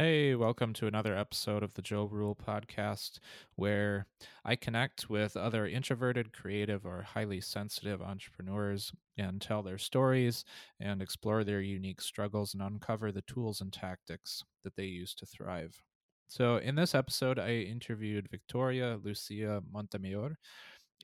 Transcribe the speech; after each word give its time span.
Hey, 0.00 0.36
welcome 0.36 0.74
to 0.74 0.86
another 0.86 1.16
episode 1.16 1.64
of 1.64 1.74
the 1.74 1.82
Joe 1.82 2.04
Rule 2.04 2.36
podcast, 2.36 3.18
where 3.56 4.06
I 4.44 4.54
connect 4.54 5.10
with 5.10 5.36
other 5.36 5.66
introverted, 5.66 6.32
creative, 6.32 6.86
or 6.86 7.02
highly 7.02 7.40
sensitive 7.40 8.00
entrepreneurs 8.00 8.92
and 9.16 9.42
tell 9.42 9.60
their 9.64 9.76
stories 9.76 10.44
and 10.78 11.02
explore 11.02 11.42
their 11.42 11.60
unique 11.60 12.00
struggles 12.00 12.54
and 12.54 12.62
uncover 12.62 13.10
the 13.10 13.22
tools 13.22 13.60
and 13.60 13.72
tactics 13.72 14.44
that 14.62 14.76
they 14.76 14.84
use 14.84 15.16
to 15.16 15.26
thrive. 15.26 15.82
So, 16.28 16.58
in 16.58 16.76
this 16.76 16.94
episode, 16.94 17.40
I 17.40 17.54
interviewed 17.54 18.30
Victoria 18.30 19.00
Lucia 19.02 19.64
Montemayor, 19.68 20.38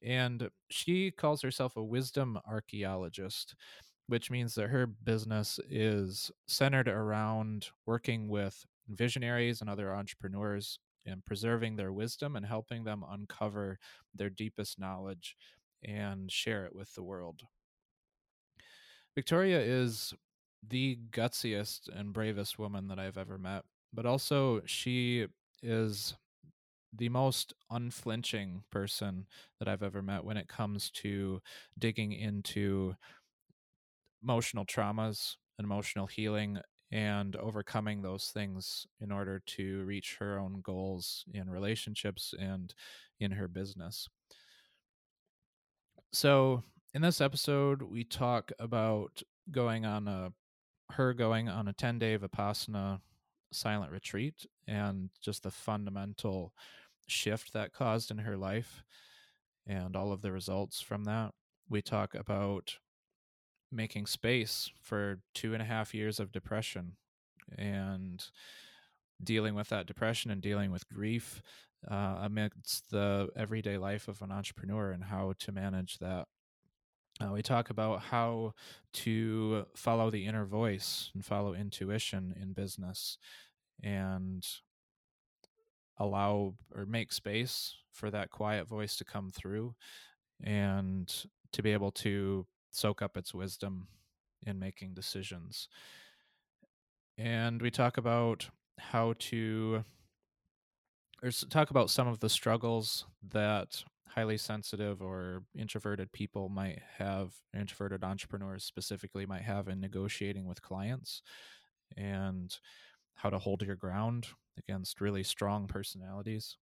and 0.04 0.48
she 0.70 1.10
calls 1.10 1.42
herself 1.42 1.76
a 1.76 1.82
wisdom 1.82 2.38
archaeologist 2.48 3.56
which 4.06 4.30
means 4.30 4.54
that 4.54 4.68
her 4.68 4.86
business 4.86 5.58
is 5.70 6.30
centered 6.46 6.88
around 6.88 7.68
working 7.86 8.28
with 8.28 8.66
visionaries 8.88 9.60
and 9.60 9.70
other 9.70 9.94
entrepreneurs 9.94 10.78
and 11.06 11.24
preserving 11.24 11.76
their 11.76 11.92
wisdom 11.92 12.36
and 12.36 12.46
helping 12.46 12.84
them 12.84 13.04
uncover 13.08 13.78
their 14.14 14.30
deepest 14.30 14.78
knowledge 14.78 15.36
and 15.82 16.30
share 16.32 16.64
it 16.64 16.74
with 16.74 16.94
the 16.94 17.02
world. 17.02 17.42
Victoria 19.14 19.60
is 19.60 20.14
the 20.66 20.98
gutsiest 21.10 21.88
and 21.88 22.12
bravest 22.12 22.58
woman 22.58 22.88
that 22.88 22.98
I've 22.98 23.18
ever 23.18 23.38
met, 23.38 23.64
but 23.92 24.06
also 24.06 24.62
she 24.64 25.26
is 25.62 26.16
the 26.92 27.08
most 27.08 27.52
unflinching 27.70 28.64
person 28.70 29.26
that 29.58 29.68
I've 29.68 29.82
ever 29.82 30.02
met 30.02 30.24
when 30.24 30.36
it 30.36 30.48
comes 30.48 30.90
to 30.92 31.40
digging 31.78 32.12
into 32.12 32.94
emotional 34.22 34.64
traumas 34.64 35.36
and 35.58 35.64
emotional 35.64 36.06
healing 36.06 36.58
and 36.92 37.36
overcoming 37.36 38.02
those 38.02 38.28
things 38.28 38.86
in 39.00 39.10
order 39.10 39.42
to 39.46 39.84
reach 39.84 40.16
her 40.20 40.38
own 40.38 40.60
goals 40.62 41.24
in 41.32 41.50
relationships 41.50 42.34
and 42.38 42.74
in 43.20 43.32
her 43.32 43.48
business. 43.48 44.08
So, 46.12 46.62
in 46.92 47.02
this 47.02 47.20
episode, 47.20 47.82
we 47.82 48.04
talk 48.04 48.52
about 48.58 49.22
going 49.50 49.84
on 49.84 50.06
a 50.06 50.32
her 50.92 51.14
going 51.14 51.48
on 51.48 51.66
a 51.68 51.72
10 51.72 51.98
day 51.98 52.16
Vipassana 52.16 53.00
silent 53.52 53.90
retreat 53.90 54.46
and 54.66 55.10
just 55.20 55.42
the 55.42 55.50
fundamental 55.50 56.52
shift 57.06 57.52
that 57.52 57.72
caused 57.72 58.10
in 58.10 58.18
her 58.18 58.36
life 58.36 58.82
and 59.66 59.96
all 59.96 60.12
of 60.12 60.22
the 60.22 60.32
results 60.32 60.80
from 60.80 61.04
that. 61.04 61.32
We 61.68 61.82
talk 61.82 62.14
about 62.14 62.76
making 63.74 64.06
space 64.06 64.70
for 64.80 65.20
two 65.34 65.52
and 65.52 65.62
a 65.62 65.66
half 65.66 65.94
years 65.94 66.20
of 66.20 66.32
depression 66.32 66.92
and 67.58 68.26
dealing 69.22 69.54
with 69.54 69.68
that 69.68 69.86
depression 69.86 70.30
and 70.30 70.40
dealing 70.40 70.70
with 70.70 70.88
grief 70.88 71.42
uh, 71.90 72.18
amidst 72.22 72.90
the 72.90 73.28
everyday 73.36 73.76
life 73.76 74.08
of 74.08 74.22
an 74.22 74.32
entrepreneur 74.32 74.90
and 74.90 75.04
how 75.04 75.34
to 75.38 75.52
manage 75.52 75.98
that. 75.98 76.26
Uh, 77.20 77.30
we 77.32 77.42
talk 77.42 77.70
about 77.70 78.00
how 78.00 78.52
to 78.92 79.66
follow 79.76 80.10
the 80.10 80.26
inner 80.26 80.44
voice 80.44 81.10
and 81.14 81.24
follow 81.24 81.54
intuition 81.54 82.34
in 82.40 82.52
business 82.52 83.18
and 83.82 84.44
allow 85.98 86.54
or 86.74 86.86
make 86.86 87.12
space 87.12 87.76
for 87.92 88.10
that 88.10 88.30
quiet 88.30 88.66
voice 88.66 88.96
to 88.96 89.04
come 89.04 89.30
through 89.30 89.74
and 90.42 91.26
to 91.52 91.62
be 91.62 91.72
able 91.72 91.92
to 91.92 92.44
soak 92.74 93.02
up 93.02 93.16
its 93.16 93.34
wisdom 93.34 93.88
in 94.46 94.58
making 94.58 94.94
decisions. 94.94 95.68
And 97.16 97.62
we 97.62 97.70
talk 97.70 97.96
about 97.96 98.48
how 98.78 99.14
to 99.18 99.84
or 101.22 101.30
talk 101.30 101.70
about 101.70 101.88
some 101.88 102.06
of 102.06 102.20
the 102.20 102.28
struggles 102.28 103.06
that 103.30 103.82
highly 104.08 104.36
sensitive 104.36 105.00
or 105.00 105.42
introverted 105.58 106.12
people 106.12 106.48
might 106.48 106.80
have, 106.98 107.32
introverted 107.58 108.04
entrepreneurs 108.04 108.62
specifically 108.62 109.24
might 109.24 109.42
have 109.42 109.68
in 109.68 109.80
negotiating 109.80 110.46
with 110.46 110.62
clients 110.62 111.22
and 111.96 112.58
how 113.14 113.30
to 113.30 113.38
hold 113.38 113.62
your 113.62 113.74
ground 113.74 114.26
against 114.58 115.00
really 115.00 115.22
strong 115.22 115.66
personalities. 115.66 116.56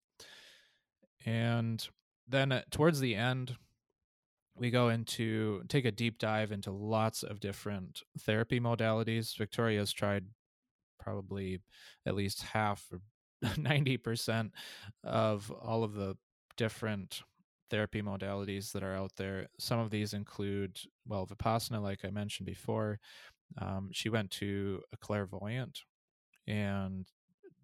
And 1.26 1.86
then 2.28 2.52
uh, 2.52 2.62
towards 2.70 3.00
the 3.00 3.14
end, 3.16 3.56
we 4.56 4.70
go 4.70 4.88
into 4.88 5.62
take 5.68 5.84
a 5.84 5.92
deep 5.92 6.18
dive 6.18 6.52
into 6.52 6.70
lots 6.70 7.22
of 7.22 7.40
different 7.40 8.02
therapy 8.20 8.60
modalities. 8.60 9.36
Victoria's 9.36 9.92
tried 9.92 10.26
probably 10.98 11.60
at 12.06 12.14
least 12.14 12.42
half 12.42 12.86
or 12.92 13.00
90% 13.44 14.50
of 15.02 15.50
all 15.50 15.82
of 15.82 15.94
the 15.94 16.16
different 16.56 17.22
therapy 17.70 18.02
modalities 18.02 18.72
that 18.72 18.82
are 18.82 18.94
out 18.94 19.12
there. 19.16 19.48
Some 19.58 19.78
of 19.78 19.90
these 19.90 20.12
include, 20.12 20.78
well, 21.06 21.26
Vipassana, 21.26 21.82
like 21.82 22.04
I 22.04 22.10
mentioned 22.10 22.46
before. 22.46 23.00
Um, 23.58 23.90
she 23.92 24.08
went 24.08 24.30
to 24.32 24.82
a 24.92 24.96
clairvoyant 24.96 25.80
and 26.46 27.06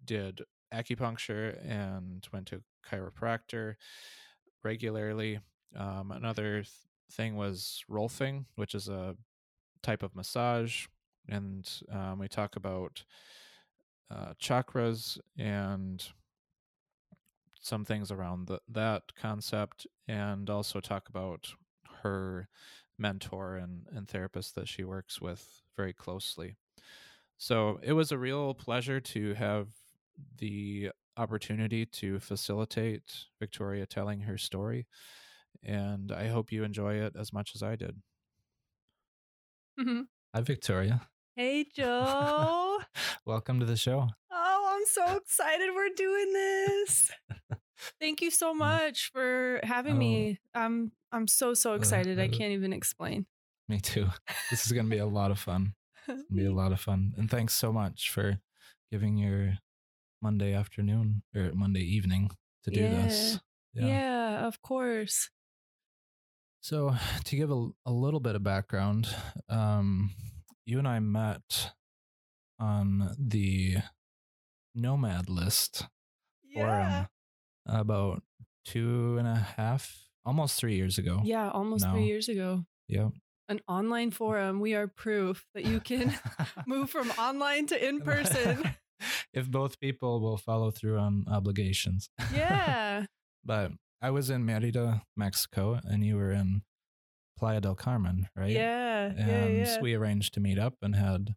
did 0.03 0.41
acupuncture 0.73 1.57
and 1.65 2.27
went 2.33 2.47
to 2.47 2.61
chiropractor 2.89 3.75
regularly. 4.63 5.39
Um, 5.75 6.11
another 6.11 6.63
th- 6.63 6.67
thing 7.11 7.35
was 7.35 7.83
rolfing, 7.89 8.45
which 8.55 8.75
is 8.75 8.87
a 8.87 9.15
type 9.81 10.03
of 10.03 10.15
massage, 10.15 10.87
and 11.27 11.69
um, 11.91 12.19
we 12.19 12.27
talk 12.27 12.55
about 12.55 13.03
uh, 14.11 14.33
chakras 14.41 15.19
and 15.37 16.03
some 17.61 17.85
things 17.85 18.11
around 18.11 18.47
the, 18.47 18.59
that 18.67 19.03
concept, 19.19 19.85
and 20.07 20.49
also 20.49 20.79
talk 20.79 21.09
about 21.09 21.49
her 22.03 22.47
mentor 22.97 23.55
and, 23.55 23.85
and 23.93 24.07
therapist 24.07 24.55
that 24.55 24.67
she 24.67 24.83
works 24.83 25.21
with 25.21 25.61
very 25.75 25.93
closely. 25.93 26.55
So 27.37 27.79
it 27.81 27.93
was 27.93 28.11
a 28.11 28.17
real 28.17 28.53
pleasure 28.53 28.99
to 28.99 29.33
have 29.35 29.67
the 30.37 30.91
opportunity 31.15 31.85
to 31.85 32.19
facilitate 32.19 33.25
Victoria 33.39 33.85
telling 33.85 34.21
her 34.21 34.37
story 34.37 34.87
and 35.63 36.11
I 36.11 36.27
hope 36.27 36.51
you 36.51 36.63
enjoy 36.63 36.95
it 36.95 37.15
as 37.17 37.33
much 37.33 37.51
as 37.55 37.63
I 37.63 37.75
did. 37.75 38.01
Mm-hmm. 39.79 40.01
Hi, 40.35 40.41
Victoria. 40.41 41.01
Hey, 41.35 41.65
Joe. 41.75 42.79
Welcome 43.25 43.59
to 43.59 43.65
the 43.65 43.77
show. 43.77 44.07
Oh, 44.31 44.71
I'm 44.75 44.85
so 44.85 45.17
excited 45.17 45.69
we're 45.73 45.95
doing 45.95 46.33
this. 46.33 47.11
Thank 47.99 48.21
you 48.21 48.29
so 48.29 48.53
much 48.53 49.09
for 49.11 49.59
having 49.63 49.95
oh. 49.95 49.99
me. 49.99 50.39
I'm 50.53 50.91
I'm 51.11 51.27
so 51.27 51.53
so 51.53 51.73
excited. 51.73 52.19
Uh, 52.19 52.23
uh, 52.23 52.25
I 52.25 52.27
can't 52.27 52.51
even 52.51 52.73
explain. 52.73 53.25
Me 53.67 53.79
too. 53.79 54.07
This 54.49 54.65
is 54.65 54.71
going 54.71 54.85
to 54.85 54.91
be 54.91 54.99
a 54.99 55.05
lot 55.05 55.31
of 55.31 55.39
fun. 55.39 55.73
Be 56.33 56.45
a 56.45 56.51
lot 56.53 56.71
of 56.71 56.79
fun. 56.79 57.13
And 57.17 57.29
thanks 57.29 57.53
so 57.53 57.71
much 57.71 58.09
for 58.09 58.39
giving 58.91 59.17
your 59.17 59.53
Monday 60.21 60.53
afternoon 60.53 61.21
or 61.35 61.51
Monday 61.53 61.81
evening 61.83 62.31
to 62.63 62.71
do 62.71 62.81
yeah. 62.81 63.01
this. 63.03 63.39
Yeah. 63.73 63.85
yeah, 63.85 64.47
of 64.47 64.61
course. 64.61 65.29
So, 66.61 66.95
to 67.25 67.35
give 67.35 67.51
a, 67.51 67.67
a 67.85 67.91
little 67.91 68.19
bit 68.19 68.35
of 68.35 68.43
background, 68.43 69.07
um, 69.49 70.11
you 70.65 70.79
and 70.79 70.87
I 70.87 70.99
met 70.99 71.71
on 72.59 73.15
the 73.17 73.77
Nomad 74.75 75.29
List 75.29 75.87
yeah. 76.43 76.61
forum 76.61 77.07
about 77.65 78.23
two 78.65 79.17
and 79.17 79.27
a 79.27 79.35
half, 79.35 80.09
almost 80.25 80.59
three 80.59 80.75
years 80.75 80.97
ago. 80.97 81.21
Yeah, 81.23 81.49
almost 81.49 81.85
now. 81.85 81.93
three 81.93 82.05
years 82.05 82.29
ago. 82.29 82.65
Yep. 82.87 83.11
An 83.47 83.61
online 83.67 84.11
forum. 84.11 84.59
We 84.59 84.75
are 84.75 84.87
proof 84.87 85.45
that 85.53 85.65
you 85.65 85.79
can 85.83 86.13
move 86.67 86.89
from 86.89 87.09
online 87.11 87.67
to 87.67 87.87
in 87.87 88.01
person. 88.01 88.75
if 89.33 89.49
both 89.49 89.79
people 89.79 90.19
will 90.19 90.37
follow 90.37 90.71
through 90.71 90.97
on 90.97 91.25
obligations. 91.27 92.09
Yeah. 92.33 93.05
but 93.43 93.71
I 94.01 94.11
was 94.11 94.29
in 94.29 94.45
Merida, 94.45 95.03
Mexico, 95.17 95.79
and 95.83 96.03
you 96.05 96.15
were 96.15 96.31
in 96.31 96.61
Playa 97.37 97.61
del 97.61 97.75
Carmen, 97.75 98.27
right? 98.35 98.51
Yeah. 98.51 99.05
And 99.05 99.17
yeah, 99.17 99.45
yeah. 99.45 99.81
we 99.81 99.93
arranged 99.93 100.33
to 100.35 100.39
meet 100.39 100.59
up 100.59 100.75
and 100.81 100.95
had 100.95 101.35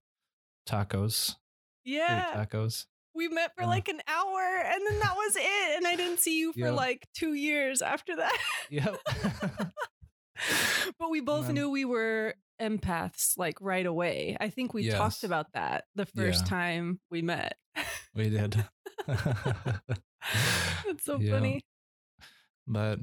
tacos. 0.69 1.37
Yeah. 1.85 2.27
Tacos. 2.35 2.87
We 3.15 3.29
met 3.29 3.53
for 3.57 3.65
uh, 3.65 3.67
like 3.67 3.89
an 3.89 4.01
hour 4.09 4.63
and 4.65 4.81
then 4.89 4.99
that 5.01 5.15
was 5.15 5.37
it. 5.37 5.77
And 5.77 5.87
I 5.87 5.97
didn't 5.97 6.21
see 6.21 6.39
you 6.39 6.53
for 6.53 6.61
yep. 6.61 6.75
like 6.75 7.07
two 7.15 7.35
years 7.35 7.83
after 7.83 8.17
that. 8.17 8.39
Yep. 8.71 8.97
but 10.99 11.11
we 11.11 11.21
both 11.21 11.47
then, 11.47 11.55
knew 11.55 11.71
we 11.71 11.85
were 11.85 12.35
empaths 12.61 13.37
like 13.37 13.59
right 13.61 13.85
away. 13.85 14.37
I 14.41 14.49
think 14.49 14.73
we 14.73 14.85
yes. 14.85 14.95
talked 14.95 15.25
about 15.25 15.53
that 15.53 15.85
the 15.95 16.07
first 16.07 16.45
yeah. 16.45 16.49
time 16.49 17.01
we 17.11 17.23
met. 17.23 17.57
We 18.15 18.31
did. 18.31 18.65
That's 19.07 21.05
so 21.05 21.19
funny. 21.19 21.63
But 22.67 23.01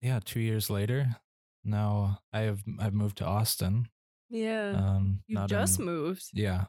yeah, 0.00 0.20
two 0.24 0.40
years 0.40 0.70
later, 0.70 1.16
now 1.64 2.20
I 2.32 2.40
have 2.40 2.62
I've 2.78 2.94
moved 2.94 3.18
to 3.18 3.24
Austin. 3.24 3.88
Yeah. 4.30 4.70
Um, 4.70 5.20
you 5.26 5.38
just 5.46 5.78
in, 5.78 5.84
moved. 5.84 6.30
Yeah. 6.32 6.64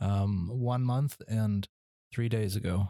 Um, 0.00 0.48
one 0.52 0.82
month 0.82 1.20
and 1.28 1.66
three 2.12 2.28
days 2.28 2.56
ago. 2.56 2.88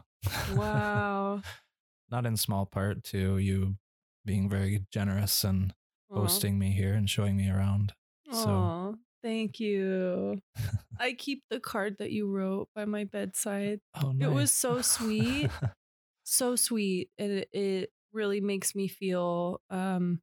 Wow. 0.55 1.43
Not 2.11 2.27
in 2.27 2.37
small 2.37 2.67
part 2.67 3.05
to 3.05 3.39
you 3.39 3.77
being 4.25 4.49
very 4.49 4.85
generous 4.93 5.45
and 5.45 5.73
hosting 6.11 6.59
me 6.59 6.73
here 6.73 6.95
and 6.95 7.09
showing 7.09 7.37
me 7.37 7.49
around. 7.49 7.95
Oh, 8.31 8.43
So 8.45 8.99
thank 9.23 9.61
you. 9.61 10.41
I 10.99 11.13
keep 11.15 11.43
the 11.49 11.61
card 11.61 11.97
that 11.99 12.11
you 12.11 12.29
wrote 12.29 12.69
by 12.75 12.85
my 12.85 13.05
bedside. 13.05 13.81
oh, 14.03 14.13
It 14.21 14.31
was 14.31 14.53
so 14.53 14.83
sweet. 14.83 15.51
so 16.25 16.55
sweet 16.57 17.11
and 17.19 17.33
it, 17.33 17.49
it 17.53 17.91
really 18.13 18.41
makes 18.41 18.75
me 18.75 18.89
feel 18.89 19.61
um 19.71 20.21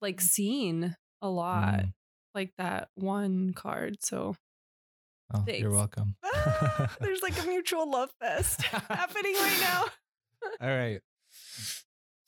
like 0.00 0.20
seen 0.20 0.94
a 1.20 1.28
lot 1.28 1.80
Mm. 1.80 1.92
like 2.34 2.52
that 2.58 2.88
one 2.94 3.52
card 3.54 3.96
so 4.02 4.34
Oh, 5.34 5.44
you're 5.48 5.70
welcome. 5.70 6.14
Ah, 6.24 6.94
there's 7.00 7.22
like 7.22 7.42
a 7.42 7.46
mutual 7.46 7.90
love 7.90 8.10
fest 8.20 8.62
happening 8.62 9.34
right 9.34 9.60
now 9.60 9.84
All 10.60 10.68
right. 10.76 11.00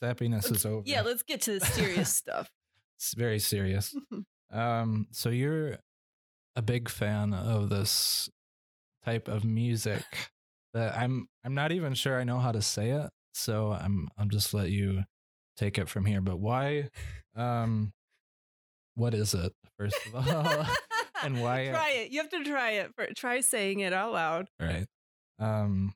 Happiness 0.01 0.51
is 0.51 0.65
over. 0.67 0.83
yeah 0.85 1.01
let's 1.03 1.23
get 1.23 1.41
to 1.43 1.59
the 1.59 1.65
serious 1.67 2.15
stuff 2.15 2.51
it's 2.97 3.15
very 3.15 3.39
serious. 3.39 3.95
Um, 4.53 5.09
so 5.11 5.29
you're 5.31 5.79
a 6.57 6.63
big 6.63 6.89
fan 6.89 7.35
of 7.35 7.69
this 7.69 8.29
type 9.05 9.27
of 9.29 9.45
music 9.45 10.05
that 10.75 10.97
I'm 10.97 11.27
I'm 11.45 11.55
not 11.55 11.73
even 11.73 11.95
sure 11.95 12.19
I 12.21 12.25
know 12.25 12.39
how 12.39 12.53
to 12.53 12.63
say 12.63 12.91
it. 12.91 13.11
So 13.35 13.73
I'm 13.73 14.09
I'm 14.17 14.31
just 14.31 14.55
let 14.55 14.71
you 14.71 15.03
take 15.57 15.79
it 15.79 15.89
from 15.89 16.05
here. 16.07 16.21
But 16.21 16.39
why 16.39 16.89
um 17.37 17.93
what 18.95 19.13
is 19.15 19.35
it, 19.35 19.53
first 19.79 19.99
of 20.07 20.15
all? 20.37 20.67
And 21.23 21.41
why- 21.43 21.69
try 21.71 21.91
it 21.91 22.11
you 22.13 22.21
have 22.21 22.29
to 22.31 22.45
try 22.45 22.71
it 22.73 22.91
for, 22.95 23.07
try 23.17 23.41
saying 23.41 23.81
it 23.81 23.93
out 23.95 24.13
loud 24.13 24.49
right. 24.61 24.87
Um 25.39 25.95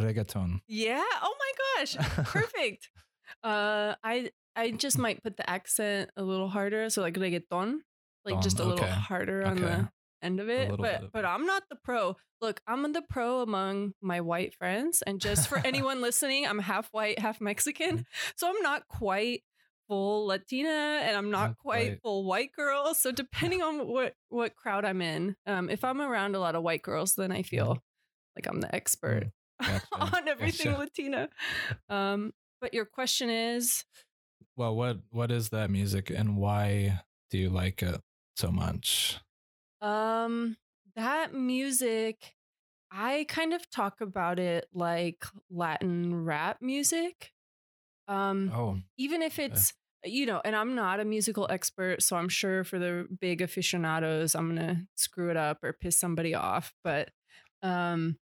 reggaeton. 0.00 0.60
yeah 0.68 1.02
oh 1.22 1.34
my 1.38 1.52
gosh 1.84 1.96
perfect 2.24 2.88
uh 3.42 3.94
i 4.02 4.30
i 4.56 4.70
just 4.70 4.96
might 4.98 5.22
put 5.22 5.36
the 5.36 5.48
accent 5.50 6.10
a 6.16 6.22
little 6.22 6.48
harder 6.48 6.88
so 6.88 7.02
like 7.02 7.14
reggaeton 7.14 7.78
like 8.24 8.34
Ton, 8.36 8.42
just 8.42 8.58
a 8.58 8.64
little 8.64 8.84
okay. 8.84 8.92
harder 8.92 9.44
on 9.44 9.52
Okay. 9.62 9.64
the 9.64 9.88
end 10.24 10.40
of 10.40 10.48
it 10.48 10.68
but 10.70 10.80
bit 10.80 11.10
but 11.12 11.24
i'm 11.24 11.44
not 11.46 11.62
the 11.70 11.76
pro 11.84 12.16
look 12.40 12.60
i'm 12.66 12.92
the 12.92 13.02
pro 13.02 13.40
among 13.40 13.92
my 14.00 14.20
white 14.20 14.54
friends 14.54 15.02
and 15.06 15.20
just 15.20 15.48
for 15.48 15.58
anyone 15.64 16.00
listening 16.00 16.46
i'm 16.46 16.58
half 16.58 16.88
white 16.92 17.18
half 17.18 17.40
mexican 17.40 18.04
so 18.36 18.48
i'm 18.48 18.60
not 18.62 18.86
quite 18.88 19.42
full 19.86 20.26
latina 20.26 20.68
and 21.02 21.14
i'm 21.16 21.30
not 21.30 21.48
Not 21.50 21.58
quite 21.58 21.86
quite. 21.88 22.00
full 22.02 22.24
white 22.24 22.50
girl 22.56 22.94
so 22.94 23.12
depending 23.22 23.60
on 23.62 23.86
what 23.86 24.14
what 24.30 24.54
crowd 24.56 24.84
i'm 24.84 25.02
in 25.02 25.36
um 25.46 25.68
if 25.68 25.84
i'm 25.84 26.00
around 26.00 26.34
a 26.34 26.40
lot 26.40 26.54
of 26.54 26.62
white 26.62 26.82
girls 26.82 27.14
then 27.14 27.30
i 27.30 27.42
feel 27.42 27.82
like 28.36 28.46
i'm 28.48 28.60
the 28.60 28.74
expert 28.74 29.30
Gotcha. 29.62 29.84
on 29.92 30.26
everything 30.28 30.72
Gotcha. 30.72 30.80
Latina. 30.80 31.28
Um, 31.88 32.32
but 32.60 32.74
your 32.74 32.84
question 32.84 33.30
is, 33.30 33.84
Well, 34.56 34.74
what 34.74 34.98
what 35.10 35.30
is 35.30 35.50
that 35.50 35.70
music 35.70 36.10
and 36.10 36.36
why 36.36 37.00
do 37.30 37.38
you 37.38 37.50
like 37.50 37.80
it 37.80 38.00
so 38.36 38.50
much? 38.50 39.20
Um, 39.84 40.56
that 40.96 41.34
music, 41.34 42.34
I 42.90 43.26
kind 43.28 43.52
of 43.52 43.68
talk 43.70 44.00
about 44.00 44.38
it 44.38 44.66
like 44.72 45.24
Latin 45.50 46.24
rap 46.24 46.58
music. 46.62 47.32
Um, 48.08 48.50
Oh, 48.54 48.78
even 48.98 49.22
if 49.22 49.38
it's 49.38 49.74
you 50.04 50.26
know, 50.26 50.40
and 50.44 50.54
I'm 50.54 50.74
not 50.74 51.00
a 51.00 51.04
musical 51.04 51.46
expert, 51.50 52.02
so 52.02 52.16
I'm 52.16 52.28
sure 52.28 52.62
for 52.64 52.78
the 52.78 53.08
big 53.20 53.40
aficionados, 53.40 54.34
I'm 54.34 54.48
gonna 54.54 54.86
screw 54.96 55.30
it 55.30 55.36
up 55.36 55.64
or 55.64 55.72
piss 55.72 55.98
somebody 55.98 56.34
off. 56.34 56.74
But 56.84 57.10
um 57.62 58.18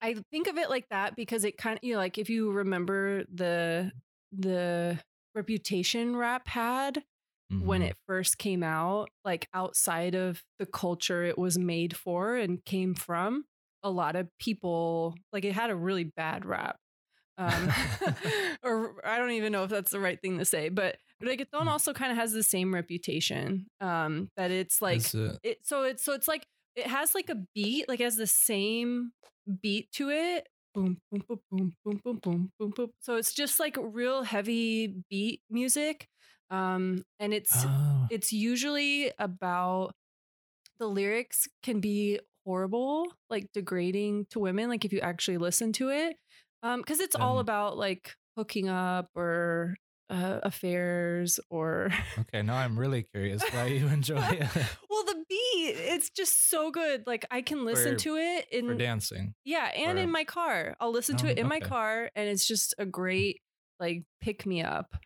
I 0.00 0.14
think 0.30 0.46
of 0.46 0.56
it 0.58 0.70
like 0.70 0.88
that 0.90 1.16
because 1.16 1.44
it 1.44 1.58
kind 1.58 1.76
of 1.78 1.84
you 1.84 1.94
know, 1.94 1.98
like 1.98 2.18
if 2.18 2.30
you 2.30 2.52
remember 2.52 3.24
the 3.32 3.92
the 4.32 4.98
reputation 5.34 6.14
rap 6.16 6.46
had 6.46 7.02
when 7.58 7.82
mhm. 7.82 7.82
it 7.82 7.96
first 8.06 8.38
came 8.38 8.62
out, 8.62 9.10
like 9.24 9.48
outside 9.54 10.14
of 10.14 10.42
the 10.58 10.66
culture 10.66 11.24
it 11.24 11.38
was 11.38 11.58
made 11.58 11.96
for 11.96 12.36
and 12.36 12.64
came 12.64 12.94
from, 12.94 13.44
a 13.82 13.90
lot 13.90 14.16
of 14.16 14.28
people 14.38 15.14
like 15.32 15.44
it 15.44 15.52
had 15.54 15.70
a 15.70 15.76
really 15.76 16.04
bad 16.04 16.44
rap. 16.44 16.76
Um, 17.38 17.70
or 18.62 18.94
I 19.06 19.18
don't 19.18 19.30
even 19.32 19.52
know 19.52 19.64
if 19.64 19.70
that's 19.70 19.90
the 19.90 20.00
right 20.00 20.20
thing 20.20 20.38
to 20.38 20.44
say, 20.44 20.68
but 20.68 20.96
reggaeton 21.22 21.66
Mm. 21.66 21.68
also 21.68 21.92
kind 21.92 22.10
of 22.12 22.18
has 22.18 22.32
the 22.32 22.42
same 22.42 22.74
reputation. 22.74 23.66
Um, 23.80 24.30
that 24.36 24.50
it's 24.50 24.82
like 24.82 25.12
it- 25.14 25.38
it 25.42 25.58
so 25.64 25.84
it's 25.84 26.02
so 26.04 26.12
it's 26.14 26.28
like 26.28 26.46
it 26.76 26.86
has 26.86 27.14
like 27.14 27.30
a 27.30 27.36
beat, 27.54 27.88
like 27.88 28.00
it 28.00 28.04
has 28.04 28.16
the 28.16 28.26
same 28.26 29.12
beat 29.62 29.90
to 29.92 30.10
it. 30.10 30.48
Boom, 30.74 31.00
boom, 31.10 31.22
boom, 31.28 31.40
boom, 31.50 31.76
boom, 31.84 32.00
boom, 32.04 32.18
boom, 32.22 32.52
boom, 32.58 32.70
boom. 32.70 32.90
So 33.00 33.16
it's 33.16 33.32
just 33.34 33.58
like 33.58 33.76
real 33.80 34.22
heavy 34.22 35.02
beat 35.10 35.42
music. 35.50 36.08
Um, 36.50 37.04
and 37.20 37.32
it's 37.34 37.52
oh, 37.54 38.06
it's 38.10 38.32
usually 38.32 39.12
about 39.18 39.92
the 40.78 40.86
lyrics 40.86 41.48
can 41.62 41.80
be 41.80 42.20
horrible, 42.46 43.06
like 43.28 43.48
degrading 43.52 44.26
to 44.30 44.38
women, 44.38 44.68
like 44.68 44.84
if 44.84 44.92
you 44.92 45.00
actually 45.00 45.38
listen 45.38 45.72
to 45.74 45.90
it. 45.90 46.16
Um, 46.62 46.80
because 46.80 47.00
it's 47.00 47.14
all 47.14 47.34
Um, 47.38 47.40
about 47.40 47.76
like 47.76 48.14
hooking 48.36 48.68
up 48.68 49.08
or 49.14 49.76
uh, 50.10 50.40
affairs 50.42 51.38
or 51.50 51.90
okay. 52.18 52.40
Now 52.42 52.56
I'm 52.56 52.78
really 52.78 53.04
curious 53.12 53.42
why 53.52 53.66
you 53.66 53.86
enjoy 53.88 54.16
it 54.22 54.48
well 54.88 55.04
the 55.04 55.22
beat 55.28 55.74
it's 55.76 56.08
just 56.08 56.48
so 56.48 56.70
good 56.70 57.06
like 57.06 57.26
i 57.30 57.42
can 57.42 57.66
listen 57.66 57.92
For- 57.92 58.04
to 58.04 58.16
it 58.16 58.46
in 58.50 58.66
for 58.68 58.74
dancing. 58.74 59.34
yeah 59.44 59.66
and 59.76 59.98
or- 59.98 60.02
in 60.02 60.10
my 60.10 60.24
car 60.24 60.76
i'll 60.80 60.92
listen 60.92 61.16
to 61.18 61.26
Oh, 61.26 61.30
it 61.30 61.38
in 61.38 61.46
my 61.46 61.60
car 61.60 62.10
and 62.16 62.26
it's 62.26 62.46
just 62.48 62.74
a 62.78 62.86
great 62.86 63.42
like 63.78 64.04
pick 64.22 64.46
me 64.46 64.62
up 64.62 64.96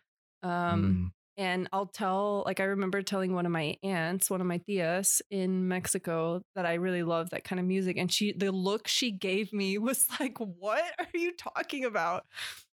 um 0.41 1.11
Mm, 1.11 1.11
and 1.37 1.67
i'll 1.73 1.85
tell 1.85 2.43
like 2.45 2.59
i 2.59 2.63
remember 2.63 3.01
telling 3.01 3.33
one 3.33 3.45
of 3.45 3.51
my 3.51 3.75
aunts 3.83 4.29
one 4.29 4.41
of 4.41 4.47
my 4.47 4.59
tias 4.59 5.21
in 5.29 5.67
mexico 5.67 6.41
that 6.55 6.65
i 6.65 6.73
really 6.75 7.03
love 7.03 7.29
that 7.29 7.43
kind 7.43 7.59
of 7.59 7.65
music 7.65 7.97
and 7.97 8.11
she 8.11 8.33
the 8.33 8.51
look 8.51 8.87
she 8.87 9.11
gave 9.11 9.51
me 9.53 9.77
was 9.77 10.05
like 10.19 10.37
what 10.37 10.83
are 10.99 11.07
you 11.17 11.31
talking 11.35 11.85
about 11.85 12.25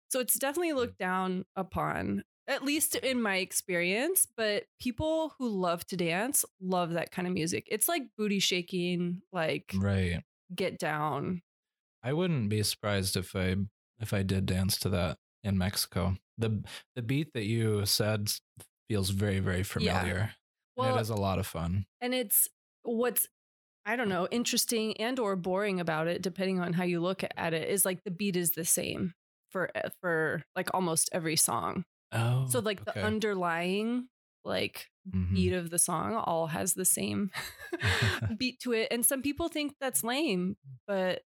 so 0.08 0.20
it's 0.20 0.38
definitely 0.38 0.72
mm. 0.72 0.76
looked 0.76 0.98
down 0.98 1.44
upon 1.56 2.22
at 2.48 2.64
least 2.64 2.96
in 2.96 3.22
my 3.22 3.36
experience 3.36 4.26
but 4.36 4.64
people 4.80 5.34
who 5.38 5.48
love 5.48 5.86
to 5.86 5.96
dance 5.96 6.44
love 6.60 6.92
that 6.92 7.12
kind 7.12 7.28
of 7.28 7.34
music 7.34 7.66
it's 7.70 7.88
like 7.88 8.02
booty 8.16 8.40
shaking 8.40 9.22
like 9.32 9.72
right. 9.76 10.22
get 10.54 10.78
down 10.78 11.42
I 12.02 12.12
wouldn't 12.12 12.48
be 12.48 12.62
surprised 12.62 13.16
if 13.16 13.36
I 13.36 13.56
if 14.00 14.14
I 14.14 14.22
did 14.22 14.46
dance 14.46 14.78
to 14.78 14.88
that 14.90 15.18
in 15.44 15.58
Mexico. 15.58 16.16
The 16.40 16.62
The 16.96 17.02
beat 17.02 17.32
that 17.34 17.44
you 17.44 17.86
said 17.86 18.30
feels 18.88 19.10
very 19.10 19.40
very 19.40 19.62
familiar. 19.62 20.32
and 20.78 20.86
well 20.86 20.96
it 20.96 21.00
is 21.00 21.10
a 21.10 21.16
lot 21.16 21.38
of 21.38 21.46
fun. 21.46 21.86
and 22.00 22.14
it's 22.14 22.48
what's 22.82 23.28
i 23.86 23.96
don't 23.96 24.08
know 24.08 24.28
interesting 24.30 24.96
and 24.98 25.18
or 25.18 25.36
boring 25.36 25.80
about 25.80 26.06
it 26.08 26.22
depending 26.22 26.60
on 26.60 26.72
how 26.72 26.84
you 26.84 27.00
look 27.00 27.22
at 27.36 27.54
it 27.54 27.68
is 27.68 27.84
like 27.84 28.04
the 28.04 28.10
beat 28.10 28.36
is 28.36 28.52
the 28.52 28.64
same 28.64 29.14
for 29.50 29.70
eh, 29.76 29.88
for 30.00 30.42
like 30.56 30.70
almost 30.74 31.10
every 31.12 31.36
song 31.36 31.84
Oh, 32.12 32.46
so 32.46 32.60
like 32.60 32.84
the 32.84 32.96
underlying 33.02 34.08
like 34.44 34.88
Mhm. 35.06 35.34
beat 35.34 35.52
of 35.52 35.70
the 35.70 35.78
song 35.78 36.14
all 36.14 36.48
has 36.48 36.74
the 36.74 36.84
same 36.84 37.30
beat 38.38 38.60
to 38.60 38.72
it 38.72 38.88
and 38.90 39.04
some 39.06 39.22
people 39.22 39.48
think 39.48 39.74
that's 39.80 40.04
lame 40.04 40.56
but 40.86 41.22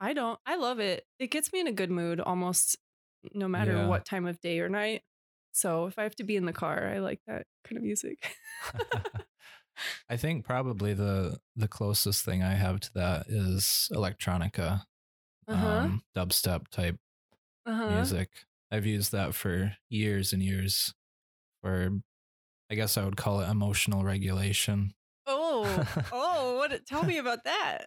i 0.00 0.12
don't 0.12 0.38
i 0.46 0.56
love 0.56 0.80
it 0.80 1.04
it 1.18 1.28
gets 1.28 1.52
me 1.52 1.60
in 1.60 1.66
a 1.66 1.72
good 1.72 1.90
mood 1.90 2.20
almost 2.20 2.76
no 3.34 3.48
matter 3.48 3.76
Yeah. 3.76 3.88
what 3.88 4.04
time 4.04 4.26
of 4.26 4.40
day 4.40 4.60
or 4.60 4.68
night 4.68 5.02
so 5.52 5.86
if 5.86 5.98
i 5.98 6.02
have 6.02 6.16
to 6.16 6.24
be 6.24 6.36
in 6.36 6.44
the 6.46 6.52
car 6.52 6.88
i 6.88 6.98
like 6.98 7.20
that 7.26 7.46
kind 7.64 7.76
of 7.78 7.82
music 7.82 8.36
I 10.10 10.16
think 10.16 10.44
probably 10.44 10.94
the 10.94 11.38
the 11.56 11.68
closest 11.68 12.24
thing 12.24 12.42
I 12.42 12.54
have 12.54 12.80
to 12.80 12.94
that 12.94 13.26
is 13.28 13.88
electronica, 13.92 14.82
uh-huh 15.48 15.66
um, 15.84 16.02
dubstep 16.16 16.68
type 16.68 16.98
uh-huh 17.66 17.88
music. 17.94 18.30
I've 18.70 18.86
used 18.86 19.12
that 19.12 19.34
for 19.34 19.76
years 19.88 20.32
and 20.32 20.42
years. 20.42 20.94
For, 21.62 21.90
I 22.70 22.74
guess 22.76 22.96
I 22.98 23.04
would 23.04 23.16
call 23.16 23.40
it 23.40 23.48
emotional 23.50 24.04
regulation. 24.04 24.94
Oh, 25.26 25.84
oh, 26.12 26.56
what? 26.58 26.86
Tell 26.86 27.04
me 27.04 27.18
about 27.18 27.44
that. 27.44 27.86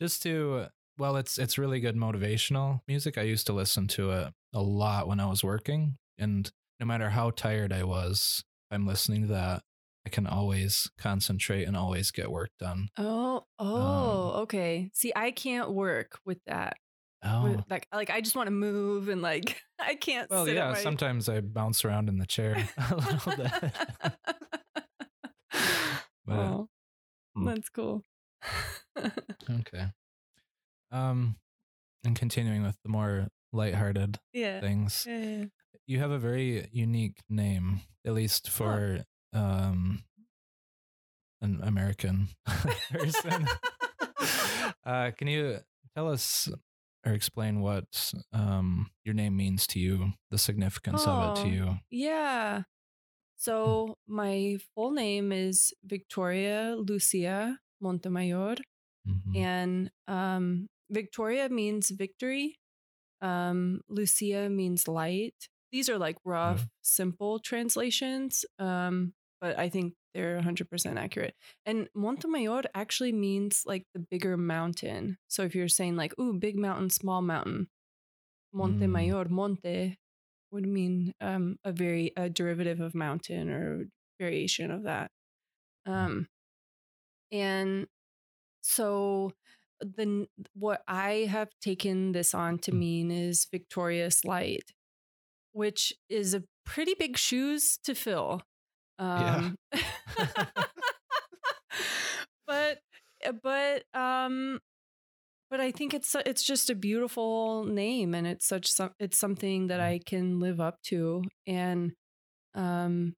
Just 0.00 0.22
to, 0.22 0.68
well, 0.98 1.16
it's 1.16 1.38
it's 1.38 1.58
really 1.58 1.80
good 1.80 1.96
motivational 1.96 2.80
music. 2.86 3.18
I 3.18 3.22
used 3.22 3.46
to 3.46 3.52
listen 3.52 3.88
to 3.88 4.10
it 4.12 4.32
a 4.54 4.62
lot 4.62 5.08
when 5.08 5.20
I 5.20 5.26
was 5.26 5.42
working, 5.42 5.96
and 6.18 6.50
no 6.80 6.86
matter 6.86 7.10
how 7.10 7.30
tired 7.30 7.72
I 7.72 7.84
was, 7.84 8.44
I'm 8.70 8.86
listening 8.86 9.22
to 9.22 9.28
that. 9.28 9.62
I 10.04 10.08
can 10.08 10.26
always 10.26 10.90
concentrate 10.98 11.64
and 11.64 11.76
always 11.76 12.10
get 12.10 12.30
work 12.30 12.50
done. 12.58 12.88
Oh, 12.98 13.44
oh, 13.58 14.30
okay. 14.42 14.90
See, 14.92 15.12
I 15.14 15.30
can't 15.30 15.70
work 15.70 16.18
with 16.24 16.38
that. 16.46 16.76
Oh, 17.24 17.44
With, 17.44 17.60
like, 17.70 17.86
like 17.94 18.10
I 18.10 18.20
just 18.20 18.34
want 18.34 18.48
to 18.48 18.52
move 18.52 19.08
and 19.08 19.22
like 19.22 19.62
I 19.78 19.94
can't. 19.94 20.28
Well, 20.28 20.48
yeah, 20.48 20.72
my- 20.72 20.78
sometimes 20.78 21.28
I 21.28 21.40
bounce 21.40 21.84
around 21.84 22.08
in 22.08 22.18
the 22.18 22.26
chair 22.26 22.68
a 22.90 22.96
little 22.96 23.36
bit. 23.36 23.52
But, 26.24 26.38
oh, 26.38 26.68
hmm. 27.34 27.46
that's 27.46 27.68
cool. 27.68 28.04
okay. 28.96 29.86
Um 30.92 31.36
and 32.04 32.14
continuing 32.16 32.62
with 32.62 32.76
the 32.84 32.88
more 32.90 33.28
lighthearted 33.52 34.18
Yeah. 34.32 34.60
things, 34.60 35.04
Yeah, 35.08 35.18
yeah. 35.18 35.44
you 35.86 35.98
have 36.00 36.10
a 36.10 36.18
very 36.18 36.68
unique 36.72 37.18
name, 37.28 37.80
at 38.04 38.12
least 38.14 38.48
for 38.50 39.04
um, 39.32 40.02
an 41.40 41.60
American 41.62 42.28
person. 42.90 43.46
uh, 44.84 45.10
can 45.16 45.28
you 45.28 45.58
tell 45.96 46.10
us 46.10 46.48
or 47.06 47.12
explain 47.12 47.60
what 47.60 48.12
um, 48.32 48.90
your 49.04 49.14
name 49.14 49.36
means 49.36 49.66
to 49.68 49.78
you, 49.78 50.12
the 50.30 50.38
significance 50.38 51.06
of 51.06 51.36
it 51.36 51.40
Oh. 51.40 51.44
to 51.44 51.48
you? 51.48 51.76
Yeah. 51.90 52.62
So 53.36 53.96
my 54.06 54.58
full 54.74 54.90
name 54.92 55.32
is 55.32 55.72
Victoria 55.84 56.74
Lucia 56.76 57.58
Montemayor. 57.80 58.56
Mhm. 59.08 59.36
And 59.36 59.90
um, 60.06 60.68
Victoria 60.92 61.48
means 61.48 61.90
victory. 61.90 62.58
Um, 63.20 63.82
Lucia 63.88 64.50
means 64.50 64.88
light. 64.88 65.48
These 65.72 65.88
are 65.88 65.98
like 65.98 66.18
rough, 66.24 66.68
simple 66.82 67.38
translations, 67.40 68.44
um, 68.58 69.14
but 69.40 69.58
I 69.58 69.70
think 69.70 69.94
they're 70.14 70.38
100% 70.38 70.98
accurate. 70.98 71.34
And 71.66 71.88
Montemayor 71.94 72.62
actually 72.74 73.12
means 73.12 73.62
like 73.66 73.86
the 73.94 74.00
bigger 74.00 74.36
mountain. 74.36 75.18
So 75.28 75.44
if 75.44 75.54
you're 75.54 75.68
saying 75.68 75.96
like, 75.96 76.18
ooh, 76.20 76.34
big 76.34 76.58
mountain, 76.58 76.90
small 76.90 77.22
mountain, 77.22 77.68
Monte 78.52 78.86
Mm. 78.86 78.90
Mayor, 78.90 79.24
Monte 79.28 79.98
would 80.52 80.66
mean 80.66 81.14
um, 81.20 81.58
a 81.64 81.72
very 81.72 82.12
a 82.16 82.28
derivative 82.30 82.80
of 82.80 82.94
mountain 82.94 83.50
or 83.50 83.86
variation 84.20 84.70
of 84.70 84.84
that. 84.84 85.10
Um, 85.86 86.28
and 87.30 87.86
so 88.62 89.32
the 89.82 90.26
what 90.54 90.82
I 90.88 91.26
have 91.30 91.50
taken 91.60 92.12
this 92.12 92.34
on 92.34 92.58
to 92.60 92.72
Mm. 92.72 92.74
mean 92.74 93.10
is 93.10 93.46
victorious 93.50 94.24
light, 94.24 94.72
which 95.52 95.92
is 96.08 96.34
a 96.34 96.42
pretty 96.64 96.94
big 96.94 97.16
shoes 97.18 97.78
to 97.84 97.94
fill. 97.94 98.42
Yeah. 99.14 99.36
Um, 99.36 99.56
but 102.46 102.78
but 103.42 103.84
um 103.94 104.60
but 105.50 105.60
I 105.60 105.70
think 105.70 105.94
it's 105.94 106.14
it's 106.26 106.42
just 106.42 106.70
a 106.70 106.74
beautiful 106.74 107.64
name 107.64 108.14
and 108.14 108.26
it's 108.26 108.46
such 108.46 108.70
some 108.70 108.90
it's 108.98 109.18
something 109.18 109.68
that 109.68 109.80
Mm. 109.80 109.80
I 109.80 110.00
can 110.04 110.40
live 110.40 110.60
up 110.60 110.82
to 110.84 111.22
and 111.46 111.92
um 112.54 113.14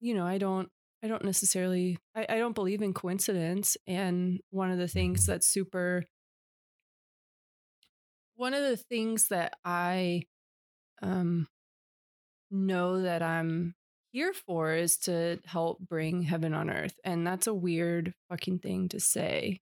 you 0.00 0.14
know 0.14 0.26
I 0.26 0.38
don't 0.38 0.68
I 1.04 1.08
don't 1.08 1.24
necessarily 1.24 1.98
I, 2.16 2.26
I 2.30 2.38
don't 2.38 2.56
believe 2.56 2.82
in 2.82 2.94
coincidence 2.94 3.76
and 3.86 4.40
one 4.50 4.72
of 4.72 4.78
the 4.78 4.88
things 4.88 5.26
Mhm. 5.26 5.26
that's 5.26 5.48
super 5.48 6.04
one 8.36 8.54
of 8.54 8.62
the 8.62 8.76
things 8.76 9.28
that 9.28 9.54
I 9.64 10.24
um 11.02 11.48
know 12.50 13.02
that 13.02 13.22
I'm 13.22 13.74
here 14.12 14.32
for 14.32 14.72
is 14.72 14.96
to 14.98 15.40
help 15.44 15.80
bring 15.80 16.22
heaven 16.22 16.54
on 16.54 16.70
earth 16.70 16.94
and 17.04 17.26
that's 17.26 17.46
a 17.48 17.54
weird 17.54 18.14
fucking 18.28 18.60
thing 18.60 18.88
to 18.88 19.00
say 19.00 19.60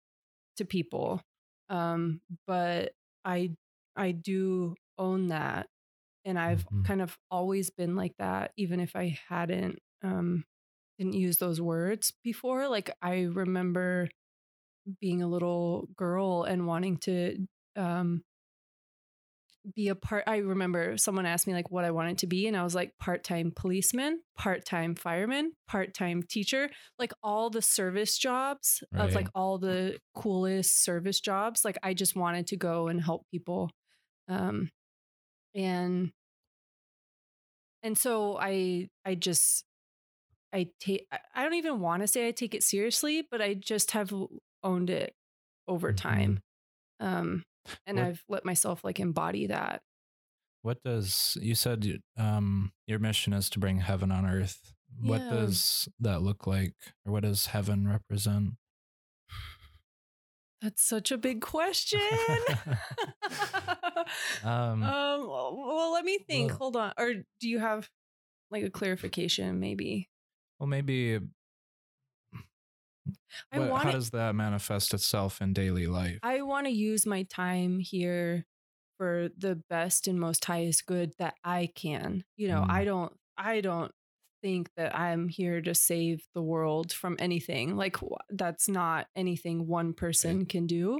to 0.56 0.64
people 0.64 1.22
um 1.70 2.20
but 2.46 2.92
i 3.24 3.50
i 3.96 4.12
do 4.12 4.74
own 4.98 5.28
that 5.28 5.68
and 6.24 6.38
i've 6.38 6.66
Mhm. 6.70 6.84
kind 6.84 7.02
of 7.02 7.18
always 7.30 7.70
been 7.70 7.96
like 7.96 8.14
that 8.18 8.52
even 8.56 8.80
if 8.80 8.96
i 8.96 9.18
hadn't 9.28 9.80
um 10.02 10.44
didn't 10.98 11.14
use 11.14 11.38
those 11.38 11.60
words 11.60 12.12
before 12.22 12.68
like 12.68 12.90
i 13.02 13.22
remember 13.22 14.08
being 15.00 15.22
a 15.22 15.28
little 15.28 15.88
girl 15.96 16.44
and 16.44 16.66
wanting 16.66 16.96
to 16.96 17.36
um 17.76 18.22
be 19.74 19.88
a 19.88 19.94
part 19.94 20.24
I 20.26 20.38
remember 20.38 20.96
someone 20.96 21.26
asked 21.26 21.46
me 21.46 21.52
like 21.52 21.70
what 21.70 21.84
I 21.84 21.90
wanted 21.90 22.18
to 22.18 22.26
be 22.26 22.46
and 22.46 22.56
I 22.56 22.62
was 22.62 22.74
like 22.74 22.92
part-time 22.98 23.52
policeman, 23.54 24.20
part-time 24.36 24.94
fireman, 24.94 25.52
part-time 25.66 26.22
teacher, 26.22 26.70
like 26.98 27.12
all 27.22 27.50
the 27.50 27.62
service 27.62 28.16
jobs 28.16 28.84
of 28.94 29.14
like 29.14 29.28
all 29.34 29.58
the 29.58 29.98
coolest 30.14 30.84
service 30.84 31.20
jobs. 31.20 31.64
Like 31.64 31.78
I 31.82 31.94
just 31.94 32.14
wanted 32.14 32.46
to 32.48 32.56
go 32.56 32.88
and 32.88 33.02
help 33.02 33.26
people. 33.30 33.70
Um 34.28 34.70
and 35.54 36.12
and 37.82 37.98
so 37.98 38.38
I 38.40 38.88
I 39.04 39.14
just 39.16 39.64
I 40.56 40.70
take 40.80 41.06
I- 41.34 41.42
don't 41.42 41.54
even 41.54 41.80
want 41.80 42.02
to 42.02 42.06
say 42.08 42.26
I 42.28 42.30
take 42.32 42.54
it 42.54 42.62
seriously, 42.62 43.22
but 43.30 43.40
I 43.42 43.54
just 43.54 43.90
have 43.92 44.12
owned 44.62 44.90
it 44.90 45.14
over 45.68 45.92
Mhm. 45.92 45.96
time. 45.96 46.40
Um 47.00 47.42
and 47.86 47.98
What- 47.98 48.06
I've 48.06 48.24
let 48.28 48.44
myself 48.44 48.82
like 48.84 48.98
embody 49.00 49.46
that. 49.48 49.82
What 50.62 50.82
does 50.82 51.36
you 51.40 51.54
said 51.54 52.00
um, 52.16 52.72
your 52.88 52.98
mission 52.98 53.32
is 53.32 53.48
to 53.50 53.58
bring 53.60 53.78
heaven 53.78 54.10
on 54.10 54.26
earth? 54.26 54.72
What 54.98 55.18
does 55.18 55.88
that 56.00 56.22
look 56.22 56.46
like, 56.46 56.74
or 57.04 57.12
what 57.12 57.22
does 57.22 57.46
heaven 57.46 57.86
represent? 57.86 58.54
That's 60.62 60.82
such 60.82 61.12
a 61.12 61.18
big 61.18 61.40
question. 61.42 62.00
Um, 64.44 64.82
um, 64.82 65.26
well, 65.28 65.92
let 65.92 66.04
me 66.04 66.18
think. 66.18 66.50
well- 66.50 66.58
Hold 66.58 66.76
on. 66.76 66.92
Or 66.98 67.14
do 67.40 67.48
you 67.48 67.58
have 67.58 67.88
like 68.50 68.62
a 68.64 68.70
clarification? 68.70 69.58
Maybe. 69.60 70.08
Well, 70.58 70.66
maybe. 70.66 71.20
I 73.52 73.58
what- 73.60 73.70
want 73.70 73.84
how 73.84 73.90
does 73.92 74.10
that 74.10 74.34
manifest 74.34 74.92
itself 74.94 75.40
in 75.40 75.52
daily 75.52 75.86
life? 75.86 76.18
I 76.22 76.42
want 76.42 76.66
to 76.66 76.72
use 76.72 77.06
my 77.06 77.22
time 77.24 77.78
here 77.78 78.46
for 78.98 79.28
the 79.36 79.56
best 79.68 80.08
and 80.08 80.18
most 80.18 80.44
highest 80.44 80.86
good 80.86 81.12
that 81.18 81.34
I 81.44 81.68
can. 81.74 82.24
You 82.36 82.48
know, 82.48 82.62
Mm. 82.62 82.70
I 82.70 82.84
don't. 82.84 83.12
I 83.36 83.60
don't 83.60 83.92
think 84.42 84.70
that 84.76 84.94
I'm 84.96 85.28
here 85.28 85.60
to 85.60 85.74
save 85.74 86.26
the 86.34 86.42
world 86.42 86.92
from 86.92 87.16
anything. 87.18 87.76
Like 87.76 87.96
that's 88.30 88.68
not 88.68 89.06
anything 89.14 89.66
one 89.66 89.92
person 89.92 90.46
can 90.46 90.66
do. 90.66 90.98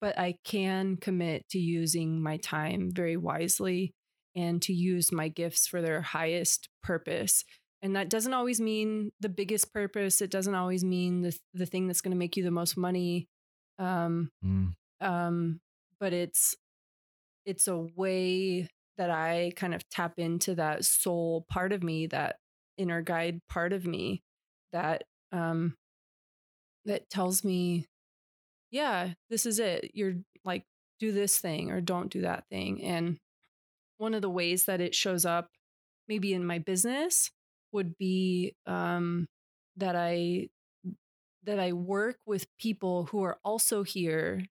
But 0.00 0.16
I 0.18 0.38
can 0.44 0.96
commit 0.96 1.48
to 1.50 1.58
using 1.58 2.22
my 2.22 2.36
time 2.36 2.90
very 2.92 3.16
wisely 3.16 3.94
and 4.36 4.62
to 4.62 4.72
use 4.72 5.10
my 5.10 5.28
gifts 5.28 5.66
for 5.66 5.82
their 5.82 6.02
highest 6.02 6.68
purpose. 6.82 7.44
And 7.82 7.94
that 7.96 8.10
doesn't 8.10 8.34
always 8.34 8.60
mean 8.60 9.12
the 9.20 9.28
biggest 9.28 9.72
purpose. 9.72 10.20
It 10.20 10.30
doesn't 10.30 10.54
always 10.54 10.84
mean 10.84 11.22
the 11.22 11.36
the 11.54 11.66
thing 11.66 11.86
that's 11.86 12.00
going 12.00 12.12
to 12.12 12.18
make 12.18 12.36
you 12.36 12.42
the 12.42 12.50
most 12.50 12.76
money. 12.76 13.28
Um, 13.78 14.30
Mm, 14.44 14.74
um 15.00 15.60
but 16.00 16.12
it's 16.12 16.56
it's 17.46 17.68
a 17.68 17.76
way 17.96 18.68
that 18.96 19.10
i 19.10 19.52
kind 19.56 19.74
of 19.74 19.88
tap 19.90 20.14
into 20.18 20.54
that 20.54 20.84
soul 20.84 21.46
part 21.48 21.72
of 21.72 21.82
me 21.82 22.06
that 22.06 22.36
inner 22.76 23.02
guide 23.02 23.40
part 23.48 23.72
of 23.72 23.86
me 23.86 24.22
that 24.72 25.04
um 25.32 25.74
that 26.84 27.08
tells 27.10 27.44
me 27.44 27.86
yeah 28.70 29.12
this 29.30 29.46
is 29.46 29.58
it 29.58 29.90
you're 29.94 30.14
like 30.44 30.64
do 31.00 31.12
this 31.12 31.38
thing 31.38 31.70
or 31.70 31.80
don't 31.80 32.10
do 32.10 32.22
that 32.22 32.44
thing 32.50 32.82
and 32.82 33.18
one 33.98 34.14
of 34.14 34.22
the 34.22 34.30
ways 34.30 34.64
that 34.64 34.80
it 34.80 34.94
shows 34.94 35.24
up 35.24 35.48
maybe 36.08 36.32
in 36.32 36.44
my 36.44 36.58
business 36.58 37.30
would 37.72 37.96
be 37.98 38.54
um 38.66 39.28
that 39.76 39.96
i 39.96 40.48
that 41.44 41.58
i 41.58 41.72
work 41.72 42.18
with 42.26 42.46
people 42.58 43.06
who 43.06 43.22
are 43.22 43.38
also 43.44 43.82
here 43.82 44.42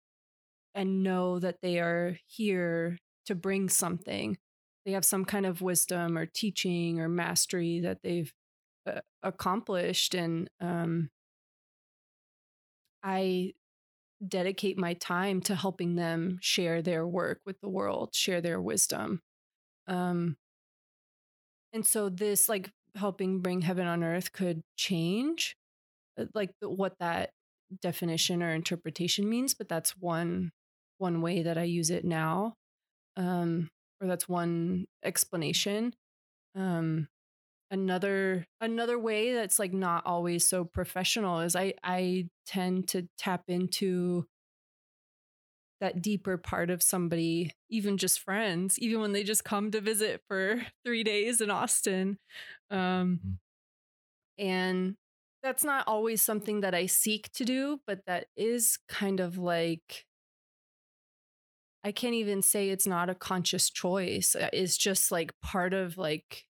and 0.78 1.02
know 1.02 1.40
that 1.40 1.62
they 1.62 1.80
are 1.80 2.20
here 2.28 3.00
to 3.26 3.36
bring 3.36 3.68
something. 3.68 4.38
They 4.86 4.92
have 4.92 5.04
some 5.04 5.26
kind 5.26 5.46
of 5.46 5.62
wisdom 5.62 6.18
or 6.18 6.28
teaching 6.28 7.00
or 7.00 7.10
mastery 7.10 7.80
that 7.82 8.04
they've 8.04 8.32
uh, 8.86 9.02
accomplished. 9.24 10.14
And 10.14 10.50
um, 10.62 11.10
I 13.04 13.54
dedicate 14.26 14.78
my 14.78 14.94
time 14.94 15.42
to 15.42 15.56
helping 15.56 15.96
them 15.96 16.38
share 16.42 16.84
their 16.84 17.08
work 17.08 17.42
with 17.44 17.60
the 17.60 17.70
world, 17.70 18.14
share 18.14 18.40
their 18.40 18.62
wisdom. 18.62 19.22
Um, 19.88 20.38
and 21.74 21.86
so, 21.86 22.10
this, 22.10 22.48
like, 22.48 22.72
helping 22.98 23.40
bring 23.40 23.62
heaven 23.62 23.88
on 23.88 24.04
earth 24.04 24.32
could 24.32 24.62
change 24.78 25.56
uh, 26.20 26.26
like 26.34 26.52
what 26.62 26.94
that 27.00 27.32
definition 27.82 28.42
or 28.42 28.54
interpretation 28.54 29.28
means 29.30 29.54
but 29.54 29.70
that's 29.70 29.92
one 29.98 30.52
one 30.98 31.22
way 31.22 31.44
that 31.44 31.58
i 31.58 31.64
use 31.64 31.90
it 31.90 32.06
now 32.06 32.54
um 33.18 33.70
or 34.02 34.08
that's 34.08 34.30
one 34.30 34.86
explanation. 35.04 35.94
Um 36.56 37.08
another 37.70 38.46
another 38.62 38.98
way 38.98 39.34
that's 39.34 39.60
like 39.60 39.74
not 39.74 40.06
always 40.06 40.48
so 40.48 40.64
professional 40.64 41.42
is 41.42 41.54
i 41.54 41.74
i 41.84 42.26
tend 42.46 42.88
to 42.88 43.06
tap 43.18 43.44
into 43.50 44.26
that 45.80 46.02
deeper 46.02 46.38
part 46.38 46.70
of 46.70 46.82
somebody 46.84 47.52
even 47.70 47.98
just 47.98 48.20
friends 48.20 48.80
even 48.80 49.02
when 49.02 49.12
they 49.14 49.24
just 49.24 49.44
come 49.46 49.72
to 49.72 49.82
visit 49.82 50.22
for 50.28 50.62
3 50.86 51.04
days 51.04 51.42
in 51.42 51.50
austin 51.52 52.18
um 52.72 53.22
Mhm. 53.22 53.38
and 54.38 54.96
that's 55.44 55.64
not 55.64 55.88
always 55.88 56.22
something 56.22 56.62
that 56.62 56.74
I 56.76 56.88
seek 56.88 57.32
to 57.34 57.46
do, 57.46 57.80
but 57.86 58.02
that 58.06 58.28
is 58.36 58.78
kind 58.88 59.20
of 59.20 59.38
like 59.38 60.06
I 61.84 61.92
can't 61.92 62.16
even 62.16 62.42
say 62.42 62.70
it's 62.70 62.88
not 62.88 63.10
a 63.10 63.16
conscious 63.16 63.70
choice. 63.70 64.36
Uh, 64.36 64.50
It's 64.54 64.78
just 64.78 65.12
like 65.12 65.40
part 65.42 65.74
of 65.74 65.98
like 65.98 66.46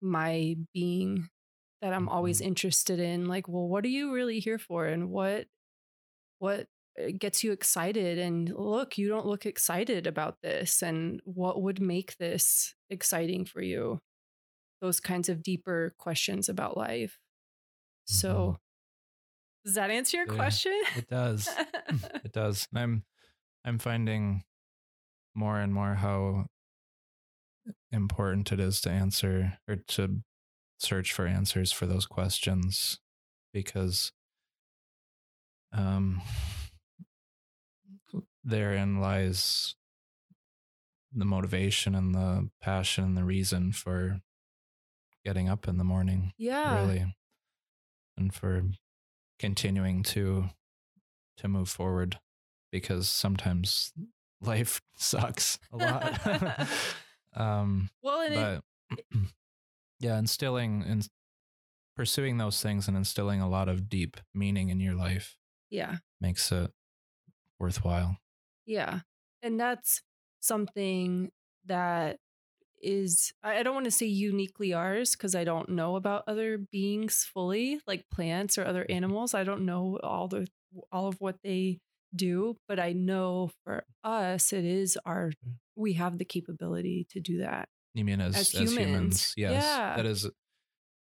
my 0.00 0.56
being 0.72 1.28
that 1.82 1.92
I'm 1.92 2.08
always 2.08 2.40
Mhm. 2.40 2.42
interested 2.42 3.00
in. 3.00 3.26
Like, 3.26 3.48
well, 3.48 3.68
what 3.68 3.84
are 3.84 3.88
you 3.88 4.12
really 4.12 4.40
here 4.40 4.58
for? 4.58 4.86
And 4.86 5.10
what 5.10 5.48
what 6.38 6.68
gets 7.18 7.42
you 7.44 7.52
excited? 7.52 8.18
And 8.18 8.52
look, 8.54 8.98
you 8.98 9.08
don't 9.08 9.26
look 9.26 9.46
excited 9.46 10.06
about 10.06 10.38
this. 10.42 10.82
And 10.82 11.20
what 11.24 11.62
would 11.62 11.80
make 11.80 12.16
this 12.18 12.74
exciting 12.88 13.44
for 13.44 13.62
you? 13.62 13.98
Those 14.80 15.00
kinds 15.00 15.28
of 15.28 15.42
deeper 15.42 15.94
questions 15.98 16.48
about 16.48 16.76
life. 16.76 17.18
So 18.06 18.56
does 19.64 19.74
that 19.74 19.90
answer 19.90 20.16
your 20.16 20.26
Yeah, 20.26 20.36
question? 20.36 20.80
It 20.96 21.08
does. 21.08 21.48
it 22.24 22.32
does. 22.32 22.66
And 22.72 22.78
I'm 22.78 23.04
I'm 23.64 23.78
finding 23.78 24.42
more 25.34 25.60
and 25.60 25.72
more 25.72 25.94
how 25.94 26.46
important 27.92 28.52
it 28.52 28.60
is 28.60 28.80
to 28.80 28.90
answer 28.90 29.58
or 29.68 29.76
to 29.76 30.22
search 30.78 31.12
for 31.12 31.26
answers 31.26 31.72
for 31.72 31.86
those 31.86 32.06
questions 32.06 32.98
because 33.52 34.12
um 35.72 36.22
therein 38.50 39.00
lies 39.00 39.74
the 41.12 41.24
motivation 41.24 41.94
and 41.94 42.14
the 42.14 42.48
passion 42.60 43.04
and 43.04 43.16
the 43.16 43.24
reason 43.24 43.72
for 43.72 44.20
getting 45.24 45.48
up 45.48 45.66
in 45.66 45.76
the 45.76 45.84
morning 45.84 46.32
yeah. 46.38 46.82
really 46.82 47.14
and 48.16 48.32
for 48.32 48.62
continuing 49.38 50.02
to 50.02 50.44
to 51.36 51.48
move 51.48 51.68
forward 51.68 52.18
because 52.70 53.08
sometimes 53.08 53.92
life 54.40 54.80
sucks 54.94 55.58
a 55.72 55.76
lot 55.76 56.20
um 57.34 57.90
Well, 58.02 58.20
and 58.20 58.34
it, 58.34 58.62
but 58.90 58.98
yeah 60.00 60.18
instilling 60.18 60.84
and 60.86 61.08
pursuing 61.96 62.38
those 62.38 62.62
things 62.62 62.88
and 62.88 62.96
instilling 62.96 63.40
a 63.40 63.48
lot 63.48 63.68
of 63.68 63.88
deep 63.88 64.16
meaning 64.32 64.70
in 64.70 64.80
your 64.80 64.94
life 64.94 65.36
yeah. 65.70 65.96
makes 66.20 66.50
it 66.52 66.70
worthwhile 67.58 68.16
Yeah. 68.70 69.00
And 69.42 69.58
that's 69.58 70.02
something 70.40 71.30
that 71.66 72.18
is, 72.80 73.32
I 73.42 73.62
don't 73.62 73.74
want 73.74 73.84
to 73.86 73.90
say 73.90 74.06
uniquely 74.06 74.72
ours 74.72 75.12
because 75.12 75.34
I 75.34 75.44
don't 75.44 75.70
know 75.70 75.96
about 75.96 76.24
other 76.26 76.56
beings 76.56 77.28
fully, 77.34 77.80
like 77.86 78.04
plants 78.10 78.56
or 78.56 78.64
other 78.64 78.82
mm-hmm. 78.82 78.96
animals. 78.96 79.34
I 79.34 79.44
don't 79.44 79.66
know 79.66 79.98
all 80.02 80.28
the, 80.28 80.46
all 80.92 81.08
of 81.08 81.16
what 81.20 81.36
they 81.42 81.78
do, 82.14 82.56
but 82.68 82.78
I 82.78 82.92
know 82.92 83.50
for 83.64 83.84
us, 84.04 84.52
it 84.52 84.64
is 84.64 84.96
our, 85.04 85.32
mm. 85.46 85.54
we 85.76 85.94
have 85.94 86.18
the 86.18 86.24
capability 86.24 87.06
to 87.10 87.20
do 87.20 87.38
that. 87.38 87.68
you 87.94 88.04
mean 88.04 88.20
as, 88.20 88.36
As 88.36 88.54
as 88.54 88.60
humans, 88.72 88.76
humans. 88.76 89.34
yes 89.36 89.64
Yeah. 89.64 89.96
that 89.96 90.06
is 90.06 90.30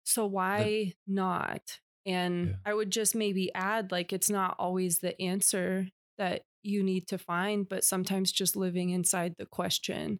So 0.03 0.25
why 0.25 0.93
not? 1.07 1.79
And 2.05 2.48
Yeah. 2.48 2.55
I 2.65 2.74
would 2.74 2.91
just 2.91 3.15
maybe 3.15 3.53
add 3.53 3.91
like 3.91 4.12
it's 4.12 4.29
not 4.29 4.55
always 4.60 5.00
the 5.00 5.19
answer 5.22 5.88
that 6.17 6.41
you 6.63 6.84
need 6.84 7.08
to 7.08 7.17
find, 7.17 7.67
but 7.67 7.84
sometimes 7.84 8.32
just 8.32 8.55
living 8.55 8.89
inside 8.89 9.36
the 9.38 9.46
question. 9.46 10.20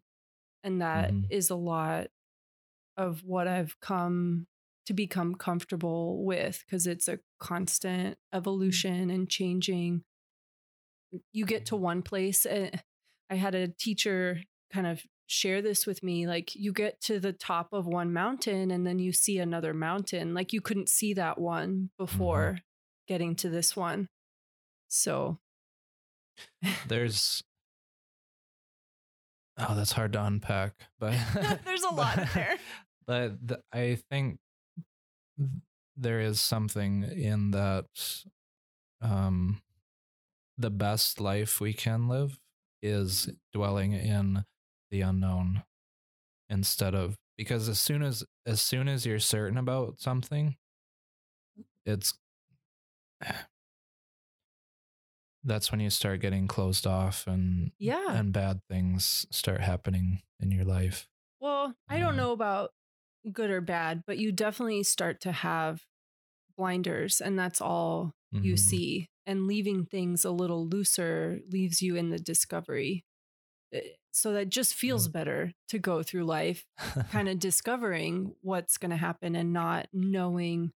And 0.62 0.80
that 0.80 1.10
mm-hmm. 1.10 1.26
is 1.30 1.48
Mhm. 1.48 1.50
a 1.50 1.58
lot 1.58 2.06
of 2.96 3.24
what 3.24 3.48
I've 3.48 3.78
come 3.80 4.46
to 4.86 4.92
become 4.92 5.34
comfortable 5.34 6.24
with 6.24 6.62
because 6.64 6.86
it's 6.86 7.08
a 7.08 7.18
constant 7.40 8.14
mm-hmm. 8.14 8.36
evolution 8.36 9.10
and 9.10 9.28
changing. 9.28 10.04
You 11.32 11.46
get 11.46 11.66
to 11.66 11.76
one 11.76 12.02
place. 12.02 12.44
And 12.44 12.82
I 13.30 13.36
had 13.36 13.54
a 13.54 13.68
teacher 13.68 14.40
kind 14.72 14.86
of 14.86 15.02
share 15.26 15.62
this 15.62 15.86
with 15.86 16.02
me 16.02 16.26
like 16.26 16.54
you 16.54 16.72
get 16.72 17.00
to 17.00 17.18
the 17.18 17.32
top 17.32 17.68
of 17.72 17.86
one 17.86 18.12
mountain 18.12 18.70
and 18.70 18.86
then 18.86 18.98
you 18.98 19.12
see 19.12 19.38
another 19.38 19.72
mountain 19.72 20.34
like 20.34 20.52
you 20.52 20.60
couldn't 20.60 20.88
see 20.88 21.14
that 21.14 21.40
one 21.40 21.70
mm-hmm. 21.70 21.86
before 21.96 22.58
getting 23.08 23.34
to 23.34 23.48
this 23.48 23.74
one 23.74 24.06
so 24.88 25.38
there's 26.88 27.42
oh 29.58 29.74
that's 29.74 29.92
hard 29.92 30.12
to 30.12 30.22
unpack 30.24 30.74
but 30.98 31.14
there's 31.64 31.82
a 31.82 31.88
lot 31.94 32.18
in 32.18 32.28
there. 32.34 32.56
but 33.06 33.48
th- 33.48 33.60
i 33.72 33.98
think 34.10 34.38
there 35.96 36.20
is 36.20 36.40
something 36.40 37.04
in 37.04 37.50
that 37.52 37.86
um 39.00 39.60
the 40.58 40.70
best 40.70 41.20
life 41.20 41.60
we 41.60 41.72
can 41.72 42.08
live 42.08 42.38
is 42.82 43.28
dwelling 43.52 43.92
in 43.92 44.44
the 44.90 45.00
unknown 45.00 45.62
instead 46.48 46.94
of 46.94 47.16
because 47.36 47.68
as 47.68 47.78
soon 47.78 48.02
as 48.02 48.24
as 48.46 48.60
soon 48.60 48.88
as 48.88 49.06
you're 49.06 49.18
certain 49.18 49.58
about 49.58 50.00
something 50.00 50.56
it's 51.86 52.14
that's 55.44 55.70
when 55.70 55.80
you 55.80 55.90
start 55.90 56.20
getting 56.20 56.48
closed 56.48 56.86
off 56.86 57.26
and 57.26 57.72
yeah 57.78 58.18
and 58.18 58.32
bad 58.32 58.60
things 58.68 59.26
start 59.30 59.60
happening 59.60 60.22
in 60.40 60.50
your 60.50 60.64
life 60.64 61.08
well 61.40 61.74
i 61.88 61.98
don't 61.98 62.16
Uh, 62.16 62.16
know 62.16 62.32
about 62.32 62.70
good 63.32 63.50
or 63.50 63.60
bad 63.60 64.04
but 64.06 64.18
you 64.18 64.32
definitely 64.32 64.82
start 64.82 65.20
to 65.20 65.32
have 65.32 65.82
blinders 66.56 67.20
and 67.20 67.38
that's 67.38 67.60
all 67.60 68.12
you 68.42 68.56
Mhm. 68.56 68.58
see 68.58 69.08
and 69.26 69.46
leaving 69.46 69.86
things 69.86 70.24
a 70.24 70.30
little 70.32 70.66
looser 70.68 71.40
leaves 71.50 71.82
you 71.82 71.96
in 71.96 72.10
the 72.10 72.18
discovery 72.18 73.04
Eh, 73.72 73.80
so 74.12 74.32
that 74.34 74.50
just 74.50 74.74
feels 74.74 75.06
Yeah. 75.06 75.08
better 75.08 75.52
to 75.68 75.78
go 75.78 76.02
through 76.02 76.24
life 76.24 76.64
kind 77.10 77.28
of 77.28 77.38
discovering 77.40 78.34
what's 78.42 78.78
going 78.78 78.90
to 78.92 78.96
happen 78.98 79.36
and 79.36 79.52
not 79.52 79.88
knowing 79.92 80.72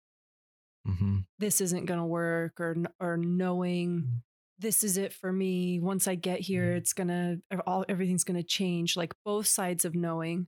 Mhm. 0.85 1.27
this 1.39 1.61
isn't 1.61 1.87
going 1.87 2.01
to 2.01 2.07
work 2.07 2.61
or 2.61 2.77
or 3.01 3.17
knowing 3.17 4.07
Mm. 4.07 4.23
This 4.59 4.83
is 4.83 4.97
it 4.97 5.13
for 5.13 5.33
me 5.33 5.79
once 5.81 6.09
i 6.09 6.15
get 6.15 6.41
here 6.41 6.73
Yeah. 6.73 6.77
it's 6.79 6.93
going 6.93 7.09
to 7.09 7.41
all 7.67 7.85
everything's 7.89 8.25
going 8.25 8.37
to 8.41 8.47
change 8.47 8.97
like 8.97 9.15
both 9.25 9.47
sides 9.47 9.85
of 9.85 9.95
knowing 9.95 10.47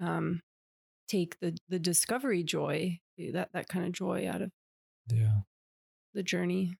um 0.00 0.40
take 1.08 1.38
the 1.40 1.56
the 1.68 1.78
discovery 1.78 2.42
joy 2.42 2.98
eh, 3.18 3.30
that 3.32 3.50
that 3.52 3.68
kind 3.68 3.86
of 3.86 3.92
joy 3.92 4.28
out 4.28 4.42
of 4.42 4.50
yeah 5.12 5.40
the 6.14 6.22
journey 6.22 6.74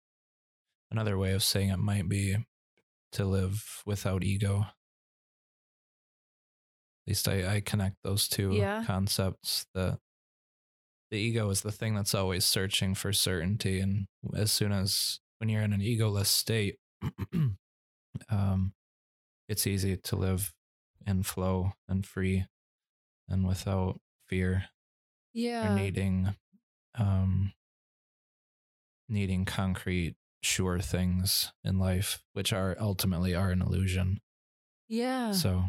another 0.91 1.17
way 1.19 1.33
of 1.33 1.43
saying 1.43 1.69
it 1.71 1.79
might 1.79 2.09
be 2.09 2.37
to 3.13 3.25
live 3.25 3.83
without 3.87 4.25
ego 4.25 4.67
at 7.07 7.11
least 7.11 7.29
i, 7.29 7.57
I 7.57 7.61
connect 7.61 7.97
those 8.03 8.29
two 8.29 8.53
Yeah. 8.55 8.83
concepts 8.85 9.67
that 9.75 9.99
the 11.11 11.19
ego 11.19 11.49
is 11.51 11.61
the 11.61 11.71
thing 11.73 11.95
that's 11.95 12.15
always 12.15 12.45
searching 12.45 12.95
for 12.97 13.13
certainty 13.13 13.79
and 13.79 14.07
as 14.35 14.51
soon 14.51 14.73
as 14.73 15.21
when 15.39 15.49
you're 15.49 15.63
in 15.63 15.73
an 15.73 15.81
egoless 15.81 16.27
state 16.27 16.79
um 18.31 18.73
it's 19.49 19.67
easy 19.67 19.97
to 19.97 20.17
live 20.17 20.53
in 21.07 21.23
flow 21.23 21.73
and 21.89 22.05
free 22.05 22.47
and 23.29 23.47
without 23.47 24.01
fear 24.29 24.65
yeah. 25.33 25.73
or 25.73 25.77
needing 25.77 26.35
um 26.99 27.53
needing 29.09 29.45
concrete 29.45 30.17
sure 30.43 30.79
things 30.79 31.53
in 31.65 31.79
life 31.79 32.23
which 32.33 32.53
are 32.53 32.77
ultimately 32.81 33.35
are 33.35 33.51
an 33.51 33.63
illusion. 33.63 34.21
Yeah. 34.89 35.33
So 35.33 35.65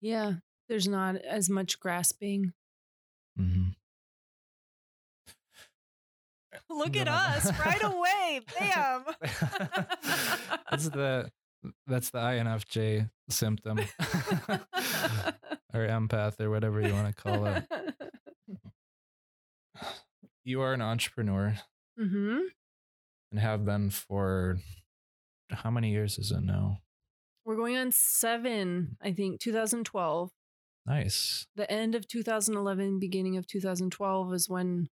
yeah 0.00 0.34
there's 0.68 0.88
not 0.88 1.16
as 1.16 1.50
much 1.50 1.78
grasping. 1.78 2.52
Mhm. 3.38 3.74
look 6.70 6.96
at 6.96 7.08
at 7.08 7.14
us 7.14 7.46
us, 7.50 7.60
right 7.60 7.82
away 7.82 8.40
bam. 8.58 9.04
That's 10.70 10.88
the 10.88 11.30
that's 11.86 12.10
the 12.10 12.18
infj 12.18 13.08
symptom. 13.30 13.80
Or 15.72 15.80
empath 15.88 16.38
or 16.40 16.50
whatever 16.50 16.80
you 16.80 16.92
want 16.92 17.16
to 17.16 17.22
call 17.22 17.46
it. 17.46 17.64
You 20.44 20.60
are 20.60 20.72
an 20.74 20.82
entrepreneur. 20.82 21.54
Mm-hmm. 21.98 22.38
and 23.30 23.40
have 23.40 23.64
been 23.64 23.88
for 23.88 24.58
how 25.50 25.70
many 25.70 25.90
years 25.92 26.18
is 26.18 26.32
it 26.32 26.42
now? 26.42 26.78
We're 27.44 27.56
going 27.56 27.76
on 27.76 27.92
seven 27.92 28.96
i 29.00 29.12
think 29.12 29.38
2012 29.40 30.30
nice. 30.86 31.46
The 31.56 31.70
end 31.70 31.94
of 31.94 32.06
2011 32.08 32.98
beginning 32.98 33.36
of 33.36 33.46
2012 33.46 34.34
is 34.34 34.48
when 34.48 34.88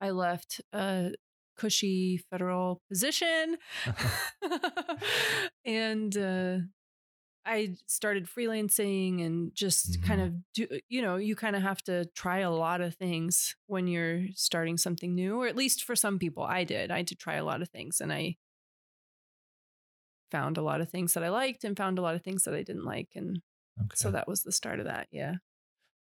i 0.00 0.10
left 0.10 0.60
a 0.72 1.12
cushy 1.56 2.18
federal 2.30 2.80
position 2.88 3.58
and 5.64 6.16
uh, 6.16 6.58
i 7.46 7.74
started 7.86 8.26
freelancing 8.26 9.24
and 9.24 9.54
just 9.54 10.02
kind 10.02 10.20
Mhm. 10.20 10.26
of 10.26 10.52
do 10.54 10.80
you 10.88 11.02
know 11.02 11.16
you 11.16 11.36
kind 11.36 11.56
of 11.56 11.62
have 11.62 11.82
to 11.82 12.04
try 12.14 12.40
a 12.40 12.50
lot 12.50 12.80
of 12.80 12.94
things 12.96 13.56
when 13.66 13.86
you're 13.88 14.26
starting 14.34 14.76
something 14.78 15.14
new 15.14 15.40
or 15.40 15.46
at 15.48 15.56
least 15.56 15.84
for 15.84 15.96
some 15.96 16.18
people 16.18 16.42
i 16.44 16.64
did 16.64 16.90
i 16.90 16.98
had 16.98 17.08
to 17.08 17.16
try 17.16 17.34
a 17.36 17.44
lot 17.44 17.62
of 17.62 17.68
things 17.70 18.00
and 18.00 18.12
i 18.12 18.36
found 20.30 20.56
a 20.56 20.62
lot 20.62 20.80
of 20.80 20.88
things 20.90 21.14
that 21.14 21.24
I 21.24 21.28
liked 21.28 21.64
and 21.64 21.76
found 21.76 21.98
a 21.98 22.02
lot 22.02 22.14
of 22.14 22.22
things 22.22 22.44
that 22.44 22.54
I 22.54 22.62
didn't 22.62 22.84
like. 22.84 23.10
And 23.14 23.42
Okay. 23.80 23.96
so 23.96 24.10
that 24.12 24.28
was 24.28 24.42
the 24.42 24.52
start 24.52 24.78
of 24.80 24.86
that. 24.86 25.08
Yeah. 25.10 25.36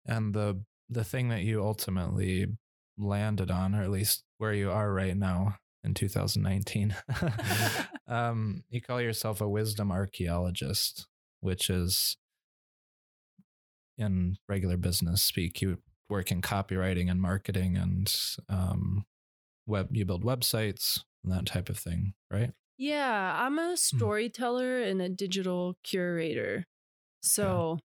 and 0.07 0.35
the 0.35 0.64
the 0.88 1.05
thing 1.05 1.28
that 1.28 1.42
you 1.42 1.62
ultimately 1.62 2.46
landed 2.98 3.50
on, 3.50 3.74
or 3.74 3.83
at 3.83 3.90
least 3.90 4.24
where 4.38 4.52
you 4.55 4.70
are 4.70 4.92
right 4.92 5.16
now 5.16 5.57
in 5.85 5.94
2019, 5.94 6.94
um, 8.07 8.62
you 8.70 8.81
call 8.81 9.00
yourself 9.00 9.40
a 9.40 9.48
wisdom 9.48 9.90
archaeologist, 9.90 11.07
which 11.40 11.68
is 11.68 12.16
in 13.98 14.37
regular 14.48 14.76
business 14.76 15.22
speak. 15.22 15.61
You 15.61 15.78
work 16.09 16.31
in 16.31 16.42
copywriting 16.42 17.11
and 17.11 17.20
marketing, 17.20 17.76
and 17.76 18.14
um, 18.48 19.07
web. 19.66 19.88
You 19.90 20.05
build 20.05 20.24
websites 20.24 21.00
and 21.24 21.33
that 21.33 21.46
type 21.46 21.68
of 21.68 21.78
thing, 21.78 22.14
right? 22.31 22.52
Yeah, 22.78 23.37
I'm 23.38 23.59
Hmm. 23.59 23.72
a 23.72 23.76
storyteller 23.76 24.81
and 24.83 25.00
a 25.02 25.09
digital 25.09 25.76
curator. 25.83 26.64
So 27.22 27.78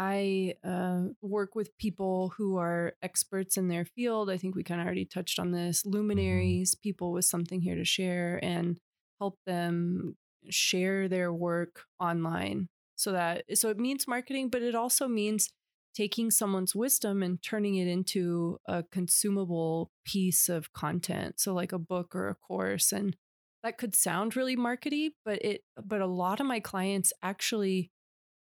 I 0.00 0.54
uh, 0.62 1.08
work 1.20 1.56
with 1.56 1.76
people 1.76 2.32
who 2.36 2.56
are 2.56 2.92
experts 3.02 3.56
in 3.56 3.66
their 3.66 3.84
field. 3.84 4.30
I 4.30 4.36
think 4.36 4.54
we 4.54 4.62
kind 4.62 4.80
of 4.80 4.86
already 4.86 5.04
touched 5.04 5.40
on 5.40 5.50
this 5.50 5.84
luminaries, 5.84 6.76
people 6.76 7.10
with 7.10 7.24
something 7.24 7.60
here 7.60 7.74
to 7.74 7.84
share, 7.84 8.38
and 8.40 8.78
help 9.18 9.40
them 9.44 10.16
share 10.50 11.08
their 11.08 11.32
work 11.32 11.82
online. 11.98 12.68
So 12.94 13.10
that, 13.10 13.58
so 13.58 13.70
it 13.70 13.78
means 13.78 14.06
marketing, 14.06 14.50
but 14.50 14.62
it 14.62 14.76
also 14.76 15.08
means 15.08 15.50
taking 15.96 16.30
someone's 16.30 16.76
wisdom 16.76 17.20
and 17.20 17.42
turning 17.42 17.74
it 17.74 17.88
into 17.88 18.58
a 18.66 18.84
consumable 18.92 19.90
piece 20.04 20.48
of 20.48 20.72
content. 20.72 21.40
So, 21.40 21.54
like 21.54 21.72
a 21.72 21.78
book 21.78 22.14
or 22.14 22.28
a 22.28 22.36
course. 22.36 22.92
And 22.92 23.16
that 23.64 23.78
could 23.78 23.96
sound 23.96 24.36
really 24.36 24.56
markety, 24.56 25.10
but 25.24 25.44
it 25.44 25.62
but 25.84 26.00
a 26.00 26.06
lot 26.06 26.38
of 26.38 26.46
my 26.46 26.60
clients 26.60 27.12
actually 27.20 27.90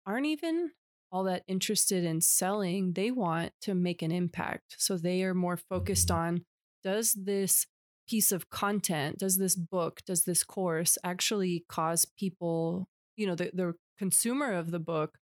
aren't 0.05 0.27
even 0.27 0.71
all 1.11 1.23
that 1.25 1.43
interested 1.47 2.03
in 2.03 2.21
selling. 2.21 2.93
They 2.93 3.11
want 3.11 3.53
to 3.61 3.75
make 3.75 4.01
an 4.01 4.11
impact. 4.11 4.75
So 4.79 4.97
they 4.97 5.23
are 5.23 5.33
more 5.33 5.57
focused 5.57 6.09
Mhm. 6.09 6.15
on 6.15 6.45
does 6.83 7.13
this 7.13 7.67
piece 8.09 8.31
of 8.31 8.49
content, 8.49 9.19
does 9.19 9.37
this 9.37 9.55
book, 9.55 10.01
does 10.05 10.23
this 10.25 10.43
course 10.43 10.97
actually 11.03 11.65
cause 11.69 12.05
people, 12.05 12.89
you 13.15 13.27
know, 13.27 13.35
the, 13.35 13.51
the 13.53 13.73
consumer 13.97 14.53
of 14.53 14.71
the 14.71 14.79
book 14.79 15.17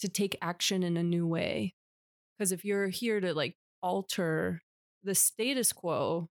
to 0.00 0.08
take 0.08 0.36
action 0.42 0.82
in 0.82 0.96
a 0.96 1.02
new 1.02 1.26
way? 1.26 1.74
Because 2.38 2.52
if 2.52 2.64
you're 2.64 2.88
here 2.88 3.20
to 3.20 3.34
like 3.34 3.56
alter 3.82 4.62
the 5.02 5.14
status 5.14 5.72
quo, 5.72 6.28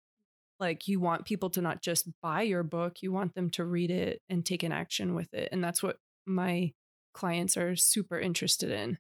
like 0.60 0.88
you 0.88 1.00
want 1.00 1.26
people 1.26 1.50
to 1.52 1.62
not 1.62 1.82
just 1.82 2.10
buy 2.22 2.42
your 2.42 2.64
book 2.64 3.02
you 3.02 3.12
want 3.12 3.36
them 3.36 3.50
to 3.52 3.66
read 3.66 3.92
it 3.92 4.22
and 4.30 4.46
take 4.46 4.64
an 4.64 4.72
action 4.72 5.14
with 5.16 5.34
it 5.34 5.50
and 5.52 5.64
that's 5.64 5.84
what 5.84 5.98
my 6.26 6.72
clients 7.18 7.58
are 7.58 7.76
super 7.76 8.20
interested 8.20 8.70
in 8.72 8.98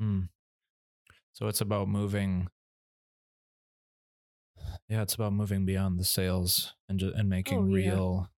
Hmm. 0.00 0.22
So 1.32 1.46
it's 1.48 1.60
about 1.60 1.88
moving. 1.88 2.48
Yeah, 4.88 5.02
it's 5.02 5.14
about 5.14 5.32
moving 5.32 5.64
beyond 5.66 5.98
the 5.98 6.04
sales 6.04 6.74
and 6.88 6.98
ju- 6.98 7.12
and 7.16 7.28
making 7.28 7.58
Oh, 7.58 7.66
yeah. 7.66 7.74
real, 7.90 8.30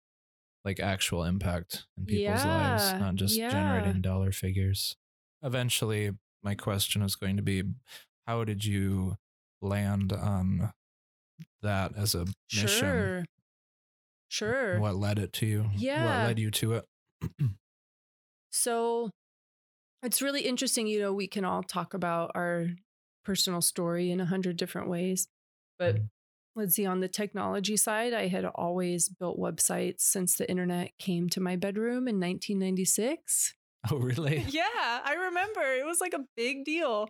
like 0.65 0.79
actual 0.79 1.23
impact 1.23 1.85
in 1.97 2.05
people's 2.05 2.43
lives, 2.45 2.93
not 2.93 3.15
just 3.15 3.35
yeah. 3.37 3.49
generating 3.51 4.01
dollar 4.01 4.31
figures. 4.31 4.95
Eventually, 5.43 6.11
my 6.43 6.55
question 6.55 7.01
is 7.01 7.15
going 7.15 7.37
to 7.37 7.43
be, 7.43 7.63
how 8.27 8.43
did 8.43 8.65
you 8.65 9.17
land 9.61 10.11
on 10.13 10.73
that 11.61 11.95
as 11.95 12.15
a 12.15 12.25
mission? 12.53 12.67
sure 12.67 13.25
sure 14.29 14.79
What 14.79 14.95
led 14.95 15.19
it 15.19 15.33
to 15.33 15.45
you? 15.45 15.69
Yeah. 15.75 16.03
What 16.21 16.27
led 16.27 16.39
you 16.39 16.51
to 16.51 16.73
it? 16.73 16.85
so 18.51 19.09
it's 20.03 20.21
really 20.21 20.41
interesting 20.41 20.87
you 20.87 20.99
know 20.99 21.13
we 21.13 21.27
can 21.27 21.45
all 21.45 21.63
talk 21.63 21.93
about 21.93 22.31
our 22.35 22.67
personal 23.25 23.61
story 23.61 24.11
in 24.11 24.19
a 24.19 24.25
hundred 24.25 24.57
different 24.57 24.89
ways 24.89 25.27
but 25.77 25.95
Mhm. 25.95 26.09
let's 26.55 26.75
see 26.75 26.85
on 26.85 26.99
the 26.99 27.07
technology 27.07 27.77
side 27.77 28.13
i 28.13 28.27
had 28.27 28.45
always 28.45 29.09
built 29.09 29.37
websites 29.37 30.01
since 30.01 30.35
the 30.35 30.49
internet 30.49 30.97
came 30.97 31.29
to 31.29 31.39
my 31.41 31.55
bedroom 31.55 32.07
in 32.07 32.19
1996 32.19 33.53
oh, 33.91 33.97
really? 33.97 34.37
yeah 34.49 35.01
i 35.05 35.13
remember 35.27 35.61
it 35.61 35.85
was 35.85 36.01
like 36.01 36.13
a 36.13 36.25
big 36.35 36.65
deal 36.65 37.09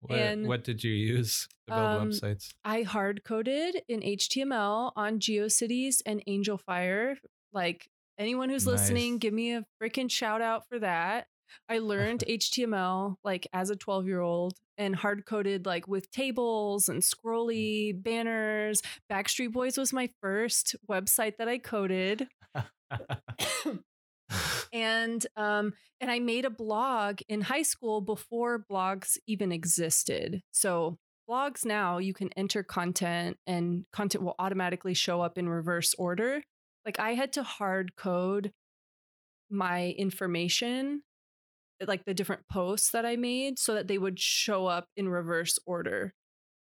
What, 0.00 0.18
And, 0.18 0.46
what 0.48 0.64
did 0.64 0.82
you 0.82 0.92
use 0.92 1.46
to 1.68 1.74
build 1.74 1.90
um, 1.92 2.08
websites? 2.10 2.54
I 2.64 2.82
hard 2.82 3.22
coded 3.22 3.82
in 3.86 4.00
HTML 4.00 4.92
on 4.96 5.18
GeoCities 5.20 6.00
and 6.06 6.22
AngelFire. 6.26 7.16
Like 7.52 7.90
anyone 8.20 8.50
who's 8.50 8.66
listening, 8.66 9.18
give 9.18 9.32
me 9.32 9.54
a 9.54 9.64
freaking 9.82 10.10
shout 10.10 10.42
out 10.42 10.68
for 10.68 10.78
that. 10.78 11.26
I 11.68 11.78
learned 11.78 12.22
HTML 12.28 13.16
like 13.24 13.48
as 13.52 13.70
a 13.70 13.76
12 13.76 14.06
year 14.06 14.20
old 14.20 14.54
and 14.78 14.94
hard 14.94 15.24
coded 15.26 15.66
like 15.66 15.88
with 15.88 16.10
tables 16.10 16.88
and 16.88 17.02
scrolly 17.02 17.92
banners. 18.00 18.82
Backstreet 19.10 19.52
Boys 19.52 19.76
was 19.76 19.92
my 19.92 20.10
first 20.20 20.76
website 20.88 21.38
that 21.38 21.48
I 21.48 21.58
coded. 21.58 22.28
and 24.72 25.26
um 25.36 25.72
and 26.00 26.10
I 26.10 26.20
made 26.20 26.44
a 26.44 26.50
blog 26.50 27.20
in 27.28 27.40
high 27.40 27.62
school 27.62 28.00
before 28.00 28.64
blogs 28.70 29.18
even 29.26 29.50
existed. 29.50 30.42
So 30.52 30.98
blogs 31.28 31.64
now 31.64 31.98
you 31.98 32.14
can 32.14 32.30
enter 32.36 32.62
content 32.62 33.38
and 33.46 33.84
content 33.92 34.24
will 34.24 34.36
automatically 34.38 34.94
show 34.94 35.20
up 35.20 35.36
in 35.36 35.48
reverse 35.48 35.94
order. 35.98 36.42
Like 36.84 36.98
I 36.98 37.14
had 37.14 37.32
to 37.34 37.42
hard 37.42 37.96
code 37.96 38.52
my 39.50 39.90
information 39.98 41.02
eh, 41.80 41.84
like 41.88 42.04
the 42.04 42.14
different 42.14 42.42
posts 42.48 42.90
that 42.92 43.04
I 43.04 43.16
made 43.16 43.58
so 43.58 43.74
that 43.74 43.88
they 43.88 43.98
would 43.98 44.18
show 44.18 44.66
up 44.66 44.86
in 44.96 45.08
reverse 45.08 45.58
order. 45.66 46.14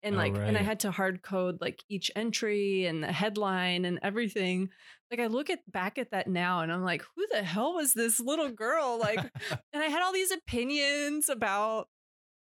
And 0.02 0.14
Oh, 0.14 0.18
like 0.18 0.34
and 0.34 0.56
I 0.56 0.62
had 0.62 0.80
to 0.80 0.90
hard 0.90 1.22
code 1.22 1.58
like 1.60 1.82
each 1.90 2.10
entry 2.16 2.86
and 2.86 3.02
the 3.02 3.12
headline 3.12 3.84
and 3.84 3.98
everything. 4.02 4.70
Like 5.10 5.20
I 5.20 5.26
look 5.26 5.50
at 5.50 5.58
back 5.70 5.98
at 5.98 6.12
that 6.12 6.26
now 6.26 6.60
and 6.60 6.72
I'm 6.72 6.82
like, 6.82 7.02
who 7.14 7.26
the 7.30 7.42
hell 7.42 7.74
was 7.74 7.92
this 7.92 8.18
little 8.18 8.50
girl? 8.50 8.98
Like 8.98 9.18
and 9.72 9.82
I 9.82 9.86
had 9.86 10.02
all 10.02 10.12
these 10.12 10.30
opinions 10.30 11.28
about 11.28 11.88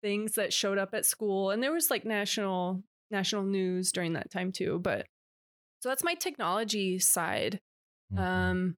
things 0.04 0.34
that 0.36 0.54
showed 0.54 0.78
up 0.78 0.94
at 0.94 1.06
school 1.06 1.50
and 1.52 1.64
there 1.64 1.72
was 1.72 1.90
like 1.90 2.06
national 2.06 2.84
national 3.10 3.44
news 3.44 3.94
during 3.94 4.14
that 4.14 4.30
time 4.30 4.52
too, 4.52 4.80
but 4.84 5.08
so 5.88 5.92
that's 5.92 6.04
my 6.04 6.16
technology 6.16 7.00
side 7.00 7.62
Mhm. 8.14 8.20
um 8.20 8.76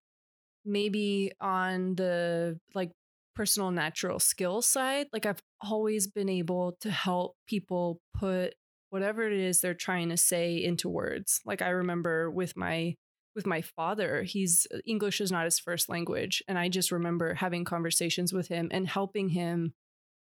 maybe 0.63 1.31
on 1.41 1.95
the 1.95 2.59
like 2.75 2.91
personal 3.35 3.71
natural 3.71 4.19
skill 4.19 4.61
side 4.61 5.07
like 5.11 5.25
i've 5.25 5.41
always 5.61 6.05
been 6.05 6.29
able 6.29 6.77
to 6.81 6.91
help 6.91 7.35
people 7.47 7.99
put 8.13 8.53
whatever 8.91 9.23
it 9.23 9.33
is 9.33 9.59
they're 9.59 9.73
trying 9.73 10.09
to 10.09 10.17
say 10.17 10.63
into 10.63 10.87
words 10.87 11.39
like 11.45 11.61
i 11.63 11.69
remember 11.69 12.29
with 12.29 12.55
my 12.55 12.93
with 13.35 13.47
my 13.47 13.61
father 13.61 14.21
he's 14.21 14.67
english 14.85 15.19
is 15.19 15.31
not 15.31 15.45
his 15.45 15.57
first 15.57 15.89
language 15.89 16.43
and 16.47 16.59
i 16.59 16.69
just 16.69 16.91
remember 16.91 17.33
having 17.35 17.63
conversations 17.63 18.31
with 18.33 18.49
him 18.49 18.67
and 18.71 18.87
helping 18.87 19.29
him 19.29 19.73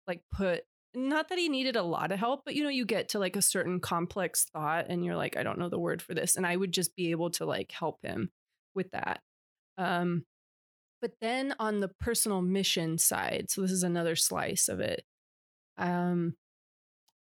like 0.06 0.20
put 0.32 0.64
not 0.94 1.28
that 1.28 1.38
he 1.38 1.48
needed 1.48 1.76
a 1.76 1.83
lot 1.83 2.12
of 2.12 2.18
help 2.18 2.42
but 2.44 2.54
you 2.54 2.62
know 2.62 2.68
you 2.68 2.85
get 2.85 3.09
to 3.09 3.18
like 3.18 3.37
a 3.37 3.42
certain 3.42 3.80
complex 3.80 4.46
thought 4.52 4.87
and 4.88 5.04
you're 5.04 5.16
like 5.16 5.37
i 5.37 5.42
don't 5.42 5.59
know 5.59 5.68
the 5.68 5.78
word 5.78 6.00
for 6.00 6.14
this 6.14 6.37
and 6.37 6.46
i 6.46 6.57
would 6.57 6.72
just 6.72 6.94
be 6.96 7.11
able 7.11 7.30
to 7.30 7.44
like 7.44 7.70
help 7.72 7.98
him 8.02 8.30
with 8.74 8.90
that. 8.90 9.20
Um 9.78 10.24
but 11.00 11.12
then 11.20 11.54
on 11.59 11.80
the 11.80 11.88
personal 12.00 12.40
mission 12.40 12.96
side 12.96 13.46
so 13.48 13.61
this 13.61 13.70
is 13.70 13.83
another 13.83 14.16
slice 14.16 14.68
of 14.68 14.80
it 14.80 15.04
um 15.76 16.35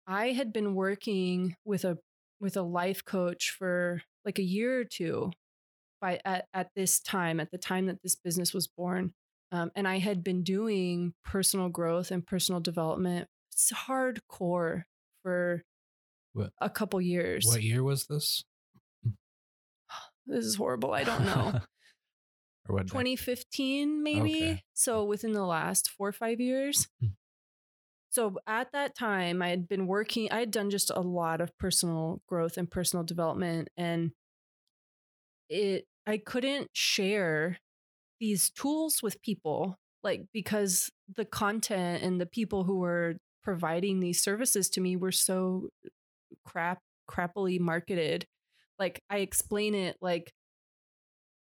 i 0.05 0.31
had 0.31 0.51
been 0.51 0.75
working 0.75 1.55
with 1.63 1.85
a 1.85 1.97
with 2.41 2.57
a 2.57 2.61
life 2.61 3.05
coach 3.05 3.51
for 3.57 4.01
like 4.25 4.37
a 4.37 4.43
year 4.43 4.79
or 4.79 4.83
two 4.83 5.31
by 6.01 6.19
at, 6.25 6.45
at 6.53 6.69
this 6.75 6.99
time 6.99 7.39
at 7.39 7.51
the 7.51 7.57
time 7.57 7.85
that 7.85 8.01
this 8.03 8.15
business 8.15 8.53
was 8.53 8.67
born 8.67 9.13
um, 9.53 9.71
and 9.75 9.87
i 9.87 9.97
had 9.97 10.23
been 10.23 10.43
doing 10.43 11.13
personal 11.23 11.69
growth 11.69 12.11
and 12.11 12.27
personal 12.27 12.59
development 12.59 13.27
hardcore 13.87 14.83
for 15.23 15.63
What- 16.33 16.53
a 16.59 16.69
couple 16.69 16.99
years 17.01 17.45
What 17.45 17.61
year 17.63 17.83
was 17.83 18.05
this? 18.07 18.43
this 20.27 20.45
is 20.45 20.55
horrible 20.55 20.93
i 20.93 21.03
don't 21.03 21.25
know 21.25 21.59
or 22.69 22.75
what? 22.75 22.87
2015 22.87 24.03
maybe 24.03 24.35
Okay. 24.35 24.63
so 24.73 25.03
within 25.03 25.33
the 25.33 25.45
last 25.45 25.89
four 25.89 26.07
or 26.09 26.11
five 26.13 26.39
years 26.39 26.87
Mhm. 27.03 27.13
so 28.09 28.37
at 28.47 28.71
that 28.73 28.95
time 28.95 29.41
i 29.41 29.49
had 29.49 29.67
been 29.67 29.87
working 29.87 30.31
i 30.31 30.39
had 30.39 30.51
done 30.51 30.69
just 30.69 30.89
a 30.91 31.01
lot 31.01 31.41
of 31.41 31.57
personal 31.57 32.21
growth 32.27 32.57
and 32.57 32.69
personal 32.69 33.03
development 33.03 33.69
and 33.77 34.11
it 35.49 35.85
i 36.05 36.17
couldn't 36.17 36.69
share 36.73 37.57
these 38.19 38.49
tools 38.51 39.01
with 39.01 39.21
people 39.21 39.77
like 40.03 40.25
because 40.33 40.91
the 41.15 41.25
content 41.25 42.03
and 42.03 42.21
the 42.21 42.25
people 42.25 42.63
who 42.65 42.77
were 42.79 43.15
providing 43.49 43.99
these 43.99 44.21
services 44.21 44.69
to 44.69 44.79
me 44.79 44.95
were 44.95 45.11
so 45.11 45.69
crap 46.45 46.83
crappily 47.09 47.59
marketed 47.59 48.27
like 48.77 49.01
i 49.09 49.17
explain 49.17 49.73
it 49.73 49.97
like 50.01 50.31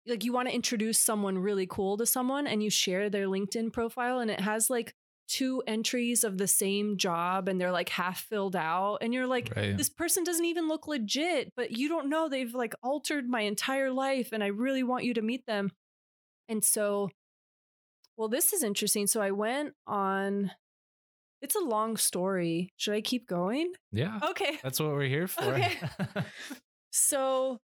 like 0.07 0.23
you 0.23 0.33
want 0.33 0.47
to 0.47 0.55
introduce 0.55 0.99
someone 0.99 1.37
really 1.37 1.67
cool 1.67 1.95
to 1.97 2.07
someone 2.07 2.47
and 2.47 2.63
you 2.63 2.71
share 2.71 3.11
their 3.11 3.27
LinkedIn 3.27 3.71
profile 3.71 4.17
and 4.21 4.31
it 4.31 4.39
has 4.39 4.71
like 4.71 4.95
two 5.27 5.61
entries 5.67 6.23
of 6.23 6.39
the 6.39 6.47
same 6.47 6.97
job 6.97 7.47
and 7.47 7.61
they're 7.61 7.71
like 7.71 7.89
half 7.89 8.21
filled 8.21 8.55
out 8.55 8.97
and 9.01 9.13
you're 9.13 9.27
like 9.27 9.53
Right. 9.55 9.77
this 9.77 9.89
person 9.89 10.23
doesn't 10.23 10.45
even 10.45 10.67
look 10.67 10.87
legit 10.87 11.53
but 11.55 11.77
you 11.77 11.89
don't 11.89 12.09
know 12.09 12.27
they've 12.27 12.55
like 12.55 12.73
altered 12.81 13.29
my 13.29 13.41
entire 13.41 13.91
life 13.91 14.29
and 14.31 14.43
I 14.43 14.47
really 14.47 14.81
want 14.81 15.03
you 15.03 15.13
to 15.13 15.21
meet 15.21 15.45
them. 15.45 15.69
And 16.49 16.63
so 16.63 17.11
well 18.17 18.29
this 18.29 18.51
is 18.51 18.63
interesting 18.63 19.05
so 19.05 19.21
I 19.21 19.29
went 19.29 19.75
on 19.85 20.49
it's 21.43 21.55
a 21.55 21.59
long 21.59 21.97
story. 21.97 22.73
Should 22.77 22.95
I 22.95 23.01
keep 23.01 23.27
going? 23.27 23.73
Yeah. 23.91 24.19
Okay. 24.29 24.57
That's 24.63 24.79
what 24.79 24.91
we're 24.91 25.03
here 25.03 25.27
for. 25.27 25.43
Okay. 25.43 25.77
So 26.95 27.57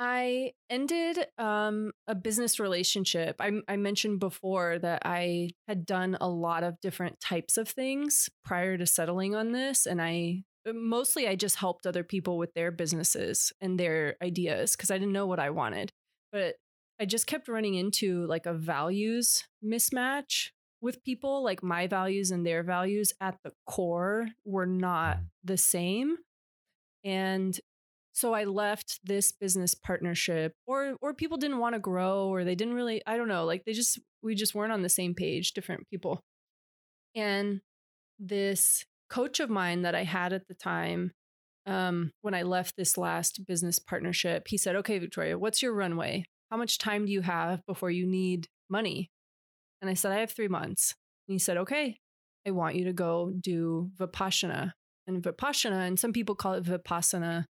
I 0.00 0.52
ended 0.68 1.26
um, 1.38 1.92
a 2.08 2.14
business 2.16 2.58
relationship. 2.58 3.36
I, 3.38 3.52
I 3.68 3.76
mentioned 3.76 4.18
before 4.18 4.80
that 4.80 5.02
I 5.04 5.50
had 5.68 5.86
done 5.86 6.18
a 6.20 6.28
lot 6.28 6.64
of 6.64 6.80
different 6.80 7.20
types 7.20 7.56
of 7.56 7.68
things 7.68 8.28
prior 8.44 8.76
to 8.76 8.84
settling 8.84 9.36
on 9.36 9.52
this. 9.52 9.86
And 9.86 10.02
I 10.02 10.42
mostly 10.66 11.28
I 11.28 11.36
just 11.36 11.54
helped 11.54 11.86
other 11.86 12.02
people 12.02 12.36
with 12.36 12.52
their 12.54 12.72
businesses 12.72 13.52
and 13.60 13.78
their 13.78 14.16
ideas 14.20 14.74
because 14.74 14.90
I 14.90 14.98
didn't 14.98 15.12
know 15.12 15.28
what 15.28 15.38
I 15.38 15.50
wanted. 15.50 15.92
But 16.32 16.56
I 17.00 17.04
just 17.04 17.28
kept 17.28 17.46
running 17.46 17.74
into 17.74 18.26
like 18.26 18.46
a 18.46 18.54
values 18.54 19.44
mismatch 19.64 20.48
with 20.80 21.02
people. 21.04 21.42
Like 21.42 21.62
my 21.62 21.86
values 21.86 22.30
and 22.30 22.46
their 22.46 22.62
values 22.62 23.12
at 23.20 23.38
the 23.44 23.52
core 23.66 24.28
were 24.44 24.66
not 24.66 25.18
Mm. 25.18 25.26
the 25.44 25.56
same. 25.58 26.18
And 27.04 27.58
so 28.12 28.34
I 28.34 28.44
left 28.44 29.00
this 29.04 29.32
business 29.32 29.74
partnership 29.74 30.54
or 30.66 30.96
or 31.00 31.14
people 31.14 31.38
didn't 31.38 31.58
want 31.58 31.74
to 31.74 31.80
grow 31.80 32.28
or 32.28 32.44
they 32.44 32.54
didn't 32.56 32.74
really 32.74 33.02
I 33.06 33.16
don't 33.16 33.28
know, 33.28 33.44
like 33.44 33.64
they 33.64 33.72
just 33.72 33.98
we 34.22 34.34
just 34.34 34.54
weren't 34.54 34.72
on 34.72 34.82
the 34.82 34.88
same 34.88 35.14
page, 35.14 35.52
different 35.52 35.88
people. 35.90 36.22
And 37.14 37.60
this 38.18 38.84
coach 39.10 39.40
of 39.40 39.50
mine 39.50 39.82
that 39.82 39.94
I 39.94 40.04
had 40.04 40.32
at 40.32 40.48
the 40.48 40.54
time 40.54 41.12
um 41.66 42.12
when 42.22 42.34
I 42.34 42.42
left 42.42 42.76
this 42.76 42.98
last 42.98 43.46
business 43.46 43.78
partnership, 43.78 44.48
he 44.48 44.56
said, 44.58 44.76
"Okay, 44.76 44.98
Victoria, 44.98 45.38
what's 45.38 45.62
your 45.62 45.74
runway? 45.74 46.24
How 46.50 46.56
much 46.58 46.78
time 46.78 47.06
do 47.06 47.12
you 47.12 47.22
have 47.22 47.64
before 47.66 47.90
you 47.90 48.06
need 48.06 48.48
money?" 48.70 49.10
And 49.80 49.90
I 49.90 49.94
said, 49.94 50.12
"I 50.12 50.20
have 50.20 50.32
3 50.32 50.48
months." 50.48 50.94
And 51.28 51.34
he 51.34 51.38
said, 51.38 51.56
"Okay, 51.56 51.98
I 52.46 52.50
want 52.50 52.76
you 52.76 52.84
to 52.84 52.92
go 52.92 53.32
do 53.38 53.90
Vipassana." 53.98 54.72
And 55.06 55.22
Vipassana, 55.22 55.86
and 55.86 55.98
some 55.98 56.12
people 56.12 56.34
call 56.34 56.54
it 56.54 56.64
Vipassana, 56.64 57.46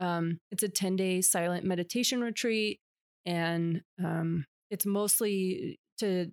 um, 0.00 0.38
it's 0.50 0.62
a 0.62 0.68
10 0.68 0.96
day 0.96 1.20
silent 1.20 1.64
meditation 1.64 2.20
retreat. 2.20 2.80
And 3.26 3.82
um, 4.02 4.46
it's 4.70 4.86
mostly 4.86 5.78
to, 5.98 6.30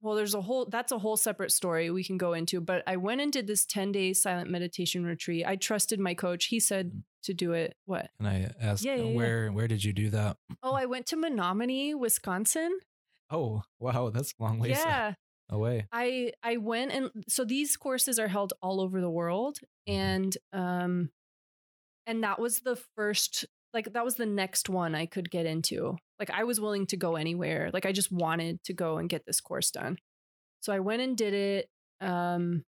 well, 0.00 0.16
there's 0.16 0.34
a 0.34 0.40
whole, 0.40 0.66
that's 0.66 0.90
a 0.92 0.98
whole 0.98 1.16
separate 1.16 1.52
story 1.52 1.90
we 1.90 2.02
can 2.02 2.18
go 2.18 2.32
into. 2.32 2.60
But 2.60 2.82
I 2.86 2.96
went 2.96 3.20
and 3.20 3.32
did 3.32 3.46
this 3.46 3.64
10 3.64 3.92
day 3.92 4.12
silent 4.12 4.50
meditation 4.50 5.04
retreat. 5.04 5.44
I 5.46 5.56
trusted 5.56 6.00
my 6.00 6.14
coach. 6.14 6.46
He 6.46 6.58
said 6.60 7.02
to 7.24 7.34
do 7.34 7.52
it. 7.52 7.74
What? 7.86 8.10
And 8.18 8.28
I 8.28 8.50
asked, 8.60 8.84
Yeah, 8.84 8.96
yeah, 8.96 9.04
yeah. 9.04 9.16
where 9.16 9.52
where 9.52 9.68
did 9.68 9.84
you 9.84 9.92
do 9.92 10.10
that? 10.10 10.36
Oh, 10.62 10.74
I 10.74 10.86
went 10.86 11.06
to 11.06 11.16
Menomonie, 11.16 11.94
Wisconsin. 11.94 12.78
Oh, 13.30 13.62
wow, 13.78 14.10
that's 14.10 14.34
a 14.38 14.42
long 14.42 14.58
ways 14.58 14.78
yeah. 14.78 15.14
away. 15.50 15.86
I 15.92 16.32
I 16.42 16.56
went 16.56 16.92
and 16.92 17.10
so 17.28 17.44
these 17.44 17.76
courses 17.76 18.18
are 18.18 18.28
held 18.28 18.52
all 18.62 18.80
over 18.80 19.00
the 19.00 19.10
world 19.10 19.58
and 19.86 20.36
um 20.52 21.10
and 22.06 22.22
that 22.22 22.38
was 22.38 22.60
the 22.60 22.76
first 22.96 23.44
like 23.72 23.92
that 23.92 24.04
was 24.04 24.14
the 24.14 24.26
next 24.26 24.68
one 24.68 24.94
I 24.94 25.06
could 25.06 25.30
get 25.30 25.46
into. 25.46 25.96
Like 26.18 26.30
I 26.30 26.44
was 26.44 26.60
willing 26.60 26.86
to 26.86 26.96
go 26.96 27.16
anywhere. 27.16 27.70
Like 27.72 27.86
I 27.86 27.92
just 27.92 28.12
wanted 28.12 28.62
to 28.64 28.72
go 28.72 28.98
and 28.98 29.08
get 29.08 29.26
this 29.26 29.40
course 29.40 29.70
done. 29.70 29.98
So 30.60 30.72
I 30.72 30.80
went 30.80 31.02
and 31.02 31.16
did 31.16 31.34
it 31.34 31.68
um 32.00 32.64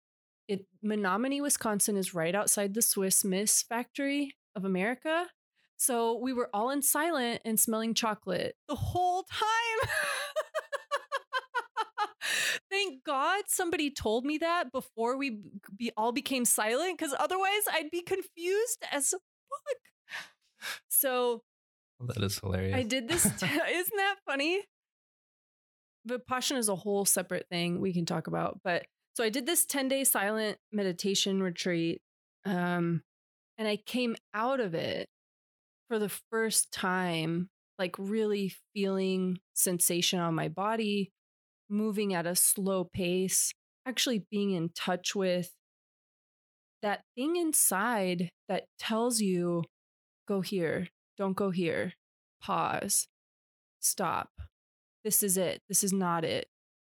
it 0.48 0.66
Menomonie, 0.84 1.40
Wisconsin 1.40 1.96
is 1.96 2.14
right 2.14 2.34
outside 2.34 2.74
the 2.74 2.82
Swiss 2.82 3.24
Miss 3.24 3.62
factory 3.62 4.34
of 4.54 4.64
America. 4.64 5.26
So 5.76 6.16
we 6.18 6.32
were 6.32 6.48
all 6.54 6.70
in 6.70 6.82
silent 6.82 7.42
and 7.44 7.58
smelling 7.58 7.94
chocolate 7.94 8.54
the 8.68 8.76
whole 8.76 9.24
time. 9.24 9.90
Thank 12.70 13.04
God 13.04 13.42
somebody 13.48 13.90
told 13.90 14.24
me 14.24 14.38
that 14.38 14.72
before 14.72 15.16
we 15.16 15.40
be, 15.76 15.90
all 15.96 16.12
became 16.12 16.44
silent 16.44 16.98
because 16.98 17.14
otherwise 17.18 17.62
I'd 17.70 17.90
be 17.90 18.02
confused 18.02 18.84
as 18.90 19.10
fuck. 19.10 20.70
So 20.88 21.42
That 22.00 22.22
is 22.22 22.38
hilarious. 22.38 22.76
I 22.76 22.82
did 22.82 23.08
this. 23.08 23.24
isn't 23.42 23.42
that 23.42 24.16
funny? 24.26 24.62
Vipassana 26.08 26.58
is 26.58 26.68
a 26.68 26.76
whole 26.76 27.04
separate 27.04 27.46
thing 27.50 27.80
we 27.80 27.92
can 27.92 28.06
talk 28.06 28.26
about. 28.26 28.60
But 28.64 28.84
so 29.14 29.24
I 29.24 29.28
did 29.28 29.46
this 29.46 29.66
10 29.66 29.88
day 29.88 30.04
silent 30.04 30.58
meditation 30.72 31.42
retreat. 31.42 32.00
Um, 32.44 33.02
and 33.58 33.68
I 33.68 33.76
came 33.76 34.16
out 34.34 34.60
of 34.60 34.74
it 34.74 35.08
for 35.88 35.98
the 35.98 36.08
first 36.30 36.72
time, 36.72 37.50
like 37.78 37.94
really 37.98 38.54
feeling 38.74 39.38
sensation 39.54 40.18
on 40.18 40.34
my 40.34 40.48
body, 40.48 41.12
moving 41.72 42.14
at 42.14 42.26
a 42.26 42.36
slow 42.36 42.84
pace, 42.84 43.52
actually 43.86 44.24
being 44.30 44.52
in 44.52 44.68
touch 44.74 45.14
with 45.14 45.50
that 46.82 47.02
thing 47.16 47.36
inside 47.36 48.28
that 48.48 48.64
tells 48.78 49.20
you 49.20 49.64
go 50.28 50.40
here, 50.40 50.88
don't 51.16 51.36
go 51.36 51.50
here, 51.50 51.94
pause, 52.40 53.08
stop. 53.80 54.30
This 55.04 55.22
is 55.22 55.36
it. 55.36 55.60
This 55.68 55.82
is 55.82 55.92
not 55.92 56.24
it. 56.24 56.46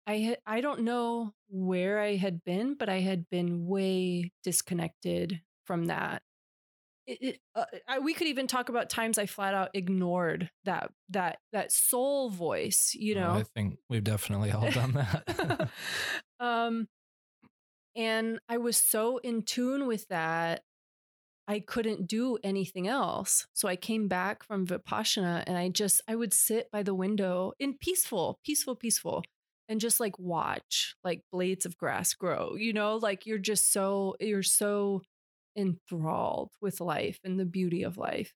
I 0.05 0.37
I 0.45 0.61
don't 0.61 0.81
know 0.81 1.33
where 1.49 1.99
I 1.99 2.15
had 2.15 2.43
been, 2.45 2.75
but 2.75 2.89
I 2.89 2.99
had 3.01 3.29
been 3.29 3.67
way 3.67 4.31
disconnected 4.43 5.41
from 5.65 5.85
that. 5.85 6.21
It, 7.07 7.39
uh, 7.55 7.63
I, 7.87 7.99
we 7.99 8.13
could 8.13 8.27
even 8.27 8.47
talk 8.47 8.67
about 8.67 8.89
times 8.89 9.17
I 9.17 9.27
flat 9.27 9.53
out 9.53 9.69
ignored 9.73 10.49
that 10.65 10.91
that 11.09 11.39
that 11.53 11.71
soul 11.71 12.29
voice. 12.29 12.91
You 12.93 13.15
Oh, 13.15 13.19
know, 13.21 13.31
I 13.31 13.43
think 13.43 13.77
we've 13.89 14.03
definitely 14.03 14.51
all 14.51 14.69
done 14.69 14.91
that. 14.93 15.69
um, 16.39 16.87
and 17.95 18.39
I 18.47 18.57
was 18.57 18.77
so 18.77 19.17
in 19.17 19.41
tune 19.41 19.87
with 19.87 20.07
that, 20.09 20.63
I 21.47 21.59
couldn't 21.59 22.07
do 22.07 22.37
anything 22.43 22.87
else. 22.87 23.47
So 23.53 23.67
I 23.67 23.75
came 23.75 24.07
back 24.07 24.43
from 24.43 24.67
Vipassana 24.67 25.43
and 25.47 25.57
I 25.57 25.69
just, 25.69 26.01
I 26.07 26.15
would 26.15 26.33
sit 26.33 26.69
by 26.71 26.83
the 26.83 26.93
window 26.93 27.53
in 27.57 27.75
peaceful, 27.75 28.39
peaceful, 28.45 28.75
peaceful, 28.75 29.23
and 29.69 29.79
just 29.79 29.99
like 29.99 30.19
watch 30.19 30.95
like 31.03 31.23
blades 31.31 31.65
of 31.65 31.77
grass 31.77 32.13
grow, 32.13 32.55
you 32.55 32.73
know, 32.73 32.97
like 32.97 33.25
you're 33.25 33.37
just 33.37 33.71
so, 33.71 34.15
you're 34.19 34.43
so 34.43 35.01
enthralled 35.57 36.51
with 36.61 36.79
life 36.81 37.19
and 37.23 37.39
the 37.39 37.45
beauty 37.45 37.83
of 37.83 37.97
life. 37.97 38.33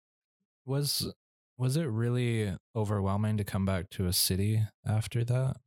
was 0.65 1.13
was 1.57 1.77
it 1.77 1.83
really 1.85 2.55
overwhelming 2.75 3.37
to 3.37 3.43
come 3.43 3.65
back 3.65 3.89
to 3.91 4.07
a 4.07 4.13
city 4.13 4.63
after 4.85 5.23
that? 5.23 5.57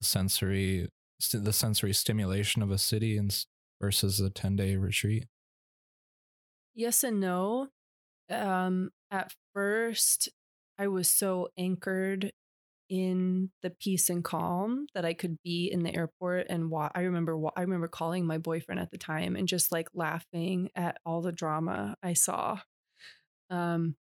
Sensory 0.00 0.88
st- 1.20 1.44
the 1.44 1.52
sensory 1.52 1.92
stimulation 1.92 2.62
of 2.62 2.70
a 2.70 2.78
city 2.78 3.16
and 3.16 3.30
s- 3.30 3.46
versus 3.80 4.20
a 4.20 4.30
10-day 4.30 4.76
retreat. 4.76 5.26
yes 6.74 7.04
and 7.04 7.20
no. 7.20 7.68
Um, 8.30 8.90
at 9.10 9.34
first, 9.54 10.28
I 10.78 10.88
was 10.88 11.10
so 11.10 11.48
anchored 11.58 12.32
in 12.88 13.50
the 13.62 13.70
peace 13.70 14.08
and 14.10 14.24
calm 14.24 14.86
that 14.94 15.04
I 15.04 15.14
could 15.14 15.38
be 15.42 15.70
in 15.70 15.82
the 15.82 15.94
airport 15.94 16.46
and 16.48 16.70
wa- 16.70 16.90
I 16.94 17.02
remember 17.02 17.36
wa- 17.36 17.52
I 17.56 17.62
remember 17.62 17.88
calling 17.88 18.26
my 18.26 18.38
boyfriend 18.38 18.80
at 18.80 18.90
the 18.90 18.98
time 18.98 19.36
and 19.36 19.46
just 19.48 19.72
like 19.72 19.88
laughing 19.94 20.70
at 20.74 20.98
all 21.04 21.20
the 21.22 21.32
drama 21.32 21.96
I 22.02 22.14
saw. 22.14 22.60
Um, 23.50 23.96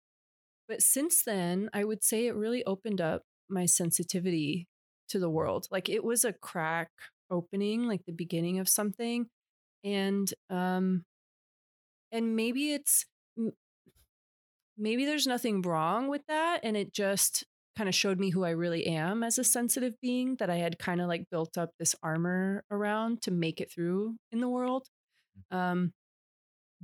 but 0.67 0.81
since 0.81 1.23
then, 1.23 1.69
I 1.73 1.83
would 1.83 2.03
say 2.03 2.27
it 2.27 2.35
really 2.35 2.65
opened 2.65 3.01
up 3.01 3.23
my 3.49 3.65
sensitivity 3.65 4.67
to 5.09 5.19
the 5.19 5.29
world. 5.29 5.67
Like 5.71 5.89
it 5.89 6.03
was 6.03 6.25
a 6.25 6.33
crack 6.33 6.89
opening, 7.31 7.87
like 7.87 8.05
the 8.05 8.13
beginning 8.13 8.59
of 8.59 8.69
something, 8.69 9.27
and 9.83 10.33
um, 10.49 11.05
and 12.11 12.35
maybe 12.35 12.73
it's 12.73 13.05
maybe 14.77 15.05
there's 15.05 15.27
nothing 15.27 15.61
wrong 15.61 16.07
with 16.07 16.25
that 16.27 16.59
and 16.63 16.75
it 16.75 16.93
just 16.93 17.45
kind 17.77 17.89
of 17.89 17.95
showed 17.95 18.19
me 18.19 18.29
who 18.29 18.43
I 18.45 18.51
really 18.51 18.85
am 18.87 19.23
as 19.23 19.37
a 19.39 19.43
sensitive 19.43 19.93
being 20.01 20.35
that 20.37 20.49
I 20.49 20.57
had 20.57 20.79
kind 20.79 21.01
of 21.01 21.07
like 21.07 21.29
built 21.29 21.57
up 21.57 21.71
this 21.79 21.95
armor 22.03 22.63
around 22.71 23.21
to 23.23 23.31
make 23.31 23.61
it 23.61 23.71
through 23.71 24.17
in 24.31 24.39
the 24.41 24.49
world. 24.49 24.87
Um 25.51 25.93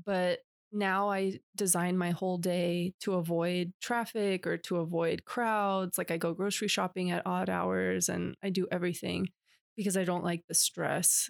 but 0.05 0.39
now 0.71 1.09
I 1.09 1.39
design 1.55 1.97
my 1.97 2.11
whole 2.11 2.37
day 2.37 2.93
to 3.01 3.13
avoid 3.15 3.73
traffic 3.81 4.47
or 4.47 4.57
to 4.57 4.77
avoid 4.77 5.25
crowds 5.25 5.97
like 5.97 6.11
I 6.11 6.17
go 6.17 6.33
grocery 6.33 6.67
shopping 6.69 7.11
at 7.11 7.25
odd 7.25 7.49
hours 7.49 8.07
and 8.09 8.35
I 8.41 8.49
do 8.49 8.67
everything 8.71 9.29
because 9.75 9.97
I 9.97 10.05
don't 10.05 10.23
like 10.23 10.45
the 10.47 10.53
stress 10.53 11.29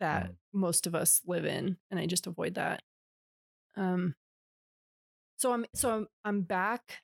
that 0.00 0.30
Mm. 0.30 0.36
most 0.52 0.86
of 0.86 0.94
us 0.94 1.22
live 1.26 1.46
in 1.46 1.78
and 1.90 1.98
I 1.98 2.06
just 2.06 2.26
avoid 2.26 2.54
that. 2.54 2.82
Um 3.76 4.14
so 5.36 5.52
I'm 5.52 5.66
so 5.74 5.90
I'm, 5.96 6.06
I'm 6.24 6.42
back 6.42 7.00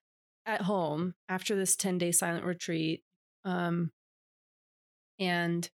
at 0.49 0.63
home 0.63 1.15
after 1.29 1.55
this 1.55 1.77
10 1.77 1.99
day 1.99 2.11
silent 2.11 2.45
retreat. 2.45 3.03
Um, 3.45 3.93
and 5.21 5.69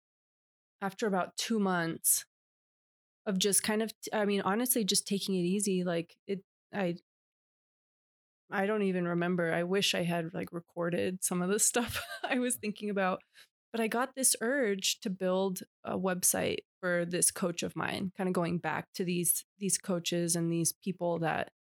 after 0.82 1.06
about 1.06 1.37
two 1.37 1.60
months 1.60 2.26
of 3.24 3.38
just 3.38 3.62
kind 3.62 3.82
of, 3.82 3.92
I 4.12 4.24
mean, 4.24 4.42
honestly, 4.42 4.84
just 4.84 5.06
taking 5.06 5.37
it 5.37 5.44
easy, 5.46 5.84
like 5.84 6.16
it, 6.26 6.40
I, 6.74 6.96
I 8.50 8.66
don't 8.66 8.82
even 8.82 9.06
remember. 9.06 9.52
I 9.52 9.62
wish 9.62 9.94
I 9.94 10.02
had 10.02 10.34
like 10.34 10.52
recorded 10.52 11.22
some 11.22 11.40
of 11.40 11.48
the 11.48 11.58
stuff 11.60 12.04
I 12.28 12.40
was 12.40 12.56
thinking 12.56 12.90
about, 12.90 13.20
but 13.72 13.80
I 13.80 13.87
got 13.87 14.16
this 14.16 14.34
urge 14.40 14.98
to 15.00 15.10
build 15.10 15.60
a 15.84 15.96
website 15.96 16.58
for 16.80 17.04
this 17.06 17.30
coach 17.30 17.62
of 17.62 17.76
mine, 17.76 18.10
kind 18.16 18.28
of 18.28 18.34
going 18.34 18.58
back 18.58 18.87
to 18.96 19.04
these 19.04 19.44
these 19.58 19.78
coaches 19.78 20.34
and 20.37 20.52
these 20.52 20.72
people 20.84 21.20
that 21.20 21.50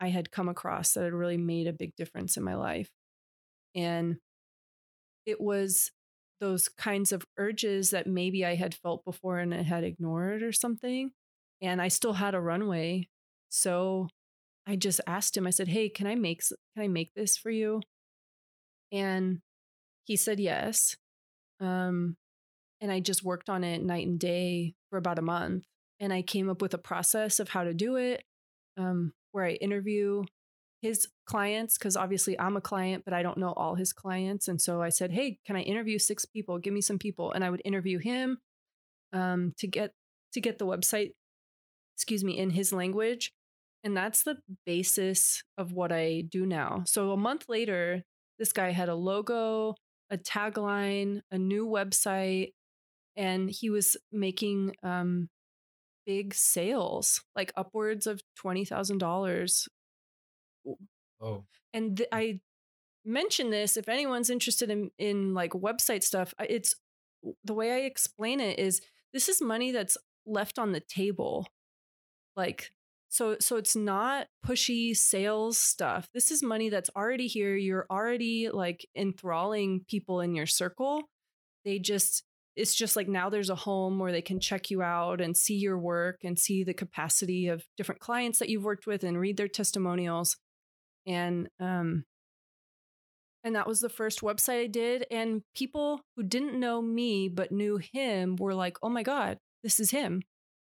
I 0.00 0.08
had 0.08 0.30
come 0.30 0.48
across 0.48 0.92
that 0.92 1.04
had 1.04 1.12
really 1.12 1.36
made 1.36 1.66
a 1.66 1.72
big 1.72 1.96
difference 1.96 2.36
in 2.36 2.44
my 2.44 2.54
life. 2.54 2.90
And 3.74 4.16
it 5.26 5.40
was 5.40 5.90
those 6.40 6.68
kinds 6.68 7.12
of 7.12 7.26
urges 7.36 7.90
that 7.90 8.06
maybe 8.06 8.44
I 8.44 8.54
had 8.54 8.74
felt 8.74 9.04
before 9.04 9.38
and 9.38 9.52
I 9.52 9.62
had 9.62 9.84
ignored 9.84 10.42
or 10.42 10.52
something. 10.52 11.10
And 11.60 11.82
I 11.82 11.88
still 11.88 12.14
had 12.14 12.34
a 12.34 12.40
runway. 12.40 13.08
So 13.48 14.08
I 14.66 14.76
just 14.76 15.00
asked 15.06 15.36
him, 15.36 15.46
I 15.46 15.50
said, 15.50 15.68
Hey, 15.68 15.88
can 15.88 16.06
I 16.06 16.14
make 16.14 16.42
can 16.48 16.84
I 16.84 16.88
make 16.88 17.12
this 17.14 17.36
for 17.36 17.50
you? 17.50 17.80
And 18.92 19.40
he 20.04 20.16
said 20.16 20.38
yes. 20.38 20.96
Um, 21.60 22.16
and 22.80 22.92
I 22.92 23.00
just 23.00 23.24
worked 23.24 23.50
on 23.50 23.64
it 23.64 23.82
night 23.82 24.06
and 24.06 24.18
day 24.18 24.74
for 24.90 24.98
about 24.98 25.18
a 25.18 25.22
month. 25.22 25.64
And 26.00 26.12
I 26.12 26.22
came 26.22 26.48
up 26.48 26.62
with 26.62 26.74
a 26.74 26.78
process 26.78 27.40
of 27.40 27.48
how 27.48 27.64
to 27.64 27.74
do 27.74 27.96
it, 27.96 28.22
um, 28.76 29.12
where 29.32 29.44
I 29.44 29.52
interview 29.52 30.24
his 30.80 31.08
clients 31.26 31.76
because 31.76 31.96
obviously 31.96 32.38
I'm 32.38 32.56
a 32.56 32.60
client, 32.60 33.04
but 33.04 33.14
I 33.14 33.22
don't 33.22 33.38
know 33.38 33.52
all 33.52 33.74
his 33.74 33.92
clients. 33.92 34.48
And 34.48 34.60
so 34.60 34.80
I 34.80 34.90
said, 34.90 35.12
Hey, 35.12 35.38
can 35.46 35.56
I 35.56 35.62
interview 35.62 35.98
six 35.98 36.24
people? 36.24 36.58
Give 36.58 36.72
me 36.72 36.80
some 36.80 36.98
people. 36.98 37.32
And 37.32 37.44
I 37.44 37.50
would 37.50 37.62
interview 37.64 37.98
him 37.98 38.38
um, 39.12 39.54
to 39.58 39.66
get 39.66 39.92
to 40.32 40.40
get 40.40 40.58
the 40.58 40.66
website, 40.66 41.12
excuse 41.96 42.22
me, 42.22 42.38
in 42.38 42.50
his 42.50 42.72
language. 42.72 43.32
And 43.84 43.96
that's 43.96 44.22
the 44.22 44.38
basis 44.66 45.42
of 45.56 45.72
what 45.72 45.92
I 45.92 46.24
do 46.28 46.46
now. 46.46 46.82
So 46.86 47.12
a 47.12 47.16
month 47.16 47.46
later, 47.48 48.02
this 48.38 48.52
guy 48.52 48.70
had 48.70 48.88
a 48.88 48.94
logo, 48.94 49.74
a 50.10 50.18
tagline, 50.18 51.20
a 51.30 51.38
new 51.38 51.66
website, 51.66 52.52
and 53.16 53.50
he 53.50 53.70
was 53.70 53.96
making 54.12 54.74
um, 54.82 55.28
big 56.08 56.32
sales, 56.32 57.22
like 57.36 57.52
upwards 57.54 58.06
of 58.06 58.22
twenty 58.34 58.64
thousand 58.64 58.96
dollars. 58.96 59.68
Oh, 61.20 61.44
And 61.74 61.98
th- 61.98 62.08
mm. 62.08 62.16
I 62.16 62.40
mention 63.04 63.50
this 63.50 63.76
if 63.76 63.90
anyone's 63.90 64.30
interested 64.30 64.70
in 64.70 64.90
in 64.98 65.34
like 65.34 65.50
website 65.52 66.02
stuff. 66.02 66.32
It's 66.40 66.74
the 67.44 67.52
way 67.52 67.72
I 67.72 67.80
explain 67.80 68.40
it 68.40 68.58
is 68.58 68.80
this 69.12 69.28
is 69.28 69.42
money 69.42 69.70
that's 69.70 69.98
left 70.24 70.58
on 70.58 70.72
the 70.72 70.80
table, 70.80 71.46
like 72.36 72.72
so 73.10 73.36
so 73.38 73.56
it's 73.56 73.76
not 73.76 74.28
pushy 74.46 74.96
sales 74.96 75.58
stuff. 75.58 76.08
This 76.14 76.30
is 76.30 76.42
money 76.42 76.70
that's 76.70 76.90
already 76.96 77.26
here. 77.26 77.54
You're 77.54 77.86
already 77.90 78.48
like 78.50 78.86
enthralling 78.96 79.84
people 79.86 80.22
in 80.22 80.34
your 80.34 80.46
circle. 80.46 81.02
They 81.66 81.78
just 81.78 82.24
it's 82.58 82.74
just 82.74 82.96
like 82.96 83.06
now 83.06 83.30
there's 83.30 83.50
a 83.50 83.54
home 83.54 84.00
where 84.00 84.10
they 84.10 84.20
can 84.20 84.40
check 84.40 84.68
you 84.68 84.82
out 84.82 85.20
and 85.20 85.36
see 85.36 85.54
your 85.54 85.78
work 85.78 86.18
and 86.24 86.36
see 86.36 86.64
the 86.64 86.74
capacity 86.74 87.46
of 87.46 87.64
different 87.76 88.00
clients 88.00 88.40
that 88.40 88.48
you've 88.48 88.64
worked 88.64 88.84
with 88.84 89.04
and 89.04 89.18
read 89.18 89.36
their 89.36 89.48
testimonials. 89.48 90.36
And 91.06 91.48
um 91.60 92.04
and 93.44 93.54
that 93.54 93.68
was 93.68 93.78
the 93.78 93.88
first 93.88 94.22
website 94.22 94.64
I 94.64 94.66
did 94.66 95.06
and 95.08 95.42
people 95.54 96.00
who 96.16 96.24
didn't 96.24 96.58
know 96.58 96.82
me 96.82 97.28
but 97.28 97.52
knew 97.52 97.76
him 97.78 98.34
were 98.36 98.54
like, 98.54 98.76
"Oh 98.82 98.90
my 98.90 99.04
god, 99.04 99.38
this 99.62 99.78
is 99.78 99.92
him. 99.92 100.22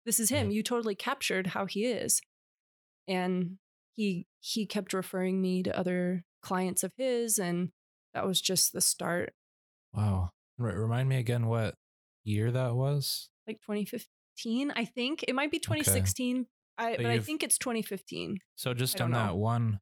This 0.05 0.20
is 0.20 0.29
him. 0.29 0.51
You 0.51 0.62
totally 0.62 0.94
captured 0.94 1.48
how 1.48 1.64
he 1.64 1.87
is." 1.87 2.20
And 3.09 3.57
he 3.96 4.27
he 4.40 4.66
kept 4.66 4.92
referring 4.92 5.40
me 5.40 5.62
to 5.62 5.77
other 5.77 6.24
clients 6.42 6.85
of 6.85 6.92
his 6.98 7.38
and 7.38 7.70
that 8.14 8.27
was 8.27 8.40
just 8.40 8.72
the 8.72 8.81
start 8.81 9.33
wow. 9.94 10.31
R- 10.60 10.66
remind 10.80 11.08
me 11.08 11.16
again 11.18 11.46
what 11.46 11.74
year 12.24 12.50
that 12.50 12.74
was? 12.74 13.28
like 13.46 13.60
2015 13.62 14.72
i 14.76 14.84
think? 14.84 15.24
It 15.26 15.34
might 15.34 15.50
be 15.50 15.58
2016 15.58 16.46
I, 16.76 16.92
So 16.92 17.02
but 17.02 17.06
i 17.06 17.18
think 17.18 17.42
it's 17.42 17.58
2015 17.58 18.38
So 18.56 18.74
just 18.74 19.00
I 19.00 19.04
on 19.04 19.10
that 19.12 19.36
one, 19.36 19.80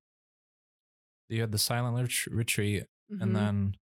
you 1.28 1.40
had 1.40 1.52
the 1.52 1.58
silent 1.58 1.96
ret- 1.98 2.32
retreat, 2.34 2.84
Mhm. 3.12 3.22
and 3.22 3.36
then 3.36 3.76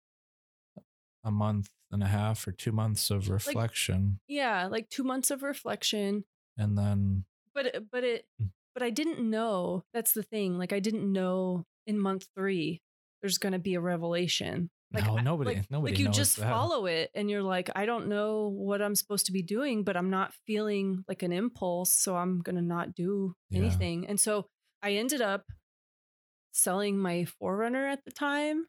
a 1.24 1.32
month 1.32 1.70
and 1.92 2.02
a 2.04 2.08
half 2.08 2.48
or 2.48 2.52
two 2.52 2.72
months 2.72 3.10
of 3.12 3.30
reflection, 3.30 4.20
yeah 4.28 4.68
like 4.68 4.90
two 4.90 5.04
months 5.04 5.30
of 5.32 5.44
reflection. 5.44 6.26
And 6.58 6.78
then 6.78 7.26
but 7.54 7.86
but 7.92 8.04
it 8.04 8.26
Mm. 8.42 8.52
but 8.74 8.84
i 8.84 8.90
didn't 8.90 9.20
know 9.30 9.84
that's 9.94 10.14
the 10.14 10.24
thing 10.24 10.58
like 10.58 10.72
i 10.74 10.80
didn't 10.80 11.12
know 11.12 11.66
in 11.88 12.00
month 12.00 12.28
three 12.36 12.82
there's 13.22 13.38
going 13.38 13.54
to 13.54 13.60
be 13.60 13.74
a 13.76 13.82
revelation 13.82 14.70
like 14.94 15.06
no, 15.06 15.16
nobody, 15.18 15.56
like, 15.56 15.72
nobody 15.72 15.94
like 15.94 16.00
you 16.00 16.08
just 16.10 16.38
that. 16.38 16.50
follow 16.50 16.86
it 16.86 17.10
and 17.16 17.30
you're 17.30 17.42
like 17.42 17.70
i 17.76 17.86
don't 17.86 18.08
know 18.08 18.48
what 18.56 18.82
i'm 18.82 18.96
supposed 18.96 19.26
to 19.26 19.32
be 19.32 19.42
doing 19.42 19.84
but 19.84 19.98
i'm 19.98 20.10
not 20.10 20.34
feeling 20.46 21.04
like 21.08 21.24
an 21.24 21.32
impulse 21.32 21.94
so 21.94 22.16
i'm 22.16 22.40
going 22.42 22.56
to 22.56 22.62
not 22.62 22.94
do 22.94 23.36
Yeah. 23.50 23.60
anything 23.62 24.06
and 24.08 24.20
so 24.20 24.48
i 24.84 24.92
ended 24.94 25.22
up 25.22 25.44
selling 26.52 26.98
my 27.00 27.26
4Runner 27.42 27.92
at 27.92 28.04
the 28.06 28.12
time 28.12 28.66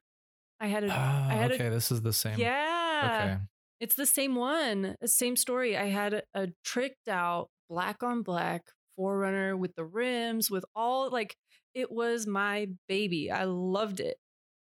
i 0.60 0.66
had 0.66 0.84
a 0.84 0.88
Ah, 0.90 1.28
I 1.30 1.34
had 1.34 1.50
a- 1.50 1.54
okay, 1.54 1.68
this 1.68 1.90
is 1.92 2.00
the 2.02 2.12
same. 2.12 2.38
yeah 2.38 3.20
Okay. 3.34 3.42
it's 3.80 3.94
the 3.96 4.06
same 4.06 4.34
one 4.34 4.96
the 5.00 5.08
same 5.08 5.36
story 5.36 5.76
i 5.76 5.86
had 5.86 6.14
a, 6.14 6.22
a 6.34 6.48
tricked 6.64 7.08
out 7.08 7.50
black 7.68 8.02
on 8.02 8.22
black 8.22 8.62
4Runner 8.98 9.58
with 9.58 9.74
the 9.74 9.84
rims 9.84 10.50
with 10.50 10.64
all 10.74 11.10
like 11.10 11.36
it 11.74 11.90
was 11.90 12.26
my 12.26 12.68
baby 12.88 13.30
i 13.30 13.44
loved 13.44 14.00
it 14.00 14.16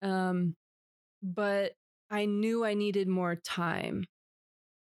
um 0.02 0.54
but 1.34 1.74
i 2.10 2.24
knew 2.26 2.64
i 2.64 2.74
needed 2.74 3.08
more 3.08 3.36
time. 3.36 4.04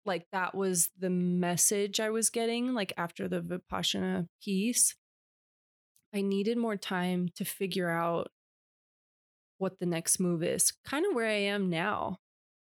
Like 0.07 0.27
that 0.33 0.55
was 0.55 0.91
the 0.99 1.11
message 1.11 2.01
i 2.01 2.11
was 2.11 2.31
getting 2.31 2.75
like 2.75 2.93
after 2.99 3.29
the 3.29 3.41
vipassana 3.43 4.29
piece. 4.43 4.95
I 6.15 6.21
needed 6.23 6.59
more 6.59 6.77
time 6.77 7.29
to 7.37 7.45
figure 7.45 7.91
out 7.91 8.31
what 9.59 9.79
the 9.79 9.87
next 9.87 10.21
move 10.21 10.43
is 10.43 10.73
kind 10.85 11.07
of 11.07 11.15
where 11.15 11.27
i 11.29 11.33
am 11.33 11.71
now 11.71 12.19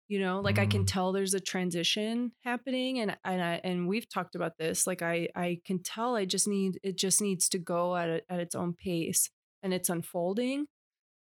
you 0.10 0.19
know? 0.19 0.41
Like 0.41 0.60
i 0.60 0.67
can 0.67 0.84
Mm. 0.84 0.88
tell 0.88 1.13
there's 1.13 1.34
a 1.36 1.39
transition 1.41 2.34
happening 2.45 2.99
and 2.99 3.17
and 3.25 3.41
I, 3.43 3.62
and 3.63 3.88
we've 3.89 4.10
talked 4.10 4.36
about 4.36 4.58
this 4.60 4.88
like 4.88 5.01
i 5.01 5.30
i 5.36 5.60
can 5.65 5.84
tell 5.84 6.15
i 6.17 6.25
just 6.25 6.47
need 6.47 6.80
it 6.84 6.97
just 6.97 7.21
needs 7.21 7.49
to 7.49 7.60
go 7.60 7.95
at 7.97 8.10
a, 8.10 8.21
at 8.32 8.39
its 8.41 8.56
own 8.56 8.73
pace 8.75 9.30
and 9.63 9.73
it's 9.73 9.89
unfolding. 9.89 10.67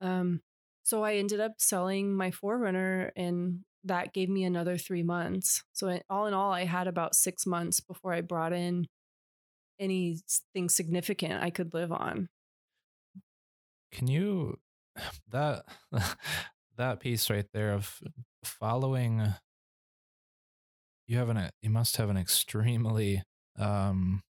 Um 0.01 0.41
so 0.83 1.03
i 1.03 1.15
ended 1.15 1.39
up 1.39 1.53
selling 1.57 2.15
my 2.15 2.31
4Runner 2.31 3.11
and 3.15 3.59
that 3.83 4.13
gave 4.13 4.29
me 4.29 4.43
another 4.43 4.77
3 4.77 5.01
months. 5.01 5.63
So 5.73 5.99
all 6.09 6.27
in 6.27 6.33
all 6.33 6.51
i 6.51 6.65
had 6.65 6.87
about 6.87 7.15
6 7.15 7.45
months 7.45 7.79
before 7.79 8.13
i 8.13 8.21
brought 8.21 8.53
in 8.53 8.87
anything 9.79 10.69
significant 10.69 11.43
i 11.43 11.49
could 11.49 11.73
live 11.73 11.91
on. 11.91 12.29
Can 13.91 14.07
you 14.07 14.59
that 15.29 15.65
that 16.77 16.99
piece 16.99 17.29
right 17.29 17.47
there 17.53 17.73
of 17.73 18.01
following 18.43 19.33
you 21.07 21.17
have 21.17 21.29
an 21.29 21.49
you 21.61 21.69
must 21.69 21.97
have 21.97 22.09
an 22.09 22.17
extremely 22.17 23.23
um 23.59 24.23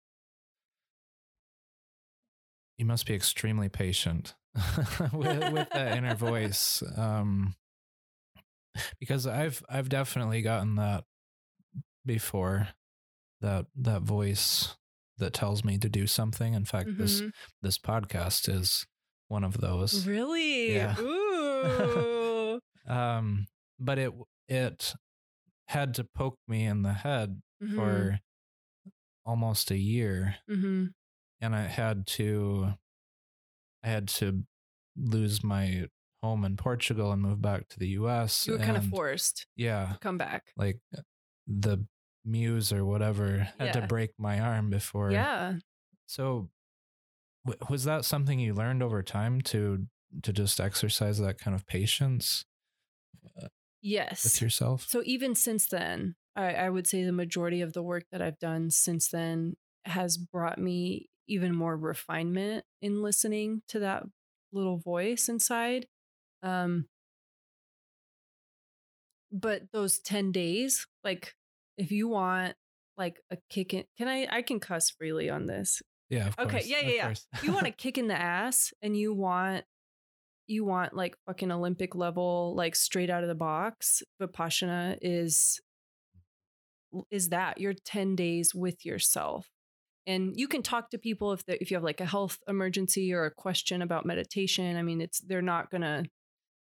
you 2.78 2.84
must 2.84 3.06
be 3.06 3.14
extremely 3.14 3.68
patient 3.68 4.34
with, 5.12 5.52
with 5.52 5.70
that 5.70 5.96
inner 5.96 6.14
voice 6.14 6.82
um 6.96 7.54
because 9.00 9.26
i've 9.26 9.62
i've 9.68 9.88
definitely 9.88 10.42
gotten 10.42 10.76
that 10.76 11.04
before 12.06 12.68
that 13.40 13.66
that 13.76 14.02
voice 14.02 14.76
that 15.18 15.32
tells 15.32 15.64
me 15.64 15.78
to 15.78 15.88
do 15.88 16.06
something 16.06 16.54
in 16.54 16.64
fact 16.64 16.96
this 16.96 17.20
Mhm. 17.20 17.32
this 17.62 17.78
podcast 17.78 18.48
is 18.48 18.86
one 19.28 19.44
of 19.44 19.58
those 19.60 20.06
really 20.06 20.74
Yeah. 20.74 20.94
ooh 20.98 22.60
um 22.88 23.46
but 23.78 23.98
it 23.98 24.12
it 24.48 24.94
had 25.68 25.94
to 25.94 26.04
poke 26.04 26.38
me 26.48 26.64
in 26.64 26.82
the 26.82 26.92
head 26.94 27.42
Mhm. 27.62 27.74
for 27.74 28.20
almost 29.26 29.70
a 29.70 29.76
year 29.76 30.36
Mhm. 30.48 30.92
and 31.40 31.54
i 31.54 31.62
had 31.66 32.06
to 32.06 32.74
i 33.84 33.88
had 33.88 34.08
to 34.08 34.42
lose 34.96 35.44
my 35.44 35.86
home 36.22 36.44
in 36.44 36.56
portugal 36.56 37.12
and 37.12 37.22
move 37.22 37.40
back 37.40 37.68
to 37.68 37.78
the 37.78 37.86
us 37.88 38.46
you 38.46 38.54
were 38.54 38.58
kind 38.58 38.76
of 38.76 38.84
forced 38.86 39.46
yeah 39.56 39.90
to 39.92 39.98
come 40.00 40.18
back. 40.18 40.44
like 40.56 40.78
uh, 40.96 41.02
the 41.46 41.84
muse 42.24 42.72
or 42.72 42.84
whatever 42.84 43.48
had 43.58 43.72
to 43.72 43.82
break 43.82 44.10
my 44.18 44.38
arm 44.40 44.70
before 44.70 45.10
yeah. 45.10 45.54
So 46.06 46.48
w- 47.46 47.58
was 47.68 47.84
that 47.84 48.04
something 48.04 48.38
you 48.38 48.54
learned 48.54 48.82
over 48.82 49.02
time 49.02 49.40
to 49.42 49.86
to 50.22 50.32
just 50.32 50.58
exercise 50.60 51.18
that 51.18 51.38
kind 51.38 51.54
of 51.54 51.66
patience 51.66 52.44
uh, 53.42 53.48
yes 53.80 54.24
with 54.24 54.42
yourself. 54.42 54.86
So 54.88 55.02
even 55.04 55.34
since 55.34 55.66
then, 55.68 56.16
I, 56.34 56.54
I 56.54 56.70
would 56.70 56.86
say 56.86 57.04
the 57.04 57.12
majority 57.12 57.60
of 57.60 57.72
the 57.72 57.82
work 57.82 58.04
that 58.10 58.22
I've 58.22 58.38
done 58.38 58.70
since 58.70 59.08
then 59.08 59.54
has 59.88 60.16
brought 60.16 60.58
me 60.58 61.08
even 61.26 61.54
more 61.54 61.76
refinement 61.76 62.64
in 62.80 63.02
listening 63.02 63.62
to 63.68 63.80
that 63.80 64.04
little 64.52 64.78
voice 64.78 65.28
inside. 65.28 65.86
Um, 66.42 66.86
but 69.30 69.62
those 69.72 69.98
10 69.98 70.32
days, 70.32 70.86
like 71.04 71.34
if 71.76 71.90
you 71.92 72.08
want 72.08 72.54
like 72.96 73.20
a 73.30 73.36
kick 73.50 73.74
in, 73.74 73.84
can 73.98 74.08
I, 74.08 74.26
I 74.30 74.42
can 74.42 74.58
cuss 74.58 74.90
freely 74.90 75.28
on 75.30 75.46
this. 75.46 75.82
yeah. 76.08 76.28
Of 76.28 76.38
Okay, 76.46 76.50
course, 76.58 76.66
yeah, 76.66 76.80
yeah, 76.80 76.90
yeah. 77.32 77.40
you 77.42 77.52
want 77.52 77.66
a 77.66 77.70
kick 77.84 77.98
in 77.98 78.08
the 78.08 78.18
ass 78.20 78.72
and 78.82 78.96
you 78.96 79.12
want 79.14 79.64
you 80.50 80.64
want 80.64 80.94
like 80.94 81.14
fucking 81.26 81.52
olympic 81.52 81.94
level 81.94 82.54
like 82.56 82.74
straight 82.74 83.10
out 83.10 83.22
of 83.22 83.28
the 83.28 83.34
box 83.34 84.02
vipassana 84.20 84.96
is 85.02 85.60
is 87.10 87.28
that 87.28 87.60
you're 87.60 87.74
10 87.84 88.16
days 88.16 88.54
with 88.54 88.86
yourself 88.86 89.46
and 90.08 90.32
you 90.36 90.48
can 90.48 90.62
talk 90.62 90.90
to 90.90 90.98
people 90.98 91.32
if 91.32 91.44
if 91.46 91.70
you 91.70 91.76
have 91.76 91.84
like 91.84 92.00
a 92.00 92.06
health 92.06 92.38
emergency 92.48 93.12
or 93.12 93.26
a 93.26 93.30
question 93.30 93.82
about 93.82 94.06
meditation. 94.06 94.76
I 94.76 94.82
mean 94.82 95.00
it's 95.00 95.20
they're 95.20 95.42
not 95.42 95.70
gonna 95.70 96.04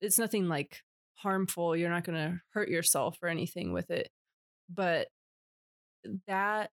it's 0.00 0.18
nothing 0.18 0.48
like 0.48 0.80
harmful. 1.16 1.76
You're 1.76 1.90
not 1.90 2.04
gonna 2.04 2.40
hurt 2.54 2.70
yourself 2.70 3.18
or 3.22 3.28
anything 3.28 3.72
with 3.72 3.90
it. 3.90 4.08
But 4.72 5.08
that 6.26 6.70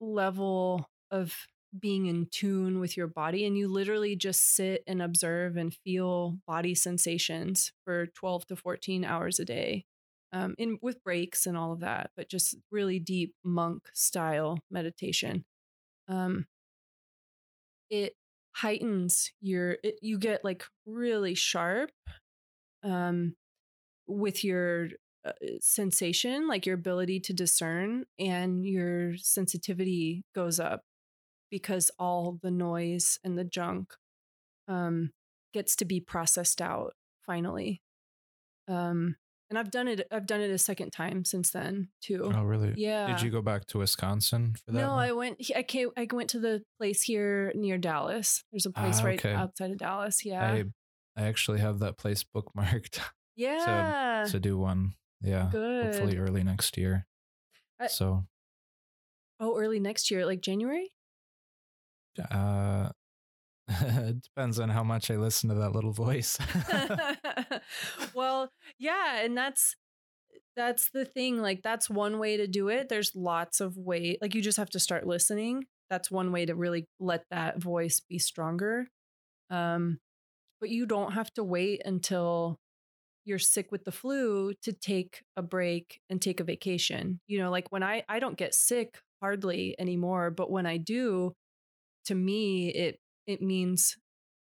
level 0.00 0.90
of 1.10 1.34
being 1.78 2.06
in 2.06 2.26
tune 2.30 2.80
with 2.80 2.96
your 2.96 3.06
body 3.06 3.46
and 3.46 3.56
you 3.56 3.68
literally 3.68 4.16
just 4.16 4.56
sit 4.56 4.82
and 4.86 5.00
observe 5.00 5.56
and 5.56 5.74
feel 5.84 6.38
body 6.46 6.74
sensations 6.74 7.72
for 7.84 8.06
12 8.06 8.46
to 8.46 8.56
14 8.56 9.04
hours 9.04 9.38
a 9.38 9.44
day 9.44 9.84
um, 10.32 10.54
in 10.56 10.78
with 10.80 11.02
breaks 11.04 11.46
and 11.46 11.58
all 11.58 11.72
of 11.72 11.80
that 11.80 12.10
but 12.16 12.30
just 12.30 12.56
really 12.72 12.98
deep 12.98 13.34
monk 13.44 13.82
style 13.92 14.58
meditation 14.70 15.44
um, 16.08 16.46
it 17.90 18.14
heightens 18.52 19.32
your 19.40 19.76
it, 19.82 19.96
you 20.02 20.18
get 20.18 20.44
like 20.44 20.64
really 20.86 21.34
sharp 21.34 21.90
um, 22.82 23.34
with 24.06 24.42
your 24.44 24.88
uh, 25.24 25.32
sensation 25.60 26.48
like 26.48 26.66
your 26.66 26.74
ability 26.74 27.20
to 27.20 27.32
discern 27.32 28.04
and 28.18 28.64
your 28.64 29.16
sensitivity 29.16 30.24
goes 30.34 30.58
up 30.58 30.82
because 31.50 31.90
all 31.98 32.38
the 32.42 32.50
noise 32.50 33.18
and 33.24 33.38
the 33.38 33.44
junk 33.44 33.94
um, 34.68 35.10
gets 35.52 35.74
to 35.76 35.84
be 35.84 36.00
processed 36.00 36.60
out 36.60 36.92
finally. 37.24 37.80
Um, 38.68 39.16
and 39.50 39.58
I've 39.58 39.70
done 39.70 39.88
it. 39.88 40.06
I've 40.10 40.26
done 40.26 40.40
it 40.40 40.50
a 40.50 40.58
second 40.58 40.90
time 40.90 41.24
since 41.24 41.50
then 41.50 41.88
too. 42.02 42.30
Oh, 42.34 42.42
really? 42.42 42.74
yeah. 42.76 43.06
Did 43.06 43.22
you 43.22 43.30
go 43.30 43.40
back 43.42 43.66
to 43.66 43.78
Wisconsin 43.78 44.54
for 44.64 44.72
that? 44.72 44.78
No, 44.80 44.90
one? 44.90 44.98
I 45.08 45.12
went. 45.12 45.50
I 45.56 45.62
came. 45.62 45.90
I 45.96 46.06
went 46.12 46.30
to 46.30 46.38
the 46.40 46.62
place 46.78 47.02
here 47.02 47.52
near 47.54 47.78
Dallas. 47.78 48.44
There's 48.52 48.66
a 48.66 48.70
place 48.70 49.00
Ah, 49.00 49.04
right 49.04 49.18
okay. 49.18 49.34
outside 49.34 49.70
of 49.70 49.78
Dallas. 49.78 50.24
Yeah. 50.24 50.44
I 50.44 50.64
I 51.16 51.26
actually 51.26 51.60
have 51.60 51.78
that 51.80 51.96
place 51.98 52.24
bookmarked 52.24 53.00
yeah. 53.36 54.26
to 54.28 54.38
do 54.38 54.58
one. 54.58 54.94
Yeah. 55.20 55.48
Good. 55.50 55.86
Hopefully 55.86 56.18
early 56.18 56.42
next 56.44 56.76
year. 56.76 57.06
I- 57.80 57.86
so 57.88 58.24
oh, 59.40 59.58
early 59.58 59.80
next 59.80 60.10
year, 60.10 60.26
like 60.26 60.40
January. 60.40 60.92
uh 62.30 62.90
it 63.68 64.22
depends 64.34 64.58
on 64.58 64.70
how 64.70 64.82
much 64.82 65.10
I 65.10 65.16
listen 65.16 65.48
to 65.50 65.56
that 65.56 65.72
little 65.72 65.92
voice. 65.92 66.38
well, 68.14 68.50
yeah, 68.78 69.20
and 69.20 69.36
that's 69.36 69.76
that's 70.56 70.90
the 70.90 71.04
thing. 71.04 71.40
Like 71.40 71.62
that's 71.62 71.88
one 71.88 72.18
way 72.18 72.36
to 72.36 72.46
do 72.46 72.68
it. 72.68 72.88
There's 72.88 73.12
lots 73.14 73.60
of 73.60 73.76
way. 73.76 74.18
Like 74.20 74.34
you 74.34 74.42
just 74.42 74.58
have 74.58 74.70
to 74.70 74.80
start 74.80 75.06
listening. 75.06 75.64
That's 75.90 76.10
one 76.10 76.32
way 76.32 76.46
to 76.46 76.54
really 76.54 76.86
let 77.00 77.24
that 77.30 77.62
voice 77.62 78.00
be 78.08 78.18
stronger. 78.18 78.88
Um, 79.50 79.98
but 80.60 80.70
you 80.70 80.86
don't 80.86 81.12
have 81.12 81.32
to 81.34 81.44
wait 81.44 81.82
until 81.84 82.58
you're 83.24 83.38
sick 83.38 83.70
with 83.70 83.84
the 83.84 83.92
flu 83.92 84.54
to 84.62 84.72
take 84.72 85.22
a 85.36 85.42
break 85.42 86.00
and 86.10 86.20
take 86.20 86.40
a 86.40 86.44
vacation. 86.44 87.20
You 87.26 87.38
know, 87.38 87.50
like 87.50 87.70
when 87.70 87.82
I 87.82 88.02
I 88.08 88.18
don't 88.18 88.36
get 88.36 88.54
sick 88.54 88.98
hardly 89.22 89.76
anymore, 89.78 90.30
but 90.30 90.50
when 90.50 90.66
I 90.66 90.78
do, 90.78 91.34
to 92.06 92.14
me 92.14 92.68
it 92.70 92.98
it 93.28 93.40
means 93.40 93.96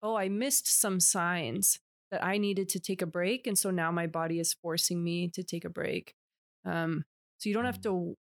oh, 0.05 0.17
I 0.17 0.27
missed 0.27 0.67
some 0.67 0.99
signs 0.99 1.79
that 2.11 2.23
I 2.23 2.37
needed 2.37 2.67
to 2.69 2.79
take 2.79 3.01
a 3.01 3.07
break 3.07 3.47
and 3.47 3.57
so 3.57 3.71
now 3.71 3.91
my 3.91 4.05
body 4.05 4.39
is 4.39 4.53
forcing 4.53 5.03
me 5.03 5.29
to 5.29 5.43
take 5.43 5.65
a 5.65 5.69
break. 5.69 6.13
Um 6.65 7.05
so 7.39 7.49
you 7.49 7.55
don't 7.55 7.65
have 7.65 7.81
to 7.81 8.15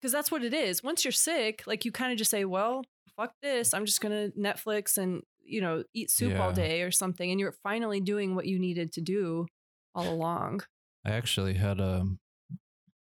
because 0.00 0.12
that's 0.12 0.30
what 0.30 0.44
it 0.44 0.54
is. 0.54 0.82
Once 0.82 1.04
you're 1.04 1.12
sick, 1.12 1.64
like 1.66 1.84
you 1.84 1.92
kind 1.92 2.12
of 2.12 2.18
just 2.18 2.30
say, 2.30 2.44
well, 2.44 2.84
fuck 3.16 3.32
this. 3.42 3.74
I'm 3.74 3.84
just 3.84 4.00
going 4.00 4.12
to 4.12 4.38
Netflix 4.38 4.96
and, 4.96 5.22
you 5.44 5.60
know, 5.60 5.82
eat 5.92 6.10
soup 6.10 6.38
all 6.38 6.52
day 6.52 6.82
or 6.82 6.92
something. 6.92 7.30
And 7.30 7.40
you're 7.40 7.56
finally 7.64 8.00
doing 8.00 8.36
what 8.36 8.46
you 8.46 8.60
needed 8.60 8.92
to 8.92 9.00
do 9.00 9.46
all 9.94 10.08
along. 10.08 10.62
I 11.04 11.10
actually 11.10 11.54
had 11.54 11.80
a 11.80 12.06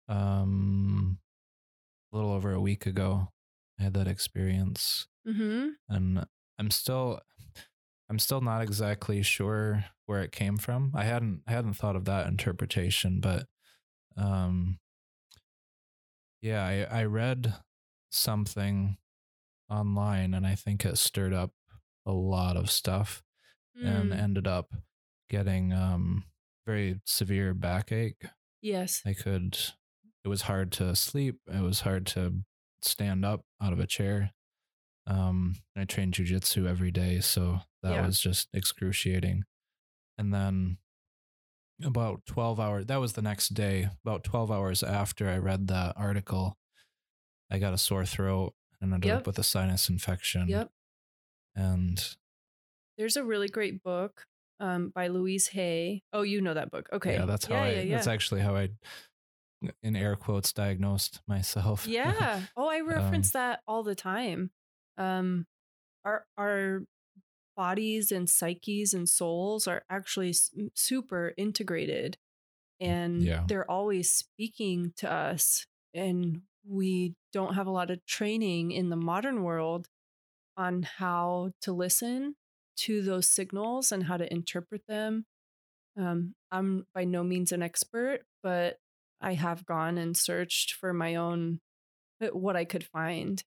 um 0.07 1.19
a 2.11 2.15
little 2.15 2.31
over 2.31 2.51
a 2.51 2.61
week 2.61 2.85
ago. 2.87 3.29
I 3.79 3.83
had 3.83 3.93
that 3.93 4.07
experience 4.07 5.07
Mm-hmm. 5.27 5.67
and 5.89 6.25
I'm 6.59 6.71
still 6.71 7.21
I'm 8.09 8.19
still 8.19 8.41
not 8.41 8.61
exactly 8.61 9.23
sure 9.23 9.85
where 10.05 10.21
it 10.23 10.31
came 10.31 10.57
from. 10.57 10.91
I 10.95 11.05
hadn't 11.05 11.43
I 11.47 11.51
hadn't 11.53 11.75
thought 11.75 11.95
of 11.95 12.05
that 12.05 12.27
interpretation, 12.27 13.21
but 13.21 13.47
um 14.17 14.79
yeah, 16.41 16.63
I, 16.65 17.01
I 17.01 17.03
read 17.05 17.53
something 18.11 18.97
online 19.69 20.33
and 20.33 20.47
I 20.47 20.55
think 20.55 20.85
it 20.85 20.97
stirred 20.97 21.33
up 21.33 21.51
a 22.05 22.11
lot 22.11 22.57
of 22.57 22.71
stuff 22.71 23.23
and 23.83 24.11
Mm. 24.11 24.19
ended 24.19 24.47
up 24.47 24.73
getting 25.29 25.71
um 25.73 26.25
very 26.65 27.01
severe 27.05 27.53
backache. 27.53 28.25
yes. 28.61 29.01
I 29.05 29.13
could 29.13 29.57
it 30.25 30.27
was 30.27 30.43
hard 30.43 30.71
to 30.73 30.95
sleep. 30.95 31.39
It 31.47 31.61
was 31.61 31.81
hard 31.81 32.05
to 32.07 32.43
stand 32.81 33.23
up 33.25 33.45
out 33.61 33.73
of 33.73 33.79
a 33.79 33.87
chair. 33.87 34.33
Um 35.09 35.55
I 35.75 35.85
trained 35.85 36.13
jujitsu 36.15 36.67
every 36.69 36.91
day, 36.91 37.19
so 37.21 37.61
that 37.83 37.93
Yeah. 37.95 38.05
was 38.07 38.19
just 38.21 38.49
excruciating. 38.53 39.43
And 40.17 40.33
then 40.33 40.77
about 41.83 42.25
12 42.25 42.59
hours 42.59 42.85
that 42.87 42.97
was 42.97 43.13
the 43.13 43.21
next 43.21 43.49
day, 43.53 43.89
about 44.05 44.23
12 44.23 44.51
hours 44.51 44.83
after 44.83 45.29
I 45.29 45.37
read 45.37 45.67
that 45.67 45.93
article, 45.97 46.57
I 47.51 47.59
got 47.59 47.73
a 47.73 47.77
sore 47.77 48.05
throat 48.05 48.53
and 48.81 48.93
ended 48.93 49.09
Yep. 49.09 49.21
up 49.21 49.27
with 49.27 49.39
a 49.39 49.43
sinus 49.43 49.89
infection. 49.89 50.47
Yep. 50.49 50.71
And 51.55 52.15
There's 52.97 53.17
a 53.17 53.23
really 53.23 53.47
great 53.47 53.81
book 53.83 54.25
um, 54.59 54.89
by 54.89 55.07
Louise 55.07 55.47
Hay. 55.49 56.03
Oh, 56.13 56.21
you 56.23 56.41
know 56.41 56.53
that 56.53 56.69
book. 56.71 56.89
Okay. 56.91 57.15
yeah, 57.15 57.25
that's 57.25 57.45
how 57.45 57.55
yeah, 57.55 57.63
I 57.63 57.71
yeah, 57.71 57.95
that's 57.95 58.07
actually 58.07 58.41
how 58.41 58.55
I 58.55 58.69
in 59.83 59.95
air 59.95 60.15
quotes 60.15 60.53
diagnosed 60.53 61.21
myself. 61.27 61.85
Yeah. 61.87 62.41
Oh, 62.55 62.67
I 62.69 62.81
reference 62.81 63.31
that 63.31 63.61
all 63.67 63.83
the 63.83 63.95
time. 63.95 64.51
Um, 64.99 65.47
our 66.05 66.25
our 66.37 66.83
bodies 67.57 68.11
and 68.11 68.29
psyches 68.29 68.93
and 68.93 69.09
souls 69.09 69.67
are 69.67 69.83
actually 69.89 70.33
super 70.75 71.33
integrated, 71.37 72.17
and 72.79 73.23
Yeah. 73.23 73.45
they're 73.47 73.69
always 73.69 74.11
speaking 74.13 74.93
to 74.97 75.11
us. 75.11 75.65
And 75.93 76.43
we 76.67 77.15
don't 77.33 77.55
have 77.55 77.67
a 77.67 77.71
lot 77.71 77.91
of 77.91 78.05
training 78.05 78.71
in 78.71 78.89
the 78.89 78.95
modern 78.97 79.43
world 79.43 79.89
on 80.57 80.83
how 80.83 81.51
to 81.61 81.73
listen 81.73 82.35
to 82.77 83.01
those 83.01 83.29
signals 83.29 83.91
and 83.91 84.03
how 84.05 84.17
to 84.17 84.31
interpret 84.31 84.83
them. 84.87 85.25
Um, 85.97 86.35
I'm 86.51 86.87
by 86.93 87.05
no 87.05 87.23
means 87.23 87.51
an 87.51 87.63
expert, 87.63 88.21
but 88.43 88.77
I 89.21 89.33
have 89.33 89.65
gone 89.65 89.97
and 89.97 90.15
searched 90.15 90.73
for 90.73 90.93
my 90.93 91.15
own 91.15 91.61
uh, 92.21 92.27
what 92.27 92.55
I 92.55 92.65
could 92.65 92.85
find. 92.85 93.43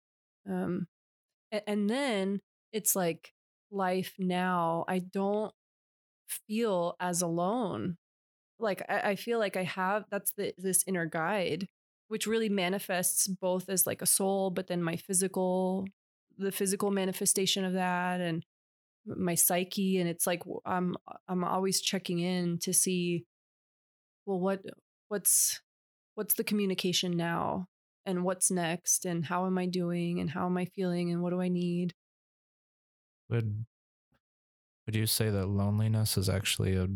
Um, 0.48 0.88
and, 1.66 1.90
then 1.90 2.40
it's 2.72 2.96
like 2.96 3.32
life 3.70 4.14
now. 4.18 4.84
I 4.88 5.00
don't 5.00 5.52
feel 6.48 6.96
as 7.00 7.22
alone. 7.22 7.96
Like 8.58 8.82
I, 8.88 9.10
I 9.10 9.16
feel 9.16 9.38
like 9.38 9.56
I 9.56 9.64
have 9.64 10.04
that's 10.10 10.32
the 10.32 10.54
this 10.58 10.84
inner 10.86 11.06
guide, 11.06 11.68
which 12.08 12.26
really 12.26 12.48
manifests 12.48 13.26
both 13.28 13.68
as 13.68 13.86
like 13.86 14.02
a 14.02 14.06
soul, 14.06 14.50
but 14.50 14.68
then 14.68 14.82
my 14.82 14.96
physical, 14.96 15.86
the 16.38 16.52
physical 16.52 16.90
manifestation 16.90 17.64
of 17.64 17.74
that, 17.74 18.20
and 18.20 18.44
my 19.06 19.34
psyche. 19.34 19.98
And 19.98 20.08
it's 20.08 20.26
like 20.26 20.42
I'm 20.66 20.96
uh, 21.08 21.16
I'm 21.28 21.44
always 21.44 21.80
checking 21.80 22.20
in 22.20 22.58
to 22.60 22.72
see, 22.72 23.24
well, 24.26 24.40
what 24.40 24.62
what's 25.08 25.60
what's 26.14 26.34
the 26.34 26.44
communication 26.44 27.16
now 27.16 27.68
and 28.04 28.24
what's 28.24 28.50
next 28.50 29.04
and 29.04 29.26
how 29.26 29.46
am 29.46 29.58
I 29.58 29.66
doing 29.66 30.20
and 30.20 30.30
how 30.30 30.46
am 30.46 30.56
I 30.56 30.64
feeling 30.64 31.10
and 31.10 31.22
what 31.22 31.30
do 31.30 31.40
I 31.40 31.48
need? 31.48 31.94
would 33.32 33.64
Would 34.86 34.96
you 34.96 35.06
say 35.06 35.30
that 35.30 35.46
loneliness 35.46 36.16
is 36.16 36.28
actually 36.28 36.76
a 36.76 36.88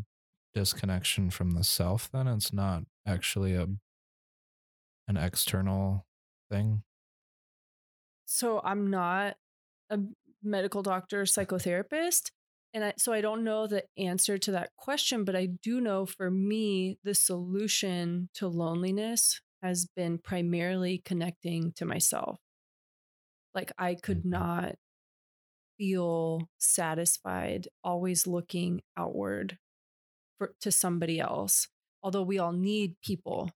disconnection 0.55 1.31
from 1.31 1.53
the 1.53 1.65
self 1.65 2.11
then? 2.13 2.27
It's 2.29 2.53
not 2.53 2.85
actually 3.07 3.55
a 3.55 3.69
an 5.09 5.17
external 5.17 6.05
thing? 6.51 6.83
So 8.25 8.61
I'm 8.65 8.91
not 8.91 9.37
a 9.89 10.01
medical 10.43 10.83
doctor, 10.83 11.23
psychotherapist. 11.23 12.33
And 12.75 12.85
I, 12.85 12.95
so 12.99 13.13
I 13.13 13.21
don't 13.21 13.45
know 13.45 13.67
the 13.67 13.85
answer 13.97 14.37
to 14.37 14.51
that 14.51 14.71
question, 14.77 15.25
but 15.25 15.37
I 15.37 15.47
do 15.47 15.81
know 15.81 16.05
for 16.05 16.31
me, 16.31 16.99
the 17.05 17.15
solution 17.15 18.29
to 18.35 18.49
loneliness 18.49 19.41
has 19.67 19.87
been 19.87 20.19
primarily 20.19 20.99
connecting 20.99 21.73
to 21.75 21.85
myself. 21.85 22.41
Like 23.55 23.73
I 23.79 23.95
could 23.97 24.25
Mhm. 24.25 24.31
not 24.31 24.77
feel 25.79 26.49
satisfied 26.59 27.69
always 27.85 28.27
looking 28.27 28.81
outward 28.97 29.59
for 30.39 30.55
to 30.61 30.73
somebody 30.73 31.21
else. 31.21 31.69
Although 32.03 32.23
we 32.25 32.39
all 32.39 32.53
need 32.53 33.01
people. 33.03 33.51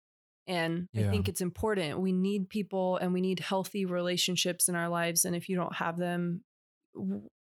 And 0.48 0.90
I 0.98 1.04
think 1.04 1.30
it's 1.30 1.42
important. 1.42 2.00
We 2.00 2.14
need 2.14 2.50
people 2.50 2.98
and 2.98 3.14
we 3.14 3.22
need 3.22 3.40
healthy 3.40 3.86
relationships 3.86 4.70
in 4.70 4.76
our 4.76 4.90
lives. 4.90 5.26
And 5.26 5.36
if 5.36 5.50
you 5.50 5.56
don't 5.58 5.76
have 5.76 5.98
them, 5.98 6.44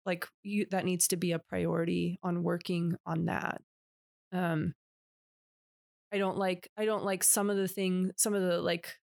like 0.06 0.26
you 0.42 0.66
that 0.70 0.84
needs 0.84 1.08
to 1.08 1.16
be 1.16 1.32
a 1.32 1.38
priority 1.38 2.18
on 2.22 2.42
working 2.42 2.96
on 3.06 3.26
that. 3.26 3.62
Um 4.32 4.74
I 6.12 6.18
don't 6.18 6.38
like 6.38 6.70
I 6.76 6.84
don't 6.84 7.04
like 7.04 7.22
some 7.24 7.50
of 7.50 7.56
the 7.56 7.68
things 7.68 8.12
some 8.16 8.34
of 8.34 8.42
the 8.42 8.60
like 8.60 8.98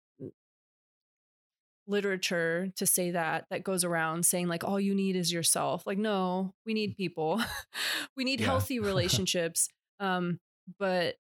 literature 1.87 2.69
to 2.75 2.85
say 2.85 3.11
that 3.11 3.45
that 3.51 3.63
goes 3.63 3.83
around 3.83 4.25
saying 4.25 4.47
like 4.47 4.63
all 4.63 4.79
you 4.79 4.95
need 4.95 5.15
is 5.15 5.31
yourself 5.31 5.85
like 5.85 5.99
no 5.99 6.51
we 6.65 6.73
need 6.73 6.97
people 6.97 7.39
we 8.17 8.23
need 8.23 8.39
Yeah. 8.39 8.47
healthy 8.47 8.79
relationships 8.91 9.69
um 9.99 10.39
but 10.79 11.15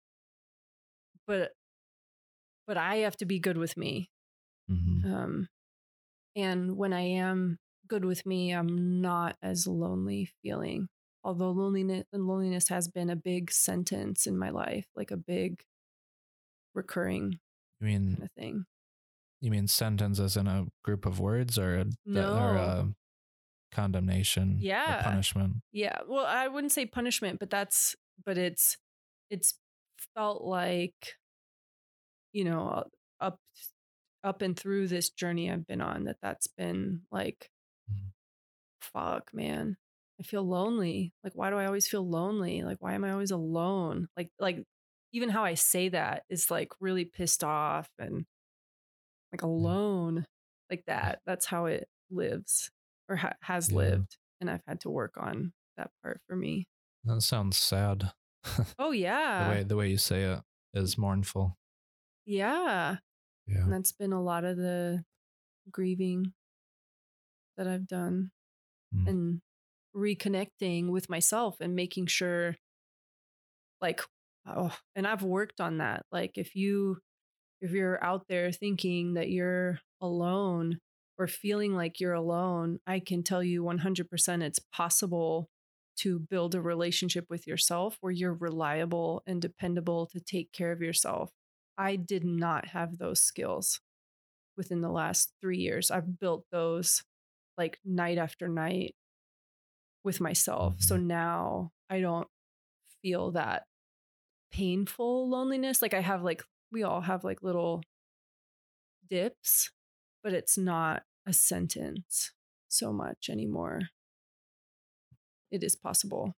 but 1.27 1.53
but 2.67 2.77
i 2.77 2.97
have 2.97 3.17
to 3.17 3.27
be 3.27 3.39
good 3.39 3.59
with 3.59 3.77
me 3.77 4.11
Mhm. 4.71 5.05
um 5.05 5.49
and 6.37 6.77
when 6.77 6.93
i 6.93 7.03
am 7.03 7.59
good 7.87 8.05
with 8.05 8.25
me 8.27 8.53
i'm 8.53 9.01
not 9.01 9.37
as 9.43 9.67
lonely 9.67 10.31
feeling 10.43 10.89
although 11.23 11.51
loneliness 11.51 12.05
loneliness 12.13 12.69
has 12.69 12.89
been 12.89 13.11
a 13.11 13.17
big 13.17 13.51
sentence 13.53 14.27
in 14.27 14.39
my 14.39 14.51
life 14.51 14.87
like 14.97 15.11
a 15.11 15.17
big 15.17 15.63
recurring 16.75 17.41
You 17.81 17.87
mean 17.87 18.17
kind 18.17 18.25
of 18.25 18.33
thing 18.33 18.67
you 19.41 19.51
mean 19.51 19.69
sentences 19.69 20.37
in 20.37 20.47
a 20.47 20.67
group 20.83 21.05
of 21.07 21.21
words 21.21 21.59
or 21.59 21.77
a, 21.77 21.87
No. 22.07 22.39
or 22.39 22.57
a 22.57 22.95
condemnation 23.73 24.59
or 24.59 24.63
Yeah. 24.63 25.03
punishment? 25.03 25.57
Yeah. 25.73 26.01
Well, 26.07 26.27
I 26.27 26.49
wouldn't 26.49 26.73
say 26.73 26.87
punishment, 26.87 27.41
but 27.41 27.51
that's 27.51 27.97
but 28.25 28.39
it's 28.39 28.79
it's 29.31 29.59
felt 30.15 30.43
like 30.45 31.17
you 32.33 32.45
know 32.45 32.85
up 33.21 33.39
up 34.25 34.43
and 34.43 34.59
through 34.59 34.89
this 34.89 35.11
journey 35.11 35.51
I've 35.51 35.67
been 35.67 35.81
on 35.81 36.05
that 36.05 36.19
that's 36.23 36.47
been 36.49 37.03
like 37.11 37.51
Mhm. 37.89 38.13
fuck, 38.81 39.33
man. 39.35 39.77
I 40.21 40.23
feel 40.23 40.45
lonely. 40.45 41.13
Like 41.25 41.35
why 41.35 41.51
do 41.51 41.57
I 41.57 41.67
always 41.67 41.89
feel 41.89 42.09
lonely? 42.09 42.63
Like 42.63 42.79
why 42.81 42.95
am 42.95 43.05
I 43.05 43.13
always 43.13 43.31
alone? 43.33 44.09
Like 44.17 44.31
like 44.39 44.65
even 45.15 45.29
how 45.31 45.45
I 45.45 45.55
say 45.55 45.89
that 45.91 46.25
is 46.29 46.51
like 46.51 46.73
really 46.81 47.05
pissed 47.07 47.43
off 47.45 47.89
and 47.99 48.27
like 49.33 49.43
alone 49.43 50.27
like 50.71 50.85
that. 50.87 51.21
That's 51.25 51.47
how 51.47 51.67
it 51.67 51.89
lives 52.11 52.71
or 53.09 53.17
ha- 53.17 53.37
has 53.41 53.71
Yeah. 53.71 53.77
lived 53.79 54.19
and 54.41 54.51
I've 54.51 54.65
had 54.67 54.81
to 54.81 54.91
work 54.91 55.15
on 55.17 55.53
that 55.77 55.91
part 56.03 56.21
for 56.27 56.37
me. 56.37 56.67
That 57.05 57.23
sounds 57.23 57.57
sad. 57.57 58.13
Oh 58.79 58.91
the 58.91 58.99
yeah. 58.99 59.49
way 59.51 59.63
the 59.63 59.77
way 59.77 59.89
you 59.89 59.97
say 59.99 60.25
it 60.25 60.41
is 60.75 60.99
mournful. 60.99 61.57
Yeah. 62.27 62.97
Yeah. 63.47 63.59
And 63.63 63.73
that's 63.73 63.93
been 63.93 64.13
a 64.13 64.23
lot 64.23 64.45
of 64.45 64.57
the 64.57 65.05
grieving 65.71 66.33
that 67.57 67.67
I've 67.69 67.87
done 67.87 68.33
Mm. 68.95 69.09
and 69.09 69.41
reconnecting 69.97 70.91
with 70.91 71.09
myself 71.09 71.57
and 71.61 71.75
making 71.75 72.07
sure 72.07 72.57
like 73.81 74.01
oh 74.47 74.75
and 74.95 75.07
I've 75.07 75.23
worked 75.23 75.61
on 75.61 75.79
that. 75.79 76.05
Like 76.13 76.33
if 76.37 76.55
you 76.55 76.99
if 77.61 77.71
you're 77.71 78.03
out 78.05 78.27
there 78.29 78.53
thinking 78.53 79.15
that 79.15 79.31
you're 79.31 79.79
alone 80.01 80.79
or 81.19 81.27
feeling 81.27 81.75
like 81.75 82.01
you're 82.01 82.13
alone, 82.13 82.79
I 82.87 83.01
can 83.01 83.23
tell 83.23 83.43
you 83.43 83.63
100% 83.63 84.43
it's 84.43 84.59
possible 84.59 85.49
to 85.97 86.19
build 86.19 86.55
a 86.55 86.61
relationship 86.61 87.27
with 87.31 87.47
yourself 87.47 87.97
where 88.01 88.13
you're 88.13 88.35
reliable 88.35 89.23
and 89.27 89.41
dependable 89.41 90.07
to 90.07 90.21
take 90.21 90.53
care 90.53 90.73
of 90.73 90.83
yourself. 90.83 91.31
I 91.79 91.97
did 91.97 92.25
not 92.25 92.69
have 92.69 92.99
those 92.99 93.23
skills 93.23 93.81
within 94.57 94.81
the 94.81 94.91
last 94.91 95.33
three 95.41 95.59
years. 95.59 95.91
I've 95.91 96.19
built 96.19 96.45
those 96.51 97.03
like 97.57 97.79
night 97.85 98.19
after 98.19 98.49
night 98.49 98.95
with 100.03 100.21
myself. 100.21 100.77
So 100.81 100.97
mm-hmm. 100.97 101.07
now 101.07 101.71
I 101.89 102.01
don't 102.01 102.29
feel 103.03 103.33
that 103.33 103.65
painful 104.55 105.29
loneliness. 105.29 105.83
Like 105.83 105.95
I 105.95 106.01
have 106.01 106.23
like, 106.23 106.43
we 106.71 106.85
all 106.85 107.01
have 107.01 107.25
like 107.25 107.43
little 107.43 107.83
dips, 109.09 109.71
but 110.23 110.33
it's 110.33 110.57
not 110.57 111.03
a 111.27 111.33
sentence 111.33 112.33
so 112.69 112.93
much 112.93 113.29
anymore. 113.29 113.81
It 115.51 115.63
is 115.65 115.75
possible. 115.77 116.35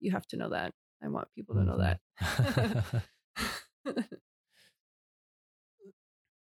You 0.00 0.12
have 0.12 0.26
to 0.28 0.36
know 0.36 0.50
that. 0.50 0.72
I 1.02 1.08
want 1.08 1.28
people 1.34 1.54
to 1.56 1.64
know 1.64 1.78
that. 1.78 2.00
Mhm. 2.20 3.02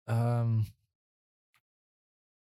um 0.08 0.66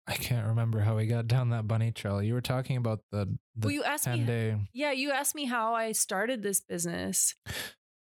I 0.08 0.14
can't 0.14 0.46
remember 0.46 0.80
how 0.80 0.96
we 0.96 1.06
got 1.06 1.26
down 1.26 1.50
that 1.50 1.66
bunny 1.66 1.90
trail. 1.90 2.22
You 2.22 2.34
were 2.34 2.40
talking 2.40 2.76
about 2.76 3.00
the 3.10 3.26
the 3.56 3.66
well, 3.66 3.70
you 3.70 3.82
asked 3.84 4.04
10 4.04 4.20
me. 4.20 4.24
day 4.26 4.56
Yeah, 4.72 4.92
you 4.92 5.10
asked 5.10 5.34
me 5.34 5.44
how 5.46 5.74
I 5.74 5.92
started 5.92 6.42
this 6.42 6.60
business. 6.60 7.34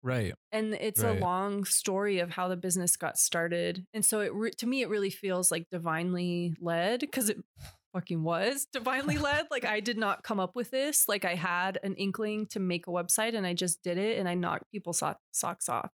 Right. 0.02 0.34
and 0.50 0.74
it's 0.74 1.02
Right. 1.02 1.16
a 1.16 1.20
long 1.20 1.64
story 1.64 2.18
of 2.20 2.30
how 2.30 2.48
the 2.48 2.56
business 2.56 2.96
got 2.96 3.18
started 3.18 3.84
and 3.94 4.04
so 4.04 4.20
it 4.20 4.32
re- 4.34 4.50
to 4.58 4.66
me 4.66 4.82
it 4.82 4.88
really 4.88 5.10
feels 5.10 5.50
like 5.50 5.66
divinely 5.70 6.54
led 6.60 7.00
because 7.00 7.28
it 7.30 7.38
fucking 7.92 8.22
was 8.22 8.66
divinely 8.72 9.18
led 9.28 9.46
like 9.50 9.64
i 9.64 9.78
did 9.80 9.98
not 9.98 10.22
come 10.22 10.40
up 10.40 10.56
with 10.56 10.70
this 10.70 11.08
like 11.08 11.24
i 11.24 11.34
had 11.34 11.78
an 11.82 11.94
inkling 11.96 12.46
to 12.46 12.58
make 12.60 12.86
a 12.86 12.90
website 12.90 13.34
and 13.36 13.46
i 13.46 13.52
just 13.54 13.82
did 13.82 13.98
it 13.98 14.18
and 14.18 14.28
i 14.28 14.34
knocked 14.34 14.64
people's 14.72 14.98
so- 14.98 15.14
socks 15.32 15.68
off 15.68 15.90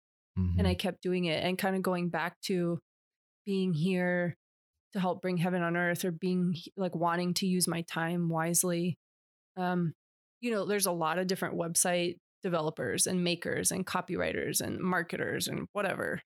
and 0.58 0.68
i 0.68 0.76
Mhm. 0.76 0.80
kept 0.80 1.02
doing 1.02 1.26
it 1.26 1.44
and 1.44 1.58
kind 1.58 1.76
of 1.76 1.82
going 1.82 2.10
back 2.10 2.40
to 2.42 2.80
being 3.46 3.74
here 3.74 4.36
to 4.94 5.00
help 5.00 5.22
bring 5.22 5.38
heaven 5.38 5.62
on 5.64 5.76
earth 5.76 6.06
or 6.06 6.12
being 6.12 6.56
like 6.76 6.96
wanting 6.96 7.34
to 7.36 7.48
use 7.48 7.68
my 7.68 7.82
time 7.82 8.30
wisely 8.30 8.98
um 9.58 9.94
you 10.42 10.52
know 10.52 10.66
there's 10.66 10.86
a 10.86 10.92
lot 10.92 11.18
of 11.18 11.26
different 11.28 11.56
website 11.56 12.18
developers 12.44 13.08
and 13.08 13.24
makers 13.24 13.72
and 13.72 13.86
copywriters 13.86 14.62
and 14.62 14.80
marketers 14.80 15.48
and 15.48 15.68
whatever 15.74 16.22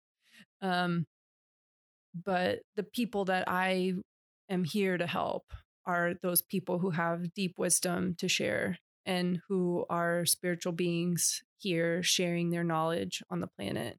um 0.61 1.05
but 2.13 2.59
the 2.75 2.83
people 2.83 3.25
that 3.25 3.45
i 3.47 3.93
am 4.49 4.63
here 4.63 4.97
to 4.97 5.07
help 5.07 5.43
are 5.85 6.13
those 6.21 6.41
people 6.41 6.79
who 6.79 6.91
have 6.91 7.33
deep 7.33 7.55
wisdom 7.57 8.15
to 8.17 8.27
share 8.27 8.77
and 9.05 9.39
who 9.47 9.85
are 9.89 10.25
spiritual 10.25 10.73
beings 10.73 11.41
here 11.57 12.03
sharing 12.03 12.49
their 12.49 12.63
knowledge 12.63 13.23
on 13.29 13.39
the 13.39 13.49
planet 13.57 13.97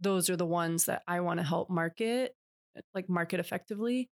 those 0.00 0.30
are 0.30 0.36
the 0.36 0.46
ones 0.46 0.86
that 0.86 1.02
I 1.06 1.20
want 1.20 1.38
to 1.38 1.46
help 1.46 1.70
market, 1.70 2.34
like 2.94 3.08
market 3.08 3.38
effectively. 3.38 4.08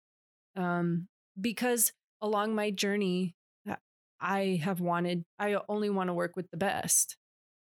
Um, 0.56 1.08
because 1.40 1.92
along 2.20 2.54
my 2.54 2.70
journey, 2.70 3.34
I 4.20 4.60
have 4.62 4.80
wanted, 4.80 5.24
I 5.38 5.56
only 5.68 5.90
want 5.90 6.08
to 6.08 6.14
work 6.14 6.36
with 6.36 6.48
the 6.50 6.56
best. 6.56 7.16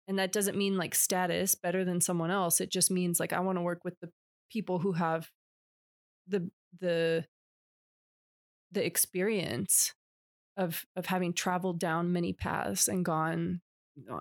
And 0.07 0.19
that 0.19 0.31
doesn't 0.31 0.57
mean 0.57 0.77
like 0.77 0.95
status 0.95 1.55
better 1.55 1.85
than 1.85 2.01
someone 2.01 2.31
else. 2.31 2.59
It 2.59 2.71
just 2.71 2.91
means 2.91 3.19
like 3.19 3.33
I 3.33 3.39
want 3.39 3.57
to 3.57 3.61
work 3.61 3.83
with 3.83 3.99
the 4.01 4.09
people 4.51 4.79
who 4.79 4.93
have 4.93 5.29
the, 6.27 6.49
the, 6.79 7.25
the 8.71 8.85
experience 8.85 9.93
of 10.57 10.85
of 10.97 11.05
having 11.05 11.33
traveled 11.33 11.79
down 11.79 12.11
many 12.11 12.33
paths 12.33 12.89
and 12.89 13.05
gone 13.05 13.61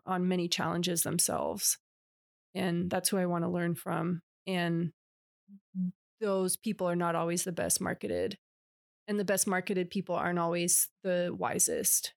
on 0.07 0.29
many 0.29 0.47
challenges 0.47 1.03
themselves 1.03 1.77
and 2.55 2.91
that's 2.91 3.09
who 3.09 3.17
I 3.17 3.27
want 3.27 3.45
to 3.45 3.51
learn 3.51 3.75
from. 3.75 4.23
And 4.47 4.93
those 6.21 6.57
people 6.57 6.89
are 6.89 6.97
not 6.97 7.15
always 7.15 7.45
the 7.45 7.53
best 7.53 7.81
marketed, 7.81 8.37
and 9.09 9.19
the 9.19 9.25
best 9.25 9.47
marketed 9.47 9.91
people 9.91 10.15
aren't 10.15 10.39
always 10.39 10.89
the 11.03 11.35
wisest 11.37 12.13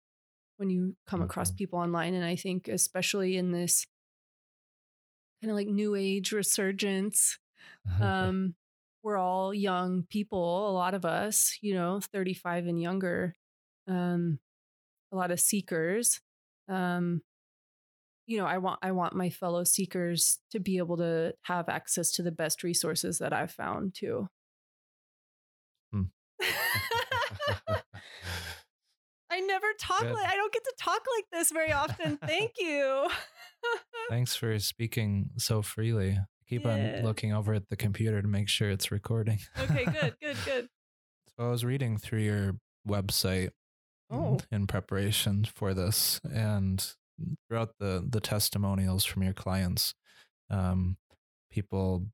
when 0.64 0.70
you 0.70 0.96
come 1.06 1.22
across 1.22 1.52
people 1.52 1.78
online. 1.78 2.14
And 2.14 2.24
I 2.24 2.38
think, 2.38 2.70
especially 2.70 3.36
in 3.36 3.52
this 3.52 3.86
kind 5.42 5.52
of 5.52 5.56
like 5.56 5.68
new 5.68 5.94
age 5.96 6.32
resurgence, 6.32 7.38
um, 8.02 8.56
we're 9.04 9.18
all 9.18 9.54
young 9.54 10.04
people, 10.10 10.70
a 10.70 10.72
lot 10.72 10.94
of 10.94 11.04
us, 11.04 11.58
you 11.62 11.74
know, 11.74 12.00
35 12.00 12.68
and 12.68 12.82
younger, 12.82 13.36
um, 13.88 14.40
a 15.12 15.18
lot 15.18 15.32
of 15.32 15.40
seekers. 15.40 16.22
um 16.70 17.22
you 18.26 18.38
know 18.38 18.46
i 18.46 18.58
want 18.58 18.80
i 18.82 18.92
want 18.92 19.16
my 19.16 19.30
fellow 19.30 19.64
seekers 19.64 20.40
to 20.52 20.60
be 20.60 20.78
able 20.78 20.98
to 20.98 21.34
have 21.44 21.68
access 21.70 22.12
to 22.12 22.24
the 22.24 22.32
best 22.32 22.64
resources 22.64 23.20
that 23.20 23.34
i've 23.34 23.52
found 23.52 23.94
too 23.94 24.28
Hmm. 25.92 26.04
i 29.34 29.40
never 29.42 29.68
talk 29.80 30.02
Good. 30.02 30.14
like 30.14 30.30
i 30.30 30.36
don't 30.36 30.54
get 30.54 30.64
to 30.64 30.74
talk 30.80 31.02
like 31.18 31.26
this 31.32 31.52
very 31.52 31.72
often 31.72 32.18
thank 32.18 32.52
you 32.60 33.08
Thanks 34.10 34.36
for 34.36 34.60
speaking 34.60 35.30
so 35.38 35.62
freely. 35.62 36.20
Keep 36.50 36.66
Yeah. 36.66 36.98
on 36.98 37.04
looking 37.06 37.32
over 37.34 37.54
at 37.54 37.70
the 37.70 37.78
computer 37.78 38.22
to 38.22 38.28
make 38.28 38.50
sure 38.50 38.70
it's 38.70 38.92
recording. 38.92 39.40
okay 39.58 39.86
good 40.02 40.16
good 40.22 40.38
good 40.46 40.68
So 41.38 41.46
I 41.48 41.50
was 41.50 41.64
reading 41.64 41.98
through 41.98 42.20
your 42.24 42.58
website 42.88 43.52
Oh. 44.12 44.38
in 44.52 44.68
preparation 44.68 45.46
for 45.46 45.74
this, 45.74 46.20
and 46.30 46.86
throughout 47.48 47.72
the 47.80 48.06
the 48.08 48.20
testimonials 48.20 49.06
from 49.06 49.24
your 49.24 49.34
clients, 49.34 49.96
um, 50.50 50.98
people 51.50 52.08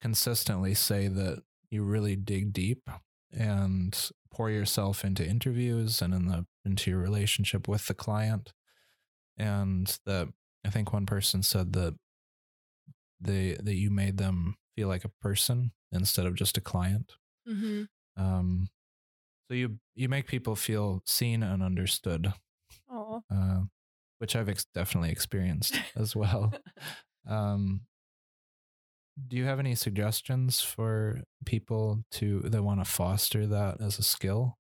consistently 0.00 0.72
say 0.74 1.06
that 1.08 1.42
you 1.70 1.82
really 1.84 2.16
dig 2.16 2.52
deep 2.54 2.88
and 3.30 4.10
pour 4.30 4.50
yourself 4.50 5.04
into 5.04 5.26
interviews 5.26 6.02
and 6.02 6.14
in 6.14 6.26
the 6.26 6.46
into 6.64 6.90
your 6.90 7.00
relationship 7.00 7.66
with 7.68 7.86
the 7.86 7.94
client, 7.94 8.52
and 9.36 9.98
that 10.06 10.28
I 10.64 10.70
think 10.70 10.92
one 10.92 11.06
person 11.06 11.42
said 11.42 11.72
that 11.74 11.94
they 13.20 13.56
that 13.60 13.74
you 13.74 13.90
made 13.90 14.18
them 14.18 14.56
feel 14.76 14.88
like 14.88 15.04
a 15.04 15.12
person 15.22 15.72
instead 15.92 16.26
of 16.26 16.34
just 16.34 16.56
a 16.56 16.60
client. 16.60 17.12
mm-hmm. 17.48 17.84
Um, 18.16 18.68
so 19.48 19.54
you 19.54 19.78
you 19.94 20.08
make 20.08 20.26
people 20.26 20.56
feel 20.56 21.02
seen 21.06 21.42
and 21.42 21.62
understood, 21.62 22.32
oh 22.90 23.22
uh, 23.32 23.60
which 24.18 24.36
I've 24.36 24.48
ex- 24.48 24.66
definitely 24.74 25.10
experienced 25.10 25.80
as 25.96 26.14
well. 26.14 26.52
Um, 27.26 27.82
do 29.26 29.36
you 29.36 29.44
have 29.44 29.58
any 29.58 29.74
suggestions 29.74 30.60
for 30.60 31.22
people 31.44 32.04
to 32.12 32.40
that 32.40 32.62
want 32.62 32.80
to 32.80 32.84
foster 32.84 33.46
that 33.46 33.80
as 33.80 33.98
a 33.98 34.02
skill? 34.02 34.58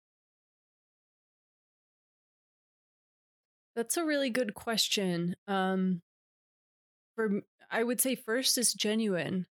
That's 3.75 3.97
a 3.97 4.05
really 4.05 4.29
good 4.29 4.53
question. 4.53 5.35
Um, 5.47 6.01
for 7.15 7.41
I 7.71 7.83
would 7.83 7.99
say 7.99 8.15
first 8.15 8.57
is 8.57 8.73
genuine. 8.73 9.47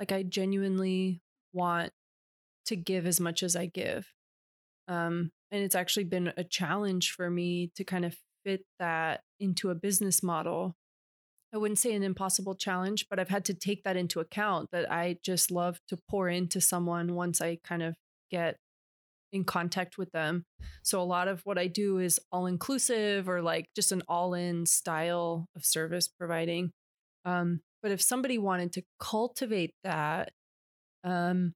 Like 0.00 0.10
I 0.10 0.24
genuinely 0.24 1.22
want 1.52 1.92
to 2.66 2.76
give 2.76 3.06
as 3.06 3.20
much 3.20 3.42
as 3.42 3.54
I 3.54 3.66
give. 3.66 4.12
Um, 4.88 5.30
and 5.50 5.62
it's 5.62 5.74
actually 5.74 6.04
been 6.04 6.32
a 6.36 6.44
challenge 6.44 7.12
for 7.12 7.30
me 7.30 7.70
to 7.76 7.84
kind 7.84 8.04
of 8.04 8.16
fit 8.44 8.64
that 8.80 9.20
into 9.38 9.70
a 9.70 9.74
business 9.76 10.22
model. 10.22 10.74
I 11.52 11.58
wouldn't 11.58 11.78
say 11.78 11.92
an 11.94 12.02
impossible 12.02 12.54
challenge, 12.54 13.06
but 13.10 13.18
I've 13.18 13.28
had 13.28 13.44
to 13.46 13.54
take 13.54 13.84
that 13.84 13.96
into 13.96 14.20
account 14.20 14.70
that 14.72 14.90
I 14.90 15.18
just 15.22 15.50
love 15.50 15.78
to 15.88 15.98
pour 16.08 16.28
into 16.28 16.60
someone 16.60 17.14
once 17.14 17.40
I 17.40 17.58
kind 17.62 17.82
of 17.82 17.94
get 18.30 18.56
in 19.32 19.44
contact 19.44 19.98
with 19.98 20.10
them. 20.12 20.44
So 20.82 21.00
a 21.00 21.04
lot 21.04 21.28
of 21.28 21.40
what 21.44 21.58
I 21.58 21.66
do 21.66 21.98
is 21.98 22.20
all 22.30 22.46
inclusive 22.46 23.28
or 23.28 23.42
like 23.42 23.66
just 23.74 23.92
an 23.92 24.02
all 24.08 24.34
in 24.34 24.66
style 24.66 25.46
of 25.56 25.64
service 25.64 26.08
providing. 26.08 26.72
Um, 27.24 27.60
but 27.82 27.92
if 27.92 28.00
somebody 28.00 28.38
wanted 28.38 28.72
to 28.74 28.82
cultivate 29.00 29.74
that, 29.84 30.32
um, 31.04 31.54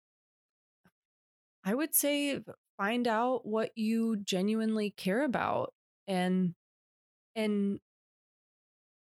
I 1.64 1.74
would 1.74 1.94
say 1.94 2.40
find 2.78 3.08
out 3.08 3.46
what 3.46 3.70
you 3.76 4.16
genuinely 4.16 4.92
care 4.96 5.22
about 5.24 5.72
and 6.06 6.54
and 7.34 7.78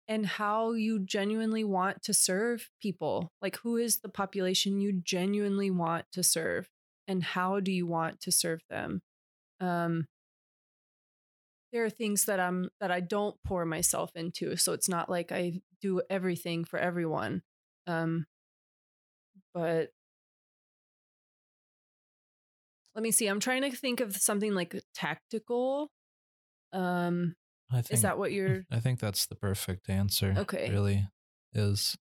and 0.08 0.26
how 0.26 0.74
you 0.74 1.00
genuinely 1.00 1.64
want 1.64 2.04
to 2.04 2.14
serve 2.14 2.70
people. 2.82 3.32
Like 3.42 3.58
who 3.58 3.78
is 3.78 4.00
the 4.00 4.10
population 4.10 4.80
you 4.82 4.94
genuinely 5.04 5.72
want 5.72 6.06
to 6.14 6.24
serve 6.24 6.70
and 7.08 7.24
how 7.24 7.60
do 7.60 7.72
you 7.72 7.88
want 7.88 8.20
to 8.22 8.32
serve 8.32 8.62
them? 8.70 9.02
Um 9.60 10.06
there 11.74 11.84
are 11.84 11.90
things 11.90 12.26
that 12.26 12.40
I'm 12.40 12.70
that 12.80 12.92
I 12.92 13.02
don't 13.02 13.36
pour 13.44 13.66
myself 13.66 14.12
into, 14.16 14.56
so 14.56 14.74
it's 14.74 14.88
not 14.90 15.10
like 15.10 15.32
I 15.32 15.62
do 15.82 16.02
everything 16.10 16.64
for 16.66 16.80
everyone. 16.80 17.42
Um 17.88 18.26
but 19.54 19.92
let 22.96 23.04
me 23.04 23.12
see. 23.12 23.28
I'm 23.28 23.40
trying 23.40 23.62
to 23.64 23.72
think 23.76 24.00
of 24.00 24.16
something 24.16 24.54
like 24.54 24.76
tactical. 24.94 25.90
Um 26.74 27.36
I 27.72 27.82
think 27.82 27.92
is 27.92 28.02
that 28.04 28.18
what 28.18 28.32
you're 28.32 28.66
I 28.72 28.80
think 28.80 29.00
that's 29.00 29.26
the 29.26 29.36
perfect 29.36 29.90
answer. 29.90 30.34
Okay. 30.38 30.70
really 30.72 31.08
is. 31.54 31.98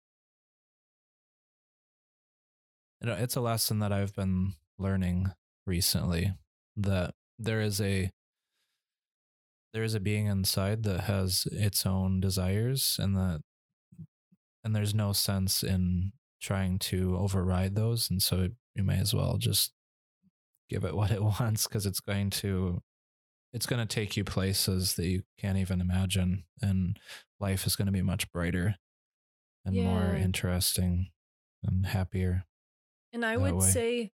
You 3.02 3.08
know, 3.08 3.16
it's 3.16 3.36
a 3.36 3.42
lesson 3.42 3.80
that 3.80 3.94
I've 3.94 4.14
been 4.16 4.54
learning 4.78 5.32
recently 5.66 6.34
that 6.78 7.14
there 7.38 7.62
is 7.62 7.80
a 7.80 8.12
there 9.74 9.84
is 9.84 9.94
a 9.94 10.00
being 10.00 10.26
inside 10.26 10.84
that 10.84 11.02
has 11.02 11.48
its 11.52 11.86
own 11.86 12.20
desires 12.20 12.98
and 13.00 13.16
that 13.16 13.42
and 14.64 14.76
there's 14.76 14.96
no 14.96 15.14
sense 15.14 15.64
in 15.64 16.12
trying 16.42 16.80
to 16.80 17.18
override 17.18 17.76
those 17.76 18.10
and 18.10 18.22
so 18.22 18.50
you 18.76 18.84
may 18.84 18.98
as 18.98 19.14
well 19.14 19.38
just 19.38 19.74
give 20.70 20.84
it 20.84 20.96
what 20.96 21.12
it 21.12 21.24
wants 21.40 21.68
because 21.68 21.86
it's 21.86 22.00
going 22.00 22.30
to 22.30 22.82
it's 23.54 23.66
going 23.66 23.86
to 23.86 23.94
take 23.96 24.16
you 24.16 24.24
places 24.24 24.96
that 24.96 25.08
you 25.08 25.24
can't 25.38 25.58
even 25.58 25.82
imagine 25.82 26.44
and 26.62 27.00
life 27.40 27.66
is 27.66 27.76
going 27.76 27.88
to 27.88 27.92
be 27.92 28.02
much 28.02 28.32
brighter 28.32 28.76
and 29.66 29.76
more 29.76 30.14
interesting 30.16 31.10
and 31.64 31.86
happier 31.88 32.46
And 33.14 33.26
I 33.26 33.38
would 33.38 33.56
way. 33.56 33.68
say 33.70 34.12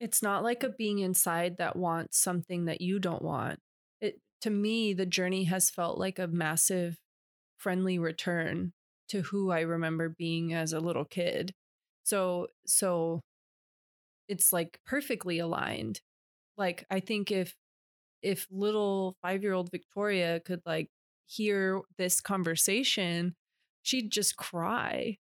it's 0.00 0.22
not 0.22 0.42
like 0.42 0.62
a 0.62 0.68
being 0.68 1.00
inside 1.00 1.56
that 1.58 1.76
wants 1.76 2.18
something 2.18 2.66
that 2.66 2.80
you 2.80 2.98
don't 2.98 3.22
want. 3.22 3.58
It 4.00 4.20
to 4.42 4.50
me 4.50 4.92
the 4.94 5.06
journey 5.06 5.44
has 5.44 5.70
felt 5.70 5.98
like 5.98 6.18
a 6.18 6.26
massive 6.28 6.98
friendly 7.58 7.98
return 7.98 8.72
to 9.08 9.22
who 9.22 9.50
I 9.50 9.60
remember 9.60 10.08
being 10.08 10.52
as 10.54 10.72
a 10.72 10.80
little 10.80 11.04
kid. 11.04 11.52
So 12.04 12.48
so 12.66 13.22
it's 14.28 14.52
like 14.52 14.78
perfectly 14.86 15.38
aligned. 15.38 16.00
Like 16.56 16.84
I 16.90 17.00
think 17.00 17.30
if 17.30 17.54
if 18.22 18.46
little 18.50 19.16
5-year-old 19.22 19.70
Victoria 19.70 20.40
could 20.40 20.62
like 20.66 20.90
hear 21.26 21.82
this 21.98 22.20
conversation, 22.20 23.36
she'd 23.82 24.10
just 24.12 24.36
cry. 24.36 25.18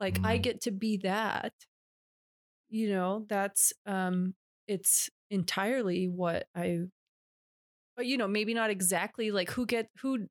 Like 0.00 0.20
i 0.24 0.38
Mm. 0.38 0.42
get 0.42 0.62
to 0.62 0.70
be 0.72 0.98
that. 0.98 1.52
You 2.68 2.88
know 2.90 3.26
that's 3.28 3.72
um 3.86 4.34
it's 4.68 5.10
entirely 5.30 6.08
what 6.08 6.46
i 6.54 6.82
but 7.96 8.06
you 8.06 8.16
know 8.16 8.28
maybe 8.28 8.54
not 8.54 8.70
exactly 8.70 9.30
like 9.30 9.50
who 9.50 9.66
get 9.66 9.88
who 10.00 10.26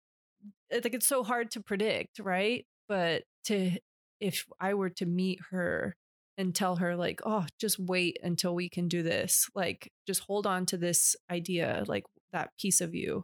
like 0.71 0.93
it's 0.93 1.07
so 1.07 1.23
hard 1.23 1.51
to 1.51 1.61
predict 1.61 2.19
right? 2.19 2.65
But 2.87 3.23
to 3.45 3.73
if 4.19 4.45
i 4.59 4.73
were 4.73 4.89
to 4.91 5.05
meet 5.05 5.39
her 5.51 5.95
and 6.39 6.55
tell 6.55 6.77
her 6.77 6.95
like 6.95 7.19
oh 7.25 7.45
just 7.59 7.77
wait 7.77 8.17
until 8.23 8.55
we 8.55 8.69
can 8.69 8.87
do 8.87 9.03
this. 9.03 9.47
Like 9.53 9.91
just 10.07 10.21
hold 10.21 10.47
on 10.47 10.65
to 10.67 10.77
this 10.77 11.15
idea 11.29 11.83
like 11.87 12.05
that 12.31 12.49
piece 12.59 12.81
of 12.81 12.95
you. 12.95 13.23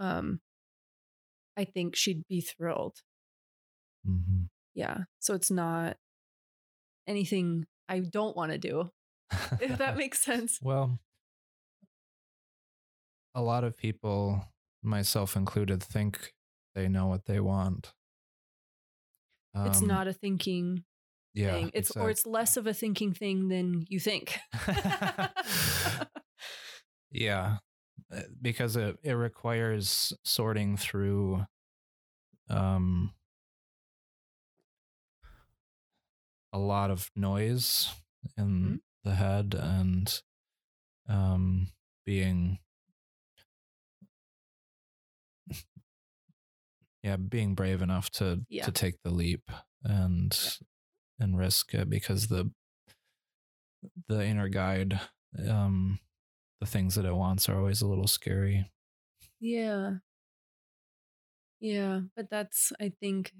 Um 0.00 0.40
i 1.56 1.64
think 1.64 1.94
she'd 1.96 2.22
be 2.28 2.40
thrilled. 2.40 3.02
Mm-hmm. 4.08 4.44
yeah 4.74 4.98
so 5.18 5.34
it's 5.34 5.50
not 5.50 5.96
anything 7.06 7.66
i 7.88 7.98
don't 7.98 8.36
want 8.36 8.52
to 8.52 8.58
do 8.58 8.90
if 9.60 9.76
that 9.78 9.96
makes 10.02 10.20
sense. 10.20 10.60
Well 10.62 11.00
a 13.34 13.42
lot 13.42 13.64
of 13.64 13.76
people 13.76 14.44
myself 14.82 15.36
included 15.36 15.82
think 15.82 16.32
they 16.74 16.88
know 16.88 17.06
what 17.08 17.26
they 17.26 17.40
want. 17.40 17.92
It's 19.66 19.82
Um, 19.82 19.88
not 19.88 20.06
a 20.06 20.12
thinking 20.12 20.84
yeah 21.38 21.52
thing 21.52 21.70
it's 21.74 21.90
or 21.96 22.10
it's 22.10 22.26
less 22.26 22.56
of 22.56 22.66
a 22.66 22.74
thinking 22.74 23.12
thing 23.14 23.48
than 23.48 23.84
you 23.88 24.00
think 24.00 24.38
Yeah, 27.10 27.58
uh, 28.14 28.20
because 28.40 28.76
it 28.76 28.98
it 29.02 29.12
requires 29.12 30.12
sorting 30.24 30.76
through 30.76 31.46
um 32.50 33.14
a 36.52 36.58
lot 36.58 36.90
of 36.90 37.10
noise 37.16 37.90
in 38.36 38.48
Mhm. 38.62 38.80
the 39.04 39.14
head 39.14 39.54
and 39.54 40.22
um 41.08 41.68
being 42.04 42.58
yeah, 47.02 47.16
being 47.16 47.54
brave 47.54 47.82
enough 47.82 48.10
to 48.10 48.44
Yeah. 48.48 48.64
to 48.66 48.72
take 48.72 49.02
the 49.02 49.10
leap 49.10 49.50
and 49.84 50.58
and 51.18 51.38
risk 51.38 51.74
it 51.74 51.88
because 51.90 52.28
the 52.28 52.52
the 54.08 54.24
inner 54.24 54.48
guide 54.48 55.00
um 55.48 55.98
the 56.60 56.66
things 56.66 56.94
that 56.96 57.04
it 57.06 57.14
wants 57.14 57.48
are 57.48 57.56
always 57.58 57.82
a 57.82 57.88
little 57.88 58.08
scary. 58.08 58.70
yeah 59.40 59.98
Yeah, 61.60 62.02
but 62.16 62.30
that's 62.30 62.72
I 62.80 62.90
think 62.90 63.32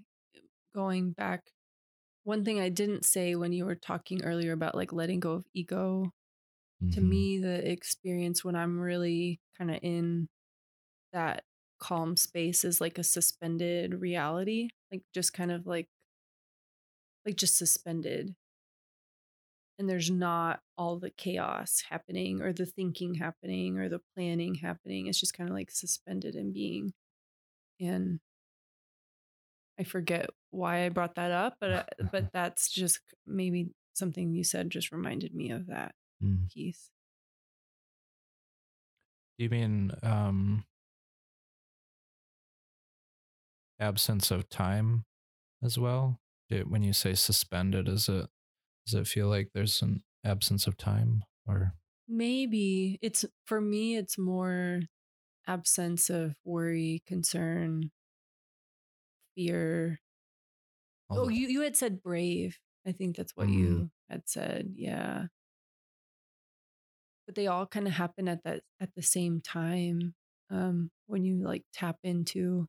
going 0.74 1.12
back 1.12 1.52
one 2.24 2.44
thing 2.44 2.60
I 2.60 2.68
didn't 2.70 3.04
say 3.06 3.36
when 3.36 3.52
you 3.52 3.66
were 3.66 3.76
talking 3.76 4.24
earlier 4.24 4.52
about 4.52 4.76
like 4.76 4.92
letting 4.92 5.20
go 5.20 5.32
of 5.34 5.46
ego 5.54 6.12
to 6.92 7.00
Mhm. 7.00 7.02
me 7.02 7.38
the 7.40 7.70
experience 7.70 8.44
when 8.44 8.56
I'm 8.56 8.80
really 8.80 9.40
kind 9.58 9.70
of 9.72 9.80
in 9.82 10.28
that 11.12 11.44
calm 11.80 12.16
space 12.16 12.64
is 12.64 12.80
like 12.80 12.98
a 12.98 13.04
suspended 13.04 13.94
reality, 13.94 14.70
like 14.92 15.02
just 15.14 15.32
kind 15.34 15.52
of 15.52 15.66
like 15.66 15.88
like 17.26 17.36
just 17.36 17.56
suspended. 17.56 18.34
And 19.78 19.88
there's 19.88 20.10
not 20.10 20.60
all 20.76 20.98
the 20.98 21.10
chaos 21.10 21.84
happening 21.88 22.42
or 22.42 22.52
the 22.52 22.66
thinking 22.66 23.14
happening 23.14 23.78
or 23.78 23.88
the 23.88 24.00
planning 24.14 24.56
happening. 24.56 25.06
It's 25.06 25.20
just 25.20 25.34
kind 25.34 25.48
of 25.48 25.54
like 25.54 25.70
suspended 25.70 26.34
in 26.34 26.52
being. 26.52 26.92
And 27.80 28.20
I 29.78 29.84
forget 29.84 30.30
why 30.50 30.84
I 30.84 30.88
brought 30.88 31.14
that 31.14 31.30
up, 31.30 31.56
but 31.60 31.70
uh, 31.70 31.84
but 32.10 32.26
that's 32.32 32.68
just 32.68 33.00
maybe 33.26 33.70
something 33.94 34.32
you 34.32 34.42
said 34.44 34.70
just 34.70 34.92
reminded 34.92 35.34
me 35.34 35.50
of 35.50 35.66
that 35.66 35.94
Mm. 36.20 36.50
piece. 36.52 36.90
You 39.38 39.48
mean 39.48 39.92
um, 40.02 40.64
absence 43.80 44.30
of 44.30 44.48
time 44.48 45.04
as 45.62 45.78
well? 45.78 46.20
It, 46.50 46.68
when 46.68 46.82
you 46.82 46.92
say 46.92 47.14
suspended, 47.14 47.88
is 47.88 48.08
it 48.08 48.28
does 48.86 48.94
it 48.94 49.06
feel 49.06 49.28
like 49.28 49.50
there's 49.54 49.82
an 49.82 50.02
absence 50.24 50.66
of 50.66 50.76
time 50.76 51.24
or 51.46 51.74
Maybe 52.08 52.98
it's 53.02 53.24
for 53.46 53.60
me 53.60 53.96
it's 53.96 54.16
more 54.18 54.80
absence 55.46 56.10
of 56.10 56.36
worry, 56.44 57.02
concern, 57.06 57.90
fear. 59.34 60.00
all 61.10 61.20
Oh, 61.20 61.26
the- 61.26 61.34
you 61.34 61.48
you 61.48 61.60
had 61.62 61.76
said 61.76 62.02
brave. 62.02 62.58
I 62.86 62.92
think 62.92 63.16
that's 63.16 63.36
what 63.36 63.48
Mm. 63.48 63.54
you 63.54 63.90
had 64.08 64.28
said. 64.28 64.72
Yeah. 64.76 65.28
But 67.26 67.34
they 67.34 67.46
all 67.46 67.66
kind 67.66 67.86
of 67.86 67.94
happen 67.94 68.28
at 68.28 68.42
that 68.44 68.62
at 68.80 68.94
the 68.94 69.02
same 69.02 69.40
time. 69.40 70.14
Um 70.50 70.90
when 71.06 71.24
you 71.24 71.36
like 71.44 71.64
tap 71.72 71.98
into 72.02 72.68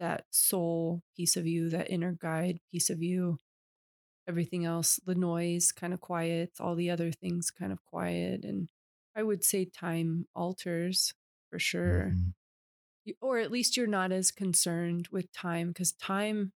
that 0.00 0.26
soul 0.32 1.02
piece 1.16 1.36
of 1.38 1.46
you, 1.46 1.70
that 1.70 1.90
inner 1.90 2.12
guide 2.14 2.60
piece 2.72 2.90
of 2.90 3.02
you, 3.02 3.38
everything 4.28 4.64
else, 4.64 4.96
the 5.04 5.14
noise 5.14 5.72
kind 5.72 5.92
of 5.94 6.00
quiets, 6.00 6.60
all 6.60 6.74
the 6.74 6.90
other 6.90 7.12
things 7.12 7.50
kind 7.50 7.72
of 7.72 7.84
quiet. 7.84 8.44
And 8.44 8.70
I 9.16 9.22
would 9.22 9.44
say 9.44 9.64
time 9.64 10.26
alters 10.34 11.14
for 11.50 11.58
sure. 11.58 12.16
Mhm. 12.16 12.32
You- 13.04 13.16
Or 13.20 13.38
at 13.38 13.50
least 13.52 13.76
you're 13.76 13.86
not 13.88 14.12
as 14.12 14.32
concerned 14.32 15.08
with 15.08 15.32
time 15.32 15.68
because 15.70 15.92
time 15.92 16.52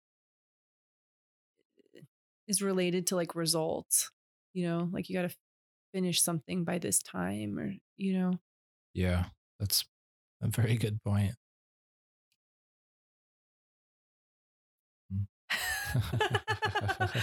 is 2.47 2.61
related 2.61 3.07
to 3.07 3.15
like 3.15 3.35
results, 3.35 4.11
you 4.53 4.65
know, 4.65 4.89
like 4.91 5.09
you 5.09 5.15
got 5.15 5.29
to 5.29 5.35
finish 5.93 6.21
something 6.21 6.63
by 6.63 6.79
this 6.79 7.01
time 7.01 7.57
or, 7.59 7.73
you 7.97 8.13
know, 8.13 8.39
Yeah, 8.93 9.29
that's 9.59 9.85
a 10.41 10.49
very 10.49 10.77
good 10.77 11.03
point. 11.03 11.35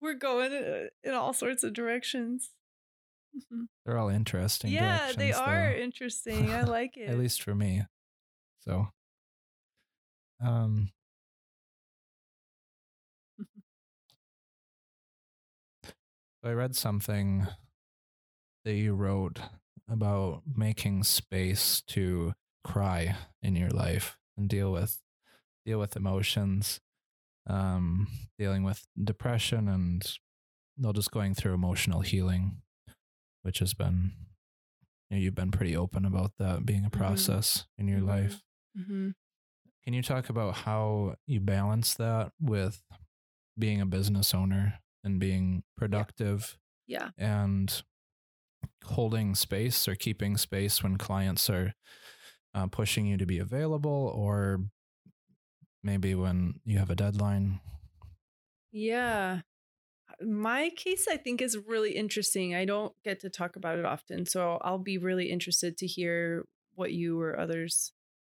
we're 0.00 0.14
going 0.14 0.52
uh, 0.52 0.86
in 1.04 1.12
all 1.14 1.32
sorts 1.32 1.62
of 1.64 1.72
directions. 1.72 2.50
Mhm. 3.36 3.68
They're 3.84 3.98
all 3.98 4.08
interesting. 4.08 4.70
Yeah, 4.70 5.12
they 5.16 5.32
are 5.32 5.72
though. 5.72 5.78
interesting. 5.82 6.50
I 6.50 6.62
like 6.64 6.96
it. 6.96 7.08
At 7.08 7.18
least 7.18 7.42
for 7.42 7.54
me. 7.54 7.84
So, 8.60 8.88
um, 10.44 10.90
I 16.44 16.50
read 16.50 16.74
something 16.76 17.46
that 18.64 18.74
you 18.74 18.94
wrote 18.94 19.40
about 19.88 20.42
making 20.54 21.04
space 21.04 21.82
to 21.88 22.34
cry 22.64 23.16
in 23.42 23.56
your 23.56 23.70
life 23.70 24.16
and 24.36 24.48
deal 24.48 24.70
with 24.72 24.98
deal 25.64 25.78
with 25.78 25.96
emotions, 25.96 26.80
um, 27.46 28.08
dealing 28.38 28.64
with 28.64 28.86
depression 29.02 29.68
and 29.68 30.18
well, 30.78 30.92
just 30.92 31.10
going 31.10 31.34
through 31.34 31.54
emotional 31.54 32.00
healing, 32.00 32.62
which 33.42 33.58
has 33.60 33.74
been 33.74 34.12
you 35.10 35.16
know, 35.18 35.22
you've 35.22 35.34
been 35.34 35.50
pretty 35.50 35.76
open 35.76 36.04
about 36.06 36.32
that 36.38 36.64
being 36.64 36.84
a 36.84 36.90
Mhm. 36.90 36.96
process 36.98 37.66
in 37.78 37.88
your 37.88 38.00
Mhm. 38.00 38.06
life. 38.06 38.42
hmm 38.76 39.10
Can 39.84 39.94
you 39.94 40.02
talk 40.02 40.28
about 40.30 40.58
how 40.58 41.16
you 41.26 41.40
balance 41.40 41.94
that 41.94 42.32
with 42.40 42.82
being 43.58 43.80
a 43.80 43.86
business 43.86 44.32
owner 44.34 44.80
and 45.04 45.18
being 45.20 45.64
productive 45.76 46.58
Yeah. 46.86 47.10
and 47.18 47.82
holding 48.84 49.34
space 49.34 49.86
or 49.88 49.94
keeping 49.94 50.36
space 50.36 50.82
when 50.82 50.96
clients 50.98 51.48
are 51.50 51.74
uh, 52.54 52.66
pushing 52.66 53.06
you 53.06 53.16
to 53.16 53.26
be 53.26 53.38
available 53.38 54.12
or 54.14 54.60
maybe 55.82 56.14
when 56.14 56.60
you 56.64 56.78
have 56.78 56.90
a 56.90 56.96
deadline? 56.96 57.60
Yeah. 58.70 59.40
My 60.20 60.70
case, 60.76 61.06
I 61.10 61.16
think, 61.16 61.42
is 61.42 61.58
really 61.58 61.92
interesting. 61.92 62.54
I 62.54 62.64
don't 62.64 62.92
get 63.04 63.20
to 63.20 63.30
talk 63.30 63.56
about 63.56 63.78
it 63.78 63.84
often. 63.84 64.26
So 64.26 64.58
I'll 64.62 64.78
be 64.78 64.98
really 64.98 65.30
interested 65.30 65.76
to 65.78 65.86
hear 65.86 66.44
what 66.74 66.92
you 66.92 67.20
or 67.20 67.38
others 67.38 67.92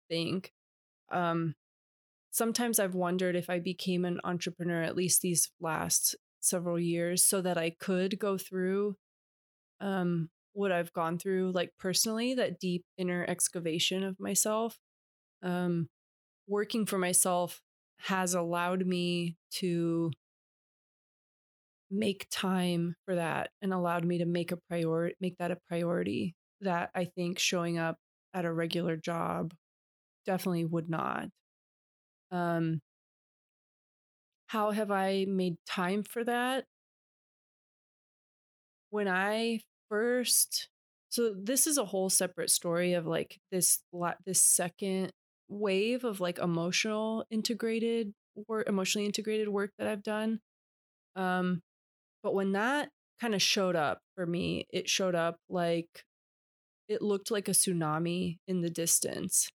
think. 0.08 0.52
Um, 1.10 1.54
sometimes 2.30 2.78
I've 2.78 2.94
wondered 2.94 3.36
if 3.36 3.50
I 3.50 3.58
became 3.58 4.04
an 4.04 4.20
entrepreneur, 4.24 4.82
at 4.82 4.96
least 4.96 5.20
these 5.20 5.50
last 5.60 6.16
several 6.40 6.78
years, 6.78 7.24
so 7.24 7.40
that 7.42 7.58
I 7.58 7.70
could 7.70 8.18
go 8.18 8.38
through 8.38 8.96
um, 9.80 10.30
what 10.52 10.72
I've 10.72 10.92
gone 10.92 11.18
through, 11.18 11.52
like 11.52 11.72
personally, 11.78 12.34
that 12.34 12.58
deep 12.58 12.84
inner 12.96 13.24
excavation 13.28 14.02
of 14.04 14.18
myself. 14.18 14.78
Um, 15.42 15.88
working 16.46 16.86
for 16.86 16.98
myself 16.98 17.60
has 17.98 18.34
allowed 18.34 18.86
me 18.86 19.36
to 19.50 20.10
make 21.90 22.26
time 22.30 22.96
for 23.04 23.14
that 23.14 23.50
and 23.62 23.72
allowed 23.72 24.04
me 24.04 24.18
to 24.18 24.24
make 24.24 24.52
a 24.52 24.56
priority 24.56 25.14
make 25.20 25.36
that 25.38 25.50
a 25.50 25.56
priority 25.68 26.34
that 26.60 26.90
I 26.94 27.04
think 27.04 27.38
showing 27.38 27.78
up 27.78 27.98
at 28.32 28.44
a 28.44 28.52
regular 28.52 28.96
job 28.96 29.54
definitely 30.26 30.64
would 30.66 30.90
not. 30.90 31.28
Um 32.30 32.80
how 34.46 34.70
have 34.70 34.90
I 34.90 35.24
made 35.26 35.56
time 35.66 36.02
for 36.02 36.24
that? 36.24 36.66
When 38.90 39.08
I 39.08 39.60
first 39.88 40.68
so 41.10 41.32
this 41.32 41.66
is 41.68 41.78
a 41.78 41.84
whole 41.84 42.10
separate 42.10 42.50
story 42.50 42.94
of 42.94 43.06
like 43.06 43.38
this 43.52 43.80
la- 43.92 44.14
this 44.24 44.44
second 44.44 45.12
wave 45.54 46.04
of 46.04 46.20
like 46.20 46.38
emotional 46.38 47.24
integrated 47.30 48.12
work 48.48 48.68
emotionally 48.68 49.06
integrated 49.06 49.48
work 49.48 49.70
that 49.78 49.88
I've 49.88 50.02
done. 50.02 50.40
Um 51.16 51.62
but 52.22 52.34
when 52.34 52.52
that 52.52 52.90
kind 53.20 53.34
of 53.34 53.42
showed 53.42 53.76
up 53.76 54.00
for 54.16 54.26
me, 54.26 54.66
it 54.72 54.88
showed 54.88 55.14
up 55.14 55.36
like 55.48 56.04
it 56.88 57.00
looked 57.02 57.30
like 57.30 57.48
a 57.48 57.52
tsunami 57.52 58.38
in 58.46 58.60
the 58.60 58.70
distance. 58.70 59.50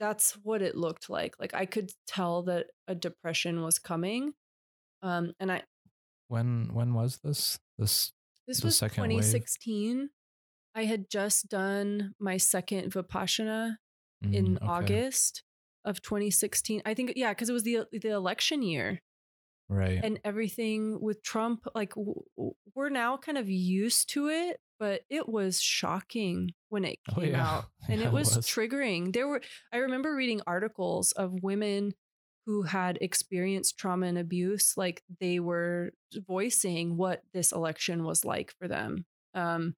That's 0.00 0.32
what 0.42 0.62
it 0.62 0.76
looked 0.76 1.08
like. 1.10 1.34
Like 1.38 1.54
I 1.54 1.66
could 1.66 1.90
tell 2.06 2.42
that 2.44 2.66
a 2.88 2.94
depression 2.94 3.62
was 3.62 3.78
coming. 3.78 4.32
Um, 5.02 5.32
and 5.40 5.50
I 5.52 5.62
When 6.28 6.70
when 6.72 6.94
was 6.94 7.18
this? 7.22 7.58
This 7.78 8.12
this 8.46 8.62
was 8.62 8.76
second 8.76 9.02
wave? 9.02 9.10
2016. 9.10 10.10
I 10.74 10.84
had 10.84 11.08
just 11.08 11.48
done 11.48 12.14
my 12.18 12.36
second 12.36 12.92
Vipassana 12.92 13.76
in 14.32 14.56
mm, 14.56 14.62
okay, 14.62 14.68
August 14.68 15.42
of 15.84 16.02
2016. 16.02 16.82
I 16.86 16.94
think 16.94 17.12
yeah, 17.16 17.30
because 17.32 17.48
it 17.48 17.52
was 17.52 17.62
the 17.64 17.86
the 17.92 18.10
election 18.10 18.62
year. 18.62 19.00
right? 19.68 20.00
and 20.02 20.20
everything 20.24 21.00
with 21.00 21.22
Trump, 21.22 21.66
like 21.74 21.94
w- 21.94 22.22
we're 22.74 22.90
now 22.90 23.16
kind 23.16 23.38
of 23.38 23.48
used 23.48 24.10
to 24.10 24.28
it, 24.28 24.60
but 24.78 25.02
it 25.10 25.28
was 25.28 25.60
shocking 25.60 26.52
when 26.68 26.84
it 26.84 26.98
Oh, 27.16 27.20
came 27.20 27.32
yeah. 27.32 27.46
out. 27.58 27.64
And 27.88 28.00
Yeah, 28.00 28.06
it 28.06 28.08
it 28.08 28.12
was, 28.12 28.36
was. 28.36 28.46
triggering. 28.46 29.12
There 29.12 29.28
were, 29.28 29.42
I 29.72 29.78
remember 29.78 30.14
reading 30.14 30.40
articles 30.46 31.12
of 31.12 31.42
women 31.42 31.94
who 32.46 32.62
had 32.62 32.98
experienced 33.00 33.78
trauma 33.78 34.06
and 34.06 34.18
abuse, 34.18 34.74
like 34.76 35.02
they 35.20 35.38
were 35.40 35.92
voicing 36.26 36.96
what 36.96 37.22
this 37.32 37.52
election 37.52 38.04
was 38.04 38.24
like 38.24 38.52
for 38.58 38.68
them. 38.68 39.06
Um, 39.34 39.74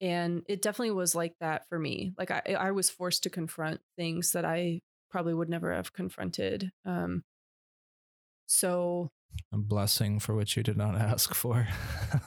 and 0.00 0.42
it 0.48 0.62
definitely 0.62 0.92
was 0.92 1.14
like 1.14 1.34
that 1.40 1.68
for 1.68 1.78
me. 1.78 2.12
Like 2.18 2.30
I, 2.30 2.42
I 2.58 2.70
was 2.70 2.90
forced 2.90 3.22
to 3.24 3.30
confront 3.30 3.80
things 3.96 4.32
that 4.32 4.44
I 4.44 4.80
probably 5.10 5.34
would 5.34 5.48
never 5.48 5.72
have 5.74 5.92
confronted. 5.92 6.70
Um, 6.84 7.22
so 8.46 9.10
A 9.52 9.58
blessing 9.58 10.18
for 10.18 10.34
which 10.34 10.56
you 10.56 10.62
did 10.62 10.76
not 10.76 10.94
ask 11.00 11.34
for. 11.34 11.68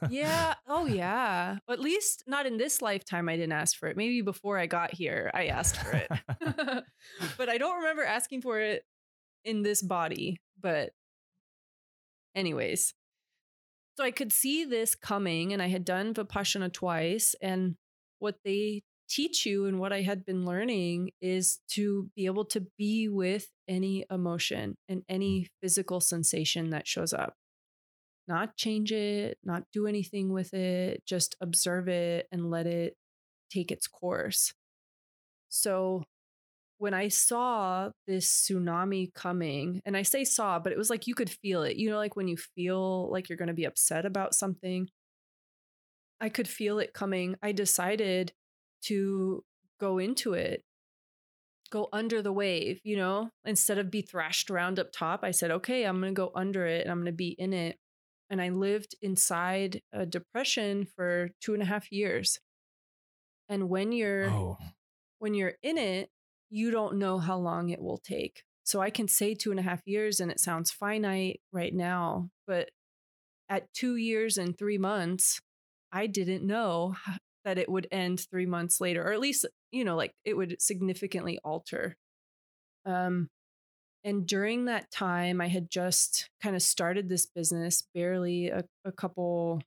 yeah. 0.09 0.53
Oh, 0.67 0.85
yeah. 1.01 1.57
At 1.69 1.79
least 1.79 2.23
not 2.27 2.45
in 2.45 2.57
this 2.57 2.81
lifetime, 2.81 3.27
I 3.29 3.35
didn't 3.35 3.53
ask 3.53 3.77
for 3.77 3.87
it. 3.87 3.97
Maybe 3.97 4.21
before 4.21 4.57
I 4.57 4.65
got 4.67 4.93
here, 4.93 5.31
I 5.33 5.47
asked 5.47 5.77
for 5.77 5.91
it. 5.91 6.11
but 7.37 7.49
I 7.49 7.57
don't 7.57 7.77
remember 7.79 8.03
asking 8.03 8.41
for 8.41 8.59
it 8.59 8.85
in 9.43 9.63
this 9.63 9.81
body. 9.81 10.39
But, 10.61 10.91
anyways, 12.35 12.93
so 13.95 14.03
I 14.03 14.11
could 14.11 14.31
see 14.31 14.65
this 14.65 14.95
coming, 14.95 15.53
and 15.53 15.61
I 15.61 15.67
had 15.67 15.85
done 15.85 16.13
Vipassana 16.13 16.71
twice. 16.71 17.35
And 17.41 17.75
what 18.19 18.37
they 18.43 18.83
teach 19.09 19.45
you 19.45 19.65
and 19.65 19.79
what 19.79 19.93
I 19.93 20.01
had 20.01 20.25
been 20.25 20.45
learning 20.45 21.11
is 21.21 21.59
to 21.71 22.09
be 22.15 22.25
able 22.25 22.45
to 22.45 22.65
be 22.77 23.07
with 23.07 23.47
any 23.67 24.05
emotion 24.09 24.75
and 24.89 25.03
any 25.07 25.41
mm. 25.41 25.47
physical 25.61 26.01
sensation 26.01 26.71
that 26.71 26.87
shows 26.87 27.13
up. 27.13 27.35
Not 28.27 28.55
change 28.55 28.91
it, 28.91 29.37
not 29.43 29.63
do 29.73 29.85
anything 29.85 30.31
with 30.31 30.53
it, 30.53 31.03
just 31.05 31.35
observe 31.41 31.89
it 31.89 32.27
and 32.31 32.49
let 32.49 32.65
it 32.65 32.95
take 33.51 33.71
its 33.71 33.87
course. 33.87 34.53
So 35.49 36.03
when 36.83 36.93
I 36.93 37.07
saw 37.07 37.91
this 38.07 38.29
tsunami 38.29 39.13
coming, 39.13 39.81
and 39.85 39.95
I 39.95 40.01
say 40.01 40.25
saw, 40.25 40.59
but 40.59 40.73
it 40.73 40.77
was 40.77 40.89
like 40.89 41.07
you 41.07 41.15
could 41.15 41.29
feel 41.29 41.63
it. 41.63 41.77
You 41.77 41.89
know, 41.89 41.95
like 41.95 42.17
when 42.17 42.27
you 42.27 42.35
feel 42.35 43.09
like 43.09 43.29
you're 43.29 43.37
going 43.37 43.47
to 43.47 43.53
be 43.53 43.63
upset 43.63 44.05
about 44.05 44.35
something, 44.35 44.89
I 46.19 46.27
could 46.27 46.45
feel 46.45 46.79
it 46.79 46.93
coming. 46.93 47.37
I 47.41 47.53
decided 47.53 48.33
to 48.87 49.45
go 49.79 49.97
into 49.97 50.33
it 50.33 50.61
go 51.71 51.87
under 51.91 52.21
the 52.21 52.31
wave 52.31 52.79
you 52.83 52.95
know 52.95 53.29
instead 53.45 53.79
of 53.79 53.89
be 53.89 54.01
thrashed 54.03 54.51
around 54.51 54.77
up 54.77 54.91
top 54.91 55.21
i 55.23 55.31
said 55.31 55.49
okay 55.49 55.85
i'm 55.85 55.99
going 55.99 56.13
to 56.13 56.21
go 56.21 56.31
under 56.35 56.67
it 56.67 56.81
and 56.81 56.91
i'm 56.91 56.99
going 56.99 57.05
to 57.07 57.11
be 57.11 57.35
in 57.39 57.51
it 57.51 57.77
and 58.29 58.39
i 58.39 58.49
lived 58.49 58.93
inside 59.01 59.81
a 59.91 60.05
depression 60.05 60.85
for 60.95 61.29
two 61.41 61.55
and 61.55 61.63
a 61.63 61.65
half 61.65 61.91
years 61.91 62.37
and 63.49 63.69
when 63.69 63.91
you're 63.91 64.29
oh. 64.29 64.57
when 65.17 65.33
you're 65.33 65.55
in 65.63 65.79
it 65.79 66.09
you 66.53 66.71
don't 66.71 66.97
know 66.97 67.17
how 67.19 67.37
long 67.37 67.69
it 67.69 67.81
will 67.81 67.97
take 67.97 68.43
so 68.63 68.81
i 68.81 68.89
can 68.89 69.07
say 69.07 69.33
two 69.33 69.51
and 69.51 69.59
a 69.59 69.63
half 69.63 69.81
years 69.85 70.19
and 70.19 70.31
it 70.31 70.39
sounds 70.39 70.71
finite 70.71 71.39
right 71.51 71.73
now 71.73 72.29
but 72.47 72.69
at 73.49 73.71
two 73.73 73.95
years 73.95 74.37
and 74.37 74.57
three 74.57 74.77
months 74.77 75.41
i 75.91 76.07
didn't 76.07 76.45
know 76.45 76.95
that 77.45 77.57
it 77.57 77.69
would 77.69 77.87
end 77.91 78.25
three 78.31 78.45
months 78.45 78.79
later, 78.79 79.03
or 79.03 79.11
at 79.13 79.19
least, 79.19 79.45
you 79.71 79.83
know, 79.83 79.95
like 79.95 80.13
it 80.23 80.35
would 80.35 80.61
significantly 80.61 81.39
alter. 81.43 81.95
Um, 82.85 83.29
and 84.03 84.27
during 84.27 84.65
that 84.65 84.91
time, 84.91 85.39
I 85.39 85.47
had 85.47 85.69
just 85.69 86.29
kind 86.41 86.55
of 86.55 86.61
started 86.61 87.07
this 87.07 87.25
business, 87.25 87.83
barely 87.93 88.49
a, 88.49 88.63
a 88.85 88.91
couple 88.91 89.61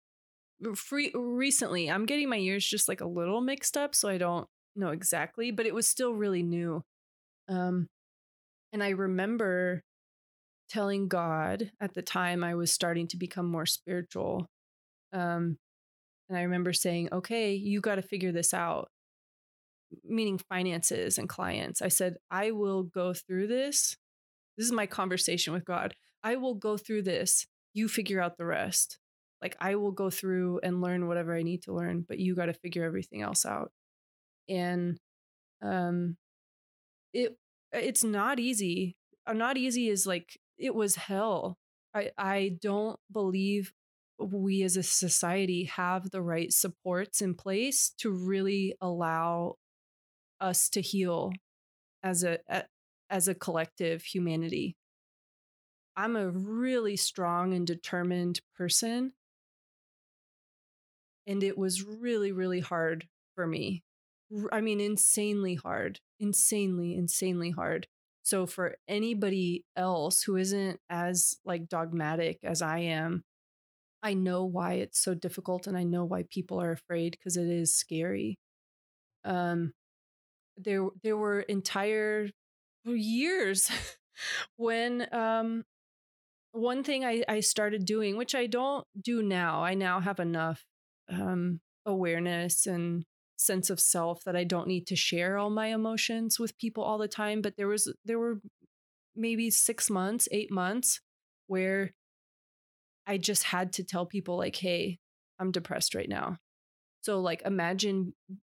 free 0.74 1.12
recently. 1.14 1.91
I'm 1.91 2.07
getting 2.07 2.28
my 2.28 2.37
years 2.37 2.66
just 2.66 2.89
like 2.89 3.01
a 3.01 3.07
little 3.07 3.41
mixed 3.41 3.76
up, 3.76 3.95
so 3.95 4.09
I 4.09 4.18
don't 4.18 4.47
know 4.77 4.91
exactly, 4.91 5.51
but 5.51 5.66
it 5.66 5.74
was 5.74 5.87
still 5.87 6.12
really 6.12 6.43
new. 6.43 6.83
Um, 7.49 7.89
and 8.72 8.83
I 8.83 8.91
remember 8.91 9.83
telling 10.68 11.09
God 11.09 11.70
at 11.81 11.95
the 11.95 12.03
time 12.03 12.43
I 12.43 12.55
was 12.55 12.72
starting 12.72 13.07
to 13.09 13.16
become 13.16 13.47
more 13.47 13.66
spiritual. 13.66 14.47
Um, 15.12 15.59
and 16.29 16.37
I 16.37 16.43
remember 16.43 16.72
saying, 16.72 17.09
okay, 17.12 17.55
you 17.55 17.81
got 17.81 17.97
to 17.97 18.03
figure 18.03 18.33
this 18.33 18.53
out, 18.53 18.89
meaning 20.05 20.39
finances 20.39 21.18
and 21.18 21.29
clients. 21.29 21.81
I 21.81 21.89
said, 21.89 22.16
I 22.31 22.51
will 22.51 22.83
go 22.83 23.14
through 23.14 23.47
this. 23.47 23.97
This 24.59 24.66
is 24.66 24.72
my 24.72 24.87
conversation 24.87 25.53
with 25.53 25.64
God. 25.64 25.95
I 26.24 26.37
will 26.37 26.55
go 26.55 26.77
through 26.77 27.03
this. 27.03 27.47
You 27.74 27.89
figure 27.89 28.20
out 28.20 28.39
the 28.39 28.47
rest. 28.47 28.99
Like 29.41 29.57
I 29.61 29.77
will 29.77 29.93
go 29.93 30.11
through 30.11 30.61
and 30.62 30.81
learn 30.81 31.07
whatever 31.07 31.37
I 31.37 31.43
need 31.43 31.62
to 31.62 31.74
learn, 31.74 32.05
but 32.09 32.18
you 32.18 32.35
got 32.35 32.47
to 32.47 32.55
figure 32.55 32.85
everything 32.85 33.22
else 33.22 33.47
out. 33.47 33.70
And 34.49 34.99
um 35.62 36.16
it 37.12 37.36
it's 37.72 38.05
not 38.05 38.38
easy. 38.38 38.97
Uh, 39.26 39.32
not 39.32 39.57
easy 39.57 39.88
is 39.88 40.07
like 40.07 40.38
it 40.59 40.74
was 40.74 40.97
hell. 40.97 41.59
I 41.94 42.11
I 42.18 42.59
don't 42.61 42.99
believe 43.12 43.72
we 44.18 44.62
as 44.62 44.76
a 44.76 44.82
society 44.82 45.64
have 45.64 46.11
the 46.11 46.22
right 46.22 46.53
supports 46.53 47.20
in 47.20 47.34
place 47.34 47.90
to 47.99 48.11
really 48.11 48.74
allow 48.80 49.57
us 50.40 50.68
to 50.70 50.80
heal 50.80 51.32
as 52.03 52.24
a, 52.24 52.38
as 53.11 53.28
a 53.28 53.34
collective 53.34 54.03
humanity 54.03 54.76
i'm 55.97 56.16
a 56.16 56.28
really 56.30 56.97
strong 56.97 57.53
and 57.55 57.66
determined 57.66 58.40
person 58.57 59.12
and 61.26 61.42
it 61.42 61.59
was 61.59 61.82
really 61.82 62.32
really 62.32 62.61
hard 62.61 63.07
for 63.34 63.47
me 63.47 63.82
i 64.53 64.61
mean 64.61 64.81
insanely 64.81 65.55
hard 65.55 66.01
insanely 66.20 66.95
insanely 66.95 67.51
hard 67.51 67.87
so 68.22 68.47
for 68.47 68.77
anybody 68.89 69.64
else 69.77 70.22
who 70.22 70.37
isn't 70.37 70.81
as 70.91 71.37
like 71.45 71.68
dogmatic 71.68 72.39
as 72.43 72.62
i 72.62 72.79
am 72.79 73.22
I 74.03 74.14
know 74.14 74.45
why 74.45 74.74
it's 74.74 75.01
so 75.01 75.14
difficult 75.14 75.66
and 75.66 75.77
I 75.77 75.83
know 75.83 76.05
why 76.05 76.24
people 76.31 76.61
are 76.61 76.70
afraid 76.70 77.12
because 77.18 77.37
it 77.37 77.49
is 77.49 77.77
scary. 77.77 78.39
Um 79.24 79.72
there 80.57 80.89
there 81.03 81.16
were 81.16 81.41
entire 81.41 82.31
years 82.85 83.70
when 84.57 85.09
um 85.12 85.64
one 86.53 86.85
thing 86.85 87.05
I, 87.05 87.24
I 87.29 87.41
started 87.41 87.85
doing, 87.85 88.16
which 88.16 88.35
I 88.35 88.47
don't 88.47 88.87
do 89.01 89.22
now, 89.22 89.62
I 89.64 89.74
now 89.74 90.01
have 90.01 90.20
enough 90.20 90.64
um, 91.11 91.61
awareness 91.85 92.66
and 92.66 93.05
sense 93.37 93.70
of 93.70 93.80
self 93.80 94.24
that 94.24 94.37
I 94.37 94.45
don't 94.45 94.68
need 94.68 94.87
to 94.89 94.97
share 94.97 95.37
all 95.39 95.51
my 95.51 95.68
emotions 95.68 96.39
with 96.39 96.59
people 96.59 96.82
all 96.82 96.99
the 96.99 97.09
time. 97.09 97.43
But 97.43 97.57
there 97.57 97.68
was 97.68 97.93
there 98.05 98.18
were 98.18 98.41
maybe 99.14 99.51
six 99.51 99.91
months, 99.91 100.28
eight 100.30 100.51
months 100.51 101.01
where 101.47 101.93
I 103.07 103.18
just 103.18 103.45
had 103.45 103.72
to 103.74 103.84
tell 103.84 104.05
people, 104.05 104.37
like, 104.37 104.57
hey, 104.57 104.99
I'm 105.39 105.53
depressed 105.53 105.95
right 105.95 106.09
now. 106.09 106.39
So, 107.03 107.20
like, 107.20 107.43
imagine 107.45 108.14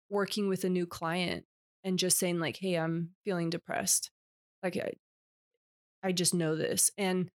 working 0.10 0.50
with 0.50 0.64
a 0.64 0.70
new 0.70 0.88
client 0.88 1.46
and 1.84 2.00
just 2.00 2.18
saying, 2.18 2.40
like, 2.40 2.58
hey, 2.60 2.76
I'm 2.76 3.12
feeling 3.24 3.50
depressed. 3.50 4.10
Like, 4.64 4.76
I, 4.76 4.94
I 6.04 6.12
just 6.12 6.34
know 6.34 6.56
this. 6.56 6.90
And 6.98 7.30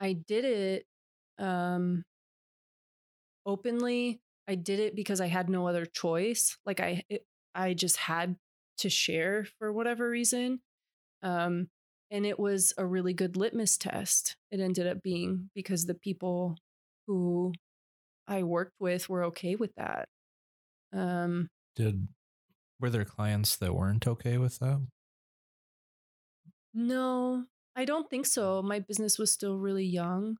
I 0.00 0.12
did 0.12 0.44
it 0.44 0.86
um, 1.38 2.04
openly. 3.46 4.20
I 4.48 4.54
did 4.54 4.80
it 4.80 4.94
because 4.94 5.20
I 5.20 5.26
had 5.26 5.48
no 5.48 5.66
other 5.66 5.86
choice. 5.86 6.56
Like, 6.66 6.80
I, 6.80 7.04
it, 7.08 7.26
I 7.54 7.74
just 7.74 7.96
had 7.96 8.36
to 8.78 8.90
share 8.90 9.46
for 9.58 9.72
whatever 9.72 10.08
reason. 10.08 10.60
Um, 11.22 11.68
and 12.10 12.26
it 12.26 12.38
was 12.38 12.74
a 12.76 12.84
really 12.84 13.14
good 13.14 13.36
litmus 13.36 13.76
test. 13.76 14.36
It 14.50 14.60
ended 14.60 14.86
up 14.86 15.02
being 15.02 15.50
because 15.54 15.86
the 15.86 15.94
people 15.94 16.56
who 17.06 17.52
I 18.28 18.42
worked 18.42 18.74
with 18.78 19.08
were 19.08 19.24
okay 19.24 19.56
with 19.56 19.74
that. 19.76 20.08
Um, 20.92 21.48
Did 21.76 22.08
were 22.80 22.90
there 22.90 23.04
clients 23.04 23.56
that 23.56 23.74
weren't 23.74 24.06
okay 24.06 24.38
with 24.38 24.58
that? 24.58 24.80
No, 26.72 27.44
I 27.76 27.84
don't 27.84 28.08
think 28.10 28.26
so. 28.26 28.62
My 28.62 28.80
business 28.80 29.18
was 29.18 29.32
still 29.32 29.58
really 29.58 29.84
young. 29.84 30.36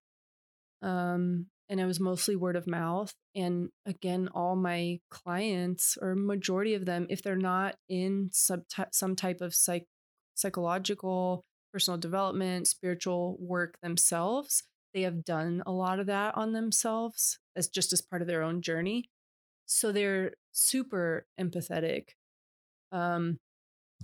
Um, 0.82 1.46
and 1.74 1.80
it 1.80 1.86
was 1.86 1.98
mostly 1.98 2.36
word 2.36 2.54
of 2.54 2.68
mouth. 2.68 3.12
And 3.34 3.70
again, 3.84 4.28
all 4.32 4.54
my 4.54 5.00
clients, 5.10 5.98
or 6.00 6.14
majority 6.14 6.74
of 6.74 6.86
them, 6.86 7.08
if 7.10 7.20
they're 7.20 7.34
not 7.34 7.74
in 7.88 8.30
some, 8.32 8.62
some 8.92 9.16
type 9.16 9.40
of 9.40 9.56
psych- 9.56 9.88
psychological 10.36 11.42
personal 11.72 11.98
development, 11.98 12.68
spiritual 12.68 13.36
work 13.40 13.74
themselves. 13.82 14.62
They 14.94 15.02
have 15.02 15.24
done 15.24 15.64
a 15.66 15.72
lot 15.72 15.98
of 15.98 16.06
that 16.06 16.36
on 16.36 16.52
themselves 16.52 17.40
as 17.56 17.66
just 17.66 17.92
as 17.92 18.00
part 18.00 18.22
of 18.22 18.28
their 18.28 18.44
own 18.44 18.62
journey. 18.62 19.06
So 19.66 19.90
they're 19.90 20.34
super 20.52 21.26
empathetic. 21.40 22.10
Um, 22.92 23.38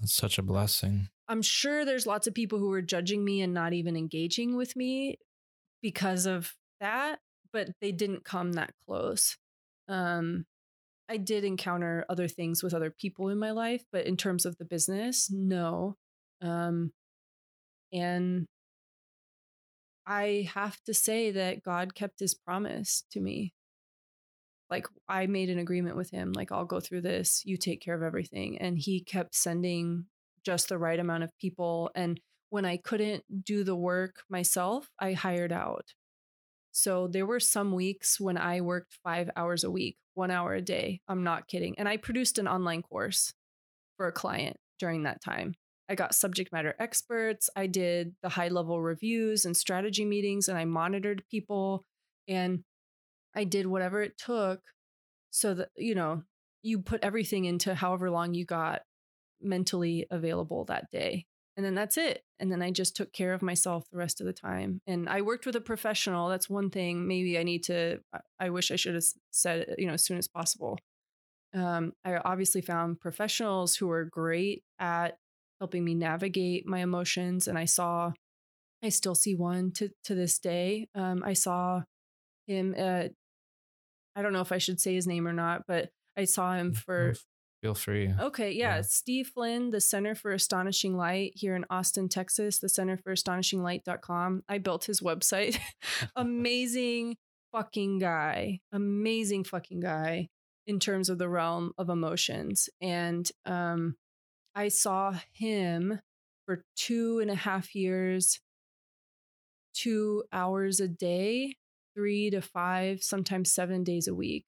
That's 0.01 0.13
such 0.13 0.39
a 0.39 0.43
blessing. 0.43 1.09
I'm 1.29 1.43
sure 1.43 1.85
there's 1.85 2.05
lots 2.05 2.27
of 2.27 2.35
people 2.35 2.59
who 2.59 2.73
are 2.73 2.83
judging 2.83 3.25
me 3.25 3.43
and 3.43 3.55
not 3.55 3.75
even 3.75 3.97
engaging 3.97 4.57
with 4.57 4.75
me 4.75 5.19
because 5.81 6.27
of 6.27 6.53
that, 6.81 7.21
but 7.53 7.71
they 7.81 7.93
didn't 7.93 8.25
come 8.25 8.53
that 8.53 8.73
close. 8.87 9.37
Um, 9.89 10.47
I 11.09 11.17
did 11.17 11.45
encounter 11.45 12.05
other 12.09 12.29
things 12.29 12.63
with 12.63 12.73
other 12.73 12.91
people 12.91 13.29
in 13.29 13.39
my 13.39 13.51
life, 13.51 13.83
but 13.91 14.07
in 14.07 14.17
terms 14.17 14.47
of 14.47 14.57
the 14.59 14.65
business, 14.65 15.29
no. 15.31 15.97
Um, 16.41 16.93
and 17.93 18.47
I 20.07 20.49
have 20.55 20.81
to 20.87 20.95
say 20.95 21.33
that 21.33 21.63
God 21.63 21.95
kept 21.95 22.21
his 22.21 22.35
promise 22.35 23.05
to 23.13 23.21
me. 23.21 23.53
Like 24.71 24.87
I 25.09 25.27
made 25.27 25.51
an 25.51 25.59
agreement 25.59 25.97
with 25.97 26.11
him, 26.11 26.33
like 26.33 26.53
I'll 26.53 26.65
go 26.65 26.79
through 26.79 27.01
this, 27.01 27.43
you 27.45 27.57
take 27.57 27.81
care 27.81 27.97
of 27.97 28.03
everything. 28.03 28.59
And 28.59 28.79
he 28.79 29.03
kept 29.03 29.35
sending 29.35 30.07
just 30.45 30.69
the 30.69 30.79
right 30.79 30.99
amount 30.99 31.25
of 31.25 31.37
people. 31.41 31.91
And 31.95 32.21
when 32.51 32.65
I 32.65 32.77
couldn't 32.77 33.25
do 33.45 33.65
the 33.65 33.75
work 33.75 34.23
myself, 34.29 34.89
I 34.99 35.13
hired 35.13 35.53
out. 35.53 35.87
So 36.81 37.09
there 37.09 37.27
were 37.27 37.41
some 37.41 37.73
weeks 37.73 38.19
when 38.19 38.39
I 38.39 38.63
worked 38.63 38.97
five 39.05 39.29
hours 39.37 39.65
a 39.65 39.71
week, 39.71 39.99
one 40.15 40.31
hour 40.31 40.55
a 40.55 40.63
day. 40.63 41.03
I'm 41.09 41.25
not 41.25 41.47
kidding. 41.47 41.79
And 41.79 41.87
I 41.87 41.99
produced 41.99 42.39
an 42.39 42.49
online 42.49 42.81
course 42.81 43.35
for 43.99 44.07
a 44.07 44.13
client 44.13 44.57
during 44.79 45.03
that 45.03 45.23
time. 45.23 45.53
I 45.91 45.95
got 45.95 46.15
subject 46.15 46.53
matter 46.53 46.75
experts. 46.79 47.51
I 47.55 47.67
did 47.67 48.15
the 48.23 48.31
high 48.31 48.49
level 48.49 48.81
reviews 48.81 49.45
and 49.45 49.55
strategy 49.55 50.07
meetings, 50.07 50.49
and 50.49 50.57
I 50.57 50.65
monitored 50.65 51.23
people. 51.31 51.85
And 52.27 52.65
I 53.37 53.45
did 53.45 53.67
whatever 53.67 54.01
it 54.03 54.17
took 54.17 54.61
so 55.29 55.53
that, 55.53 55.69
you 55.77 55.95
know, 55.95 56.23
you 56.63 56.81
put 56.81 57.05
everything 57.05 57.45
into 57.45 57.75
however 57.75 58.11
long 58.11 58.33
you 58.33 58.47
got 58.47 58.81
mentally 59.43 60.07
available 60.11 60.65
that 60.65 60.91
day. 60.91 61.27
And 61.61 61.67
then 61.67 61.75
that's 61.75 61.99
it. 61.99 62.25
And 62.39 62.51
then 62.51 62.63
I 62.63 62.71
just 62.71 62.97
took 62.97 63.13
care 63.13 63.35
of 63.35 63.43
myself 63.43 63.85
the 63.93 63.99
rest 63.99 64.23
of 64.23 64.27
the 64.27 64.33
time. 64.33 64.81
And 64.87 65.11
I 65.11 65.21
worked 65.21 65.45
with 65.45 65.57
a 65.57 65.61
professional. 65.61 66.31
That's 66.31 66.49
one 66.49 66.71
thing 66.71 67.07
maybe 67.07 67.39
I 67.39 67.43
need 67.43 67.65
to, 67.65 67.99
I 68.41 68.49
wish 68.49 68.71
I 68.71 68.77
should 68.77 68.95
have 68.95 69.05
said, 69.31 69.75
you 69.77 69.87
know, 69.87 69.93
as 69.93 70.03
soon 70.03 70.17
as 70.17 70.27
possible. 70.27 70.79
Um, 71.55 71.93
I 72.03 72.17
obviously 72.17 72.63
found 72.63 72.99
professionals 72.99 73.77
who 73.77 73.89
were 73.89 74.07
great 74.07 74.63
at 74.79 75.19
helping 75.61 75.85
me 75.85 75.93
navigate 75.95 76.67
my 76.67 76.79
emotions. 76.79 77.47
And 77.47 77.59
I 77.59 77.67
saw, 77.67 78.13
I 78.83 78.89
still 78.89 79.15
see 79.15 79.35
one 79.35 79.71
to, 79.73 79.91
to 80.05 80.15
this 80.15 80.39
day. 80.39 80.89
Um, 80.95 81.23
I 81.23 81.35
saw 81.35 81.83
him 82.47 82.75
at, 82.75 83.13
I 84.17 84.23
don't 84.23 84.33
know 84.33 84.41
if 84.41 84.51
I 84.51 84.57
should 84.57 84.81
say 84.81 84.95
his 84.95 85.07
name 85.07 85.29
or 85.29 85.35
not, 85.35 85.65
but 85.69 85.91
I 86.17 86.25
saw 86.25 86.55
him 86.55 86.73
for 86.73 87.13
Feel 87.63 87.75
free. 87.75 88.13
Okay, 88.19 88.53
yeah. 88.53 88.77
yeah. 88.77 88.83
Steve 88.83 89.29
Flynn, 89.35 89.71
the 89.71 89.83
Center 89.83 90.15
for 90.15 90.33
Astonishing 90.33 90.97
Light 90.97 91.33
here 91.35 91.55
in 91.55 91.67
Austin, 91.69 92.09
Texas, 92.09 92.59
the 92.59 92.71
Center 92.71 92.97
for 92.97 93.13
Astonishing 93.13 93.63
Light.com. 93.63 94.43
I 94.49 94.59
built 94.59 94.87
his 94.87 95.01
website. 95.01 95.59
Amazing 96.17 97.17
fucking 97.53 97.99
guy. 97.99 98.61
Amazing 98.73 99.45
fucking 99.45 99.81
guy 99.81 100.29
in 100.67 100.79
terms 100.79 101.11
of 101.11 101.19
the 101.19 101.29
realm 101.29 101.73
of 101.77 101.91
emotions. 101.91 102.71
And 102.81 103.31
um, 103.45 103.97
I 104.55 104.69
saw 104.69 105.15
him 105.33 106.01
for 106.47 106.65
two 106.77 107.19
and 107.21 107.31
a 107.31 107.35
half 107.35 107.75
years, 107.75 108.41
two 109.75 110.25
hours 110.33 110.81
a 110.81 110.89
day, 110.89 111.57
three 111.95 112.31
to 112.31 112.41
five, 112.41 113.03
sometimes 113.03 113.53
seven 113.53 113.85
days 113.85 114.09
a 114.09 114.15
week. 114.15 114.47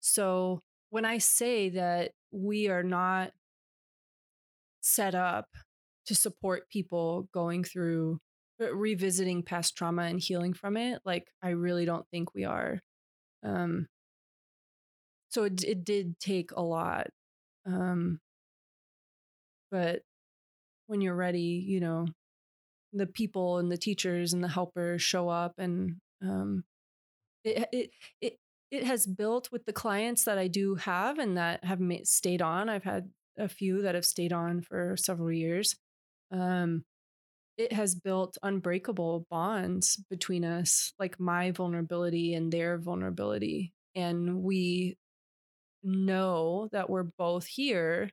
So 0.00 0.62
when 0.92 1.06
I 1.06 1.16
say 1.16 1.70
that 1.70 2.10
we 2.32 2.68
are 2.68 2.82
not 2.82 3.30
set 4.82 5.14
up 5.14 5.46
to 6.04 6.14
support 6.14 6.68
people 6.68 7.30
going 7.32 7.64
through 7.64 8.18
uh, 8.60 8.74
revisiting 8.74 9.42
past 9.42 9.74
trauma 9.74 10.02
and 10.02 10.20
healing 10.20 10.52
from 10.52 10.76
it, 10.76 11.00
like 11.06 11.24
I 11.42 11.50
really 11.50 11.86
don't 11.86 12.04
think 12.10 12.34
we 12.34 12.44
are. 12.44 12.78
Um, 13.42 13.86
so 15.30 15.44
it, 15.44 15.64
it 15.64 15.82
did 15.82 16.20
take 16.20 16.50
a 16.52 16.60
lot. 16.60 17.06
Um, 17.64 18.20
but 19.70 20.02
when 20.88 21.00
you're 21.00 21.16
ready, 21.16 21.64
you 21.66 21.80
know, 21.80 22.06
the 22.92 23.06
people 23.06 23.56
and 23.56 23.72
the 23.72 23.78
teachers 23.78 24.34
and 24.34 24.44
the 24.44 24.48
helpers 24.48 25.00
show 25.00 25.30
up 25.30 25.54
and 25.56 25.96
um, 26.22 26.64
it, 27.44 27.66
it, 27.72 27.90
it, 28.20 28.36
it 28.72 28.84
has 28.84 29.06
built 29.06 29.52
with 29.52 29.66
the 29.66 29.72
clients 29.72 30.24
that 30.24 30.38
I 30.38 30.48
do 30.48 30.74
have 30.76 31.18
and 31.18 31.36
that 31.36 31.62
have 31.62 31.78
ma- 31.78 31.96
stayed 32.04 32.40
on. 32.40 32.70
I've 32.70 32.82
had 32.82 33.10
a 33.38 33.46
few 33.46 33.82
that 33.82 33.94
have 33.94 34.06
stayed 34.06 34.32
on 34.32 34.62
for 34.62 34.96
several 34.96 35.30
years. 35.30 35.76
Um, 36.32 36.84
it 37.58 37.74
has 37.74 37.94
built 37.94 38.38
unbreakable 38.42 39.26
bonds 39.30 40.02
between 40.08 40.42
us, 40.42 40.94
like 40.98 41.20
my 41.20 41.50
vulnerability 41.50 42.32
and 42.32 42.50
their 42.50 42.78
vulnerability. 42.78 43.74
And 43.94 44.42
we 44.42 44.96
know 45.82 46.70
that 46.72 46.88
we're 46.88 47.02
both 47.02 47.46
here, 47.46 48.08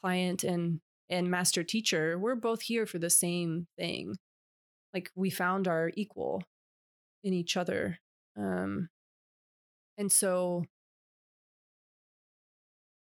client 0.00 0.42
and 0.42 0.80
and 1.10 1.30
master 1.30 1.64
teacher, 1.64 2.18
we're 2.18 2.36
both 2.36 2.62
here 2.62 2.86
for 2.86 2.98
the 2.98 3.10
same 3.10 3.66
thing. 3.76 4.16
Like 4.94 5.10
we 5.16 5.28
found 5.28 5.68
our 5.68 5.90
equal 5.96 6.42
in 7.24 7.34
each 7.34 7.56
other. 7.56 7.98
Um, 8.38 8.88
and 10.00 10.10
so 10.12 10.64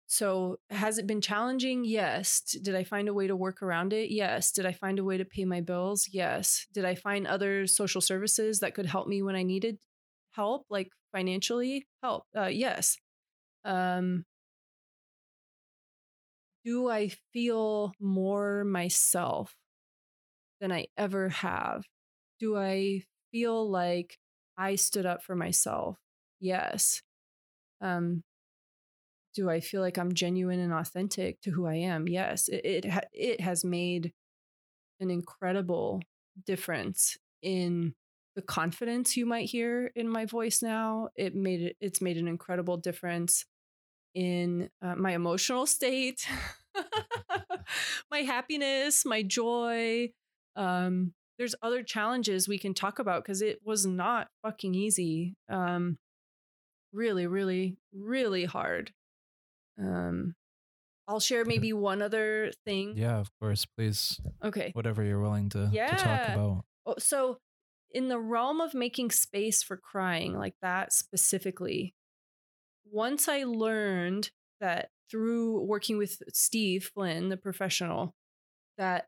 so 0.09 0.57
has 0.69 0.97
it 0.97 1.05
been 1.05 1.19
challenging? 1.19 1.83
Yes. 1.83 2.39
Did 2.41 2.75
I 2.75 2.85
find 2.85 3.09
a 3.09 3.13
way 3.13 3.27
to 3.27 3.35
work 3.35 3.61
around 3.61 3.91
it? 3.91 4.09
Yes. 4.09 4.51
Did 4.53 4.65
I 4.65 4.71
find 4.71 4.99
a 4.99 5.03
way 5.03 5.17
to 5.17 5.25
pay 5.25 5.43
my 5.43 5.59
bills? 5.59 6.07
Yes. 6.11 6.65
Did 6.73 6.85
I 6.85 6.95
find 6.95 7.27
other 7.27 7.67
social 7.67 7.99
services 7.99 8.61
that 8.61 8.73
could 8.73 8.85
help 8.85 9.07
me 9.07 9.21
when 9.21 9.35
I 9.35 9.43
needed 9.43 9.79
help, 10.31 10.65
like 10.69 10.89
financially 11.13 11.87
help? 12.01 12.23
Uh, 12.37 12.45
yes. 12.45 12.97
Um, 13.65 14.25
do 16.63 16.89
I 16.89 17.09
feel 17.33 17.93
more 17.99 18.63
myself 18.63 19.55
than 20.59 20.71
I 20.71 20.87
ever 20.97 21.29
have? 21.29 21.83
Do 22.39 22.57
I 22.57 23.03
feel 23.31 23.69
like 23.69 24.19
I 24.57 24.75
stood 24.75 25.05
up 25.05 25.23
for 25.23 25.35
myself? 25.35 25.99
Yes. 26.39 27.01
Um, 27.81 28.23
do 29.35 29.49
I 29.49 29.59
feel 29.59 29.81
like 29.81 29.97
I'm 29.97 30.13
genuine 30.13 30.59
and 30.59 30.73
authentic 30.73 31.41
to 31.41 31.51
who 31.51 31.65
I 31.67 31.75
am? 31.75 32.07
Yes. 32.07 32.47
It 32.47 32.61
it, 32.65 32.85
ha- 32.85 33.01
it 33.13 33.41
has 33.41 33.63
made 33.63 34.13
an 34.99 35.11
incredible 35.11 36.01
difference 36.45 37.17
in 37.43 37.95
the 38.35 38.41
confidence 38.41 39.17
you 39.17 39.25
might 39.25 39.49
hear 39.49 39.91
in 39.95 40.09
my 40.09 40.25
voice 40.25 40.61
now. 40.61 41.09
It 41.15 41.35
made 41.35 41.61
it. 41.61 41.77
It's 41.81 42.01
made 42.01 42.17
an 42.17 42.27
incredible 42.27 42.77
difference 42.77 43.45
in 44.15 44.69
uh, 44.81 44.95
my 44.95 45.13
emotional 45.13 45.65
state, 45.65 46.27
my 48.11 48.19
happiness, 48.19 49.05
my 49.05 49.23
joy. 49.23 50.09
Um, 50.55 51.13
there's 51.37 51.55
other 51.61 51.83
challenges 51.83 52.47
we 52.47 52.57
can 52.57 52.73
talk 52.73 52.99
about 52.99 53.23
because 53.23 53.41
it 53.41 53.59
was 53.63 53.85
not 53.85 54.27
fucking 54.43 54.73
easy. 54.75 55.35
Um, 55.49 55.97
really, 56.93 57.27
really, 57.27 57.77
really 57.93 58.45
hard. 58.45 58.91
Um, 59.79 60.35
I'll 61.07 61.19
share 61.19 61.45
maybe 61.45 61.71
one 61.71 62.01
other 62.01 62.51
thing. 62.65 62.93
Yeah, 62.97 63.17
of 63.17 63.29
course, 63.39 63.65
please. 63.65 64.19
Okay. 64.43 64.71
Whatever 64.73 65.03
you're 65.03 65.21
willing 65.21 65.49
to, 65.49 65.69
yeah. 65.71 65.95
to 65.95 65.95
talk 65.95 66.29
about. 66.29 66.65
Oh, 66.85 66.95
so, 66.99 67.37
in 67.91 68.09
the 68.09 68.19
realm 68.19 68.59
of 68.59 68.73
making 68.73 69.11
space 69.11 69.63
for 69.63 69.77
crying, 69.77 70.37
like 70.37 70.55
that 70.61 70.91
specifically, 70.91 71.93
once 72.91 73.27
I 73.29 73.43
learned 73.43 74.31
that 74.59 74.89
through 75.09 75.61
working 75.61 75.97
with 75.97 76.21
Steve 76.33 76.91
Flynn, 76.93 77.29
the 77.29 77.37
professional, 77.37 78.13
that 78.77 79.07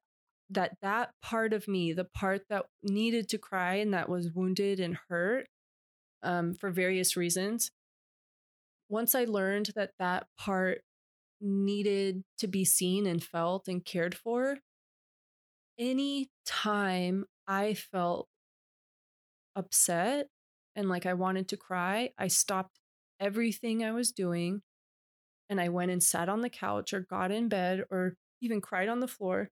that 0.49 0.77
that 0.82 1.11
part 1.21 1.53
of 1.53 1.67
me, 1.67 1.93
the 1.93 2.05
part 2.05 2.43
that 2.49 2.65
needed 2.82 3.30
to 3.30 3.38
cry 3.38 3.75
and 3.75 3.93
that 3.93 4.09
was 4.09 4.32
wounded 4.34 4.80
and 4.80 4.97
hurt, 5.09 5.47
um, 6.24 6.53
for 6.53 6.70
various 6.72 7.15
reasons. 7.15 7.72
Once 8.89 9.13
I 9.13 9.26
learned 9.26 9.72
that 9.76 9.91
that 9.99 10.28
part 10.38 10.82
needed 11.41 12.24
to 12.39 12.47
be 12.47 12.65
seen 12.65 13.05
and 13.05 13.24
felt 13.24 13.67
and 13.67 13.84
cared 13.84 14.15
for, 14.15 14.57
any 15.78 16.30
time 16.45 17.26
I 17.47 17.74
felt 17.74 18.28
upset 19.55 20.28
and 20.76 20.89
like 20.89 21.05
I 21.05 21.13
wanted 21.13 21.47
to 21.49 21.57
cry, 21.57 22.11
I 22.17 22.28
stopped 22.28 22.80
everything 23.20 23.84
I 23.84 23.91
was 23.91 24.11
doing 24.11 24.61
and 25.49 25.59
I 25.59 25.70
went 25.70 25.91
and 25.91 26.01
sat 26.01 26.30
on 26.30 26.41
the 26.41 26.49
couch 26.49 26.93
or 26.93 26.99
got 26.99 27.32
in 27.32 27.49
bed 27.49 27.84
or 27.89 28.15
even 28.41 28.61
cried 28.61 28.89
on 28.89 28.99
the 28.99 29.07
floor 29.07 29.49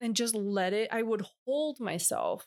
and 0.00 0.16
just 0.16 0.34
let 0.34 0.72
it. 0.72 0.88
I 0.92 1.02
would 1.02 1.26
hold 1.44 1.80
myself 1.80 2.46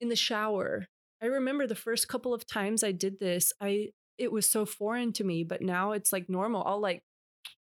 in 0.00 0.08
the 0.08 0.16
shower 0.16 0.86
I 1.22 1.26
remember 1.26 1.66
the 1.66 1.74
first 1.74 2.08
couple 2.08 2.34
of 2.34 2.46
times 2.46 2.82
I 2.84 2.92
did 2.92 3.20
this, 3.20 3.52
I 3.60 3.90
it 4.18 4.32
was 4.32 4.48
so 4.50 4.66
foreign 4.66 5.12
to 5.14 5.24
me, 5.24 5.44
but 5.44 5.62
now 5.62 5.92
it's 5.92 6.12
like 6.12 6.28
normal. 6.28 6.64
I'll 6.66 6.80
like 6.80 7.02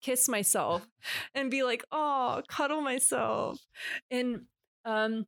kiss 0.03 0.29
myself 0.29 0.87
and 1.35 1.51
be 1.51 1.63
like, 1.63 1.85
"Oh, 1.93 2.43
cuddle 2.49 2.81
myself." 2.83 3.59
And 4.11 4.43
um 4.85 5.27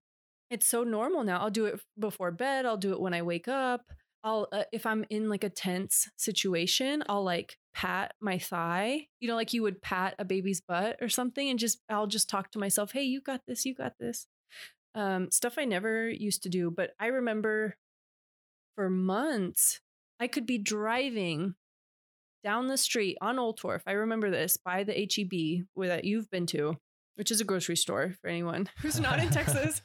it's 0.51 0.67
so 0.67 0.85
normal 0.85 1.25
now. 1.25 1.41
I'll 1.41 1.51
do 1.51 1.67
it 1.67 1.81
before 1.99 2.31
bed, 2.33 2.67
I'll 2.67 2.77
do 2.77 2.93
it 2.93 3.01
when 3.01 3.15
I 3.15 3.23
wake 3.23 3.49
up. 3.49 3.83
I'll 4.25 4.49
uh, 4.53 4.65
if 4.73 4.87
I'm 4.87 5.05
in 5.11 5.29
like 5.29 5.45
a 5.45 5.51
tense 5.51 6.09
situation, 6.17 7.03
I'll 7.09 7.25
like 7.25 7.59
pat 7.75 8.15
my 8.21 8.39
thigh, 8.39 9.09
you 9.21 9.29
know, 9.29 9.37
like 9.37 9.53
you 9.53 9.63
would 9.63 9.83
pat 9.83 10.15
a 10.19 10.25
baby's 10.25 10.61
butt 10.61 10.97
or 11.03 11.09
something 11.09 11.49
and 11.51 11.59
just 11.59 11.81
I'll 11.91 12.07
just 12.07 12.29
talk 12.31 12.51
to 12.53 12.59
myself, 12.59 12.93
"Hey, 12.93 13.03
you 13.05 13.21
got 13.21 13.43
this. 13.47 13.65
You 13.67 13.75
got 13.75 13.95
this." 14.01 14.27
Um 14.95 15.31
stuff 15.31 15.57
I 15.59 15.65
never 15.65 16.09
used 16.09 16.43
to 16.45 16.49
do, 16.49 16.71
but 16.71 16.93
I 17.01 17.07
remember 17.09 17.77
for 18.75 18.91
months. 18.91 19.81
I 20.21 20.27
could 20.27 20.47
be 20.47 20.59
driving 20.59 21.55
down 22.43 22.69
the 22.69 22.77
street 22.77 23.17
on 23.21 23.37
Oltorf. 23.37 23.83
I 23.87 23.93
remember 23.93 24.31
this 24.31 24.57
by 24.57 24.85
the 24.85 24.93
HEB 24.93 25.67
where 25.75 25.89
that 25.89 26.05
you've 26.05 26.31
been 26.31 26.47
to. 26.47 26.77
which 27.17 27.31
is 27.31 27.41
a 27.41 27.45
grocery 27.45 27.77
store 27.77 28.15
for 28.21 28.29
anyone 28.29 28.69
who's 28.83 29.01
not 29.01 29.21
in 29.21 29.31
Texas. 29.31 29.83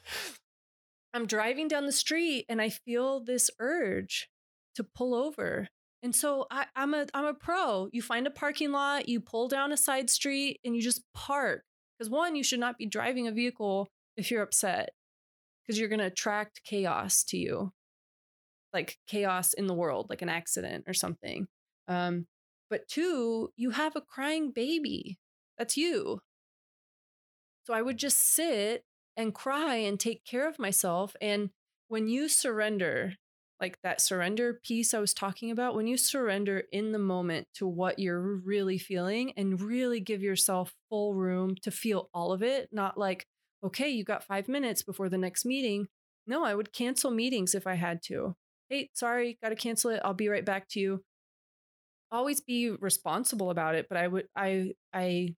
I'm 1.14 1.26
driving 1.26 1.68
down 1.68 1.86
the 1.86 1.92
street 1.92 2.44
and 2.48 2.60
I 2.60 2.68
feel 2.68 3.20
this 3.20 3.50
urge 3.58 4.28
to 4.76 4.84
pull 4.84 5.14
over. 5.14 5.68
And 6.02 6.14
so 6.14 6.46
I, 6.50 6.66
am 6.76 6.94
a 6.94 7.06
I'm 7.12 7.26
a 7.26 7.34
pro. 7.34 7.88
You 7.92 8.00
find 8.00 8.26
a 8.26 8.30
parking 8.30 8.72
lot, 8.72 9.08
you 9.08 9.20
pull 9.20 9.48
down 9.48 9.72
a 9.72 9.76
side 9.76 10.08
street, 10.08 10.60
and 10.64 10.74
you 10.74 10.80
just 10.80 11.02
park. 11.14 11.62
Because 11.98 12.10
one, 12.10 12.36
you 12.36 12.42
should 12.42 12.60
not 12.60 12.78
be 12.78 12.86
driving 12.86 13.26
a 13.26 13.32
vehicle 13.32 13.88
if 14.16 14.30
you're 14.30 14.42
upset, 14.42 14.90
because 15.62 15.78
you're 15.78 15.90
gonna 15.90 16.06
attract 16.06 16.64
chaos 16.64 17.22
to 17.24 17.36
you, 17.36 17.72
like 18.72 18.98
chaos 19.06 19.52
in 19.52 19.66
the 19.66 19.74
world, 19.74 20.06
like 20.10 20.22
an 20.22 20.28
accident 20.28 20.84
or 20.86 20.94
something. 20.94 21.48
Um, 21.88 22.26
but 22.68 22.86
two, 22.88 23.52
you 23.56 23.70
have 23.70 23.96
a 23.96 24.00
crying 24.00 24.52
baby. 24.52 25.18
That's 25.58 25.76
you. 25.76 26.20
So 27.64 27.74
I 27.74 27.82
would 27.82 27.98
just 27.98 28.18
sit 28.18 28.84
and 29.16 29.34
cry 29.34 29.74
and 29.76 29.98
take 29.98 30.24
care 30.24 30.48
of 30.48 30.58
myself. 30.58 31.14
And 31.20 31.50
when 31.88 32.08
you 32.08 32.28
surrender, 32.28 33.14
like 33.60 33.78
that 33.82 34.00
surrender 34.00 34.60
piece 34.64 34.94
I 34.94 35.00
was 35.00 35.12
talking 35.12 35.50
about, 35.50 35.74
when 35.74 35.86
you 35.86 35.96
surrender 35.96 36.62
in 36.72 36.92
the 36.92 36.98
moment 36.98 37.48
to 37.54 37.66
what 37.66 37.98
you're 37.98 38.20
really 38.20 38.78
feeling 38.78 39.32
and 39.36 39.60
really 39.60 40.00
give 40.00 40.22
yourself 40.22 40.74
full 40.88 41.14
room 41.14 41.56
to 41.62 41.70
feel 41.70 42.08
all 42.14 42.32
of 42.32 42.42
it, 42.42 42.68
not 42.72 42.96
like, 42.96 43.26
okay, 43.62 43.88
you 43.90 44.04
got 44.04 44.24
five 44.24 44.48
minutes 44.48 44.82
before 44.82 45.08
the 45.08 45.18
next 45.18 45.44
meeting. 45.44 45.88
No, 46.26 46.44
I 46.44 46.54
would 46.54 46.72
cancel 46.72 47.10
meetings 47.10 47.54
if 47.54 47.66
I 47.66 47.74
had 47.74 48.02
to. 48.04 48.36
Hey, 48.70 48.88
sorry, 48.94 49.36
got 49.42 49.50
to 49.50 49.56
cancel 49.56 49.90
it. 49.90 50.00
I'll 50.04 50.14
be 50.14 50.28
right 50.28 50.44
back 50.44 50.68
to 50.70 50.80
you. 50.80 51.02
Always 52.12 52.40
be 52.40 52.70
responsible 52.70 53.50
about 53.50 53.76
it, 53.76 53.86
but 53.88 53.96
I 53.96 54.08
would, 54.08 54.26
I, 54.34 54.72
I 54.92 55.34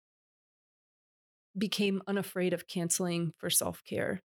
became 1.58 2.02
unafraid 2.06 2.52
of 2.52 2.66
canceling 2.66 3.32
for 3.38 3.50
self 3.50 3.82
care. 3.84 4.22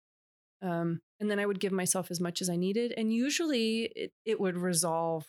Um, 0.62 1.00
and 1.20 1.30
then 1.30 1.38
I 1.40 1.46
would 1.46 1.60
give 1.60 1.72
myself 1.72 2.10
as 2.10 2.20
much 2.20 2.42
as 2.42 2.50
I 2.50 2.56
needed. 2.56 2.92
And 2.96 3.12
usually 3.12 3.92
it, 3.96 4.12
it 4.24 4.40
would 4.40 4.56
resolve 4.56 5.26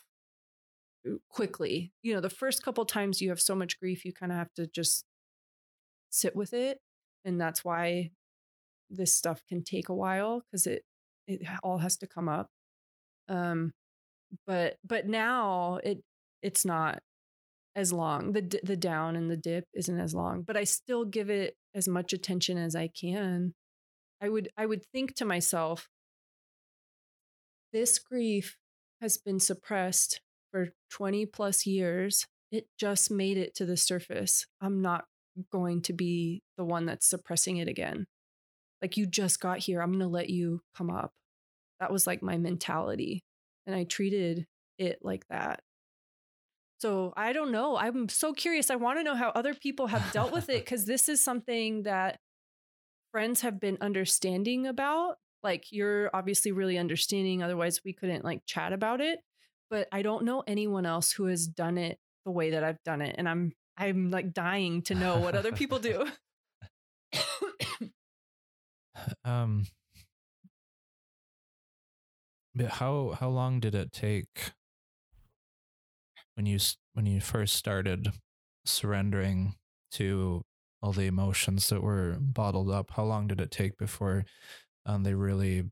uh, 1.08 1.14
quickly. 1.28 1.92
You 2.02 2.14
know, 2.14 2.20
the 2.20 2.30
first 2.30 2.62
couple 2.62 2.84
times 2.84 3.20
you 3.20 3.28
have 3.30 3.40
so 3.40 3.54
much 3.54 3.78
grief, 3.78 4.04
you 4.04 4.12
kind 4.12 4.32
of 4.32 4.38
have 4.38 4.52
to 4.54 4.66
just 4.66 5.04
sit 6.10 6.34
with 6.36 6.52
it. 6.52 6.78
And 7.24 7.40
that's 7.40 7.64
why 7.64 8.10
this 8.90 9.14
stuff 9.14 9.42
can 9.48 9.62
take 9.64 9.88
a 9.88 9.94
while 9.94 10.42
because 10.42 10.66
it 10.66 10.84
it 11.28 11.42
all 11.62 11.78
has 11.78 11.96
to 11.98 12.06
come 12.08 12.28
up. 12.28 12.48
Um, 13.28 13.72
but 14.46 14.76
but 14.84 15.06
now 15.06 15.80
it 15.82 16.02
it's 16.42 16.64
not 16.64 17.00
as 17.76 17.92
long. 17.92 18.32
The 18.32 18.60
the 18.62 18.76
down 18.76 19.16
and 19.16 19.30
the 19.30 19.36
dip 19.36 19.64
isn't 19.74 20.00
as 20.00 20.14
long, 20.14 20.42
but 20.42 20.56
I 20.56 20.64
still 20.64 21.04
give 21.04 21.30
it 21.30 21.56
as 21.74 21.88
much 21.88 22.12
attention 22.12 22.58
as 22.58 22.76
I 22.76 22.88
can. 22.88 23.54
I 24.20 24.28
would 24.28 24.48
I 24.56 24.66
would 24.66 24.84
think 24.92 25.14
to 25.16 25.24
myself 25.24 25.88
this 27.72 27.98
grief 27.98 28.56
has 29.00 29.18
been 29.18 29.40
suppressed 29.40 30.20
for 30.52 30.68
20 30.92 31.26
plus 31.26 31.66
years. 31.66 32.26
It 32.52 32.66
just 32.78 33.10
made 33.10 33.36
it 33.36 33.54
to 33.56 33.66
the 33.66 33.76
surface. 33.76 34.46
I'm 34.60 34.80
not 34.80 35.06
going 35.50 35.82
to 35.82 35.92
be 35.92 36.42
the 36.56 36.64
one 36.64 36.86
that's 36.86 37.10
suppressing 37.10 37.56
it 37.56 37.66
again. 37.66 38.06
Like 38.80 38.96
you 38.96 39.06
just 39.06 39.40
got 39.40 39.58
here, 39.58 39.82
I'm 39.82 39.90
going 39.90 40.00
to 40.00 40.06
let 40.06 40.30
you 40.30 40.60
come 40.76 40.90
up. 40.90 41.12
That 41.80 41.92
was 41.92 42.06
like 42.06 42.22
my 42.22 42.38
mentality. 42.38 43.24
And 43.66 43.74
I 43.74 43.84
treated 43.84 44.46
it 44.78 44.98
like 45.02 45.26
that. 45.28 45.60
So 46.78 47.14
I 47.16 47.32
don't 47.32 47.52
know. 47.52 47.76
I'm 47.76 48.08
so 48.08 48.32
curious. 48.32 48.70
I 48.70 48.76
want 48.76 48.98
to 48.98 49.04
know 49.04 49.14
how 49.14 49.30
other 49.30 49.54
people 49.54 49.86
have 49.86 50.12
dealt 50.12 50.32
with 50.32 50.48
it 50.48 50.64
because 50.64 50.84
this 50.84 51.08
is 51.08 51.22
something 51.22 51.84
that 51.84 52.18
friends 53.12 53.40
have 53.42 53.60
been 53.60 53.78
understanding 53.80 54.66
about. 54.66 55.16
Like 55.42 55.70
you're 55.70 56.10
obviously 56.12 56.52
really 56.52 56.78
understanding, 56.78 57.42
otherwise 57.42 57.80
we 57.84 57.92
couldn't 57.92 58.24
like 58.24 58.42
chat 58.46 58.72
about 58.72 59.00
it. 59.00 59.20
But 59.70 59.88
I 59.92 60.02
don't 60.02 60.24
know 60.24 60.42
anyone 60.46 60.86
else 60.86 61.12
who 61.12 61.24
has 61.26 61.46
done 61.46 61.78
it 61.78 61.98
the 62.24 62.30
way 62.30 62.50
that 62.50 62.64
I've 62.64 62.82
done 62.84 63.02
it. 63.02 63.14
And 63.18 63.28
I'm 63.28 63.52
I'm 63.76 64.10
like 64.10 64.32
dying 64.32 64.82
to 64.82 64.94
know 64.94 65.18
what 65.18 65.34
other 65.34 65.52
people 65.52 65.78
do. 65.78 66.06
um 69.24 69.64
but 72.54 72.66
how 72.66 73.16
how 73.18 73.28
long 73.28 73.60
did 73.60 73.74
it 73.74 73.92
take 73.92 74.52
when 76.34 76.46
you 76.46 76.58
when 76.92 77.06
you 77.06 77.20
first 77.20 77.54
started 77.54 78.12
surrendering 78.64 79.54
to 79.92 80.42
all 80.82 80.92
the 80.92 81.06
emotions 81.06 81.68
that 81.68 81.82
were 81.82 82.16
bottled 82.20 82.70
up? 82.70 82.92
How 82.92 83.04
long 83.04 83.26
did 83.26 83.40
it 83.40 83.50
take 83.50 83.76
before 83.76 84.24
um, 84.86 85.02
they 85.02 85.14
really 85.14 85.64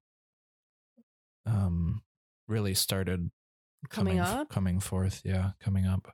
um 1.46 2.02
really 2.48 2.74
started 2.74 3.30
coming, 3.88 4.18
coming 4.18 4.20
up? 4.20 4.48
coming 4.48 4.80
forth? 4.80 5.22
Yeah 5.24 5.50
coming 5.60 5.86
up. 5.86 6.12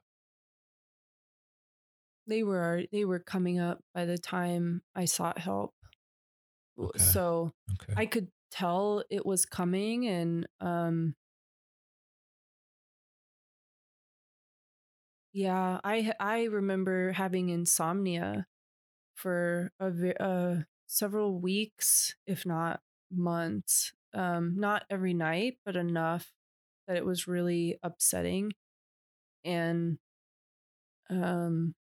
They 2.27 2.43
were 2.43 2.85
they 2.93 3.07
were 3.07 3.21
coming 3.21 3.59
up 3.59 3.81
by 3.95 4.05
the 4.05 4.19
time 4.19 4.83
i 4.95 5.07
sought 5.07 5.39
help. 5.39 5.73
Okay. 6.79 6.99
so 6.99 7.53
okay. 7.73 7.95
i 7.97 8.07
could 8.07 8.29
tell 8.51 9.05
it 9.11 9.25
was 9.27 9.45
coming 9.47 10.07
and 10.07 10.47
um 10.61 11.15
Yeah, 15.33 15.81
I 15.85 16.13
I 16.19 16.45
remember 16.45 17.13
having 17.13 17.49
insomnia 17.51 18.47
for 19.17 19.73
a 19.81 20.23
uh, 20.23 20.63
several 20.87 21.41
weeks, 21.41 22.17
if 22.27 22.47
not 22.47 22.81
months. 23.13 23.93
Um, 24.15 24.55
not 24.59 24.85
every 24.91 25.15
night, 25.15 25.59
but 25.65 25.77
enough 25.77 26.33
that 26.89 26.97
it 26.99 27.07
was 27.07 27.29
really 27.29 27.79
upsetting. 27.83 28.53
And 29.45 29.99
um, 31.11 31.75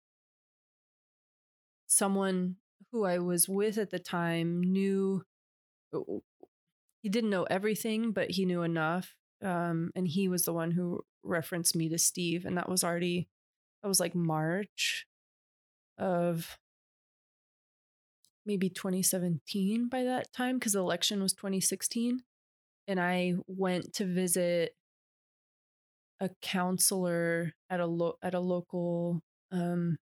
someone 1.87 2.55
who 2.91 3.05
I 3.05 3.19
was 3.19 3.47
with 3.49 3.77
at 3.77 3.89
the 3.89 3.99
time 3.99 4.61
knew 4.61 5.23
he 7.07 7.09
didn't 7.09 7.29
know 7.29 7.43
everything, 7.43 8.11
but 8.11 8.31
he 8.31 8.43
knew 8.43 8.63
enough. 8.63 9.15
Um, 9.41 9.91
and 9.95 10.05
he 10.05 10.27
was 10.27 10.43
the 10.43 10.51
one 10.51 10.71
who 10.71 11.05
referenced 11.23 11.73
me 11.73 11.87
to 11.87 11.97
Steve, 11.97 12.43
and 12.43 12.57
that 12.57 12.67
was 12.67 12.83
already 12.83 13.29
that 13.81 13.87
was 13.87 14.01
like 14.01 14.13
March 14.13 15.07
of 15.97 16.57
maybe 18.45 18.67
2017 18.67 19.87
by 19.87 20.03
that 20.03 20.33
time 20.33 20.59
because 20.59 20.73
the 20.73 20.79
election 20.79 21.21
was 21.21 21.33
2016 21.33 22.23
and 22.87 22.99
i 22.99 23.33
went 23.47 23.93
to 23.93 24.05
visit 24.05 24.73
a 26.21 26.29
counselor 26.41 27.53
at 27.69 27.79
a 27.81 27.85
lo- 27.85 28.17
at 28.23 28.33
a 28.33 28.39
local 28.39 29.21
um 29.51 29.97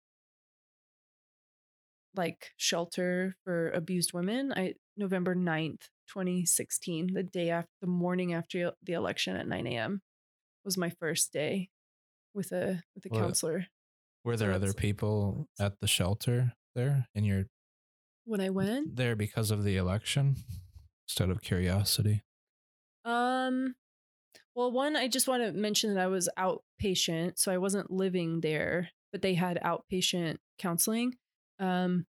like 2.15 2.53
shelter 2.57 3.37
for 3.45 3.71
abused 3.73 4.15
women 4.15 4.55
i 4.57 4.73
november 4.97 5.35
9th 5.35 5.89
2016 6.13 7.15
the 7.15 7.23
day 7.23 7.51
after 7.51 7.71
the 7.81 7.87
morning 7.87 8.35
after 8.35 8.73
the 8.83 8.93
election 8.93 9.37
at 9.37 9.49
9 9.49 9.67
a.m 9.67 10.03
was 10.65 10.77
my 10.77 10.91
first 10.91 11.33
day 11.33 11.71
with 12.35 12.53
a 12.53 12.83
with 12.95 13.07
a 13.07 13.09
well, 13.11 13.23
counselor. 13.23 13.67
Were 14.25 14.37
there 14.37 14.53
so 14.53 14.57
other 14.57 14.73
people 14.73 15.49
at 15.59 15.81
the 15.81 15.87
shelter 15.87 16.53
there 16.75 17.07
in 17.15 17.25
your 17.25 17.45
when 18.25 18.41
I 18.41 18.51
went 18.51 18.97
there 18.97 19.17
because 19.17 19.51
of 19.51 19.65
the 19.65 19.77
election 19.77 20.37
instead 21.09 21.31
of 21.31 21.43
curiosity? 21.43 22.23
Um 23.05 23.75
well 24.55 24.71
one 24.71 24.97
I 24.97 25.09
just 25.09 25.29
want 25.29 25.43
to 25.43 25.53
mention 25.53 25.95
that 25.95 26.03
I 26.03 26.07
was 26.07 26.29
outpatient 26.39 27.39
so 27.39 27.51
I 27.53 27.59
wasn't 27.59 27.91
living 27.91 28.41
there 28.41 28.91
but 29.13 29.23
they 29.23 29.35
had 29.35 29.61
outpatient 29.65 30.37
counseling. 30.59 31.15
Um 31.59 32.07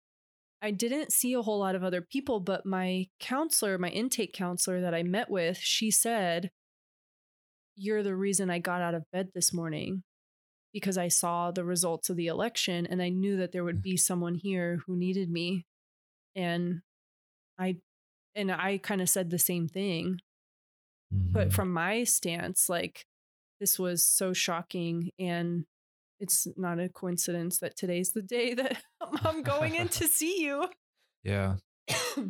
I 0.62 0.72
didn't 0.72 1.12
see 1.12 1.34
a 1.34 1.42
whole 1.42 1.60
lot 1.60 1.76
of 1.76 1.84
other 1.84 2.02
people 2.02 2.40
but 2.40 2.66
my 2.66 3.08
counselor, 3.20 3.78
my 3.78 3.90
intake 3.90 4.34
counselor 4.34 4.82
that 4.82 4.94
I 4.94 5.04
met 5.04 5.30
with, 5.30 5.58
she 5.58 5.92
said 5.92 6.52
you're 7.76 8.04
the 8.04 8.16
reason 8.16 8.50
I 8.50 8.60
got 8.60 8.82
out 8.82 8.94
of 8.94 9.10
bed 9.12 9.30
this 9.34 9.54
morning 9.54 10.04
because 10.74 10.98
I 10.98 11.08
saw 11.08 11.52
the 11.52 11.64
results 11.64 12.10
of 12.10 12.16
the 12.16 12.28
election 12.28 12.86
and 12.86 13.02
I 13.02 13.10
knew 13.10 13.38
that 13.38 13.52
there 13.52 13.64
would 13.64 13.82
be 13.82 13.98
someone 13.98 14.36
here 14.36 14.82
who 14.86 14.96
needed 14.96 15.30
me. 15.30 15.66
And 16.36 16.82
I 17.60 17.78
and 18.36 18.52
I 18.52 18.78
kind 18.78 19.02
of 19.02 19.10
said 19.10 19.30
the 19.30 19.40
same 19.40 19.68
thing. 19.68 20.20
Mm-hmm. 21.14 21.32
But 21.32 21.54
from 21.54 21.74
my 21.74 22.04
stance, 22.04 22.70
like 22.70 23.06
this 23.60 23.78
was 23.78 24.06
so 24.06 24.34
shocking 24.34 25.12
and 25.20 25.66
it's 26.22 26.48
not 26.56 26.80
a 26.80 26.88
coincidence 26.88 27.58
that 27.58 27.76
today's 27.76 28.14
the 28.14 28.22
day 28.22 28.54
that 28.54 28.82
I'm 29.26 29.42
going 29.42 29.76
in 29.76 29.90
to 29.90 30.08
see 30.08 30.42
you. 30.44 30.70
Yeah. 31.24 31.56
but 32.16 32.28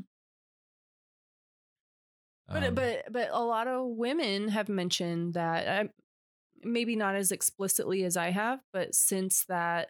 um, 2.63 2.73
but 2.73 3.03
but 3.11 3.29
a 3.31 3.43
lot 3.43 3.67
of 3.67 3.85
women 3.85 4.47
have 4.47 4.69
mentioned 4.69 5.35
that 5.35 5.67
I, 5.67 5.89
maybe 6.63 6.95
not 6.95 7.15
as 7.15 7.31
explicitly 7.31 8.03
as 8.05 8.17
I 8.17 8.31
have, 8.31 8.59
but 8.73 8.95
since 8.95 9.45
that, 9.45 9.89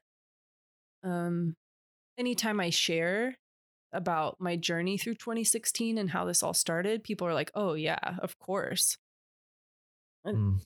um, 1.03 1.55
anytime 2.17 2.59
I 2.59 2.71
share 2.71 3.37
about 3.93 4.37
my 4.39 4.55
journey 4.55 4.97
through 4.97 5.15
2016 5.15 5.97
and 5.97 6.09
how 6.09 6.25
this 6.25 6.43
all 6.43 6.53
started, 6.53 7.03
people 7.03 7.27
are 7.27 7.33
like, 7.33 7.51
"Oh 7.53 7.73
yeah, 7.75 8.15
of 8.19 8.37
course." 8.39 8.97
Mm, 10.25 10.57
Uh, 10.57 10.59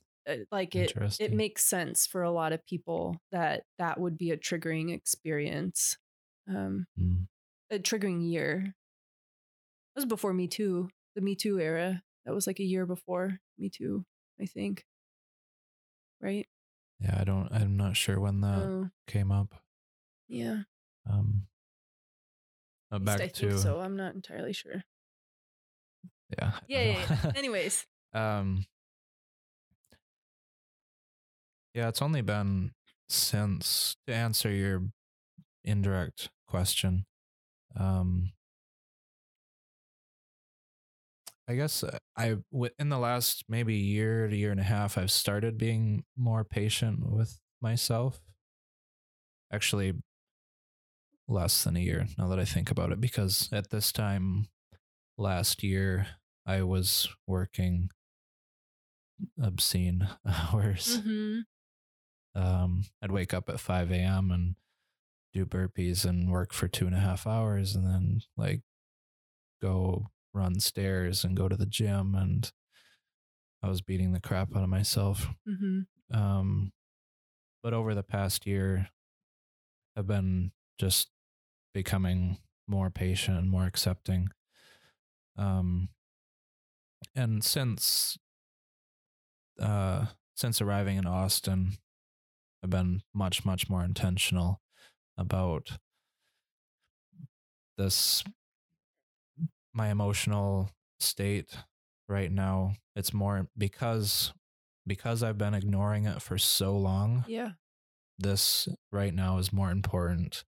Like 0.52 0.76
it 0.76 0.94
it 1.20 1.34
makes 1.34 1.64
sense 1.64 2.08
for 2.08 2.24
a 2.24 2.32
lot 2.32 2.52
of 2.54 2.66
people 2.66 3.18
that 3.32 3.64
that 3.78 4.00
would 4.00 4.18
be 4.18 4.32
a 4.32 4.38
triggering 4.38 4.94
experience. 4.94 5.98
Um 6.48 6.88
Mm. 7.00 7.28
a 7.72 7.80
triggering 7.80 8.30
year. 8.30 8.76
That 9.96 10.02
was 10.02 10.06
before 10.06 10.34
Me 10.34 10.48
Too, 10.48 10.90
the 11.16 11.22
Me 11.22 11.36
Too 11.36 11.60
era. 11.60 12.04
That 12.26 12.34
was 12.34 12.48
like 12.48 12.60
a 12.60 12.64
year 12.64 12.86
before 12.86 13.40
Me 13.58 13.70
Too, 13.70 14.06
I 14.42 14.46
think. 14.46 14.86
Right? 16.22 16.48
Yeah, 17.00 17.18
I 17.20 17.24
don't. 17.24 17.52
I'm 17.52 17.78
not 17.78 17.96
sure 17.98 18.20
when 18.20 18.42
that 18.42 18.58
Oh, 18.58 18.90
came 19.08 19.32
up. 19.32 19.54
yeah. 20.28 20.64
Um, 21.10 21.48
uh, 22.92 23.00
back 23.00 23.22
I 23.22 23.28
to 23.28 23.50
think 23.50 23.60
so. 23.60 23.80
I'm 23.80 23.96
not 23.96 24.16
entirely 24.16 24.54
sure. 24.54 24.84
yeah. 26.38 26.60
Yeah, 26.68 26.82
yeah, 26.82 27.06
yeah. 27.24 27.32
Anyways, 27.36 27.86
um, 28.14 28.66
yeah, 31.76 31.90
it's 31.90 32.04
only 32.04 32.22
been 32.24 32.74
since 33.10 33.98
to 34.08 34.16
answer 34.16 34.52
your 34.52 34.84
indirect 35.64 36.30
question. 36.48 37.06
Um, 37.78 38.32
I 41.48 41.56
guess 41.56 41.84
uh, 41.84 41.98
I 42.18 42.38
in 42.80 42.90
the 42.90 42.98
last 42.98 43.46
maybe 43.48 43.76
year 43.76 44.28
to 44.28 44.36
year 44.36 44.52
and 44.52 44.60
a 44.60 44.64
half, 44.64 44.98
I've 44.98 45.12
started 45.12 45.58
being 45.58 46.04
more 46.18 46.44
patient 46.44 47.12
with 47.12 47.40
myself. 47.62 48.22
Actually, 49.52 49.96
less 51.28 51.64
than 51.64 51.76
a 51.76 51.80
year 51.80 52.08
now 52.18 52.28
that 52.28 52.40
I 52.40 52.46
think 52.46 52.72
about 52.72 52.92
it, 52.92 53.02
because 53.02 53.50
at 53.52 53.70
this 53.70 53.92
time 53.92 54.48
last 55.18 55.64
year, 55.64 56.08
I 56.46 56.64
was 56.64 57.10
working 57.28 57.92
obscene 59.42 60.08
hours. 60.26 60.98
hmm 61.04 61.40
Um, 62.36 62.84
I'd 63.02 63.12
wake 63.12 63.34
up 63.34 63.50
at 63.50 63.60
5 63.60 63.92
a.m. 63.92 64.32
and 64.32 64.56
do 65.34 65.46
burpees 65.46 66.06
and 66.06 66.32
work 66.32 66.54
for 66.54 66.68
two 66.68 66.86
and 66.86 66.96
a 66.96 67.00
half 67.00 67.26
hours 67.28 67.76
and 67.76 67.86
then 67.86 68.22
like 68.38 68.62
go 69.62 70.08
run 70.34 70.60
stairs 70.60 71.24
and 71.24 71.36
go 71.38 71.48
to 71.48 71.56
the 71.56 71.66
gym. 71.66 72.16
And 72.16 72.52
I 73.64 73.70
was 73.70 73.82
beating 73.82 74.12
the 74.14 74.20
crap 74.20 74.56
out 74.56 74.64
of 74.64 74.70
myself. 74.70 75.28
hmm 75.48 75.82
Um, 76.12 76.72
but 77.64 77.74
over 77.74 77.96
the 77.96 78.04
past 78.04 78.46
year, 78.46 78.90
I've 79.98 80.08
been 80.08 80.52
just 80.78 81.10
becoming 81.74 82.38
more 82.68 82.90
patient 82.90 83.38
and 83.38 83.50
more 83.50 83.66
accepting. 83.66 84.30
Um, 85.38 85.90
and 87.16 87.44
since 87.44 88.18
uh, 89.60 90.08
since 90.36 90.62
arriving 90.62 90.98
in 90.98 91.06
Austin, 91.06 91.74
I've 92.66 92.72
been 92.72 93.04
much 93.14 93.46
much 93.46 93.70
more 93.70 93.84
intentional 93.84 94.60
about 95.20 95.78
this 97.78 98.24
my 99.72 99.90
emotional 99.92 100.72
state 101.00 101.56
right 102.10 102.32
now 102.32 102.74
it's 102.96 103.14
more 103.14 103.48
because 103.56 104.34
because 104.88 105.22
I've 105.22 105.38
been 105.38 105.54
ignoring 105.54 106.06
it 106.06 106.24
for 106.24 106.40
so 106.40 106.76
long 106.76 107.24
Yeah. 107.28 107.52
this 108.18 108.68
right 108.92 109.14
now 109.14 109.38
is 109.38 109.54
more 109.54 109.70
important 109.70 110.44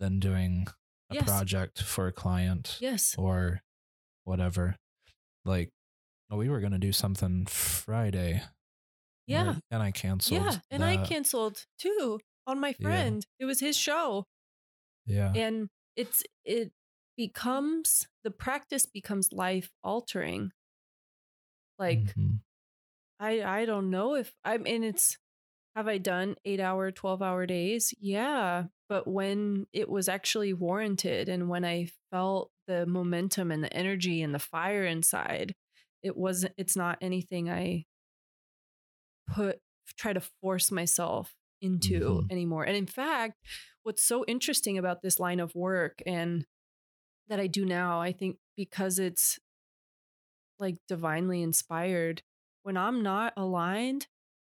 than 0.00 0.18
doing 0.18 0.66
a 1.10 1.14
Yes. 1.14 1.24
project 1.24 1.80
for 1.84 2.08
a 2.08 2.12
client 2.12 2.78
Yes. 2.80 3.14
or 3.16 3.62
whatever. 4.24 4.74
Like, 5.44 5.70
oh, 6.30 6.36
we 6.36 6.48
were 6.48 6.58
going 6.60 6.72
to 6.72 6.78
do 6.78 6.92
something 6.92 7.46
Friday. 7.46 8.42
Yeah. 9.26 9.56
And 9.70 9.82
I 9.82 9.90
canceled. 9.92 10.60
Yeah. 10.60 10.60
And 10.70 10.84
I 10.84 10.98
canceled 10.98 11.66
too 11.78 12.20
on 12.46 12.60
my 12.60 12.72
Yeah. 12.78 13.14
friend. 13.14 13.24
It 13.38 13.44
was 13.46 13.60
his 13.60 13.76
show. 13.76 14.26
Yeah. 15.06 15.36
And 15.36 15.68
it's 15.96 16.22
it 16.44 16.72
becomes 17.16 18.08
the 18.24 18.30
practice 18.30 18.86
becomes 18.86 19.32
life 19.32 19.70
altering. 19.82 20.52
Like 21.78 22.16
Mhm. 22.16 22.42
I 23.20 23.42
I 23.42 23.64
don't 23.64 23.90
know 23.90 24.14
if 24.14 24.34
I 24.44 24.58
mean 24.58 24.84
it's 24.84 25.16
have 25.76 25.88
I 25.88 25.98
done 25.98 26.36
8 26.44 26.60
hour 26.60 26.90
12 26.92 27.22
hour 27.22 27.46
days? 27.46 27.94
Yeah, 28.00 28.66
but 28.88 29.06
when 29.08 29.66
it 29.72 29.88
was 29.90 30.08
actually 30.08 30.54
warranted 30.54 31.28
and 31.30 31.48
when 31.50 31.64
I 31.64 31.88
felt 32.12 32.52
the 32.68 32.86
momentum 32.86 33.50
and 33.52 33.64
the 33.64 33.72
energy 33.74 34.22
and 34.22 34.34
the 34.34 34.38
fire 34.40 34.84
inside, 34.86 35.54
it 36.02 36.16
wasn't 36.16 36.54
it's 36.58 36.76
not 36.76 36.98
anything 37.02 37.50
I 37.50 37.86
put 39.26 39.60
try 39.96 40.12
to 40.12 40.20
force 40.42 40.70
myself 40.70 41.34
into 41.60 42.00
Mhm. 42.22 42.30
anymore. 42.32 42.64
And 42.64 42.76
in 42.76 42.86
fact, 42.86 43.38
what's 43.82 44.02
so 44.02 44.24
interesting 44.26 44.78
about 44.78 45.02
this 45.02 45.20
line 45.20 45.40
of 45.40 45.54
work 45.54 46.02
and 46.06 46.46
that 47.28 47.38
I 47.40 47.46
do 47.46 47.64
now, 47.64 48.00
I 48.00 48.12
think 48.12 48.38
because 48.56 48.98
it's 48.98 49.38
like 50.58 50.76
divinely 50.88 51.42
inspired, 51.42 52.22
when 52.62 52.76
I'm 52.76 53.02
not 53.02 53.32
aligned, 53.36 54.06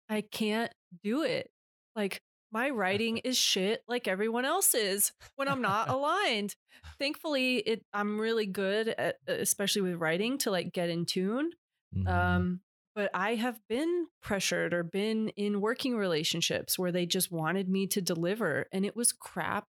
I 0.10 0.22
can't 0.22 0.72
do 1.04 1.24
it. 1.24 1.50
Like 1.96 2.22
my 2.52 2.70
writing 2.70 3.18
is 3.24 3.38
shit 3.38 3.84
like 3.88 4.08
everyone 4.08 4.46
else's 4.46 5.12
when 5.36 5.48
I'm 5.48 5.62
not 5.62 5.90
aligned. 5.90 6.56
Thankfully, 7.00 7.58
it 7.58 7.84
I'm 7.94 8.20
really 8.20 8.46
good 8.46 8.90
at 8.90 9.18
especially 9.28 9.82
with 9.82 9.96
writing 9.96 10.38
to 10.40 10.52
like 10.52 10.72
get 10.74 10.90
in 10.90 11.06
tune. 11.06 11.52
Mhm. 11.96 12.08
Um, 12.08 12.62
but 12.96 13.12
I 13.14 13.36
have 13.36 13.60
been 13.68 14.08
pressured 14.22 14.74
or 14.74 14.84
been 14.84 15.30
in 15.30 15.62
working 15.62 15.98
relationships 15.98 16.80
where 16.80 16.92
they 16.92 17.06
just 17.06 17.32
wanted 17.32 17.70
me 17.70 17.88
to 17.88 18.02
deliver 18.02 18.68
and 18.72 18.86
it 18.86 18.96
was 18.96 19.12
crap 19.14 19.68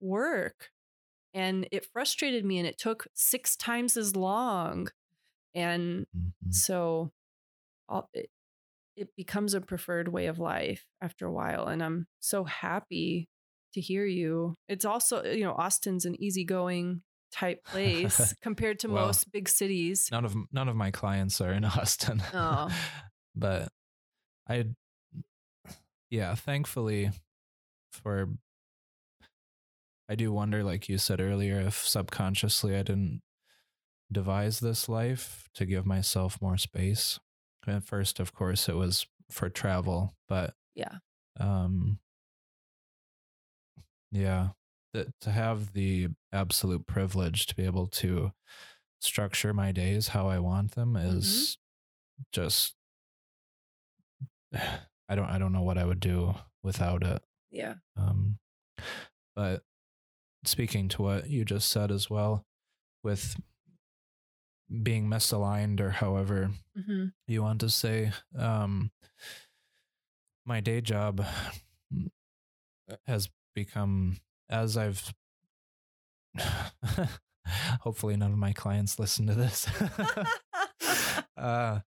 work. 0.00 0.70
And 1.34 1.68
it 1.72 1.86
frustrated 1.92 2.44
me 2.44 2.58
and 2.58 2.68
it 2.68 2.78
took 2.78 3.08
six 3.14 3.56
times 3.56 3.96
as 3.96 4.16
long. 4.16 4.88
And 5.54 6.06
Mhm. 6.12 6.50
so 6.50 7.12
I'll, 7.88 8.08
it, 8.14 8.30
it 8.96 9.16
becomes 9.16 9.54
a 9.54 9.60
preferred 9.62 10.08
way 10.08 10.26
of 10.26 10.38
life 10.38 10.86
after 11.00 11.26
a 11.26 11.32
while. 11.32 11.68
And 11.68 11.82
I'm 11.82 12.08
so 12.20 12.44
happy 12.44 13.28
to 13.74 13.80
hear 13.80 14.06
you. 14.06 14.56
It's 14.68 14.84
also, 14.84 15.24
you 15.24 15.44
know, 15.44 15.54
Austin's 15.54 16.06
an 16.06 16.20
easygoing 16.22 17.02
type 17.38 17.64
place 17.66 18.34
compared 18.42 18.78
to 18.80 18.88
Well, 18.88 19.06
most 19.06 19.30
big 19.32 19.48
cities. 19.48 20.08
none 20.10 20.24
of 20.24 20.34
none 20.52 20.68
of 20.68 20.76
my 20.76 20.90
clients 20.90 21.40
are 21.40 21.52
in 21.52 21.64
Austin. 21.78 22.22
Oh. 22.32 22.68
but 23.34 23.68
I 24.48 24.64
yeah, 26.10 26.34
thankfully 26.34 27.10
for 27.92 28.28
I 30.08 30.14
do 30.14 30.32
wonder 30.32 30.62
like 30.62 30.88
you 30.88 30.98
said 30.98 31.20
earlier 31.20 31.60
if 31.60 31.86
subconsciously 31.86 32.76
I 32.76 32.82
didn't 32.82 33.22
devise 34.12 34.60
this 34.60 34.88
life 34.88 35.48
to 35.54 35.66
give 35.66 35.84
myself 35.84 36.40
more 36.40 36.56
space. 36.56 37.18
At 37.66 37.82
first 37.82 38.20
of 38.20 38.32
course 38.32 38.68
it 38.68 38.76
was 38.76 39.06
for 39.30 39.48
travel, 39.50 40.14
but 40.28 40.54
Yeah. 40.76 40.98
um 41.40 41.98
yeah, 44.12 44.50
to 45.20 45.30
have 45.30 45.72
the 45.72 46.08
absolute 46.32 46.86
privilege 46.86 47.46
to 47.46 47.54
be 47.54 47.64
able 47.64 47.86
to 47.88 48.32
structure 49.00 49.52
my 49.52 49.72
days 49.72 50.08
how 50.08 50.28
I 50.28 50.38
want 50.38 50.72
them 50.72 50.96
is 50.96 51.58
just 52.32 52.74
I 55.08 55.14
don't 55.14 55.26
I 55.28 55.38
don't 55.38 55.52
know 55.52 55.62
what 55.62 55.78
I 55.78 55.84
would 55.84 56.00
do 56.00 56.34
without 56.62 57.02
it. 57.02 57.22
Yeah. 57.50 57.74
Um 57.96 58.38
but 59.34 59.62
speaking 60.44 60.88
to 60.88 61.02
what 61.02 61.28
you 61.28 61.44
just 61.44 61.70
said 61.70 61.90
as 61.90 62.08
well 62.08 62.44
with 63.02 63.36
being 64.82 65.06
misaligned 65.06 65.80
or 65.80 65.90
however 65.90 66.50
hmm 66.76 67.06
you 67.28 67.42
want 67.42 67.60
to 67.60 67.70
say 67.70 68.12
um 68.36 68.90
my 70.44 70.60
day 70.60 70.80
job 70.80 71.24
has 73.06 73.28
become 73.54 74.16
as 74.50 74.76
i've 74.76 75.12
hopefully 77.80 78.16
none 78.16 78.32
of 78.32 78.38
my 78.38 78.52
clients 78.52 78.98
listen 78.98 79.26
to 79.26 79.34
this 79.34 79.68
uh 81.36 81.80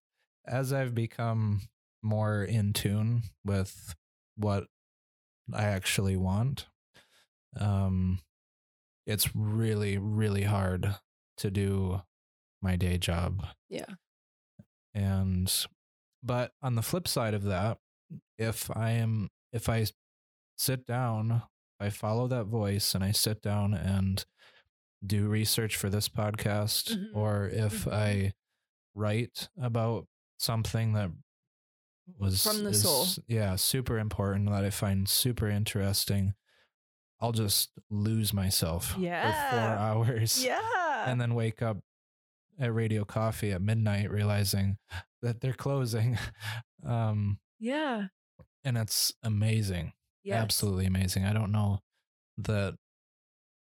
as 0.46 0.72
i've 0.72 0.94
become 0.94 1.62
more 2.02 2.42
in 2.42 2.72
tune 2.72 3.22
with 3.44 3.94
what 4.36 4.66
i 5.52 5.64
actually 5.64 6.16
want 6.16 6.66
um 7.58 8.18
it's 9.06 9.34
really 9.34 9.98
really 9.98 10.42
hard 10.42 10.94
to 11.36 11.50
do 11.50 12.00
my 12.62 12.76
day 12.76 12.98
job 12.98 13.46
yeah. 13.68 13.84
and 14.94 15.66
but 16.22 16.52
on 16.62 16.74
the 16.74 16.82
flip 16.82 17.08
side 17.08 17.34
of 17.34 17.44
that 17.44 17.78
if 18.38 18.70
i 18.76 18.90
am 18.90 19.28
if 19.52 19.68
i 19.68 19.86
sit 20.56 20.86
down 20.86 21.42
i 21.80 21.88
follow 21.90 22.28
that 22.28 22.44
voice 22.46 22.94
and 22.94 23.02
i 23.02 23.10
sit 23.10 23.40
down 23.42 23.74
and 23.74 24.24
do 25.04 25.28
research 25.28 25.76
for 25.76 25.88
this 25.88 26.08
podcast 26.08 26.90
Mhm. 26.94 27.06
or 27.14 27.48
if 27.48 27.84
Mhm. 27.86 27.92
I 27.92 28.32
write 28.94 29.48
about 29.60 30.06
something 30.38 30.92
that 30.92 31.10
was 32.18 32.42
From 32.42 32.64
the 32.64 32.70
is, 32.70 32.82
soul. 32.82 33.06
Yeah, 33.28 33.56
super 33.56 33.98
important 33.98 34.50
that 34.50 34.64
I 34.64 34.70
find 34.70 35.08
super 35.08 35.48
interesting. 35.48 36.34
I'll 37.20 37.32
just 37.32 37.70
lose 37.88 38.32
myself 38.34 38.88
for 38.88 38.96
four 39.50 39.60
hours 39.60 40.44
Yeah. 40.44 41.04
and 41.08 41.20
then 41.20 41.34
wake 41.34 41.62
up 41.62 41.78
at 42.58 42.74
Radio 42.74 43.04
Coffee 43.04 43.52
at 43.52 43.62
midnight 43.62 44.10
realizing 44.10 44.76
that 45.22 45.40
they're 45.40 45.52
closing. 45.54 46.18
Um, 46.84 47.38
yeah. 47.58 48.08
and 48.64 48.76
it's 48.78 49.12
amazing. 49.22 49.92
Yes. 50.24 50.42
Absolutely 50.42 50.86
amazing. 50.86 51.24
I 51.24 51.32
don't 51.32 51.52
know 51.52 51.80
that 52.38 52.76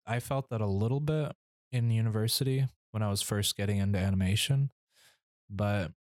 I 0.06 0.20
felt 0.20 0.50
that 0.50 0.62
a 0.62 0.66
little 0.66 1.00
bit 1.00 1.34
in 1.72 1.92
university 1.92 2.68
when 2.92 3.04
I 3.04 3.10
was 3.10 3.22
first 3.22 3.56
getting 3.56 3.78
into 3.78 4.00
animation, 4.00 4.72
but 5.50 5.92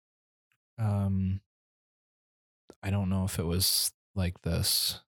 um 0.78 1.40
I 2.82 2.90
don't 2.90 3.08
know 3.08 3.24
if 3.24 3.38
it 3.38 3.44
was 3.44 3.92
like 4.14 4.40
this. 4.42 5.00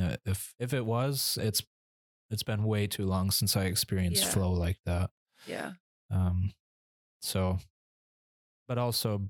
Uh, 0.00 0.16
if 0.24 0.54
if 0.58 0.72
it 0.72 0.84
was, 0.86 1.38
it's 1.40 1.62
it's 2.30 2.42
been 2.42 2.64
way 2.64 2.86
too 2.86 3.06
long 3.06 3.30
since 3.30 3.56
I 3.56 3.64
experienced 3.64 4.24
Yeah. 4.24 4.32
flow 4.32 4.52
like 4.52 4.78
that. 4.86 5.10
Yeah. 5.46 5.72
Um, 6.10 6.52
so, 7.20 7.58
but 8.68 8.78
also 8.78 9.28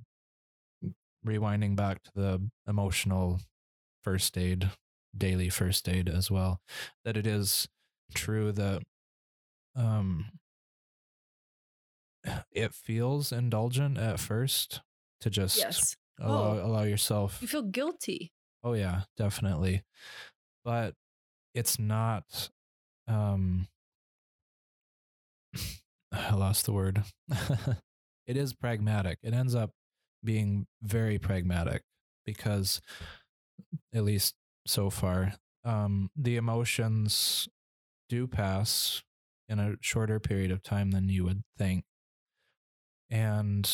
rewinding 1.27 1.77
back 1.77 2.03
to 2.05 2.11
the 2.15 2.51
emotional 2.67 3.41
first 4.03 4.37
aid, 4.39 4.71
daily 5.17 5.49
first 5.49 5.89
aid 5.89 6.09
as 6.09 6.31
well, 6.31 6.61
that 7.05 7.17
it 7.17 7.27
is 7.27 7.69
true 8.15 8.53
that 8.53 8.83
um, 9.77 10.27
it 12.53 12.75
feels 12.75 13.33
indulgent 13.33 13.99
at 13.99 14.21
first 14.21 14.81
to 15.21 15.31
just 15.31 15.57
Yes. 15.59 15.97
allow 16.21 16.59
Oh. 16.59 16.67
allow 16.67 16.83
yourself. 16.83 17.39
You 17.41 17.49
feel 17.49 17.63
guilty. 17.63 18.33
Oh 18.63 18.73
yeah, 18.75 19.03
definitely. 19.17 19.83
But 20.65 20.95
it's 21.55 21.79
not 21.79 22.51
um 23.07 23.69
I 26.13 26.35
lost 26.35 26.67
the 26.67 26.73
word. 26.73 27.03
it 28.27 28.37
is 28.37 28.53
pragmatic. 28.55 29.19
It 29.23 29.35
ends 29.35 29.55
up 29.55 29.71
being 30.25 30.67
very 30.83 31.19
pragmatic 31.19 31.83
because 32.27 32.81
at 33.95 34.05
least 34.05 34.35
so 34.69 34.91
far 34.91 35.33
um 35.65 36.11
the 36.17 36.37
emotions 36.37 37.49
do 38.09 38.27
pass 38.27 39.03
in 39.49 39.59
a 39.59 39.77
shorter 39.81 40.21
period 40.21 40.51
of 40.51 40.63
time 40.63 40.91
than 40.91 41.09
you 41.09 41.25
would 41.25 41.43
think. 41.57 41.85
And 43.11 43.69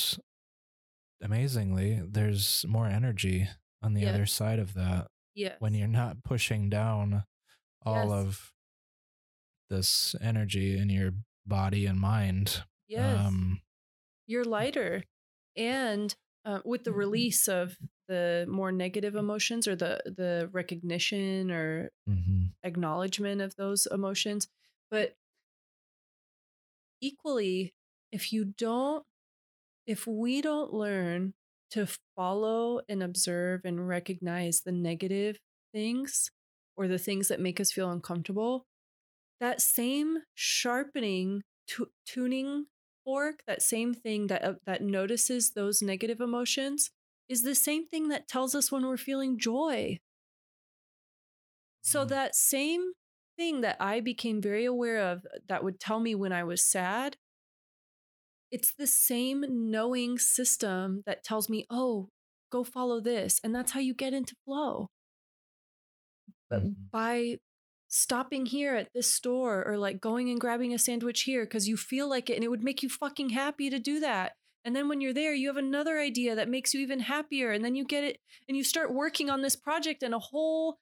amazingly, 1.22 2.00
there's 2.06 2.64
more 2.68 2.86
energy 2.86 3.48
on 3.82 3.94
the 3.94 4.02
Yes. 4.02 4.14
other 4.14 4.26
side 4.26 4.58
of 4.58 4.74
that 4.74 5.08
Yes. 5.34 5.56
when 5.60 5.74
you're 5.74 5.88
not 5.88 6.22
pushing 6.24 6.68
down 6.70 7.24
all 7.84 8.08
Yes. 8.08 8.12
of 8.26 8.52
this 9.70 10.14
energy 10.20 10.78
in 10.78 10.88
your 10.90 11.12
body 11.46 11.86
and 11.86 11.98
mind. 12.00 12.64
Yes. 12.88 13.26
Um, 13.26 13.62
You're 14.26 14.44
lighter. 14.44 15.04
And 15.56 16.14
uh, 16.44 16.60
with 16.64 16.84
the 16.84 16.90
Mm-hmm. 16.90 16.98
release 16.98 17.48
of 17.48 17.76
the 18.08 18.46
more 18.48 18.72
negative 18.72 19.14
emotions 19.14 19.66
or 19.66 19.76
the 19.76 20.00
the 20.04 20.48
recognition 20.52 21.50
or 21.50 21.90
mhm. 22.08 22.50
acknowledgement 22.62 23.40
of 23.40 23.56
those 23.56 23.86
emotions. 23.86 24.48
But 24.90 25.14
equally, 27.00 27.74
if 28.12 28.32
you 28.32 28.44
don't, 28.44 29.04
if 29.86 30.06
we 30.06 30.40
don't 30.40 30.72
learn 30.72 31.34
to 31.72 31.88
follow 32.16 32.80
and 32.88 33.02
observe 33.02 33.62
and 33.64 33.88
recognize 33.88 34.60
the 34.60 34.72
negative 34.72 35.38
things 35.72 36.30
or 36.76 36.88
the 36.88 36.98
things 36.98 37.28
that 37.28 37.40
make 37.40 37.60
us 37.60 37.72
feel 37.72 37.90
uncomfortable, 37.90 38.66
that 39.40 39.60
same 39.60 40.18
sharpening, 40.34 41.42
tu- 41.66 41.90
tuning 42.06 42.66
fork, 43.04 43.42
that 43.46 43.62
same 43.62 43.94
thing 43.94 44.28
that 44.28 44.44
uh, 44.44 44.54
that 44.66 44.82
notices 44.82 45.50
those 45.50 45.82
negative 45.82 46.20
emotions, 46.20 46.90
is 47.28 47.42
the 47.42 47.54
same 47.54 47.86
thing 47.86 48.08
that 48.08 48.28
tells 48.28 48.54
us 48.54 48.70
when 48.72 48.86
we're 48.86 48.96
feeling 48.96 49.38
joy. 49.38 49.98
So 51.82 52.04
Mm. 52.04 52.08
that 52.08 52.34
same 52.34 52.92
thing 53.36 53.60
that 53.60 53.76
I 53.80 54.00
became 54.00 54.40
very 54.40 54.64
aware 54.64 54.98
of 55.12 55.26
that 55.46 55.62
would 55.64 55.78
tell 55.80 56.00
me 56.00 56.14
when 56.14 56.32
I 56.32 56.44
was 56.44 56.64
sad, 56.64 57.16
it's 58.50 58.74
the 58.74 58.86
same 58.86 59.44
knowing 59.70 60.18
system 60.18 61.02
that 61.06 61.24
tells 61.24 61.48
me, 61.48 61.66
oh, 61.70 62.08
go 62.50 62.62
follow 62.64 63.00
this. 63.00 63.40
And 63.42 63.54
that's 63.54 63.72
how 63.72 63.80
you 63.80 63.94
get 63.94 64.14
into 64.14 64.34
flow. 64.44 64.88
But 66.48 66.62
Mhm. 66.62 66.90
by 66.92 67.38
stopping 67.88 68.46
here 68.46 68.74
at 68.74 68.88
this 68.94 69.12
store 69.12 69.64
or 69.66 69.78
like 69.78 70.00
going 70.00 70.28
and 70.30 70.40
grabbing 70.40 70.72
a 70.74 70.78
sandwich 70.78 71.22
here 71.22 71.44
because 71.44 71.68
you 71.68 71.76
feel 71.76 72.08
like 72.08 72.30
it 72.30 72.34
and 72.34 72.44
it 72.44 72.48
would 72.48 72.64
make 72.64 72.82
you 72.82 72.88
fucking 72.88 73.30
happy 73.30 73.70
to 73.70 73.78
do 73.78 74.00
that. 74.00 74.36
And 74.64 74.74
then 74.74 74.88
when 74.88 75.00
you're 75.00 75.12
there, 75.12 75.34
you 75.34 75.48
have 75.48 75.56
another 75.58 75.98
idea 75.98 76.34
that 76.34 76.48
makes 76.48 76.72
you 76.74 76.80
even 76.80 77.00
happier. 77.00 77.50
And 77.52 77.64
then 77.64 77.74
you 77.74 77.84
get 77.84 78.04
it 78.04 78.18
and 78.48 78.56
you 78.56 78.64
start 78.64 78.92
working 78.94 79.28
on 79.30 79.42
this 79.42 79.56
project 79.56 80.02
and 80.02 80.14
a 80.14 80.18
whole 80.18 80.78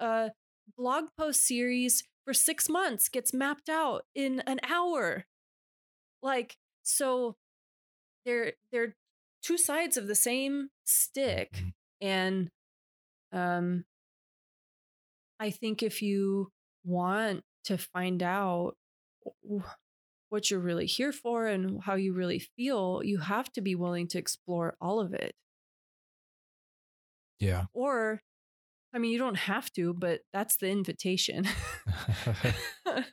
uh, 0.00 0.30
blog 0.76 1.06
post 1.18 1.46
series 1.46 2.04
for 2.24 2.34
six 2.34 2.68
months 2.68 3.08
gets 3.08 3.32
mapped 3.34 3.68
out 3.68 4.04
in 4.14 4.40
an 4.40 4.60
hour. 4.68 5.26
Like, 6.22 6.56
so 6.82 7.36
they're 8.24 8.54
they're 8.72 8.94
two 9.42 9.58
sides 9.58 9.96
of 9.96 10.08
the 10.08 10.14
same 10.14 10.70
stick. 10.84 11.52
Mhm. 11.54 11.72
And 12.00 12.50
um 13.32 13.84
I 15.38 15.50
think 15.50 15.82
if 15.82 16.02
you 16.02 16.50
want 16.84 17.42
to 17.64 17.78
find 17.78 18.22
out 18.22 18.76
what 20.36 20.50
you're 20.50 20.60
really 20.60 20.84
here 20.84 21.12
for 21.12 21.46
and 21.46 21.82
how 21.82 21.94
you 21.94 22.12
really 22.12 22.38
feel, 22.38 23.00
you 23.02 23.16
have 23.16 23.50
to 23.50 23.62
be 23.62 23.74
willing 23.74 24.06
to 24.06 24.18
explore 24.18 24.76
all 24.82 25.00
of 25.00 25.14
it. 25.14 25.34
Yeah. 27.40 27.64
Or 27.72 28.20
I 28.92 28.98
mean, 28.98 29.12
you 29.12 29.18
don't 29.18 29.38
have 29.38 29.72
to, 29.72 29.94
but 29.94 30.20
that's 30.34 30.58
the 30.58 30.68
invitation. 30.68 31.46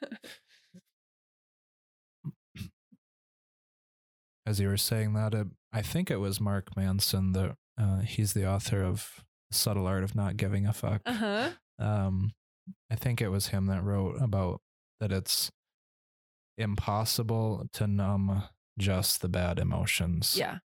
As 4.45 4.59
you 4.59 4.67
were 4.67 4.75
saying 4.75 5.13
that, 5.13 5.33
it, 5.33 5.47
I 5.71 5.81
think 5.81 6.11
it 6.11 6.17
was 6.17 6.41
Mark 6.41 6.75
Manson 6.75 7.31
that 7.31 7.55
uh, 7.79 7.99
he's 7.99 8.33
the 8.33 8.45
author 8.45 8.83
of 8.83 9.23
Subtle 9.49 9.87
Art 9.87 10.03
of 10.03 10.13
Not 10.13 10.35
Giving 10.35 10.67
a 10.67 10.73
Fuck. 10.73 11.03
uh-huh. 11.05 11.51
Um, 11.79 12.33
I 12.91 12.95
think 12.95 13.21
it 13.21 13.29
was 13.29 13.47
him 13.47 13.67
that 13.67 13.81
wrote 13.81 14.21
about 14.21 14.59
that 14.99 15.13
it's 15.13 15.53
impossible 16.57 17.67
to 17.73 17.87
numb 17.87 18.43
just 18.77 19.21
the 19.21 19.29
bad 19.29 19.59
emotions. 19.59 20.35
Yeah. 20.37 20.59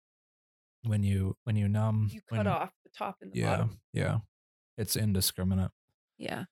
When 0.84 1.02
you 1.02 1.36
when 1.44 1.56
you 1.56 1.68
numb 1.68 2.08
You 2.12 2.20
cut 2.28 2.38
when, 2.38 2.46
off 2.46 2.72
the 2.84 2.90
top 2.96 3.16
and 3.20 3.32
the 3.32 3.38
Yeah. 3.40 3.50
bottom. 3.50 3.80
Yeah. 3.92 4.18
It's 4.76 4.96
indiscriminate. 4.96 5.72
Yeah. 6.18 6.44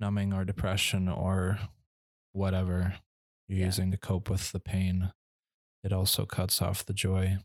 Numbing 0.00 0.32
or 0.32 0.44
depression 0.44 1.08
or 1.08 1.58
whatever 2.32 2.98
you're 3.48 3.58
Yeah. 3.60 3.66
using 3.66 3.90
to 3.90 3.96
cope 3.98 4.30
with 4.30 4.52
the 4.52 4.60
pain. 4.60 5.12
It 5.82 5.92
also 5.92 6.26
cuts 6.26 6.62
off 6.62 6.84
the 6.84 6.92
joy. 6.94 7.38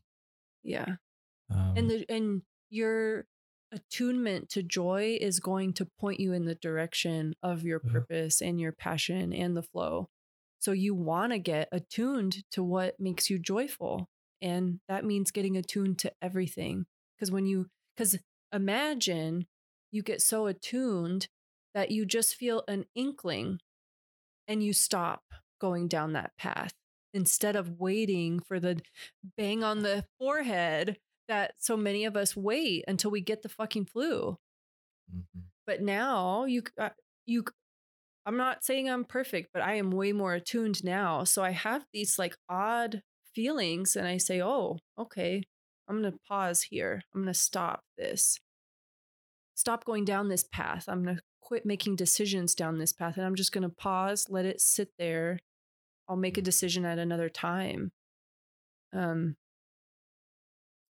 Yeah. 0.64 0.95
Um, 1.49 1.74
and 1.78 1.90
the 1.90 2.06
and 2.10 2.41
your 2.70 3.26
attunement 3.72 4.49
to 4.49 4.62
joy 4.64 5.18
is 5.20 5.40
going 5.40 5.74
to 5.74 5.86
point 5.86 6.20
you 6.20 6.34
in 6.34 6.45
the 6.45 6.56
direction 6.56 7.36
of 7.41 7.64
your 7.64 7.82
Yeah. 7.84 7.91
purpose 7.91 8.41
and 8.41 8.60
your 8.60 8.72
passion 8.72 9.34
and 9.34 9.56
the 9.58 9.64
flow 9.64 10.10
so 10.62 10.72
you 10.72 10.96
want 10.96 11.34
to 11.34 11.40
get 11.40 11.68
attuned 11.72 12.44
to 12.52 12.64
what 12.64 13.00
makes 13.00 13.30
you 13.30 13.40
joyful 13.40 14.08
and 14.42 14.80
that 14.88 15.04
means 15.06 15.32
getting 15.32 15.58
attuned 15.58 16.00
to 16.00 16.12
everything 16.22 16.86
because 17.16 17.32
when 17.32 17.46
you 17.46 17.68
because 17.96 18.18
imagine 18.54 19.46
you 19.92 20.02
get 20.02 20.22
so 20.22 20.48
attuned 20.48 21.28
that 21.74 21.92
you 21.92 22.06
just 22.06 22.36
feel 22.36 22.64
an 22.68 22.86
inkling 22.96 23.60
and 24.48 24.64
you 24.64 24.74
stop 24.74 25.24
going 25.60 25.88
down 25.88 26.14
that 26.14 26.32
path 26.38 26.74
instead 27.14 27.56
of 27.56 27.80
waiting 27.80 28.40
for 28.40 28.60
the 28.60 28.80
bang 29.38 29.64
on 29.64 29.82
the 29.84 30.06
forehead 30.20 30.98
that 31.28 31.54
so 31.58 31.78
many 31.78 32.06
of 32.06 32.16
us 32.16 32.36
wait 32.36 32.84
until 32.88 33.12
we 33.12 33.22
get 33.22 33.42
the 33.42 33.50
fucking 33.50 33.86
flu. 33.86 34.38
mhm. 35.14 35.44
But 35.66 35.82
now 35.82 36.46
you, 36.46 36.64
uh, 36.78 36.90
you, 37.26 37.46
I'm 38.26 38.38
not 38.38 38.64
saying 38.64 38.89
I'm 38.89 39.03
perfect, 39.03 39.49
but 39.53 39.64
I 39.64 39.76
am 39.76 39.91
way 39.91 40.11
more 40.11 40.34
attuned 40.34 40.84
now. 40.84 41.23
So 41.23 41.43
I 41.43 41.52
have 41.52 41.85
these 41.91 42.19
like 42.19 42.35
odd 42.48 43.02
feelings 43.34 43.95
and 43.95 44.07
I 44.07 44.18
say, 44.18 44.41
oh, 44.41 44.77
okay, 44.98 45.43
I'm 45.88 46.02
going 46.02 46.11
to 46.11 46.19
pause 46.27 46.61
here. 46.64 47.02
I'm 47.14 47.22
going 47.22 47.34
to 47.34 47.39
stop 47.39 47.81
this. 47.98 48.39
Stop 49.56 49.85
going 49.85 50.06
down 50.06 50.30
this 50.30 50.43
path. 50.43 50.85
I'm 50.88 51.03
going 51.03 51.18
to 51.18 51.22
quit 51.41 51.65
making 51.65 51.95
decisions 51.95 52.53
down 52.53 52.77
this 52.77 52.93
path 52.93 53.18
and 53.18 53.26
I'm 53.26 53.35
just 53.35 53.52
going 53.52 53.64
to 53.64 53.76
pause, 53.76 54.27
let 54.30 54.45
it 54.45 54.61
sit 54.61 54.89
there. 54.99 55.39
I'll 56.07 56.15
make 56.15 56.38
a 56.38 56.41
decision 56.41 56.85
at 56.85 56.99
another 56.99 57.30
time. 57.30 57.91
Um, 58.93 59.35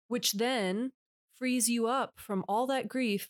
which 0.07 0.33
then 0.33 0.91
frees 1.37 1.69
you 1.69 1.87
up 1.87 2.13
from 2.17 2.45
all 2.47 2.67
that 2.67 2.87
grief 2.87 3.29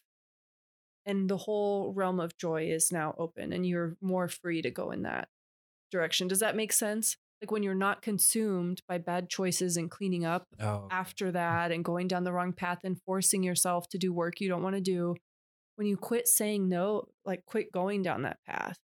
and 1.08 1.30
the 1.30 1.38
whole 1.38 1.94
realm 1.94 2.20
of 2.20 2.38
joy 2.38 2.70
is 2.70 2.92
now 2.92 3.16
open 3.18 3.54
and 3.54 3.66
you're 3.66 3.98
more 4.02 4.30
free 4.30 4.62
to 4.64 4.72
go 4.72 4.92
in 4.92 5.04
that 5.04 5.30
direction. 5.92 6.28
Does 6.28 6.40
that 6.40 6.56
make 6.56 6.74
sense? 6.74 7.18
Like 7.42 7.52
when 7.52 7.64
you're 7.64 7.76
not 7.76 8.02
consumed 8.02 8.82
by 8.88 9.00
bad 9.00 9.30
choices 9.30 9.78
and 9.78 9.92
cleaning 9.92 10.26
up 10.26 10.48
Oh, 10.60 10.88
after 10.92 11.32
that 11.32 11.72
and 11.72 11.86
going 11.86 12.08
down 12.08 12.24
the 12.26 12.34
wrong 12.34 12.54
path 12.54 12.80
and 12.84 13.02
forcing 13.06 13.44
yourself 13.44 13.90
to 13.90 13.98
do 13.98 14.14
work 14.14 14.42
you 14.42 14.50
don't 14.50 14.64
want 14.64 14.76
to 14.76 14.82
do. 14.82 15.16
When 15.78 15.88
you 15.88 15.98
quit 15.98 16.28
saying 16.28 16.70
no, 16.70 17.06
like 17.26 17.46
quit 17.46 17.72
going 17.72 18.04
down 18.04 18.24
that 18.24 18.40
path. 18.48 18.78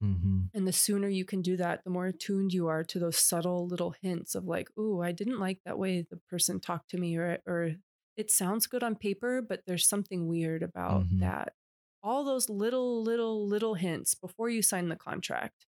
hmm 0.00 0.50
And 0.54 0.66
the 0.68 0.72
sooner 0.72 1.08
you 1.08 1.24
can 1.24 1.40
do 1.42 1.56
that, 1.56 1.82
the 1.84 1.90
more 1.90 2.06
attuned 2.06 2.52
you 2.52 2.68
are 2.68 2.84
to 2.84 2.98
those 2.98 3.18
subtle 3.18 3.66
little 3.66 3.94
hints 4.02 4.34
of 4.34 4.44
like, 4.44 4.68
ooh, 4.78 5.00
I 5.02 5.12
didn't 5.12 5.38
like 5.38 5.60
that 5.64 5.78
way 5.78 6.02
the 6.02 6.18
person 6.28 6.60
talked 6.60 6.90
to 6.90 6.98
me, 6.98 7.16
or 7.16 7.38
or 7.46 7.72
it 8.16 8.30
sounds 8.30 8.66
good 8.66 8.82
on 8.82 8.94
paper, 8.96 9.42
but 9.42 9.62
there's 9.66 9.88
something 9.88 10.28
weird 10.28 10.62
about 10.62 11.04
Mhm. 11.08 11.20
that. 11.20 11.54
All 12.02 12.24
those 12.24 12.48
little, 12.48 13.02
little, 13.02 13.46
little 13.46 13.74
hints 13.74 14.14
before 14.14 14.48
you 14.50 14.62
sign 14.62 14.88
the 14.88 14.96
contract. 14.96 15.66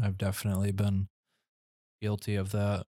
I've 0.00 0.18
definitely 0.18 0.72
been 0.72 1.08
guilty 2.02 2.34
of 2.34 2.50
that. 2.52 2.86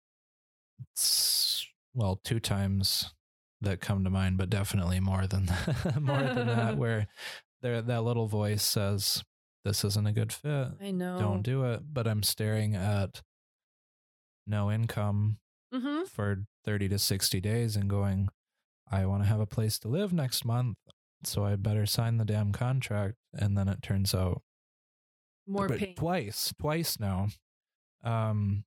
It's, 0.93 1.67
well, 1.95 2.17
two 2.17 2.41
times 2.41 3.15
that 3.61 3.81
come 3.81 4.05
to 4.05 4.11
mind, 4.11 4.39
but 4.39 4.51
definitely 4.51 5.01
more 5.01 5.27
than 5.27 5.47
more 6.01 6.23
than 6.23 6.47
that. 6.49 6.77
Where 6.79 7.07
there 7.63 7.81
that 7.81 8.03
little 8.03 8.27
voice 8.27 8.63
says, 8.65 9.25
"This 9.65 9.85
isn't 9.85 10.07
a 10.07 10.13
good 10.13 10.33
fit. 10.33 10.69
I 10.81 10.91
know. 10.91 11.19
Don't 11.19 11.43
do 11.43 11.65
it." 11.65 11.83
But 11.95 12.07
I'm 12.07 12.23
staring 12.23 12.75
at 12.75 13.23
no 14.47 14.71
income 14.71 15.39
Mm-hmm. 15.75 16.05
for 16.05 16.45
30 16.65 16.89
to 16.91 16.99
60 16.99 17.41
days 17.41 17.77
and 17.77 17.91
going, 17.91 18.29
I 18.91 19.05
want 19.07 19.25
to 19.25 19.29
have 19.29 19.41
a 19.41 19.47
place 19.47 19.79
to 19.81 19.89
live 19.89 20.13
next 20.13 20.45
month. 20.45 20.77
So 21.25 21.45
I 21.45 21.57
better 21.57 21.87
sign 21.87 22.19
the 22.19 22.25
damn 22.25 22.53
contract. 22.53 23.17
And 23.35 23.57
then 23.59 23.69
it 23.69 23.83
turns 23.83 24.15
out 24.15 24.43
More 25.47 25.69
pain. 25.69 25.95
twice, 25.97 26.55
twice 26.61 27.01
now. 27.01 27.29
Um, 28.05 28.65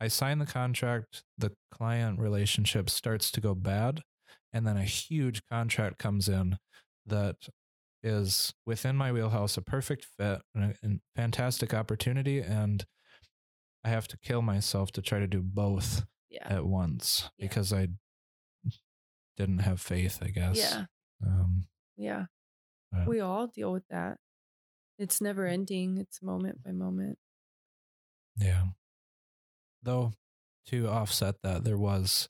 I 0.00 0.08
sign 0.08 0.40
the 0.40 0.46
contract, 0.46 1.22
the 1.38 1.52
client 1.70 2.18
relationship 2.18 2.90
starts 2.90 3.30
to 3.30 3.40
go 3.40 3.54
bad, 3.54 4.02
and 4.52 4.66
then 4.66 4.76
a 4.76 4.84
huge 4.84 5.40
contract 5.50 5.98
comes 5.98 6.28
in 6.28 6.58
that 7.06 7.36
is 8.02 8.52
within 8.66 8.94
my 8.96 9.10
wheelhouse, 9.10 9.56
a 9.56 9.62
perfect 9.62 10.04
fit, 10.18 10.42
and 10.54 10.64
a, 10.64 10.74
and 10.82 11.00
fantastic 11.14 11.72
opportunity, 11.72 12.40
and 12.40 12.84
I 13.84 13.88
have 13.88 14.06
to 14.08 14.18
kill 14.18 14.42
myself 14.42 14.92
to 14.92 15.02
try 15.02 15.18
to 15.18 15.26
do 15.26 15.40
both 15.42 16.04
Yeah. 16.36 16.56
at 16.56 16.66
once 16.66 17.30
Yeah. 17.38 17.46
because 17.48 17.72
I 17.72 17.88
didn't 19.36 19.58
have 19.58 19.80
faith, 19.80 20.18
I 20.22 20.28
guess. 20.28 20.56
Yeah. 20.56 20.86
Um, 21.24 21.66
Yeah. 21.96 22.26
Yeah. 22.92 23.06
We 23.06 23.20
all 23.20 23.46
deal 23.48 23.72
with 23.72 23.86
that. 23.88 24.18
It's 24.98 25.20
never 25.20 25.46
ending. 25.46 25.98
It's 25.98 26.22
moment 26.22 26.62
by 26.62 26.72
moment. 26.72 27.18
Yeah. 28.36 28.68
Though 29.82 30.12
to 30.66 30.88
offset 30.88 31.36
that, 31.42 31.64
there 31.64 31.78
was 31.78 32.28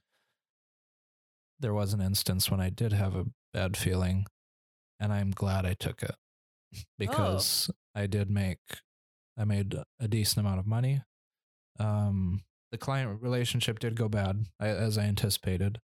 there 1.59 1.73
was 1.75 1.93
an 1.95 2.01
instance 2.03 2.51
when 2.51 2.61
I 2.61 2.69
did 2.71 2.93
have 2.93 3.15
a 3.17 3.27
bad 3.55 3.77
feeling 3.79 4.27
and 5.01 5.11
I'm 5.13 5.31
glad 5.31 5.65
I 5.65 5.73
took 5.75 6.03
it 6.03 6.15
because 6.99 7.71
I 7.95 8.07
did 8.07 8.29
make 8.31 8.59
I 9.39 9.45
made 9.45 9.75
a 10.01 10.09
decent 10.09 10.45
amount 10.45 10.61
of 10.61 10.67
money. 10.67 11.03
Um 11.79 12.43
the 12.77 12.85
client 12.85 13.23
relationship 13.23 13.79
did 13.79 13.97
go 13.97 14.09
bad 14.09 14.45
as 14.61 14.99
I 14.99 15.05
anticipated. 15.05 15.81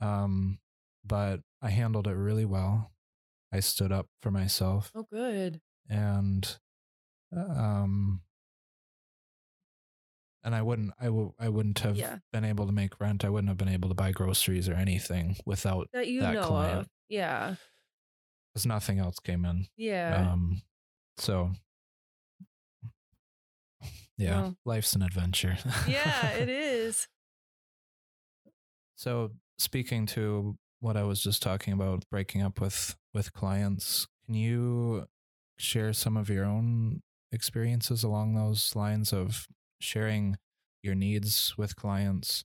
Um 0.00 0.58
but 1.04 1.40
I 1.60 1.68
handled 1.70 2.06
it 2.06 2.12
really 2.14 2.46
well. 2.46 2.92
I 3.52 3.60
stood 3.60 3.92
up 3.92 4.08
for 4.22 4.30
myself 4.30 4.90
Oh, 4.94 5.06
good. 5.12 5.60
and 5.88 6.56
um 7.36 8.22
and 10.42 10.54
I 10.54 10.62
wouldn't 10.62 10.92
I 11.00 11.06
w- 11.06 11.34
I 11.38 11.48
wouldn't 11.48 11.78
have 11.80 11.96
Yeah. 11.96 12.18
been 12.32 12.44
able 12.44 12.66
to 12.66 12.72
make 12.72 13.00
rent. 13.00 13.24
I 13.24 13.28
wouldn't 13.28 13.48
have 13.48 13.58
been 13.58 13.68
able 13.68 13.88
to 13.90 13.94
buy 13.94 14.12
groceries 14.12 14.68
or 14.68 14.74
anything 14.74 15.36
without 15.46 15.88
That 15.92 16.08
you 16.08 16.20
that 16.20 16.34
know 16.34 16.46
client. 16.46 16.78
of. 16.80 16.88
Yeah. 17.08 17.56
because 18.52 18.66
nothing 18.66 18.98
else 18.98 19.18
came 19.18 19.44
in. 19.44 19.66
Yeah. 19.76 20.30
Um 20.32 20.62
so 21.18 21.52
yeah, 24.16 24.40
Well. 24.42 24.56
life's 24.64 24.94
an 24.94 25.02
adventure. 25.02 25.56
yeah, 25.88 26.30
it 26.32 26.48
is. 26.48 27.08
So 28.96 29.32
speaking 29.58 30.06
to 30.06 30.56
what 30.80 30.96
I 30.96 31.02
was 31.04 31.22
just 31.22 31.42
talking 31.42 31.72
about 31.72 32.04
breaking 32.10 32.42
up 32.42 32.60
with 32.60 32.96
with 33.12 33.32
clients, 33.32 34.06
can 34.26 34.34
you 34.34 35.06
share 35.58 35.92
some 35.92 36.16
of 36.16 36.28
your 36.28 36.44
own 36.44 37.02
experiences 37.32 38.02
along 38.04 38.34
those 38.34 38.74
lines 38.76 39.12
of 39.12 39.46
sharing 39.80 40.36
your 40.82 40.94
needs 40.94 41.54
with 41.56 41.76
clients 41.76 42.44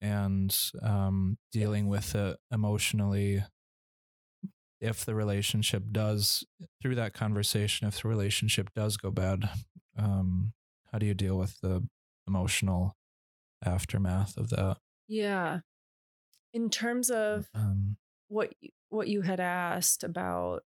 and 0.00 0.56
um, 0.82 1.36
dealing 1.52 1.88
with 1.88 2.14
it 2.14 2.36
emotionally 2.50 3.42
if 4.80 5.04
the 5.04 5.14
relationship 5.14 5.84
does 5.92 6.44
through 6.80 6.94
that 6.94 7.12
conversation 7.12 7.86
if 7.86 8.00
the 8.00 8.08
relationship 8.08 8.70
does 8.74 8.96
go 8.96 9.10
bad 9.10 9.48
um, 9.98 10.52
how 10.92 10.98
do 10.98 11.06
you 11.06 11.14
deal 11.14 11.36
with 11.36 11.60
the 11.60 11.86
emotional 12.26 12.96
aftermath 13.64 14.36
of 14.36 14.50
that? 14.50 14.78
Yeah. 15.08 15.60
In 16.52 16.70
terms 16.70 17.10
of 17.10 17.48
um, 17.54 17.96
what 18.28 18.52
what 18.88 19.08
you 19.08 19.22
had 19.22 19.40
asked 19.40 20.04
about 20.04 20.62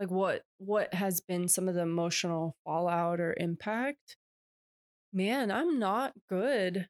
like 0.00 0.10
what 0.10 0.42
what 0.58 0.92
has 0.94 1.20
been 1.20 1.48
some 1.48 1.68
of 1.68 1.74
the 1.74 1.82
emotional 1.82 2.56
fallout 2.64 3.20
or 3.20 3.34
impact 3.38 4.16
man 5.12 5.50
i'm 5.50 5.78
not 5.78 6.12
good. 6.28 6.88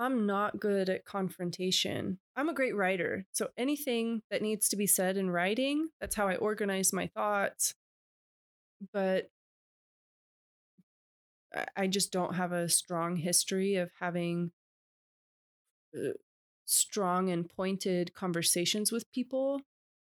I'm 0.00 0.26
not 0.26 0.60
good 0.60 0.88
at 0.88 1.04
confrontation. 1.04 2.20
I'm 2.36 2.48
a 2.48 2.54
great 2.54 2.76
writer 2.76 3.26
so 3.32 3.48
anything 3.56 4.22
that 4.30 4.42
needs 4.42 4.68
to 4.68 4.76
be 4.76 4.86
said 4.86 5.16
in 5.16 5.28
writing 5.30 5.88
that's 6.00 6.14
how 6.14 6.28
i 6.28 6.36
organize 6.36 6.92
my 6.92 7.08
thoughts. 7.08 7.74
But 8.92 9.28
I- 11.76 11.86
just 11.86 12.12
don't 12.12 12.34
have 12.34 12.52
a 12.52 12.68
strong 12.68 13.16
history 13.16 13.76
of 13.76 13.90
having 14.00 14.52
uh, 15.96 16.12
strong 16.64 17.30
and 17.30 17.48
pointed 17.48 18.14
conversations 18.14 18.92
with 18.92 19.10
people. 19.12 19.62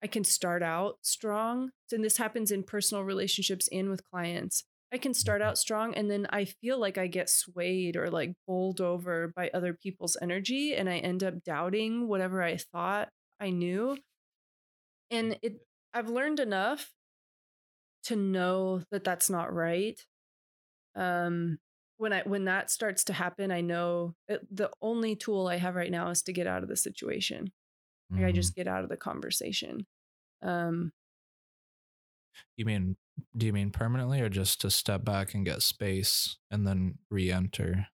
I 0.02 0.06
can 0.06 0.24
start 0.24 0.62
out 0.62 0.98
strong. 1.02 1.70
And 1.92 2.04
this 2.04 2.16
happens 2.16 2.50
in 2.50 2.62
personal 2.62 3.04
relationships 3.04 3.68
and 3.72 3.88
with 3.88 4.04
clients. 4.04 4.64
I 4.92 4.98
can 4.98 5.14
start 5.14 5.42
out 5.42 5.58
strong 5.58 5.94
and 5.94 6.10
then 6.10 6.26
I 6.30 6.44
feel 6.44 6.78
like 6.78 6.96
I 6.96 7.08
get 7.08 7.28
swayed 7.28 7.96
or 7.96 8.08
like 8.08 8.34
bowled 8.46 8.80
over 8.80 9.32
by 9.34 9.50
other 9.52 9.74
people's 9.74 10.16
energy 10.22 10.74
and 10.74 10.88
I 10.88 10.98
end 10.98 11.24
up 11.24 11.42
doubting 11.42 12.06
whatever 12.08 12.42
I 12.42 12.56
thought 12.56 13.08
I 13.40 13.50
knew. 13.50 13.98
And 15.10 15.38
it 15.42 15.60
I've 15.92 16.08
learned 16.08 16.40
enough 16.40 16.92
to 18.04 18.16
know 18.16 18.82
that 18.90 19.04
that's 19.04 19.28
not 19.28 19.52
right. 19.52 20.00
Um 20.96 21.60
when 21.98 22.12
I 22.14 22.22
when 22.24 22.46
that 22.46 22.70
starts 22.70 23.04
to 23.06 23.14
happen, 23.14 23.52
I 23.52 23.62
know 23.62 24.16
it, 24.28 24.46
the 24.54 24.70
only 24.82 25.16
tool 25.16 25.48
I 25.48 25.56
have 25.58 25.76
right 25.76 25.90
now 25.92 26.10
is 26.10 26.22
to 26.24 26.32
get 26.34 26.46
out 26.48 26.62
of 26.64 26.68
the 26.70 26.76
situation. 26.76 27.52
Like 28.16 28.26
I 28.26 28.32
mhm. 28.32 28.32
just 28.32 28.54
get 28.56 28.68
out 28.68 28.84
of 28.84 28.90
the 28.90 28.96
conversation. 28.98 29.86
Um, 30.42 30.92
You 32.56 32.64
mean 32.64 32.96
do 33.36 33.46
you 33.46 33.52
mean 33.52 33.70
permanently 33.70 34.20
or 34.20 34.28
just 34.28 34.60
to 34.60 34.70
step 34.70 35.04
back 35.04 35.32
and 35.34 35.44
get 35.44 35.62
space 35.62 36.36
and 36.50 36.66
then 36.66 36.98
re-enter? 37.10 37.86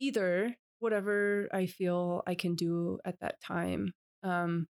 either 0.00 0.54
whatever 0.78 1.48
I 1.52 1.66
feel 1.66 2.22
I 2.26 2.34
can 2.34 2.54
do 2.54 2.98
at 3.04 3.20
that 3.20 3.40
time. 3.40 3.92
Um, 4.22 4.68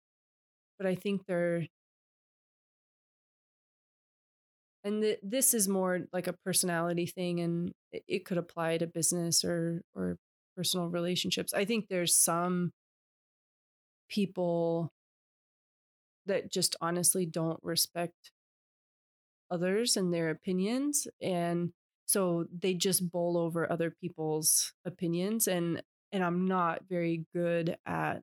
but 0.77 0.87
I 0.87 0.95
think 0.95 1.25
they're, 1.25 1.67
and 4.83 5.01
th- 5.01 5.19
this 5.23 5.53
is 5.53 5.67
more 5.67 6.01
like 6.13 6.27
a 6.27 6.33
personality 6.45 7.05
thing, 7.05 7.39
and 7.41 7.71
it, 7.91 8.03
it 8.07 8.25
could 8.25 8.37
apply 8.37 8.77
to 8.77 8.87
business 8.87 9.43
or 9.43 9.81
or 9.95 10.17
personal 10.55 10.87
relationships. 10.89 11.53
I 11.53 11.65
think 11.65 11.87
there's 11.89 12.15
some 12.17 12.71
people 14.09 14.91
that 16.25 16.51
just 16.51 16.75
honestly 16.81 17.25
don't 17.25 17.59
respect 17.63 18.31
others 19.51 19.97
and 19.97 20.13
their 20.13 20.29
opinions 20.29 21.07
and 21.21 21.71
so 22.05 22.45
they 22.57 22.73
just 22.73 23.09
bowl 23.11 23.37
over 23.37 23.71
other 23.71 23.93
people's 24.01 24.73
opinions 24.85 25.47
and 25.47 25.81
and 26.11 26.23
I'm 26.23 26.47
not 26.47 26.81
very 26.89 27.25
good 27.35 27.77
at 27.85 28.21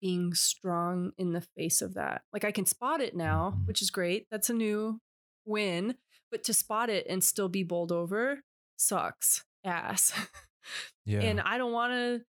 being 0.00 0.34
strong 0.34 1.12
in 1.18 1.32
the 1.32 1.40
face 1.56 1.82
of 1.82 1.94
that. 1.94 2.22
Like 2.32 2.44
I 2.44 2.52
can 2.52 2.66
spot 2.66 3.00
it 3.00 3.14
now, 3.14 3.52
Mhm. 3.56 3.66
which 3.66 3.82
is 3.82 3.90
great. 3.90 4.26
That's 4.30 4.50
a 4.50 4.54
new 4.54 5.00
win, 5.44 5.96
but 6.30 6.42
to 6.44 6.54
spot 6.54 6.90
it 6.90 7.06
and 7.08 7.22
still 7.22 7.48
be 7.48 7.62
bowled 7.62 7.92
over 7.92 8.42
sucks 8.76 9.44
ass. 9.64 10.12
Yeah. 11.06 11.20
and 11.22 11.40
I 11.40 11.58
don't 11.58 11.72
want 11.72 11.92
to 11.94 12.24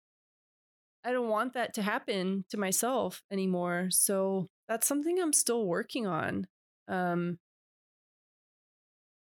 I 1.05 1.13
don't 1.13 1.29
want 1.29 1.55
that 1.55 1.75
to 1.75 1.83
happen 1.83 2.45
to 2.51 2.57
myself 2.57 3.23
anymore. 3.31 3.89
So 3.91 4.49
that's 4.69 4.87
something 4.87 5.19
I'm 5.21 5.33
still 5.33 5.67
working 5.67 6.07
on. 6.07 6.47
Um 6.87 7.39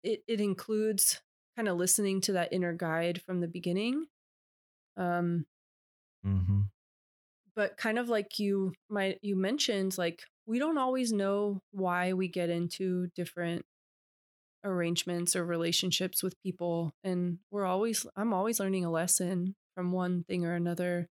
it 0.04 0.22
it 0.28 0.40
includes 0.40 1.20
kind 1.56 1.68
of 1.68 1.76
listening 1.76 2.20
to 2.22 2.32
that 2.32 2.52
inner 2.52 2.72
guide 2.72 3.20
from 3.22 3.40
the 3.40 3.48
beginning. 3.48 4.06
Um 4.96 5.46
mm-hmm. 6.24 6.62
But 7.58 7.76
kind 7.76 7.98
of 7.98 8.08
like 8.08 8.38
you 8.38 8.72
might 8.88 9.18
you 9.20 9.34
mentioned 9.34 9.98
like 9.98 10.22
we 10.46 10.60
don't 10.60 10.78
always 10.78 11.12
know 11.12 11.60
why 11.72 12.12
we 12.12 12.28
get 12.28 12.50
into 12.50 13.08
different 13.16 13.64
arrangements 14.64 15.34
or 15.34 15.44
relationships 15.44 16.22
with 16.22 16.40
people 16.40 16.92
and 17.02 17.38
we're 17.50 17.66
always 17.66 18.06
i'm 18.14 18.32
always 18.32 18.60
learning 18.60 18.84
a 18.84 18.90
lesson 18.90 19.56
from 19.74 19.90
one 19.90 20.22
thing 20.22 20.44
or 20.44 20.54
another 20.54 21.08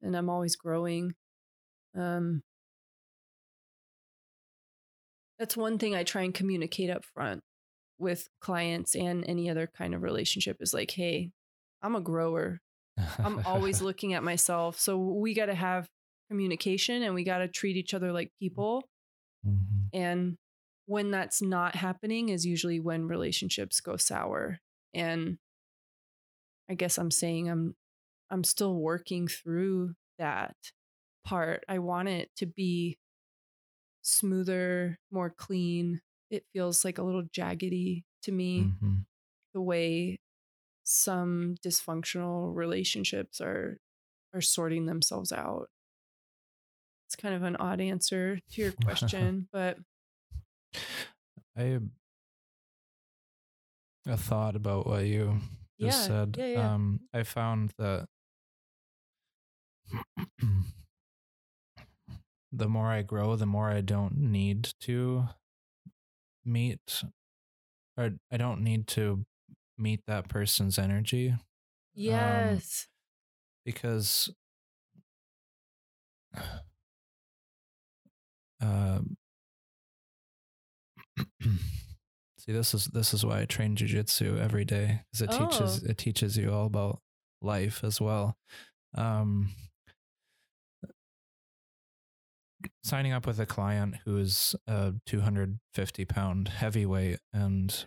and 0.00 0.16
i'm 0.16 0.30
always 0.30 0.56
growing 0.56 1.12
um 1.94 2.42
that's 5.38 5.58
one 5.58 5.76
thing 5.76 5.94
i 5.94 6.02
try 6.02 6.22
and 6.22 6.32
communicate 6.32 6.88
up 6.88 7.04
front 7.04 7.42
with 7.98 8.28
clients 8.40 8.94
and 8.96 9.28
any 9.28 9.50
other 9.50 9.68
kind 9.76 9.94
of 9.94 10.02
relationship 10.02 10.56
is 10.60 10.72
like 10.72 10.92
hey 10.92 11.30
i'm 11.82 11.94
a 11.94 12.00
grower 12.00 12.62
i'm 13.18 13.40
always 13.46 13.80
looking 13.82 14.14
at 14.14 14.22
myself 14.22 14.78
so 14.78 14.96
we 14.98 15.34
got 15.34 15.46
to 15.46 15.54
have 15.54 15.88
communication 16.30 17.02
and 17.02 17.14
we 17.14 17.24
got 17.24 17.38
to 17.38 17.48
treat 17.48 17.76
each 17.76 17.94
other 17.94 18.12
like 18.12 18.30
people 18.40 18.82
Mhm. 19.46 19.88
and 19.92 20.36
when 20.86 21.10
that's 21.10 21.42
not 21.42 21.74
happening 21.76 22.28
is 22.28 22.46
usually 22.46 22.78
when 22.80 23.08
relationships 23.08 23.80
go 23.80 23.96
sour. 23.96 24.60
And 24.94 25.38
I 26.68 26.74
guess 26.74 26.98
I'm 26.98 27.10
saying 27.10 27.48
I'm 27.48 27.76
I'm 28.30 28.44
still 28.44 28.74
working 28.76 29.28
through 29.28 29.94
that 30.18 30.56
part. 31.24 31.64
I 31.68 31.78
want 31.80 32.08
it 32.08 32.30
to 32.36 32.46
be 32.46 32.98
smoother, 34.02 34.98
more 35.10 35.30
clean. 35.30 36.00
It 36.30 36.44
feels 36.52 36.84
like 36.84 36.98
a 36.98 37.02
little 37.02 37.22
jaggedy 37.24 38.04
to 38.22 38.32
me 38.32 38.62
Mhm. 38.64 39.06
the 39.54 39.60
way 39.60 40.18
some 40.86 41.56
dysfunctional 41.64 42.54
relationships 42.54 43.40
are 43.40 43.80
are 44.32 44.40
sorting 44.40 44.86
themselves 44.86 45.32
out. 45.32 45.68
It's 47.06 47.16
kind 47.16 47.34
of 47.34 47.42
an 47.42 47.56
odd 47.56 47.80
answer 47.80 48.38
to 48.52 48.62
your 48.62 48.72
question, 48.84 49.48
but 49.52 49.78
I 51.56 51.80
a 54.06 54.16
thought 54.16 54.56
about 54.56 54.86
what 54.86 55.04
you 55.04 55.40
just 55.80 56.00
Yeah, 56.00 56.06
said. 56.06 56.38
yeah, 56.38 56.46
yeah. 56.46 56.74
Um, 56.74 57.00
I 57.12 57.22
found 57.24 57.72
that 57.78 58.08
the 62.52 62.68
more 62.68 62.86
I 62.86 63.02
grow, 63.02 63.36
the 63.36 63.46
more 63.46 63.70
I 63.70 63.80
don't 63.80 64.16
need 64.16 64.72
to 64.80 65.28
meet, 66.44 67.02
or 67.96 68.12
I 68.30 68.36
don't 68.36 68.62
need 68.62 68.86
to 68.88 69.24
meet 69.78 70.00
that 70.06 70.28
person's 70.28 70.78
energy 70.78 71.34
yes. 71.94 72.86
because 73.64 74.30
uh, 78.62 79.00
see 82.38 82.52
this 82.52 82.74
is 82.74 82.86
this 82.86 83.14
is 83.14 83.24
why 83.24 83.40
I 83.40 83.44
train 83.44 83.76
jujitsu 83.76 84.38
every 84.38 84.64
day 84.64 85.02
because 85.12 85.20
it 85.22 85.30
teaches 85.38 85.82
Oh. 85.84 85.90
it 85.90 85.98
teaches 85.98 86.36
you 86.36 86.52
all 86.52 86.66
about 86.66 87.00
life 87.42 87.82
as 87.84 88.00
well. 88.00 88.36
Um, 88.94 89.50
signing 92.82 93.12
up 93.12 93.26
with 93.26 93.38
a 93.40 93.46
client 93.46 93.96
who 94.04 94.16
is 94.18 94.54
a 94.66 94.94
250 95.06 96.04
pound 96.04 96.48
heavyweight 96.48 97.18
and 97.32 97.84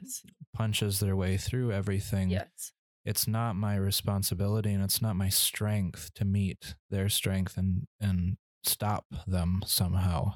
punches 0.54 1.00
their 1.00 1.16
way 1.16 1.38
through 1.38 1.72
everything 1.72 2.30
Yes. 2.30 2.72
it's 3.06 3.28
not 3.28 3.56
my 3.56 3.76
responsibility 3.76 4.72
and 4.74 4.84
it's 4.84 5.02
not 5.02 5.16
my 5.16 5.30
strength 5.30 6.12
to 6.16 6.26
meet 6.26 6.76
their 6.90 7.10
strength 7.10 7.58
and 7.58 7.88
and 8.00 8.38
stop 8.64 9.06
them 9.28 9.62
somehow 9.66 10.34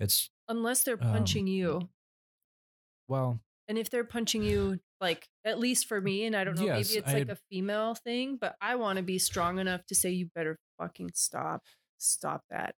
it's 0.00 0.30
Unless 0.48 0.84
they're 0.84 1.02
Um, 1.02 1.12
punching 1.12 1.46
you. 1.46 1.88
well 3.08 3.40
And 3.66 3.78
if 3.78 3.88
they're 3.88 4.04
punching 4.04 4.42
you, 4.42 4.78
like, 5.00 5.26
at 5.42 5.58
least 5.58 5.86
for 5.86 5.98
me, 5.98 6.26
and 6.26 6.36
I 6.36 6.44
don't 6.44 6.58
know, 6.58 6.66
Yes, 6.66 6.90
maybe 6.90 6.98
it's 6.98 7.12
like 7.14 7.28
a 7.30 7.38
female 7.50 7.94
thing, 7.94 8.36
but 8.38 8.56
I 8.60 8.74
want 8.74 8.98
to 8.98 9.02
be 9.02 9.18
strong 9.18 9.58
enough 9.58 9.86
to 9.86 9.94
say, 9.94 10.10
you 10.10 10.26
better 10.34 10.58
fucking 10.78 11.12
stop. 11.14 11.62
Stop 11.96 12.42
that. 12.50 12.74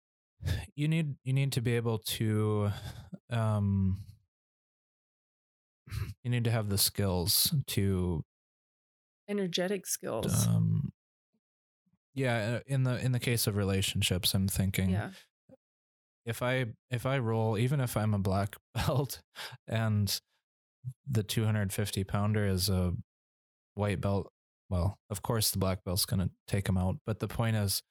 You 0.75 0.89
need 0.89 1.17
you 1.25 1.33
need 1.33 1.53
to 1.53 1.61
be 1.61 1.77
able 1.77 1.99
to 1.99 2.71
um 3.31 4.01
you 6.23 6.31
need 6.31 6.45
to 6.45 6.51
have 6.51 6.69
the 6.69 6.79
skills 6.79 7.55
to 7.67 8.25
Energetic 9.29 9.87
skills. 9.87 10.47
um 10.47 10.93
yeah 12.15 12.61
in 12.67 12.85
the 12.85 13.03
in 13.05 13.13
the 13.13 13.19
case 13.21 13.47
of 13.47 13.57
relationships 13.57 14.35
i'm 14.35 14.49
thinking 14.49 14.91
yeah. 14.91 15.11
if 16.27 16.43
I 16.43 16.67
if 16.91 17.07
I 17.07 17.19
roll, 17.19 17.59
even 17.59 17.81
if 17.81 17.97
I'm 17.97 18.15
a 18.15 18.19
black 18.19 18.57
belt 18.75 19.21
and 19.69 20.21
the 21.11 21.23
250 21.23 22.05
pounder 22.05 22.47
is 22.47 22.69
a 22.69 22.93
white 23.75 24.01
belt, 24.01 24.31
well, 24.71 24.99
of 25.11 25.23
course 25.23 25.51
the 25.51 25.59
black 25.59 25.85
belt's 25.85 26.05
gonna 26.05 26.31
take 26.47 26.69
him 26.69 26.79
out. 26.79 26.97
But 27.07 27.21
the 27.21 27.29
point 27.29 27.57
is, 27.57 27.83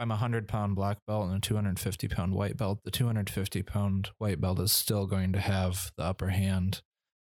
I'm 0.00 0.10
a 0.10 0.16
hundred 0.16 0.48
pound 0.48 0.76
black 0.76 0.98
belt 1.06 1.26
and 1.28 1.36
a 1.36 1.40
250 1.40 2.08
pound 2.08 2.34
white 2.34 2.56
belt. 2.56 2.80
The 2.84 2.90
250 2.90 3.62
pound 3.62 4.10
white 4.18 4.40
belt 4.40 4.58
is 4.58 4.72
still 4.72 5.06
going 5.06 5.32
to 5.34 5.40
have 5.40 5.92
the 5.96 6.04
upper 6.04 6.28
hand, 6.30 6.80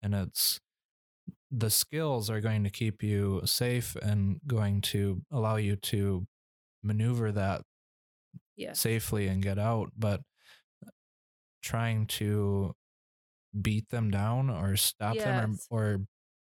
and 0.02 0.16
it's 0.16 0.62
the 1.52 1.70
skills 1.70 2.30
are 2.30 2.42
going 2.42 2.64
to 2.64 2.70
keep 2.70 3.04
you 3.04 3.42
safe 3.46 3.96
and 3.98 4.40
going 4.48 4.82
to 4.82 5.22
allow 5.30 5.58
you 5.58 5.76
to 5.76 6.26
maneuver 6.82 7.32
that 7.32 7.64
Yes. 8.56 8.80
safely 8.80 9.28
and 9.28 9.44
get 9.44 9.60
out, 9.60 9.92
but 9.98 10.22
trying 11.62 12.06
to 12.06 12.76
beat 13.62 13.90
them 13.90 14.10
down 14.10 14.50
or 14.50 14.76
stop 14.76 15.18
them 15.18 15.58
or, 15.70 15.96
or 15.96 16.00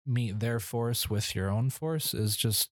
meet 0.06 0.40
their 0.40 0.60
force 0.60 1.10
with 1.10 1.36
your 1.36 1.50
own 1.50 1.70
force 1.70 2.14
is 2.14 2.36
just 2.36 2.70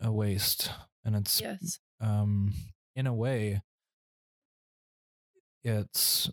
a 0.00 0.12
waste. 0.12 0.70
And 1.04 1.16
it's 1.16 1.40
Yes. 1.40 1.78
Um 2.00 2.52
in 2.96 3.06
a 3.06 3.14
way 3.14 3.60
it's 5.64 6.30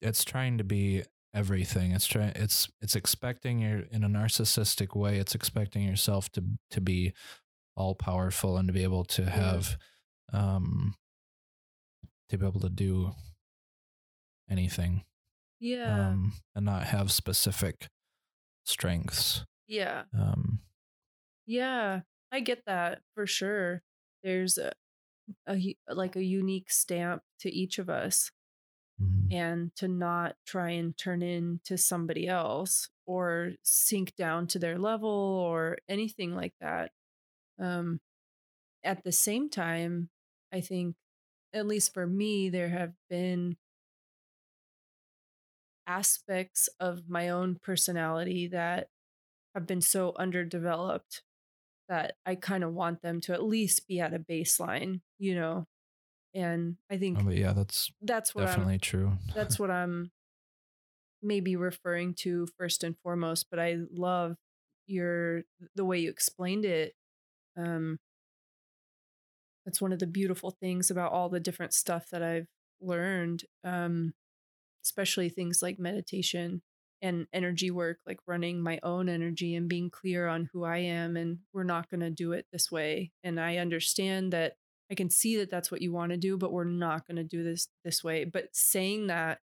it's 0.00 0.24
trying 0.24 0.58
to 0.58 0.64
be 0.64 1.02
everything 1.34 1.92
it's 1.92 2.06
trying 2.06 2.32
it's 2.36 2.68
it's 2.80 2.94
expecting 2.94 3.58
your 3.58 3.80
in 3.90 4.04
a 4.04 4.08
narcissistic 4.08 4.94
way 4.96 5.18
it's 5.18 5.34
expecting 5.34 5.82
yourself 5.82 6.30
to 6.30 6.42
to 6.70 6.80
be 6.80 7.12
all 7.76 7.94
powerful 7.94 8.56
and 8.56 8.68
to 8.68 8.72
be 8.72 8.82
able 8.84 9.04
to 9.04 9.24
have 9.24 9.76
um 10.32 10.94
to 12.28 12.38
be 12.38 12.46
able 12.46 12.60
to 12.60 12.68
do 12.70 13.12
anything 14.48 15.02
Yeah. 15.60 16.10
um 16.10 16.32
and 16.54 16.64
not 16.64 16.84
have 16.84 17.10
specific 17.10 17.88
strengths 18.64 19.44
yeah. 19.66 20.02
um 20.18 20.60
Yeah. 21.46 22.00
I 22.34 22.40
get 22.40 22.64
that 22.66 23.00
for 23.14 23.26
sure. 23.26 23.82
There's 24.24 24.58
a, 24.58 24.72
a 25.48 25.76
like 25.88 26.16
a 26.16 26.24
unique 26.24 26.70
stamp 26.70 27.22
to 27.40 27.52
each 27.52 27.78
of 27.78 27.90
us. 27.90 28.30
mhm. 29.00 29.32
and 29.34 29.74
to 29.76 29.88
not 29.88 30.36
try 30.46 30.70
and 30.70 30.96
turn 30.96 31.22
into 31.22 31.78
somebody 31.78 32.28
else 32.28 32.90
or 33.06 33.52
sink 33.62 34.14
down 34.16 34.46
to 34.48 34.58
their 34.58 34.78
level 34.78 35.10
or 35.10 35.78
anything 35.88 36.34
like 36.36 36.54
that. 36.60 36.92
Um, 37.60 38.00
at 38.84 39.04
the 39.04 39.12
same 39.12 39.50
time, 39.50 40.10
I 40.52 40.60
think, 40.62 40.96
at 41.54 41.66
least 41.66 41.94
for 41.94 42.06
me, 42.06 42.50
there 42.50 42.70
have 42.70 42.94
been 43.10 43.56
aspects 45.86 46.68
of 46.80 47.08
my 47.08 47.28
own 47.28 47.56
personality 47.56 48.46
that 48.48 48.88
have 49.54 49.66
been 49.66 49.80
so 49.80 50.14
underdeveloped 50.18 51.22
that 51.88 52.14
I 52.24 52.34
kind 52.34 52.64
of 52.64 52.72
want 52.72 53.02
them 53.02 53.20
to 53.22 53.32
at 53.32 53.42
least 53.42 53.86
be 53.86 54.00
at 54.00 54.14
a 54.14 54.18
baseline, 54.18 55.00
you 55.18 55.34
know? 55.34 55.66
And 56.34 56.76
I 56.90 56.96
think 56.96 57.18
Oh, 57.20 57.24
but 57.24 57.36
yeah 57.36 57.52
that's 57.52 57.92
that's 58.02 58.34
what 58.34 58.42
I'm 58.42 58.48
definitely 58.48 58.78
true 58.78 59.12
that's 59.34 59.58
what 59.58 59.70
I'm 59.70 60.10
maybe 61.22 61.56
referring 61.56 62.14
to 62.14 62.46
first 62.58 62.84
and 62.84 62.96
foremost, 63.02 63.46
but 63.50 63.58
I 63.58 63.78
love 63.92 64.36
your 64.86 65.42
the 65.74 65.84
way 65.84 65.98
you 66.00 66.10
explained 66.10 66.64
it. 66.64 66.94
Um 67.56 67.98
that's 69.64 69.80
one 69.80 69.92
of 69.92 69.98
the 69.98 70.06
beautiful 70.06 70.50
things 70.50 70.90
about 70.90 71.12
all 71.12 71.28
the 71.28 71.40
different 71.40 71.72
stuff 71.72 72.10
that 72.10 72.22
I've 72.22 72.48
learned. 72.80 73.44
Um 73.62 74.14
especially 74.84 75.28
things 75.28 75.62
like 75.62 75.78
meditation 75.78 76.62
and 77.04 77.26
energy 77.34 77.70
work, 77.70 77.98
like 78.06 78.18
running 78.26 78.62
my 78.62 78.80
own 78.82 79.10
energy 79.10 79.54
and 79.54 79.68
being 79.68 79.90
clear 79.90 80.26
on 80.26 80.48
who 80.52 80.64
I 80.64 80.78
am. 80.78 81.18
And 81.18 81.40
we're 81.52 81.62
not 81.62 81.90
going 81.90 82.00
to 82.00 82.10
do 82.10 82.32
it 82.32 82.46
this 82.50 82.72
way. 82.72 83.12
And 83.22 83.38
I 83.38 83.58
understand 83.58 84.32
that 84.32 84.56
I 84.90 84.94
can 84.94 85.10
see 85.10 85.36
that 85.36 85.50
that's 85.50 85.70
what 85.70 85.82
you 85.82 85.92
want 85.92 86.12
to 86.12 86.16
do, 86.16 86.38
but 86.38 86.50
we're 86.50 86.64
not 86.64 87.06
going 87.06 87.16
to 87.16 87.22
do 87.22 87.44
this 87.44 87.68
this 87.84 88.02
way. 88.02 88.24
But 88.24 88.48
saying 88.52 89.08
that, 89.08 89.40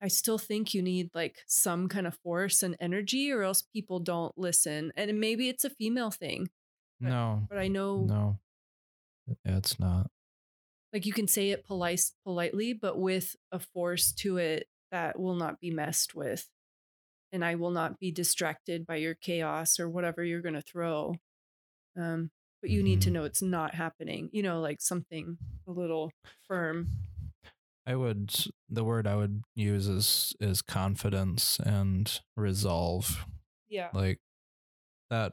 I 0.00 0.08
still 0.08 0.38
think 0.38 0.72
you 0.72 0.82
need 0.82 1.10
like 1.14 1.36
some 1.46 1.86
kind 1.86 2.06
of 2.06 2.18
force 2.24 2.62
and 2.62 2.74
energy, 2.80 3.30
or 3.30 3.42
else 3.42 3.62
people 3.62 4.00
don't 4.00 4.36
listen. 4.38 4.90
And 4.96 5.20
maybe 5.20 5.50
it's 5.50 5.64
a 5.64 5.70
female 5.70 6.10
thing. 6.10 6.48
But, 6.98 7.10
no. 7.10 7.42
But 7.48 7.58
I 7.58 7.68
know. 7.68 8.06
No. 8.08 8.38
It's 9.44 9.78
not. 9.78 10.10
Like 10.94 11.04
you 11.04 11.12
can 11.12 11.28
say 11.28 11.50
it 11.50 11.66
polite, 11.66 12.02
politely, 12.24 12.72
but 12.72 12.98
with 12.98 13.36
a 13.50 13.58
force 13.58 14.12
to 14.12 14.38
it 14.38 14.66
that 14.92 15.18
will 15.18 15.34
not 15.34 15.58
be 15.58 15.70
messed 15.70 16.14
with. 16.14 16.48
And 17.32 17.44
I 17.44 17.56
will 17.56 17.70
not 17.70 17.98
be 17.98 18.12
distracted 18.12 18.86
by 18.86 18.96
your 18.96 19.14
chaos 19.14 19.80
or 19.80 19.88
whatever 19.88 20.22
you're 20.22 20.42
going 20.42 20.54
to 20.54 20.62
throw. 20.62 21.16
Um, 21.98 22.30
but 22.60 22.70
you 22.70 22.78
mm-hmm. 22.78 22.84
need 22.84 23.00
to 23.02 23.08
mm-hmm. 23.08 23.14
know 23.14 23.24
it's 23.24 23.42
not 23.42 23.74
happening, 23.74 24.28
you 24.32 24.42
know, 24.42 24.60
like 24.60 24.80
something 24.80 25.38
a 25.66 25.72
little 25.72 26.12
firm. 26.46 26.88
I 27.84 27.96
would, 27.96 28.32
the 28.68 28.84
word 28.84 29.08
I 29.08 29.16
would 29.16 29.42
use 29.56 29.88
is, 29.88 30.34
is 30.38 30.62
confidence 30.62 31.58
and 31.58 32.20
resolve. 32.36 33.26
Yeah. 33.68 33.88
Like 33.92 34.20
that, 35.10 35.32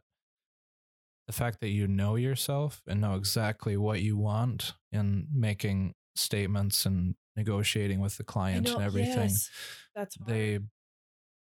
the 1.27 1.33
fact 1.33 1.59
that 1.59 1.69
you 1.69 1.85
know 1.85 2.15
yourself 2.15 2.81
and 2.87 3.01
know 3.01 3.13
exactly 3.13 3.77
what 3.77 4.01
you 4.01 4.17
want 4.17 4.73
in 4.91 5.27
making 5.31 5.93
statements 6.15 6.87
and 6.87 7.13
negotiating 7.35 7.99
with 7.99 8.17
the 8.17 8.23
client 8.23 8.67
know, 8.67 8.75
and 8.75 8.83
everything. 8.83 9.29
Yes. 9.29 9.49
That's 9.95 10.15
hard. 10.17 10.29
they 10.29 10.59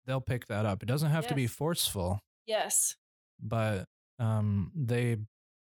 they'll 0.06 0.22
pick 0.22 0.48
that 0.48 0.66
up. 0.66 0.84
It 0.84 0.88
doesn't 0.88 1.12
have 1.12 1.24
yes. 1.24 1.30
to 1.30 1.36
be 1.36 1.48
forceful. 1.48 2.20
Yes. 2.46 2.96
But 3.42 3.86
um 4.20 4.72
they 4.76 5.18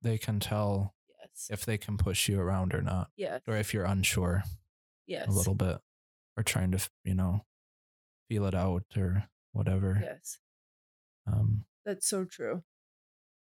they 0.03 0.19
can 0.19 0.41
tell 0.41 0.95
yes. 1.21 1.49
if 1.51 1.65
they 1.65 1.79
can 1.79 1.97
push 1.97 2.29
you 2.29 2.41
around 2.41 2.75
or 2.75 2.83
not. 2.83 3.09
Yes. 3.17 3.43
Or 3.47 3.57
if 3.57 3.73
you're 3.73 3.85
unsure. 3.85 4.43
Yes. 5.07 5.29
A 5.29 5.31
little 5.31 5.55
bit 5.55 5.79
or 6.37 6.43
trying 6.43 6.73
to, 6.73 6.89
you 7.05 7.15
know, 7.15 7.43
feel 8.29 8.45
it 8.47 8.55
out 8.55 8.85
or 8.97 9.25
whatever. 9.53 10.01
Yes. 10.03 10.39
Um 11.27 11.65
that's 11.85 12.09
so 12.09 12.25
true. 12.25 12.63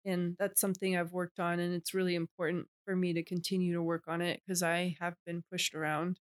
And 0.05 0.35
that's 0.37 0.59
something 0.59 0.97
I've 0.97 1.13
worked 1.13 1.39
on 1.39 1.59
and 1.59 1.73
it's 1.73 1.93
really 1.93 2.15
important 2.15 2.67
for 2.85 2.95
me 2.95 3.13
to 3.13 3.23
continue 3.23 3.73
to 3.73 3.81
work 3.81 4.03
on 4.07 4.21
it 4.21 4.41
because 4.45 4.61
I 4.61 4.97
have 4.99 5.15
been 5.25 5.43
pushed 5.49 5.73
around 5.73 6.19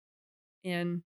and 0.63 1.03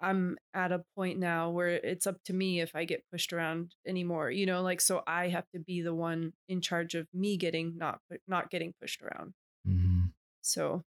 I'm 0.00 0.36
at 0.52 0.72
a 0.72 0.84
point 0.96 1.18
now 1.18 1.50
where 1.50 1.68
it's 1.68 2.08
up 2.08 2.16
to 2.24 2.32
me 2.32 2.60
if 2.60 2.74
I 2.74 2.84
get 2.84 3.04
pushed 3.10 3.32
around 3.32 3.74
anymore. 3.86 4.30
You 4.30 4.46
know, 4.46 4.62
like 4.62 4.80
so 4.80 5.02
I 5.06 5.28
have 5.28 5.48
to 5.54 5.60
be 5.60 5.80
the 5.80 5.94
one 5.94 6.32
in 6.48 6.60
charge 6.60 6.94
of 6.94 7.06
me 7.14 7.36
getting 7.36 7.74
not 7.76 8.00
not 8.26 8.50
getting 8.50 8.74
pushed 8.80 9.00
around. 9.00 9.34
Mm-hmm. 9.66 10.06
So 10.40 10.82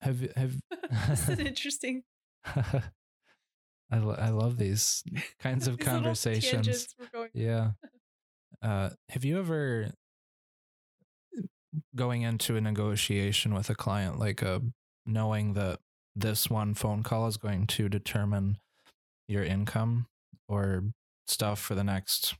have 0.00 0.20
have 0.36 0.56
this 1.08 1.28
is 1.28 1.38
interesting. 1.40 2.04
I 2.44 3.98
lo- 3.98 4.16
I 4.18 4.30
love 4.30 4.56
these 4.58 5.02
kinds 5.40 5.66
of 5.66 5.78
these 5.78 5.86
conversations. 5.86 6.94
Yeah. 7.34 7.72
Uh, 8.62 8.90
have 9.08 9.24
you 9.24 9.40
ever 9.40 9.90
going 11.96 12.22
into 12.22 12.56
a 12.56 12.60
negotiation 12.60 13.54
with 13.54 13.68
a 13.68 13.74
client 13.74 14.18
like 14.18 14.42
a 14.42 14.62
knowing 15.06 15.54
that 15.54 15.80
this 16.14 16.50
one 16.50 16.74
phone 16.74 17.02
call 17.02 17.26
is 17.26 17.36
going 17.36 17.66
to 17.66 17.88
determine 17.88 18.58
your 19.28 19.42
income 19.42 20.06
or 20.48 20.84
stuff 21.26 21.58
for 21.60 21.74
the 21.74 21.84
next 21.84 22.34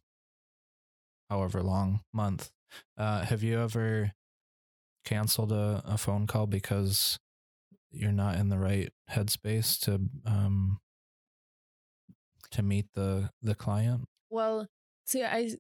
however 1.31 1.63
long 1.63 2.01
month. 2.13 2.51
Uh, 2.97 3.25
have 3.25 3.43
you 3.43 3.59
ever 3.59 4.13
canceled 5.05 5.53
a, 5.53 5.83
a 5.87 5.99
phone 5.99 6.27
call 6.27 6.47
because 6.47 7.19
you're 7.91 8.13
not 8.13 8.37
in 8.37 8.49
the 8.49 8.59
right 8.59 8.91
headspace 9.11 9.79
to 9.81 10.01
um 10.25 10.79
to 12.51 12.63
meet 12.63 12.87
the 12.95 13.31
the 13.43 13.55
client? 13.55 14.05
Well, 14.31 14.69
see, 15.05 15.25
I 15.25 15.53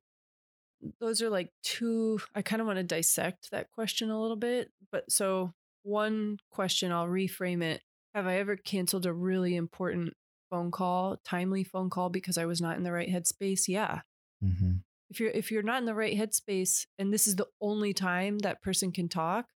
those 1.01 1.23
are 1.23 1.31
like 1.31 1.51
two 1.63 2.21
I 2.35 2.43
kind 2.43 2.61
of 2.61 2.67
want 2.67 2.79
to 2.79 2.85
dissect 2.85 3.51
that 3.51 3.71
question 3.71 4.11
a 4.11 4.21
little 4.21 4.37
bit, 4.37 4.71
but 4.91 5.11
so 5.11 5.53
one 5.83 6.39
question, 6.51 6.93
I'll 6.93 7.07
reframe 7.07 7.63
it. 7.63 7.83
Have 8.15 8.27
I 8.27 8.39
ever 8.39 8.57
canceled 8.57 9.07
a 9.07 9.13
really 9.13 9.57
important 9.57 10.15
phone 10.51 10.71
call, 10.71 11.17
timely 11.25 11.65
phone 11.65 11.91
call 11.91 12.11
because 12.11 12.37
I 12.37 12.45
was 12.45 12.61
not 12.61 12.77
in 12.77 12.83
the 12.83 12.93
right 12.93 13.09
headspace? 13.09 13.69
Yeah. 13.69 14.01
Mm-hmm. 14.45 14.73
If 15.11 15.21
you're 15.21 15.31
if 15.31 15.51
you're 15.51 15.63
not 15.63 15.79
in 15.79 15.87
the 15.87 15.95
right 15.95 16.17
headspace 16.17 16.87
and 16.99 17.13
this 17.13 17.27
is 17.27 17.37
the 17.37 17.49
only 17.61 17.93
time 17.93 18.39
that 18.41 18.63
person 18.63 18.93
can 18.93 19.09
talk, 19.09 19.47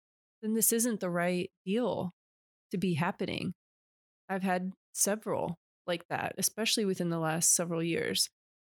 then 0.42 0.54
this 0.54 0.72
isn't 0.72 1.00
the 1.00 1.10
right 1.10 1.50
deal 1.64 2.12
to 2.70 2.78
be 2.78 2.94
happening. 2.94 3.54
I've 4.28 4.42
had 4.42 4.72
several 4.92 5.58
like 5.86 6.06
that, 6.08 6.34
especially 6.38 6.84
within 6.84 7.10
the 7.10 7.18
last 7.18 7.54
several 7.54 7.82
years. 7.82 8.28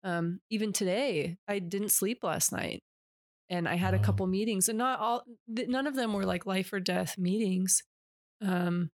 Um, 0.04 0.40
even 0.50 0.72
today, 0.72 1.36
I 1.48 1.58
didn't 1.58 1.90
sleep 1.90 2.22
last 2.22 2.52
night 2.52 2.82
and 3.50 3.68
I 3.68 3.76
had 3.76 3.94
a 3.94 3.98
couple 3.98 4.26
meetings, 4.26 4.68
and 4.68 4.78
not 4.78 5.00
all, 5.00 5.24
none 5.46 5.86
of 5.86 5.94
them 5.94 6.12
were 6.12 6.24
like 6.24 6.46
life 6.46 6.72
or 6.72 6.80
death 6.80 7.16
meetings. 7.18 7.82
Um, 8.40 8.90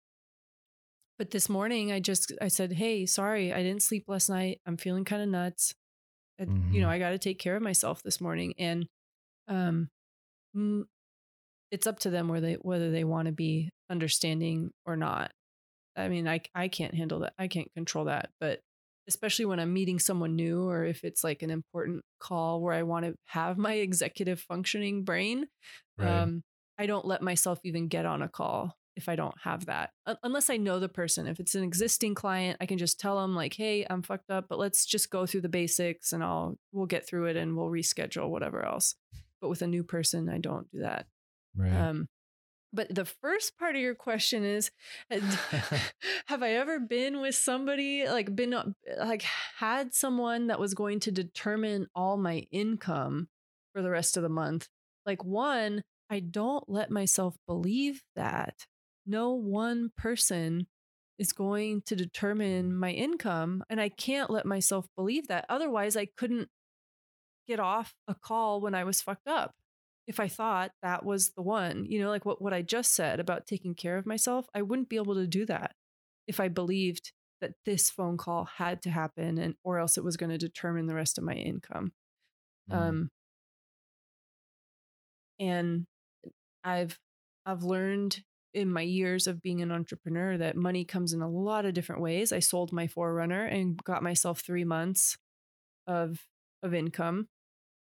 but 1.18 1.30
this 1.30 1.48
morning, 1.48 1.92
I 1.92 2.00
just 2.00 2.32
I 2.40 2.48
said, 2.48 2.72
"Hey, 2.72 3.06
sorry, 3.06 3.52
I 3.52 3.62
didn't 3.62 3.82
sleep 3.82 4.04
last 4.08 4.28
night. 4.28 4.60
I'm 4.66 4.76
feeling 4.76 5.04
kind 5.04 5.22
of 5.22 5.28
nuts. 5.28 5.74
mm-hmm. 6.40 6.72
You 6.72 6.80
know, 6.80 6.86
mm-hmm. 6.86 6.94
I 6.94 6.98
got 6.98 7.10
to 7.10 7.18
take 7.18 7.38
care 7.38 7.56
of 7.56 7.62
myself 7.62 8.02
this 8.02 8.20
morning." 8.20 8.54
And 8.58 8.86
um, 9.48 9.88
it's 11.70 11.86
up 11.86 11.98
to 12.00 12.10
them 12.10 12.28
whether 12.28 12.46
they 12.46 12.54
whether 12.54 12.90
they 12.90 13.04
want 13.04 13.26
to 13.26 13.32
be 13.32 13.70
understanding 13.90 14.70
or 14.86 14.96
not. 14.96 15.32
I 15.96 16.08
mean, 16.08 16.26
I 16.26 16.40
I 16.54 16.68
can't 16.68 16.94
handle 16.94 17.20
that. 17.20 17.34
I 17.38 17.48
can't 17.48 17.72
control 17.74 18.06
that, 18.06 18.30
but 18.40 18.60
especially 19.10 19.44
when 19.44 19.58
I'm 19.58 19.72
meeting 19.72 19.98
someone 19.98 20.36
new 20.36 20.68
or 20.68 20.84
if 20.84 21.02
it's 21.02 21.24
like 21.24 21.42
an 21.42 21.50
important 21.50 22.04
call 22.20 22.60
where 22.60 22.72
I 22.72 22.84
want 22.84 23.06
to 23.06 23.14
have 23.26 23.58
my 23.58 23.74
executive 23.88 24.40
functioning 24.40 25.02
brain. 25.02 25.46
Right. 25.98 26.08
Um, 26.08 26.42
I 26.78 26.86
don't 26.86 27.04
let 27.04 27.20
myself 27.20 27.58
even 27.64 27.88
get 27.88 28.06
on 28.06 28.22
a 28.22 28.28
call 28.28 28.76
if 28.96 29.08
I 29.08 29.16
don't 29.16 29.34
have 29.42 29.66
that, 29.66 29.90
uh, 30.06 30.14
unless 30.22 30.48
I 30.48 30.56
know 30.56 30.78
the 30.78 30.88
person. 30.88 31.26
If 31.26 31.40
it's 31.40 31.54
an 31.54 31.64
existing 31.64 32.14
client, 32.14 32.58
I 32.60 32.66
can 32.66 32.78
just 32.78 33.00
tell 33.00 33.20
them 33.20 33.34
like, 33.34 33.54
"Hey, 33.54 33.86
I'm 33.88 34.02
fucked 34.02 34.30
up, 34.30 34.46
but 34.48 34.58
let's 34.58 34.86
just 34.86 35.10
go 35.10 35.26
through 35.26 35.40
the 35.42 35.48
basics 35.48 36.12
and 36.12 36.22
I'll 36.22 36.58
we'll 36.72 36.86
get 36.86 37.06
through 37.06 37.26
it 37.26 37.36
and 37.36 37.56
we'll 37.56 37.70
reschedule 37.70 38.28
whatever 38.28 38.64
else." 38.64 38.94
But 39.40 39.48
with 39.48 39.62
a 39.62 39.66
new 39.66 39.84
person, 39.84 40.28
I 40.28 40.38
don't 40.38 40.70
do 40.70 40.80
that. 40.80 41.06
Right. 41.56 41.72
Um, 41.72 42.08
but 42.72 42.94
the 42.94 43.04
first 43.04 43.58
part 43.58 43.74
of 43.74 43.80
your 43.80 43.94
question 43.94 44.44
is 44.44 44.70
Have 46.26 46.42
I 46.42 46.52
ever 46.52 46.78
been 46.78 47.20
with 47.20 47.34
somebody, 47.34 48.06
like, 48.06 48.34
been, 48.34 48.54
uh, 48.54 48.70
like, 48.98 49.22
had 49.58 49.94
someone 49.94 50.48
that 50.48 50.60
was 50.60 50.74
going 50.74 51.00
to 51.00 51.12
determine 51.12 51.88
all 51.94 52.16
my 52.16 52.46
income 52.50 53.28
for 53.72 53.82
the 53.82 53.90
rest 53.90 54.16
of 54.16 54.22
the 54.22 54.28
month? 54.28 54.68
Like, 55.06 55.24
one, 55.24 55.82
I 56.08 56.20
don't 56.20 56.68
let 56.68 56.90
myself 56.90 57.36
believe 57.46 58.02
that. 58.16 58.66
No 59.06 59.32
one 59.32 59.90
person 59.96 60.66
is 61.18 61.32
going 61.32 61.82
to 61.82 61.96
determine 61.96 62.74
my 62.74 62.90
income. 62.90 63.62
And 63.68 63.80
I 63.80 63.88
can't 63.88 64.30
let 64.30 64.46
myself 64.46 64.86
believe 64.96 65.28
that. 65.28 65.46
Otherwise, 65.48 65.96
I 65.96 66.06
couldn't 66.16 66.48
get 67.46 67.60
off 67.60 67.94
a 68.06 68.14
call 68.14 68.60
when 68.60 68.74
I 68.74 68.84
was 68.84 69.02
fucked 69.02 69.28
up 69.28 69.54
if 70.10 70.18
I 70.18 70.26
thought 70.26 70.72
that 70.82 71.04
was 71.04 71.30
the 71.36 71.42
one, 71.42 71.86
you 71.88 72.00
know, 72.00 72.08
like 72.08 72.26
what, 72.26 72.42
what 72.42 72.52
I 72.52 72.62
just 72.62 72.96
said 72.96 73.20
about 73.20 73.46
taking 73.46 73.76
care 73.76 73.96
of 73.96 74.06
myself, 74.06 74.48
I 74.52 74.60
wouldn't 74.60 74.88
be 74.88 74.96
able 74.96 75.14
to 75.14 75.26
do 75.28 75.46
that 75.46 75.76
if 76.26 76.40
I 76.40 76.48
believed 76.48 77.12
that 77.40 77.52
this 77.64 77.90
phone 77.90 78.16
call 78.16 78.44
had 78.56 78.82
to 78.82 78.90
happen 78.90 79.38
and 79.38 79.54
or 79.62 79.78
else 79.78 79.96
it 79.96 80.02
was 80.02 80.16
going 80.16 80.30
to 80.30 80.36
determine 80.36 80.88
the 80.88 80.96
rest 80.96 81.16
of 81.16 81.22
my 81.22 81.34
income. 81.34 81.92
Mm. 82.68 82.76
Um 82.76 83.10
and 85.38 85.86
I've 86.64 86.98
I've 87.46 87.62
learned 87.62 88.24
in 88.52 88.72
my 88.72 88.82
years 88.82 89.28
of 89.28 89.40
being 89.40 89.62
an 89.62 89.70
entrepreneur 89.70 90.36
that 90.36 90.56
money 90.56 90.84
comes 90.84 91.12
in 91.12 91.22
a 91.22 91.30
lot 91.30 91.64
of 91.66 91.72
different 91.72 92.02
ways. 92.02 92.32
I 92.32 92.40
sold 92.40 92.72
my 92.72 92.88
4Runner 92.88 93.48
and 93.48 93.76
got 93.84 94.02
myself 94.02 94.40
3 94.40 94.64
months 94.64 95.16
of 95.86 96.18
of 96.64 96.74
income 96.74 97.28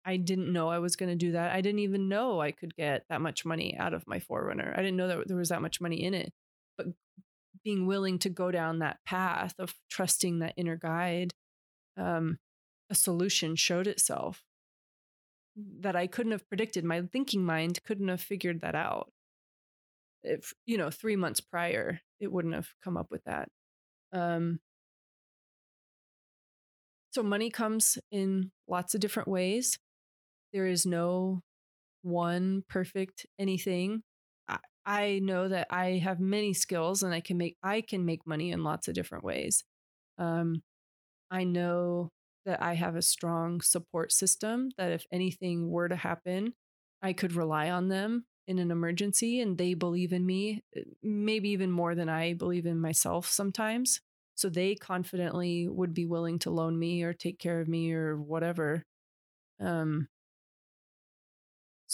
I 0.04 0.16
didn't 0.18 0.52
know 0.52 0.68
I 0.68 0.78
was 0.78 0.96
going 0.96 1.10
to 1.10 1.16
do 1.16 1.32
that. 1.32 1.52
I 1.52 1.60
didn't 1.60 1.80
even 1.80 2.08
know 2.08 2.40
I 2.40 2.52
could 2.52 2.76
get 2.76 3.04
that 3.08 3.20
much 3.22 3.44
money 3.44 3.76
out 3.78 3.94
of 3.94 4.06
my 4.06 4.18
4Runner. 4.20 4.72
I 4.74 4.82
didn't 4.82 4.96
know 4.96 5.08
that 5.08 5.28
there 5.28 5.36
was 5.36 5.48
that 5.48 5.62
much 5.62 5.80
money 5.80 6.02
in 6.02 6.14
it. 6.14 6.32
But 6.76 6.88
being 7.64 7.86
willing 7.86 8.18
to 8.20 8.30
go 8.30 8.50
down 8.50 8.80
that 8.80 8.98
path 9.06 9.54
of 9.58 9.74
trusting 9.90 10.40
that 10.40 10.54
inner 10.56 10.76
guide, 10.76 11.34
um, 11.96 12.38
a 12.90 12.94
solution 12.94 13.56
showed 13.56 13.86
itself 13.86 14.44
that 15.56 15.96
I 15.96 16.06
couldn't 16.06 16.32
have 16.32 16.48
predicted. 16.48 16.84
My 16.84 17.02
thinking 17.02 17.44
mind 17.44 17.80
couldn't 17.84 18.08
have 18.08 18.20
figured 18.20 18.60
that 18.62 18.74
out. 18.74 19.12
if 20.22 20.54
you 20.66 20.78
know 20.78 20.90
three 20.90 21.16
months 21.16 21.40
prior 21.40 22.00
it 22.20 22.32
wouldn't 22.32 22.54
have 22.54 22.68
come 22.82 22.96
up 22.96 23.10
with 23.10 23.22
that 23.24 23.48
um 24.12 24.60
so 27.10 27.22
money 27.22 27.50
comes 27.50 27.98
in 28.10 28.50
lots 28.68 28.94
of 28.94 29.00
different 29.00 29.28
ways 29.28 29.78
there 30.54 30.66
is 30.68 30.86
no 30.86 31.42
one 32.02 32.64
perfect 32.68 33.26
anything 33.38 34.02
I, 34.48 34.58
I 34.86 35.20
know 35.22 35.48
that 35.48 35.68
i 35.70 35.92
have 36.04 36.20
many 36.20 36.54
skills 36.54 37.02
and 37.02 37.14
i 37.14 37.20
can 37.20 37.38
make 37.38 37.56
i 37.62 37.80
can 37.82 38.04
make 38.04 38.26
money 38.26 38.52
in 38.52 38.64
lots 38.64 38.88
of 38.88 38.94
different 38.94 39.24
ways 39.24 39.64
um 40.18 40.62
i 41.30 41.44
know 41.44 42.10
that 42.46 42.62
i 42.62 42.74
have 42.74 42.96
a 42.96 43.02
strong 43.02 43.60
support 43.60 44.12
system 44.12 44.70
that 44.78 44.92
if 44.92 45.06
anything 45.12 45.70
were 45.70 45.88
to 45.88 45.96
happen 45.96 46.52
i 47.02 47.12
could 47.12 47.32
rely 47.34 47.70
on 47.70 47.88
them 47.88 48.24
in 48.46 48.58
an 48.58 48.70
emergency 48.70 49.40
and 49.40 49.56
they 49.56 49.72
believe 49.72 50.12
in 50.12 50.26
me, 50.26 50.60
eh, 50.76 50.82
maybe 51.02 51.48
even 51.48 51.70
more 51.70 51.94
than 51.94 52.10
I 52.10 52.34
believe 52.34 52.66
in 52.66 52.78
myself 52.78 53.26
sometimes. 53.26 54.02
So 54.34 54.50
they 54.50 54.74
confidently 54.74 55.66
would 55.66 55.94
be 55.94 56.04
willing 56.04 56.38
to 56.40 56.50
loan 56.50 56.78
me 56.78 57.02
or 57.04 57.14
take 57.14 57.38
care 57.38 57.62
of 57.62 57.68
me 57.68 57.94
or 57.94 58.20
whatever. 58.20 58.82
Um, 59.60 60.08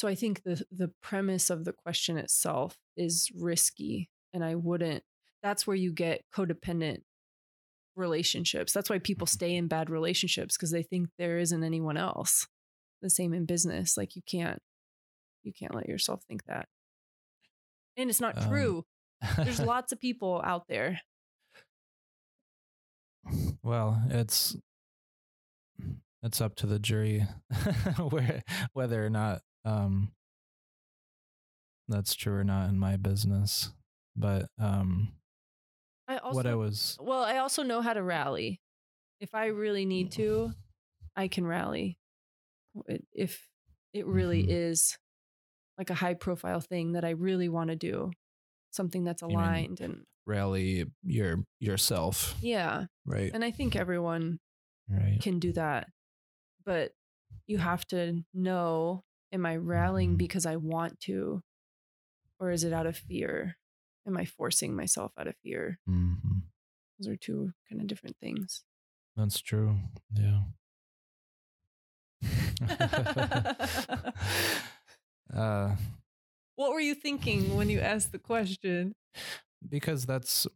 so 0.00 0.08
I 0.08 0.14
think 0.14 0.44
the 0.44 0.64
the 0.72 0.90
premise 1.02 1.50
of 1.50 1.66
the 1.66 1.74
question 1.74 2.16
itself 2.16 2.78
is 2.96 3.30
risky, 3.36 4.08
and 4.32 4.42
I 4.42 4.54
wouldn't. 4.54 5.04
That's 5.42 5.66
where 5.66 5.76
you 5.76 5.92
get 5.92 6.24
codependent 6.34 7.02
relationships. 7.96 8.72
That's 8.72 8.88
why 8.88 8.98
people 8.98 9.26
stay 9.26 9.54
in 9.54 9.68
bad 9.68 9.90
relationships 9.90 10.56
because 10.56 10.70
they 10.70 10.82
think 10.82 11.10
there 11.18 11.38
isn't 11.38 11.62
anyone 11.62 11.98
else. 11.98 12.48
The 13.02 13.10
same 13.10 13.34
in 13.34 13.44
business. 13.44 13.98
Like 13.98 14.16
you 14.16 14.22
can't 14.26 14.62
you 15.42 15.52
can't 15.52 15.74
let 15.74 15.86
yourself 15.86 16.22
think 16.26 16.46
that. 16.46 16.66
And 17.98 18.08
it's 18.08 18.22
not 18.22 18.38
um, 18.38 18.48
true. 18.48 18.84
There's 19.36 19.60
lots 19.60 19.92
of 19.92 20.00
people 20.00 20.40
out 20.42 20.64
there. 20.66 21.02
Well, 23.62 24.02
it's 24.08 24.56
it's 26.22 26.40
up 26.40 26.54
to 26.54 26.66
the 26.66 26.78
jury 26.78 27.26
where 27.98 28.42
whether 28.72 29.04
or 29.04 29.10
not 29.10 29.42
um 29.64 30.12
that's 31.88 32.14
true 32.14 32.34
or 32.34 32.44
not 32.44 32.68
in 32.68 32.78
my 32.78 32.96
business. 32.96 33.70
But 34.16 34.48
um 34.60 35.12
I 36.08 36.18
also, 36.18 36.36
what 36.36 36.46
I 36.46 36.54
was 36.54 36.96
well, 37.00 37.22
I 37.22 37.38
also 37.38 37.62
know 37.62 37.80
how 37.80 37.92
to 37.92 38.02
rally. 38.02 38.60
If 39.20 39.34
I 39.34 39.46
really 39.46 39.84
need 39.84 40.12
to, 40.12 40.52
I 41.14 41.28
can 41.28 41.46
rally. 41.46 41.98
If 43.12 43.46
it 43.92 44.06
really 44.06 44.42
mm-hmm. 44.42 44.50
is 44.50 44.96
like 45.78 45.90
a 45.90 45.94
high 45.94 46.14
profile 46.14 46.60
thing 46.60 46.92
that 46.92 47.04
I 47.04 47.10
really 47.10 47.48
want 47.48 47.70
to 47.70 47.76
do, 47.76 48.10
something 48.70 49.04
that's 49.04 49.22
aligned 49.22 49.80
and 49.80 50.04
rally 50.26 50.86
your 51.02 51.44
yourself. 51.58 52.34
Yeah. 52.40 52.86
Right. 53.04 53.30
And 53.32 53.44
I 53.44 53.50
think 53.50 53.76
everyone 53.76 54.38
right. 54.88 55.18
can 55.20 55.38
do 55.38 55.52
that. 55.52 55.88
But 56.64 56.92
you 57.46 57.58
have 57.58 57.86
to 57.88 58.22
know 58.34 59.02
am 59.32 59.46
I 59.46 59.56
rallying 59.56 60.10
mm-hmm. 60.10 60.16
because 60.16 60.46
I 60.46 60.56
want 60.56 61.00
to 61.00 61.42
or 62.38 62.50
is 62.50 62.64
it 62.64 62.72
out 62.72 62.86
of 62.86 62.96
fear? 62.96 63.56
Am 64.06 64.16
I 64.16 64.24
forcing 64.24 64.74
myself 64.74 65.12
out 65.18 65.26
of 65.26 65.36
fear? 65.42 65.78
Mm-hmm. 65.88 66.38
Those 66.98 67.12
are 67.12 67.16
two 67.16 67.52
kind 67.68 67.80
of 67.82 67.86
different 67.86 68.16
things. 68.20 68.62
That's 69.16 69.40
true. 69.40 69.76
Yeah. 70.14 70.40
Uh, 75.34 75.76
what 76.56 76.72
were 76.72 76.80
you 76.80 76.94
thinking 76.94 77.56
when 77.56 77.68
you 77.70 77.80
asked 77.80 78.12
the 78.12 78.18
question? 78.18 78.94
Because 79.68 80.06
that's 80.06 80.46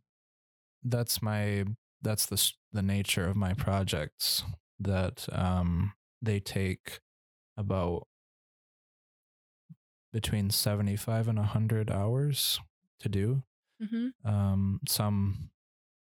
that's 0.83 1.23
my 1.23 1.65
that's 2.03 2.27
the 2.27 2.53
the 2.73 2.83
nature 2.83 3.27
of 3.27 3.37
my 3.37 3.55
projects 3.55 4.43
that 4.81 5.27
um 5.33 5.93
they 6.21 6.41
take 6.41 7.01
about 7.57 8.07
between 10.15 10.49
75 10.49 11.27
and 11.27 11.39
100 11.39 11.91
hours 11.91 12.61
to 13.01 13.09
do. 13.09 13.43
Mm-hmm. 13.83 14.27
um 14.27 14.81
some 14.89 15.51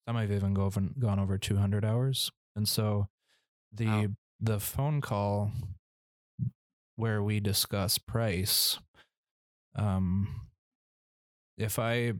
some 0.05 0.17
i've 0.17 0.33
even 0.33 0.53
go 0.53 0.65
over, 0.65 0.81
gone 0.99 1.21
over 1.21 1.39
200 1.39 1.85
hours. 1.85 2.33
And 2.57 2.69
so 2.69 3.07
the 3.73 3.87
wow. 3.87 4.07
the 4.41 4.59
phone 4.59 5.01
call 5.01 5.53
where 6.97 7.23
we 7.23 7.39
discuss 7.39 7.99
price 7.99 8.79
um 9.77 10.49
if 11.57 11.79
i 11.79 12.13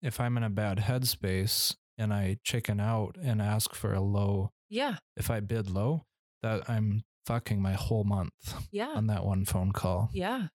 if 0.00 0.20
i'm 0.20 0.36
in 0.36 0.44
a 0.44 0.48
bad 0.48 0.78
headspace 0.78 1.76
and 1.98 2.14
i 2.14 2.38
chicken 2.44 2.80
out 2.80 3.16
and 3.20 3.42
ask 3.42 3.74
for 3.74 3.92
a 3.92 4.00
low 4.00 4.52
yeah. 4.70 4.96
if 5.16 5.30
i 5.30 5.40
bid 5.40 5.68
low 5.68 6.06
that 6.42 6.70
i'm 6.70 7.02
fucking 7.26 7.60
my 7.60 7.72
whole 7.72 8.04
month 8.04 8.54
yeah. 8.70 8.92
on 8.94 9.08
that 9.08 9.24
one 9.24 9.44
phone 9.44 9.72
call. 9.72 10.10
Yeah 10.12 10.48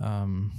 um 0.00 0.52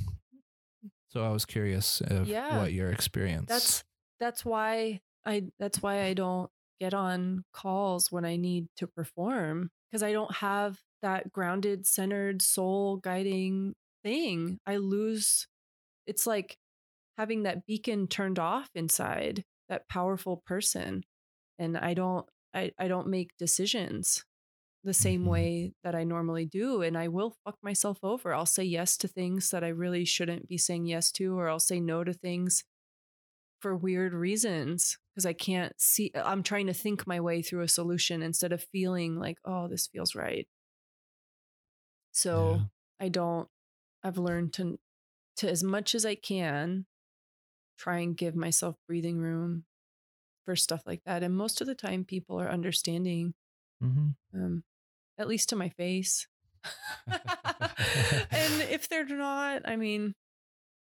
so 1.10 1.24
i 1.24 1.30
was 1.30 1.46
curious 1.46 2.02
if 2.02 2.28
yeah. 2.28 2.60
what 2.60 2.74
your 2.74 2.90
experience 2.90 3.48
that's 3.48 3.84
that's 4.20 4.46
why 4.46 5.00
i 5.26 5.44
that's 5.60 5.82
why 5.82 6.04
i 6.04 6.14
don't 6.14 6.50
get 6.80 6.94
on 6.94 7.44
calls 7.54 8.12
when 8.12 8.26
i 8.26 8.36
need 8.36 8.68
to 8.76 8.88
perform 8.88 9.70
because 9.90 10.04
i 10.04 10.12
don't 10.12 10.36
have 10.36 10.80
that 11.06 11.32
grounded, 11.32 11.86
centered, 11.86 12.42
soul 12.42 12.98
guiding 12.98 13.76
thing. 14.04 14.60
I 14.66 14.78
lose, 14.78 15.48
it's 16.08 16.26
like 16.26 16.58
having 17.16 17.44
that 17.44 17.68
beacon 17.68 18.08
turned 18.08 18.40
off 18.40 18.72
inside 18.74 19.44
that 19.70 19.88
powerful 19.88 20.42
person. 20.48 21.04
And 21.60 21.78
I 21.78 21.94
don't, 21.94 22.26
I, 22.56 22.72
I 22.80 22.88
don't 22.88 23.08
make 23.08 23.38
decisions 23.38 24.26
the 24.86 24.94
same 24.94 25.22
mm-hmm. 25.22 25.30
way 25.30 25.74
that 25.84 25.96
I 25.96 26.04
normally 26.04 26.46
do. 26.46 26.82
And 26.82 26.98
I 26.98 27.10
will 27.10 27.36
fuck 27.44 27.58
myself 27.62 27.98
over. 28.04 28.34
I'll 28.34 28.46
say 28.46 28.64
yes 28.64 28.98
to 28.98 29.08
things 29.08 29.50
that 29.50 29.64
I 29.64 29.70
really 29.70 30.06
shouldn't 30.06 30.48
be 30.48 30.58
saying 30.58 30.86
yes 30.86 31.12
to, 31.14 31.38
or 31.38 31.50
I'll 31.50 31.60
say 31.60 31.80
no 31.80 32.04
to 32.04 32.14
things 32.14 32.64
for 33.60 33.76
weird 33.76 34.14
reasons 34.14 34.98
because 35.12 35.26
I 35.26 35.34
can't 35.34 35.74
see. 35.78 36.12
I'm 36.16 36.44
trying 36.44 36.68
to 36.68 36.74
think 36.74 37.08
my 37.08 37.20
way 37.20 37.42
through 37.42 37.62
a 37.62 37.68
solution 37.68 38.22
instead 38.22 38.54
of 38.54 38.66
feeling 38.72 39.20
like, 39.20 39.38
oh, 39.44 39.68
this 39.68 39.88
feels 39.88 40.16
right. 40.16 40.48
So 42.12 42.60
yeah. 42.60 43.06
I 43.06 43.10
don't, 43.10 43.50
I've 44.04 44.18
learned 44.18 44.54
to, 44.54 44.78
to 45.38 45.50
as 45.50 45.64
much 45.64 45.96
as 45.96 46.06
I 46.06 46.16
can, 46.16 46.86
try 47.78 48.00
and 48.00 48.16
give 48.16 48.36
myself 48.36 48.76
breathing 48.88 49.18
room 49.18 49.66
for 50.46 50.56
stuff 50.56 50.84
like 50.86 51.02
that. 51.06 51.24
And 51.24 51.36
most 51.36 51.60
of 51.60 51.68
the 51.68 51.76
time, 51.76 52.06
people 52.06 52.40
are 52.40 52.50
understanding, 52.50 53.34
mm-hmm. 53.84 54.10
um, 54.34 54.64
at 55.18 55.28
least 55.28 55.50
to 55.50 55.56
my 55.56 55.70
face. 55.70 56.28
and 57.08 57.22
if 58.70 58.90
they're 58.90 59.06
not, 59.06 59.64
I 59.66 59.76
mean, 59.76 60.16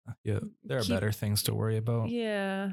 uh, 0.08 0.14
yeah, 0.24 0.40
there 0.64 0.80
are 0.80 0.82
keep, 0.82 0.96
better 0.96 1.12
things 1.12 1.44
to 1.44 1.54
worry 1.54 1.78
about. 1.78 2.10
Yeah. 2.10 2.72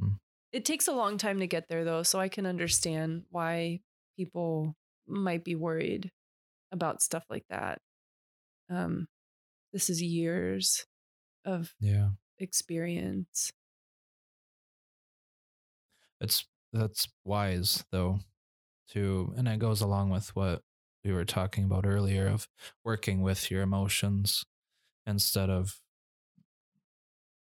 Hmm. 0.00 0.14
It 0.52 0.64
takes 0.64 0.88
a 0.88 0.92
long 0.92 1.18
time 1.18 1.40
to 1.40 1.46
get 1.46 1.68
there, 1.68 1.84
though, 1.84 2.02
so 2.02 2.18
I 2.20 2.28
can 2.28 2.46
understand 2.46 3.24
why 3.30 3.80
people 4.16 4.76
might 5.06 5.44
be 5.44 5.54
worried 5.54 6.10
about 6.72 7.02
stuff 7.02 7.24
like 7.28 7.44
that. 7.50 7.78
Um, 8.70 9.06
this 9.72 9.90
is 9.90 10.02
years 10.02 10.86
of 11.44 11.74
yeah 11.80 12.10
experience. 12.38 13.52
It's 16.20 16.46
that's 16.72 17.08
wise 17.24 17.84
though, 17.90 18.20
to 18.94 19.32
and 19.36 19.46
it 19.48 19.58
goes 19.58 19.80
along 19.80 20.10
with 20.10 20.34
what 20.34 20.62
we 21.04 21.12
were 21.12 21.24
talking 21.24 21.64
about 21.64 21.86
earlier 21.86 22.26
of 22.26 22.48
working 22.84 23.20
with 23.20 23.50
your 23.50 23.62
emotions 23.62 24.44
instead 25.06 25.50
of 25.50 25.80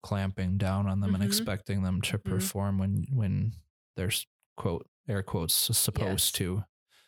clamping 0.01 0.57
down 0.57 0.87
on 0.87 0.99
them 0.99 1.11
mm-hmm. 1.11 1.21
and 1.21 1.23
expecting 1.23 1.83
them 1.83 2.01
to 2.01 2.17
mm-hmm. 2.17 2.29
perform 2.29 2.77
when 2.77 3.05
when 3.11 3.53
they're 3.95 4.11
quote 4.57 4.87
air 5.07 5.23
quotes 5.23 5.53
supposed 5.53 6.07
yes. 6.07 6.31
to. 6.31 6.63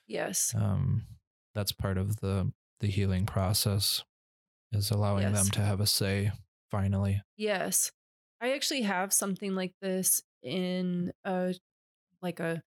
Yes. 0.08 0.56
Um 0.56 1.04
that's 1.56 1.72
part 1.72 1.98
of 1.98 2.18
the 2.18 2.52
the 2.80 2.88
healing 2.88 3.26
process 3.26 4.04
is 4.72 4.92
allowing 4.92 5.24
yes. 5.24 5.34
them 5.34 5.52
to 5.52 5.62
have 5.62 5.80
a 5.80 5.88
say 5.88 6.32
finally. 6.70 7.22
Yes. 7.36 7.92
I 8.42 8.54
actually 8.54 8.84
have 8.84 9.12
something 9.14 9.56
like 9.56 9.74
this 9.82 10.22
in 10.44 11.12
a 11.24 11.56
like 12.22 12.40
a 12.40 12.62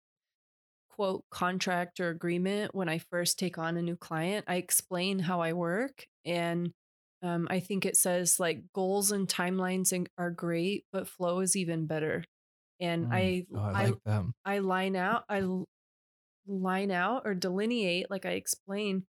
quote 1.00 1.24
contract 1.30 1.98
or 1.98 2.10
agreement 2.10 2.74
when 2.74 2.86
I 2.86 2.98
first 2.98 3.38
take 3.38 3.56
on 3.56 3.78
a 3.78 3.82
new 3.82 3.96
client. 3.96 4.44
I 4.46 4.56
explain 4.56 5.18
how 5.18 5.40
I 5.40 5.54
work 5.54 6.04
and 6.26 6.72
um, 7.22 7.48
I 7.48 7.60
think 7.60 7.86
it 7.86 7.96
says 7.96 8.38
like 8.38 8.64
goals 8.74 9.10
and 9.10 9.26
timelines 9.26 9.94
are 10.18 10.30
great, 10.30 10.84
but 10.92 11.08
flow 11.08 11.40
is 11.40 11.56
even 11.56 11.86
better. 11.86 12.22
And 12.80 13.06
mm. 13.06 13.14
I, 13.14 13.46
oh, 13.54 13.60
I, 13.60 13.84
like 13.86 13.94
I, 14.06 14.22
I 14.44 14.58
line 14.58 14.94
out, 14.94 15.24
I 15.30 15.42
line 16.46 16.90
out 16.90 17.22
or 17.24 17.34
delineate, 17.34 18.10
like 18.10 18.26
I 18.26 18.32
explain 18.32 19.06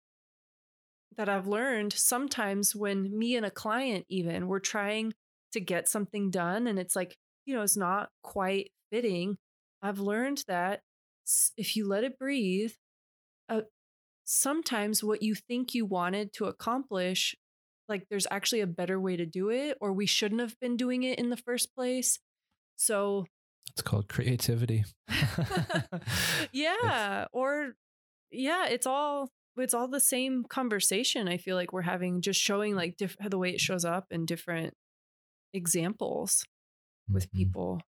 that 1.18 1.28
I've 1.28 1.46
learned 1.46 1.92
sometimes 1.92 2.74
when 2.74 3.14
me 3.18 3.36
and 3.36 3.44
a 3.44 3.50
client, 3.50 4.06
even, 4.08 4.48
we're 4.48 4.58
trying 4.58 5.12
to 5.52 5.60
get 5.60 5.86
something 5.86 6.30
done 6.30 6.66
and 6.66 6.78
it's 6.78 6.96
like, 6.96 7.14
you 7.44 7.54
know, 7.54 7.60
it's 7.60 7.76
not 7.76 8.08
quite 8.22 8.70
fitting. 8.90 9.36
I've 9.82 10.00
learned 10.00 10.44
that 10.48 10.80
if 11.56 11.76
you 11.76 11.86
let 11.86 12.04
it 12.04 12.18
breathe, 12.18 12.72
uh, 13.48 13.62
sometimes 14.24 15.02
what 15.02 15.22
you 15.22 15.34
think 15.34 15.74
you 15.74 15.86
wanted 15.86 16.32
to 16.34 16.46
accomplish, 16.46 17.34
like 17.88 18.06
there's 18.08 18.26
actually 18.30 18.60
a 18.60 18.66
better 18.66 19.00
way 19.00 19.16
to 19.16 19.26
do 19.26 19.50
it, 19.50 19.76
or 19.80 19.92
we 19.92 20.06
shouldn't 20.06 20.40
have 20.40 20.58
been 20.60 20.76
doing 20.76 21.02
it 21.02 21.18
in 21.18 21.30
the 21.30 21.36
first 21.36 21.74
place. 21.74 22.18
So 22.76 23.26
it's 23.70 23.82
called 23.82 24.08
creativity. 24.08 24.84
yeah. 26.52 27.22
It's- 27.22 27.28
or 27.32 27.74
yeah, 28.30 28.66
it's 28.68 28.86
all 28.86 29.30
it's 29.56 29.74
all 29.74 29.88
the 29.88 30.00
same 30.00 30.44
conversation 30.44 31.28
I 31.28 31.36
feel 31.36 31.56
like 31.56 31.72
we're 31.72 31.82
having, 31.82 32.20
just 32.20 32.40
showing 32.40 32.74
like 32.74 32.96
diff- 32.96 33.16
the 33.20 33.38
way 33.38 33.50
it 33.50 33.60
shows 33.60 33.84
up 33.84 34.06
in 34.10 34.26
different 34.26 34.74
examples 35.52 36.44
with 37.08 37.28
mm-hmm. 37.28 37.38
people. 37.38 37.80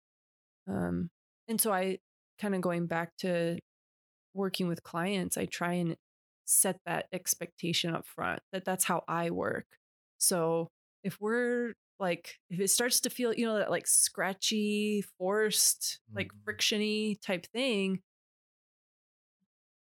Um, 0.69 1.11
and 1.49 1.61
so 1.61 1.73
I 1.73 1.99
kind 2.41 2.55
of 2.55 2.61
going 2.61 2.87
back 2.87 3.17
to 3.19 3.59
working 4.35 4.69
with 4.69 4.83
clients, 4.83 5.37
I 5.37 5.47
try 5.47 5.75
and 5.75 5.97
set 6.45 6.79
that 6.87 7.07
expectation 7.13 7.95
up 7.95 8.07
front 8.07 8.41
that 8.53 8.65
that's 8.65 8.85
how 8.85 9.03
I 9.09 9.31
work. 9.31 9.67
So 10.19 10.69
if 11.03 11.21
we're 11.21 11.73
like, 11.99 12.39
if 12.51 12.61
it 12.61 12.69
starts 12.69 13.01
to 13.01 13.11
feel, 13.11 13.33
you 13.35 13.47
know, 13.47 13.59
that 13.59 13.71
like 13.71 13.87
scratchy, 13.87 15.05
forced, 15.19 16.01
like 16.15 16.29
mm-hmm. 16.29 16.51
frictiony 16.51 17.21
type 17.21 17.47
thing, 17.53 18.01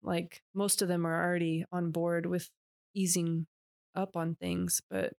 like 0.03 0.41
most 0.53 0.81
of 0.81 0.87
them 0.87 1.05
are 1.05 1.23
already 1.23 1.65
on 1.71 1.91
board 1.91 2.25
with 2.25 2.49
easing 2.95 3.45
up 3.93 4.15
on 4.15 4.35
things, 4.35 4.81
but 4.89 5.13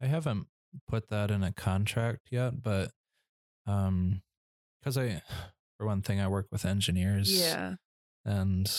I 0.00 0.06
haven't 0.06 0.46
put 0.88 1.08
that 1.10 1.30
in 1.30 1.42
a 1.42 1.52
contract 1.52 2.28
yet, 2.30 2.62
but 2.62 2.90
um 3.66 4.22
because 4.80 4.98
I 4.98 5.22
for 5.78 5.86
one 5.86 6.02
thing 6.02 6.20
I 6.20 6.28
work 6.28 6.46
with 6.50 6.64
engineers. 6.64 7.32
Yeah. 7.32 7.74
And 8.24 8.70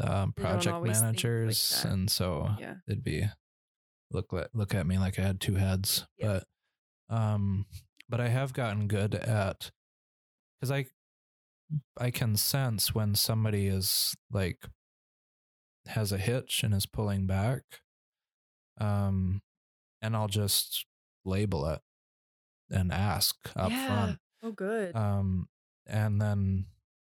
um, 0.00 0.32
project 0.32 0.82
managers 0.82 1.82
like 1.84 1.92
and 1.92 2.10
so 2.10 2.50
yeah. 2.58 2.74
it'd 2.88 3.04
be 3.04 3.24
look 4.10 4.32
look 4.54 4.74
at 4.74 4.86
me 4.86 4.98
like 4.98 5.18
I 5.18 5.22
had 5.22 5.40
two 5.40 5.54
heads. 5.54 6.06
Yeah. 6.18 6.40
But 7.08 7.14
um 7.16 7.66
but 8.08 8.20
I 8.20 8.28
have 8.28 8.52
gotten 8.52 8.86
good 8.86 9.14
at 9.14 9.70
cuz 10.60 10.70
I 10.70 10.86
I 11.98 12.10
can 12.10 12.36
sense 12.36 12.94
when 12.94 13.14
somebody 13.14 13.66
is 13.66 14.14
like 14.30 14.66
has 15.86 16.12
a 16.12 16.18
hitch 16.18 16.62
and 16.62 16.74
is 16.74 16.86
pulling 16.86 17.26
back. 17.26 17.62
Um, 18.80 19.42
and 20.00 20.16
I'll 20.16 20.28
just 20.28 20.86
label 21.24 21.66
it 21.66 21.80
and 22.70 22.92
ask 22.92 23.36
up 23.56 23.70
yeah. 23.70 23.86
front. 23.86 24.18
Oh, 24.42 24.52
good. 24.52 24.94
Um, 24.96 25.48
and 25.90 26.20
then 26.20 26.66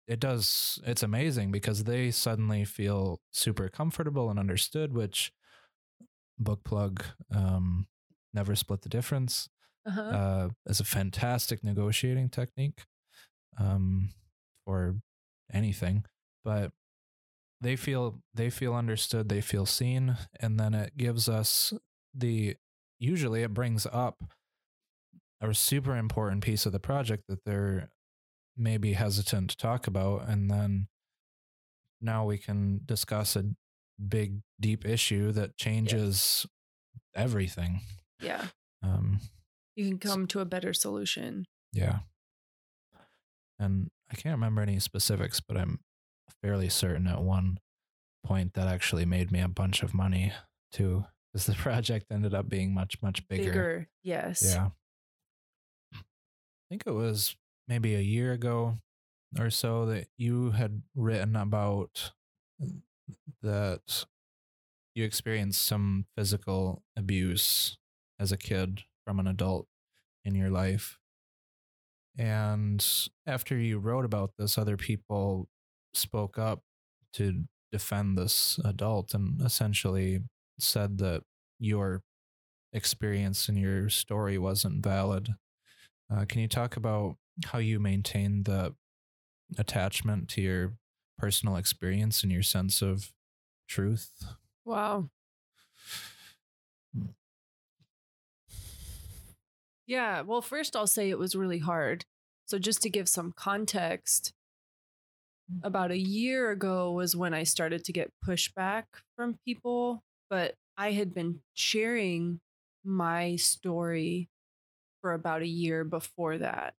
it 0.08 0.20
does, 0.20 0.80
it's 0.86 1.04
amazing 1.04 1.52
because 1.52 1.86
they 1.86 2.12
suddenly 2.12 2.66
feel 2.66 3.20
super 3.32 3.70
comfortable 3.70 4.30
and 4.30 4.40
understood, 4.40 4.94
which 4.94 5.32
book 6.38 6.64
plug, 6.64 7.04
um, 7.34 7.88
never 8.34 8.56
split 8.56 8.82
the 8.82 8.90
difference, 8.90 9.50
uh-huh. 9.88 10.02
uh, 10.02 10.50
is 10.68 10.80
a 10.80 10.86
fantastic 10.86 11.64
negotiating 11.64 12.30
technique. 12.30 12.84
Um, 13.58 14.10
or 14.66 14.96
anything, 15.54 16.06
but 16.44 16.72
they 17.62 17.76
feel 17.76 18.22
they 18.34 18.50
feel 18.50 18.74
understood, 18.74 19.30
they 19.30 19.42
feel 19.42 19.66
seen, 19.66 20.18
and 20.40 20.60
then 20.60 20.74
it 20.74 20.98
gives 20.98 21.30
us 21.30 21.74
the 22.14 22.56
usually 23.00 23.44
it 23.44 23.54
brings 23.54 23.86
up 23.92 24.24
a 25.42 25.54
super 25.54 25.96
important 25.96 26.44
piece 26.44 26.66
of 26.66 26.72
the 26.72 26.80
project 26.80 27.24
that 27.28 27.44
they're 27.46 27.90
maybe 28.58 28.94
hesitant 28.94 29.50
to 29.50 29.58
talk 29.58 29.88
about 29.88 30.28
and 30.28 30.50
then 30.50 30.88
now 32.02 32.26
we 32.26 32.38
can 32.38 32.82
discuss 32.86 33.36
a 33.36 33.44
big 34.08 34.42
deep 34.60 34.86
issue 34.86 35.32
that 35.32 35.58
changes 35.58 36.46
yes. 36.46 37.24
everything 37.24 37.82
yeah 38.22 38.46
um 38.84 39.20
you 39.76 39.86
can 39.86 39.98
come 39.98 40.28
to 40.28 40.40
a 40.40 40.46
better 40.46 40.74
solution 40.74 41.46
yeah 41.74 42.00
and 43.60 43.90
I 44.12 44.16
can't 44.16 44.36
remember 44.36 44.62
any 44.62 44.80
specifics, 44.80 45.40
but 45.40 45.58
I'm 45.58 45.80
fairly 46.42 46.70
certain 46.70 47.08
at 47.08 47.22
one 47.22 47.60
point 48.24 48.54
that 48.54 48.68
actually 48.68 49.06
made 49.06 49.32
me 49.32 49.42
a 49.42 49.48
bunch 49.48 49.84
of 49.84 49.94
money 49.94 50.34
too, 50.72 51.06
because 51.32 51.46
the 51.46 51.54
project 51.56 52.08
ended 52.12 52.34
up 52.34 52.50
being 52.50 52.74
much, 52.74 53.02
much 53.02 53.28
bigger. 53.28 53.44
Bigger, 53.44 53.90
yes. 54.04 54.44
Yeah. 54.46 54.70
I 55.94 56.70
think 56.70 56.84
it 56.86 56.94
was 56.94 57.36
maybe 57.68 57.96
a 57.96 58.00
year 58.00 58.32
ago 58.32 58.80
or 59.40 59.50
so 59.50 59.86
that 59.86 60.08
you 60.18 60.52
had 60.52 60.82
written 60.96 61.36
about 61.36 62.12
that 63.42 64.06
you 64.94 65.04
experienced 65.04 65.66
some 65.66 66.06
physical 66.16 66.84
abuse 66.98 67.78
as 68.20 68.32
a 68.32 68.38
kid 68.38 68.84
from 69.06 69.20
an 69.20 69.28
adult 69.28 69.68
in 70.24 70.36
your 70.36 70.50
life. 70.50 70.98
And 72.18 72.86
after 73.28 73.58
you 73.58 73.78
wrote 73.78 74.06
about 74.06 74.32
this, 74.38 74.58
other 74.58 74.78
people 74.78 75.50
spoke 75.94 76.40
up 76.40 76.62
to 77.14 77.44
defend 77.72 78.18
this 78.18 78.58
adult 78.64 79.14
and 79.14 79.42
essentially 79.42 80.22
said 80.58 80.98
that 81.00 81.24
your 81.60 82.04
experience 82.72 83.50
and 83.50 83.58
your 83.58 83.90
story 83.90 84.38
wasn't 84.38 84.84
valid. 84.84 85.36
Uh, 86.14 86.24
can 86.26 86.40
you 86.42 86.48
talk 86.48 86.78
about 86.78 87.18
how 87.46 87.60
you 87.60 87.80
maintain 87.80 88.44
the 88.44 88.76
attachment 89.58 90.30
to 90.30 90.42
your 90.42 90.74
personal 91.18 91.56
experience 91.56 92.24
and 92.24 92.32
your 92.32 92.44
sense 92.44 92.82
of 92.82 93.12
truth? 93.68 94.26
Wow. 94.64 95.10
Yeah. 99.88 100.22
Well, 100.22 100.42
first, 100.42 100.76
I'll 100.76 100.88
say 100.88 101.10
it 101.10 101.20
was 101.20 101.36
really 101.36 101.60
hard. 101.60 102.06
So, 102.48 102.58
just 102.58 102.82
to 102.84 102.90
give 102.90 103.08
some 103.08 103.34
context, 103.36 104.34
mm-hmm. 105.52 105.66
about 105.66 105.92
a 105.92 105.98
year 105.98 106.52
ago 106.52 106.92
was 106.92 107.16
when 107.16 107.34
I 107.34 107.44
started 107.44 107.84
to 107.86 107.94
get 107.94 108.12
pushback 108.28 108.84
from 109.16 109.38
people, 109.46 110.04
but 110.30 110.56
I 110.78 110.92
had 110.92 111.14
been 111.14 111.42
sharing 111.54 112.40
my 112.84 113.36
story 113.36 114.30
for 115.02 115.14
about 115.14 115.42
a 115.42 115.48
year 115.48 115.84
before 115.84 116.38
that. 116.40 116.74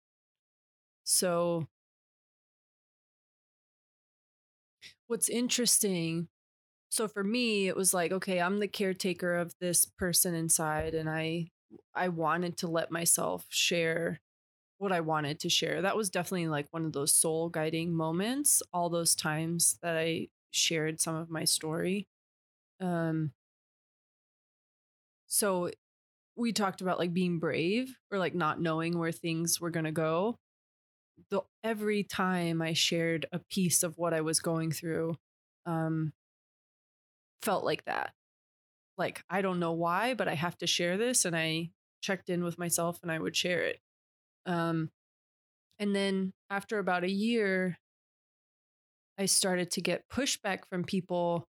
So, 1.06 1.68
what's 5.06 5.28
interesting 5.28 6.28
so 6.90 7.08
for 7.08 7.24
me 7.24 7.68
it 7.68 7.76
was 7.76 7.94
like 7.94 8.12
okay 8.12 8.40
i'm 8.40 8.58
the 8.60 8.68
caretaker 8.68 9.36
of 9.36 9.54
this 9.60 9.86
person 9.86 10.34
inside 10.34 10.94
and 10.94 11.10
i 11.10 11.46
I 11.94 12.08
wanted 12.08 12.58
to 12.58 12.68
let 12.68 12.92
myself 12.92 13.46
share 13.50 14.20
what 14.78 14.92
I 14.92 15.00
wanted 15.00 15.40
to 15.40 15.50
share. 15.50 15.82
That 15.82 15.96
was 15.96 16.10
definitely 16.10 16.48
like 16.48 16.68
one 16.72 16.86
of 16.86 16.92
those 16.92 17.14
soul 17.14 17.48
guiding 17.50 17.94
moments, 17.94 18.62
all 18.72 18.90
those 18.90 19.14
times 19.14 19.78
that 19.82 19.96
I 19.96 20.28
shared 20.52 21.00
some 21.00 21.16
of 21.16 21.30
my 21.30 21.44
story. 21.44 22.08
Um 22.80 23.32
so 25.26 25.70
we 26.36 26.52
talked 26.52 26.80
about 26.82 26.98
like 26.98 27.14
being 27.14 27.38
brave 27.38 27.96
or 28.12 28.18
like 28.18 28.34
not 28.34 28.60
knowing 28.60 28.98
where 28.98 29.12
things 29.12 29.60
were 29.60 29.70
going 29.70 29.86
to 29.86 29.92
go. 29.92 30.38
The 31.30 31.42
every 31.64 32.04
time 32.04 32.62
I 32.62 32.72
shared 32.72 33.26
a 33.32 33.40
piece 33.50 33.82
of 33.82 33.98
what 33.98 34.14
I 34.14 34.20
was 34.20 34.40
going 34.40 34.70
through 34.72 35.16
um 35.66 36.12
felt 37.42 37.64
like 37.64 37.84
that 37.84 38.12
like 38.98 39.22
I 39.28 39.42
don't 39.42 39.60
know 39.60 39.72
why, 39.72 40.14
but 40.14 40.28
I 40.28 40.34
have 40.34 40.56
to 40.58 40.66
share 40.66 40.96
this 40.96 41.24
and 41.24 41.36
I 41.36 41.70
checked 42.02 42.30
in 42.30 42.44
with 42.44 42.58
myself 42.58 42.98
and 43.02 43.10
I 43.12 43.18
would 43.18 43.36
share 43.36 43.60
it. 43.62 43.80
Um 44.46 44.90
and 45.78 45.94
then 45.94 46.32
after 46.50 46.78
about 46.78 47.04
a 47.04 47.10
year 47.10 47.78
I 49.18 49.26
started 49.26 49.70
to 49.72 49.80
get 49.80 50.08
pushback 50.08 50.60
from 50.68 50.84
people 50.84 51.48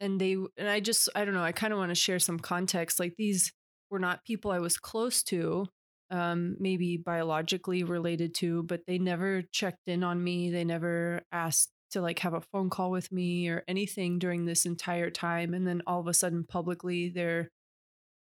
and 0.00 0.20
they 0.20 0.34
and 0.56 0.68
I 0.68 0.80
just 0.80 1.08
I 1.14 1.24
don't 1.24 1.34
know, 1.34 1.42
I 1.42 1.52
kind 1.52 1.72
of 1.72 1.78
want 1.78 1.90
to 1.90 1.94
share 1.94 2.18
some 2.18 2.38
context 2.38 2.98
like 3.00 3.14
these 3.16 3.52
were 3.90 3.98
not 3.98 4.24
people 4.24 4.50
I 4.50 4.58
was 4.58 4.78
close 4.78 5.22
to 5.24 5.66
um 6.12 6.56
maybe 6.60 6.96
biologically 6.96 7.82
related 7.82 8.34
to, 8.36 8.62
but 8.64 8.82
they 8.86 8.98
never 8.98 9.42
checked 9.50 9.88
in 9.88 10.04
on 10.04 10.22
me. 10.22 10.50
They 10.50 10.64
never 10.64 11.22
asked 11.32 11.70
to 11.92 12.00
like 12.00 12.20
have 12.20 12.34
a 12.34 12.40
phone 12.40 12.70
call 12.70 12.90
with 12.90 13.12
me 13.12 13.48
or 13.48 13.64
anything 13.68 14.18
during 14.18 14.44
this 14.44 14.64
entire 14.66 15.10
time 15.10 15.54
and 15.54 15.66
then 15.66 15.82
all 15.86 16.00
of 16.00 16.06
a 16.06 16.14
sudden 16.14 16.42
publicly 16.42 17.10
they're 17.10 17.50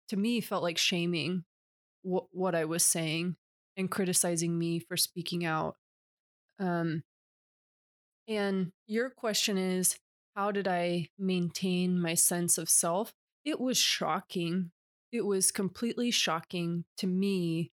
to 0.08 0.16
me 0.16 0.40
felt 0.40 0.62
like 0.62 0.76
shaming 0.78 1.44
what 2.02 2.24
what 2.32 2.54
I 2.54 2.64
was 2.64 2.84
saying 2.84 3.36
and 3.76 3.90
criticizing 3.90 4.58
me 4.58 4.80
for 4.80 4.96
speaking 4.96 5.44
out. 5.44 5.76
Um 6.58 7.02
and 8.28 8.72
your 8.86 9.10
question 9.10 9.56
is 9.56 9.96
how 10.34 10.50
did 10.52 10.66
I 10.68 11.08
maintain 11.18 12.00
my 12.00 12.14
sense 12.14 12.58
of 12.58 12.68
self? 12.68 13.12
It 13.44 13.60
was 13.60 13.78
shocking. 13.78 14.70
It 15.12 15.24
was 15.24 15.50
completely 15.50 16.10
shocking 16.10 16.84
to 16.98 17.06
me 17.06 17.70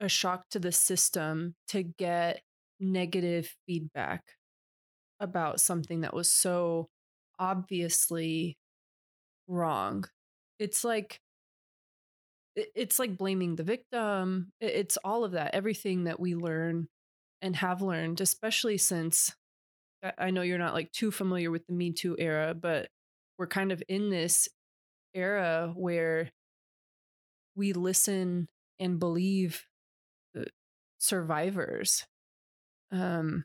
a 0.00 0.08
shock 0.08 0.48
to 0.50 0.58
the 0.58 0.72
system 0.72 1.54
to 1.68 1.82
get 1.82 2.42
negative 2.80 3.54
feedback 3.66 4.22
about 5.20 5.60
something 5.60 6.02
that 6.02 6.14
was 6.14 6.30
so 6.30 6.88
obviously 7.38 8.58
wrong. 9.48 10.04
It's 10.58 10.84
like 10.84 11.20
it's 12.54 12.98
like 12.98 13.18
blaming 13.18 13.56
the 13.56 13.62
victim. 13.62 14.50
It's 14.60 14.96
all 14.98 15.24
of 15.24 15.32
that. 15.32 15.54
Everything 15.54 16.04
that 16.04 16.18
we 16.18 16.34
learn 16.34 16.88
and 17.42 17.54
have 17.56 17.82
learned, 17.82 18.20
especially 18.22 18.78
since 18.78 19.34
I 20.18 20.30
know 20.30 20.42
you're 20.42 20.58
not 20.58 20.74
like 20.74 20.90
too 20.92 21.10
familiar 21.10 21.50
with 21.50 21.66
the 21.66 21.74
Me 21.74 21.92
Too 21.92 22.16
era, 22.18 22.54
but 22.54 22.88
we're 23.38 23.46
kind 23.46 23.72
of 23.72 23.82
in 23.88 24.08
this 24.08 24.48
era 25.14 25.72
where 25.74 26.30
we 27.54 27.72
listen 27.72 28.48
and 28.78 28.98
believe 28.98 29.66
survivors. 30.98 32.04
Um, 32.92 33.44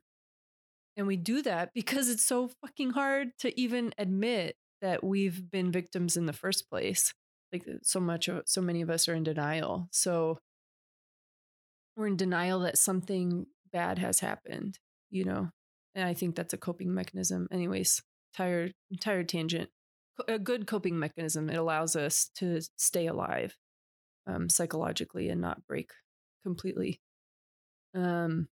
and 0.97 1.07
we 1.07 1.17
do 1.17 1.41
that 1.43 1.71
because 1.73 2.09
it's 2.09 2.25
so 2.25 2.49
fucking 2.61 2.91
hard 2.91 3.29
to 3.39 3.59
even 3.59 3.93
admit 3.97 4.55
that 4.81 5.03
we've 5.03 5.49
been 5.49 5.71
victims 5.71 6.17
in 6.17 6.25
the 6.25 6.33
first 6.33 6.69
place. 6.69 7.13
Like 7.53 7.65
so 7.83 7.99
much 7.99 8.27
of 8.27 8.43
so 8.45 8.61
many 8.61 8.81
of 8.81 8.89
us 8.89 9.07
are 9.07 9.13
in 9.13 9.23
denial. 9.23 9.87
So 9.91 10.39
we're 11.95 12.07
in 12.07 12.17
denial 12.17 12.61
that 12.61 12.77
something 12.77 13.45
bad 13.71 13.99
has 13.99 14.19
happened, 14.19 14.79
you 15.09 15.25
know. 15.25 15.49
And 15.93 16.07
I 16.07 16.13
think 16.13 16.35
that's 16.35 16.53
a 16.53 16.57
coping 16.57 16.93
mechanism. 16.93 17.47
Anyways, 17.51 18.01
tired 18.35 18.73
tired 18.99 19.29
tangent. 19.29 19.69
A 20.27 20.39
good 20.39 20.67
coping 20.67 20.99
mechanism. 20.99 21.49
It 21.49 21.57
allows 21.57 21.95
us 21.95 22.29
to 22.35 22.61
stay 22.77 23.07
alive 23.07 23.55
um, 24.27 24.49
psychologically 24.49 25.29
and 25.29 25.41
not 25.41 25.65
break 25.67 25.91
completely. 26.43 27.01
Um, 27.93 28.47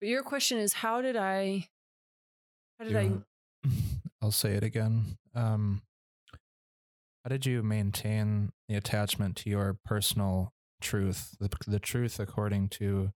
but 0.00 0.08
your 0.08 0.22
question 0.22 0.58
is, 0.58 0.72
how 0.72 1.02
did 1.02 1.16
I? 1.16 1.68
How 2.78 2.86
did. 2.86 2.96
I? 2.96 3.10
I'll 4.22 4.30
say 4.30 4.52
it 4.52 4.62
again. 4.62 5.18
Um, 5.34 5.82
how 7.24 7.28
did 7.28 7.46
you 7.46 7.62
maintain 7.62 8.50
the 8.68 8.76
attachment 8.76 9.36
to 9.36 9.50
your 9.50 9.78
personal 9.84 10.52
truth, 10.80 11.36
the, 11.40 11.50
the 11.66 11.80
truth 11.80 12.18
according 12.20 12.68
to 12.70 13.12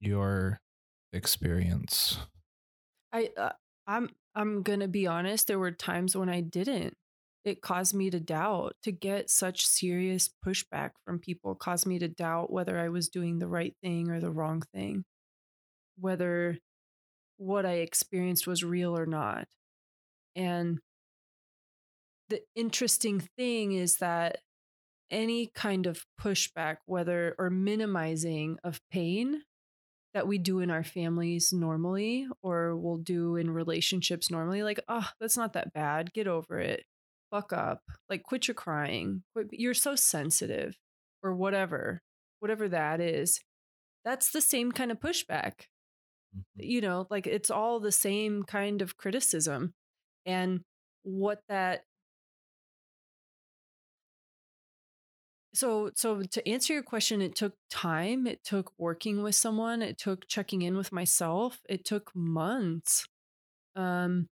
your 0.00 0.60
experience? 1.12 2.18
I 3.12 3.30
uh, 3.36 3.52
I'm 3.86 4.10
I'm 4.34 4.62
gonna 4.62 4.88
be 4.88 5.06
honest. 5.06 5.46
There 5.46 5.58
were 5.58 5.70
times 5.70 6.16
when 6.16 6.28
I 6.28 6.40
didn't. 6.40 6.96
It 7.44 7.60
caused 7.60 7.94
me 7.94 8.10
to 8.10 8.20
doubt. 8.20 8.74
To 8.84 8.92
get 8.92 9.30
such 9.30 9.66
serious 9.66 10.30
pushback 10.44 10.90
from 11.04 11.18
people 11.18 11.54
caused 11.54 11.86
me 11.86 11.98
to 11.98 12.08
doubt 12.08 12.52
whether 12.52 12.78
I 12.78 12.88
was 12.88 13.08
doing 13.08 13.38
the 13.38 13.48
right 13.48 13.74
thing 13.82 14.10
or 14.10 14.20
the 14.20 14.30
wrong 14.30 14.62
thing 14.74 15.04
whether 15.98 16.58
what 17.36 17.66
I 17.66 17.74
experienced 17.74 18.46
was 18.46 18.64
real 18.64 18.96
or 18.96 19.06
not. 19.06 19.46
And 20.36 20.78
the 22.28 22.40
interesting 22.54 23.28
thing 23.36 23.72
is 23.72 23.96
that 23.96 24.38
any 25.10 25.50
kind 25.54 25.86
of 25.86 26.04
pushback, 26.20 26.78
whether 26.86 27.34
or 27.38 27.50
minimizing 27.50 28.58
of 28.64 28.80
pain 28.90 29.42
that 30.14 30.26
we 30.26 30.38
do 30.38 30.60
in 30.60 30.70
our 30.70 30.84
families 30.84 31.52
normally 31.52 32.26
or 32.42 32.76
we'll 32.76 32.98
do 32.98 33.36
in 33.36 33.50
relationships 33.50 34.30
normally, 34.30 34.62
like, 34.62 34.80
oh, 34.88 35.08
that's 35.20 35.36
not 35.36 35.52
that 35.52 35.72
bad. 35.72 36.12
Get 36.12 36.26
over 36.26 36.58
it. 36.58 36.84
Fuck 37.30 37.52
up. 37.52 37.82
Like, 38.08 38.22
quit 38.22 38.48
your 38.48 38.54
crying. 38.54 39.22
You're 39.50 39.74
so 39.74 39.96
sensitive 39.96 40.76
or 41.22 41.34
whatever, 41.34 42.00
whatever 42.40 42.68
that 42.68 43.00
is. 43.00 43.40
That's 44.04 44.30
the 44.32 44.40
same 44.40 44.72
kind 44.72 44.90
of 44.92 45.00
pushback 45.00 45.66
Mm-hmm. 46.36 46.62
you 46.64 46.80
know 46.80 47.06
like 47.10 47.26
it's 47.26 47.50
all 47.50 47.80
the 47.80 47.92
same 47.92 48.42
kind 48.42 48.82
of 48.82 48.96
criticism 48.96 49.72
and 50.26 50.60
what 51.04 51.40
that 51.48 51.82
so 55.54 55.90
so 55.94 56.22
to 56.22 56.46
answer 56.48 56.72
your 56.72 56.82
question 56.82 57.20
it 57.22 57.34
took 57.36 57.54
time 57.70 58.26
it 58.26 58.42
took 58.44 58.72
working 58.78 59.22
with 59.22 59.34
someone 59.34 59.82
it 59.82 59.98
took 59.98 60.26
checking 60.28 60.62
in 60.62 60.76
with 60.76 60.92
myself 60.92 61.60
it 61.68 61.84
took 61.84 62.10
months 62.14 63.06
um 63.76 64.28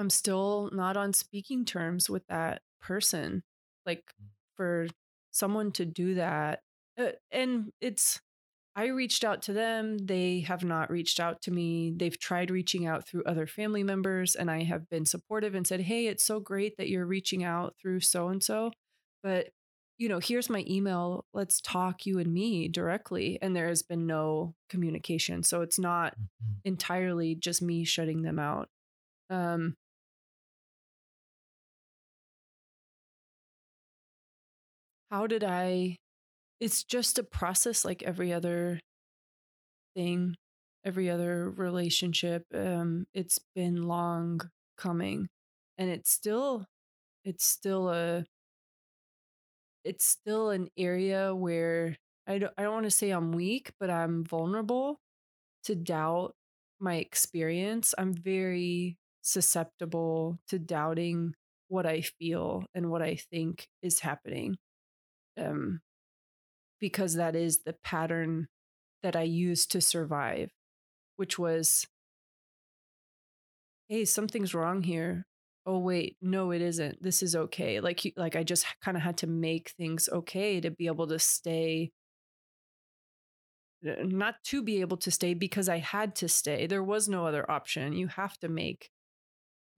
i'm 0.00 0.10
still 0.10 0.70
not 0.72 0.96
on 0.96 1.12
speaking 1.12 1.64
terms 1.64 2.10
with 2.10 2.26
that 2.28 2.62
person 2.80 3.42
like 3.86 4.02
mm. 4.20 4.26
for 4.56 4.88
someone 5.30 5.70
to 5.70 5.84
do 5.84 6.14
that 6.14 6.60
uh, 6.98 7.12
and 7.30 7.72
it's 7.80 8.20
I 8.76 8.86
reached 8.86 9.24
out 9.24 9.42
to 9.42 9.52
them. 9.52 9.98
They 9.98 10.40
have 10.40 10.64
not 10.64 10.90
reached 10.90 11.18
out 11.18 11.42
to 11.42 11.50
me. 11.50 11.92
They've 11.94 12.18
tried 12.18 12.50
reaching 12.50 12.86
out 12.86 13.06
through 13.06 13.24
other 13.24 13.46
family 13.46 13.82
members, 13.82 14.36
and 14.36 14.50
I 14.50 14.62
have 14.62 14.88
been 14.88 15.04
supportive 15.04 15.54
and 15.54 15.66
said, 15.66 15.82
Hey, 15.82 16.06
it's 16.06 16.24
so 16.24 16.38
great 16.38 16.76
that 16.76 16.88
you're 16.88 17.06
reaching 17.06 17.42
out 17.42 17.74
through 17.80 18.00
so 18.00 18.28
and 18.28 18.42
so. 18.42 18.70
But, 19.22 19.48
you 19.98 20.08
know, 20.08 20.20
here's 20.20 20.48
my 20.48 20.64
email. 20.68 21.26
Let's 21.34 21.60
talk, 21.60 22.06
you 22.06 22.18
and 22.20 22.32
me 22.32 22.68
directly. 22.68 23.38
And 23.42 23.56
there 23.56 23.68
has 23.68 23.82
been 23.82 24.06
no 24.06 24.54
communication. 24.68 25.42
So 25.42 25.62
it's 25.62 25.78
not 25.78 26.12
mm-hmm. 26.12 26.60
entirely 26.64 27.34
just 27.34 27.60
me 27.60 27.84
shutting 27.84 28.22
them 28.22 28.38
out. 28.38 28.68
Um, 29.28 29.74
how 35.10 35.26
did 35.26 35.44
I 35.44 35.96
it's 36.60 36.84
just 36.84 37.18
a 37.18 37.24
process 37.24 37.84
like 37.84 38.02
every 38.02 38.32
other 38.32 38.80
thing, 39.94 40.34
every 40.84 41.10
other 41.10 41.50
relationship. 41.50 42.44
Um, 42.54 43.06
it's 43.14 43.38
been 43.54 43.82
long 43.82 44.40
coming 44.76 45.28
and 45.78 45.90
it's 45.90 46.10
still 46.10 46.66
it's 47.24 47.44
still 47.46 47.90
a 47.90 48.24
it's 49.84 50.06
still 50.06 50.50
an 50.50 50.68
area 50.76 51.34
where 51.34 51.96
I 52.26 52.38
don't 52.38 52.52
I 52.58 52.62
don't 52.62 52.74
want 52.74 52.84
to 52.84 52.90
say 52.90 53.10
I'm 53.10 53.32
weak, 53.32 53.72
but 53.80 53.90
I'm 53.90 54.24
vulnerable 54.24 54.98
to 55.64 55.74
doubt 55.76 56.34
my 56.80 56.96
experience. 56.96 57.94
I'm 57.98 58.14
very 58.14 58.98
susceptible 59.22 60.38
to 60.48 60.58
doubting 60.58 61.34
what 61.68 61.86
I 61.86 62.02
feel 62.02 62.66
and 62.74 62.90
what 62.90 63.02
I 63.02 63.16
think 63.16 63.68
is 63.82 64.00
happening. 64.00 64.56
Um, 65.40 65.80
because 66.80 67.14
that 67.14 67.36
is 67.36 67.60
the 67.64 67.74
pattern 67.84 68.48
that 69.02 69.16
I 69.16 69.22
used 69.22 69.70
to 69.72 69.80
survive, 69.80 70.50
which 71.16 71.38
was, 71.38 71.86
hey, 73.88 74.04
something's 74.04 74.54
wrong 74.54 74.82
here. 74.82 75.26
Oh 75.66 75.78
wait, 75.78 76.16
no, 76.22 76.50
it 76.52 76.62
isn't. 76.62 77.02
This 77.02 77.22
is 77.22 77.36
okay. 77.36 77.80
Like 77.80 78.00
like 78.16 78.34
I 78.34 78.42
just 78.44 78.66
kind 78.82 78.96
of 78.96 79.02
had 79.02 79.18
to 79.18 79.26
make 79.26 79.70
things 79.76 80.08
okay 80.10 80.60
to 80.60 80.70
be 80.70 80.86
able 80.86 81.06
to 81.08 81.18
stay 81.18 81.90
not 83.82 84.34
to 84.44 84.62
be 84.62 84.80
able 84.80 84.96
to 84.98 85.10
stay 85.10 85.34
because 85.34 85.68
I 85.68 85.78
had 85.78 86.14
to 86.16 86.28
stay. 86.28 86.66
There 86.66 86.82
was 86.84 87.08
no 87.08 87.26
other 87.26 87.50
option. 87.50 87.94
You 87.94 88.08
have 88.08 88.38
to 88.38 88.48
make 88.48 88.90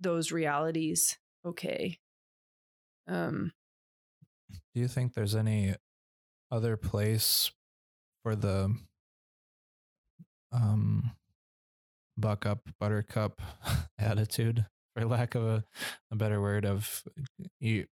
those 0.01 0.33
realities 0.33 1.19
okay. 1.45 1.99
Um 3.07 3.53
do 4.75 4.81
you 4.81 4.89
think 4.89 5.15
there's 5.15 5.35
any 5.35 5.75
other 6.51 6.77
place 6.77 7.51
for 8.23 8.37
the 8.37 8.75
um 10.53 11.13
buck 12.17 12.45
up 12.45 12.69
buttercup 12.79 13.41
attitude 13.99 14.67
for 14.95 15.05
lack 15.07 15.35
of 15.35 15.45
a, 15.45 15.65
a 16.11 16.17
better 16.17 16.41
word 16.41 16.65
of 16.67 17.03
you 17.59 17.87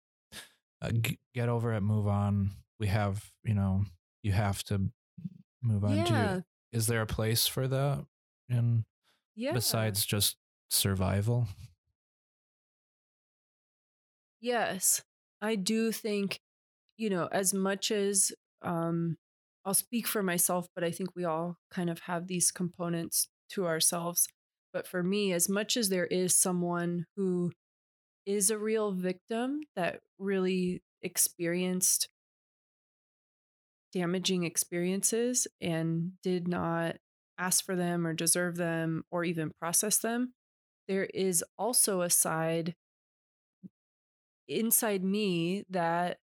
uh, 0.83 0.91
g- 0.91 1.19
get 1.35 1.49
over 1.49 1.73
it 1.73 1.81
move 1.81 2.07
on. 2.07 2.51
We 2.79 2.87
have 2.89 3.31
you 3.45 3.55
know 3.55 3.85
you 4.23 4.33
have 4.33 4.63
to 4.65 4.91
move 5.63 5.85
on. 5.85 5.97
Yeah. 5.97 6.05
to 6.05 6.45
is 6.73 6.87
there 6.87 7.03
a 7.03 7.07
place 7.07 7.47
for 7.47 7.67
that 7.69 8.05
in 8.49 8.85
yeah. 9.35 9.53
besides 9.53 10.05
just 10.05 10.37
survival? 10.71 11.49
Yes. 14.41 15.03
I 15.41 15.55
do 15.57 15.93
think 15.93 16.41
you 16.99 17.09
know 17.09 17.29
as 17.33 17.55
much 17.55 17.91
as 17.91 18.33
um, 18.63 19.17
I'll 19.65 19.75
speak 19.75 20.07
for 20.07 20.23
myself, 20.23 20.67
but 20.75 20.85
I 20.85 20.91
think 20.91 21.11
we 21.15 21.25
all 21.25 21.57
kind 21.71 21.89
of 21.91 22.01
have 22.01 22.27
these 22.27 22.51
components 22.51 23.29
to 23.51 23.67
ourselves. 23.67 24.29
But 24.73 24.87
for 24.87 25.03
me, 25.03 25.33
as 25.33 25.49
much 25.49 25.77
as 25.77 25.89
there 25.89 26.07
is 26.07 26.39
someone 26.39 27.07
who 27.17 27.53
is 28.27 28.51
a 28.51 28.59
real 28.59 28.93
victim 28.93 29.61
that 29.77 30.01
really 30.19 30.83
experienced 31.03 32.09
damaging 33.93 34.45
experiences 34.45 35.47
and 35.61 36.13
did 36.23 36.47
not 36.47 36.97
ask 37.39 37.65
for 37.65 37.77
them 37.77 38.07
or 38.07 38.13
deserve 38.13 38.57
them 38.57 39.05
or 39.11 39.25
even 39.25 39.53
process 39.61 39.99
them, 39.99 40.35
there 40.89 41.09
is 41.15 41.45
also 41.59 42.03
a 42.03 42.11
side 42.11 42.75
inside 44.47 45.05
me 45.05 45.65
that 45.71 46.19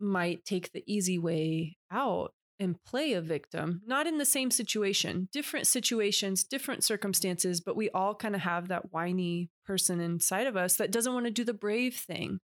might 0.00 0.44
take 0.44 0.72
the 0.72 0.84
easy 0.86 1.18
way 1.18 1.76
out 1.90 2.32
and 2.60 2.82
play 2.84 3.12
a 3.12 3.20
victim, 3.20 3.82
not 3.86 4.06
in 4.06 4.18
the 4.18 4.24
same 4.24 4.50
situation, 4.50 5.28
different 5.32 5.66
situations, 5.66 6.42
different 6.42 6.82
circumstances, 6.82 7.60
but 7.60 7.76
we 7.76 7.88
all 7.90 8.14
kind 8.14 8.34
of 8.34 8.40
have 8.40 8.68
that 8.68 8.92
whiny 8.92 9.48
person 9.64 10.00
inside 10.00 10.46
of 10.46 10.56
us 10.56 10.76
that 10.76 10.90
doesn't 10.90 11.14
want 11.14 11.26
to 11.26 11.30
do 11.30 11.44
the 11.44 11.54
brave 11.54 11.94
thing 11.94 12.40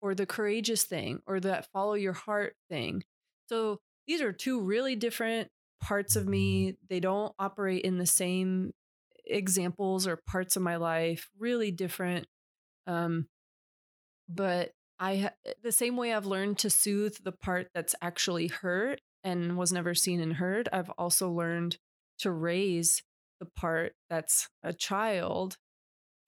or 0.00 0.14
the 0.14 0.26
courageous 0.26 0.84
thing 0.84 1.20
or 1.26 1.40
that 1.40 1.66
follow 1.72 1.94
your 1.94 2.12
heart 2.12 2.54
thing. 2.68 3.02
So 3.48 3.80
these 4.06 4.20
are 4.20 4.32
two 4.32 4.60
really 4.60 4.94
different 4.94 5.48
parts 5.80 6.14
of 6.14 6.28
me. 6.28 6.76
They 6.88 7.00
don't 7.00 7.34
operate 7.38 7.82
in 7.82 7.98
the 7.98 8.06
same 8.06 8.72
examples 9.26 10.06
or 10.06 10.20
parts 10.28 10.56
of 10.56 10.62
my 10.62 10.76
life, 10.76 11.30
really 11.38 11.70
different. 11.70 12.26
Um, 12.86 13.26
but 14.28 14.72
I 14.98 15.30
the 15.62 15.72
same 15.72 15.96
way 15.96 16.12
I've 16.12 16.26
learned 16.26 16.58
to 16.58 16.70
soothe 16.70 17.16
the 17.22 17.32
part 17.32 17.68
that's 17.74 17.94
actually 18.00 18.48
hurt 18.48 19.00
and 19.22 19.56
was 19.56 19.72
never 19.72 19.94
seen 19.94 20.20
and 20.20 20.34
heard, 20.34 20.68
I've 20.72 20.90
also 20.90 21.30
learned 21.30 21.78
to 22.20 22.30
raise 22.30 23.02
the 23.40 23.46
part 23.46 23.94
that's 24.08 24.48
a 24.62 24.72
child 24.72 25.56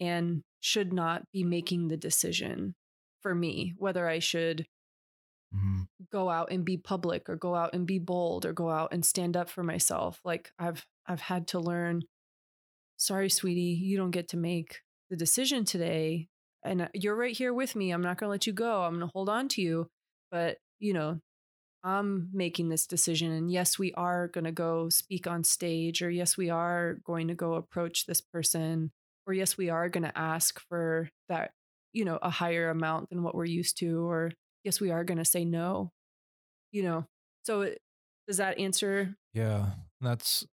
and 0.00 0.42
should 0.60 0.92
not 0.92 1.22
be 1.32 1.44
making 1.44 1.88
the 1.88 1.96
decision 1.96 2.74
for 3.20 3.34
me 3.34 3.74
whether 3.78 4.08
I 4.08 4.18
should 4.18 4.66
mm-hmm. 5.54 5.82
go 6.10 6.28
out 6.28 6.50
and 6.50 6.64
be 6.64 6.76
public 6.76 7.28
or 7.28 7.36
go 7.36 7.54
out 7.54 7.72
and 7.72 7.86
be 7.86 7.98
bold 7.98 8.44
or 8.44 8.52
go 8.52 8.70
out 8.70 8.92
and 8.92 9.04
stand 9.04 9.36
up 9.36 9.48
for 9.48 9.62
myself. 9.62 10.20
Like 10.24 10.50
I've 10.58 10.84
I've 11.06 11.20
had 11.20 11.48
to 11.48 11.60
learn 11.60 12.02
sorry 12.96 13.28
sweetie, 13.28 13.78
you 13.80 13.96
don't 13.96 14.10
get 14.10 14.28
to 14.28 14.36
make 14.36 14.80
the 15.10 15.16
decision 15.16 15.64
today 15.64 16.28
and 16.66 16.82
uh, 16.82 16.88
you're 16.92 17.16
right 17.16 17.36
here 17.36 17.54
with 17.54 17.76
me. 17.76 17.90
I'm 17.90 18.02
not 18.02 18.18
going 18.18 18.28
to 18.28 18.32
let 18.32 18.46
you 18.46 18.52
go. 18.52 18.82
I'm 18.82 18.94
going 18.94 19.06
to 19.06 19.12
hold 19.14 19.28
on 19.28 19.48
to 19.48 19.62
you. 19.62 19.88
But, 20.30 20.58
you 20.78 20.92
know, 20.92 21.20
I'm 21.84 22.28
making 22.32 22.68
this 22.68 22.86
decision. 22.86 23.30
And 23.30 23.50
yes, 23.50 23.78
we 23.78 23.92
are 23.94 24.28
going 24.28 24.44
to 24.44 24.52
go 24.52 24.88
speak 24.88 25.26
on 25.26 25.44
stage, 25.44 26.02
or 26.02 26.10
yes, 26.10 26.36
we 26.36 26.50
are 26.50 26.98
going 27.04 27.28
to 27.28 27.34
go 27.34 27.54
approach 27.54 28.06
this 28.06 28.20
person, 28.20 28.90
or 29.26 29.32
yes, 29.32 29.56
we 29.56 29.70
are 29.70 29.88
going 29.88 30.02
to 30.02 30.18
ask 30.18 30.60
for 30.68 31.08
that, 31.28 31.52
you 31.92 32.04
know, 32.04 32.18
a 32.20 32.30
higher 32.30 32.70
amount 32.70 33.10
than 33.10 33.22
what 33.22 33.36
we're 33.36 33.44
used 33.44 33.78
to, 33.78 34.08
or 34.08 34.32
yes, 34.64 34.80
we 34.80 34.90
are 34.90 35.04
going 35.04 35.18
to 35.18 35.24
say 35.24 35.44
no, 35.44 35.92
you 36.72 36.82
know. 36.82 37.06
So 37.44 37.72
does 38.26 38.38
that 38.38 38.58
answer? 38.58 39.14
Yeah, 39.32 39.66
that's, 40.00 40.44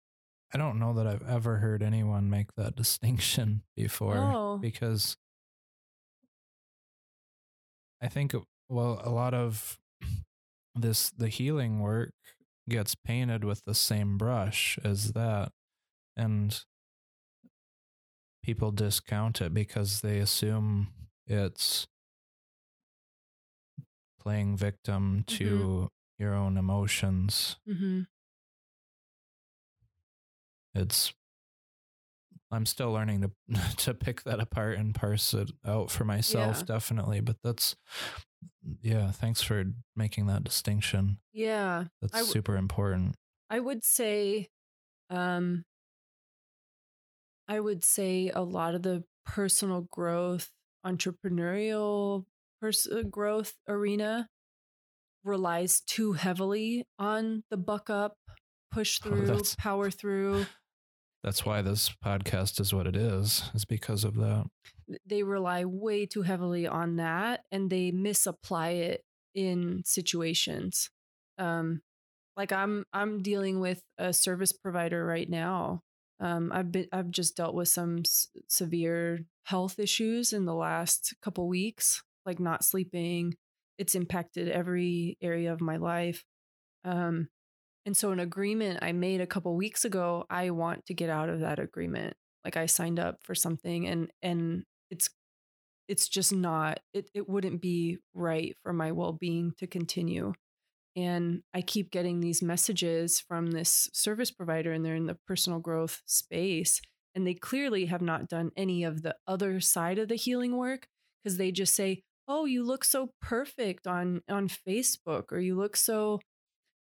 I 0.54 0.60
don't 0.60 0.80
know 0.80 0.94
that 0.94 1.08
I've 1.08 1.28
ever 1.28 1.58
heard 1.58 1.82
anyone 1.82 2.30
make 2.30 2.54
that 2.58 2.76
distinction 2.76 3.64
before 3.76 4.18
oh. 4.18 4.58
because 4.62 5.18
I 8.04 8.08
think 8.08 8.36
well 8.70 9.02
a 9.04 9.10
lot 9.10 9.34
of 9.34 9.80
this 10.76 11.10
the 11.10 11.30
healing 11.30 11.80
work 11.80 12.14
gets 12.70 12.96
painted 12.96 13.44
with 13.44 13.64
the 13.66 13.74
same 13.74 14.18
brush 14.18 14.78
as 14.84 15.14
that 15.14 15.52
and 16.16 16.64
people 18.44 18.72
discount 18.72 19.42
it 19.42 19.54
because 19.54 20.02
they 20.02 20.20
assume 20.20 20.90
it's 21.26 21.88
playing 24.20 24.58
victim 24.58 25.24
to 25.28 25.46
mm-hmm. 25.46 25.86
your 26.24 26.34
own 26.34 26.58
emotions. 26.58 27.58
Mm-hmm. 27.68 28.02
It's 30.76 31.14
I'm 32.54 32.66
still 32.66 32.92
learning 32.92 33.22
to 33.22 33.32
to 33.78 33.94
pick 33.94 34.24
that 34.24 34.40
apart 34.40 34.78
and 34.78 34.94
parse 34.94 35.34
it 35.34 35.52
out 35.66 35.92
for 35.92 36.06
myself, 36.06 36.58
yeah. 36.60 36.64
definitely. 36.66 37.20
But 37.20 37.38
that's 37.44 37.76
yeah, 38.82 39.12
thanks 39.12 39.42
for 39.42 39.66
making 39.96 40.28
that 40.28 40.44
distinction. 40.44 41.18
Yeah. 41.34 41.86
That's 42.02 42.14
w- 42.14 42.32
super 42.32 42.56
important. 42.56 43.16
I 43.50 43.60
would 43.60 43.84
say 43.84 44.50
um 45.10 45.66
I 47.48 47.60
would 47.60 47.84
say 47.84 48.32
a 48.34 48.42
lot 48.42 48.76
of 48.76 48.84
the 48.84 49.04
personal 49.26 49.88
growth, 49.92 50.50
entrepreneurial 50.86 52.26
pers- 52.62 52.88
uh, 52.88 53.04
growth 53.04 53.54
arena 53.68 54.30
relies 55.24 55.82
too 55.82 56.14
heavily 56.14 56.86
on 57.00 57.44
the 57.50 57.58
buck 57.58 57.90
up, 57.90 58.18
push 58.72 59.00
oh, 59.04 59.10
through, 59.10 59.32
oh, 59.32 59.42
power 59.58 59.90
through 59.92 60.46
that's 61.24 61.46
why 61.46 61.62
this 61.62 61.90
podcast 62.04 62.60
is 62.60 62.74
what 62.74 62.86
it 62.86 62.96
is, 62.96 63.50
is 63.54 63.66
because 63.66 64.04
of 64.04 64.16
that. 64.16 64.46
They 65.06 65.24
rely 65.24 65.64
way 65.64 66.06
too 66.06 66.24
heavily 66.24 66.68
on 66.68 66.98
that 66.98 67.46
and 67.52 67.70
they 67.70 67.92
misapply 67.92 68.70
it 68.70 69.04
in 69.34 69.84
situations. 69.86 70.90
Um, 71.38 71.82
like 72.36 72.52
I'm 72.52 72.86
I'm 72.94 73.22
dealing 73.22 73.60
with 73.60 73.82
a 73.98 74.12
service 74.12 74.52
provider 74.52 75.06
right 75.06 75.30
now. 75.30 75.82
Um, 76.20 76.52
I've 76.54 76.72
been 76.72 76.88
I've 76.92 77.12
just 77.12 77.38
dealt 77.38 77.56
with 77.56 77.70
some 77.70 78.00
s- 78.00 78.28
severe 78.48 79.26
health 79.46 79.80
issues 79.80 80.34
in 80.34 80.46
the 80.46 80.54
last 80.54 81.16
couple 81.22 81.48
weeks, 81.48 82.04
like 82.26 82.40
not 82.40 82.64
sleeping. 82.66 83.36
It's 83.78 83.96
impacted 83.96 84.50
every 84.50 85.18
area 85.22 85.54
of 85.54 85.62
my 85.62 85.78
life. 85.78 86.26
Um, 86.84 87.30
and 87.86 87.96
so, 87.98 88.12
an 88.12 88.20
agreement 88.20 88.80
I 88.82 88.92
made 88.94 89.22
a 89.22 89.28
couple 89.28 89.56
weeks 89.56 89.86
ago, 89.86 90.26
I 90.30 90.52
want 90.52 90.86
to 90.88 90.94
get 90.94 91.10
out 91.10 91.30
of 91.30 91.40
that 91.42 91.60
agreement. 91.60 92.16
Like 92.46 92.58
I 92.58 92.66
signed 92.68 93.00
up 93.00 93.20
for 93.24 93.36
something, 93.36 93.88
and 93.88 94.12
and 94.22 94.64
it's 94.92 95.10
it's 95.88 96.08
just 96.10 96.34
not. 96.34 96.80
It 96.94 97.10
it 97.14 97.30
wouldn't 97.30 97.62
be 97.62 97.98
right 98.14 98.56
for 98.64 98.74
my 98.74 98.92
well 98.92 99.14
being 99.14 99.54
to 99.60 99.68
continue. 99.68 100.34
And 100.96 101.44
I 101.54 101.62
keep 101.62 101.92
getting 101.92 102.20
these 102.22 102.44
messages 102.44 103.20
from 103.20 103.52
this 103.52 103.90
service 103.94 104.32
provider, 104.32 104.74
and 104.74 104.86
they're 104.86 104.96
in 104.96 105.08
the 105.08 105.18
personal 105.28 105.60
growth 105.60 106.02
space, 106.06 106.82
and 107.16 107.26
they 107.28 107.34
clearly 107.36 107.86
have 107.88 108.02
not 108.02 108.30
done 108.30 108.52
any 108.58 108.84
of 108.84 109.02
the 109.04 109.16
other 109.28 109.60
side 109.62 110.00
of 110.00 110.08
the 110.10 110.16
healing 110.16 110.58
work 110.58 110.88
because 111.24 111.38
they 111.38 111.52
just 111.52 111.76
say, 111.76 112.04
"Oh, 112.28 112.46
you 112.46 112.64
look 112.64 112.84
so 112.86 113.12
perfect 113.22 113.88
on 113.88 114.22
on 114.30 114.50
Facebook," 114.50 115.32
or 115.32 115.40
"You 115.40 115.56
look 115.56 115.76
so." 115.78 116.20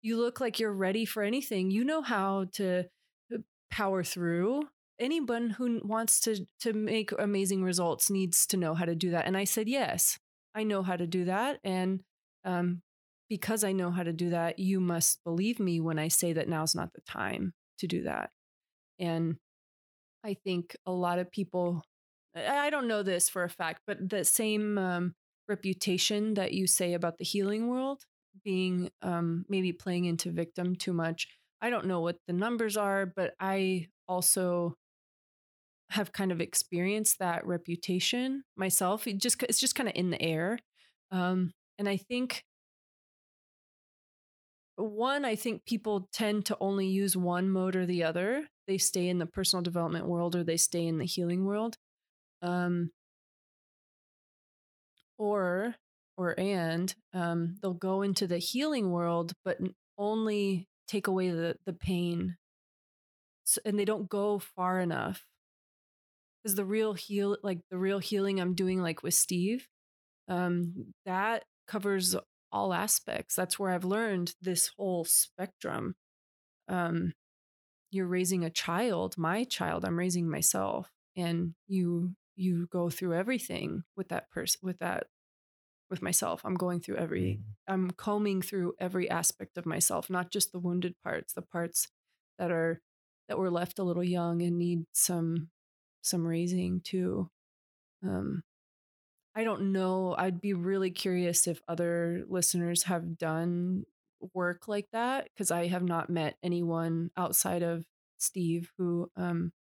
You 0.03 0.19
look 0.19 0.39
like 0.39 0.59
you're 0.59 0.73
ready 0.73 1.05
for 1.05 1.23
anything. 1.23 1.71
You 1.71 1.83
know 1.83 2.03
how 2.03 2.45
to 2.53 2.85
uh, 3.33 3.37
power 3.71 4.03
through. 4.03 4.63
Anyone 4.99 5.49
who 5.49 5.81
wants 5.83 6.19
to 6.21 6.45
to 6.59 6.73
make 6.73 7.11
amazing 7.17 7.63
results 7.63 8.11
needs 8.11 8.45
to 8.47 8.57
know 8.57 8.75
how 8.75 8.85
to 8.85 8.93
do 8.93 9.09
that. 9.11 9.25
And 9.25 9.35
I 9.35 9.45
said, 9.45 9.67
yes, 9.67 10.19
I 10.53 10.63
know 10.63 10.83
how 10.83 10.97
to 10.97 11.07
do 11.07 11.25
that. 11.25 11.59
And 11.63 12.01
um, 12.45 12.81
because 13.29 13.63
I 13.63 13.71
know 13.71 13.89
how 13.89 14.03
to 14.03 14.13
do 14.13 14.29
that, 14.29 14.59
you 14.59 14.79
must 14.79 15.23
believe 15.23 15.59
me 15.59 15.79
when 15.79 15.97
I 15.97 16.09
say 16.09 16.33
that 16.33 16.49
now's 16.49 16.75
not 16.75 16.93
the 16.93 17.01
time 17.01 17.53
to 17.79 17.87
do 17.87 18.03
that. 18.03 18.29
And 18.99 19.37
I 20.23 20.35
think 20.35 20.75
a 20.85 20.91
lot 20.91 21.17
of 21.17 21.31
people, 21.31 21.81
I 22.35 22.69
don't 22.69 22.87
know 22.87 23.03
this 23.03 23.29
for 23.29 23.43
a 23.43 23.49
fact, 23.49 23.81
but 23.87 24.09
the 24.09 24.23
same 24.23 24.77
um, 24.77 25.15
reputation 25.47 26.35
that 26.35 26.53
you 26.53 26.67
say 26.67 26.93
about 26.93 27.17
the 27.17 27.25
healing 27.25 27.67
world 27.69 28.03
being 28.43 28.89
um, 29.01 29.45
maybe 29.49 29.71
playing 29.71 30.05
into 30.05 30.31
victim 30.31 30.75
too 30.75 30.93
much. 30.93 31.27
I 31.61 31.69
don't 31.69 31.85
know 31.85 32.01
what 32.01 32.17
the 32.27 32.33
numbers 32.33 32.77
are, 32.77 33.05
but 33.05 33.33
I 33.39 33.87
also 34.07 34.75
have 35.89 36.11
kind 36.11 36.31
of 36.31 36.41
experienced 36.41 37.19
that 37.19 37.45
reputation 37.45 38.43
myself. 38.55 39.07
It 39.07 39.19
just 39.19 39.41
it's 39.43 39.59
just 39.59 39.75
kind 39.75 39.89
of 39.89 39.95
in 39.95 40.09
the 40.09 40.21
air, 40.21 40.59
um, 41.11 41.51
and 41.77 41.87
I 41.87 41.97
think 41.97 42.43
one, 44.75 45.23
I 45.25 45.35
think 45.35 45.65
people 45.65 46.09
tend 46.11 46.45
to 46.47 46.57
only 46.59 46.87
use 46.87 47.15
one 47.15 47.49
mode 47.49 47.75
or 47.75 47.85
the 47.85 48.03
other. 48.03 48.47
They 48.67 48.77
stay 48.77 49.07
in 49.07 49.19
the 49.19 49.25
personal 49.25 49.61
development 49.61 50.07
world 50.07 50.35
or 50.35 50.43
they 50.43 50.57
stay 50.57 50.87
in 50.87 50.97
the 50.97 51.05
healing 51.05 51.45
world. 51.45 51.77
Um, 52.41 52.91
or 55.17 55.75
or 56.17 56.39
and 56.39 56.93
um, 57.13 57.55
they'll 57.61 57.73
go 57.73 58.01
into 58.01 58.27
the 58.27 58.37
healing 58.37 58.91
world, 58.91 59.33
but 59.43 59.57
only 59.97 60.67
take 60.87 61.07
away 61.07 61.29
the 61.31 61.57
the 61.65 61.73
pain, 61.73 62.37
so, 63.43 63.61
and 63.65 63.77
they 63.79 63.85
don't 63.85 64.09
go 64.09 64.39
far 64.39 64.79
enough. 64.79 65.25
Because 66.43 66.55
the 66.55 66.65
real 66.65 66.93
heal, 66.93 67.37
like 67.41 67.59
the 67.71 67.77
real 67.77 67.99
healing 67.99 68.39
I'm 68.39 68.53
doing, 68.53 68.81
like 68.81 69.01
with 69.03 69.13
Steve, 69.13 69.67
um, 70.27 70.93
that 71.05 71.45
covers 71.67 72.15
all 72.51 72.73
aspects. 72.73 73.35
That's 73.35 73.57
where 73.59 73.71
I've 73.71 73.85
learned 73.85 74.35
this 74.41 74.71
whole 74.77 75.05
spectrum. 75.05 75.95
Um, 76.67 77.13
you're 77.91 78.07
raising 78.07 78.43
a 78.43 78.49
child, 78.49 79.17
my 79.17 79.43
child. 79.45 79.85
I'm 79.85 79.97
raising 79.99 80.29
myself, 80.29 80.89
and 81.15 81.53
you 81.67 82.15
you 82.35 82.67
go 82.71 82.89
through 82.89 83.13
everything 83.13 83.83
with 83.95 84.09
that 84.09 84.29
person 84.31 84.59
with 84.63 84.79
that 84.79 85.07
with 85.93 86.01
myself. 86.01 86.41
I'm 86.43 86.55
going 86.55 86.79
through 86.79 86.97
every, 86.97 87.39
mm. 87.39 87.43
I'm 87.67 87.91
combing 87.91 88.41
through 88.41 88.73
every 88.79 89.09
aspect 89.09 89.57
of 89.57 89.65
myself, 89.65 90.09
not 90.09 90.31
just 90.31 90.51
the 90.51 90.59
wounded 90.59 90.95
parts, 91.03 91.33
the 91.33 91.41
parts 91.41 91.87
that 92.37 92.51
are, 92.51 92.81
that 93.29 93.37
were 93.37 93.51
left 93.51 93.79
a 93.79 93.83
little 93.83 94.03
young 94.03 94.41
and 94.41 94.57
need 94.57 94.85
some, 94.91 95.49
some 96.01 96.25
raising 96.25 96.81
too. 96.81 97.29
Um, 98.03 98.43
I 99.35 99.43
don't 99.43 99.71
know. 99.71 100.15
I'd 100.17 100.41
be 100.41 100.53
really 100.53 100.91
curious 100.91 101.47
if 101.47 101.61
other 101.67 102.23
listeners 102.27 102.83
have 102.83 103.17
done 103.17 103.85
work 104.33 104.67
like 104.67 104.87
that 104.93 105.29
because 105.33 105.51
I 105.51 105.67
have 105.67 105.83
not 105.83 106.09
met 106.09 106.37
anyone 106.43 107.11
outside 107.17 107.61
of 107.63 107.85
Steve 108.17 108.71
who 108.77 109.11
um 109.17 109.51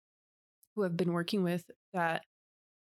who 0.74 0.82
have 0.82 0.96
been 0.96 1.12
working 1.12 1.42
with 1.42 1.68
that 1.92 2.22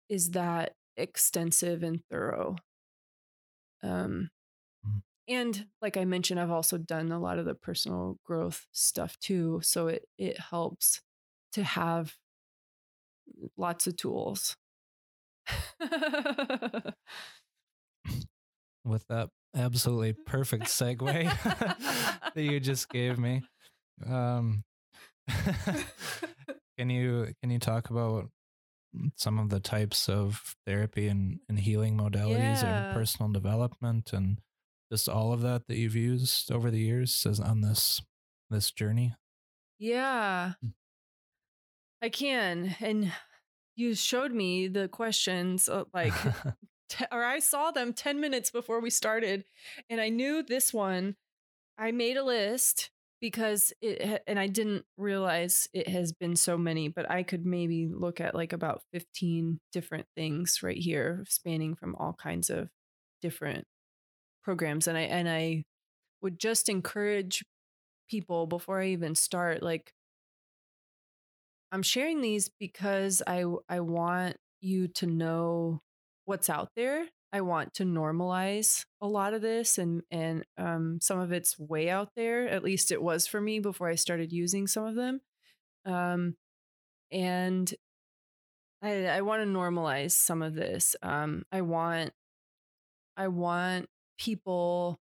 is 0.09 0.31
that 0.31 0.73
extensive 0.97 1.83
and 1.83 2.01
thorough. 2.11 2.55
Um 3.83 4.31
Mhm. 4.83 5.03
and 5.27 5.67
like 5.81 5.97
I 5.97 6.05
mentioned 6.05 6.39
I've 6.39 6.51
also 6.51 6.77
done 6.77 7.11
a 7.11 7.19
lot 7.19 7.39
of 7.39 7.45
the 7.45 7.55
personal 7.55 8.19
growth 8.23 8.67
stuff 8.71 9.17
too, 9.19 9.61
so 9.63 9.87
it 9.87 10.09
it 10.17 10.39
helps 10.39 11.01
to 11.53 11.63
have 11.63 12.17
lots 13.57 13.87
of 13.87 13.95
tools. 13.95 14.55
With 18.85 19.07
that 19.07 19.29
absolutely 19.55 20.13
perfect 20.13 20.65
segue 20.65 21.37
that 22.33 22.43
you 22.43 22.59
just 22.59 22.91
gave 22.91 23.17
me. 23.17 23.45
Um, 24.05 24.63
can 26.77 26.89
you 26.89 27.33
can 27.41 27.51
you 27.51 27.59
talk 27.59 27.89
about 27.89 28.29
some 29.15 29.39
of 29.39 29.49
the 29.49 29.59
types 29.59 30.07
of 30.09 30.55
therapy 30.65 31.07
and, 31.07 31.39
and 31.49 31.59
healing 31.59 31.97
modalities 31.97 32.61
Yeah. 32.61 32.87
and 32.87 32.93
personal 32.95 33.31
development 33.31 34.13
and 34.13 34.39
just 34.91 35.09
all 35.09 35.33
of 35.33 35.41
that 35.41 35.67
that 35.67 35.77
you've 35.77 35.95
used 35.95 36.51
over 36.51 36.69
the 36.69 36.79
years 36.79 37.25
as 37.25 37.39
on 37.39 37.61
this 37.61 38.01
this 38.49 38.71
journey? 38.71 39.15
Yeah. 39.79 40.53
Mm. 40.63 40.73
I 42.01 42.09
can. 42.09 42.75
And 42.79 43.11
you 43.75 43.95
showed 43.95 44.31
me 44.31 44.67
the 44.67 44.87
questions 44.87 45.67
uh, 45.67 45.85
like 45.93 46.13
te- 46.89 47.05
or 47.11 47.23
I 47.23 47.39
saw 47.39 47.71
them 47.71 47.93
10 47.93 48.19
minutes 48.19 48.51
before 48.51 48.79
we 48.79 48.89
started 48.91 49.45
and 49.89 49.99
I 49.99 50.09
knew 50.09 50.43
this 50.43 50.71
one 50.73 51.15
I 51.77 51.91
made 51.91 52.17
a 52.17 52.23
list 52.23 52.91
because 53.23 53.71
it 53.81 54.21
and 54.27 54.37
I 54.37 54.47
didn't 54.47 54.83
realize 54.97 55.69
it 55.73 55.87
has 55.87 56.11
been 56.11 56.35
so 56.35 56.57
many 56.57 56.89
but 56.89 57.09
I 57.09 57.23
could 57.23 57.45
maybe 57.45 57.87
look 57.87 58.19
at 58.19 58.35
like 58.35 58.51
about 58.51 58.81
15 58.91 59.61
different 59.71 60.07
things 60.17 60.59
right 60.61 60.75
here 60.77 61.23
spanning 61.29 61.73
from 61.73 61.95
all 61.95 62.13
kinds 62.21 62.49
of 62.49 62.67
different 63.21 63.63
programs 64.43 64.89
and 64.89 64.97
I 64.97 65.03
and 65.03 65.29
I 65.29 65.63
would 66.21 66.37
just 66.37 66.67
encourage 66.67 67.45
people 68.09 68.45
before 68.45 68.81
I 68.81 68.87
even 68.87 69.15
start 69.15 69.63
like 69.63 69.93
I'm 71.71 71.81
sharing 71.81 72.19
these 72.19 72.49
because 72.59 73.23
I 73.25 73.45
I 73.69 73.79
want 73.79 74.35
you 74.59 74.89
to 74.89 75.07
know 75.07 75.79
what's 76.25 76.49
out 76.49 76.71
there. 76.75 77.05
I 77.33 77.41
want 77.41 77.73
to 77.75 77.83
normalize 77.83 78.85
a 79.01 79.07
lot 79.07 79.33
of 79.33 79.41
this 79.41 79.79
and 79.79 80.03
and 80.11 80.45
um 80.57 80.99
some 81.01 81.19
of 81.19 81.31
it's 81.31 81.57
way 81.57 81.89
out 81.89 82.09
there. 82.15 82.47
At 82.47 82.63
least 82.63 82.91
it 82.91 83.01
was 83.01 83.25
for 83.27 83.41
me 83.41 83.59
before 83.59 83.89
I 83.89 83.95
started 83.95 84.31
using 84.31 84.67
some 84.67 84.85
of 84.85 84.95
them. 84.95 85.19
Um 85.85 86.35
and 87.11 87.73
I 88.83 89.07
I 89.07 89.21
want 89.21 89.41
to 89.43 89.47
normalize 89.49 90.11
some 90.11 90.43
of 90.43 90.53
this. 90.53 90.95
Um 91.01 91.43
I 91.51 91.61
want 91.61 92.13
I 93.17 93.27
want 93.29 93.89
people 94.17 94.99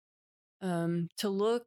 um 0.61 1.09
to 1.19 1.29
look 1.29 1.67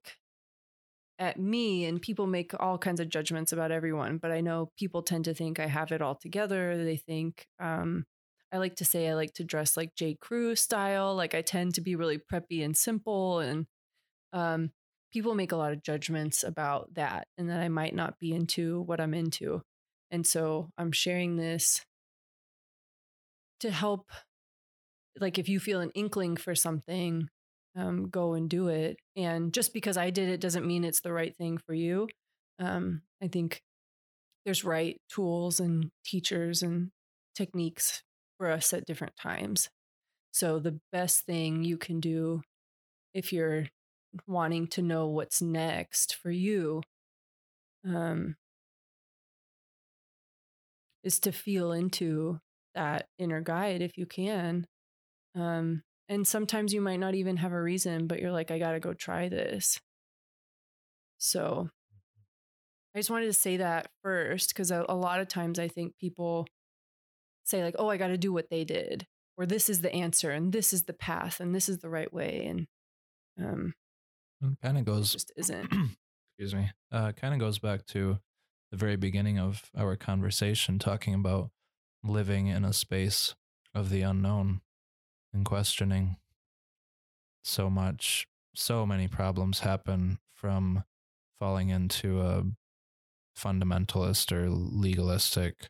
at 1.20 1.38
me 1.40 1.86
and 1.86 2.02
people 2.02 2.28
make 2.28 2.54
all 2.60 2.78
kinds 2.78 3.00
of 3.00 3.10
judgments 3.10 3.52
about 3.52 3.72
everyone 3.72 4.18
but 4.18 4.32
i 4.32 4.40
know 4.42 4.72
people 4.78 5.02
tend 5.04 5.26
to 5.26 5.34
think 5.34 5.60
i 5.60 5.68
have 5.68 5.92
it 5.92 6.02
all 6.02 6.16
together 6.16 6.82
they 6.84 6.96
think 6.96 7.46
um, 7.60 8.06
i 8.52 8.58
like 8.58 8.76
to 8.76 8.86
say 8.86 9.08
i 9.10 9.14
like 9.14 9.34
to 9.34 9.44
dress 9.44 9.78
like 9.78 9.96
j 9.96 10.16
crew 10.20 10.56
style 10.56 11.16
like 11.16 11.34
i 11.34 11.42
tend 11.42 11.76
to 11.76 11.82
be 11.82 11.96
really 11.96 12.18
preppy 12.18 12.64
and 12.64 12.76
simple 12.76 13.40
and 13.40 13.66
um, 14.32 14.72
people 15.12 15.34
make 15.34 15.52
a 15.52 15.58
lot 15.58 15.72
of 15.72 15.82
judgments 15.82 16.44
about 16.44 16.94
that 16.94 17.28
and 17.38 17.50
that 17.50 17.60
i 17.60 17.70
might 17.70 17.96
not 17.96 18.20
be 18.20 18.34
into 18.34 18.82
what 18.82 19.00
i'm 19.00 19.14
into 19.14 19.62
and 20.12 20.26
so 20.26 20.70
i'm 20.78 20.92
sharing 20.92 21.36
this 21.36 21.82
to 23.60 23.72
help 23.72 24.08
like 25.20 25.38
if 25.38 25.50
you 25.50 25.60
feel 25.60 25.82
an 25.82 25.92
inkling 25.96 26.38
for 26.38 26.56
something 26.56 27.30
um, 27.76 28.10
go 28.10 28.34
and 28.34 28.50
do 28.50 28.68
it. 28.68 28.98
And 29.16 29.54
just 29.54 29.74
because 29.74 29.98
I 29.98 30.10
did 30.10 30.30
it 30.30 30.42
doesn't 30.42 30.68
mean 30.68 30.84
it's 30.84 31.02
the 31.02 31.14
right 31.14 31.36
thing 31.36 31.58
for 31.58 31.74
you. 31.74 32.08
Um, 32.60 33.02
I 33.22 33.28
think 33.28 33.62
there's 34.46 34.64
right 34.64 35.00
tools 35.14 35.60
and 35.60 35.92
teachers 36.06 36.62
and 36.62 36.92
techniques 37.36 38.04
for 38.40 38.50
us 38.50 38.74
at 38.74 38.86
different 38.86 39.16
times. 39.22 39.70
So 40.32 40.58
the 40.58 40.80
best 40.92 41.26
thing 41.26 41.64
you 41.64 41.78
can 41.78 42.00
do 42.00 42.42
if 43.14 43.34
you're 43.34 43.68
wanting 44.26 44.68
to 44.68 44.82
know 44.82 45.08
what's 45.08 45.42
next 45.42 46.16
for 46.16 46.32
you 46.32 46.82
um, 47.86 48.36
is 51.04 51.20
to 51.20 51.32
feel 51.32 51.72
into 51.72 52.40
that 52.76 53.08
inner 53.18 53.42
guide 53.42 53.82
if 53.82 53.98
you 53.98 54.06
can. 54.06 54.66
Um, 55.36 55.84
and 56.08 56.28
sometimes 56.28 56.74
you 56.74 56.82
might 56.82 57.00
not 57.00 57.16
even 57.16 57.38
have 57.38 57.52
a 57.52 57.62
reason, 57.62 58.08
but 58.08 58.20
you're 58.20 58.32
like, 58.32 58.52
I 58.52 58.58
got 58.58 58.72
to 58.72 58.80
go 58.80 58.94
try 58.94 59.30
this. 59.30 59.80
So 61.18 61.70
I 62.96 63.00
just 63.00 63.10
wanted 63.10 63.26
to 63.26 63.34
say 63.34 63.58
that 63.58 63.88
first 64.02 64.50
because 64.50 64.72
a, 64.72 64.86
a 64.90 64.96
lot 64.96 65.20
of 65.20 65.28
times 65.28 65.60
I 65.60 65.68
think 65.68 65.98
people 66.00 66.48
say, 67.50 67.64
like, 67.64 67.76
oh, 67.80 67.90
I 67.90 67.98
got 67.98 68.08
to 68.08 68.18
do 68.18 68.32
what 68.32 68.50
they 68.50 68.64
did, 68.64 69.06
or 69.38 69.46
this 69.46 69.70
is 69.70 69.82
the 69.82 69.94
answer, 69.94 70.32
and 70.32 70.52
this 70.52 70.74
is 70.74 70.84
the 70.84 70.94
path, 70.94 71.40
and 71.40 71.54
this 71.54 71.70
is 71.70 71.80
the 71.80 71.90
right 71.90 72.12
way. 72.14 72.46
And 72.46 72.68
um, 73.40 73.74
kind 74.62 74.78
of 74.78 74.86
goes 74.86 75.14
just 75.14 75.32
isn't. 75.36 75.72
excuse 76.38 76.56
me 76.56 76.72
uh 76.92 77.12
kind 77.12 77.34
of 77.34 77.40
goes 77.40 77.60
back 77.60 77.86
to 77.86 78.20
the 78.72 78.78
very 78.78 78.96
beginning 78.96 79.38
of 79.40 79.70
our 79.78 79.96
conversation 79.96 80.80
talking 80.80 81.14
about 81.14 81.50
living 82.04 82.48
in 82.48 82.64
a 82.64 82.72
space 82.72 83.36
of 83.74 83.90
the 83.90 84.02
unknown 84.02 84.62
and 85.34 85.46
questioning 85.46 86.16
so 87.44 87.70
much 87.70 88.28
so 88.56 88.86
many 88.86 89.08
problems 89.08 89.60
happen 89.60 90.20
from 90.34 90.84
falling 91.40 91.70
into 91.70 92.22
a 92.22 92.44
fundamentalist 93.38 94.32
or 94.32 94.50
legalistic 94.50 95.70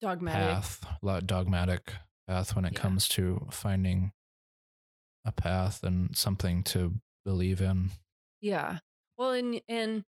Dogmatic. 0.00 0.40
path 0.40 0.86
dogmatic 1.26 1.92
path 2.26 2.54
when 2.54 2.64
it 2.64 2.74
Yeah. 2.74 2.80
comes 2.80 3.08
to 3.10 3.46
finding 3.50 4.12
a 5.24 5.32
path 5.32 5.82
and 5.82 6.16
something 6.16 6.62
to 6.64 7.00
believe 7.24 7.60
in 7.60 7.90
Yeah. 8.40 8.78
Well, 9.16 9.32
and 9.32 9.60
and 9.68 10.04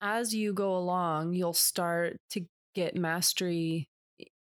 as 0.00 0.34
you 0.34 0.52
go 0.52 0.76
along, 0.76 1.34
you'll 1.34 1.52
start 1.54 2.18
to 2.30 2.46
get 2.74 2.94
mastery 2.96 3.88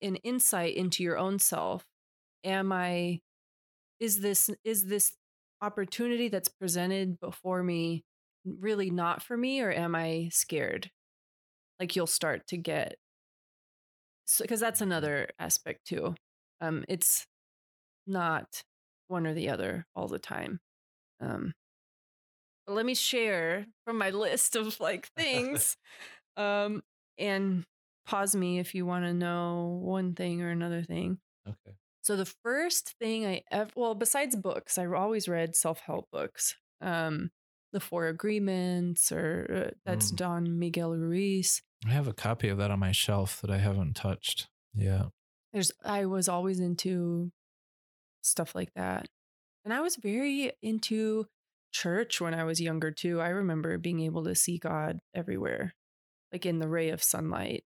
and 0.02 0.20
insight 0.24 0.76
into 0.76 1.04
your 1.04 1.18
own 1.18 1.40
self. 1.40 1.86
Am 2.44 2.72
I 2.72 3.22
is 4.00 4.20
this 4.20 4.50
is 4.64 4.86
this 4.86 5.18
opportunity 5.62 6.28
that's 6.28 6.50
presented 6.50 7.20
before 7.20 7.64
me 7.64 8.04
really 8.46 8.92
not 8.92 9.24
for 9.24 9.36
me 9.38 9.62
or 9.62 9.72
am 9.72 9.96
I 9.96 10.30
scared? 10.32 10.92
Like 11.80 11.96
you'll 11.96 12.08
start 12.08 12.48
to 12.48 12.58
get 12.58 12.98
so 14.26 14.44
because 14.44 14.60
that's 14.60 14.82
another 14.82 15.30
aspect 15.40 15.86
too. 15.86 16.16
Um 16.62 16.86
it's 16.90 17.28
not 18.08 18.64
one 19.08 19.28
or 19.28 19.34
the 19.34 19.50
other 19.50 19.86
all 19.96 20.08
the 20.08 20.20
time. 20.20 20.60
Um 21.22 21.54
let 22.68 22.86
me 22.86 22.96
share 22.96 23.66
from 23.86 23.98
my 23.98 24.10
list 24.10 24.56
of 24.56 24.80
like 24.80 25.08
things 25.18 25.78
um 26.38 26.82
and 27.18 27.64
pause 28.06 28.36
me 28.36 28.60
if 28.60 28.76
you 28.76 28.86
want 28.86 29.06
to 29.06 29.14
know 29.14 29.80
one 29.82 30.14
thing 30.14 30.42
or 30.42 30.50
another 30.50 30.84
thing 30.84 31.18
okay 31.48 31.76
so 32.02 32.16
the 32.16 32.26
first 32.44 32.96
thing 33.00 33.26
i 33.26 33.42
ever 33.52 33.70
well 33.76 33.96
besides 33.96 34.36
books 34.36 34.78
i 34.78 34.86
always 34.86 35.28
read 35.28 35.56
self-help 35.56 36.08
books 36.12 36.56
um 36.82 37.30
the 37.76 37.80
four 37.80 38.08
agreements 38.08 39.12
or 39.12 39.68
uh, 39.68 39.72
that's 39.86 40.12
Mm. 40.12 40.16
don 40.16 40.60
miguel 40.60 40.94
ruiz 40.96 41.62
I 41.86 41.92
have 41.92 42.08
a 42.08 42.14
copy 42.14 42.48
of 42.50 42.58
that 42.58 42.72
on 42.72 42.80
my 42.80 42.92
shelf 42.94 43.42
that 43.42 43.52
I 43.52 43.60
haven't 43.60 43.94
touched. 43.96 44.48
Yeah. 44.74 45.10
there's 45.54 45.72
i 45.84 46.06
was 46.06 46.28
always 46.28 46.60
into 46.60 47.32
stuff 48.22 48.56
like 48.56 48.74
that 48.76 49.08
and 49.64 49.74
i 49.74 49.82
was 49.82 49.96
very 49.98 50.52
into 50.62 51.26
church 51.74 52.20
when 52.22 52.34
i 52.34 52.44
was 52.44 52.60
younger 52.62 52.92
too 52.92 53.22
i 53.22 53.30
remember 53.30 53.78
being 53.78 54.00
able 54.02 54.24
to 54.24 54.36
see 54.36 54.58
god 54.58 55.00
everywhere 55.14 55.74
like 56.34 56.46
in 56.46 56.60
the 56.60 56.68
ray 56.68 56.90
of 56.90 57.04
sunlight 57.04 57.64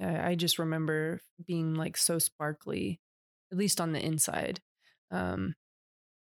i 0.00 0.30
I 0.30 0.34
just 0.34 0.58
remember 0.58 1.20
being 1.46 1.74
like 1.74 1.96
so 1.96 2.18
sparkly 2.18 3.00
at 3.52 3.58
least 3.58 3.80
on 3.80 3.92
the 3.92 4.04
inside 4.04 4.60
um 5.10 5.54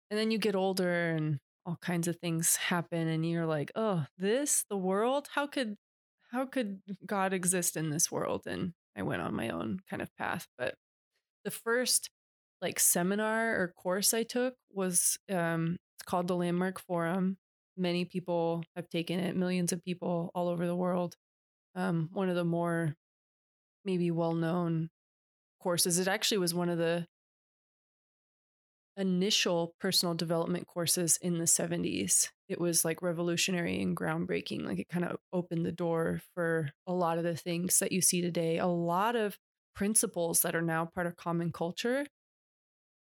and 0.10 0.20
then 0.20 0.30
you 0.32 0.38
get 0.40 0.56
older 0.56 1.12
and 1.16 1.40
all 1.72 1.78
kinds 1.82 2.08
of 2.08 2.18
things 2.18 2.58
happen 2.58 3.08
and 3.08 3.26
you're 3.26 3.46
like 3.46 3.72
oh 3.76 4.06
this 4.18 4.66
the 4.70 4.78
world 4.78 5.30
how 5.36 5.48
could 5.48 5.78
how 6.32 6.46
could 6.46 6.82
god 7.06 7.34
exist 7.34 7.78
in 7.78 7.90
this 7.90 8.12
world 8.12 8.44
and 8.46 8.74
i 8.98 9.02
went 9.02 9.22
on 9.22 9.34
my 9.34 9.50
own 9.50 9.80
kind 9.90 10.02
of 10.02 10.14
path 10.18 10.48
but 10.58 10.76
the 11.46 11.52
first 11.52 12.10
like 12.62 12.80
seminar 12.80 13.60
or 13.60 13.74
course 13.76 14.14
I 14.14 14.24
took 14.24 14.54
was 14.72 15.18
um 15.32 15.78
it's 15.98 16.06
called 16.06 16.28
the 16.28 16.36
Landmark 16.36 16.80
Forum. 16.80 17.38
Many 17.78 18.06
people 18.06 18.64
have 18.76 18.90
taken 18.90 19.20
it, 19.20 19.36
millions 19.36 19.72
of 19.72 19.84
people 19.84 20.32
all 20.34 20.48
over 20.48 20.66
the 20.66 20.76
world. 20.76 21.16
Um, 21.76 22.10
one 22.12 22.30
of 22.30 22.36
the 22.36 22.44
more 22.44 22.96
maybe 23.86 24.12
well 24.12 24.34
known 24.34 24.90
courses. 25.62 26.00
It 26.00 26.08
actually 26.08 26.40
was 26.40 26.54
one 26.54 26.70
of 26.70 26.78
the 26.78 27.08
initial 29.02 29.74
personal 29.80 30.14
development 30.14 30.68
courses 30.68 31.18
in 31.22 31.40
the 31.40 31.46
70s. 31.46 32.30
It 32.48 32.62
was 32.62 32.86
like 32.86 33.02
revolutionary 33.02 33.82
and 33.82 33.98
groundbreaking. 33.98 34.66
Like 34.66 34.80
it 34.80 34.90
kind 34.90 35.04
of 35.04 35.18
opened 35.34 35.66
the 35.66 35.72
door 35.72 36.22
for 36.34 36.70
a 36.88 36.94
lot 36.94 37.18
of 37.18 37.24
the 37.24 37.36
things 37.36 37.80
that 37.80 37.92
you 37.92 38.02
see 38.02 38.22
today. 38.22 38.58
A 38.60 38.68
lot 38.68 39.16
of 39.16 39.38
principles 39.76 40.42
that 40.42 40.56
are 40.56 40.62
now 40.62 40.86
part 40.86 41.08
of 41.08 41.16
common 41.16 41.52
culture 41.52 42.06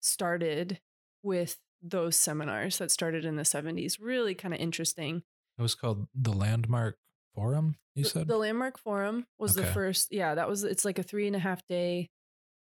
started 0.00 0.80
with 1.22 1.58
those 1.82 2.16
seminars 2.16 2.78
that 2.78 2.90
started 2.90 3.24
in 3.24 3.36
the 3.36 3.42
70s. 3.42 3.98
Really 4.00 4.34
kind 4.34 4.54
of 4.54 4.60
interesting. 4.60 5.22
It 5.58 5.62
was 5.62 5.74
called 5.74 6.08
the 6.14 6.32
Landmark 6.32 6.96
Forum, 7.34 7.76
you 7.94 8.04
said? 8.04 8.22
The, 8.22 8.34
the 8.34 8.38
Landmark 8.38 8.78
Forum 8.78 9.26
was 9.38 9.56
okay. 9.56 9.66
the 9.66 9.72
first. 9.72 10.08
Yeah, 10.10 10.34
that 10.34 10.48
was, 10.48 10.64
it's 10.64 10.84
like 10.84 10.98
a 10.98 11.02
three 11.02 11.26
and 11.26 11.36
a 11.36 11.40
half 11.40 11.60
day 11.68 12.08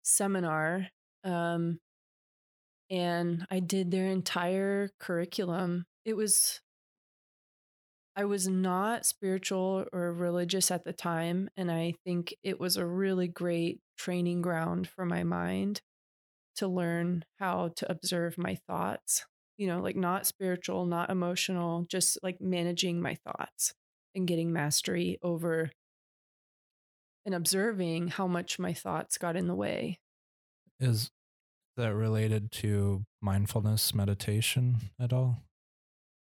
seminar. 0.03 0.87
Um, 1.23 1.79
and 2.89 3.45
I 3.49 3.59
did 3.59 3.91
their 3.91 4.07
entire 4.07 4.89
curriculum. 4.99 5.85
It 6.05 6.15
was, 6.15 6.59
I 8.15 8.25
was 8.25 8.47
not 8.47 9.05
spiritual 9.05 9.85
or 9.93 10.13
religious 10.13 10.71
at 10.71 10.83
the 10.83 10.93
time. 10.93 11.49
And 11.55 11.71
I 11.71 11.93
think 12.03 12.35
it 12.43 12.59
was 12.59 12.77
a 12.77 12.85
really 12.85 13.27
great 13.27 13.79
training 13.97 14.41
ground 14.41 14.89
for 14.89 15.05
my 15.05 15.23
mind 15.23 15.81
to 16.55 16.67
learn 16.67 17.23
how 17.39 17.69
to 17.77 17.91
observe 17.91 18.37
my 18.37 18.57
thoughts, 18.67 19.25
you 19.57 19.67
know, 19.67 19.79
like 19.81 19.95
not 19.95 20.25
spiritual, 20.25 20.85
not 20.85 21.09
emotional, 21.09 21.85
just 21.89 22.17
like 22.23 22.41
managing 22.41 23.01
my 23.01 23.15
thoughts 23.15 23.73
and 24.15 24.27
getting 24.27 24.51
mastery 24.51 25.19
over 25.21 25.71
and 27.25 27.35
observing 27.35 28.07
how 28.07 28.27
much 28.27 28.57
my 28.57 28.73
thoughts 28.73 29.17
got 29.17 29.35
in 29.35 29.47
the 29.47 29.55
way. 29.55 29.99
Is 30.79 31.11
that 31.79 31.95
related 31.95 32.51
to 32.51 33.05
mindfulness 33.21 33.93
meditation 33.95 34.77
at 34.99 35.11
all? 35.11 35.43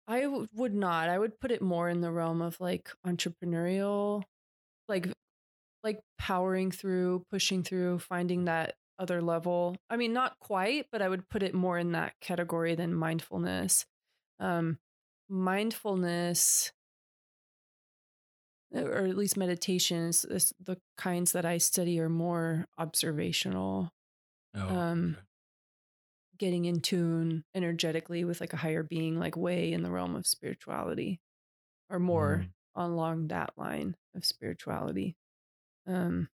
I 0.08 0.22
w- 0.22 0.48
would 0.54 0.74
not. 0.74 1.10
I 1.10 1.18
would 1.18 1.40
put 1.40 1.52
it 1.52 1.62
more 1.62 1.90
in 1.90 2.02
the 2.02 2.12
realm 2.12 2.42
of 2.42 2.60
like 2.60 2.90
entrepreneurial, 3.06 4.24
like 4.88 5.08
like 5.84 6.00
powering 6.18 6.72
through, 6.72 7.26
pushing 7.32 7.64
through, 7.64 8.00
finding 8.00 8.46
that 8.46 8.76
other 9.00 9.22
level. 9.22 9.76
I 9.90 9.98
mean, 9.98 10.14
not 10.14 10.40
quite, 10.40 10.88
but 10.92 11.02
I 11.02 11.10
would 11.10 11.28
put 11.30 11.44
it 11.44 11.54
more 11.54 11.78
in 11.78 11.94
that 11.94 12.14
category 12.22 12.76
than 12.76 12.94
mindfulness. 12.94 13.86
Um, 14.40 14.78
mindfulness, 15.28 16.72
or 18.74 19.08
at 19.08 19.18
least 19.18 19.38
meditations, 19.38 20.24
is 20.26 20.54
the 20.64 20.78
kinds 20.98 21.32
that 21.32 21.46
I 21.46 21.58
study 21.58 22.00
are 22.00 22.10
more 22.10 22.68
observational. 22.78 23.92
Oh, 24.56 24.68
um, 24.68 25.16
okay 25.18 25.28
getting 26.42 26.66
in 26.66 26.82
tune 26.82 27.44
energetically 27.54 28.24
with 28.24 28.42
like 28.42 28.52
a 28.52 28.58
higher 28.58 28.82
being, 28.82 29.20
like 29.20 29.38
way 29.38 29.72
in 29.72 29.84
the 29.84 29.92
realm 29.92 30.16
of 30.16 30.26
spirituality 30.26 31.22
or 31.88 32.00
more 32.00 32.46
mm. 32.48 32.50
along 32.84 33.28
that 33.28 33.52
line 33.58 33.96
of 34.16 34.26
spirituality. 34.26 35.16
Um, 35.86 36.30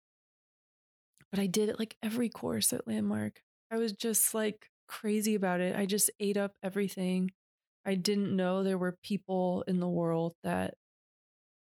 but 1.29 1.41
I 1.41 1.45
did 1.45 1.67
it 1.67 1.77
like 1.77 1.97
every 2.01 2.29
course 2.29 2.71
at 2.71 2.87
Landmark. 2.87 3.41
I 3.69 3.75
was 3.75 3.91
just 3.91 4.33
like 4.33 4.69
crazy 4.87 5.35
about 5.35 5.59
it. 5.59 5.75
I 5.75 5.85
just 5.85 6.09
ate 6.21 6.37
up 6.37 6.53
everything. 6.63 7.31
I 7.85 7.95
didn't 7.95 8.33
know 8.33 8.63
there 8.63 8.77
were 8.77 8.97
people 9.03 9.65
in 9.67 9.81
the 9.81 9.89
world 9.89 10.35
that 10.45 10.75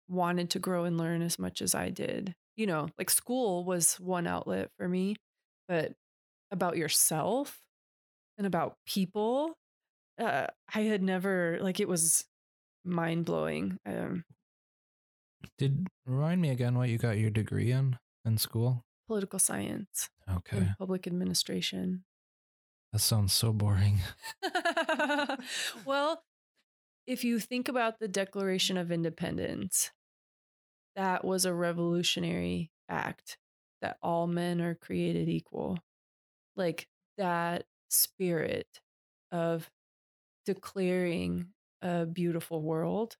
wanted 0.09 0.49
to 0.49 0.59
grow 0.59 0.83
and 0.83 0.97
learn 0.97 1.21
as 1.21 1.39
much 1.39 1.61
as 1.61 1.73
I 1.73 1.91
did. 1.91 2.35
You 2.57 2.67
know, 2.67 2.89
like 2.97 3.09
school 3.09 3.63
was 3.63 3.97
one 4.01 4.27
outlet 4.27 4.69
for 4.77 4.89
me, 4.89 5.15
but 5.69 5.93
about 6.51 6.75
yourself 6.75 7.61
and 8.37 8.47
about 8.47 8.77
people. 8.85 9.57
Uh, 10.19 10.47
I 10.73 10.81
had 10.81 11.01
never 11.01 11.57
like 11.61 11.79
it 11.79 11.87
was 11.87 12.25
mind 12.85 13.25
blowing. 13.25 13.79
Um, 13.85 14.25
Did 15.57 15.87
remind 16.05 16.41
me 16.41 16.49
again 16.49 16.75
what 16.75 16.89
you 16.89 16.97
got 16.97 17.17
your 17.17 17.29
degree 17.29 17.71
in 17.71 17.97
in 18.25 18.37
school? 18.37 18.83
Political 19.07 19.39
science. 19.39 20.09
Okay. 20.29 20.69
public 20.77 21.07
administration. 21.07 22.03
That 22.93 22.99
sounds 22.99 23.33
so 23.33 23.51
boring. 23.51 23.99
well, 25.85 26.23
if 27.07 27.23
you 27.23 27.39
think 27.39 27.67
about 27.67 27.99
the 27.99 28.07
Declaration 28.07 28.77
of 28.77 28.91
Independence, 28.91 29.91
that 30.95 31.25
was 31.25 31.45
a 31.45 31.53
revolutionary 31.53 32.71
act 32.87 33.37
that 33.81 33.97
all 34.01 34.27
men 34.27 34.61
are 34.61 34.75
created 34.75 35.27
equal. 35.27 35.79
Like 36.55 36.87
that 37.17 37.65
spirit 37.93 38.67
of 39.31 39.69
declaring 40.45 41.47
a 41.81 42.05
beautiful 42.05 42.61
world, 42.61 43.15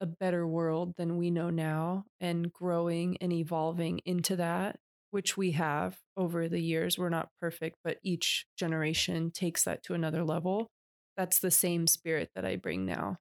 a 0.00 0.06
better 0.06 0.46
world 0.46 0.94
than 0.96 1.16
we 1.16 1.30
know 1.30 1.50
now, 1.50 2.04
and 2.20 2.52
growing 2.52 3.16
and 3.20 3.32
evolving 3.32 4.00
into 4.04 4.36
that, 4.36 4.78
which 5.10 5.36
we 5.36 5.52
have 5.52 5.98
over 6.16 6.48
the 6.48 6.60
years. 6.60 6.98
We're 6.98 7.08
not 7.08 7.30
perfect, 7.40 7.76
but 7.84 7.98
each 8.02 8.46
generation 8.56 9.30
takes 9.30 9.64
that 9.64 9.82
to 9.84 9.94
another 9.94 10.24
level. 10.24 10.70
That's 11.16 11.38
the 11.38 11.50
same 11.50 11.86
spirit 11.86 12.30
that 12.34 12.44
I 12.44 12.56
bring 12.56 12.86
now, 12.86 13.18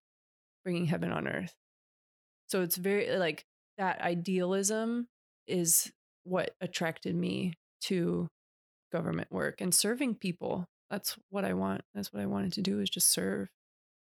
bringing 0.63 0.85
heaven 0.85 1.11
on 1.11 1.27
earth. 1.27 1.53
So 2.47 2.61
it's 2.61 2.77
very 2.77 3.07
eh, 3.07 3.17
like 3.17 3.45
that 3.77 4.01
idealism 4.01 5.07
is 5.47 5.91
what 6.23 6.51
attracted 6.61 7.15
me 7.15 7.53
to 7.81 8.27
government 8.91 9.31
work 9.31 9.61
and 9.61 9.73
serving 9.73 10.15
people. 10.15 10.65
That's 10.89 11.17
what 11.29 11.45
I 11.45 11.53
want. 11.53 11.81
That's 11.93 12.11
what 12.11 12.21
I 12.21 12.25
wanted 12.25 12.53
to 12.53 12.61
do 12.61 12.79
is 12.79 12.89
just 12.89 13.11
serve 13.11 13.49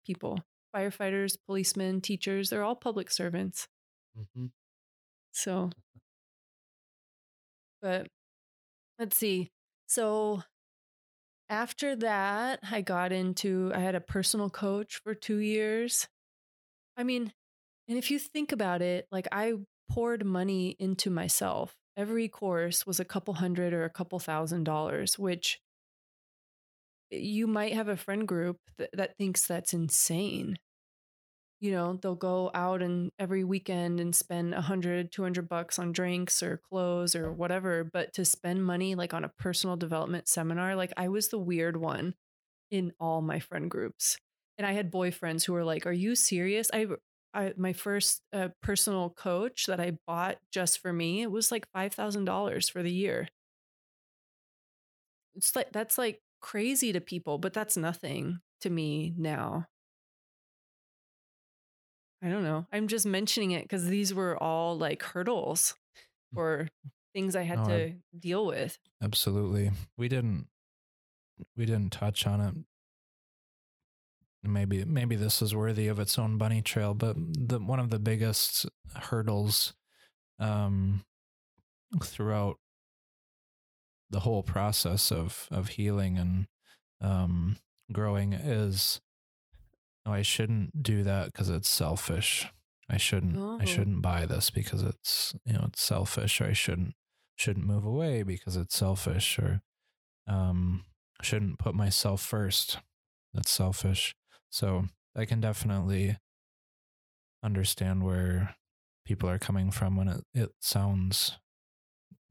people. 0.05 0.39
Firefighters, 0.75 1.35
policemen, 1.47 2.01
teachers, 2.01 2.49
they're 2.49 2.63
all 2.63 2.75
public 2.75 3.09
servants. 3.09 3.67
Mm-hmm. 4.17 4.47
So, 5.31 5.71
but 7.81 8.07
let's 8.99 9.17
see. 9.17 9.49
So 9.87 10.43
after 11.49 11.95
that, 11.95 12.59
I 12.69 12.81
got 12.81 13.11
into, 13.11 13.71
I 13.73 13.79
had 13.79 13.95
a 13.95 14.01
personal 14.01 14.49
coach 14.49 14.99
for 15.03 15.15
two 15.15 15.37
years. 15.37 16.07
I 16.95 17.03
mean, 17.03 17.33
and 17.87 17.97
if 17.97 18.11
you 18.11 18.19
think 18.19 18.51
about 18.51 18.83
it, 18.83 19.07
like 19.11 19.27
I 19.31 19.53
poured 19.89 20.23
money 20.23 20.75
into 20.77 21.09
myself 21.09 21.73
every 21.99 22.29
course 22.29 22.87
was 22.87 22.99
a 22.99 23.05
couple 23.05 23.33
hundred 23.35 23.73
or 23.73 23.83
a 23.83 23.89
couple 23.89 24.17
thousand 24.19 24.63
dollars, 24.63 25.19
which 25.19 25.59
you 27.11 27.45
might 27.45 27.73
have 27.73 27.89
a 27.89 27.97
friend 27.97 28.25
group 28.25 28.57
that, 28.77 28.89
that 28.93 29.17
thinks 29.17 29.45
that's 29.45 29.73
insane. 29.73 30.57
You 31.59 31.71
know, 31.71 31.99
they'll 32.01 32.15
go 32.15 32.51
out 32.53 32.81
and 32.81 33.11
every 33.19 33.43
weekend 33.43 33.99
and 33.99 34.15
spend 34.15 34.53
a 34.53 34.61
hundred, 34.61 35.11
two 35.11 35.23
hundred 35.23 35.49
bucks 35.49 35.77
on 35.77 35.91
drinks 35.91 36.41
or 36.41 36.61
clothes 36.69 37.15
or 37.15 37.33
whatever. 37.33 37.83
But 37.83 38.13
to 38.13 38.23
spend 38.23 38.65
money 38.65 38.95
like 38.95 39.13
on 39.13 39.25
a 39.25 39.29
personal 39.37 39.75
development 39.75 40.29
seminar, 40.29 40.75
like 40.77 40.93
I 40.95 41.09
was 41.09 41.27
the 41.27 41.37
weird 41.37 41.75
one 41.75 42.15
in 42.71 42.93
all 42.97 43.21
my 43.21 43.39
friend 43.39 43.69
groups. 43.69 44.17
And 44.57 44.65
I 44.65 44.71
had 44.71 44.91
boyfriends 44.91 45.45
who 45.45 45.53
were 45.53 45.65
like, 45.65 45.85
Are 45.85 45.91
you 45.91 46.15
serious? 46.15 46.69
I 46.73 46.87
I, 47.33 47.53
my 47.57 47.73
first 47.73 48.21
uh, 48.33 48.49
personal 48.61 49.09
coach 49.09 49.65
that 49.67 49.79
I 49.79 49.97
bought 50.07 50.37
just 50.51 50.79
for 50.79 50.91
me, 50.91 51.21
it 51.21 51.31
was 51.31 51.51
like 51.51 51.67
$5,000 51.75 52.71
for 52.71 52.81
the 52.81 52.91
year. 52.91 53.27
It's 55.35 55.55
like, 55.55 55.71
that's 55.71 55.97
like 55.97 56.21
crazy 56.41 56.91
to 56.91 57.01
people, 57.01 57.37
but 57.37 57.53
that's 57.53 57.77
nothing 57.77 58.39
to 58.61 58.69
me 58.69 59.13
now. 59.17 59.67
I 62.21 62.29
don't 62.29 62.43
know. 62.43 62.65
I'm 62.73 62.87
just 62.87 63.05
mentioning 63.05 63.51
it 63.51 63.63
because 63.63 63.87
these 63.87 64.13
were 64.13 64.41
all 64.41 64.77
like 64.77 65.03
hurdles 65.03 65.75
mm. 66.35 66.39
or 66.39 66.67
things 67.13 67.35
I 67.35 67.43
had 67.43 67.59
no, 67.59 67.67
to 67.67 67.85
I, 67.85 67.95
deal 68.17 68.45
with. 68.45 68.77
Absolutely. 69.01 69.71
We 69.97 70.09
didn't 70.09 70.47
we 71.55 71.65
didn't 71.65 71.91
touch 71.93 72.27
on 72.27 72.41
it 72.41 72.53
maybe 74.43 74.85
maybe 74.85 75.15
this 75.15 75.41
is 75.41 75.53
worthy 75.53 75.87
of 75.87 75.99
its 75.99 76.17
own 76.17 76.37
bunny 76.37 76.61
trail 76.61 76.93
but 76.93 77.15
the 77.17 77.59
one 77.59 77.79
of 77.79 77.89
the 77.89 77.99
biggest 77.99 78.65
hurdles 78.95 79.73
um 80.39 81.03
throughout 82.01 82.57
the 84.09 84.21
whole 84.21 84.43
process 84.43 85.11
of 85.11 85.47
of 85.51 85.69
healing 85.69 86.17
and 86.17 86.47
um 87.01 87.57
growing 87.91 88.33
is 88.33 89.01
oh, 90.05 90.13
I 90.13 90.21
shouldn't 90.21 90.81
do 90.81 91.03
that 91.03 91.27
because 91.27 91.49
it's 91.49 91.69
selfish. 91.69 92.47
I 92.89 92.97
shouldn't 92.97 93.37
oh. 93.37 93.59
I 93.61 93.65
shouldn't 93.65 94.01
buy 94.01 94.25
this 94.25 94.49
because 94.49 94.81
it's 94.83 95.35
you 95.45 95.53
know 95.53 95.65
it's 95.67 95.81
selfish 95.81 96.41
or 96.41 96.45
I 96.45 96.53
shouldn't 96.53 96.93
shouldn't 97.35 97.67
move 97.67 97.85
away 97.85 98.23
because 98.23 98.55
it's 98.55 98.75
selfish 98.75 99.37
or 99.39 99.61
um, 100.27 100.85
shouldn't 101.21 101.59
put 101.59 101.75
myself 101.75 102.21
first. 102.21 102.79
That's 103.33 103.51
selfish. 103.51 104.15
So 104.49 104.85
I 105.15 105.25
can 105.25 105.41
definitely 105.41 106.17
understand 107.43 108.03
where 108.03 108.55
people 109.05 109.29
are 109.29 109.39
coming 109.39 109.71
from 109.71 109.95
when 109.95 110.07
it, 110.07 110.23
it 110.33 110.49
sounds 110.59 111.37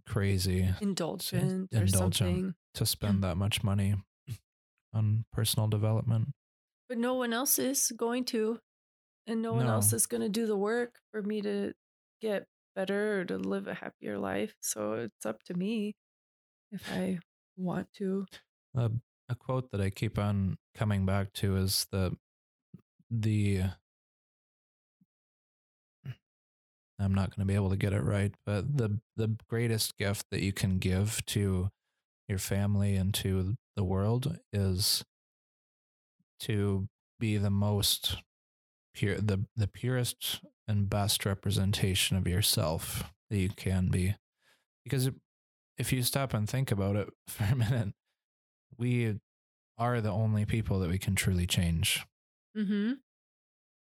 crazy 0.07 0.75
Indulgent 0.81 1.69
indulgent. 1.71 2.15
something. 2.15 2.55
to 2.75 2.87
spend 2.87 3.19
mm. 3.19 3.23
that 3.23 3.37
much 3.37 3.63
money 3.63 3.95
on 4.95 5.25
personal 5.33 5.69
development. 5.69 6.29
But 6.89 6.99
no 6.99 7.15
one 7.15 7.33
else 7.33 7.59
is 7.59 7.93
going 7.97 8.25
to. 8.27 8.59
And 9.27 9.43
no 9.43 9.53
one 9.53 9.67
else 9.67 9.93
is 9.93 10.07
going 10.07 10.23
to 10.23 10.31
do 10.31 10.47
the 10.47 10.57
work 10.57 10.95
for 11.13 11.21
me 11.21 11.43
to 11.43 11.75
get 12.23 12.47
better 12.75 13.21
or 13.21 13.25
to 13.27 13.37
live 13.37 13.67
a 13.67 13.75
happier 13.75 14.19
life. 14.19 14.55
So 14.61 14.95
it's 14.95 15.27
up 15.27 15.43
to 15.45 15.55
me 15.55 15.97
if 16.73 16.83
I 16.91 17.19
want 17.59 17.93
to. 17.99 18.25
A, 18.75 18.91
a 19.29 19.35
quote 19.35 19.71
that 19.71 19.81
I 19.81 19.91
keep 19.91 20.19
on 20.19 20.59
coming 20.75 21.05
back 21.05 21.33
to 21.35 21.57
is 21.57 21.87
the 21.91 22.17
the 23.11 23.63
I'm 27.01 27.15
not 27.15 27.35
going 27.35 27.47
to 27.47 27.51
be 27.51 27.55
able 27.55 27.71
to 27.71 27.77
get 27.77 27.93
it 27.93 28.03
right, 28.03 28.35
but 28.45 28.77
the 28.77 29.01
the 29.17 29.37
greatest 29.49 29.97
gift 29.97 30.27
that 30.31 30.43
you 30.43 30.53
can 30.53 30.79
give 30.79 31.25
to 31.27 31.71
your 32.29 32.39
family 32.39 32.97
and 32.97 33.15
to 33.15 33.57
the 33.77 33.85
world 33.85 34.39
is 34.53 35.05
to 36.41 36.89
be 37.21 37.37
the 37.37 37.51
most 37.51 38.17
pure 38.95 39.17
the 39.17 39.45
the 39.57 39.69
purest 39.69 40.41
and 40.67 40.91
best 40.91 41.25
representation 41.25 42.17
of 42.17 42.27
yourself 42.27 43.13
that 43.31 43.39
you 43.39 43.49
can 43.51 43.89
be. 43.89 44.17
Because 44.85 45.11
if 45.79 45.93
you 45.93 46.03
stop 46.03 46.35
and 46.35 46.49
think 46.49 46.73
about 46.73 46.97
it 46.97 47.09
for 47.29 47.45
a 47.45 47.55
minute, 47.55 47.95
we 48.77 49.19
are 49.79 50.01
the 50.01 50.11
only 50.11 50.45
people 50.45 50.81
that 50.81 50.91
we 50.91 50.99
can 50.99 51.15
truly 51.15 51.47
change. 51.47 52.05
Mm-hmm. 52.57 52.95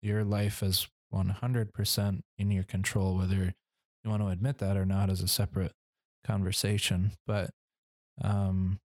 Your 0.03 0.25
life 0.25 0.63
is 0.63 0.89
100% 1.13 2.21
in 2.39 2.51
your 2.51 2.65
control, 2.65 3.17
whether 3.17 3.55
you 4.03 4.11
want 4.11 4.23
to 4.23 4.29
admit 4.29 4.59
that 4.59 4.77
or 4.77 4.85
not 4.85 5.11
is 5.11 5.21
a 5.21 5.29
separate 5.29 5.73
conversation. 6.27 7.13
But 7.27 7.51
um, 8.23 8.81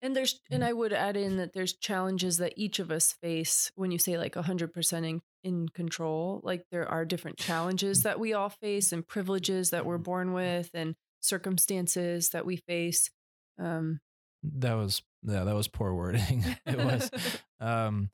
And 0.00 0.14
there's 0.14 0.40
and 0.50 0.62
Mm. 0.62 0.66
I 0.66 0.72
would 0.72 0.92
add 0.92 1.16
in 1.16 1.36
that 1.38 1.52
there's 1.54 1.74
challenges 1.74 2.38
that 2.38 2.54
each 2.56 2.78
of 2.78 2.90
us 2.90 3.12
face 3.12 3.72
when 3.74 3.90
you 3.90 3.98
say 3.98 4.16
like 4.16 4.34
100% 4.34 5.08
in, 5.08 5.20
in 5.42 5.68
control. 5.70 6.40
Like 6.44 6.64
there 6.70 6.86
are 6.88 7.04
different 7.04 7.36
challenges 7.36 8.02
that 8.02 8.20
we 8.20 8.32
all 8.32 8.48
face 8.48 8.92
and 8.92 9.06
privileges 9.06 9.70
that 9.70 9.84
we're 9.86 9.98
born 9.98 10.32
with 10.32 10.70
and 10.74 10.94
circumstances 11.20 12.30
that 12.30 12.46
we 12.46 12.56
face. 12.56 13.10
Um 13.58 14.00
that 14.42 14.74
was, 14.74 15.02
yeah, 15.22 15.44
that 15.44 15.54
was 15.54 15.68
poor 15.68 15.94
wording. 15.94 16.44
it 16.66 16.78
was, 16.78 17.10
um, 17.60 18.10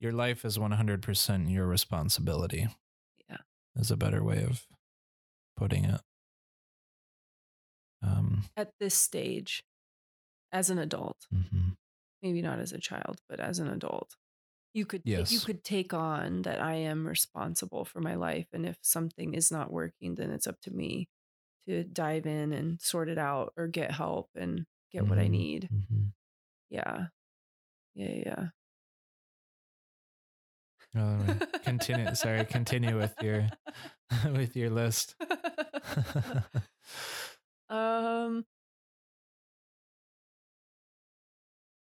your 0.00 0.12
life 0.12 0.44
is 0.44 0.58
100% 0.58 1.52
your 1.52 1.66
responsibility. 1.66 2.68
Yeah. 3.28 3.36
Is 3.76 3.90
a 3.90 3.96
better 3.96 4.24
way 4.24 4.42
of 4.42 4.66
putting 5.56 5.84
it. 5.84 6.00
Um, 8.02 8.44
at 8.56 8.72
this 8.80 8.94
stage 8.94 9.62
as 10.52 10.70
an 10.70 10.78
adult, 10.78 11.26
mhm. 11.32 11.76
maybe 12.22 12.40
not 12.40 12.58
as 12.58 12.72
a 12.72 12.78
child, 12.78 13.20
but 13.28 13.40
as 13.40 13.58
an 13.58 13.68
adult. 13.68 14.16
You 14.72 14.86
could 14.86 15.04
ta- 15.04 15.24
you 15.28 15.40
could 15.40 15.64
take 15.64 15.92
on 15.92 16.42
that 16.42 16.62
I 16.62 16.74
am 16.74 17.06
responsible 17.06 17.84
for 17.84 18.00
my 18.00 18.14
life 18.14 18.46
and 18.52 18.64
if 18.64 18.78
something 18.82 19.34
is 19.34 19.50
not 19.50 19.72
working 19.72 20.14
then 20.14 20.30
it's 20.30 20.46
up 20.46 20.60
to 20.62 20.70
me 20.70 21.08
to 21.66 21.82
dive 21.82 22.24
in 22.24 22.52
and 22.52 22.80
sort 22.80 23.08
it 23.08 23.18
out 23.18 23.52
or 23.56 23.66
get 23.66 23.90
help 23.90 24.30
and 24.36 24.66
get 24.90 25.08
what 25.08 25.18
I 25.18 25.28
Mhm. 25.28 25.28
need. 25.28 25.70
Mhm. 25.70 26.12
Yeah. 26.70 27.08
Yeah, 27.94 28.50
All 30.96 31.16
yeah. 31.18 31.24
right. 31.24 31.42
Continue. 31.62 32.14
Sorry. 32.14 32.44
Continue 32.44 32.98
with 32.98 33.14
your 33.20 33.52
with 34.24 34.56
your 34.56 34.70
list. 34.70 35.16
um 37.70 38.44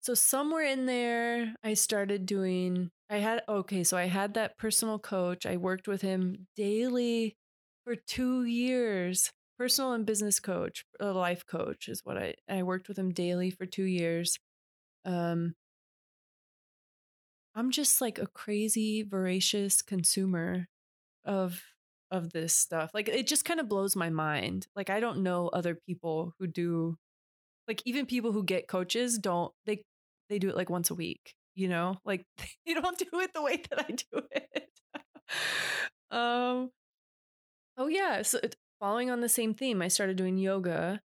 so 0.01 0.15
somewhere 0.15 0.65
in 0.65 0.87
there 0.87 1.55
i 1.63 1.75
started 1.75 2.27
doing 2.27 2.91
i 3.11 3.17
had 3.19 3.43
okay 3.49 3.85
so 3.85 3.97
i 3.97 4.05
had 4.07 4.35
that 4.35 4.57
personal 4.59 4.99
coach 4.99 5.47
i 5.47 5.57
worked 5.57 5.89
with 5.89 6.03
him 6.03 6.47
daily 6.57 7.37
for 7.85 7.95
two 7.97 8.45
years 8.45 9.31
personal 9.59 9.93
and 9.93 10.07
business 10.07 10.41
coach 10.41 10.85
a 11.01 11.07
life 11.13 11.45
coach 11.47 11.89
is 11.89 12.01
what 12.05 12.17
i 12.17 12.35
i 12.49 12.63
worked 12.63 12.89
with 12.89 12.99
him 12.99 13.13
daily 13.13 13.51
for 13.51 13.67
two 13.67 13.85
years 13.85 14.39
um 15.07 15.55
i'm 17.55 17.71
just 17.71 18.01
like 18.01 18.19
a 18.19 18.27
crazy 18.27 19.03
voracious 19.03 19.83
consumer 19.83 20.67
of 21.25 21.63
of 22.13 22.33
this 22.33 22.55
stuff. 22.57 22.91
Like 22.95 23.09
it 23.09 23.27
just 23.27 23.45
kind 23.47 23.61
of 23.61 23.69
blows 23.69 23.97
my 23.97 24.11
mind. 24.11 24.69
Like 24.77 24.91
I 24.91 25.01
don't 25.01 25.23
know 25.23 25.49
other 25.49 25.79
people 25.89 26.35
who 26.39 26.47
do 26.49 26.97
like 27.69 27.83
even 27.87 28.07
people 28.07 28.33
who 28.33 28.45
get 28.45 28.69
coaches 28.69 29.19
don't 29.19 29.53
they 29.67 29.83
they 30.31 30.39
do 30.39 30.49
it 30.51 30.57
like 30.57 30.71
once 30.71 30.91
a 30.91 30.95
week, 30.97 31.35
you 31.57 31.69
know? 31.69 31.97
Like 32.05 32.25
they 32.67 32.75
don't 32.75 32.99
do 32.99 33.21
it 33.21 33.33
the 33.35 33.43
way 33.43 33.63
that 33.71 33.81
I 33.81 33.93
do 33.93 34.23
it. 34.33 34.71
um 36.11 36.71
Oh 37.77 37.87
yeah, 37.89 38.23
so 38.23 38.41
following 38.81 39.11
on 39.11 39.21
the 39.21 39.29
same 39.29 39.55
theme, 39.55 39.83
I 39.83 39.89
started 39.89 40.17
doing 40.17 40.37
yoga. 40.39 41.01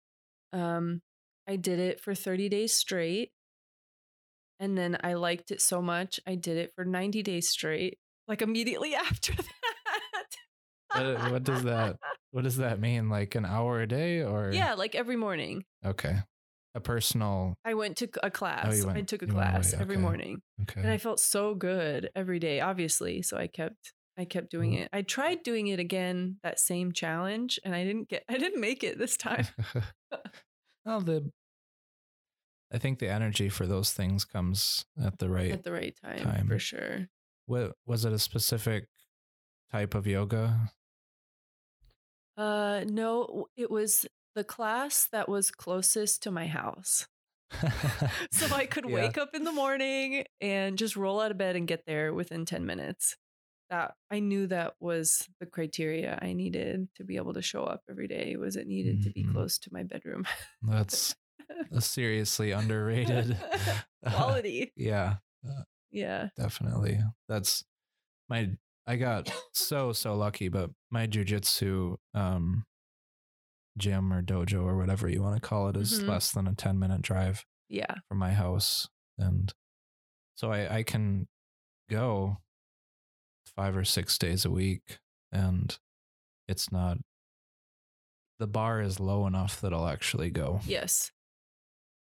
Um 0.52 1.02
I 1.48 1.56
did 1.56 1.78
it 1.78 2.00
for 2.00 2.14
30 2.14 2.48
days 2.48 2.72
straight. 2.74 3.30
And 4.60 4.78
then 4.78 4.96
I 5.02 5.14
liked 5.14 5.50
it 5.50 5.60
so 5.60 5.82
much, 5.82 6.20
I 6.26 6.36
did 6.36 6.56
it 6.56 6.72
for 6.74 6.84
90 6.84 7.22
days 7.22 7.50
straight, 7.50 7.98
like 8.28 8.40
immediately 8.40 8.94
after 8.94 9.34
that. 9.34 11.16
what, 11.20 11.32
what 11.32 11.42
does 11.44 11.62
that 11.64 11.96
what 12.30 12.44
does 12.44 12.56
that 12.58 12.80
mean? 12.80 13.08
Like 13.08 13.34
an 13.34 13.44
hour 13.44 13.80
a 13.82 13.86
day 13.86 14.22
or 14.22 14.50
Yeah, 14.52 14.74
like 14.74 14.94
every 14.94 15.16
morning. 15.16 15.64
Okay. 15.84 16.16
A 16.76 16.80
personal 16.80 17.54
I 17.64 17.74
went 17.74 17.96
to 17.98 18.08
a 18.22 18.30
class. 18.30 18.66
I 18.66 18.82
Oh, 18.82 18.92
went- 18.94 19.08
took 19.08 19.22
a 19.22 19.26
class 19.28 19.72
away, 19.72 19.82
every 19.82 19.96
morning. 19.96 20.40
okay. 20.62 20.80
And 20.80 20.90
I 20.90 20.98
felt 20.98 21.20
so 21.20 21.54
good 21.54 22.10
every 22.16 22.38
day, 22.40 22.60
obviously. 22.60 23.22
So 23.22 23.36
I 23.36 23.46
kept 23.46 23.92
I 24.16 24.24
kept 24.24 24.50
doing 24.50 24.72
Mm. 24.72 24.80
it. 24.82 24.88
I 24.92 25.02
tried 25.02 25.42
doing 25.42 25.66
it 25.68 25.80
again, 25.80 26.38
that 26.42 26.60
same 26.60 26.92
challenge, 26.92 27.58
and 27.64 27.74
I 27.74 27.84
didn't 27.84 28.08
get 28.08 28.24
I 28.28 28.38
didn't 28.38 28.60
make 28.60 28.84
it 28.84 28.98
this 28.98 29.16
time. 29.16 29.46
well 30.84 31.00
the 31.00 31.30
I 32.72 32.78
think 32.78 32.98
the 32.98 33.08
energy 33.08 33.48
for 33.48 33.66
those 33.66 33.92
things 33.92 34.24
comes 34.24 34.84
at 35.02 35.18
the 35.18 35.28
right 35.28 35.52
At 35.52 35.62
the 35.64 35.72
right 35.72 35.94
time, 36.02 36.18
Time. 36.18 36.46
for 36.48 36.58
sure. 36.58 37.08
what 37.46 37.76
was 37.86 38.04
it 38.04 38.12
a 38.12 38.18
specific 38.18 38.88
type 39.72 39.94
of 39.94 40.06
yoga? 40.06 40.70
Uh 42.36 42.84
no, 42.86 43.46
it 43.56 43.70
was 43.70 44.06
the 44.34 44.44
class 44.44 45.06
that 45.12 45.28
was 45.28 45.50
closest 45.50 46.22
to 46.24 46.30
my 46.30 46.46
house. 46.46 47.06
So 48.32 48.52
I 48.52 48.66
could 48.66 48.88
Yeah. 48.88 48.94
wake 48.96 49.16
up 49.18 49.30
in 49.34 49.44
the 49.44 49.52
morning 49.52 50.24
and 50.40 50.76
just 50.76 50.96
roll 50.96 51.20
out 51.20 51.30
of 51.30 51.38
bed 51.38 51.54
and 51.54 51.68
get 51.68 51.86
there 51.86 52.12
within 52.12 52.44
10 52.44 52.66
minutes. 52.66 53.16
That 53.70 53.94
I 54.10 54.20
knew 54.20 54.46
that 54.48 54.74
was 54.78 55.28
the 55.40 55.46
criteria 55.46 56.18
I 56.20 56.34
needed 56.34 56.88
to 56.96 57.04
be 57.04 57.16
able 57.16 57.32
to 57.34 57.42
show 57.42 57.64
up 57.64 57.82
every 57.88 58.06
day 58.08 58.36
was 58.36 58.56
it 58.56 58.66
needed 58.66 59.00
to 59.02 59.10
be 59.10 59.22
Mhm. 59.22 59.32
close 59.32 59.58
to 59.60 59.72
my 59.72 59.82
bedroom. 59.82 60.26
That's 60.62 61.14
a 61.72 61.80
seriously 61.80 62.52
underrated 62.52 63.38
Quality. 64.10 64.72
yeah, 64.76 65.16
Yeah. 65.90 66.30
definitely. 66.36 67.00
That's 67.28 67.64
my 68.28 68.56
I 68.86 68.96
got 68.96 69.32
so 69.52 69.92
so 69.92 70.16
lucky, 70.16 70.48
but 70.48 70.70
my 70.90 71.06
jujitsu 71.06 71.96
um 72.14 72.66
gym 73.76 74.12
or 74.12 74.22
dojo 74.22 74.62
or 74.64 74.76
whatever 74.76 75.08
you 75.08 75.20
want 75.22 75.34
to 75.40 75.46
call 75.46 75.68
it 75.68 75.76
is 75.76 76.02
Mhm. 76.02 76.06
less 76.06 76.30
than 76.32 76.46
a 76.46 76.54
10 76.54 76.78
minute 76.78 77.02
drive 77.02 77.44
Yeah. 77.68 77.96
from 78.08 78.18
my 78.18 78.32
house 78.32 78.88
and 79.18 79.54
so 80.36 80.52
I 80.52 80.78
I 80.78 80.82
can 80.84 81.28
go 81.90 82.38
five 83.56 83.76
or 83.76 83.84
six 83.84 84.18
days 84.18 84.44
a 84.44 84.50
week 84.50 84.98
and 85.32 85.78
it's 86.48 86.70
not 86.72 86.98
the 88.38 88.46
bar 88.46 88.80
is 88.80 88.98
low 89.00 89.26
enough 89.26 89.60
that 89.60 89.72
I'll 89.72 89.86
actually 89.88 90.30
go. 90.30 90.60
Yes. 90.66 91.12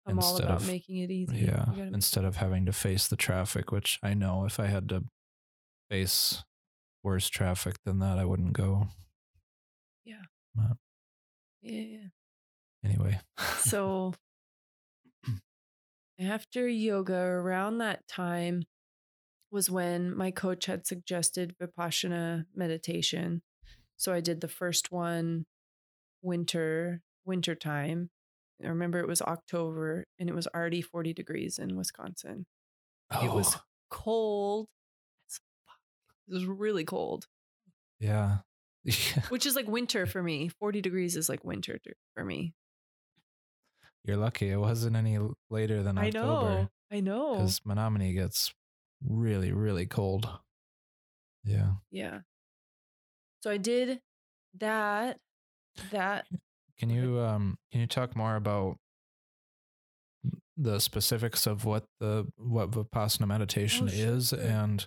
I'm 0.05 0.19
all 0.19 0.31
Instead 0.31 0.45
about 0.49 0.61
of- 0.61 0.67
making 0.67 0.97
it 0.97 1.11
easy. 1.11 1.37
Yeah. 1.45 1.65
Instead 1.75 2.25
of 2.25 2.37
having 2.37 2.65
to 2.65 2.73
face 2.73 3.07
the 3.07 3.15
traffic, 3.15 3.71
which 3.71 3.99
I 4.03 4.13
know 4.15 4.45
if 4.45 4.59
I 4.59 4.65
had 4.65 4.89
to 4.89 5.03
face 5.89 6.43
worse 7.03 7.29
traffic 7.29 7.75
than 7.85 7.99
that, 7.99 8.17
I 8.17 8.25
wouldn't 8.25 8.53
go. 8.53 8.87
yeah, 10.05 10.23
Uh, 10.59 10.73
yeah. 11.61 12.07
Anyway. 12.83 13.19
So 13.59 14.13
after 16.19 16.67
yoga, 16.67 17.15
around 17.15 17.77
that 17.77 18.05
time 18.07 18.63
was 19.53 19.69
when 19.69 20.15
my 20.17 20.31
coach 20.31 20.65
had 20.65 20.85
suggested 20.87 21.55
Vipassana 21.61 22.45
meditation. 22.55 23.41
So 23.97 24.11
I 24.11 24.19
did 24.19 24.41
the 24.41 24.47
first 24.49 24.91
one 24.91 25.45
winter, 26.23 27.01
winter 27.23 27.53
time. 27.55 28.09
I 28.63 28.67
remember 28.67 28.99
it 28.99 29.07
was 29.07 29.21
October 29.21 30.05
and 30.19 30.27
it 30.27 30.35
was 30.35 30.47
already 30.47 30.81
40 30.81 31.13
degrees 31.13 31.59
in 31.59 31.75
Wisconsin. 31.77 32.45
Oh. 33.11 33.25
It 33.25 33.31
was 33.31 33.55
Oh, 33.55 33.61
cold. 33.91 34.67
It 36.27 36.33
was 36.33 36.45
really 36.45 36.83
cold, 36.85 37.27
yeah. 37.99 38.37
which 39.29 39.45
is 39.45 39.55
like 39.55 39.67
winter 39.67 40.05
for 40.07 40.23
me. 40.23 40.49
40 40.59 40.81
degrees 40.81 41.15
is 41.15 41.29
like 41.29 41.43
winter 41.43 41.77
for 42.15 42.25
me. 42.25 42.53
You're 44.05 44.17
lucky 44.17 44.49
it 44.49 44.57
wasn't 44.57 44.95
any 44.95 45.19
later 45.49 45.83
than 45.83 45.97
I 45.97 46.07
October. 46.07 46.25
know. 46.25 46.69
I 46.91 46.99
know. 47.01 47.33
Because 47.33 47.59
Menomonie 47.61 48.13
gets 48.13 48.53
really, 49.07 49.51
really 49.51 49.85
cold. 49.85 50.29
Yeah. 51.43 51.71
Yeah. 51.91 52.19
So 53.41 53.51
I 53.51 53.57
did 53.57 53.99
that. 54.59 55.17
That 55.91 56.27
Can 56.77 56.89
you 56.91 57.19
um 57.19 57.57
can 57.71 57.81
you 57.81 57.87
talk 57.87 58.15
more 58.15 58.35
about 58.35 58.77
the 60.55 60.79
specifics 60.79 61.47
of 61.47 61.65
what 61.65 61.83
the 61.99 62.27
what 62.37 62.69
Vipassana 62.69 63.27
meditation 63.27 63.89
Oh, 63.89 63.91
is 63.93 64.29
sure. 64.29 64.39
and 64.39 64.85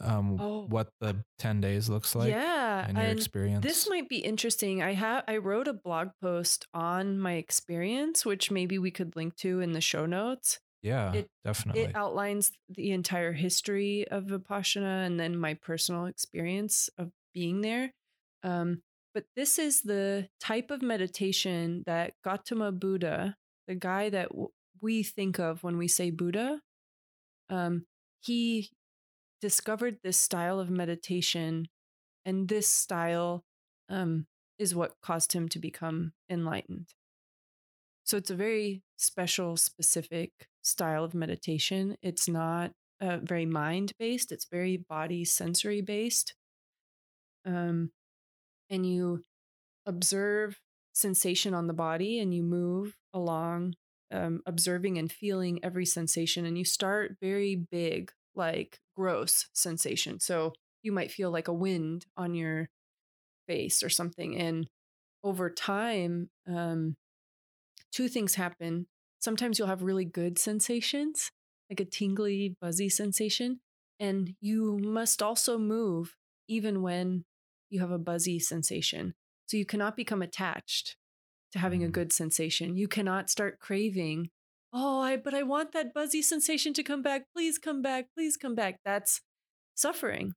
um 0.00 0.40
Oh. 0.40 0.64
what 0.68 0.88
the 1.00 1.22
10 1.38 1.60
days 1.60 1.90
looks 1.90 2.14
like 2.14 2.30
yeah, 2.30 2.86
and 2.88 2.96
your 2.96 3.06
and 3.06 3.18
experience? 3.18 3.62
this 3.62 3.86
might 3.90 4.08
be 4.08 4.18
interesting. 4.18 4.82
I 4.82 4.94
have 4.94 5.24
I 5.28 5.36
wrote 5.36 5.68
a 5.68 5.74
blog 5.74 6.08
post 6.22 6.66
on 6.72 7.18
my 7.18 7.34
experience, 7.34 8.24
which 8.24 8.50
maybe 8.50 8.78
we 8.78 8.90
could 8.90 9.14
link 9.14 9.36
to 9.36 9.60
in 9.60 9.72
the 9.72 9.82
show 9.82 10.06
notes. 10.06 10.60
Yeah, 10.82 11.12
it- 11.14 11.30
definitely. 11.44 11.82
It 11.82 11.92
outlines 11.94 12.52
the 12.68 12.90
entire 12.92 13.32
history 13.32 14.06
of 14.08 14.24
Vipassana 14.24 15.06
and 15.06 15.18
then 15.18 15.36
my 15.36 15.54
personal 15.54 16.06
experience 16.06 16.90
of 16.98 17.12
being 17.34 17.60
there. 17.60 17.92
Um, 18.42 18.82
but 19.14 19.24
this 19.36 19.58
is 19.58 19.82
the 19.82 20.28
type 20.40 20.70
of 20.70 20.82
meditation 20.82 21.82
that 21.86 22.14
Gautama 22.24 22.72
Buddha, 22.72 23.36
the 23.68 23.74
guy 23.74 24.08
that 24.10 24.28
w- 24.30 24.50
we 24.80 25.02
think 25.02 25.38
of 25.38 25.62
when 25.62 25.76
we 25.78 25.86
say 25.88 26.10
Buddha, 26.10 26.60
um, 27.50 27.86
he 28.20 28.70
discovered 29.40 29.98
this 30.02 30.16
style 30.18 30.60
of 30.60 30.70
meditation, 30.70 31.68
and 32.24 32.48
this 32.48 32.68
style 32.68 33.44
um, 33.88 34.26
is 34.58 34.74
what 34.74 34.94
caused 35.02 35.32
him 35.32 35.48
to 35.50 35.58
become 35.58 36.12
enlightened. 36.30 36.88
So 38.04 38.16
it's 38.16 38.30
a 38.30 38.34
very 38.36 38.82
special, 38.96 39.56
specific 39.56 40.48
style 40.62 41.04
of 41.04 41.14
meditation. 41.14 41.96
It's 42.02 42.28
not 42.28 42.72
uh, 43.00 43.18
very 43.22 43.46
mind 43.46 43.92
based, 43.98 44.32
it's 44.32 44.46
very 44.50 44.76
body 44.76 45.24
sensory 45.24 45.80
based. 45.80 46.34
Um, 47.44 47.90
and 48.70 48.86
you 48.86 49.24
observe 49.86 50.60
sensation 50.92 51.54
on 51.54 51.66
the 51.66 51.72
body 51.72 52.20
and 52.20 52.32
you 52.32 52.42
move 52.42 52.96
along, 53.12 53.74
um, 54.12 54.42
observing 54.46 54.98
and 54.98 55.10
feeling 55.10 55.58
every 55.64 55.86
sensation. 55.86 56.46
And 56.46 56.56
you 56.56 56.64
start 56.64 57.16
very 57.20 57.56
big, 57.56 58.12
like 58.34 58.78
gross 58.96 59.48
sensation. 59.52 60.20
So 60.20 60.52
you 60.82 60.92
might 60.92 61.10
feel 61.10 61.30
like 61.30 61.48
a 61.48 61.52
wind 61.52 62.06
on 62.16 62.34
your 62.34 62.68
face 63.48 63.82
or 63.82 63.88
something. 63.88 64.36
And 64.36 64.68
over 65.24 65.50
time, 65.50 66.30
um, 66.46 66.96
two 67.92 68.08
things 68.08 68.34
happen. 68.34 68.86
Sometimes 69.22 69.58
you'll 69.58 69.68
have 69.68 69.82
really 69.82 70.04
good 70.04 70.38
sensations, 70.38 71.30
like 71.70 71.80
a 71.80 71.84
tingly, 71.84 72.56
buzzy 72.60 72.88
sensation. 72.88 73.60
And 74.00 74.36
you 74.40 74.78
must 74.78 75.22
also 75.22 75.58
move 75.58 76.16
even 76.48 76.82
when 76.82 77.24
you 77.70 77.80
have 77.80 77.92
a 77.92 77.98
buzzy 77.98 78.38
sensation. 78.38 79.14
So 79.46 79.56
you 79.56 79.66
cannot 79.66 79.96
become 79.96 80.22
attached 80.22 80.96
to 81.52 81.58
having 81.58 81.84
a 81.84 81.88
Mhm. 81.88 81.90
good 81.90 82.12
sensation. 82.12 82.76
You 82.76 82.88
cannot 82.88 83.30
start 83.30 83.60
craving, 83.60 84.30
oh, 84.72 85.00
I 85.00 85.16
but 85.16 85.34
I 85.34 85.42
want 85.42 85.72
that 85.72 85.94
buzzy 85.94 86.22
sensation 86.22 86.72
to 86.74 86.82
come 86.82 87.02
back. 87.02 87.26
Please 87.34 87.58
come 87.58 87.82
back. 87.82 88.08
Please 88.14 88.36
come 88.36 88.54
back. 88.54 88.80
That's 88.84 89.22
suffering. 89.74 90.34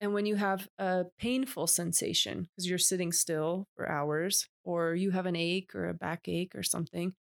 And 0.00 0.12
when 0.12 0.26
you 0.26 0.36
have 0.36 0.68
a 0.78 1.06
painful 1.18 1.66
sensation 1.66 2.44
because 2.44 2.68
you're 2.68 2.78
sitting 2.78 3.12
still 3.12 3.66
for 3.76 3.88
hours, 3.88 4.46
or 4.64 4.94
you 4.94 5.10
have 5.12 5.26
an 5.26 5.36
ache 5.36 5.74
or 5.74 5.88
a 5.88 5.94
backache 5.94 6.54
or 6.54 6.62
something, 6.62 7.14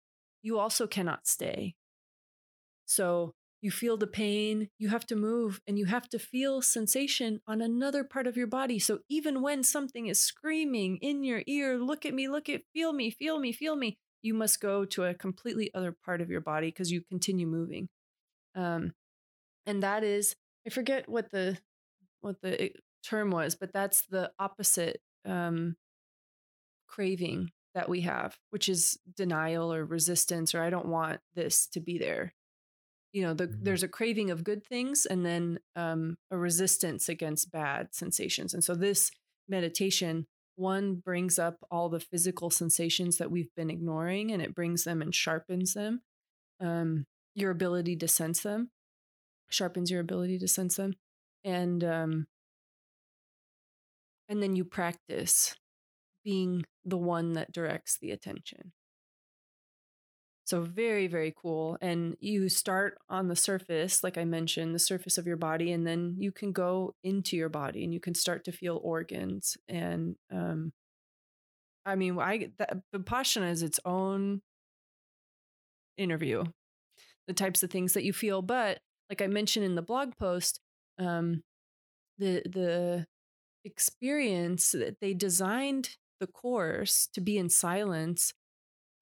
you 0.45 0.59
also 0.59 0.85
cannot 0.85 1.26
stay. 1.26 1.73
So 2.85 3.34
you 3.61 3.72
feel 3.72 3.97
the 3.97 4.05
pain, 4.05 4.69
you 4.77 4.89
have 4.89 5.07
to 5.07 5.15
move, 5.15 5.59
and 5.67 5.80
you 5.80 5.85
have 5.85 6.07
to 6.09 6.19
feel 6.19 6.61
sensation 6.61 7.41
on 7.47 7.61
another 7.61 8.03
part 8.03 8.27
of 8.27 8.38
your 8.38 8.45
body. 8.45 8.77
So 8.77 8.99
even 9.09 9.41
when 9.41 9.63
something 9.63 10.05
is 10.05 10.22
screaming 10.22 10.99
in 11.01 11.23
your 11.23 11.41
ear, 11.47 11.80
look 11.80 12.05
at 12.05 12.13
me, 12.13 12.27
look 12.27 12.47
at, 12.47 12.61
feel 12.73 12.93
me, 12.93 13.09
feel 13.09 13.39
me, 13.39 13.51
feel 13.53 13.76
me, 13.76 13.97
you 14.22 14.35
must 14.35 14.61
go 14.61 14.85
to 14.85 15.05
a 15.05 15.15
completely 15.15 15.72
other 15.73 15.91
part 16.05 16.22
of 16.22 16.30
your 16.30 16.41
body 16.41 16.67
because 16.67 16.91
you 16.91 17.01
continue 17.09 17.47
moving. 17.47 17.89
Um, 18.53 18.93
and 19.65 19.81
that 19.81 20.03
is, 20.03 20.35
I 20.67 20.69
forget 20.69 21.09
what 21.09 21.31
the 21.31 21.57
what 22.22 22.35
the 22.43 22.61
eh, 22.61 22.69
term 23.03 23.31
was, 23.31 23.55
but 23.55 23.73
that's 23.73 24.05
the 24.11 24.31
opposite 24.39 25.01
um, 25.26 25.76
craving 26.88 27.49
that 27.76 27.89
we 27.89 28.02
have, 28.02 28.38
which 28.52 28.69
is 28.69 28.99
denial 29.15 29.73
or 29.73 29.85
resistance, 29.85 30.56
or 30.56 30.64
I 30.64 30.72
don't 30.72 30.88
want 30.88 31.22
this 31.35 31.68
to 31.69 31.81
be 31.81 31.99
there. 31.99 32.34
You 33.14 33.23
know, 33.23 33.34
the, 33.34 33.47
Mhm. 33.47 33.64
there's 33.64 33.84
a 33.84 33.88
craving 33.88 34.31
of 34.31 34.43
good 34.43 34.65
things 34.65 35.06
and 35.06 35.26
then 35.26 35.60
um, 35.76 36.18
a 36.31 36.38
resistance 36.38 37.10
against 37.10 37.52
bad 37.52 37.93
sensations. 37.95 38.53
And 38.53 38.64
so 38.64 38.76
this 38.76 39.11
meditation, 39.47 40.27
one 40.56 40.95
brings 40.95 41.39
up 41.39 41.60
all 41.72 41.89
the 41.89 41.99
physical 41.99 42.49
sensations 42.49 43.18
that 43.18 43.31
we've 43.31 43.53
been 43.56 43.69
ignoring 43.69 44.31
and 44.31 44.41
it 44.41 44.56
brings 44.56 44.84
them 44.84 45.02
and 45.02 45.14
sharpens 45.15 45.73
them. 45.73 46.02
Um, 46.60 47.07
your 47.35 47.52
ability 47.52 47.97
to 47.97 48.07
sense 48.07 48.41
them 48.43 48.72
sharpens 49.49 49.91
your 49.91 50.02
ability 50.02 50.39
to 50.39 50.47
sense 50.47 50.76
them 50.77 50.95
and 51.43 51.84
um 51.84 52.27
and 54.30 54.41
then 54.41 54.56
you 54.56 54.64
practice 54.65 55.56
being 56.26 56.65
the 56.84 56.97
one 56.97 57.34
that 57.34 57.53
directs 57.53 57.97
the 58.02 58.11
attention. 58.11 58.73
So 60.45 60.61
very 60.61 61.07
very 61.07 61.34
cool 61.35 61.76
and 61.81 62.15
you 62.19 62.49
start 62.49 62.99
on 63.10 63.30
the 63.30 63.35
surface 63.35 64.03
like 64.03 64.15
i 64.15 64.26
mentioned 64.26 64.76
the 64.76 64.80
surface 64.80 65.18
of 65.18 65.26
your 65.26 65.38
body 65.38 65.72
and 65.72 65.88
then 65.88 66.18
you 66.19 66.31
can 66.31 66.52
go 66.52 66.93
into 67.03 67.35
your 67.35 67.49
body 67.49 67.84
and 67.84 67.91
you 67.91 67.99
can 67.99 68.14
start 68.14 68.45
to 68.45 68.52
feel 68.52 68.80
organs 68.84 69.57
and 69.68 70.15
um 70.31 70.72
i 71.84 71.95
mean 71.95 72.19
i 72.19 72.52
that, 72.60 72.77
vipassana 72.95 73.49
is 73.49 73.64
its 73.64 73.80
own 73.85 74.39
interview 75.97 76.43
the 77.27 77.34
types 77.34 77.64
of 77.64 77.72
things 77.72 77.93
that 77.93 78.03
you 78.03 78.14
feel 78.14 78.43
but 78.43 78.77
like 79.10 79.23
i 79.23 79.27
mentioned 79.27 79.65
in 79.65 79.73
the 79.73 79.81
blog 79.81 80.15
post 80.19 80.60
um 80.99 81.41
the 82.19 82.43
the 82.45 83.07
experience 83.65 84.73
that 84.73 84.97
they 85.02 85.15
designed 85.15 85.97
the 86.19 86.27
course 86.27 87.07
to 87.13 87.21
be 87.21 87.37
in 87.37 87.49
silence 87.49 88.33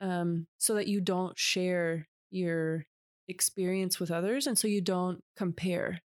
um 0.01 0.47
so 0.57 0.75
that 0.75 0.87
you 0.87 0.99
don't 1.01 1.37
share 1.37 2.07
your 2.31 2.85
experience 3.27 3.99
with 3.99 4.11
others 4.11 4.47
and 4.47 4.57
so 4.57 4.67
you 4.67 4.81
don't 4.81 5.23
compare. 5.37 6.01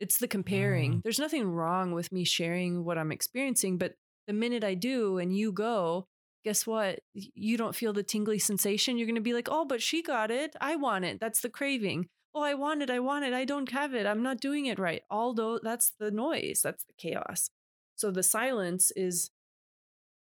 It's 0.00 0.18
the 0.18 0.26
comparing. 0.26 0.94
Mm. 0.94 1.02
there's 1.04 1.20
nothing 1.20 1.48
wrong 1.48 1.92
with 1.92 2.10
me 2.10 2.24
sharing 2.24 2.84
what 2.84 2.98
i'm 2.98 3.12
experiencing 3.12 3.78
but 3.78 3.94
the 4.26 4.32
minute 4.32 4.64
i 4.64 4.74
do 4.74 5.18
and 5.18 5.36
you 5.36 5.52
go 5.52 6.06
guess 6.44 6.66
what? 6.66 7.00
You 7.14 7.56
don't 7.56 7.74
feel 7.74 7.92
the 7.92 8.02
tingly 8.02 8.38
sensation. 8.38 8.96
You're 8.96 9.06
going 9.06 9.14
to 9.14 9.20
be 9.20 9.34
like 9.34 9.48
oh 9.50 9.64
but 9.64 9.82
she 9.82 10.02
got 10.02 10.30
it. 10.30 10.54
I 10.60 10.76
want 10.76 11.04
it. 11.04 11.20
That's 11.20 11.40
the 11.40 11.48
craving. 11.48 12.08
Oh 12.34 12.42
i 12.42 12.54
want 12.54 12.82
it. 12.82 12.90
I 12.90 12.98
want 12.98 13.24
it. 13.24 13.32
I 13.32 13.44
don't 13.44 13.70
have 13.72 13.94
it. 13.94 14.06
I'm 14.06 14.22
not 14.22 14.40
doing 14.40 14.66
it 14.66 14.78
right. 14.78 15.02
Although 15.10 15.58
that's 15.62 15.92
the 15.98 16.10
noise. 16.10 16.60
That's 16.62 16.84
the 16.84 16.94
chaos. 16.98 17.50
So 17.96 18.10
the 18.10 18.22
silence 18.22 18.90
is 18.96 19.30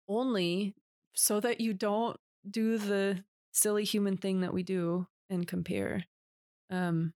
only 0.08 0.74
so 1.14 1.40
that 1.40 1.60
you 1.60 1.72
don't 1.74 2.18
do 2.48 2.78
the 2.78 3.24
silly 3.52 3.84
human 3.84 4.16
thing 4.16 4.40
that 4.40 4.52
we 4.52 4.62
do 4.62 5.06
and 5.30 5.46
compare 5.48 6.04
um 6.70 7.14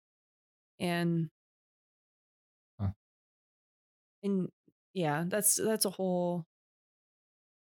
and 0.80 1.30
Huh. 2.78 2.92
and 4.22 4.50
yeah 4.94 5.24
that's 5.26 5.56
that's 5.56 5.84
a 5.84 5.90
whole 5.90 6.46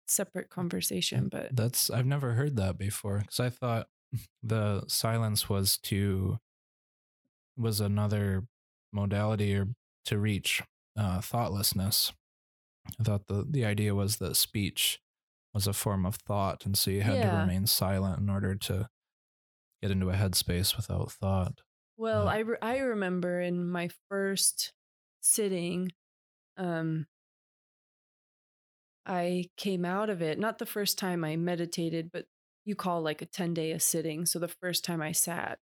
separate 0.08 0.50
conversation 0.50 1.28
but 1.30 1.52
That's 1.52 1.90
I've 1.90 2.06
never 2.06 2.34
heard 2.34 2.56
that 2.58 2.78
before 2.78 3.20
because 3.20 3.40
I 3.40 3.50
thought 3.50 3.90
the 4.44 4.86
silence 4.88 5.50
was 5.50 5.78
to 5.80 6.40
was 7.58 7.80
another 7.80 8.48
modality 8.92 9.56
or 9.56 9.68
to 10.06 10.18
reach 10.20 10.62
uh, 10.98 11.22
thoughtlessness. 11.22 12.12
I 13.00 13.04
thought 13.04 13.28
the 13.28 13.46
the 13.50 13.66
idea 13.66 13.96
was 13.96 14.18
that 14.18 14.36
speech 14.38 15.02
was 15.54 15.68
a 15.68 15.74
form 15.74 16.06
of 16.06 16.16
thought, 16.16 16.66
and 16.66 16.78
so 16.78 16.92
you 16.92 17.02
had 17.02 17.22
to 17.22 17.28
remain 17.38 17.68
silent 17.68 18.20
in 18.20 18.30
order 18.30 18.56
to 18.56 18.90
get 19.82 19.92
into 19.92 20.10
a 20.10 20.14
headspace 20.16 20.76
without 20.76 21.12
thought. 21.12 21.62
Well, 21.98 22.28
Uh, 22.28 22.32
I 22.32 22.38
re- 22.40 22.58
I 22.62 22.78
remember 22.80 23.40
in 23.40 23.70
my 23.70 23.90
first 24.10 24.74
sitting, 25.22 25.92
um, 26.58 27.08
I 29.06 29.50
came 29.58 29.86
out 29.86 30.10
of 30.10 30.22
it. 30.22 30.40
Not 30.40 30.60
the 30.60 30.66
first 30.66 30.98
time 30.98 31.24
I 31.24 31.36
meditated, 31.36 32.12
but 32.12 32.26
you 32.66 32.76
call 32.76 33.02
like 33.02 33.22
a 33.22 33.26
10 33.26 33.54
day 33.54 33.72
a 33.72 33.80
sitting. 33.80 34.26
So 34.26 34.40
the 34.40 34.48
first 34.48 34.86
time 34.86 35.02
I 35.02 35.12
sat, 35.12 35.60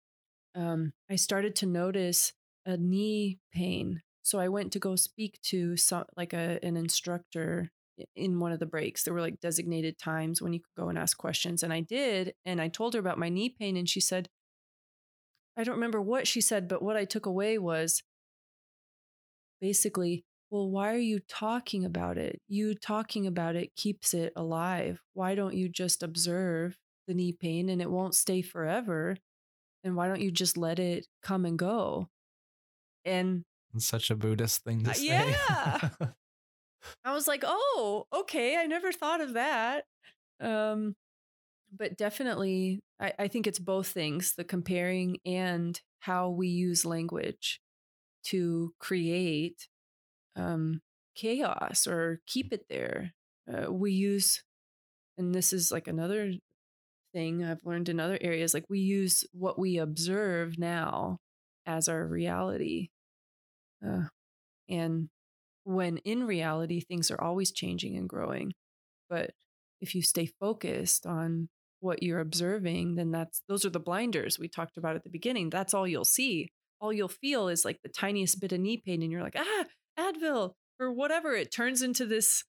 um, 0.56 0.94
I 1.10 1.16
started 1.18 1.56
to 1.58 1.66
notice 1.66 2.34
a 2.66 2.78
knee 2.78 3.40
pain. 3.54 4.02
So 4.24 4.40
I 4.40 4.50
went 4.50 4.74
to 4.74 4.80
go 4.80 4.96
speak 4.96 5.40
to 5.44 5.78
some 5.78 6.06
like 6.18 6.34
a 6.34 6.60
an 6.64 6.78
instructor 6.78 7.72
in 8.16 8.40
one 8.40 8.52
of 8.52 8.60
the 8.60 8.66
breaks. 8.66 9.04
There 9.04 9.14
were 9.14 9.22
like 9.22 9.40
designated 9.40 9.98
times 9.98 10.42
when 10.42 10.54
you 10.54 10.60
could 10.60 10.82
go 10.82 10.90
and 10.90 10.98
ask 10.98 11.18
questions. 11.18 11.64
And 11.64 11.72
I 11.72 11.82
did. 11.82 12.34
And 12.46 12.62
I 12.62 12.68
told 12.68 12.94
her 12.94 13.00
about 13.00 13.18
my 13.18 13.30
knee 13.30 13.50
pain. 13.50 13.78
And 13.78 13.90
she 13.90 14.00
said, 14.00 14.30
I 15.58 15.64
don't 15.64 15.76
remember 15.76 16.02
what 16.02 16.28
she 16.28 16.42
said, 16.42 16.68
but 16.68 16.82
what 16.82 16.98
I 16.98 17.06
took 17.06 17.26
away 17.26 17.58
was 17.58 18.04
basically, 19.62 20.26
well, 20.52 20.70
why 20.70 20.94
are 20.94 20.98
you 20.98 21.20
talking 21.20 21.86
about 21.86 22.18
it? 22.18 22.42
You 22.48 22.76
talking 22.76 23.26
about 23.26 23.56
it 23.56 23.76
keeps 23.76 24.14
it 24.14 24.34
alive. 24.36 25.02
Why 25.14 25.36
don't 25.36 25.56
you 25.56 25.70
just 25.70 26.04
observe 26.04 26.78
the 27.08 27.14
knee 27.14 27.32
pain 27.32 27.70
and 27.70 27.82
it 27.82 27.90
won't 27.90 28.16
stay 28.16 28.42
forever? 28.42 29.16
And 29.84 29.96
why 29.96 30.08
don't 30.08 30.22
you 30.22 30.32
just 30.32 30.58
let 30.58 30.80
it 30.80 31.08
come 31.24 31.46
and 31.46 31.58
go? 31.58 32.10
And 33.06 33.44
it's 33.74 33.86
such 33.86 34.10
a 34.10 34.16
Buddhist 34.16 34.64
thing 34.64 34.84
to 34.84 34.94
say. 34.94 35.06
Yeah. 35.06 35.90
I 37.04 37.14
was 37.14 37.28
like, 37.28 37.44
oh, 37.46 38.06
okay. 38.14 38.58
I 38.58 38.66
never 38.66 38.92
thought 38.92 39.22
of 39.22 39.34
that. 39.34 39.86
Um, 40.40 40.96
but 41.76 41.98
definitely, 41.98 42.82
I, 43.00 43.14
I 43.20 43.28
think 43.28 43.48
it's 43.48 43.60
both 43.60 43.88
things 43.88 44.34
the 44.36 44.44
comparing 44.44 45.18
and 45.26 45.80
how 46.00 46.30
we 46.30 46.48
use 46.48 46.86
language 46.86 47.60
to 48.26 48.74
create 48.80 49.68
um, 50.36 50.82
chaos 51.16 51.88
or 51.88 52.20
keep 52.28 52.54
it 52.54 52.66
there. 52.70 53.14
Uh, 53.52 53.72
we 53.72 53.92
use, 53.92 54.44
and 55.18 55.34
this 55.34 55.54
is 55.54 55.72
like 55.72 55.88
another 55.88 56.34
thing 57.14 57.44
I've 57.44 57.64
learned 57.64 57.90
in 57.90 58.00
other 58.00 58.18
areas, 58.22 58.54
like 58.54 58.66
we 58.70 58.80
use 58.80 59.24
what 59.32 59.58
we 59.58 59.78
observe 59.78 60.58
now 60.60 61.18
as 61.66 61.88
our 61.88 62.06
reality. 62.06 62.90
Uh, 63.86 64.06
and 64.70 65.10
when 65.66 65.98
in 65.98 66.26
reality, 66.26 66.80
things 66.80 67.12
are 67.12 67.20
always 67.20 67.52
changing 67.52 67.98
and 67.98 68.08
growing. 68.08 68.54
But 69.10 69.32
if 69.82 69.94
you 69.94 70.02
stay 70.02 70.28
focused 70.40 71.06
on 71.06 71.50
what 71.82 72.02
you're 72.02 72.20
observing, 72.20 72.96
then 72.96 73.12
that's 73.12 73.42
those 73.50 73.66
are 73.66 73.70
the 73.70 73.80
blinders 73.80 74.40
we 74.40 74.48
talked 74.48 74.78
about 74.78 74.96
at 74.96 75.04
the 75.04 75.10
beginning. 75.10 75.50
That's 75.50 75.74
all 75.74 75.88
you'll 75.88 76.06
see. 76.06 76.50
All 76.80 76.94
you'll 76.94 77.08
feel 77.08 77.48
is 77.48 77.66
like 77.66 77.80
the 77.84 77.90
tiniest 77.90 78.40
bit 78.40 78.54
of 78.54 78.60
knee 78.60 78.82
pain, 78.86 79.02
and 79.02 79.12
you're 79.12 79.24
like, 79.24 79.38
ah, 79.38 79.66
Advil 80.00 80.54
or 80.80 80.92
whatever. 80.94 81.34
It 81.34 81.52
turns 81.52 81.82
into 81.82 82.06
this 82.06 82.44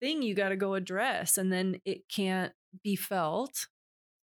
thing 0.00 0.22
you 0.22 0.34
got 0.34 0.50
to 0.50 0.56
go 0.56 0.74
address, 0.74 1.36
and 1.36 1.52
then 1.52 1.80
it 1.84 2.02
can't 2.08 2.52
be 2.84 2.96
felt 2.96 3.66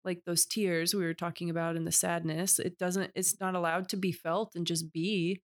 like 0.04 0.22
those 0.26 0.44
tears 0.44 0.94
we 0.94 1.04
were 1.04 1.14
talking 1.14 1.50
about 1.50 1.76
in 1.76 1.84
the 1.84 1.92
sadness. 1.92 2.58
It 2.58 2.78
doesn't. 2.78 3.12
It's 3.14 3.40
not 3.40 3.54
allowed 3.54 3.88
to 3.90 3.96
be 3.96 4.12
felt 4.12 4.52
and 4.54 4.66
just 4.66 4.92
be 4.92 5.40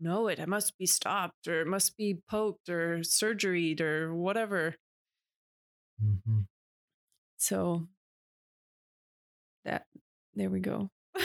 know 0.00 0.28
it. 0.28 0.38
It 0.38 0.48
must 0.48 0.76
be 0.78 0.86
stopped 0.86 1.48
or 1.48 1.60
it 1.60 1.66
must 1.66 1.96
be 1.96 2.18
poked 2.28 2.68
or 2.68 3.02
surgeried 3.02 3.80
or 3.80 4.14
whatever. 4.14 4.74
Mm-hmm. 6.02 6.40
So 7.36 7.88
that 9.64 9.84
there 10.34 10.50
we 10.50 10.60
go. 10.60 10.90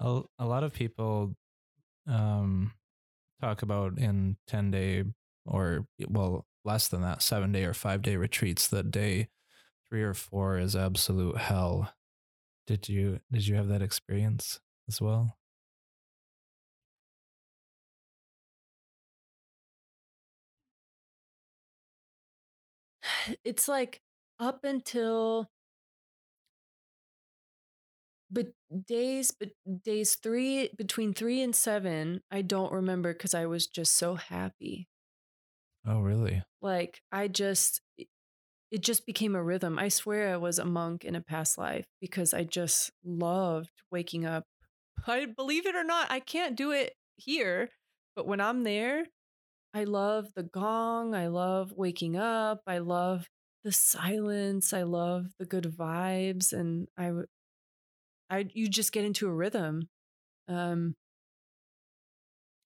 a, 0.00 0.22
a 0.38 0.46
lot 0.46 0.64
of 0.64 0.72
people 0.72 1.34
um, 2.06 2.72
talk 3.40 3.62
about 3.62 3.98
in 3.98 4.36
10 4.46 4.70
day 4.70 5.04
or 5.44 5.86
well 6.08 6.46
less 6.64 6.88
than 6.88 7.02
that 7.02 7.22
seven 7.22 7.52
day 7.52 7.64
or 7.64 7.74
five 7.74 8.02
day 8.02 8.16
retreats 8.16 8.68
that 8.68 8.90
day 8.90 9.28
three 9.88 10.02
or 10.02 10.14
four 10.14 10.58
is 10.58 10.74
absolute 10.74 11.36
hell 11.36 11.92
did 12.66 12.88
you 12.88 13.20
did 13.30 13.46
you 13.46 13.54
have 13.54 13.68
that 13.68 13.82
experience 13.82 14.60
as 14.88 15.00
well 15.00 15.36
it's 23.44 23.68
like 23.68 24.00
up 24.38 24.64
until 24.64 25.48
but 28.30 28.48
days 28.86 29.32
but 29.38 29.50
days 29.84 30.16
3 30.16 30.70
between 30.76 31.14
3 31.14 31.42
and 31.42 31.54
7 31.54 32.20
I 32.30 32.42
don't 32.42 32.72
remember 32.72 33.14
cuz 33.14 33.34
I 33.34 33.46
was 33.46 33.66
just 33.66 33.94
so 33.94 34.16
happy. 34.16 34.88
Oh, 35.86 36.00
really? 36.00 36.42
Like 36.60 37.00
I 37.12 37.28
just 37.28 37.80
it 38.70 38.82
just 38.82 39.06
became 39.06 39.34
a 39.36 39.42
rhythm. 39.42 39.78
I 39.78 39.88
swear 39.88 40.32
I 40.32 40.36
was 40.36 40.58
a 40.58 40.64
monk 40.64 41.04
in 41.04 41.14
a 41.14 41.20
past 41.20 41.56
life 41.56 41.86
because 42.00 42.34
I 42.34 42.44
just 42.44 42.90
loved 43.04 43.70
waking 43.90 44.26
up. 44.26 44.44
I 45.06 45.26
believe 45.26 45.66
it 45.66 45.76
or 45.76 45.84
not, 45.84 46.10
I 46.10 46.20
can't 46.20 46.56
do 46.56 46.72
it 46.72 46.94
here, 47.16 47.70
but 48.16 48.26
when 48.26 48.40
I'm 48.40 48.64
there, 48.64 49.06
I 49.76 49.84
love 49.84 50.28
the 50.34 50.42
gong. 50.42 51.14
I 51.14 51.26
love 51.26 51.74
waking 51.76 52.16
up. 52.16 52.62
I 52.66 52.78
love 52.78 53.28
the 53.62 53.72
silence. 53.72 54.72
I 54.72 54.84
love 54.84 55.26
the 55.38 55.44
good 55.44 55.64
vibes. 55.64 56.54
And 56.54 56.88
I, 56.96 57.12
I, 58.30 58.46
you 58.54 58.68
just 58.68 58.92
get 58.92 59.04
into 59.04 59.28
a 59.28 59.32
rhythm. 59.34 59.90
Um, 60.48 60.94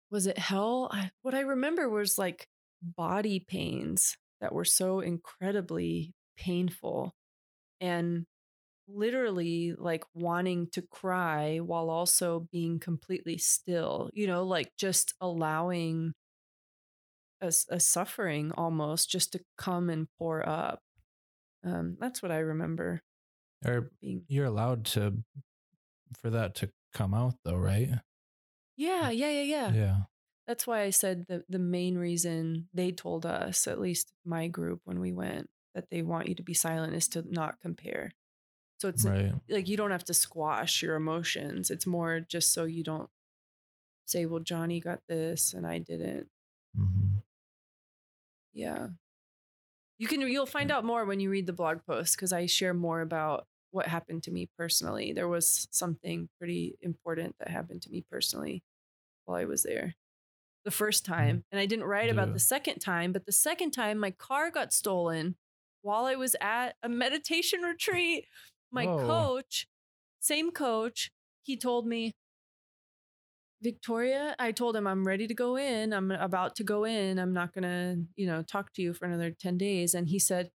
was 0.08 0.28
it 0.28 0.38
hell? 0.38 0.88
I, 0.92 1.10
what 1.22 1.34
I 1.34 1.40
remember 1.40 1.88
was 1.88 2.16
like 2.16 2.46
body 2.80 3.40
pains 3.40 4.16
that 4.40 4.52
were 4.52 4.64
so 4.64 5.00
incredibly 5.00 6.12
painful 6.36 7.12
and 7.80 8.24
literally 8.86 9.74
like 9.76 10.04
wanting 10.14 10.68
to 10.74 10.82
cry 10.82 11.58
while 11.58 11.90
also 11.90 12.46
being 12.52 12.78
completely 12.78 13.36
still, 13.36 14.10
you 14.14 14.28
know, 14.28 14.44
like 14.44 14.70
just 14.78 15.14
allowing 15.20 16.14
a, 17.40 17.52
a 17.70 17.80
suffering 17.80 18.52
almost 18.52 19.10
just 19.10 19.32
to 19.32 19.40
come 19.56 19.90
and 19.90 20.08
pour 20.18 20.46
up. 20.48 20.80
Um, 21.64 21.96
that's 22.00 22.22
what 22.22 22.32
I 22.32 22.38
remember. 22.38 23.02
Or 23.64 23.90
being. 24.00 24.22
you're 24.28 24.46
allowed 24.46 24.84
to 24.86 25.22
for 26.20 26.30
that 26.30 26.54
to 26.56 26.70
come 26.94 27.14
out 27.14 27.34
though, 27.44 27.56
right? 27.56 27.90
Yeah, 28.76 29.10
yeah, 29.10 29.30
yeah, 29.30 29.42
yeah. 29.42 29.72
Yeah. 29.72 29.96
That's 30.46 30.66
why 30.66 30.82
I 30.82 30.90
said 30.90 31.26
the 31.28 31.44
the 31.48 31.58
main 31.58 31.98
reason 31.98 32.68
they 32.72 32.90
told 32.90 33.26
us, 33.26 33.66
at 33.66 33.80
least 33.80 34.12
my 34.24 34.48
group 34.48 34.80
when 34.84 34.98
we 35.00 35.12
went, 35.12 35.48
that 35.74 35.90
they 35.90 36.02
want 36.02 36.28
you 36.28 36.34
to 36.34 36.42
be 36.42 36.54
silent 36.54 36.94
is 36.94 37.08
to 37.08 37.24
not 37.28 37.60
compare. 37.60 38.12
So 38.78 38.88
it's 38.88 39.04
right. 39.04 39.34
like 39.48 39.68
you 39.68 39.76
don't 39.76 39.90
have 39.90 40.04
to 40.06 40.14
squash 40.14 40.82
your 40.82 40.96
emotions. 40.96 41.70
It's 41.70 41.86
more 41.86 42.20
just 42.20 42.52
so 42.54 42.64
you 42.64 42.82
don't 42.82 43.10
say, 44.06 44.24
"Well, 44.24 44.40
Johnny 44.40 44.80
got 44.80 45.00
this 45.08 45.52
and 45.52 45.66
I 45.66 45.78
didn't." 45.78 46.28
Mm-hmm. 46.78 47.18
Yeah. 48.52 48.88
You 49.98 50.06
can 50.06 50.20
you'll 50.22 50.46
find 50.46 50.70
out 50.70 50.84
more 50.84 51.04
when 51.04 51.20
you 51.20 51.30
read 51.30 51.46
the 51.46 51.52
blog 51.52 51.78
post 51.86 52.16
because 52.16 52.32
I 52.32 52.46
share 52.46 52.72
more 52.72 53.00
about 53.00 53.46
what 53.70 53.86
happened 53.86 54.22
to 54.24 54.30
me 54.30 54.48
personally. 54.58 55.12
There 55.12 55.28
was 55.28 55.68
something 55.70 56.28
pretty 56.38 56.76
important 56.80 57.36
that 57.38 57.48
happened 57.48 57.82
to 57.82 57.90
me 57.90 58.04
personally 58.10 58.62
while 59.24 59.38
I 59.38 59.44
was 59.44 59.62
there. 59.62 59.94
The 60.64 60.70
first 60.70 61.04
mm-hmm. 61.04 61.14
time, 61.14 61.44
and 61.52 61.60
I 61.60 61.66
didn't 61.66 61.84
write 61.84 62.06
yeah. 62.06 62.12
about 62.12 62.32
the 62.32 62.40
second 62.40 62.80
time, 62.80 63.12
but 63.12 63.26
the 63.26 63.32
second 63.32 63.70
time 63.72 63.98
my 63.98 64.10
car 64.10 64.50
got 64.50 64.72
stolen 64.72 65.36
while 65.82 66.06
I 66.06 66.16
was 66.16 66.36
at 66.40 66.76
a 66.82 66.88
meditation 66.88 67.60
retreat. 67.62 68.26
My 68.72 68.86
Whoa. 68.86 69.06
coach, 69.06 69.66
same 70.20 70.50
coach, 70.50 71.10
he 71.42 71.56
told 71.56 71.86
me, 71.86 72.14
Victoria, 73.62 74.34
I 74.38 74.52
told 74.52 74.74
him 74.74 74.86
I'm 74.86 75.06
ready 75.06 75.26
to 75.26 75.34
go 75.34 75.56
in. 75.56 75.92
I'm 75.92 76.10
about 76.10 76.56
to 76.56 76.64
go 76.64 76.84
in. 76.84 77.18
I'm 77.18 77.32
not 77.32 77.52
going 77.52 77.64
to, 77.64 78.02
you 78.16 78.26
know, 78.26 78.42
talk 78.42 78.72
to 78.74 78.82
you 78.82 78.94
for 78.94 79.04
another 79.04 79.30
10 79.30 79.58
days. 79.58 79.94
And 79.94 80.08
he 80.08 80.18
said, 80.18 80.50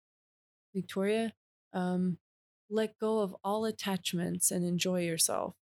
Victoria, 0.74 1.34
um, 1.74 2.18
let 2.70 2.99
go 2.99 3.20
of 3.20 3.36
all 3.44 3.66
attachments 3.66 4.50
and 4.50 4.65
enjoy 4.65 5.02
yourself. 5.02 5.55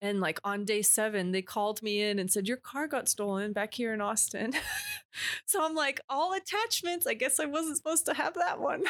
And 0.00 0.20
like 0.20 0.38
on 0.44 0.64
day 0.64 0.82
seven, 0.82 1.32
they 1.32 1.42
called 1.42 1.82
me 1.82 2.02
in 2.02 2.18
and 2.18 2.30
said, 2.30 2.46
Your 2.46 2.58
car 2.58 2.86
got 2.86 3.08
stolen 3.08 3.52
back 3.52 3.74
here 3.74 3.94
in 3.94 4.00
Austin. 4.00 4.52
so 5.46 5.64
I'm 5.64 5.74
like, 5.74 6.00
All 6.08 6.34
attachments. 6.34 7.06
I 7.06 7.14
guess 7.14 7.40
I 7.40 7.46
wasn't 7.46 7.78
supposed 7.78 8.06
to 8.06 8.14
have 8.14 8.34
that 8.34 8.60
one. 8.60 8.84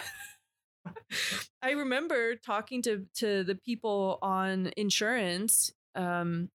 I 1.63 1.71
remember 1.71 2.35
talking 2.37 2.83
to 2.83 3.07
to 3.17 3.45
the 3.45 3.55
people 3.55 4.19
on 4.21 4.73
insurance 4.77 5.73
um, 5.95 6.51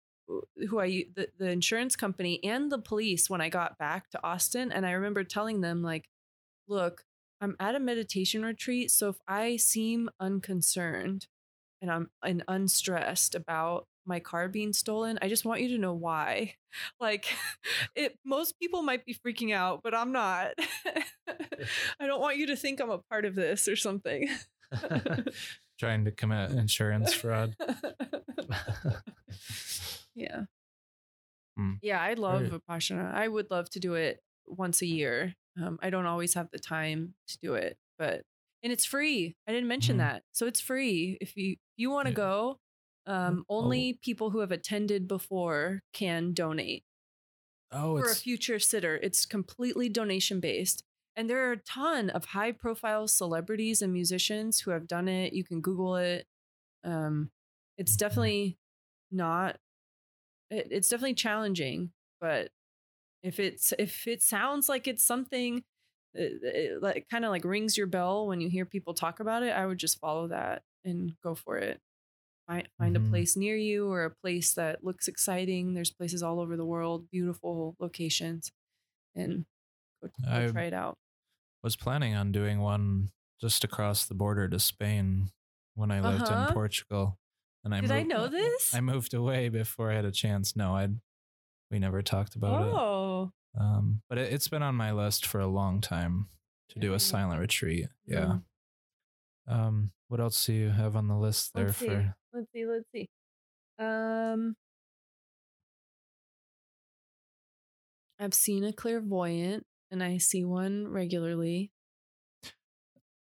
who 0.68 0.80
I 0.80 1.06
the, 1.14 1.28
the 1.38 1.50
insurance 1.50 1.96
company 1.96 2.42
and 2.44 2.70
the 2.70 2.78
police 2.78 3.30
when 3.30 3.40
I 3.40 3.48
got 3.48 3.78
back 3.78 4.10
to 4.10 4.24
Austin 4.24 4.72
and 4.72 4.86
I 4.86 4.92
remember 4.92 5.24
telling 5.24 5.60
them 5.60 5.82
like 5.82 6.08
look 6.68 7.04
I'm 7.40 7.56
at 7.60 7.74
a 7.74 7.80
meditation 7.80 8.44
retreat 8.44 8.90
so 8.90 9.08
if 9.08 9.16
I 9.26 9.56
seem 9.56 10.10
unconcerned 10.20 11.26
and 11.80 11.90
I'm 11.90 12.10
and 12.22 12.42
unstressed 12.48 13.34
about 13.34 13.86
my 14.04 14.20
car 14.20 14.48
being 14.48 14.72
stolen 14.72 15.18
I 15.22 15.28
just 15.28 15.44
want 15.44 15.60
you 15.60 15.68
to 15.70 15.78
know 15.78 15.94
why. 15.94 16.54
Like 17.00 17.26
it 17.96 18.18
most 18.26 18.58
people 18.60 18.82
might 18.82 19.06
be 19.06 19.14
freaking 19.14 19.54
out 19.54 19.80
but 19.82 19.94
I'm 19.94 20.12
not. 20.12 20.52
I 21.98 22.06
don't 22.06 22.20
want 22.20 22.36
you 22.36 22.48
to 22.48 22.56
think 22.56 22.80
I'm 22.80 22.90
a 22.90 22.98
part 22.98 23.24
of 23.24 23.34
this 23.34 23.68
or 23.68 23.74
something. 23.74 24.28
Trying 25.80 26.04
to 26.04 26.10
commit 26.10 26.50
insurance 26.50 27.14
fraud. 27.14 27.56
Yeah. 30.18 30.44
Hmm. 31.56 31.74
Yeah, 31.82 32.00
I 32.00 32.14
love 32.14 32.42
Very- 32.42 32.60
Vipassana. 32.60 33.12
I 33.12 33.28
would 33.28 33.50
love 33.50 33.68
to 33.70 33.80
do 33.80 33.94
it 33.94 34.20
once 34.46 34.82
a 34.82 34.86
year. 34.86 35.34
Um, 35.60 35.78
I 35.82 35.90
don't 35.90 36.06
always 36.06 36.34
have 36.34 36.50
the 36.52 36.58
time 36.58 37.14
to 37.28 37.38
do 37.38 37.54
it, 37.54 37.76
but 37.98 38.22
and 38.62 38.72
it's 38.72 38.84
free. 38.84 39.36
I 39.46 39.52
didn't 39.52 39.68
mention 39.68 39.96
Mhm. 39.96 40.00
that. 40.00 40.24
So 40.32 40.46
it's 40.46 40.60
free. 40.60 41.16
If 41.20 41.36
you 41.36 41.52
if 41.52 41.58
you 41.76 41.90
want 41.90 42.06
to 42.06 42.10
Yeah. 42.12 42.16
go, 42.16 42.60
um, 43.06 43.44
Oh. 43.48 43.56
only 43.58 43.94
people 44.02 44.30
who 44.30 44.40
have 44.40 44.50
attended 44.52 45.06
before 45.08 45.82
can 45.92 46.32
donate 46.34 46.84
Oh, 47.70 47.98
for 47.98 48.10
a 48.10 48.14
future 48.14 48.58
sitter. 48.58 48.96
It's 48.96 49.26
completely 49.26 49.88
donation 49.88 50.40
based. 50.40 50.84
And 51.16 51.28
there 51.28 51.48
are 51.48 51.52
a 51.52 51.56
ton 51.62 52.10
of 52.10 52.26
high 52.26 52.52
profile 52.52 53.08
celebrities 53.08 53.82
and 53.82 53.92
musicians 53.92 54.60
who 54.60 54.70
have 54.70 54.86
done 54.86 55.08
it. 55.08 55.32
You 55.32 55.44
can 55.44 55.60
Google 55.60 55.96
it. 55.96 56.26
Um, 56.84 57.30
it's 57.76 57.96
definitely 57.96 58.58
not, 59.10 59.60
it, 60.50 60.68
it's 60.70 60.88
definitely 60.88 61.14
challenging, 61.14 61.92
but 62.20 62.50
if 63.22 63.40
it's, 63.40 63.72
if 63.78 64.06
it 64.08 64.22
sounds 64.22 64.68
like 64.68 64.88
it's 64.88 65.04
something 65.04 65.64
it, 66.14 66.42
it, 66.44 66.82
like 66.82 67.06
kind 67.10 67.24
of 67.24 67.30
like 67.30 67.44
rings 67.44 67.76
your 67.76 67.86
bell 67.88 68.26
when 68.28 68.40
you 68.40 68.48
hear 68.50 68.66
people 68.66 68.94
talk 68.94 69.20
about 69.20 69.42
it, 69.42 69.50
I 69.52 69.66
would 69.66 69.78
just 69.78 70.00
follow 70.00 70.28
that 70.28 70.62
and 70.84 71.14
go 71.22 71.34
for 71.34 71.58
it. 71.58 71.80
Find, 72.48 72.68
find 72.78 72.96
Mhm. 72.96 72.96
a 72.96 73.00
place 73.00 73.36
near 73.36 73.56
you 73.56 73.88
or 73.92 74.04
a 74.04 74.14
place 74.22 74.54
that 74.54 74.84
looks 74.84 75.08
exciting. 75.08 75.74
There's 75.74 75.92
places 75.92 76.22
all 76.22 76.40
over 76.40 76.56
the 76.56 76.66
world, 76.66 77.10
beautiful 77.10 77.76
locations, 77.80 78.52
and 79.16 79.46
go, 80.02 80.10
go 80.34 80.42
try 80.42 80.64
it 80.64 80.74
out. 80.74 80.96
was 81.62 81.76
planning 81.76 82.14
on 82.14 82.32
doing 82.32 82.60
one 82.60 83.10
just 83.40 83.64
across 83.64 84.06
the 84.06 84.14
border 84.14 84.48
to 84.48 84.58
Spain 84.58 85.30
when 85.74 85.90
I 85.90 86.00
lived 86.00 86.30
Uh-huh. 86.30 86.30
in 86.30 86.46
Portugal. 86.46 87.18
And 87.64 87.74
I 87.74 87.80
Did 87.80 87.90
I 87.90 88.02
know 88.02 88.28
this? 88.28 88.74
I 88.74 88.80
moved 88.80 89.14
away 89.14 89.48
before 89.48 89.90
I 89.90 89.94
had 89.96 90.04
a 90.04 90.12
chance. 90.12 90.54
No, 90.56 90.74
I 90.76 90.88
we 91.70 91.78
never 91.78 92.00
talked 92.02 92.34
about 92.34 92.62
it. 92.66 92.72
oh, 92.72 93.32
Um, 93.58 94.00
but 94.08 94.16
it, 94.18 94.32
it's 94.32 94.48
been 94.48 94.62
on 94.62 94.74
my 94.74 94.92
list 94.92 95.26
for 95.26 95.40
a 95.40 95.46
long 95.46 95.80
time 95.80 96.28
to 96.70 96.78
do 96.78 96.94
a 96.94 96.98
silent 96.98 97.40
retreat. 97.40 97.88
Yeah. 98.06 98.38
Mm. 99.48 99.54
Um, 99.54 99.90
what 100.08 100.20
else 100.20 100.46
do 100.46 100.52
you 100.52 100.70
have 100.70 100.96
on 100.96 101.08
the 101.08 101.16
list 101.16 101.52
there 101.54 101.66
Let's 101.66 101.78
see. 101.78 101.86
for? 101.88 102.14
let's 102.32 102.46
see. 102.54 102.66
Let's 102.66 102.84
see. 102.94 103.08
Um, 103.78 104.56
I've 108.18 108.34
seen 108.34 108.64
a 108.64 108.72
clairvoyant, 108.72 109.64
and 109.90 110.02
I 110.02 110.18
see 110.18 110.44
one 110.44 110.88
regularly. 110.88 111.70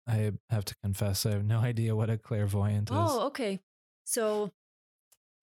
I 0.07 0.31
have 0.49 0.65
to 0.65 0.75
confess, 0.83 1.25
I 1.25 1.31
have 1.31 1.45
no 1.45 1.59
idea 1.61 1.95
what 1.95 2.09
a 2.09 2.17
clairvoyant 2.17 2.89
is. 2.89 2.95
Oh, 2.97 3.27
okay. 3.27 3.59
So, 4.11 4.51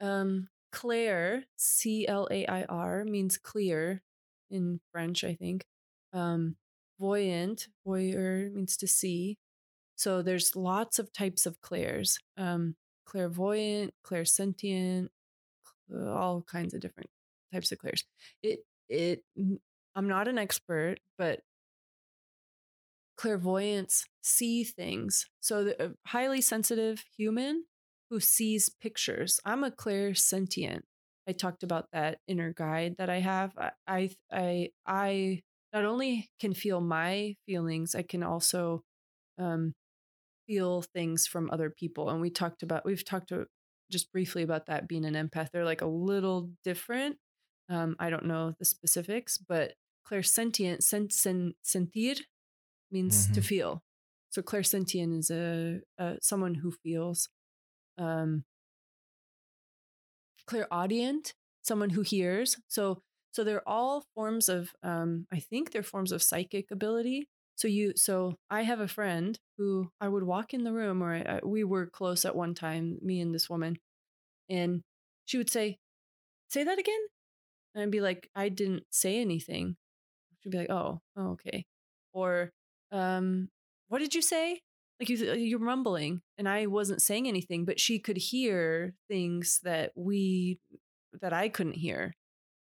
um, 0.02 0.48
clair, 0.72 1.44
C 1.56 2.06
L 2.06 2.28
A 2.30 2.46
I 2.46 2.64
R, 2.64 3.04
means 3.04 3.38
clear 3.38 4.02
in 4.50 4.80
French, 4.92 5.24
I 5.24 5.34
think. 5.34 5.64
Um, 6.12 6.56
voyant, 7.00 7.68
voyeur 7.86 8.52
means 8.52 8.76
to 8.78 8.86
see. 8.86 9.38
So 9.96 10.22
there's 10.22 10.54
lots 10.54 10.98
of 10.98 11.12
types 11.14 11.46
of 11.46 11.60
clairs. 11.62 12.18
Um, 12.36 12.76
clairvoyant, 13.06 13.94
clairsentient, 14.06 15.08
cl- 15.90 16.08
all 16.10 16.42
kinds 16.42 16.74
of 16.74 16.80
different 16.80 17.10
types 17.52 17.72
of 17.72 17.78
clairs. 17.78 18.04
It 18.42 18.60
it 18.90 19.24
I'm 19.96 20.08
not 20.08 20.28
an 20.28 20.38
expert, 20.38 20.98
but 21.18 21.40
clairvoyants 23.16 24.04
see 24.22 24.64
things. 24.64 25.26
So 25.40 25.64
the 25.64 25.84
a 25.84 25.90
highly 26.06 26.40
sensitive 26.40 27.04
human 27.16 27.64
who 28.10 28.20
sees 28.20 28.68
pictures. 28.70 29.40
I'm 29.44 29.64
a 29.64 29.70
clairsentient. 29.70 30.82
I 31.28 31.32
talked 31.32 31.62
about 31.62 31.88
that 31.92 32.20
inner 32.26 32.52
guide 32.54 32.96
that 32.98 33.10
I 33.10 33.20
have. 33.20 33.52
I 33.86 34.10
I 34.30 34.70
I, 34.86 35.42
not 35.72 35.84
only 35.84 36.30
can 36.40 36.54
feel 36.54 36.80
my 36.80 37.36
feelings, 37.46 37.94
I 37.94 38.02
can 38.02 38.22
also 38.22 38.82
um, 39.38 39.74
feel 40.46 40.82
things 40.82 41.26
from 41.26 41.50
other 41.50 41.70
people. 41.70 42.10
And 42.10 42.20
we 42.20 42.30
talked 42.30 42.62
about 42.62 42.84
we've 42.84 43.04
talked 43.04 43.28
to, 43.30 43.46
just 43.90 44.12
briefly 44.12 44.42
about 44.42 44.66
that 44.66 44.88
being 44.88 45.04
an 45.04 45.14
empath. 45.14 45.50
They're 45.52 45.64
like 45.64 45.82
a 45.82 45.86
little 45.86 46.50
different. 46.64 47.18
Um, 47.68 47.96
I 47.98 48.10
don't 48.10 48.26
know 48.26 48.54
the 48.58 48.64
specifics, 48.64 49.38
but 49.38 49.74
clairsentient, 50.06 50.82
sen, 50.82 51.10
sen, 51.10 51.54
sentir 51.64 52.20
means 52.90 53.28
to 53.30 53.40
Mhm. 53.40 53.42
feel. 53.42 53.82
So 54.30 54.42
clairsentient 54.42 55.18
is 55.18 55.30
a, 55.30 55.80
a 55.98 56.18
someone 56.22 56.54
who 56.56 56.72
feels. 56.72 57.28
Um, 57.98 58.44
clairaudient, 60.46 61.34
someone 61.62 61.90
who 61.90 62.02
hears. 62.02 62.56
So 62.68 63.02
so 63.32 63.44
they're 63.44 63.68
all 63.68 64.04
forms 64.14 64.48
of 64.48 64.72
um, 64.82 65.26
I 65.32 65.38
think 65.40 65.70
they're 65.70 65.82
forms 65.82 66.12
of 66.12 66.22
psychic 66.22 66.70
ability. 66.70 67.28
So 67.56 67.68
you 67.68 67.92
so 67.96 68.36
I 68.50 68.62
have 68.62 68.80
a 68.80 68.88
friend 68.88 69.38
who 69.58 69.90
I 70.00 70.08
would 70.08 70.22
walk 70.24 70.54
in 70.54 70.64
the 70.64 70.72
room 70.72 71.02
or 71.02 71.14
I, 71.14 71.20
I- 71.38 71.40
we 71.46 71.64
were 71.64 71.86
close 71.86 72.24
at 72.24 72.36
one 72.36 72.54
time, 72.54 72.98
me 73.02 73.20
and 73.20 73.34
this 73.34 73.50
woman, 73.50 73.78
and 74.50 74.82
she 75.26 75.38
would 75.38 75.50
say, 75.50 75.78
"Say 76.48 76.64
that 76.64 76.78
again," 76.78 77.00
and 77.74 77.82
I'd 77.84 77.90
be 77.92 78.00
like, 78.02 78.30
"I 78.36 78.48
didn't 78.50 78.84
say 78.90 79.20
anything." 79.20 79.76
She'd 80.42 80.50
be 80.52 80.58
like, 80.58 80.70
"Oh, 80.70 81.00
oh 81.16 81.30
okay," 81.32 81.66
or 82.14 82.52
um, 82.92 83.50
"What 83.88 84.00
did 84.00 84.14
you 84.14 84.22
say?" 84.22 84.62
Like 85.00 85.08
you, 85.10 85.16
you're 85.34 85.60
mumbling, 85.60 86.22
and 86.38 86.48
I 86.48 86.66
wasn't 86.66 87.02
saying 87.02 87.28
anything, 87.28 87.64
but 87.64 87.78
she 87.78 87.98
could 88.00 88.16
hear 88.16 88.94
things 89.08 89.60
that 89.62 89.92
we 89.96 90.58
that 91.20 91.32
I 91.32 91.48
couldn't 91.48 91.74
hear. 91.76 92.14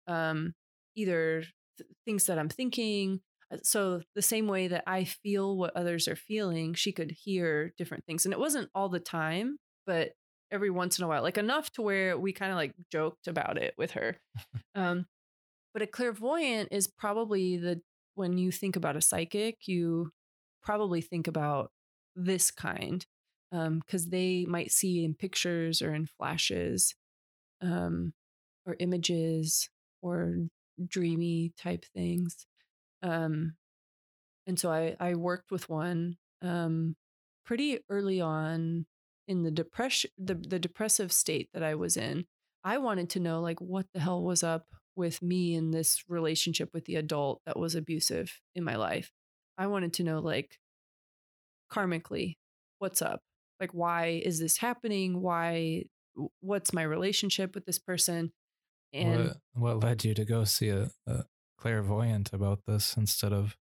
Um, 0.09 0.55
either 0.97 1.45
th- 1.79 1.91
things 2.05 2.27
that 2.27 2.39
I'm 2.39 2.49
thinking. 2.49 3.21
Uh, 3.53 3.59
So 3.63 4.03
the 4.15 4.23
same 4.23 4.49
way 4.49 4.69
that 4.69 4.85
I 4.87 5.05
feel 5.05 5.57
what 5.57 5.77
others 5.77 6.09
are 6.09 6.17
feeling, 6.17 6.75
she 6.75 6.93
could 6.93 7.13
hear 7.13 7.73
different 7.79 8.05
things, 8.07 8.25
and 8.25 8.33
it 8.33 8.41
wasn't 8.41 8.71
all 8.75 8.89
the 8.89 9.01
time, 9.01 9.59
but 9.87 10.13
every 10.51 10.71
once 10.71 10.99
in 10.99 11.05
a 11.05 11.09
while, 11.09 11.23
like 11.23 11.39
enough 11.39 11.71
to 11.73 11.83
where 11.83 12.19
we 12.19 12.33
kind 12.33 12.51
of 12.53 12.57
like 12.57 12.73
joked 12.91 13.27
about 13.29 13.57
it 13.59 13.75
with 13.79 13.93
her. 13.93 14.17
um, 14.75 15.07
but 15.73 15.83
a 15.83 15.87
clairvoyant 15.87 16.69
is 16.73 16.89
probably 16.89 17.57
the 17.57 17.81
when 18.15 18.39
you 18.39 18.51
think 18.51 18.77
about 18.77 18.97
a 18.97 19.01
psychic, 19.01 19.69
you 19.69 20.11
probably 20.63 21.01
think 21.03 21.29
about 21.29 21.71
this 22.17 22.51
kind 22.51 23.07
because 23.53 24.09
they 24.09 24.45
might 24.47 24.73
see 24.73 25.05
in 25.05 25.15
pictures 25.15 25.81
or 25.81 25.95
in 25.95 26.07
flashes 26.07 26.95
um, 27.63 28.13
or 28.67 28.77
images 28.81 29.71
or 30.03 30.37
dreamy 30.85 31.53
type 31.57 31.85
things. 31.95 32.47
Um, 33.03 33.55
and 34.47 34.59
so 34.59 34.71
I, 34.71 34.97
I 35.01 35.15
worked 35.15 35.51
with 35.51 35.69
one 35.69 36.17
um, 36.43 36.97
pretty 37.45 37.79
early 37.89 38.21
on 38.21 38.87
in 39.29 39.43
the 39.43 39.51
depression, 39.51 40.11
the, 40.19 40.35
the 40.35 40.59
depressive 40.59 41.13
state 41.13 41.49
that 41.55 41.63
I 41.63 41.75
was 41.75 41.97
in. 41.97 42.27
I 42.63 42.79
wanted 42.79 43.11
to 43.11 43.21
know 43.21 43.41
like 43.41 43.61
what 43.61 43.87
the 43.93 44.01
hell 44.01 44.23
was 44.23 44.43
up 44.43 44.67
with 44.97 45.23
me 45.23 45.55
in 45.55 45.71
this 45.71 46.05
relationship 46.09 46.71
with 46.73 46.85
the 46.87 46.97
adult 46.97 47.41
that 47.47 47.59
was 47.59 47.75
abusive 47.75 48.41
in 48.55 48.65
my 48.65 48.77
life. 48.77 49.13
I 49.59 49.67
wanted 49.67 49.93
to 49.95 50.03
know 50.03 50.21
like 50.21 50.59
karmically 51.73 52.37
what's 52.79 53.03
up 53.03 53.21
like 53.61 53.73
why 53.73 54.21
is 54.25 54.39
this 54.39 54.59
happening 54.59 55.21
why 55.21 55.85
what's 56.41 56.73
my 56.73 56.83
relationship 56.83 57.55
with 57.55 57.67
this 57.67 57.79
person 57.79 58.33
and 58.93 59.27
what, 59.27 59.37
what 59.55 59.81
led 59.81 60.05
you 60.05 60.15
to 60.15 60.25
go 60.25 60.45
see 60.45 60.69
a, 60.69 60.91
a 61.07 61.25
clairvoyant 61.59 62.33
about 62.33 62.61
this 62.67 62.97
instead 62.97 63.33
of 63.33 63.57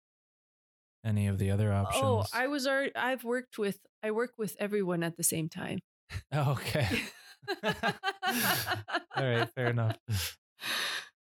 any 1.05 1.27
of 1.27 1.39
the 1.39 1.51
other 1.51 1.73
oh, 1.73 1.77
options? 1.77 2.05
oh 2.05 2.25
i 2.33 2.47
was 2.47 2.67
already 2.67 2.95
i've 2.97 3.25
worked 3.25 3.59
with 3.59 3.79
i 4.03 4.11
work 4.11 4.33
with 4.37 4.57
everyone 4.59 5.03
at 5.03 5.17
the 5.17 5.25
same 5.25 5.49
time 5.49 5.79
Oh, 6.33 6.53
okay. 6.53 6.89
All 9.17 9.25
right, 9.25 9.49
fair 9.55 9.69
enough. 9.69 9.97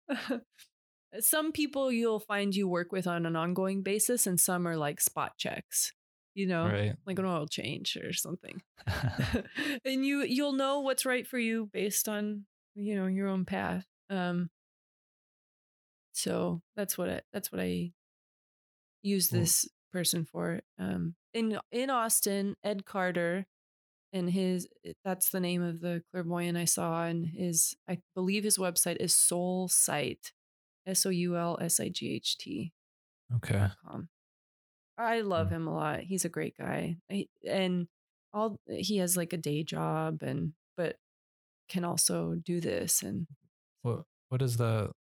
some 1.20 1.52
people 1.52 1.90
you'll 1.90 2.20
find 2.20 2.54
you 2.54 2.68
work 2.68 2.92
with 2.92 3.06
on 3.06 3.26
an 3.26 3.36
ongoing 3.36 3.82
basis 3.82 4.26
and 4.26 4.38
some 4.38 4.66
are 4.66 4.76
like 4.76 5.00
spot 5.00 5.32
checks 5.38 5.92
you 6.40 6.46
know 6.46 6.64
Right. 6.64 6.94
like 7.06 7.18
an 7.18 7.26
oil 7.26 7.46
change 7.46 7.96
or 8.02 8.12
something 8.12 8.62
and 9.84 10.06
you 10.06 10.22
you'll 10.22 10.54
know 10.54 10.80
what's 10.80 11.04
right 11.04 11.26
for 11.26 11.38
you 11.38 11.68
based 11.72 12.08
on 12.08 12.46
you 12.74 12.94
know 12.96 13.06
your 13.06 13.28
own 13.28 13.44
path 13.44 13.84
um 14.08 14.48
so 16.12 16.62
that's 16.76 16.96
what 16.98 17.08
I, 17.10 17.20
that's 17.32 17.52
what 17.52 17.60
i 17.60 17.92
use 19.02 19.28
this 19.28 19.68
person 19.92 20.24
for 20.24 20.60
um 20.78 21.14
in 21.34 21.58
in 21.72 21.90
austin 21.90 22.56
ed 22.64 22.84
carter 22.84 23.46
and 24.12 24.30
his 24.30 24.66
that's 25.04 25.30
the 25.30 25.40
name 25.40 25.62
of 25.62 25.80
the 25.80 26.02
clairvoyant 26.10 26.56
i 26.58 26.64
saw 26.64 27.04
and 27.04 27.26
his 27.26 27.74
i 27.88 27.98
believe 28.14 28.44
his 28.44 28.58
website 28.58 28.96
is 29.00 29.14
soul 29.14 29.68
sight 29.68 30.32
s-o-u-l-s-i-g-h-t 30.86 32.72
okay. 33.36 33.66
com. 33.86 34.08
I 35.00 35.20
love 35.22 35.48
Hmm. 35.48 35.54
him 35.54 35.66
a 35.68 35.74
lot. 35.74 36.00
He's 36.00 36.24
a 36.24 36.28
great 36.28 36.56
guy. 36.58 36.96
And 37.48 37.88
all 38.32 38.58
he 38.68 38.98
has 38.98 39.16
like 39.16 39.32
a 39.32 39.36
day 39.38 39.62
job 39.64 40.22
and 40.22 40.52
but 40.76 40.96
can 41.68 41.84
also 41.84 42.34
do 42.34 42.60
this 42.60 43.02
and 43.02 43.26
What 43.82 44.04
what 44.28 44.38
does 44.38 44.56
that 44.58 44.92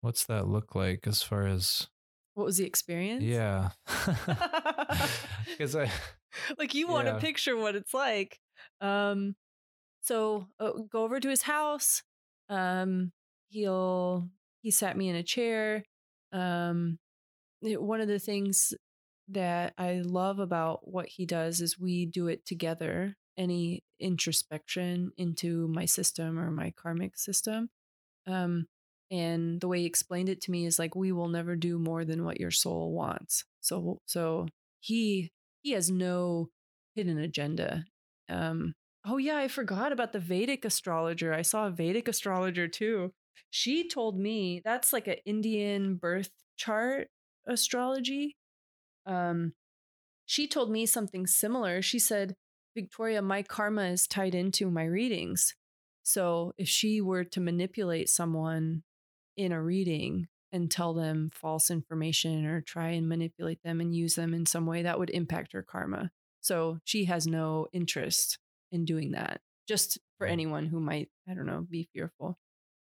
what's 0.00 0.24
that 0.26 0.46
look 0.48 0.74
like 0.74 1.06
as 1.06 1.22
far 1.22 1.46
as 1.46 1.88
what 2.34 2.44
was 2.46 2.56
the 2.56 2.64
experience? 2.66 3.22
yeah. 3.22 3.70
Cuz 5.58 5.76
I 5.76 5.90
like 6.58 6.74
you 6.74 6.88
want 6.88 7.06
Yeah. 7.06 7.14
to 7.14 7.20
picture 7.20 7.56
what 7.56 7.76
it's 7.76 7.94
like. 7.94 8.38
Um, 8.80 9.36
so 10.02 10.48
uh, 10.58 10.72
go 10.90 11.04
over 11.04 11.20
to 11.20 11.28
his 11.28 11.42
house. 11.42 12.02
Um, 12.48 13.12
he'll 13.48 14.28
he 14.62 14.70
sat 14.70 14.96
me 14.96 15.08
in 15.08 15.16
a 15.16 15.22
chair. 15.22 15.84
Um, 16.32 16.98
one 17.60 18.00
of 18.00 18.08
the 18.08 18.18
things 18.18 18.74
that 19.28 19.74
I 19.78 20.02
love 20.04 20.38
about 20.38 20.86
what 20.86 21.06
he 21.06 21.26
does 21.26 21.60
is 21.60 21.78
we 21.78 22.06
do 22.06 22.28
it 22.28 22.44
together. 22.44 23.16
Any 23.36 23.82
introspection 23.98 25.12
into 25.16 25.66
my 25.68 25.86
system 25.86 26.38
or 26.38 26.50
my 26.50 26.72
karmic 26.76 27.16
system. 27.16 27.70
Um, 28.26 28.66
and 29.10 29.60
the 29.60 29.68
way 29.68 29.80
he 29.80 29.86
explained 29.86 30.28
it 30.28 30.40
to 30.42 30.50
me 30.50 30.66
is 30.66 30.78
like 30.78 30.94
we 30.94 31.12
will 31.12 31.28
never 31.28 31.56
do 31.56 31.78
more 31.78 32.04
than 32.04 32.24
what 32.24 32.40
your 32.40 32.50
soul 32.50 32.92
wants. 32.92 33.44
So 33.60 34.00
so 34.06 34.48
he 34.80 35.30
he 35.62 35.72
has 35.72 35.90
no 35.90 36.50
hidden 36.94 37.18
agenda. 37.18 37.84
Um, 38.28 38.74
oh 39.06 39.18
yeah, 39.18 39.38
I 39.38 39.48
forgot 39.48 39.92
about 39.92 40.12
the 40.12 40.20
Vedic 40.20 40.64
astrologer. 40.64 41.32
I 41.32 41.42
saw 41.42 41.66
a 41.66 41.70
Vedic 41.70 42.08
astrologer 42.08 42.68
too. 42.68 43.12
She 43.50 43.88
told 43.88 44.18
me 44.18 44.62
that's 44.64 44.92
like 44.92 45.06
an 45.06 45.16
Indian 45.24 45.96
birth 45.96 46.30
chart 46.56 47.08
astrology. 47.46 48.36
Um, 49.06 49.52
she 50.26 50.46
told 50.48 50.70
me 50.70 50.86
something 50.86 51.26
similar. 51.26 51.82
She 51.82 51.98
said, 51.98 52.34
Victoria, 52.74 53.22
my 53.22 53.42
karma 53.42 53.84
is 53.84 54.06
tied 54.06 54.34
into 54.34 54.70
my 54.70 54.84
readings. 54.84 55.54
So 56.02 56.52
if 56.58 56.68
she 56.68 57.00
were 57.00 57.24
to 57.24 57.40
manipulate 57.40 58.08
someone 58.08 58.82
in 59.36 59.52
a 59.52 59.62
reading 59.62 60.28
and 60.52 60.70
tell 60.70 60.94
them 60.94 61.30
false 61.32 61.70
information 61.70 62.46
or 62.46 62.60
try 62.60 62.90
and 62.90 63.08
manipulate 63.08 63.62
them 63.62 63.80
and 63.80 63.94
use 63.94 64.14
them 64.14 64.34
in 64.34 64.46
some 64.46 64.66
way, 64.66 64.82
that 64.82 64.98
would 64.98 65.10
impact 65.10 65.52
her 65.52 65.62
karma. 65.62 66.10
So 66.40 66.78
she 66.84 67.06
has 67.06 67.26
no 67.26 67.68
interest 67.72 68.38
in 68.70 68.84
doing 68.84 69.12
that, 69.12 69.40
just 69.66 69.98
for 70.18 70.26
Mm. 70.26 70.30
anyone 70.30 70.66
who 70.66 70.80
might, 70.80 71.10
I 71.28 71.34
don't 71.34 71.46
know, 71.46 71.66
be 71.68 71.88
fearful. 71.92 72.38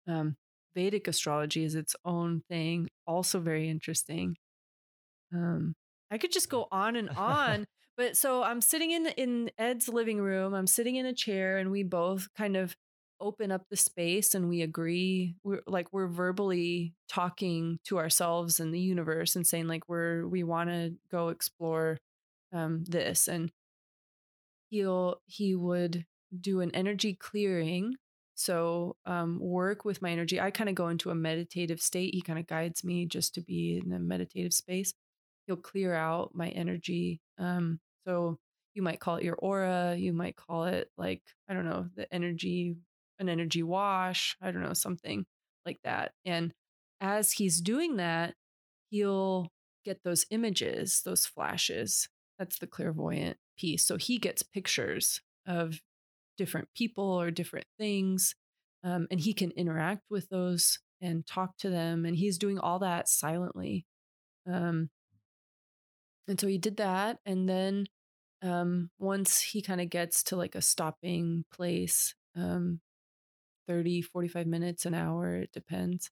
Um, 0.07 0.37
Vedic 0.73 1.07
astrology 1.07 1.63
is 1.63 1.75
its 1.75 1.95
own 2.05 2.41
thing, 2.49 2.89
also 3.05 3.39
very 3.39 3.67
interesting. 3.69 4.37
Um, 5.33 5.75
I 6.11 6.17
could 6.17 6.31
just 6.31 6.49
go 6.49 6.67
on 6.71 6.95
and 6.95 7.09
on, 7.17 7.65
but 7.97 8.17
so 8.17 8.43
I'm 8.43 8.61
sitting 8.61 8.91
in 8.91 9.07
in 9.07 9.51
Ed's 9.57 9.87
living 9.87 10.19
room. 10.19 10.53
I'm 10.53 10.67
sitting 10.67 10.95
in 10.95 11.05
a 11.05 11.13
chair, 11.13 11.57
and 11.57 11.71
we 11.71 11.83
both 11.83 12.27
kind 12.37 12.57
of 12.57 12.75
open 13.19 13.51
up 13.51 13.69
the 13.69 13.77
space, 13.77 14.35
and 14.35 14.49
we 14.49 14.61
agree. 14.61 15.35
We're 15.43 15.61
like 15.65 15.87
we're 15.93 16.07
verbally 16.07 16.93
talking 17.09 17.79
to 17.85 17.97
ourselves 17.97 18.59
and 18.59 18.73
the 18.73 18.79
universe, 18.79 19.35
and 19.35 19.47
saying 19.47 19.67
like 19.67 19.87
we're 19.87 20.27
we 20.27 20.43
want 20.43 20.69
to 20.69 20.93
go 21.09 21.29
explore 21.29 21.97
um, 22.53 22.83
this, 22.85 23.27
and 23.27 23.51
he'll 24.69 25.21
he 25.25 25.55
would 25.55 26.05
do 26.39 26.61
an 26.61 26.71
energy 26.73 27.13
clearing 27.13 27.95
so 28.33 28.95
um, 29.05 29.37
work 29.39 29.83
with 29.85 30.01
my 30.01 30.09
energy 30.09 30.39
i 30.39 30.49
kind 30.49 30.69
of 30.69 30.75
go 30.75 30.87
into 30.87 31.09
a 31.11 31.15
meditative 31.15 31.81
state 31.81 32.15
he 32.15 32.21
kind 32.21 32.39
of 32.39 32.47
guides 32.47 32.83
me 32.83 33.05
just 33.05 33.35
to 33.35 33.41
be 33.41 33.81
in 33.83 33.91
a 33.91 33.99
meditative 33.99 34.53
space 34.53 34.93
he'll 35.51 35.57
clear 35.57 35.93
out 35.93 36.31
my 36.33 36.47
energy 36.49 37.19
um, 37.37 37.77
so 38.07 38.37
you 38.73 38.81
might 38.81 39.01
call 39.01 39.17
it 39.17 39.23
your 39.25 39.35
aura 39.35 39.95
you 39.97 40.13
might 40.13 40.37
call 40.37 40.63
it 40.63 40.89
like 40.97 41.21
i 41.49 41.53
don't 41.53 41.65
know 41.65 41.87
the 41.95 42.11
energy 42.13 42.77
an 43.19 43.27
energy 43.27 43.61
wash 43.61 44.37
i 44.41 44.49
don't 44.49 44.63
know 44.63 44.73
something 44.73 45.25
like 45.65 45.77
that 45.83 46.13
and 46.25 46.53
as 47.01 47.33
he's 47.33 47.59
doing 47.59 47.97
that 47.97 48.33
he'll 48.89 49.51
get 49.83 49.99
those 50.05 50.25
images 50.31 51.01
those 51.03 51.25
flashes 51.25 52.07
that's 52.39 52.59
the 52.59 52.67
clairvoyant 52.67 53.35
piece 53.57 53.85
so 53.85 53.97
he 53.97 54.17
gets 54.17 54.41
pictures 54.41 55.19
of 55.45 55.81
different 56.37 56.69
people 56.73 57.03
or 57.03 57.29
different 57.29 57.67
things 57.77 58.35
um, 58.85 59.05
and 59.11 59.19
he 59.19 59.33
can 59.33 59.51
interact 59.51 60.03
with 60.09 60.29
those 60.29 60.79
and 61.01 61.27
talk 61.27 61.57
to 61.57 61.69
them 61.69 62.05
and 62.05 62.15
he's 62.15 62.37
doing 62.37 62.57
all 62.57 62.79
that 62.79 63.09
silently 63.09 63.85
um, 64.49 64.89
and 66.27 66.39
so 66.39 66.47
he 66.47 66.57
did 66.57 66.77
that 66.77 67.19
and 67.25 67.47
then 67.47 67.85
um, 68.43 68.89
once 68.99 69.41
he 69.41 69.61
kind 69.61 69.81
of 69.81 69.89
gets 69.89 70.23
to 70.23 70.35
like 70.35 70.55
a 70.55 70.61
stopping 70.61 71.45
place 71.53 72.15
um, 72.35 72.79
30 73.67 74.01
45 74.01 74.47
minutes 74.47 74.85
an 74.85 74.93
hour 74.93 75.35
it 75.35 75.51
depends 75.51 76.09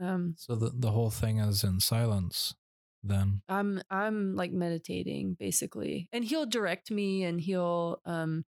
um, 0.00 0.34
so 0.36 0.54
the 0.54 0.72
the 0.74 0.90
whole 0.90 1.10
thing 1.10 1.38
is 1.38 1.62
in 1.62 1.80
silence 1.80 2.54
then. 3.02 3.42
I'm 3.48 3.82
I'm 3.90 4.34
like 4.34 4.52
meditating 4.52 5.36
basically. 5.38 6.08
And 6.12 6.24
he'll 6.24 6.46
direct 6.46 6.90
me 6.90 7.24
and 7.24 7.40
he'll 7.40 8.00
um 8.04 8.44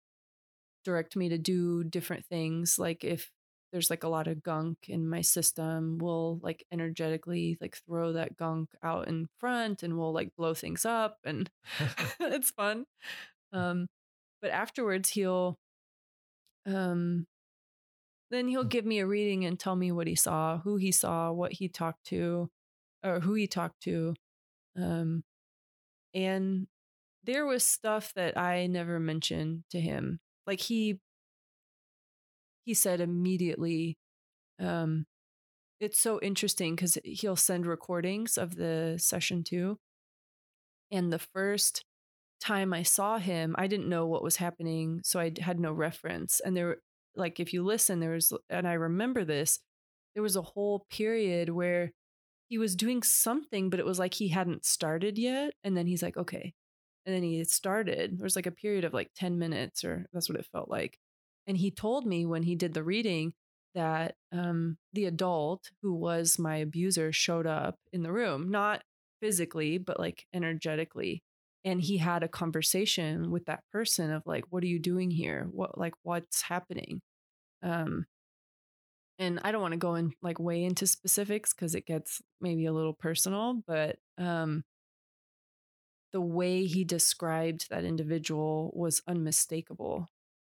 direct 0.85 1.15
me 1.15 1.29
to 1.29 1.37
do 1.37 1.83
different 1.83 2.25
things 2.25 2.77
like 2.79 3.03
if 3.03 3.31
there's 3.71 3.89
like 3.89 4.03
a 4.03 4.09
lot 4.09 4.27
of 4.27 4.43
gunk 4.43 4.77
in 4.87 5.07
my 5.07 5.21
system, 5.21 5.97
we'll 5.99 6.39
like 6.41 6.65
energetically 6.71 7.57
like 7.61 7.77
throw 7.85 8.13
that 8.13 8.37
gunk 8.37 8.69
out 8.83 9.07
in 9.07 9.27
front 9.39 9.83
and 9.83 9.97
we'll 9.97 10.13
like 10.13 10.35
blow 10.35 10.53
things 10.53 10.85
up 10.85 11.17
and 11.25 11.49
it's 12.19 12.51
fun. 12.51 12.85
Um 13.53 13.87
but 14.41 14.51
afterwards 14.51 15.09
he'll 15.09 15.57
um 16.65 17.25
then 18.31 18.47
he'll 18.47 18.63
give 18.63 18.85
me 18.85 18.99
a 18.99 19.07
reading 19.07 19.45
and 19.45 19.59
tell 19.59 19.75
me 19.75 19.91
what 19.91 20.07
he 20.07 20.15
saw, 20.15 20.59
who 20.59 20.77
he 20.77 20.91
saw, 20.91 21.31
what 21.31 21.53
he 21.53 21.67
talked 21.67 22.05
to 22.05 22.49
or 23.03 23.19
who 23.21 23.33
he 23.33 23.47
talked 23.47 23.81
to 23.81 24.13
um, 24.77 25.23
and 26.13 26.67
there 27.23 27.45
was 27.45 27.63
stuff 27.63 28.13
that 28.15 28.37
I 28.37 28.67
never 28.67 28.99
mentioned 28.99 29.63
to 29.71 29.79
him. 29.79 30.19
Like 30.47 30.59
he 30.61 30.99
he 32.65 32.73
said 32.73 33.01
immediately, 33.01 33.97
um, 34.59 35.05
it's 35.79 35.99
so 35.99 36.19
interesting 36.21 36.75
because 36.75 36.97
he'll 37.03 37.35
send 37.35 37.65
recordings 37.65 38.37
of 38.37 38.55
the 38.55 38.95
session 38.97 39.43
too. 39.43 39.77
And 40.91 41.11
the 41.11 41.19
first 41.19 41.83
time 42.41 42.73
I 42.73 42.83
saw 42.83 43.17
him, 43.17 43.55
I 43.57 43.67
didn't 43.67 43.89
know 43.89 44.05
what 44.05 44.23
was 44.23 44.37
happening, 44.37 45.01
so 45.03 45.19
I 45.19 45.31
had 45.39 45.59
no 45.59 45.71
reference. 45.71 46.39
And 46.39 46.55
there, 46.55 46.67
were 46.67 46.81
like, 47.15 47.39
if 47.39 47.53
you 47.53 47.63
listen, 47.63 47.99
there 47.99 48.11
was, 48.11 48.33
and 48.49 48.67
I 48.67 48.73
remember 48.73 49.23
this, 49.23 49.59
there 50.15 50.23
was 50.23 50.35
a 50.35 50.41
whole 50.41 50.85
period 50.89 51.49
where 51.49 51.91
he 52.49 52.57
was 52.57 52.75
doing 52.75 53.03
something, 53.03 53.69
but 53.69 53.79
it 53.79 53.85
was 53.85 53.99
like 53.99 54.15
he 54.15 54.29
hadn't 54.29 54.65
started 54.65 55.17
yet. 55.17 55.53
And 55.63 55.77
then 55.77 55.85
he's 55.85 56.01
like, 56.01 56.17
okay. 56.17 56.53
And 57.05 57.15
then 57.15 57.23
he 57.23 57.43
started. 57.45 58.17
There 58.17 58.23
was 58.23 58.35
like 58.35 58.47
a 58.47 58.51
period 58.51 58.85
of 58.85 58.93
like 58.93 59.11
10 59.15 59.37
minutes, 59.37 59.83
or 59.83 60.07
that's 60.11 60.29
what 60.29 60.39
it 60.39 60.47
felt 60.51 60.69
like. 60.69 60.97
And 61.47 61.57
he 61.57 61.71
told 61.71 62.05
me 62.05 62.25
when 62.25 62.43
he 62.43 62.55
did 62.55 62.73
the 62.73 62.83
reading 62.83 63.33
that 63.75 64.15
um, 64.31 64.77
the 64.93 65.05
adult 65.05 65.71
who 65.81 65.93
was 65.93 66.39
my 66.39 66.57
abuser 66.57 67.11
showed 67.11 67.47
up 67.47 67.75
in 67.91 68.03
the 68.03 68.11
room, 68.11 68.49
not 68.49 68.83
physically, 69.21 69.77
but 69.77 69.99
like 69.99 70.25
energetically. 70.33 71.23
And 71.65 71.81
he 71.81 71.97
had 71.97 72.23
a 72.23 72.27
conversation 72.27 73.31
with 73.31 73.45
that 73.45 73.63
person 73.71 74.11
of 74.11 74.23
like, 74.25 74.45
what 74.49 74.63
are 74.63 74.67
you 74.67 74.79
doing 74.79 75.11
here? 75.11 75.47
What, 75.51 75.77
like, 75.77 75.93
what's 76.03 76.41
happening? 76.43 77.01
Um, 77.61 78.05
and 79.19 79.41
I 79.43 79.51
don't 79.51 79.61
want 79.61 79.73
to 79.73 79.77
go 79.77 79.95
in 79.95 80.13
like 80.21 80.39
way 80.39 80.63
into 80.63 80.87
specifics 80.87 81.53
because 81.53 81.75
it 81.75 81.85
gets 81.85 82.21
maybe 82.39 82.65
a 82.65 82.73
little 82.73 82.93
personal, 82.93 83.61
but 83.67 83.97
um, 84.17 84.63
the 86.13 86.21
way 86.21 86.65
he 86.65 86.85
described 86.85 87.69
that 87.69 87.83
individual 87.83 88.71
was 88.73 89.01
unmistakable. 89.07 90.07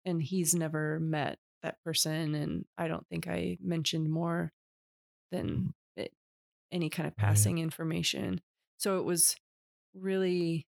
And 0.04 0.22
he's 0.22 0.54
never 0.54 0.98
met 1.00 1.38
that 1.62 1.82
person. 1.84 2.34
And 2.34 2.64
I 2.78 2.88
don't 2.88 3.06
think 3.08 3.28
I 3.28 3.58
mentioned 3.60 4.08
more 4.10 4.52
than 5.30 5.74
it, 5.96 6.12
any 6.72 6.90
kind 6.90 7.06
of 7.06 7.16
passing 7.16 7.58
information. 7.58 8.40
So 8.78 8.98
it 8.98 9.04
was 9.04 9.36
really 9.94 10.66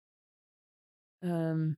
um 1.23 1.77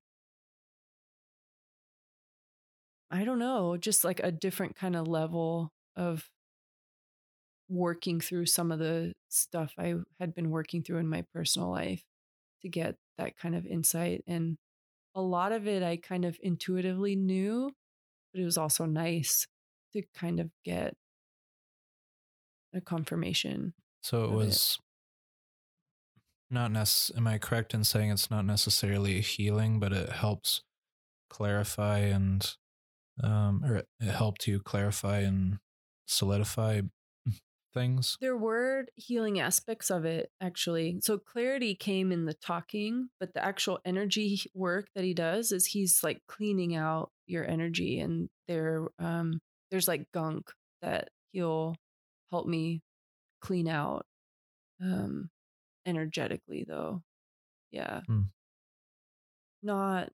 I 3.11 3.23
don't 3.23 3.39
know, 3.39 3.75
just 3.77 4.03
like 4.03 4.19
a 4.23 4.31
different 4.31 4.75
kind 4.75 4.95
of 4.95 5.07
level 5.07 5.71
of 5.95 6.29
working 7.67 8.19
through 8.19 8.45
some 8.47 8.71
of 8.71 8.79
the 8.79 9.13
stuff 9.29 9.73
I 9.77 9.95
had 10.19 10.33
been 10.33 10.49
working 10.49 10.83
through 10.83 10.97
in 10.97 11.07
my 11.07 11.23
personal 11.33 11.69
life 11.69 12.03
to 12.61 12.69
get 12.69 12.95
that 13.17 13.37
kind 13.37 13.55
of 13.55 13.65
insight. 13.65 14.23
And 14.27 14.57
a 15.19 15.21
lot 15.21 15.51
of 15.51 15.67
it 15.67 15.83
I 15.83 15.97
kind 15.97 16.25
of 16.25 16.37
intuitively 16.41 17.15
knew, 17.15 17.71
but 18.33 18.41
it 18.41 18.45
was 18.45 18.57
also 18.57 18.85
nice 18.85 19.47
to 19.93 20.03
kind 20.15 20.39
of 20.39 20.49
get 20.63 20.95
a 22.73 22.81
confirmation. 22.81 23.73
So 24.01 24.23
it 24.23 24.31
of 24.31 24.43
it. 24.43 24.61
was 24.63 24.79
not 26.49 26.71
nec- 26.71 27.15
am 27.15 27.27
I 27.27 27.37
correct 27.37 27.73
in 27.73 27.83
saying 27.83 28.09
it's 28.11 28.31
not 28.31 28.45
necessarily 28.45 29.21
healing, 29.21 29.79
but 29.79 29.93
it 29.93 30.09
helps 30.09 30.61
clarify 31.29 31.99
and 31.99 32.55
um 33.23 33.63
or 33.63 33.77
it 33.77 33.87
helped 34.01 34.47
you 34.47 34.59
clarify 34.59 35.19
and 35.19 35.59
solidify 36.07 36.81
things 37.73 38.17
There 38.21 38.37
were 38.37 38.85
healing 38.95 39.39
aspects 39.39 39.89
of 39.89 40.05
it, 40.05 40.31
actually. 40.41 40.99
So 41.01 41.17
clarity 41.17 41.75
came 41.75 42.11
in 42.11 42.25
the 42.25 42.33
talking, 42.33 43.09
but 43.19 43.33
the 43.33 43.43
actual 43.43 43.79
energy 43.85 44.41
work 44.53 44.87
that 44.95 45.03
he 45.03 45.13
does 45.13 45.51
is 45.51 45.67
he's 45.67 46.03
like 46.03 46.21
cleaning 46.27 46.75
out 46.75 47.11
your 47.27 47.45
energy, 47.47 47.99
and 47.99 48.29
there, 48.47 48.87
um, 48.99 49.39
there's 49.71 49.87
like 49.87 50.11
gunk 50.13 50.51
that 50.81 51.09
he'll 51.31 51.75
help 52.31 52.47
me 52.47 52.81
clean 53.41 53.67
out, 53.67 54.05
um, 54.81 55.29
energetically 55.85 56.65
though. 56.67 57.03
Yeah. 57.71 58.01
Hmm. 58.07 58.23
Not. 59.63 60.11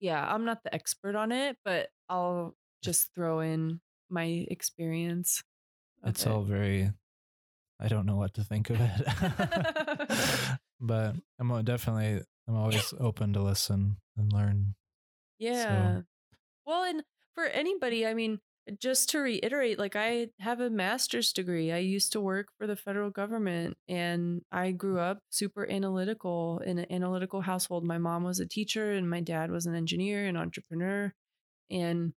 Yeah, 0.00 0.24
I'm 0.32 0.44
not 0.44 0.62
the 0.64 0.74
expert 0.74 1.14
on 1.16 1.32
it, 1.32 1.56
but 1.64 1.90
I'll 2.08 2.56
just 2.82 3.14
throw 3.14 3.40
in 3.40 3.80
my 4.10 4.46
experience. 4.50 5.42
It's 6.04 6.26
all 6.26 6.42
very 6.42 6.90
i 7.80 7.88
don't 7.88 8.06
know 8.06 8.16
what 8.16 8.34
to 8.34 8.44
think 8.44 8.70
of 8.70 8.78
it 8.80 10.58
but 10.80 11.14
i'm 11.38 11.64
definitely 11.64 12.20
i'm 12.48 12.56
always 12.56 12.92
open 12.98 13.32
to 13.32 13.42
listen 13.42 13.96
and 14.16 14.32
learn 14.32 14.74
Yeah. 15.42 16.02
Well, 16.64 16.84
and 16.84 17.02
for 17.34 17.46
anybody, 17.46 18.06
I 18.06 18.14
mean, 18.14 18.38
just 18.78 19.10
to 19.10 19.18
reiterate, 19.18 19.76
like 19.76 19.96
I 19.96 20.28
have 20.38 20.60
a 20.60 20.70
master's 20.70 21.32
degree. 21.32 21.72
I 21.72 21.78
used 21.78 22.12
to 22.12 22.20
work 22.20 22.46
for 22.58 22.68
the 22.68 22.76
federal 22.76 23.10
government 23.10 23.76
and 23.88 24.42
I 24.52 24.70
grew 24.70 25.00
up 25.00 25.18
super 25.30 25.68
analytical 25.68 26.60
in 26.64 26.78
an 26.78 26.86
analytical 26.92 27.40
household. 27.40 27.82
My 27.82 27.98
mom 27.98 28.22
was 28.22 28.38
a 28.38 28.46
teacher 28.46 28.92
and 28.92 29.10
my 29.10 29.20
dad 29.20 29.50
was 29.50 29.66
an 29.66 29.74
engineer 29.74 30.26
and 30.26 30.38
entrepreneur. 30.38 31.12
And 31.68 32.12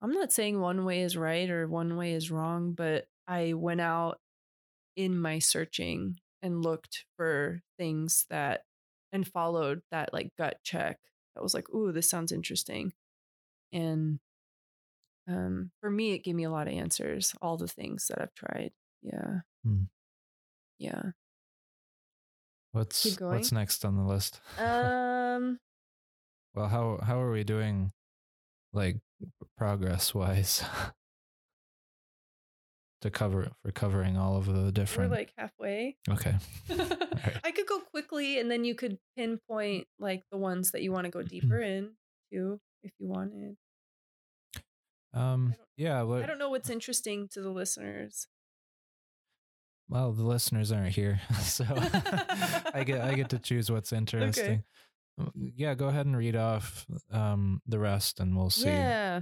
I'm 0.00 0.12
not 0.12 0.30
saying 0.30 0.60
one 0.60 0.84
way 0.84 1.02
is 1.02 1.16
right 1.16 1.50
or 1.50 1.66
one 1.66 1.96
way 1.96 2.12
is 2.12 2.30
wrong, 2.30 2.74
but 2.74 3.06
I 3.26 3.54
went 3.54 3.80
out 3.80 4.20
in 4.96 5.18
my 5.18 5.38
searching 5.38 6.18
and 6.42 6.62
looked 6.62 7.04
for 7.16 7.62
things 7.78 8.26
that 8.30 8.62
and 9.12 9.26
followed 9.26 9.82
that 9.90 10.12
like 10.12 10.30
gut 10.36 10.58
check 10.64 10.98
that 11.34 11.42
was 11.42 11.54
like, 11.54 11.70
ooh, 11.70 11.92
this 11.92 12.08
sounds 12.08 12.32
interesting. 12.32 12.92
And 13.72 14.18
um, 15.28 15.70
for 15.80 15.90
me, 15.90 16.12
it 16.12 16.24
gave 16.24 16.34
me 16.34 16.44
a 16.44 16.50
lot 16.50 16.66
of 16.66 16.74
answers, 16.74 17.34
all 17.40 17.56
the 17.56 17.68
things 17.68 18.06
that 18.08 18.20
I've 18.20 18.34
tried. 18.34 18.72
Yeah. 19.02 19.40
Hmm. 19.64 19.84
Yeah. 20.78 21.12
what's 22.72 23.18
what's 23.20 23.52
next 23.52 23.84
on 23.84 23.96
the 23.96 24.02
list 24.02 24.40
Um, 24.58 25.58
well 26.54 26.68
how 26.68 26.98
how 27.02 27.20
are 27.20 27.30
we 27.30 27.44
doing 27.44 27.92
like 28.72 28.96
progress 29.56 30.14
wise 30.14 30.64
to 33.02 33.10
cover 33.10 33.50
for 33.62 33.70
covering 33.72 34.16
all 34.16 34.36
of 34.36 34.46
the 34.46 34.52
we're 34.52 34.70
different 34.70 35.10
like 35.12 35.32
halfway. 35.36 35.96
okay 36.08 36.34
I 37.44 37.50
could 37.52 37.66
go 37.66 37.78
quickly 37.80 38.38
and 38.40 38.50
then 38.50 38.64
you 38.64 38.74
could 38.74 38.98
pinpoint 39.16 39.86
like 39.98 40.22
the 40.32 40.38
ones 40.38 40.70
that 40.72 40.82
you 40.82 40.90
want 40.92 41.04
to 41.04 41.10
go 41.10 41.22
deeper 41.22 41.58
in 41.60 41.92
too, 42.32 42.60
if 42.82 42.92
you 42.98 43.08
wanted. 43.08 43.56
um 45.14 45.54
I 45.54 45.62
yeah 45.76 46.02
I 46.02 46.26
don't 46.26 46.38
know 46.38 46.50
what's 46.50 46.70
interesting 46.70 47.28
to 47.32 47.40
the 47.42 47.50
listeners. 47.50 48.26
well 49.88 50.12
the 50.12 50.22
listeners 50.24 50.72
aren't 50.72 50.94
here 50.94 51.20
so 51.42 51.64
i 52.74 52.82
get 52.86 53.00
i 53.02 53.14
get 53.14 53.28
to 53.30 53.38
choose 53.48 53.70
what's 53.70 53.92
interesting 53.92 54.64
Okay. 55.20 55.52
yeah 55.56 55.74
go 55.74 55.88
ahead 55.88 56.06
and 56.06 56.16
read 56.16 56.36
off 56.36 56.86
um 57.12 57.60
the 57.66 57.78
rest 57.78 58.18
and 58.20 58.34
we'll 58.36 58.48
see 58.48 58.70
Yeah. 58.70 59.20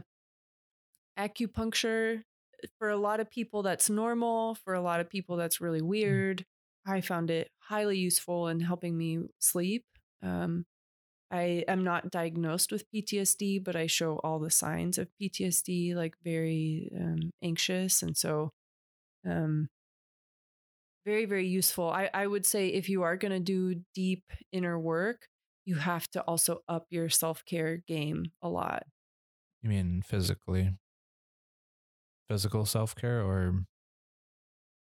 Acupuncture, 1.19 2.23
for 2.79 2.89
a 2.91 2.97
lot 2.97 3.21
of 3.21 3.31
people, 3.31 3.63
that's 3.63 3.91
normal. 3.91 4.55
For 4.57 4.75
a 4.75 4.81
lot 4.81 5.01
of 5.01 5.09
people, 5.09 5.37
that's 5.37 5.61
really 5.61 5.83
weird. 5.83 6.45
I 6.87 7.01
found 7.01 7.31
it 7.31 7.51
highly 7.59 7.99
useful 7.99 8.49
in 8.49 8.61
helping 8.61 8.97
me 8.97 9.21
sleep. 9.39 9.85
Um, 10.23 10.67
I 11.31 11.65
am 11.69 11.85
not 11.85 12.11
diagnosed 12.11 12.73
with 12.73 12.91
PTSD, 12.93 13.63
but 13.63 13.77
I 13.77 13.87
show 13.87 14.19
all 14.25 14.41
the 14.41 14.51
signs 14.51 14.99
of 14.99 15.09
PTSD, 15.21 15.95
like 15.95 16.15
very 16.25 16.91
um, 16.99 17.31
anxious. 17.43 18.03
And 18.03 18.17
so, 18.17 18.53
um, 19.25 19.69
very, 21.07 21.25
very 21.25 21.47
useful. 21.47 21.89
I, 21.89 22.11
I 22.13 22.27
would 22.27 22.45
say 22.45 22.69
if 22.69 22.89
you 22.89 23.03
are 23.03 23.17
going 23.17 23.33
to 23.33 23.41
do 23.41 23.83
deep 23.95 24.25
inner 24.53 24.79
work, 24.79 25.29
you 25.65 25.77
have 25.77 26.09
to 26.11 26.21
also 26.23 26.63
up 26.69 26.87
your 26.91 27.09
self 27.09 27.45
care 27.45 27.77
game 27.77 28.33
a 28.43 28.49
lot. 28.49 28.85
you 29.63 29.71
mean 29.71 30.03
physically 30.03 30.73
physical 32.31 32.65
self-care 32.65 33.23
or 33.23 33.65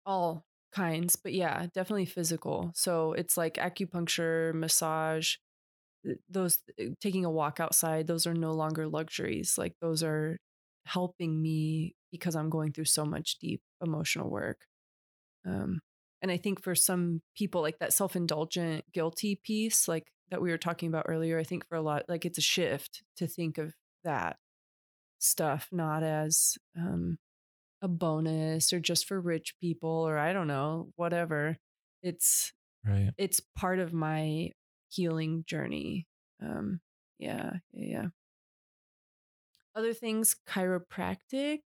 all 0.05 0.45
kinds, 0.73 1.15
but 1.15 1.33
yeah, 1.33 1.67
definitely 1.73 2.05
physical. 2.07 2.73
So 2.75 3.13
it's 3.13 3.37
like 3.37 3.55
acupuncture, 3.55 4.53
massage, 4.53 5.37
those 6.29 6.59
uh, 6.81 6.87
taking 7.01 7.25
a 7.25 7.31
walk 7.31 7.61
outside, 7.61 8.09
those 8.09 8.27
are 8.27 8.35
no 8.35 8.53
longer 8.53 8.89
luxuries. 8.89 9.57
Like 9.57 9.75
those 9.81 10.03
are 10.03 10.39
helping 10.87 11.41
me 11.41 11.95
because 12.11 12.35
I'm 12.35 12.51
going 12.51 12.73
through 12.73 12.87
so 12.87 13.05
much 13.05 13.39
deep 13.39 13.61
emotional 13.81 14.29
work. 14.29 14.59
Um, 15.47 15.81
and 16.23 16.33
I 16.33 16.37
think 16.37 16.63
for 16.63 16.75
some 16.75 17.23
people, 17.37 17.63
like 17.63 17.79
that 17.79 17.93
self 17.93 18.17
indulgent, 18.17 18.85
guilty 18.93 19.41
piece, 19.45 19.87
like 19.87 20.09
that 20.31 20.43
we 20.43 20.51
were 20.51 20.59
talking 20.59 20.89
about 20.89 21.07
earlier, 21.09 21.39
I 21.39 21.45
think 21.45 21.69
for 21.69 21.77
a 21.77 21.83
lot, 21.83 22.05
like 22.09 22.25
it's 22.25 22.39
a 22.39 22.43
shift 22.43 23.05
to 23.19 23.29
think 23.29 23.59
of 23.59 23.75
that 24.03 24.37
stuff 25.19 25.69
not 25.73 26.03
as 26.03 26.59
um, 26.77 27.19
a 27.87 27.89
bonus 27.89 28.73
or 28.73 28.81
just 28.81 29.07
for 29.07 29.21
rich 29.21 29.55
people 29.61 29.91
or 30.09 30.19
I 30.19 30.33
don't 30.33 30.49
know, 30.49 30.91
whatever. 30.97 31.57
It's 32.03 32.53
right 32.85 33.13
it's 33.17 33.41
part 33.57 33.79
of 33.79 33.93
my 33.95 34.51
healing 34.91 35.45
journey. 35.47 36.07
Um 36.43 36.81
yeah, 37.19 37.55
yeah, 37.73 37.87
yeah. 38.03 38.07
Other 39.77 39.95
things 39.95 40.35
chiropractic 40.49 41.61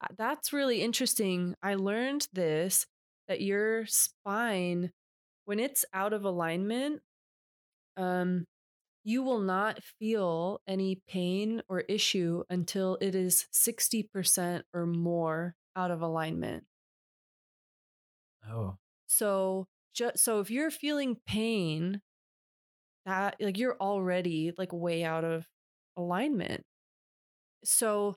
uh, 0.00 0.06
that's 0.16 0.52
really 0.52 0.82
interesting. 0.82 1.54
I 1.62 1.74
learned 1.74 2.28
this 2.32 2.86
that 3.28 3.40
your 3.40 3.86
spine 3.86 4.90
when 5.44 5.60
it's 5.60 5.84
out 5.94 6.12
of 6.12 6.24
alignment 6.24 7.00
um 7.96 8.46
you 9.08 9.22
will 9.22 9.40
not 9.40 9.82
feel 9.82 10.60
any 10.68 10.96
pain 11.08 11.62
or 11.68 11.80
issue 11.80 12.44
until 12.50 12.98
it 13.00 13.14
is 13.14 13.46
60% 13.50 14.66
or 14.74 14.86
more 14.86 15.56
out 15.76 15.90
of 15.90 16.02
alignment. 16.02 16.66
oh 18.44 18.78
So, 19.06 19.66
just 19.94 20.18
so 20.18 20.40
if 20.40 20.50
you're 20.50 20.70
feeling 20.70 21.16
pain, 21.26 22.02
that 23.04 23.36
like 23.40 23.58
you're 23.58 23.76
already 23.80 24.52
like 24.58 24.72
way 24.72 25.04
out 25.04 25.24
of 25.24 25.46
alignment. 25.96 26.64
So, 27.64 28.16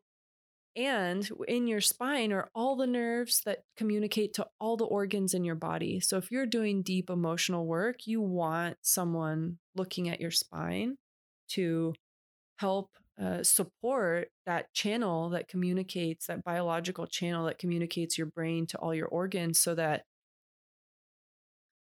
and 0.76 1.28
in 1.48 1.68
your 1.68 1.82
spine 1.82 2.32
are 2.32 2.50
all 2.56 2.76
the 2.76 2.88
nerves 2.88 3.42
that 3.46 3.60
communicate 3.76 4.34
to 4.36 4.48
all 4.60 4.78
the 4.78 4.86
organs 4.86 5.34
in 5.34 5.44
your 5.44 5.56
body. 5.56 6.00
So, 6.00 6.18
if 6.18 6.32
you're 6.32 6.46
doing 6.46 6.82
deep 6.82 7.10
emotional 7.10 7.66
work, 7.66 8.08
you 8.08 8.22
want 8.22 8.78
someone 8.82 9.58
looking 9.76 10.10
at 10.10 10.22
your 10.22 10.32
spine 10.32 10.98
to 11.50 11.94
help 12.58 12.90
uh, 13.22 13.44
support 13.44 14.30
that 14.46 14.74
channel 14.74 15.30
that 15.30 15.48
communicates, 15.48 16.28
that 16.28 16.44
biological 16.44 17.06
channel 17.08 17.46
that 17.46 17.60
communicates 17.60 18.18
your 18.18 18.28
brain 18.28 18.66
to 18.68 18.78
all 18.78 18.96
your 18.96 19.08
organs 19.08 19.60
so 19.60 19.76
that 19.76 20.04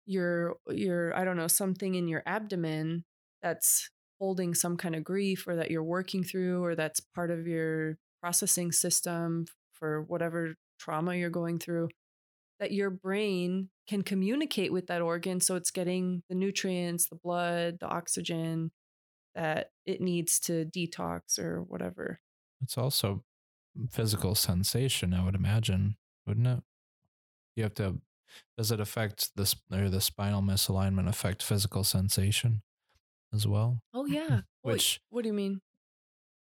your 0.05 0.57
your 0.69 1.15
I 1.17 1.23
don't 1.23 1.37
know 1.37 1.47
something 1.47 1.95
in 1.95 2.07
your 2.07 2.23
abdomen 2.25 3.05
that's 3.41 3.89
holding 4.19 4.53
some 4.53 4.77
kind 4.77 4.95
of 4.95 5.03
grief 5.03 5.47
or 5.47 5.55
that 5.55 5.71
you're 5.71 5.83
working 5.83 6.23
through 6.23 6.63
or 6.63 6.75
that's 6.75 6.99
part 6.99 7.31
of 7.31 7.47
your 7.47 7.97
processing 8.21 8.71
system 8.71 9.45
for 9.73 10.01
whatever 10.03 10.55
trauma 10.79 11.15
you're 11.15 11.29
going 11.29 11.59
through 11.59 11.89
that 12.59 12.71
your 12.71 12.89
brain 12.89 13.69
can 13.87 14.01
communicate 14.03 14.71
with 14.71 14.87
that 14.87 15.01
organ 15.01 15.39
so 15.39 15.55
it's 15.55 15.71
getting 15.71 16.21
the 16.29 16.35
nutrients 16.35 17.07
the 17.09 17.15
blood 17.15 17.77
the 17.79 17.87
oxygen 17.87 18.71
that 19.35 19.71
it 19.85 20.01
needs 20.01 20.39
to 20.39 20.65
detox 20.65 21.39
or 21.39 21.61
whatever. 21.63 22.19
It's 22.61 22.77
also 22.77 23.23
physical 23.89 24.35
sensation 24.35 25.13
i 25.13 25.23
would 25.23 25.33
imagine 25.33 25.95
wouldn't 26.27 26.45
it? 26.47 26.59
You 27.55 27.63
have 27.63 27.73
to 27.75 28.01
does 28.57 28.71
it 28.71 28.79
affect 28.79 29.35
this 29.35 29.55
or 29.71 29.89
the 29.89 30.01
spinal 30.01 30.41
misalignment 30.41 31.07
affect 31.07 31.41
physical 31.43 31.83
sensation 31.83 32.61
as 33.33 33.47
well? 33.47 33.81
Oh 33.93 34.05
yeah. 34.07 34.41
Which 34.61 35.01
what 35.09 35.23
do 35.23 35.27
you 35.29 35.33
mean? 35.33 35.61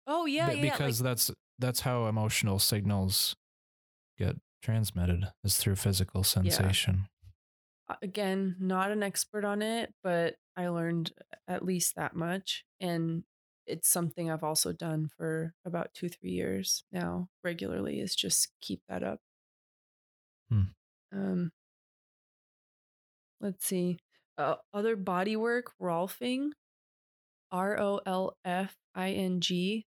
Oh 0.06 0.26
yeah, 0.26 0.50
be- 0.50 0.56
yeah, 0.56 0.62
yeah, 0.62 0.70
like- 0.70 0.78
because 0.78 0.98
that's 1.00 1.30
that's 1.58 1.80
how 1.80 2.06
emotional 2.06 2.58
signals 2.58 3.36
get 4.18 4.36
transmitted 4.62 5.28
is 5.44 5.56
through 5.56 5.76
physical 5.76 6.24
sensation 6.24 7.06
uh, 7.88 7.94
again 8.02 8.56
not 8.58 8.90
an 8.90 9.02
expert 9.02 9.44
on 9.44 9.62
it 9.62 9.92
but 10.02 10.34
i 10.56 10.68
learned 10.68 11.12
at 11.46 11.64
least 11.64 11.94
that 11.96 12.16
much 12.16 12.64
and 12.80 13.22
it's 13.66 13.88
something 13.88 14.30
I've 14.30 14.44
also 14.44 14.72
done 14.72 15.08
for 15.16 15.52
about 15.64 15.92
two, 15.94 16.08
three 16.08 16.30
years 16.30 16.84
now 16.92 17.28
regularly 17.42 18.00
is 18.00 18.14
just 18.14 18.48
keep 18.60 18.80
that 18.88 19.02
up. 19.02 19.20
Hmm. 20.50 20.62
Um, 21.12 21.52
let's 23.40 23.66
see. 23.66 23.98
Uh, 24.38 24.56
other 24.72 24.96
body 24.96 25.36
work, 25.36 25.72
Rolfing, 25.80 26.50
R 27.50 27.78
O 27.80 28.00
L 28.06 28.36
F 28.44 28.76
I 28.94 29.10
N 29.10 29.40
G. 29.40 29.86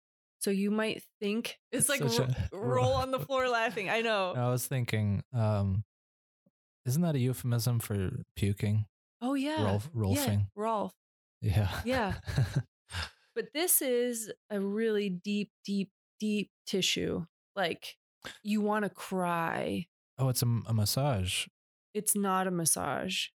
So 0.46 0.52
you 0.52 0.70
might 0.70 1.02
think 1.20 1.58
it's 1.72 1.90
like 1.94 2.02
ro- 2.02 2.28
a- 2.54 2.58
roll 2.58 2.94
on 2.94 3.10
the 3.10 3.18
floor 3.20 3.50
laughing. 3.50 3.90
I 3.90 4.02
know. 4.02 4.36
I 4.38 4.48
was 4.52 4.68
thinking, 4.68 5.24
um, 5.34 5.84
isn't 6.86 7.02
that 7.02 7.16
a 7.16 7.20
euphemism 7.20 7.80
for 7.80 8.12
puking? 8.36 8.86
Oh 9.24 9.34
yeah. 9.34 9.64
Rolf, 9.66 9.90
Yeah, 9.92 10.00
rolfing. 10.02 10.48
Rolf. 10.56 10.94
Yeah. 11.42 11.70
Yeah. 11.84 12.14
But 13.36 13.48
this 13.56 13.82
is 13.82 14.32
a 14.52 14.60
really 14.60 15.10
deep, 15.10 15.50
deep, 15.66 15.90
deep 16.20 16.52
tissue. 16.68 17.26
Like 17.56 17.96
you 18.44 18.62
want 18.62 18.84
to 18.86 18.90
cry. 18.90 19.88
oh, 20.20 20.30
it's 20.30 20.44
a, 20.44 20.60
a 20.68 20.74
massage. 20.76 21.48
It's 21.96 22.16
not 22.16 22.46
a 22.46 22.52
massage. 22.52 23.30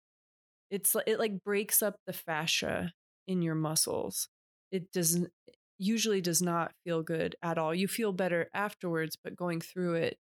It's 0.71 0.95
li- 0.95 1.03
it 1.09 1.19
like 1.19 1.43
breaks 1.43 1.83
up 1.83 1.97
the 2.07 2.13
fascia 2.13 2.93
in 3.27 3.43
your 3.43 3.57
muscles. 3.57 4.29
It 4.71 4.93
doesn't 4.93 5.33
usually 5.81 6.21
does 6.21 6.43
not 6.43 6.73
feel 6.85 7.03
good 7.03 7.35
at 7.43 7.59
all. 7.59 7.75
You 7.75 7.89
feel 7.89 8.13
better 8.13 8.49
afterwards, 8.55 9.17
but 9.23 9.35
going 9.35 9.61
through 9.61 9.95
it, 9.95 10.19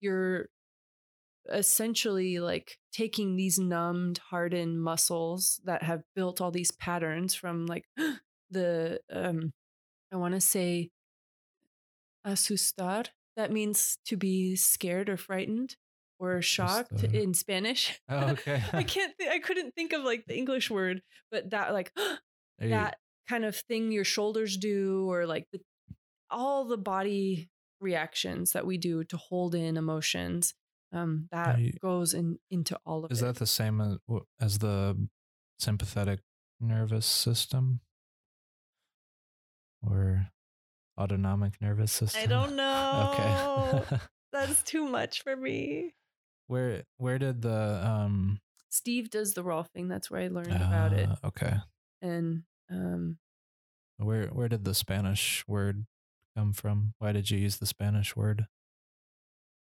you're 0.00 0.46
essentially 1.52 2.38
like 2.38 2.78
taking 2.92 3.36
these 3.36 3.58
numbed, 3.58 4.18
hardened 4.30 4.80
muscles 4.80 5.60
that 5.64 5.82
have 5.82 6.02
built 6.14 6.40
all 6.40 6.50
these 6.50 6.70
patterns 6.70 7.34
from 7.34 7.66
like 7.66 7.84
the 8.50 9.00
um 9.12 9.52
I 10.12 10.16
want 10.16 10.34
to 10.34 10.40
say 10.40 10.90
asustar. 12.26 13.06
That 13.36 13.50
means 13.50 13.98
to 14.06 14.16
be 14.16 14.54
scared 14.54 15.08
or 15.08 15.16
frightened 15.16 15.76
or 16.20 16.40
shocked 16.40 16.94
Asustar. 16.94 17.14
in 17.14 17.34
Spanish. 17.34 18.00
Oh, 18.08 18.28
okay. 18.30 18.62
I 18.72 18.82
can't. 18.84 19.12
Th- 19.18 19.30
I 19.30 19.40
couldn't 19.40 19.74
think 19.74 19.92
of 19.92 20.04
like 20.04 20.24
the 20.26 20.36
English 20.36 20.70
word, 20.70 21.02
but 21.32 21.50
that 21.50 21.72
like 21.72 21.92
that 22.60 22.96
kind 23.28 23.44
of 23.44 23.56
thing 23.56 23.92
your 23.92 24.04
shoulders 24.04 24.56
do, 24.56 25.10
or 25.10 25.26
like 25.26 25.46
the 25.52 25.60
all 26.30 26.64
the 26.64 26.76
body 26.78 27.48
reactions 27.80 28.52
that 28.52 28.66
we 28.66 28.78
do 28.78 29.04
to 29.04 29.16
hold 29.16 29.54
in 29.54 29.76
emotions. 29.76 30.54
Um, 30.92 31.26
that 31.32 31.58
you- 31.58 31.72
goes 31.82 32.14
in 32.14 32.38
into 32.50 32.78
all 32.86 33.04
of 33.04 33.10
is 33.10 33.20
it. 33.20 33.24
that 33.24 33.36
the 33.36 33.46
same 33.48 33.80
as, 33.80 33.96
as 34.40 34.58
the 34.58 35.08
sympathetic 35.58 36.20
nervous 36.60 37.04
system 37.06 37.80
or 39.82 40.28
autonomic 40.98 41.60
nervous 41.60 41.92
system? 41.92 42.22
I 42.22 42.26
don't 42.26 42.56
know. 42.62 43.82
Okay. 43.88 43.96
That's 44.32 44.62
too 44.62 44.84
much 44.88 45.22
for 45.22 45.36
me. 45.36 45.94
where 46.46 46.84
where 46.98 47.18
did 47.18 47.42
the 47.42 47.80
um 47.86 48.40
Steve 48.70 49.08
does 49.10 49.34
the 49.34 49.44
Rolfing. 49.44 49.88
That's 49.88 50.10
where 50.10 50.20
I 50.22 50.28
learned 50.28 50.50
about 50.52 50.92
it. 50.92 51.08
uh, 51.08 51.16
Okay. 51.28 51.54
And 52.02 52.42
um, 52.70 53.18
Where 53.98 54.26
where 54.28 54.48
did 54.48 54.64
the 54.64 54.74
Spanish 54.74 55.44
word 55.46 55.86
come 56.36 56.52
from? 56.52 56.94
Why 56.98 57.12
did 57.12 57.30
you 57.30 57.38
use 57.38 57.56
the 57.58 57.66
Spanish 57.66 58.16
word? 58.16 58.46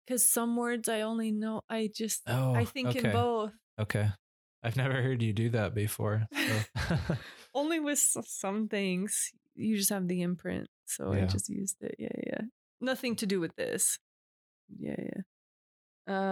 because 0.06 0.28
some 0.28 0.54
words 0.56 0.86
I 0.86 1.00
only 1.00 1.32
know, 1.32 1.62
I 1.70 1.88
just 1.94 2.22
Oh, 2.26 2.52
I 2.54 2.66
think 2.66 2.88
okay. 2.88 3.08
in 3.08 3.12
both. 3.12 3.52
Okay. 3.80 4.10
I've 4.62 4.76
never 4.76 5.00
heard 5.00 5.22
you 5.22 5.32
do 5.32 5.48
that 5.50 5.74
before. 5.74 6.26
so- 6.34 6.98
only 7.54 7.80
with 7.80 7.98
some 7.98 8.68
things 8.68 9.32
you 9.54 9.76
just 9.78 9.88
have 9.90 10.08
the 10.08 10.20
imprint 10.22 10.66
so 10.84 11.12
i 11.12 11.20
just 11.26 11.48
used 11.48 11.76
it 11.80 11.94
yeah 11.96 12.08
yeah 12.26 12.40
nothing 12.80 13.14
to 13.14 13.24
do 13.24 13.38
with 13.38 13.54
this 13.54 14.00
yeah 14.80 14.96
yeah 14.98 15.20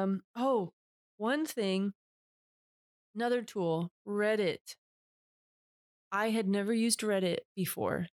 um 0.02 0.20
oh 0.34 0.72
one 1.18 1.46
thing 1.46 1.92
another 3.14 3.42
tool 3.42 3.92
reddit 4.06 4.74
i 6.12 6.30
had 6.30 6.46
never 6.46 6.72
used 6.72 7.00
reddit 7.00 7.38
before 7.56 8.06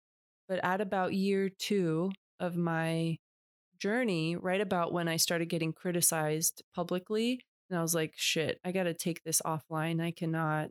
but 0.48 0.64
at 0.64 0.80
about 0.80 1.12
year 1.12 1.50
two 1.58 2.10
of 2.40 2.56
my 2.56 3.16
journey 3.78 4.36
right 4.36 4.60
about 4.60 4.92
when 4.92 5.08
i 5.08 5.16
started 5.16 5.48
getting 5.48 5.72
criticized 5.72 6.62
publicly 6.74 7.40
and 7.68 7.78
i 7.78 7.82
was 7.82 7.94
like 7.94 8.14
shit 8.16 8.58
i 8.64 8.72
gotta 8.72 8.94
take 8.94 9.22
this 9.24 9.42
offline 9.44 10.00
i 10.00 10.10
cannot 10.10 10.70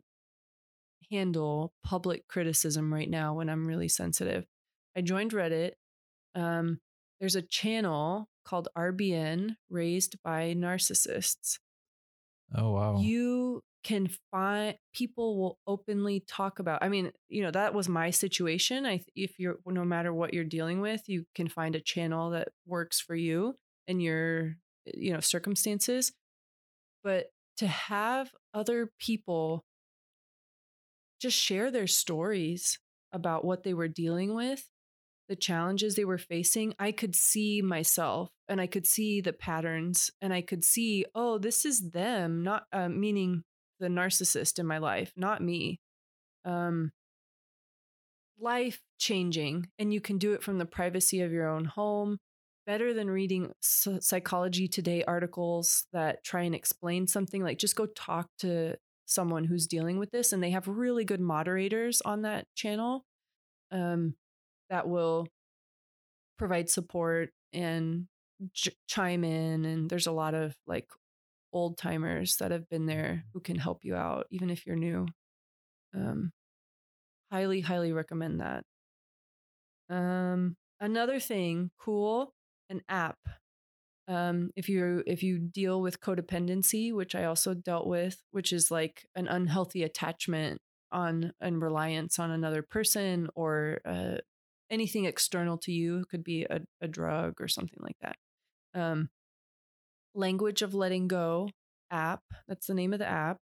handle 1.10 1.72
public 1.84 2.26
criticism 2.28 2.92
right 2.92 3.08
now 3.08 3.34
when 3.34 3.48
I'm 3.48 3.66
really 3.66 3.88
sensitive. 3.88 4.44
I 4.96 5.00
joined 5.00 5.32
Reddit. 5.32 5.72
Um, 6.34 6.78
there's 7.20 7.36
a 7.36 7.42
channel 7.42 8.28
called 8.44 8.68
RBN, 8.76 9.56
Raised 9.70 10.16
by 10.22 10.54
Narcissists. 10.56 11.58
oh 12.54 12.72
wow. 12.72 12.98
You 12.98 13.62
can 13.88 14.10
find 14.30 14.76
people 14.92 15.38
will 15.38 15.58
openly 15.66 16.22
talk 16.28 16.58
about. 16.58 16.82
I 16.82 16.90
mean, 16.90 17.10
you 17.30 17.42
know, 17.42 17.50
that 17.52 17.72
was 17.72 17.88
my 17.88 18.10
situation. 18.10 18.84
I 18.84 19.02
if 19.16 19.38
you're 19.38 19.56
no 19.64 19.82
matter 19.82 20.12
what 20.12 20.34
you're 20.34 20.44
dealing 20.44 20.82
with, 20.82 21.00
you 21.06 21.24
can 21.34 21.48
find 21.48 21.74
a 21.74 21.80
channel 21.80 22.30
that 22.30 22.48
works 22.66 23.00
for 23.00 23.16
you 23.16 23.54
and 23.86 24.02
your 24.02 24.56
you 24.84 25.14
know 25.14 25.20
circumstances. 25.20 26.12
But 27.02 27.28
to 27.56 27.66
have 27.66 28.30
other 28.52 28.90
people 28.98 29.64
just 31.18 31.38
share 31.38 31.70
their 31.70 31.86
stories 31.86 32.78
about 33.10 33.42
what 33.42 33.62
they 33.62 33.72
were 33.72 33.88
dealing 33.88 34.34
with, 34.34 34.68
the 35.30 35.36
challenges 35.36 35.94
they 35.94 36.04
were 36.04 36.18
facing, 36.18 36.74
I 36.78 36.92
could 36.92 37.16
see 37.16 37.62
myself 37.62 38.28
and 38.50 38.60
I 38.60 38.66
could 38.66 38.86
see 38.86 39.22
the 39.22 39.32
patterns 39.32 40.10
and 40.20 40.34
I 40.34 40.42
could 40.42 40.62
see, 40.62 41.06
oh, 41.14 41.38
this 41.38 41.64
is 41.64 41.90
them, 41.92 42.42
not 42.42 42.64
uh, 42.70 42.90
meaning 42.90 43.44
the 43.78 43.88
narcissist 43.88 44.58
in 44.58 44.66
my 44.66 44.78
life, 44.78 45.12
not 45.16 45.42
me. 45.42 45.80
Um, 46.44 46.92
life 48.40 48.80
changing, 48.98 49.68
and 49.78 49.92
you 49.92 50.00
can 50.00 50.18
do 50.18 50.32
it 50.32 50.42
from 50.42 50.58
the 50.58 50.66
privacy 50.66 51.20
of 51.20 51.32
your 51.32 51.48
own 51.48 51.64
home. 51.64 52.18
Better 52.66 52.92
than 52.92 53.08
reading 53.08 53.52
Psychology 53.60 54.68
Today 54.68 55.02
articles 55.04 55.86
that 55.92 56.22
try 56.22 56.42
and 56.42 56.54
explain 56.54 57.06
something. 57.06 57.42
Like, 57.42 57.58
just 57.58 57.76
go 57.76 57.86
talk 57.86 58.28
to 58.40 58.76
someone 59.08 59.44
who's 59.44 59.66
dealing 59.66 59.98
with 59.98 60.10
this 60.10 60.32
and 60.32 60.42
they 60.42 60.50
have 60.50 60.68
really 60.68 61.04
good 61.04 61.20
moderators 61.20 62.02
on 62.02 62.22
that 62.22 62.46
channel 62.54 63.04
um, 63.72 64.14
that 64.68 64.86
will 64.86 65.26
provide 66.36 66.68
support 66.68 67.30
and 67.52 68.06
ch- 68.52 68.76
chime 68.86 69.24
in 69.24 69.64
and 69.64 69.88
there's 69.88 70.06
a 70.06 70.12
lot 70.12 70.34
of 70.34 70.54
like 70.66 70.86
old 71.52 71.78
timers 71.78 72.36
that 72.36 72.50
have 72.50 72.68
been 72.68 72.86
there 72.86 73.24
who 73.32 73.40
can 73.40 73.56
help 73.56 73.84
you 73.84 73.94
out 73.94 74.26
even 74.30 74.50
if 74.50 74.66
you're 74.66 74.76
new. 74.76 75.06
Um, 75.94 76.32
highly 77.32 77.60
highly 77.60 77.92
recommend 77.92 78.40
that. 78.40 78.64
Um, 79.90 80.56
another 80.80 81.18
thing 81.18 81.70
cool 81.78 82.34
an 82.70 82.82
app. 82.88 83.18
Um, 84.06 84.50
if 84.56 84.68
you 84.68 85.02
if 85.06 85.22
you 85.22 85.38
deal 85.38 85.80
with 85.80 86.00
codependency, 86.00 86.94
which 86.94 87.14
I 87.14 87.24
also 87.24 87.54
dealt 87.54 87.86
with, 87.86 88.22
which 88.30 88.52
is 88.52 88.70
like 88.70 89.06
an 89.14 89.28
unhealthy 89.28 89.82
attachment 89.82 90.60
on 90.90 91.32
and 91.40 91.60
reliance 91.62 92.18
on 92.18 92.30
another 92.30 92.62
person 92.62 93.28
or 93.34 93.80
uh, 93.84 94.16
anything 94.70 95.04
external 95.04 95.58
to 95.58 95.72
you, 95.72 96.04
could 96.10 96.24
be 96.24 96.44
a, 96.44 96.60
a 96.80 96.88
drug 96.88 97.40
or 97.40 97.48
something 97.48 97.80
like 97.82 97.96
that. 98.00 98.16
Um, 98.74 99.10
Language 100.18 100.62
of 100.62 100.74
Letting 100.74 101.08
Go 101.08 101.48
app. 101.90 102.20
That's 102.46 102.66
the 102.66 102.74
name 102.74 102.92
of 102.92 102.98
the 102.98 103.08
app. 103.08 103.38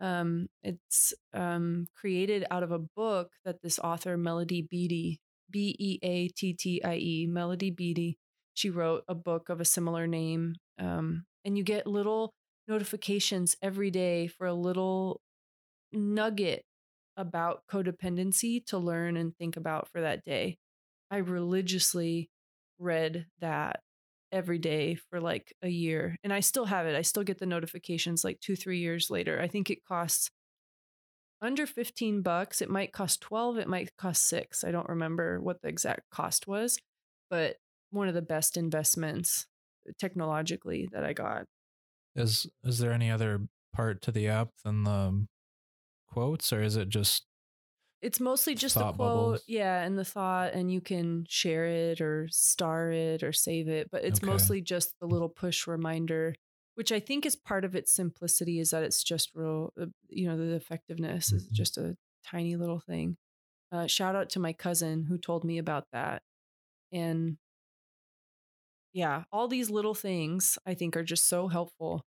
Um, 0.00 0.48
it's 0.62 1.12
um, 1.34 1.86
created 1.94 2.44
out 2.50 2.62
of 2.62 2.72
a 2.72 2.78
book 2.78 3.28
that 3.44 3.62
this 3.62 3.78
author 3.78 4.16
Melody 4.16 4.66
Beattie, 4.68 5.20
B 5.50 5.76
E 5.78 5.98
A 6.02 6.28
T 6.28 6.54
T 6.54 6.82
I 6.82 6.94
E, 6.96 7.26
Melody 7.28 7.70
Beattie 7.70 8.16
she 8.54 8.70
wrote 8.70 9.04
a 9.08 9.14
book 9.14 9.48
of 9.48 9.60
a 9.60 9.64
similar 9.64 10.06
name 10.06 10.54
um, 10.78 11.24
and 11.44 11.56
you 11.56 11.64
get 11.64 11.86
little 11.86 12.32
notifications 12.68 13.56
every 13.62 13.90
day 13.90 14.26
for 14.26 14.46
a 14.46 14.54
little 14.54 15.20
nugget 15.92 16.64
about 17.16 17.62
codependency 17.70 18.64
to 18.66 18.78
learn 18.78 19.16
and 19.16 19.36
think 19.36 19.56
about 19.56 19.88
for 19.92 20.00
that 20.00 20.24
day 20.24 20.56
i 21.10 21.18
religiously 21.18 22.30
read 22.78 23.26
that 23.40 23.80
every 24.32 24.58
day 24.58 24.94
for 25.10 25.20
like 25.20 25.54
a 25.62 25.68
year 25.68 26.16
and 26.24 26.32
i 26.32 26.40
still 26.40 26.64
have 26.64 26.86
it 26.86 26.96
i 26.96 27.02
still 27.02 27.22
get 27.22 27.38
the 27.38 27.46
notifications 27.46 28.24
like 28.24 28.40
two 28.40 28.56
three 28.56 28.78
years 28.78 29.10
later 29.10 29.40
i 29.40 29.46
think 29.46 29.70
it 29.70 29.84
costs 29.84 30.30
under 31.40 31.66
15 31.66 32.22
bucks 32.22 32.62
it 32.62 32.70
might 32.70 32.92
cost 32.92 33.20
12 33.20 33.58
it 33.58 33.68
might 33.68 33.96
cost 33.96 34.26
6 34.28 34.64
i 34.64 34.70
don't 34.70 34.88
remember 34.88 35.40
what 35.40 35.60
the 35.60 35.68
exact 35.68 36.08
cost 36.10 36.46
was 36.46 36.78
but 37.30 37.56
one 37.92 38.08
of 38.08 38.14
the 38.14 38.22
best 38.22 38.56
investments 38.56 39.46
uh, 39.88 39.92
technologically 39.98 40.88
that 40.92 41.04
I 41.04 41.12
got. 41.12 41.44
Is 42.16 42.46
is 42.64 42.78
there 42.78 42.92
any 42.92 43.10
other 43.10 43.46
part 43.72 44.02
to 44.02 44.12
the 44.12 44.28
app 44.28 44.48
than 44.64 44.84
the 44.84 44.90
um, 44.90 45.28
quotes, 46.08 46.52
or 46.52 46.62
is 46.62 46.76
it 46.76 46.88
just 46.88 47.24
it's 48.02 48.20
mostly 48.20 48.54
just 48.54 48.78
the 48.78 48.84
quote, 48.84 49.42
bubbles. 49.42 49.46
yeah, 49.46 49.82
and 49.82 49.98
the 49.98 50.04
thought, 50.04 50.54
and 50.54 50.72
you 50.72 50.80
can 50.80 51.24
share 51.28 51.66
it 51.66 52.00
or 52.00 52.28
star 52.30 52.90
it 52.92 53.22
or 53.22 53.32
save 53.32 53.68
it, 53.68 53.90
but 53.90 54.04
it's 54.04 54.22
Okay. 54.22 54.22
mostly 54.22 54.60
just 54.60 54.94
the 55.00 55.06
little 55.06 55.28
push 55.28 55.66
reminder, 55.66 56.34
which 56.74 56.92
I 56.92 57.00
think 57.00 57.24
is 57.26 57.36
part 57.36 57.64
of 57.64 57.76
its 57.76 57.92
simplicity 57.92 58.58
is 58.60 58.70
that 58.70 58.82
it's 58.84 59.04
just 59.04 59.30
real, 59.34 59.72
uh, 59.80 59.86
you 60.08 60.28
know, 60.28 60.36
the 60.36 60.54
effectiveness 60.54 61.32
is 61.32 61.46
Mhm. 61.50 61.52
just 61.52 61.78
a 61.78 61.96
tiny 62.24 62.56
little 62.56 62.80
thing. 62.80 63.16
Uh, 63.72 63.86
shout 63.88 64.16
out 64.16 64.30
to 64.30 64.40
my 64.40 64.52
cousin 64.54 65.04
who 65.06 65.18
told 65.18 65.44
me 65.44 65.58
about 65.58 65.86
that. 65.92 66.22
And 66.92 67.38
yeah, 68.92 69.24
all 69.32 69.48
these 69.48 69.70
little 69.70 69.94
things 69.94 70.58
I 70.66 70.74
think 70.74 70.96
are 70.96 71.02
just 71.04 71.26
so 71.28 71.48
helpful. 71.48 72.04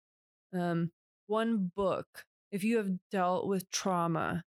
Um, 0.54 0.92
one 1.28 1.72
book, 1.76 2.26
if 2.52 2.64
you 2.64 2.78
have 2.78 2.92
dealt 3.12 3.48
with 3.48 3.70
trauma 3.72 4.44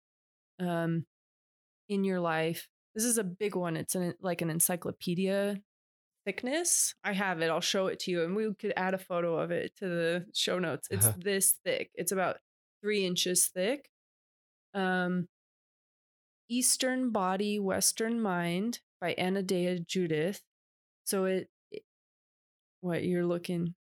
um, 0.59 1.08
in 1.90 2.03
your 2.03 2.19
life, 2.19 2.68
this 2.95 3.03
is 3.03 3.18
a 3.18 3.24
big 3.24 3.56
one. 3.56 3.76
It's 3.76 3.95
an, 3.95 4.14
like 4.22 4.42
an 4.42 4.50
encyclopedia 4.50 5.59
thickness. 6.26 6.93
I 7.03 7.14
have 7.14 7.42
it. 7.42 7.50
I'll 7.50 7.59
show 7.61 7.88
it 7.88 8.00
to 8.01 8.11
you, 8.11 8.24
and 8.24 8.35
we 8.35 8.53
could 8.53 8.74
add 8.77 8.93
a 8.93 8.98
photo 9.00 9.38
of 9.38 9.51
it 9.51 9.76
to 9.77 9.85
the 9.88 10.26
show 10.34 10.59
notes. 10.59 10.88
It's 10.92 11.06
Uh-huh. 11.08 11.18
this 11.24 11.56
thick. 11.66 11.90
It's 11.95 12.11
about 12.11 12.38
three 12.82 13.06
inches 13.06 13.48
thick. 13.48 13.90
Um, 14.74 15.27
Eastern 16.50 17.11
Body, 17.11 17.59
Western 17.59 18.22
Mind 18.22 18.80
by 19.01 19.14
Anodea 19.18 19.85
Judith. 19.85 20.42
So 21.06 21.26
it, 21.26 21.48
it- 21.72 21.84
what 22.82 23.03
you're 23.03 23.26
looking? 23.26 23.76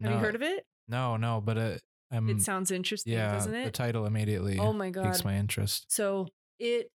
Have 0.00 0.10
you 0.12 0.18
heard 0.18 0.34
of 0.34 0.42
it? 0.42 0.64
No, 0.88 1.16
no, 1.16 1.40
but 1.40 1.56
it, 1.56 1.82
I'm. 2.10 2.28
it 2.28 2.42
sounds 2.42 2.70
interesting, 2.72 3.12
yeah, 3.12 3.32
doesn't 3.32 3.54
it? 3.54 3.64
the 3.66 3.70
title 3.70 4.04
immediately 4.04 4.58
oh 4.58 4.72
my 4.72 4.90
god! 4.90 5.04
piques 5.04 5.24
my 5.24 5.36
interest. 5.36 5.86
So 5.92 6.26
it 6.58 6.90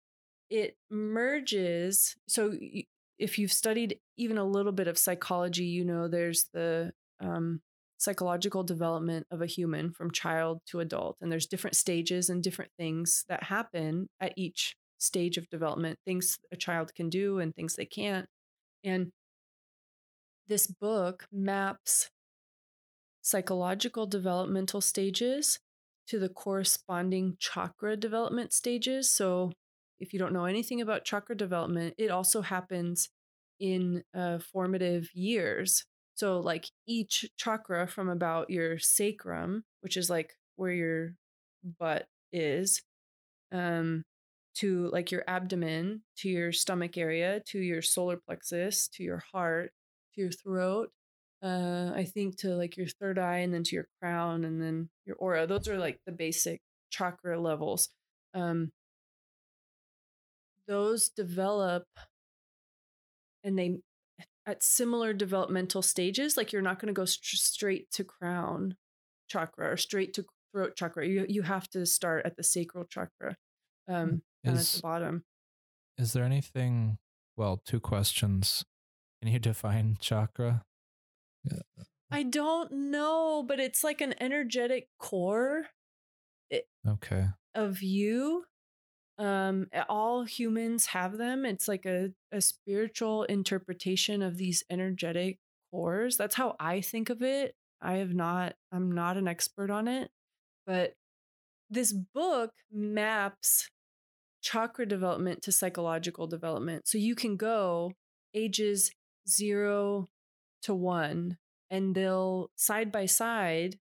it 0.49 0.77
merges. 0.89 2.15
So 2.27 2.53
if 3.17 3.39
you've 3.39 3.53
studied 3.53 3.99
even 4.17 4.37
a 4.37 4.43
little 4.43 4.71
bit 4.71 4.87
of 4.87 4.97
psychology, 4.97 5.65
you 5.65 5.85
know 5.85 6.07
there's 6.07 6.47
the 6.53 6.91
um, 7.19 7.61
psychological 7.97 8.63
development 8.63 9.25
of 9.31 9.41
a 9.41 9.47
human 9.47 9.91
from 9.91 10.11
child 10.11 10.61
to 10.67 10.79
adult, 10.79 11.17
and 11.21 11.31
there's 11.31 11.47
different 11.47 11.75
stages 11.75 12.29
and 12.29 12.43
different 12.43 12.71
things 12.77 13.25
that 13.29 13.43
happen 13.43 14.09
at 14.19 14.33
each 14.35 14.75
stage 14.97 15.37
of 15.37 15.49
development. 15.49 15.99
Things 16.05 16.37
a 16.51 16.55
child 16.55 16.93
can 16.95 17.09
do 17.09 17.39
and 17.39 17.55
things 17.55 17.75
they 17.75 17.85
can't. 17.85 18.27
And 18.83 19.11
this 20.47 20.67
book 20.67 21.25
maps 21.31 22.09
psychological 23.25 24.05
developmental 24.05 24.79
stages 24.81 25.59
to 26.07 26.19
the 26.19 26.29
corresponding 26.29 27.35
chakra 27.39 27.97
development 27.97 28.53
stages. 28.53 29.09
So, 29.09 29.51
if 29.99 30.13
you 30.13 30.19
don't 30.19 30.33
know 30.33 30.45
anything 30.45 30.81
about 30.81 31.05
chakra 31.05 31.35
development, 31.35 31.95
it 31.97 32.11
also 32.11 32.41
happens 32.41 33.09
in 33.59 34.03
uh, 34.13 34.39
formative 34.39 35.09
years. 35.13 35.85
So, 36.15 36.39
like 36.39 36.65
each 36.87 37.25
chakra 37.37 37.87
from 37.87 38.09
about 38.09 38.49
your 38.49 38.79
sacrum, 38.79 39.63
which 39.81 39.97
is 39.97 40.09
like 40.09 40.33
where 40.55 40.71
your 40.71 41.13
butt 41.79 42.05
is, 42.31 42.81
um, 43.51 44.03
to 44.55 44.89
like 44.91 45.11
your 45.11 45.23
abdomen, 45.27 46.03
to 46.17 46.29
your 46.29 46.51
stomach 46.51 46.97
area, 46.97 47.41
to 47.47 47.59
your 47.59 47.81
solar 47.81 48.17
plexus, 48.17 48.87
to 48.89 49.03
your 49.03 49.23
heart, 49.33 49.71
to 50.15 50.21
your 50.21 50.31
throat, 50.31 50.89
uh 51.43 51.91
i 51.95 52.03
think 52.03 52.37
to 52.37 52.49
like 52.55 52.77
your 52.77 52.87
third 52.87 53.19
eye 53.19 53.39
and 53.39 53.53
then 53.53 53.63
to 53.63 53.75
your 53.75 53.87
crown 54.01 54.45
and 54.45 54.61
then 54.61 54.89
your 55.05 55.15
aura 55.17 55.45
those 55.45 55.67
are 55.67 55.77
like 55.77 55.99
the 56.05 56.11
basic 56.11 56.61
chakra 56.89 57.39
levels 57.39 57.89
um 58.33 58.71
those 60.67 61.09
develop 61.09 61.85
and 63.43 63.57
they 63.57 63.77
at 64.47 64.61
similar 64.63 65.13
developmental 65.13 65.81
stages 65.81 66.37
like 66.37 66.51
you're 66.51 66.61
not 66.61 66.79
going 66.79 66.87
to 66.87 66.93
go 66.93 67.05
st- 67.05 67.39
straight 67.39 67.91
to 67.91 68.03
crown 68.03 68.75
chakra 69.27 69.71
or 69.71 69.77
straight 69.77 70.13
to 70.13 70.25
throat 70.53 70.75
chakra 70.75 71.07
you 71.07 71.25
you 71.27 71.41
have 71.41 71.67
to 71.69 71.85
start 71.85 72.25
at 72.25 72.35
the 72.37 72.43
sacral 72.43 72.85
chakra 72.85 73.35
um 73.87 74.21
down 74.43 74.57
at 74.57 74.65
the 74.65 74.79
bottom 74.81 75.23
is 75.97 76.11
there 76.11 76.25
anything? 76.25 76.97
Well, 77.37 77.61
two 77.65 77.79
questions. 77.79 78.65
Can 79.21 79.31
you 79.31 79.39
define 79.39 79.95
chakra? 79.97 80.65
i 82.11 82.21
don't 82.23 82.71
know 82.71 83.43
but 83.47 83.59
it's 83.59 83.83
like 83.83 84.01
an 84.01 84.13
energetic 84.19 84.87
core 84.99 85.67
Okay. 86.87 87.27
of 87.55 87.81
you 87.81 88.45
um 89.17 89.67
all 89.87 90.23
humans 90.23 90.87
have 90.87 91.17
them 91.17 91.45
it's 91.45 91.67
like 91.67 91.85
a, 91.85 92.11
a 92.31 92.41
spiritual 92.41 93.23
interpretation 93.23 94.21
of 94.21 94.37
these 94.37 94.63
energetic 94.69 95.39
cores 95.71 96.17
that's 96.17 96.35
how 96.35 96.55
i 96.59 96.81
think 96.81 97.09
of 97.09 97.21
it 97.21 97.55
i 97.81 97.93
have 97.93 98.13
not 98.13 98.55
i'm 98.73 98.91
not 98.91 99.15
an 99.15 99.27
expert 99.27 99.69
on 99.69 99.87
it 99.87 100.09
but 100.67 100.93
this 101.69 101.93
book 101.93 102.51
maps 102.71 103.69
chakra 104.41 104.85
development 104.85 105.41
to 105.41 105.51
psychological 105.51 106.27
development 106.27 106.85
so 106.87 106.97
you 106.97 107.15
can 107.15 107.37
go 107.37 107.93
ages 108.33 108.91
0 109.27 110.07
to 110.61 110.75
1 110.75 111.37
and 111.69 111.95
they'll 111.95 112.51
side 112.55 112.91
by 112.91 113.05
side 113.05 113.77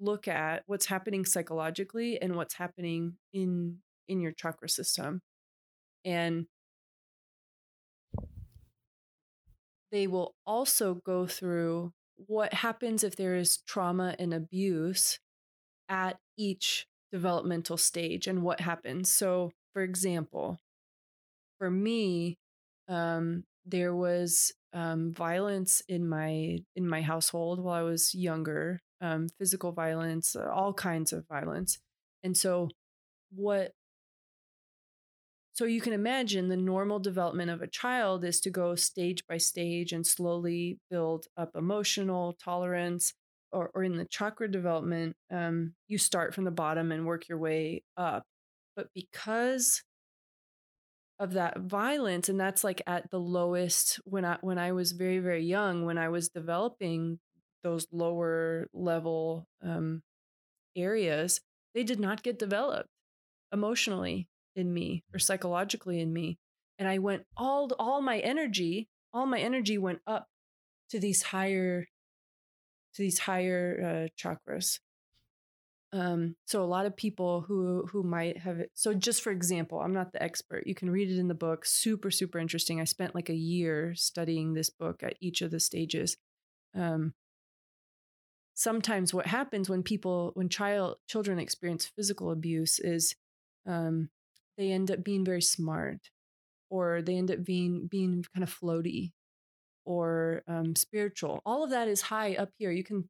look 0.00 0.26
at 0.28 0.62
what's 0.66 0.86
happening 0.86 1.24
psychologically 1.24 2.20
and 2.20 2.36
what's 2.36 2.54
happening 2.54 3.14
in 3.32 3.78
in 4.08 4.20
your 4.20 4.32
chakra 4.32 4.68
system 4.68 5.20
and 6.04 6.46
they 9.90 10.06
will 10.06 10.34
also 10.46 10.94
go 10.94 11.26
through 11.26 11.92
what 12.26 12.52
happens 12.52 13.04
if 13.04 13.16
there 13.16 13.36
is 13.36 13.58
trauma 13.66 14.14
and 14.18 14.34
abuse 14.34 15.18
at 15.88 16.18
each 16.36 16.86
developmental 17.12 17.76
stage 17.76 18.26
and 18.26 18.42
what 18.42 18.60
happens 18.60 19.10
so 19.10 19.50
for 19.72 19.82
example 19.82 20.58
for 21.58 21.70
me 21.70 22.36
um, 22.88 23.44
there 23.66 23.94
was 23.94 24.52
um, 24.72 25.12
violence 25.12 25.82
in 25.88 26.08
my 26.08 26.58
in 26.76 26.88
my 26.88 27.02
household 27.02 27.60
while 27.60 27.74
I 27.74 27.82
was 27.82 28.14
younger, 28.14 28.80
um, 29.00 29.28
physical 29.38 29.72
violence, 29.72 30.36
all 30.36 30.72
kinds 30.72 31.12
of 31.12 31.26
violence, 31.28 31.78
and 32.22 32.36
so 32.36 32.68
what. 33.34 33.72
So 35.58 35.64
you 35.64 35.80
can 35.80 35.92
imagine 35.92 36.46
the 36.46 36.56
normal 36.56 37.00
development 37.00 37.50
of 37.50 37.62
a 37.62 37.66
child 37.66 38.24
is 38.24 38.38
to 38.42 38.50
go 38.50 38.76
stage 38.76 39.26
by 39.26 39.38
stage 39.38 39.90
and 39.90 40.06
slowly 40.06 40.78
build 40.88 41.26
up 41.36 41.50
emotional 41.56 42.34
tolerance. 42.34 43.12
Or, 43.50 43.72
or 43.74 43.82
in 43.82 43.96
the 43.96 44.04
chakra 44.04 44.48
development, 44.48 45.16
um, 45.32 45.74
you 45.88 45.98
start 45.98 46.32
from 46.32 46.44
the 46.44 46.52
bottom 46.52 46.92
and 46.92 47.04
work 47.04 47.28
your 47.28 47.38
way 47.38 47.82
up. 47.96 48.22
But 48.76 48.86
because 48.94 49.82
of 51.18 51.32
that 51.32 51.58
violence 51.58 52.28
and 52.28 52.38
that's 52.38 52.62
like 52.62 52.80
at 52.86 53.10
the 53.10 53.18
lowest 53.18 53.98
when 54.04 54.24
i 54.24 54.38
when 54.40 54.56
i 54.56 54.70
was 54.70 54.92
very 54.92 55.18
very 55.18 55.42
young 55.42 55.84
when 55.84 55.98
i 55.98 56.08
was 56.08 56.28
developing 56.28 57.18
those 57.64 57.88
lower 57.90 58.68
level 58.72 59.44
um 59.64 60.00
areas 60.76 61.40
they 61.74 61.82
did 61.82 61.98
not 61.98 62.22
get 62.22 62.38
developed 62.38 62.88
emotionally 63.52 64.28
in 64.58 64.72
me 64.72 65.04
or 65.12 65.18
psychologically 65.18 66.00
in 66.00 66.12
me 66.12 66.38
and 66.78 66.88
i 66.88 66.98
went 66.98 67.24
all 67.36 67.70
all 67.78 68.02
my 68.02 68.18
energy 68.18 68.88
all 69.12 69.26
my 69.26 69.38
energy 69.38 69.78
went 69.78 70.00
up 70.06 70.26
to 70.90 70.98
these 70.98 71.22
higher 71.22 71.86
to 72.94 73.02
these 73.02 73.18
higher 73.20 74.08
uh, 74.08 74.08
chakras 74.20 74.78
um, 75.92 76.36
so 76.46 76.62
a 76.62 76.66
lot 76.66 76.84
of 76.84 76.96
people 76.96 77.42
who 77.48 77.86
who 77.90 78.02
might 78.02 78.38
have. 78.38 78.60
So 78.74 78.92
just 78.92 79.22
for 79.22 79.30
example, 79.30 79.80
I'm 79.80 79.94
not 79.94 80.12
the 80.12 80.22
expert. 80.22 80.66
You 80.66 80.74
can 80.74 80.90
read 80.90 81.10
it 81.10 81.18
in 81.18 81.28
the 81.28 81.34
book. 81.34 81.64
Super 81.64 82.10
super 82.10 82.38
interesting. 82.38 82.80
I 82.80 82.84
spent 82.84 83.14
like 83.14 83.30
a 83.30 83.34
year 83.34 83.94
studying 83.94 84.52
this 84.52 84.68
book 84.68 85.02
at 85.02 85.16
each 85.20 85.40
of 85.40 85.50
the 85.50 85.60
stages. 85.60 86.18
Um, 86.74 87.14
sometimes 88.52 89.14
what 89.14 89.26
happens 89.26 89.70
when 89.70 89.82
people 89.82 90.32
when 90.34 90.50
child 90.50 90.96
children 91.08 91.38
experience 91.38 91.86
physical 91.86 92.32
abuse 92.32 92.78
is 92.78 93.14
um, 93.66 94.10
they 94.58 94.72
end 94.72 94.90
up 94.90 95.02
being 95.02 95.24
very 95.24 95.40
smart, 95.40 96.10
or 96.68 97.00
they 97.00 97.16
end 97.16 97.30
up 97.30 97.44
being 97.44 97.86
being 97.90 98.24
kind 98.34 98.44
of 98.44 98.54
floaty, 98.54 99.12
or 99.86 100.42
um, 100.46 100.76
spiritual. 100.76 101.40
All 101.46 101.64
of 101.64 101.70
that 101.70 101.88
is 101.88 102.02
high 102.02 102.34
up 102.34 102.50
here. 102.58 102.70
You 102.70 102.84
can 102.84 103.08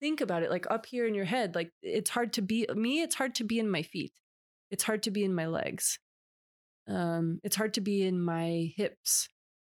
think 0.00 0.20
about 0.20 0.42
it 0.42 0.50
like 0.50 0.66
up 0.70 0.86
here 0.86 1.06
in 1.06 1.14
your 1.14 1.24
head 1.24 1.54
like 1.54 1.72
it's 1.82 2.10
hard 2.10 2.32
to 2.32 2.42
be 2.42 2.66
me 2.74 3.02
it's 3.02 3.14
hard 3.14 3.34
to 3.34 3.44
be 3.44 3.58
in 3.58 3.70
my 3.70 3.82
feet 3.82 4.12
it's 4.70 4.84
hard 4.84 5.02
to 5.02 5.10
be 5.10 5.24
in 5.24 5.34
my 5.34 5.46
legs 5.46 5.98
um 6.88 7.40
it's 7.42 7.56
hard 7.56 7.74
to 7.74 7.80
be 7.80 8.06
in 8.06 8.20
my 8.20 8.72
hips 8.76 9.28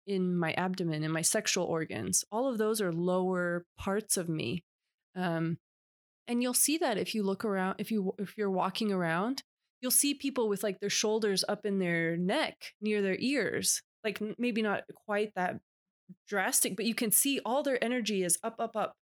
in 0.08 0.36
my 0.38 0.54
abdomen 0.54 1.04
in 1.04 1.12
my 1.12 1.22
sexual 1.22 1.66
organs 1.66 2.24
all 2.32 2.50
of 2.50 2.58
those 2.58 2.82
are 2.82 2.92
lower 2.92 3.66
parts 3.78 4.18
of 4.18 4.30
me 4.30 4.64
um 5.16 5.58
and 6.28 6.42
you'll 6.42 6.54
see 6.54 6.78
that 6.78 6.98
if 6.98 7.14
you 7.14 7.24
look 7.24 7.46
around 7.46 7.76
if 7.78 7.92
you 7.92 8.14
if 8.18 8.38
you're 8.38 8.50
walking 8.50 8.92
around 8.92 9.44
you'll 9.86 9.92
see 9.92 10.16
people 10.16 10.50
with 10.50 10.64
like 10.64 10.80
their 10.80 10.90
shoulders 10.90 11.46
up 11.48 11.64
in 11.64 11.78
their 11.78 12.18
neck 12.18 12.74
near 12.82 13.04
their 13.04 13.18
ears. 13.20 13.84
Like 14.04 14.20
maybe 14.40 14.64
not 14.64 14.82
quite 15.06 15.32
that 15.36 15.60
drastic, 16.28 16.76
but 16.76 16.86
you 16.86 16.96
can 16.96 17.12
see 17.12 17.40
all 17.46 17.62
their 17.62 17.84
energy 17.84 18.24
is 18.24 18.40
up, 18.44 18.56
up, 18.58 18.76
up. 18.76 18.96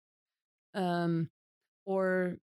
Um, 0.75 1.31
or 1.87 2.39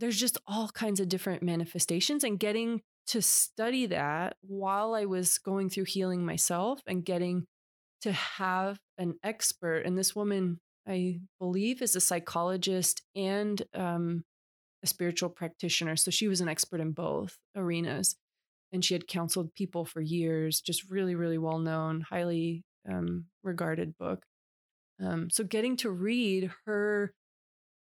there's 0.00 0.18
just 0.18 0.36
all 0.48 0.68
kinds 0.70 0.98
of 0.98 1.08
different 1.08 1.44
manifestations 1.44 2.24
and 2.24 2.40
getting 2.40 2.82
to 3.06 3.22
study 3.22 3.86
that 3.86 4.36
while 4.40 4.92
I 4.92 5.04
was 5.04 5.38
going 5.38 5.70
through 5.70 5.84
healing 5.84 6.26
myself 6.26 6.80
and 6.88 7.04
getting 7.04 7.46
to 8.00 8.10
have 8.10 8.80
an 8.98 9.14
expert. 9.22 9.86
And 9.86 9.96
this 9.96 10.16
woman, 10.16 10.58
I 10.88 11.20
believe, 11.38 11.82
is 11.82 11.94
a 11.94 12.00
psychologist 12.00 13.02
and 13.14 13.62
um, 13.74 14.24
a 14.82 14.86
spiritual 14.86 15.28
practitioner. 15.28 15.96
So 15.96 16.10
she 16.10 16.28
was 16.28 16.40
an 16.40 16.48
expert 16.48 16.80
in 16.80 16.92
both 16.92 17.38
arenas. 17.54 18.16
And 18.72 18.84
she 18.84 18.94
had 18.94 19.06
counseled 19.06 19.54
people 19.54 19.84
for 19.84 20.00
years, 20.00 20.60
just 20.60 20.90
really, 20.90 21.14
really 21.14 21.38
well 21.38 21.58
known, 21.58 22.00
highly 22.00 22.64
um, 22.88 23.26
regarded 23.42 23.96
book. 23.96 24.24
Um, 25.00 25.30
so 25.30 25.44
getting 25.44 25.76
to 25.78 25.90
read 25.90 26.50
her 26.64 27.12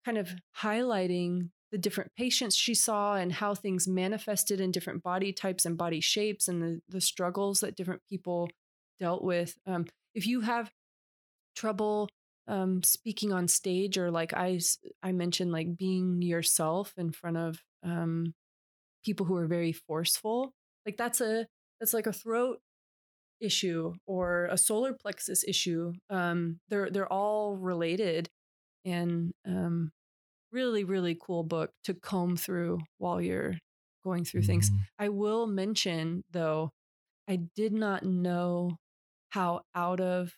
kind 0.05 0.18
of 0.18 0.34
highlighting 0.60 1.50
the 1.73 1.78
different 1.78 2.12
patients 2.16 2.55
she 2.55 2.74
saw 2.74 3.16
and 3.16 3.32
how 3.32 3.55
things 3.55 3.89
manifested 3.89 4.60
in 4.60 4.70
different 4.70 5.02
body 5.02 5.32
types 5.32 5.64
and 5.64 5.76
body 5.76 6.00
shapes 6.00 6.47
and 6.47 6.62
the, 6.62 6.81
the 6.89 7.00
struggles 7.00 7.60
that 7.60 7.76
different 7.76 8.02
people 8.08 8.48
dealt 9.00 9.24
with. 9.24 9.56
Um, 9.66 9.86
if 10.14 10.26
you 10.26 10.42
have 10.42 10.70
trouble 11.56 12.08
um, 12.47 12.82
speaking 12.82 13.32
on 13.32 13.48
stage 13.48 13.97
or 13.98 14.10
like 14.10 14.32
I, 14.34 14.60
I 15.02 15.12
mentioned, 15.12 15.52
like 15.52 15.76
being 15.76 16.23
yourself 16.23 16.92
in 16.97 17.12
front 17.12 17.36
of 17.36 17.60
um, 17.82 18.34
people 19.05 19.26
who 19.26 19.36
are 19.36 19.47
very 19.47 19.73
forceful, 19.73 20.52
like 20.86 20.97
that's 20.97 21.20
a, 21.20 21.47
that's 21.81 21.94
like 21.94 22.06
a 22.06 22.12
throat 22.12 22.58
issue 23.40 23.92
or 24.06 24.47
a 24.50 24.58
solar 24.58 24.92
plexus 24.92 25.44
issue. 25.44 25.92
Um, 26.10 26.60
they're 26.68 26.90
they're 26.90 27.12
all 27.12 27.56
related, 27.56 28.28
and 28.84 29.32
um, 29.47 29.92
really 30.52 30.84
really 30.84 31.16
cool 31.20 31.42
book 31.42 31.70
to 31.84 31.94
comb 31.94 32.36
through 32.36 32.81
while 32.98 33.20
you're 33.20 33.58
going 34.05 34.24
through 34.24 34.42
mm-hmm. 34.42 34.48
things. 34.48 34.70
I 34.98 35.08
will 35.08 35.47
mention 35.47 36.24
though, 36.31 36.70
I 37.28 37.40
did 37.56 37.73
not 37.73 38.05
know 38.05 38.76
how 39.31 39.62
out 39.74 40.00
of 40.00 40.32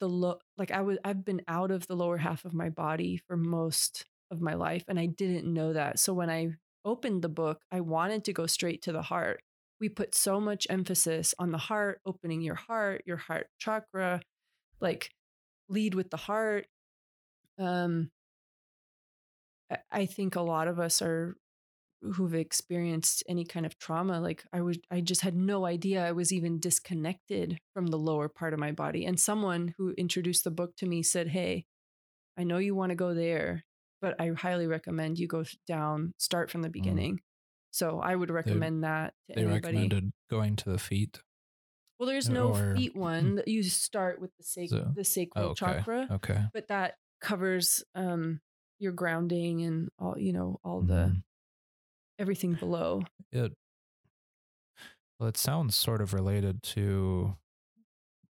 the 0.00 0.08
low 0.08 0.38
like 0.56 0.70
I 0.70 0.82
was 0.82 0.98
I've 1.04 1.24
been 1.24 1.42
out 1.48 1.70
of 1.70 1.86
the 1.86 1.96
lower 1.96 2.18
half 2.18 2.44
of 2.44 2.54
my 2.54 2.68
body 2.68 3.20
for 3.26 3.36
most 3.36 4.04
of 4.30 4.40
my 4.40 4.54
life 4.54 4.84
and 4.88 4.98
I 4.98 5.06
didn't 5.06 5.52
know 5.52 5.72
that. 5.72 5.98
So 5.98 6.12
when 6.14 6.30
I 6.30 6.50
opened 6.84 7.22
the 7.22 7.28
book, 7.28 7.60
I 7.72 7.80
wanted 7.80 8.24
to 8.24 8.32
go 8.32 8.46
straight 8.46 8.82
to 8.82 8.92
the 8.92 9.02
heart 9.02 9.40
we 9.80 9.88
put 9.88 10.14
so 10.14 10.40
much 10.40 10.66
emphasis 10.68 11.34
on 11.38 11.52
the 11.52 11.58
heart, 11.58 12.00
opening 12.04 12.40
your 12.40 12.56
heart, 12.56 13.02
your 13.06 13.16
heart 13.16 13.46
chakra, 13.58 14.20
like 14.80 15.10
lead 15.68 15.94
with 15.94 16.10
the 16.10 16.16
heart. 16.16 16.66
Um, 17.58 18.10
I 19.90 20.06
think 20.06 20.36
a 20.36 20.40
lot 20.40 20.68
of 20.68 20.80
us 20.80 21.02
are 21.02 21.36
who've 22.14 22.34
experienced 22.34 23.22
any 23.28 23.44
kind 23.44 23.66
of 23.66 23.78
trauma 23.78 24.20
like 24.20 24.44
i 24.52 24.60
was 24.60 24.78
i 24.90 25.00
just 25.00 25.22
had 25.22 25.34
no 25.34 25.66
idea 25.66 26.06
i 26.06 26.12
was 26.12 26.32
even 26.32 26.60
disconnected 26.60 27.58
from 27.74 27.88
the 27.88 27.98
lower 27.98 28.28
part 28.28 28.52
of 28.52 28.60
my 28.60 28.70
body 28.72 29.04
and 29.04 29.18
someone 29.18 29.74
who 29.76 29.92
introduced 29.98 30.44
the 30.44 30.50
book 30.50 30.76
to 30.76 30.86
me 30.86 31.02
said 31.02 31.28
hey 31.28 31.64
i 32.36 32.44
know 32.44 32.58
you 32.58 32.74
want 32.74 32.90
to 32.90 32.96
go 32.96 33.14
there 33.14 33.64
but 34.00 34.14
i 34.20 34.30
highly 34.36 34.66
recommend 34.66 35.18
you 35.18 35.26
go 35.26 35.44
down 35.66 36.12
start 36.18 36.50
from 36.50 36.62
the 36.62 36.68
mm. 36.68 36.72
beginning 36.72 37.20
so 37.70 38.00
I 38.00 38.14
would 38.14 38.30
recommend 38.30 38.82
they, 38.82 38.88
that 38.88 39.14
to 39.28 39.34
they 39.34 39.42
anybody. 39.42 39.76
recommended 39.76 40.12
going 40.30 40.56
to 40.56 40.70
the 40.70 40.78
feet. 40.78 41.20
Well, 41.98 42.08
there's 42.08 42.28
no 42.28 42.54
or, 42.54 42.74
feet 42.74 42.96
one. 42.96 43.42
You 43.46 43.62
start 43.62 44.20
with 44.20 44.30
the 44.36 44.44
sac- 44.44 44.70
so, 44.70 44.92
the 44.94 45.04
sacral 45.04 45.44
oh, 45.44 45.48
okay, 45.50 45.58
chakra. 45.58 46.08
Okay. 46.12 46.44
But 46.52 46.68
that 46.68 46.94
covers 47.20 47.82
um 47.94 48.40
your 48.78 48.92
grounding 48.92 49.62
and 49.62 49.88
all 49.98 50.16
you 50.16 50.32
know 50.32 50.60
all 50.64 50.80
the 50.80 51.12
mm. 51.12 51.22
Everything 52.18 52.54
below. 52.54 53.02
It 53.32 53.52
well, 55.18 55.28
it 55.28 55.36
sounds 55.36 55.74
sort 55.74 56.00
of 56.00 56.14
related 56.14 56.62
to 56.62 57.36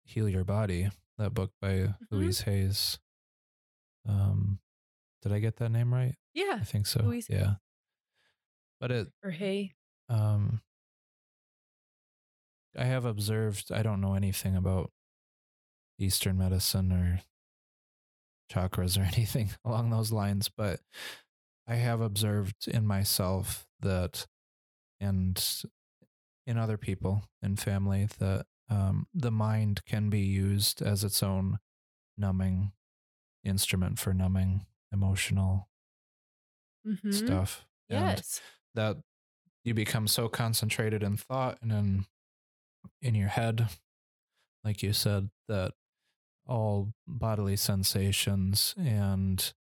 Heal 0.06 0.30
Your 0.30 0.46
Body, 0.46 0.90
that 1.18 1.34
book 1.34 1.52
by 1.62 1.70
mm-hmm. 1.70 2.16
Louise 2.16 2.42
Hayes. 2.42 3.00
Um, 4.08 4.60
did 5.22 5.34
I 5.34 5.40
get 5.40 5.58
that 5.58 5.70
name 5.70 5.94
right? 5.94 6.16
Yeah, 6.34 6.58
I 6.62 6.64
think 6.64 6.88
so. 6.88 7.04
Louise 7.04 7.28
yeah, 7.30 7.56
but 8.80 8.92
it 8.92 9.08
or 9.24 9.32
hey. 9.32 9.74
Um 10.10 10.62
I 12.78 12.86
have 12.86 13.06
observed 13.06 13.72
I 13.72 13.82
don't 13.82 14.02
know 14.02 14.14
anything 14.14 14.56
about 14.56 14.92
Eastern 16.00 16.38
medicine 16.38 16.92
or 16.92 17.22
chakras 18.52 18.98
or 18.98 19.02
anything 19.16 19.52
along 19.66 19.90
those 19.90 20.12
lines, 20.12 20.50
but 20.50 20.80
I 21.68 21.76
have 21.76 22.00
observed 22.00 22.68
in 22.68 22.86
myself 22.88 23.67
that 23.82 24.26
and 25.00 25.64
in 26.46 26.58
other 26.58 26.78
people 26.78 27.24
in 27.42 27.56
family 27.56 28.08
that 28.20 28.46
um, 28.70 29.08
the 29.14 29.32
mind 29.32 29.82
can 29.86 30.10
be 30.10 30.22
used 30.22 30.82
as 30.82 31.04
its 31.04 31.22
own 31.22 31.60
numbing 32.18 32.72
instrument 33.44 34.00
for 34.00 34.14
numbing 34.14 34.66
emotional 34.92 35.70
mm-hmm. 36.86 37.12
stuff. 37.12 37.66
Yes 37.90 38.42
that 38.78 38.98
you 39.66 39.74
become 39.74 40.08
so 40.08 40.30
concentrated 40.30 41.04
in 41.04 41.18
thought 41.18 41.58
and 41.62 41.72
in 41.74 42.06
in 43.02 43.16
your 43.16 43.28
head 43.28 43.68
like 44.64 44.82
you 44.82 44.94
said 44.94 45.30
that 45.50 45.74
all 46.46 46.94
bodily 47.06 47.58
sensations 47.58 48.74
and 48.78 49.54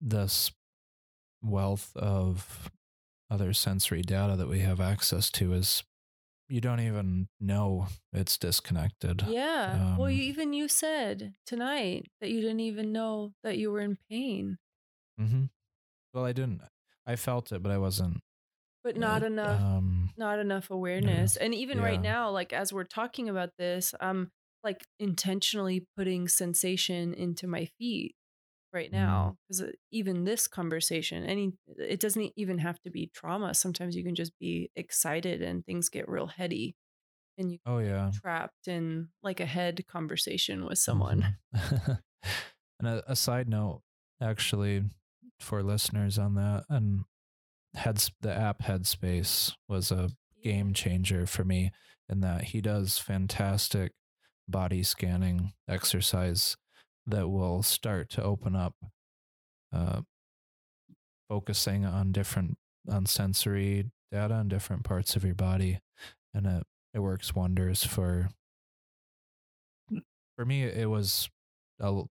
this 0.00 0.52
wealth 1.42 1.92
of 1.96 2.70
other 3.30 3.52
sensory 3.52 4.02
data 4.02 4.36
that 4.36 4.48
we 4.48 4.60
have 4.60 4.80
access 4.80 5.30
to 5.30 5.52
is 5.52 5.82
you 6.48 6.60
don't 6.60 6.80
even 6.80 7.28
know 7.40 7.88
it's 8.12 8.38
disconnected. 8.38 9.24
Yeah. 9.28 9.72
Um, 9.74 9.96
well, 9.96 10.10
you, 10.10 10.22
even 10.22 10.52
you 10.52 10.68
said 10.68 11.34
tonight 11.44 12.06
that 12.20 12.30
you 12.30 12.40
didn't 12.40 12.60
even 12.60 12.92
know 12.92 13.32
that 13.42 13.58
you 13.58 13.70
were 13.72 13.80
in 13.80 13.98
pain. 14.08 14.58
Mm-hmm. 15.20 15.44
Well, 16.14 16.24
I 16.24 16.32
didn't. 16.32 16.62
I 17.06 17.16
felt 17.16 17.52
it, 17.52 17.62
but 17.62 17.72
I 17.72 17.78
wasn't. 17.78 18.20
But 18.84 18.96
not 18.96 19.24
enough, 19.24 19.60
um, 19.60 20.10
not 20.16 20.38
enough 20.38 20.70
awareness. 20.70 21.36
Yeah. 21.36 21.46
And 21.46 21.54
even 21.54 21.78
yeah. 21.78 21.84
right 21.84 22.00
now, 22.00 22.30
like 22.30 22.52
as 22.52 22.72
we're 22.72 22.84
talking 22.84 23.28
about 23.28 23.50
this, 23.58 23.94
I'm 24.00 24.30
like 24.62 24.84
intentionally 25.00 25.86
putting 25.96 26.28
sensation 26.28 27.12
into 27.12 27.48
my 27.48 27.68
feet 27.78 28.14
right 28.76 28.92
mm-hmm. 28.92 29.04
now 29.04 29.36
because 29.48 29.62
mm. 29.62 29.72
even 29.90 30.24
this 30.24 30.46
conversation, 30.46 31.24
any, 31.24 31.52
it 31.78 31.98
doesn't 31.98 32.32
even 32.36 32.58
have 32.58 32.80
to 32.82 32.90
be 32.90 33.10
trauma. 33.12 33.54
Sometimes 33.54 33.96
you 33.96 34.04
can 34.04 34.14
just 34.14 34.38
be 34.38 34.70
excited 34.76 35.42
and 35.42 35.64
things 35.64 35.88
get 35.88 36.08
real 36.08 36.26
heady, 36.26 36.76
and 37.38 37.50
you 37.52 37.58
oh 37.66 37.78
yeah 37.78 38.10
trapped 38.22 38.68
in 38.68 39.08
like 39.22 39.40
a 39.40 39.46
head 39.46 39.84
conversation 39.88 40.66
with 40.66 40.78
someone. 40.78 41.36
Mm-hmm. 41.56 41.92
and 42.80 42.88
a, 42.88 43.10
a 43.10 43.16
side 43.16 43.48
note, 43.48 43.82
actually, 44.20 44.84
for 45.40 45.62
listeners 45.62 46.18
on 46.18 46.34
that. 46.34 46.64
And 46.68 47.04
heads 47.74 48.12
the 48.20 48.32
app 48.32 48.62
Headspace 48.62 49.52
was 49.68 49.90
a 49.90 50.10
game 50.42 50.74
changer 50.74 51.26
for 51.26 51.44
me 51.44 51.72
in 52.08 52.20
that 52.20 52.44
he 52.44 52.60
does 52.60 52.98
fantastic 52.98 53.92
body 54.48 54.82
scanning 54.82 55.52
exercise 55.68 56.56
that 57.06 57.28
will 57.28 57.62
start 57.62 58.08
to 58.10 58.22
open 58.22 58.56
up 58.56 58.74
uh, 59.72 60.00
focusing 61.28 61.84
on 61.84 62.12
different 62.12 62.56
on 62.88 63.06
sensory 63.06 63.90
data 64.12 64.34
on 64.34 64.48
different 64.48 64.84
parts 64.84 65.16
of 65.16 65.24
your 65.24 65.34
body 65.34 65.80
and 66.32 66.46
it 66.46 66.64
it 66.94 67.00
works 67.00 67.34
wonders 67.34 67.84
for 67.84 68.28
for 70.36 70.44
me 70.44 70.62
it 70.62 70.88
was 70.88 71.28
a 71.80 72.02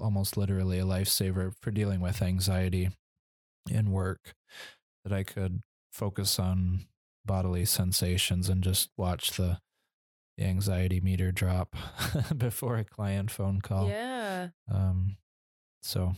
almost 0.00 0.36
literally 0.36 0.78
a 0.78 0.84
lifesaver 0.84 1.52
for 1.60 1.70
dealing 1.70 2.00
with 2.00 2.22
anxiety 2.22 2.90
in 3.70 3.90
work 3.90 4.34
that 5.04 5.12
I 5.12 5.22
could 5.22 5.62
focus 5.92 6.38
on 6.38 6.86
bodily 7.24 7.64
sensations 7.64 8.48
and 8.48 8.62
just 8.62 8.90
watch 8.96 9.32
the, 9.32 9.58
the 10.36 10.44
anxiety 10.44 11.00
meter 11.00 11.30
drop 11.32 11.76
before 12.36 12.76
a 12.76 12.84
client 12.84 13.30
phone 13.30 13.60
call. 13.60 13.88
Yeah. 13.88 14.48
Um 14.70 15.16
so 15.82 16.14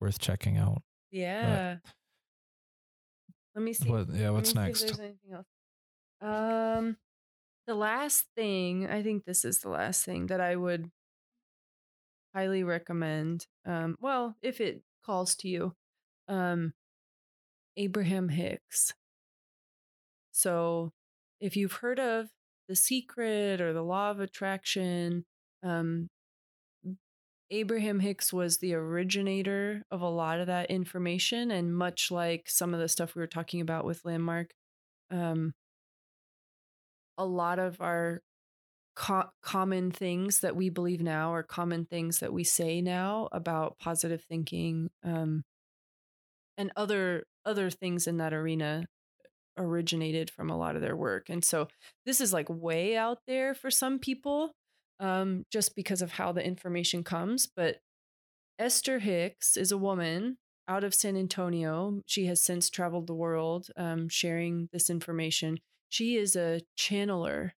worth 0.00 0.18
checking 0.18 0.56
out. 0.56 0.82
Yeah. 1.10 1.76
But, 1.82 1.92
Let 3.54 3.64
me 3.64 3.72
see. 3.72 3.88
What, 3.88 4.08
yeah, 4.12 4.30
what's 4.30 4.54
next? 4.54 4.82
there's 4.82 4.98
anything 4.98 5.32
else. 5.32 5.46
Um 6.20 6.96
the 7.66 7.74
last 7.74 8.26
thing, 8.36 8.86
I 8.88 9.02
think 9.02 9.24
this 9.24 9.44
is 9.44 9.60
the 9.60 9.70
last 9.70 10.04
thing 10.04 10.26
that 10.26 10.40
I 10.40 10.56
would 10.56 10.90
highly 12.34 12.62
recommend. 12.62 13.46
Um, 13.64 13.96
well, 14.00 14.36
if 14.42 14.60
it 14.60 14.82
calls 15.04 15.34
to 15.36 15.48
you, 15.48 15.74
um, 16.28 16.74
Abraham 17.76 18.28
Hicks. 18.28 18.92
So, 20.32 20.92
if 21.40 21.56
you've 21.56 21.72
heard 21.74 21.98
of 21.98 22.28
The 22.68 22.76
Secret 22.76 23.60
or 23.60 23.72
the 23.72 23.82
Law 23.82 24.10
of 24.10 24.20
Attraction, 24.20 25.24
um, 25.62 26.08
Abraham 27.50 28.00
Hicks 28.00 28.32
was 28.32 28.58
the 28.58 28.74
originator 28.74 29.82
of 29.90 30.00
a 30.00 30.08
lot 30.08 30.40
of 30.40 30.46
that 30.46 30.70
information. 30.70 31.50
And 31.50 31.76
much 31.76 32.10
like 32.10 32.48
some 32.48 32.72
of 32.72 32.80
the 32.80 32.88
stuff 32.88 33.14
we 33.14 33.20
were 33.20 33.26
talking 33.26 33.60
about 33.60 33.84
with 33.84 34.04
Landmark, 34.04 34.50
um, 35.10 35.52
a 37.18 37.24
lot 37.24 37.58
of 37.58 37.80
our 37.80 38.22
co- 38.94 39.30
common 39.42 39.90
things 39.90 40.40
that 40.40 40.56
we 40.56 40.68
believe 40.68 41.02
now 41.02 41.32
or 41.32 41.42
common 41.42 41.84
things 41.84 42.20
that 42.20 42.32
we 42.32 42.44
say 42.44 42.80
now 42.80 43.28
about 43.32 43.78
positive 43.78 44.22
thinking 44.22 44.90
um, 45.04 45.44
and 46.56 46.72
other 46.76 47.24
other 47.44 47.70
things 47.70 48.06
in 48.06 48.16
that 48.18 48.32
arena 48.32 48.86
originated 49.56 50.30
from 50.30 50.50
a 50.50 50.56
lot 50.56 50.76
of 50.76 50.82
their 50.82 50.96
work. 50.96 51.28
And 51.28 51.44
so 51.44 51.68
this 52.06 52.20
is 52.20 52.32
like 52.32 52.48
way 52.48 52.96
out 52.96 53.18
there 53.26 53.54
for 53.54 53.70
some 53.70 53.98
people 53.98 54.52
um, 55.00 55.44
just 55.50 55.74
because 55.74 56.02
of 56.02 56.12
how 56.12 56.32
the 56.32 56.44
information 56.44 57.04
comes. 57.04 57.46
But 57.46 57.78
Esther 58.58 59.00
Hicks 59.00 59.56
is 59.56 59.72
a 59.72 59.78
woman 59.78 60.38
out 60.68 60.84
of 60.84 60.94
San 60.94 61.16
Antonio. 61.16 62.00
She 62.06 62.26
has 62.26 62.42
since 62.42 62.70
traveled 62.70 63.06
the 63.06 63.14
world 63.14 63.68
um, 63.76 64.08
sharing 64.08 64.68
this 64.72 64.88
information. 64.90 65.58
She 65.88 66.16
is 66.16 66.36
a 66.36 66.62
channeler. 66.78 67.52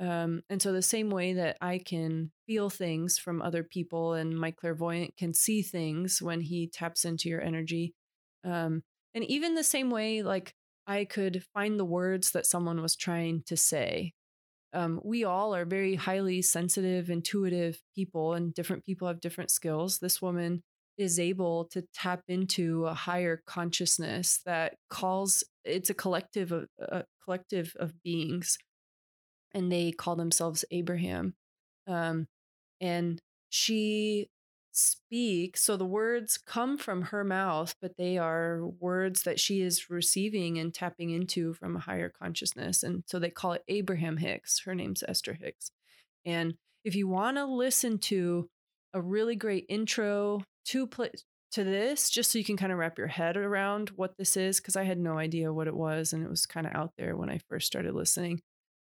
Um, 0.00 0.42
and 0.50 0.60
so, 0.60 0.72
the 0.72 0.82
same 0.82 1.10
way 1.10 1.34
that 1.34 1.58
I 1.60 1.78
can 1.78 2.32
feel 2.46 2.70
things 2.70 3.18
from 3.18 3.40
other 3.40 3.62
people 3.62 4.14
and 4.14 4.36
my 4.36 4.50
clairvoyant 4.50 5.16
can 5.16 5.32
see 5.32 5.62
things 5.62 6.20
when 6.20 6.40
he 6.40 6.66
taps 6.66 7.04
into 7.04 7.28
your 7.28 7.40
energy, 7.40 7.94
um, 8.42 8.82
and 9.14 9.22
even 9.24 9.54
the 9.54 9.62
same 9.62 9.90
way, 9.90 10.22
like 10.22 10.54
I 10.86 11.04
could 11.04 11.44
find 11.54 11.78
the 11.78 11.84
words 11.84 12.32
that 12.32 12.46
someone 12.46 12.82
was 12.82 12.96
trying 12.96 13.42
to 13.46 13.56
say. 13.56 14.12
Um, 14.74 15.00
we 15.04 15.24
all 15.24 15.54
are 15.54 15.64
very 15.64 15.96
highly 15.96 16.42
sensitive, 16.42 17.10
intuitive 17.10 17.80
people, 17.94 18.32
and 18.34 18.54
different 18.54 18.84
people 18.84 19.06
have 19.06 19.20
different 19.20 19.50
skills. 19.50 19.98
This 19.98 20.22
woman 20.22 20.62
is 20.98 21.18
able 21.18 21.66
to 21.66 21.84
tap 21.94 22.22
into 22.28 22.86
a 22.86 22.94
higher 22.94 23.42
consciousness 23.46 24.40
that 24.44 24.74
calls 24.90 25.44
it's 25.64 25.90
a 25.90 25.94
collective 25.94 26.52
of 26.52 26.66
a 26.78 27.04
collective 27.24 27.74
of 27.78 28.02
beings 28.02 28.58
and 29.54 29.70
they 29.70 29.92
call 29.92 30.16
themselves 30.16 30.64
abraham 30.70 31.34
um, 31.86 32.26
and 32.80 33.20
she 33.48 34.28
speak. 34.72 35.56
So 35.56 35.76
the 35.76 35.84
words 35.84 36.38
come 36.38 36.78
from 36.78 37.02
her 37.02 37.24
mouth, 37.24 37.74
but 37.80 37.96
they 37.98 38.18
are 38.18 38.66
words 38.80 39.22
that 39.22 39.38
she 39.38 39.60
is 39.60 39.90
receiving 39.90 40.58
and 40.58 40.72
tapping 40.72 41.10
into 41.10 41.52
from 41.54 41.76
a 41.76 41.80
higher 41.80 42.08
consciousness. 42.08 42.82
And 42.82 43.04
so 43.06 43.18
they 43.18 43.30
call 43.30 43.52
it 43.52 43.64
Abraham 43.68 44.16
Hicks. 44.16 44.60
Her 44.60 44.74
name's 44.74 45.04
Esther 45.06 45.34
Hicks. 45.34 45.70
And 46.24 46.54
if 46.84 46.94
you 46.96 47.06
want 47.06 47.36
to 47.36 47.44
listen 47.44 47.98
to 47.98 48.48
a 48.94 49.00
really 49.00 49.36
great 49.36 49.66
intro 49.68 50.42
to 50.66 50.86
play 50.86 51.10
to 51.52 51.64
this, 51.64 52.08
just 52.08 52.32
so 52.32 52.38
you 52.38 52.44
can 52.44 52.56
kind 52.56 52.72
of 52.72 52.78
wrap 52.78 52.96
your 52.96 53.08
head 53.08 53.36
around 53.36 53.90
what 53.90 54.16
this 54.16 54.38
is, 54.38 54.58
because 54.58 54.74
I 54.74 54.84
had 54.84 54.98
no 54.98 55.18
idea 55.18 55.52
what 55.52 55.66
it 55.66 55.76
was, 55.76 56.12
and 56.14 56.24
it 56.24 56.30
was 56.30 56.46
kind 56.46 56.66
of 56.66 56.74
out 56.74 56.92
there 56.96 57.14
when 57.14 57.28
I 57.28 57.40
first 57.48 57.66
started 57.66 57.94
listening. 57.94 58.40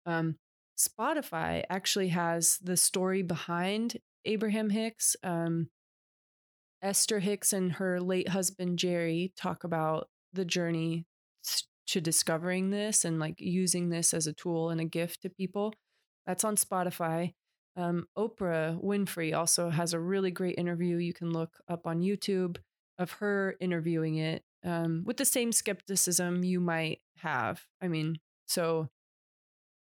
Um, 0.07 0.37
Spotify 0.77 1.63
actually 1.69 2.07
has 2.09 2.57
the 2.57 2.75
story 2.75 3.21
behind 3.21 3.97
Abraham 4.25 4.69
Hicks. 4.69 5.15
Um, 5.23 5.69
Esther 6.81 7.19
Hicks 7.19 7.53
and 7.53 7.73
her 7.73 7.99
late 7.99 8.29
husband 8.29 8.77
Jerry 8.77 9.33
talk 9.35 9.63
about 9.63 10.07
the 10.33 10.45
journey 10.45 11.05
to 11.87 12.01
discovering 12.01 12.69
this 12.69 13.05
and 13.05 13.19
like 13.19 13.35
using 13.39 13.89
this 13.89 14.13
as 14.13 14.27
a 14.27 14.33
tool 14.33 14.69
and 14.69 14.81
a 14.81 14.85
gift 14.85 15.21
to 15.21 15.29
people. 15.29 15.73
That's 16.25 16.43
on 16.43 16.55
Spotify. 16.55 17.33
Um, 17.77 18.07
Oprah 18.17 18.81
Winfrey 18.83 19.35
also 19.35 19.69
has 19.69 19.93
a 19.93 19.99
really 19.99 20.31
great 20.31 20.57
interview 20.57 20.97
you 20.97 21.13
can 21.13 21.31
look 21.31 21.51
up 21.67 21.85
on 21.85 22.01
YouTube 22.01 22.57
of 22.97 23.11
her 23.13 23.55
interviewing 23.59 24.15
it 24.15 24.43
um, 24.63 25.03
with 25.05 25.17
the 25.17 25.25
same 25.25 25.51
skepticism 25.51 26.43
you 26.43 26.59
might 26.59 26.99
have. 27.17 27.63
I 27.81 27.87
mean, 27.87 28.17
so 28.47 28.89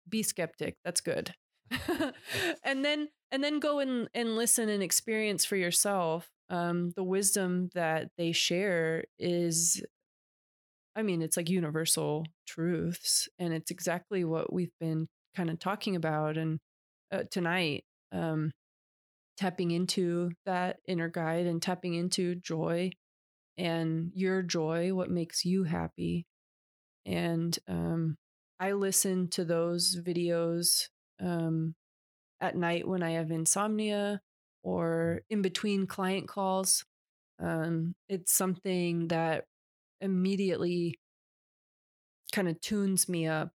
be 0.09 0.23
skeptic. 0.23 0.77
That's 0.85 1.01
good. 1.01 1.35
and 2.65 2.85
then 2.85 3.09
and 3.31 3.45
then 3.45 3.61
go 3.61 3.79
and, 3.79 4.09
and 4.15 4.37
listen 4.37 4.69
and 4.69 4.83
experience 4.83 5.45
for 5.45 5.57
yourself 5.57 6.29
um, 6.51 6.93
the 6.97 7.05
wisdom 7.05 7.69
that 7.75 8.11
they 8.17 8.33
share 8.33 9.05
is 9.19 9.83
i 10.97 11.03
mean 11.03 11.23
it's 11.23 11.37
like 11.37 11.51
universal 11.51 12.27
truths 12.47 13.29
and 13.39 13.53
it's 13.53 13.71
exactly 13.71 14.25
what 14.25 14.53
we've 14.53 14.73
been 14.81 15.07
kind 15.37 15.51
of 15.51 15.59
talking 15.59 15.95
about 15.95 16.37
and 16.37 16.59
uh, 17.13 17.23
tonight 17.31 17.85
um, 18.13 18.51
tapping 19.39 19.71
into 19.71 20.31
that 20.47 20.79
inner 20.87 21.09
guide 21.09 21.47
and 21.47 21.63
tapping 21.63 21.95
into 21.95 22.35
joy 22.35 22.91
and 23.57 24.11
your 24.15 24.43
joy 24.43 24.95
what 24.95 25.11
makes 25.11 25.45
you 25.45 25.65
happy. 25.65 26.27
And 27.07 27.57
um, 27.69 28.17
i 28.61 28.73
listen 28.73 29.29
to 29.29 29.45
those 29.45 29.97
videos 30.05 30.89
um, 31.21 31.75
at 32.41 32.57
night 32.57 32.87
when 32.87 33.03
I 33.03 33.13
have 33.13 33.31
insomnia 33.31 34.21
or 34.63 35.23
in 35.31 35.43
between 35.43 35.87
client 35.87 36.29
calls. 36.29 36.85
Um, 37.41 37.95
it's 38.09 38.33
something 38.33 39.09
that 39.09 39.45
immediately 40.01 40.99
kind 42.33 42.49
of 42.49 42.61
tunes 42.61 43.09
me 43.09 43.27
up 43.27 43.53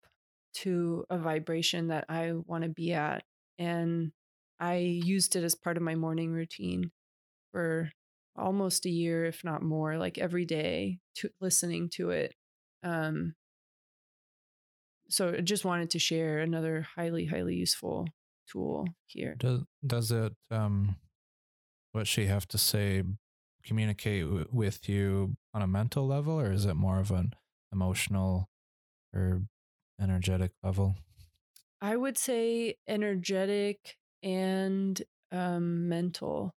to 0.54 1.04
a 1.10 1.18
vibration 1.18 1.88
that 1.88 2.06
I 2.08 2.32
want 2.46 2.64
to 2.64 2.70
be 2.70 2.92
at. 2.92 3.24
And 3.58 4.12
I 4.60 4.76
used 4.76 5.36
it 5.36 5.44
as 5.44 5.54
part 5.54 5.76
of 5.76 5.82
my 5.82 5.94
morning 5.94 6.32
routine 6.32 6.90
for 7.52 7.90
almost 8.36 8.86
a 8.86 8.90
year, 8.90 9.24
if 9.24 9.44
not 9.44 9.62
more, 9.62 9.98
like 9.98 10.18
every 10.18 10.44
day, 10.44 10.98
to 11.16 11.30
listening 11.40 11.90
to 11.94 12.10
it. 12.10 12.34
Um, 12.82 13.34
so 15.08 15.34
I 15.36 15.40
just 15.40 15.64
wanted 15.64 15.90
to 15.90 15.98
share 15.98 16.38
another 16.38 16.86
highly, 16.96 17.26
highly 17.26 17.56
useful 17.56 18.06
tool 18.50 18.86
here. 19.06 19.34
Does 19.38 19.60
does 19.86 20.10
it 20.10 20.34
um 20.50 20.96
what 21.92 22.06
she 22.06 22.26
have 22.26 22.46
to 22.48 22.58
say 22.58 23.02
communicate 23.64 24.24
w- 24.24 24.48
with 24.50 24.88
you 24.88 25.36
on 25.54 25.62
a 25.62 25.66
mental 25.66 26.06
level 26.06 26.40
or 26.40 26.52
is 26.52 26.64
it 26.64 26.74
more 26.74 26.98
of 26.98 27.10
an 27.10 27.32
emotional 27.72 28.48
or 29.14 29.42
energetic 30.00 30.52
level? 30.62 30.96
I 31.80 31.96
would 31.96 32.16
say 32.16 32.76
energetic 32.88 33.96
and 34.22 35.00
um, 35.30 35.88
mental. 35.88 36.54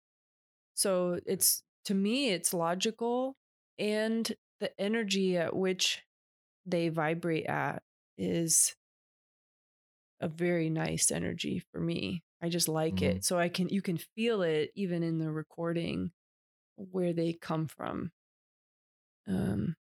So 0.74 1.18
it's 1.26 1.62
to 1.86 1.94
me, 1.94 2.30
it's 2.30 2.54
logical, 2.54 3.36
and 3.78 4.30
the 4.60 4.78
energy 4.80 5.36
at 5.36 5.54
which 5.54 6.02
they 6.66 6.88
vibrate 6.88 7.46
at 7.46 7.82
is 8.16 8.74
a 10.24 10.28
very 10.28 10.70
nice 10.70 11.10
energy 11.10 11.62
for 11.70 11.78
me. 11.78 12.22
I 12.42 12.48
just 12.48 12.66
like 12.66 12.96
mm-hmm. 12.96 13.18
it. 13.18 13.24
So 13.24 13.38
I 13.38 13.50
can 13.50 13.68
you 13.68 13.82
can 13.82 13.98
feel 13.98 14.42
it 14.42 14.70
even 14.74 15.02
in 15.02 15.18
the 15.18 15.30
recording 15.30 16.12
where 16.76 17.12
they 17.12 17.34
come 17.34 17.66
from. 17.68 18.10
Um 19.28 19.76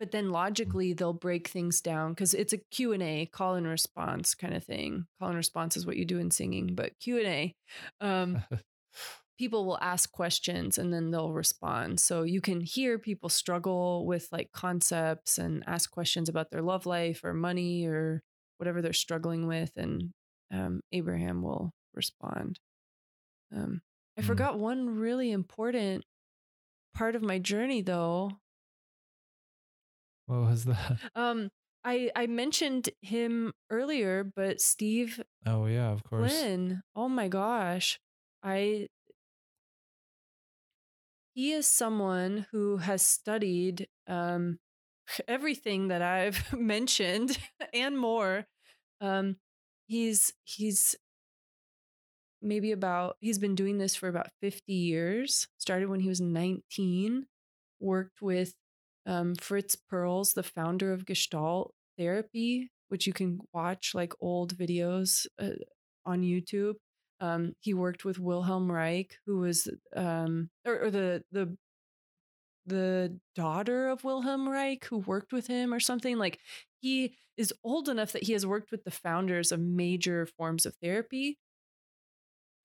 but 0.00 0.10
then 0.10 0.28
mm. 0.28 0.32
logically 0.32 0.94
they'll 0.94 1.12
break 1.12 1.48
things 1.48 1.82
down 1.82 2.14
cuz 2.14 2.32
it's 2.32 2.54
a 2.54 2.58
Q&A, 2.58 3.26
call 3.26 3.56
and 3.56 3.66
response 3.66 4.34
kind 4.34 4.54
of 4.54 4.64
thing. 4.64 5.06
Call 5.18 5.28
and 5.28 5.36
response 5.36 5.76
is 5.76 5.84
what 5.84 5.96
you 5.98 6.06
do 6.06 6.18
in 6.18 6.30
singing, 6.30 6.74
but 6.74 6.98
Q&A 6.98 7.54
um 8.00 8.42
people 9.38 9.66
will 9.66 9.78
ask 9.82 10.10
questions 10.10 10.78
and 10.78 10.94
then 10.94 11.10
they'll 11.10 11.32
respond. 11.32 12.00
So 12.00 12.22
you 12.22 12.40
can 12.40 12.62
hear 12.62 12.98
people 12.98 13.28
struggle 13.28 14.06
with 14.06 14.28
like 14.32 14.50
concepts 14.52 15.36
and 15.36 15.62
ask 15.66 15.90
questions 15.90 16.30
about 16.30 16.50
their 16.50 16.62
love 16.62 16.86
life 16.86 17.22
or 17.22 17.34
money 17.34 17.86
or 17.86 18.22
whatever 18.58 18.82
they're 18.82 18.92
struggling 18.92 19.46
with, 19.46 19.72
and 19.76 20.12
um, 20.52 20.80
Abraham 20.92 21.42
will 21.42 21.72
respond. 21.94 22.60
Um, 23.54 23.82
I 24.18 24.22
mm. 24.22 24.24
forgot 24.24 24.58
one 24.58 24.98
really 24.98 25.30
important 25.30 26.04
part 26.94 27.16
of 27.16 27.22
my 27.22 27.38
journey, 27.38 27.82
though. 27.82 28.32
What 30.26 30.40
was 30.40 30.64
that? 30.66 30.98
Um, 31.14 31.50
I 31.84 32.10
I 32.14 32.26
mentioned 32.26 32.90
him 33.00 33.52
earlier, 33.70 34.24
but 34.24 34.60
Steve. 34.60 35.22
Oh 35.46 35.66
yeah, 35.66 35.90
of 35.90 36.04
course. 36.04 36.30
Flynn. 36.30 36.82
Oh 36.94 37.08
my 37.08 37.28
gosh, 37.28 37.98
I. 38.42 38.88
He 41.34 41.52
is 41.52 41.66
someone 41.66 42.46
who 42.50 42.78
has 42.78 43.00
studied 43.00 43.86
um, 44.08 44.58
everything 45.28 45.88
that 45.88 46.02
I've 46.02 46.52
mentioned 46.58 47.38
and 47.72 47.98
more. 47.98 48.46
Um, 49.00 49.36
he's 49.86 50.32
he's 50.44 50.96
maybe 52.42 52.72
about 52.72 53.16
he's 53.20 53.38
been 53.38 53.54
doing 53.54 53.78
this 53.78 53.96
for 53.96 54.08
about 54.08 54.28
50 54.40 54.72
years 54.72 55.48
started 55.58 55.88
when 55.88 56.00
he 56.00 56.08
was 56.08 56.20
19 56.20 57.26
worked 57.80 58.22
with 58.22 58.54
Um, 59.06 59.34
Fritz 59.36 59.76
Perls, 59.90 60.34
the 60.34 60.42
founder 60.44 60.92
of 60.92 61.06
Gestalt 61.06 61.74
Therapy, 61.98 62.70
which 62.90 63.06
you 63.06 63.12
can 63.14 63.40
watch 63.54 63.94
like 63.94 64.12
old 64.20 64.54
videos 64.56 65.26
uh, 65.40 65.56
on 66.06 66.22
YouTube. 66.22 66.74
Um, 67.20 67.54
he 67.60 67.74
worked 67.74 68.04
with 68.04 68.18
Wilhelm 68.20 68.70
Reich, 68.70 69.16
who 69.26 69.38
was 69.40 69.68
um, 69.96 70.50
or, 70.66 70.84
or 70.86 70.90
the 70.90 71.24
the 71.32 71.56
the 72.68 73.18
daughter 73.34 73.88
of 73.88 74.04
Wilhelm 74.04 74.48
Reich, 74.48 74.84
who 74.86 74.98
worked 74.98 75.32
with 75.32 75.46
him 75.46 75.72
or 75.74 75.80
something. 75.80 76.18
Like 76.18 76.38
he 76.80 77.14
is 77.36 77.52
old 77.64 77.88
enough 77.88 78.12
that 78.12 78.24
he 78.24 78.32
has 78.34 78.46
worked 78.46 78.70
with 78.70 78.84
the 78.84 78.90
founders 78.90 79.52
of 79.52 79.60
major 79.60 80.26
forms 80.26 80.66
of 80.66 80.74
therapy. 80.82 81.38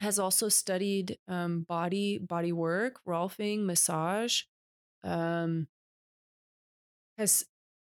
Has 0.02 0.20
also 0.20 0.50
studied 0.50 1.18
um, 1.30 1.62
body 1.62 2.18
body 2.18 2.52
work, 2.52 3.00
Rolfing, 3.08 3.64
massage. 3.66 4.42
Um, 5.04 5.68
has 7.18 7.46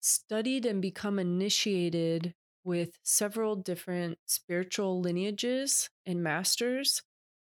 studied 0.01 0.67
and 0.67 0.81
become 0.83 1.19
initiated 1.19 2.35
with 2.65 2.99
several 3.03 3.57
different 3.57 4.19
spiritual 4.27 5.01
lineages 5.01 5.89
and 6.05 6.23
masters. 6.23 7.03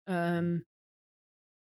Um, 0.07 0.65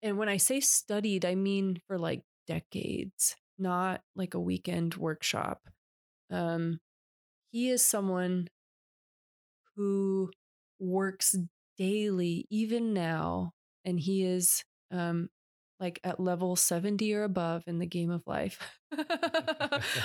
and 0.03 0.19
when 0.19 0.29
I 0.29 0.37
say 0.37 0.61
studied, 0.61 1.25
I 1.25 1.35
mean 1.35 1.81
for 1.87 1.99
like 1.99 2.23
decades, 2.49 3.37
not 3.59 4.01
like 4.17 4.35
a 4.35 4.41
weekend 4.41 4.95
workshop. 4.95 5.61
Um, 6.31 6.81
he 7.51 7.71
is 7.71 7.85
someone 7.85 8.49
who 9.77 10.31
works 10.81 11.37
daily, 11.77 12.47
even 12.51 12.93
now, 12.93 13.53
and 13.85 14.01
he 14.01 14.25
is 14.25 14.65
um, 14.91 15.29
like 15.81 16.01
at 16.03 16.19
level 16.19 16.57
70 16.57 17.15
or 17.15 17.23
above 17.23 17.63
in 17.67 17.79
the 17.79 17.87
game 17.87 18.11
of 18.11 18.23
life. 18.27 18.59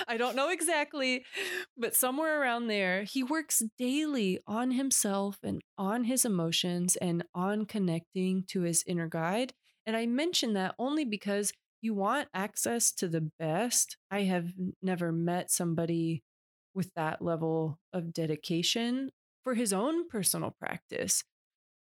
I 0.08 0.16
don't 0.16 0.36
know 0.36 0.50
exactly, 0.50 1.24
but 1.76 1.96
somewhere 1.96 2.40
around 2.40 2.68
there, 2.68 3.02
he 3.02 3.22
works 3.22 3.62
daily 3.78 4.38
on 4.46 4.72
himself 4.72 5.38
and 5.42 5.60
on 5.76 6.04
his 6.04 6.24
emotions 6.24 6.96
and 6.96 7.24
on 7.34 7.66
connecting 7.66 8.44
to 8.48 8.62
his 8.62 8.84
inner 8.86 9.08
guide. 9.08 9.52
And 9.86 9.96
I 9.96 10.06
mention 10.06 10.54
that 10.54 10.74
only 10.78 11.04
because 11.04 11.52
you 11.84 11.92
want 11.92 12.28
access 12.32 12.90
to 12.90 13.06
the 13.06 13.30
best. 13.38 13.98
I 14.10 14.22
have 14.22 14.46
never 14.80 15.12
met 15.12 15.50
somebody 15.50 16.22
with 16.74 16.90
that 16.96 17.20
level 17.20 17.78
of 17.92 18.14
dedication 18.14 19.10
for 19.42 19.54
his 19.54 19.70
own 19.70 20.08
personal 20.08 20.56
practice. 20.58 21.24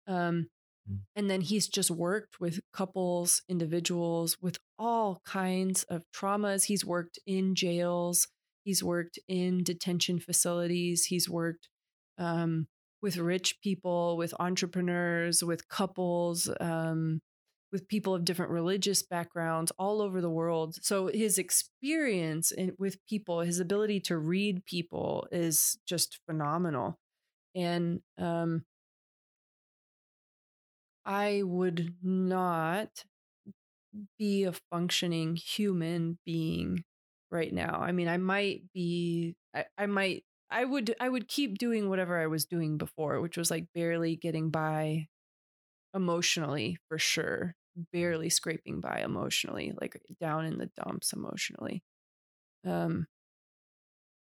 Um, 0.07 0.47
mm. 0.89 0.99
and 1.17 1.29
then 1.29 1.41
he's 1.41 1.67
just 1.67 1.91
worked 1.91 2.39
with 2.39 2.61
couples, 2.71 3.41
individuals 3.49 4.37
with 4.41 4.57
all 4.79 5.21
kinds 5.25 5.83
of 5.83 6.03
traumas. 6.15 6.63
He's 6.63 6.85
worked 6.85 7.19
in 7.27 7.53
jails, 7.53 8.29
he's 8.63 8.81
worked 8.81 9.19
in 9.27 9.63
detention 9.65 10.21
facilities, 10.21 11.07
he's 11.07 11.29
worked 11.29 11.67
um, 12.17 12.67
with 13.01 13.17
rich 13.17 13.57
people, 13.61 14.15
with 14.15 14.33
entrepreneurs, 14.39 15.43
with 15.43 15.67
couples, 15.67 16.49
um, 16.61 17.19
with 17.71 17.87
people 17.87 18.15
of 18.15 18.25
different 18.25 18.51
religious 18.51 19.03
backgrounds 19.03 19.71
all 19.77 20.01
over 20.01 20.21
the 20.21 20.29
world. 20.29 20.75
So 20.81 21.07
his 21.07 21.37
experience 21.37 22.51
in, 22.51 22.73
with 22.79 22.97
people, 23.07 23.41
his 23.41 23.59
ability 23.59 23.99
to 24.01 24.17
read 24.17 24.65
people 24.65 25.27
is 25.31 25.77
just 25.87 26.19
phenomenal. 26.27 26.97
And 27.55 28.01
um, 28.17 28.63
I 31.05 31.43
would 31.43 31.95
not 32.01 32.89
be 34.17 34.43
a 34.43 34.53
functioning 34.71 35.35
human 35.35 36.17
being 36.25 36.83
right 37.31 37.53
now. 37.53 37.79
I 37.81 37.91
mean, 37.91 38.07
I 38.07 38.17
might 38.17 38.63
be, 38.73 39.35
I, 39.55 39.65
I 39.77 39.85
might, 39.85 40.23
I 40.51 40.65
would, 40.65 40.95
I 40.99 41.09
would 41.09 41.27
keep 41.27 41.59
doing 41.59 41.89
whatever 41.89 42.19
I 42.19 42.27
was 42.27 42.45
doing 42.45 42.77
before, 42.77 43.21
which 43.21 43.37
was 43.37 43.51
like 43.51 43.65
barely 43.75 44.15
getting 44.15 44.49
by 44.49 45.07
emotionally 45.93 46.77
for 46.87 46.97
sure 46.97 47.55
barely 47.91 48.29
scraping 48.29 48.79
by 48.81 49.01
emotionally, 49.03 49.73
like 49.79 50.01
down 50.19 50.45
in 50.45 50.57
the 50.57 50.69
dumps 50.77 51.13
emotionally. 51.13 51.83
Um, 52.65 53.07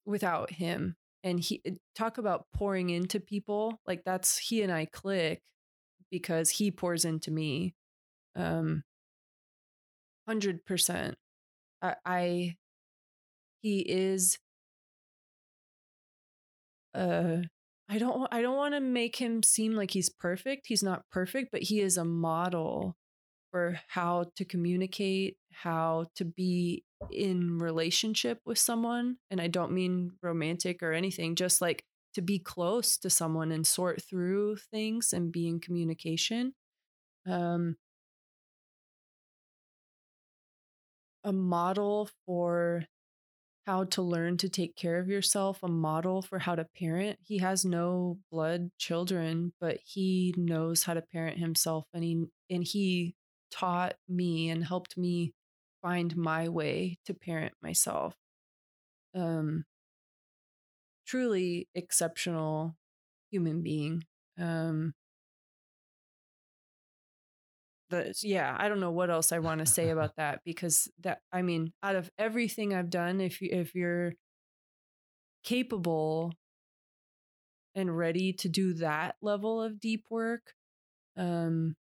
without 0.05 0.51
him, 0.51 0.95
and 1.23 1.39
he 1.39 1.61
eh, 1.65 1.71
talk 1.95 2.17
about 2.17 2.45
pouring 2.55 2.89
into 2.89 3.19
people 3.19 3.79
like 3.85 4.03
that's 4.05 4.37
he 4.37 4.61
and 4.61 4.71
I 4.71 4.85
click 4.85 5.41
because 6.09 6.49
he 6.49 6.71
pours 6.71 7.05
into 7.05 7.31
me. 7.31 7.75
Um, 8.35 8.83
hundred 10.27 10.65
percent. 10.65 11.15
I, 11.81 11.95
I 12.05 12.55
he 13.61 13.79
is 13.79 14.37
uh 16.93 17.37
I 17.89 17.97
don't 17.97 18.27
I 18.31 18.41
don't 18.41 18.55
want 18.55 18.73
to 18.73 18.79
make 18.79 19.17
him 19.17 19.43
seem 19.43 19.73
like 19.73 19.91
he's 19.91 20.09
perfect. 20.09 20.67
He's 20.67 20.83
not 20.83 21.03
perfect, 21.11 21.49
but 21.51 21.63
he 21.63 21.81
is 21.81 21.97
a 21.97 22.05
model 22.05 22.95
for 23.51 23.79
how 23.87 24.25
to 24.35 24.45
communicate, 24.45 25.37
how 25.51 26.07
to 26.15 26.25
be 26.25 26.83
in 27.11 27.57
relationship 27.59 28.39
with 28.45 28.57
someone. 28.57 29.17
And 29.29 29.41
I 29.41 29.47
don't 29.47 29.71
mean 29.71 30.11
romantic 30.21 30.81
or 30.81 30.93
anything, 30.93 31.35
just 31.35 31.61
like 31.61 31.83
to 32.13 32.21
be 32.21 32.39
close 32.39 32.97
to 32.97 33.09
someone 33.09 33.51
and 33.51 33.65
sort 33.65 34.01
through 34.03 34.57
things 34.71 35.13
and 35.13 35.31
be 35.31 35.47
in 35.47 35.59
communication. 35.59 36.53
Um, 37.27 37.77
a 41.23 41.31
model 41.31 42.09
for 42.25 42.85
how 43.67 43.83
to 43.85 44.01
learn 44.01 44.37
to 44.37 44.49
take 44.49 44.75
care 44.75 44.97
of 44.97 45.07
yourself, 45.07 45.59
a 45.63 45.67
model 45.67 46.21
for 46.21 46.39
how 46.39 46.55
to 46.55 46.65
parent. 46.77 47.19
He 47.23 47.37
has 47.37 47.63
no 47.63 48.17
blood 48.31 48.71
children, 48.79 49.53
but 49.61 49.77
he 49.85 50.33
knows 50.35 50.83
how 50.83 50.95
to 50.95 51.01
parent 51.01 51.37
himself 51.37 51.85
and 51.93 52.03
he 52.03 52.25
and 52.49 52.63
he 52.63 53.15
taught 53.51 53.95
me 54.07 54.49
and 54.49 54.63
helped 54.63 54.97
me 54.97 55.33
find 55.81 56.15
my 56.15 56.49
way 56.49 56.97
to 57.05 57.13
parent 57.13 57.53
myself. 57.61 58.15
Um, 59.15 59.65
truly 61.05 61.67
exceptional 61.75 62.75
human 63.31 63.61
being. 63.61 64.03
Um, 64.39 64.93
but 67.89 68.23
yeah, 68.23 68.55
I 68.57 68.69
don't 68.69 68.79
know 68.79 68.91
what 68.91 69.09
else 69.09 69.31
I 69.31 69.39
want 69.39 69.59
to 69.59 69.65
say 69.65 69.89
about 69.91 70.15
that 70.17 70.41
because 70.45 70.89
that 71.01 71.19
I 71.31 71.41
mean, 71.41 71.73
out 71.83 71.95
of 71.95 72.09
everything 72.17 72.73
I've 72.73 72.89
done, 72.89 73.21
if 73.21 73.41
you 73.41 73.49
if 73.51 73.75
you're 73.75 74.13
capable 75.43 76.33
and 77.75 77.95
ready 77.95 78.33
to 78.33 78.49
do 78.49 78.73
that 78.75 79.15
level 79.21 79.61
of 79.61 79.79
deep 79.79 80.05
work, 80.09 80.53
um, 81.17 81.75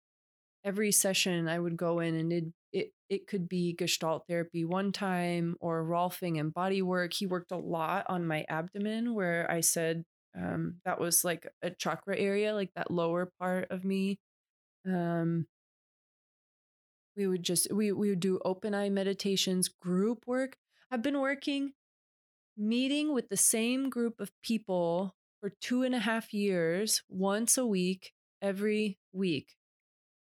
every 0.64 0.92
session 0.92 1.48
I 1.48 1.60
would 1.60 1.78
go 1.78 2.00
in 2.00 2.16
and 2.16 2.34
it 2.34 2.46
it 2.72 2.94
it 3.10 3.28
could 3.28 3.50
be 3.50 3.74
gestalt 3.74 4.26
therapy 4.28 4.66
one 4.66 4.92
time 4.92 5.56
or 5.60 5.84
rolfing 5.84 6.40
and 6.40 6.54
body 6.54 6.82
work. 6.82 7.14
He 7.14 7.26
worked 7.26 7.52
a 7.52 7.58
lot 7.58 8.06
on 8.08 8.28
my 8.28 8.46
abdomen 8.50 9.16
where 9.16 9.50
I 9.50 9.62
said 9.62 10.04
um, 10.38 10.76
that 10.86 11.00
was 11.00 11.24
like 11.24 11.48
a 11.64 11.72
chakra 11.72 12.18
area, 12.18 12.54
like 12.54 12.72
that 12.76 12.92
lower 12.92 13.32
part 13.40 13.72
of 13.72 13.84
me. 13.84 14.20
Um, 14.86 15.48
we 17.18 17.28
would 17.28 17.44
just 17.44 17.72
we 17.74 17.92
we 17.92 18.10
would 18.10 18.20
do 18.20 18.40
open 18.46 18.74
eye 18.74 18.90
meditations, 18.90 19.68
group 19.68 20.24
work. 20.28 20.56
I've 20.92 21.02
been 21.02 21.20
working 21.20 21.74
meeting 22.58 23.14
with 23.14 23.30
the 23.30 23.38
same 23.38 23.90
group 23.90 24.20
of 24.20 24.32
people 24.44 25.16
for 25.40 25.52
two 25.62 25.84
and 25.84 25.96
a 25.96 26.00
half 26.00 26.34
years, 26.34 27.02
once 27.10 27.58
a 27.58 27.66
week, 27.66 28.12
every 28.42 28.98
week 29.14 29.56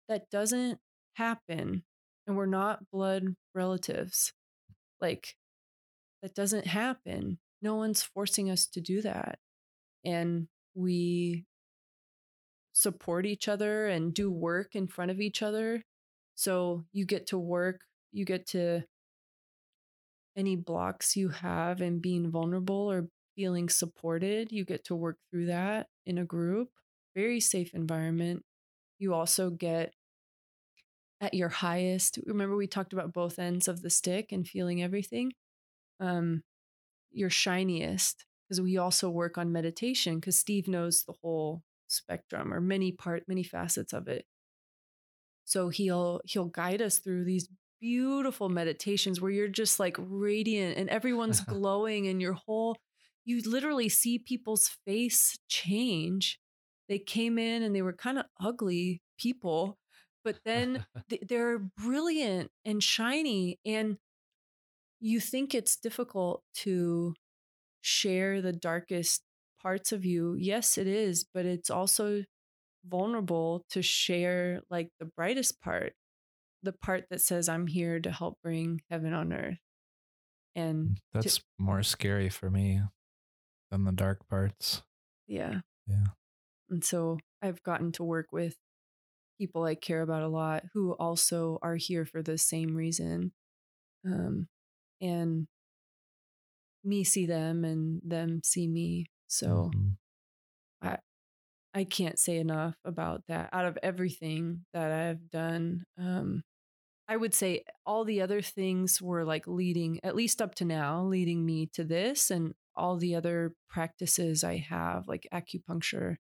that 0.10 0.30
doesn't 0.30 0.80
happen 1.16 1.84
and 2.26 2.36
we're 2.36 2.46
not 2.46 2.90
blood 2.92 3.36
relatives. 3.56 4.34
Like, 5.02 5.36
that 6.22 6.36
doesn't 6.36 6.68
happen. 6.68 7.40
No 7.62 7.76
one's 7.76 8.04
forcing 8.04 8.50
us 8.50 8.68
to 8.68 8.82
do 8.82 9.02
that. 9.02 9.40
And 10.04 10.48
we 10.76 11.46
support 12.74 13.26
each 13.26 13.48
other 13.48 13.88
and 13.88 14.14
do 14.14 14.30
work 14.30 14.76
in 14.76 14.88
front 14.88 15.12
of 15.12 15.20
each 15.20 15.42
other. 15.42 15.84
So 16.36 16.86
you 16.92 17.06
get 17.06 17.28
to 17.28 17.38
work, 17.38 17.82
you 18.12 18.26
get 18.26 18.48
to 18.48 18.84
any 20.36 20.56
blocks 20.56 21.16
you 21.16 21.30
have 21.30 21.82
and 21.82 22.02
being 22.02 22.30
vulnerable 22.30 22.92
or 22.92 23.08
feeling 23.36 23.70
supported, 23.70 24.52
you 24.52 24.66
get 24.66 24.84
to 24.86 24.96
work 24.96 25.18
through 25.32 25.48
that 25.48 25.88
in 26.06 26.18
a 26.18 26.26
group. 26.26 26.70
Very 27.16 27.40
safe 27.40 27.74
environment. 27.74 28.44
You 29.00 29.14
also 29.14 29.50
get 29.50 29.94
at 31.20 31.34
your 31.34 31.50
highest. 31.50 32.20
Remember, 32.26 32.56
we 32.56 32.68
talked 32.68 32.94
about 32.94 33.14
both 33.14 33.40
ends 33.40 33.68
of 33.68 33.82
the 33.82 33.90
stick 33.90 34.32
and 34.32 34.48
feeling 34.48 34.82
everything. 34.82 35.34
Um, 36.00 36.44
your 37.12 37.30
shiniest, 37.30 38.26
because 38.44 38.62
we 38.62 38.78
also 38.78 39.10
work 39.10 39.38
on 39.38 39.52
meditation, 39.52 40.20
because 40.20 40.38
Steve 40.38 40.68
knows 40.68 41.04
the 41.04 41.16
whole 41.22 41.64
spectrum 41.88 42.54
or 42.54 42.62
many 42.62 42.92
part, 42.92 43.24
many 43.28 43.44
facets 43.44 43.94
of 43.94 44.08
it. 44.08 44.26
So 45.46 45.70
he'll 45.70 46.22
he'll 46.26 46.46
guide 46.46 46.82
us 46.82 47.00
through 47.00 47.24
these 47.24 47.50
beautiful 47.80 48.50
meditations 48.50 49.22
where 49.22 49.32
you're 49.32 49.48
just 49.48 49.80
like 49.80 49.96
radiant 49.98 50.78
and 50.78 50.90
everyone's 50.90 51.40
glowing 51.42 52.08
and 52.08 52.22
your 52.22 52.34
whole 52.34 52.78
you 53.28 53.42
literally 53.46 53.90
see 53.90 54.20
people's 54.20 54.70
face 54.86 55.38
change. 55.50 56.40
They 56.88 56.98
came 56.98 57.38
in 57.38 57.62
and 57.62 57.76
they 57.76 57.82
were 57.82 57.94
kind 57.94 58.18
of 58.18 58.26
ugly 58.40 59.02
people, 59.20 59.78
but 60.24 60.40
then 60.46 60.86
they're 61.28 61.60
brilliant 61.60 62.52
and 62.66 62.82
shiny 62.82 63.60
and 63.66 63.98
you 65.00 65.20
think 65.20 65.54
it's 65.54 65.76
difficult 65.76 66.42
to 66.56 67.14
share 67.82 68.42
the 68.42 68.54
darkest 68.54 69.22
parts 69.62 69.92
of 69.92 70.06
you. 70.06 70.36
Yes, 70.38 70.78
it 70.78 70.88
is, 70.88 71.26
but 71.34 71.46
it's 71.46 71.70
also 71.70 72.24
vulnerable 72.86 73.64
to 73.70 73.82
share 73.82 74.62
like 74.70 74.90
the 75.00 75.06
brightest 75.06 75.62
part, 75.62 75.94
the 76.64 76.72
part 76.72 77.06
that 77.10 77.22
says, 77.22 77.50
I'm 77.50 77.68
here 77.68 78.00
to 78.00 78.12
help 78.12 78.38
bring 78.42 78.82
heaven 78.90 79.14
on 79.14 79.34
earth. 79.34 79.60
And 80.56 80.88
mm, 80.88 80.96
that's 81.14 81.38
to, 81.38 81.44
more 81.60 81.84
scary 81.84 82.30
for 82.30 82.50
me 82.50 82.82
than 83.72 83.84
the 83.84 83.92
dark 83.92 84.28
parts. 84.28 84.82
Yeah. 85.28 85.60
Yeah. 85.88 86.06
And 86.70 86.84
so 86.84 87.20
I've 87.42 87.62
gotten 87.64 87.92
to 87.94 88.04
work 88.04 88.28
with 88.32 88.56
people 89.38 89.64
I 89.64 89.76
care 89.76 90.02
about 90.02 90.24
a 90.24 90.28
lot 90.28 90.64
who 90.74 90.94
also 90.94 91.60
are 91.62 91.76
here 91.76 92.06
for 92.06 92.22
the 92.22 92.38
same 92.38 92.76
reason. 92.76 93.32
Um, 94.06 94.48
and 95.02 95.48
me 96.84 97.04
see 97.04 97.26
them 97.26 97.64
and 97.64 98.02
them 98.04 98.42
see 98.44 98.68
me. 98.68 99.08
So 99.28 99.72
mm-hmm. 99.76 100.88
I 100.88 100.98
I 101.74 101.84
can't 101.84 102.18
say 102.18 102.38
enough 102.38 102.76
about 102.86 103.24
that. 103.28 103.50
Out 103.54 103.66
of 103.66 103.78
everything 103.84 104.66
that 104.74 104.92
I've 104.92 105.30
done, 105.30 105.84
um, 106.00 106.44
I 107.08 107.18
would 107.18 107.34
say 107.34 107.64
all 107.86 108.04
the 108.04 108.22
other 108.22 108.42
things 108.42 109.02
were 109.02 109.24
like 109.24 109.48
leading, 109.48 110.00
at 110.04 110.16
least 110.16 110.42
up 110.42 110.56
to 110.56 110.66
now, 110.66 111.04
leading 111.04 111.46
me 111.46 111.70
to 111.74 111.84
this, 111.84 112.32
and 112.32 112.54
all 112.76 112.98
the 112.98 113.16
other 113.16 113.54
practices 113.70 114.44
I 114.44 114.58
have, 114.58 115.08
like 115.08 115.28
acupuncture, 115.34 116.16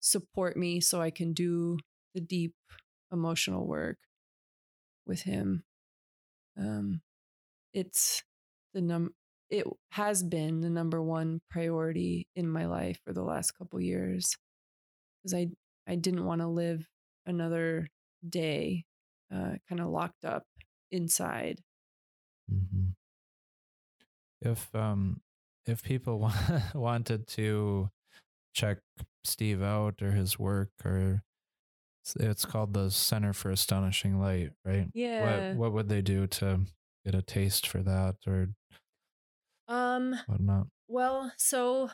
support 0.00 0.56
me 0.56 0.80
so 0.80 1.00
I 1.00 1.10
can 1.10 1.32
do 1.32 1.78
the 2.14 2.20
deep 2.20 2.54
emotional 3.12 3.66
work 3.66 3.98
with 5.06 5.22
him. 5.22 5.64
Um, 6.58 7.00
it's 7.72 8.22
the 8.74 8.80
num 8.80 9.10
it 9.50 9.66
has 9.92 10.22
been 10.22 10.60
the 10.60 10.68
number 10.68 11.02
one 11.02 11.40
priority 11.50 12.28
in 12.36 12.48
my 12.48 12.66
life 12.66 13.00
for 13.04 13.12
the 13.12 13.22
last 13.22 13.52
couple 13.52 13.80
years 13.80 14.36
because 15.16 15.34
I 15.34 15.48
I 15.86 15.94
didn't 15.94 16.24
want 16.24 16.42
to 16.42 16.48
live 16.48 16.86
another 17.24 17.88
day 18.28 18.84
uh, 19.32 19.54
kind 19.68 19.80
of 19.80 19.88
locked 19.88 20.24
up 20.24 20.44
inside. 20.90 21.60
Mm-hmm. 22.52 22.88
If 24.40 24.74
um 24.74 25.20
if 25.66 25.82
people 25.82 26.30
wanted 26.74 27.26
to 27.28 27.90
check 28.54 28.78
Steve 29.24 29.62
out 29.62 30.02
or 30.02 30.12
his 30.12 30.38
work 30.38 30.70
or 30.84 31.22
it's 32.16 32.44
called 32.44 32.74
the 32.74 32.90
Center 32.90 33.32
for 33.32 33.50
Astonishing 33.50 34.20
Light, 34.20 34.50
right? 34.64 34.86
Yeah. 34.94 35.50
What 35.50 35.56
what 35.56 35.72
would 35.72 35.88
they 35.88 36.02
do 36.02 36.26
to 36.26 36.60
get 37.04 37.14
a 37.14 37.22
taste 37.22 37.66
for 37.66 37.82
that 37.82 38.16
or 38.26 38.48
um 39.68 40.14
whatnot? 40.26 40.66
Well, 40.88 41.32
so 41.36 41.90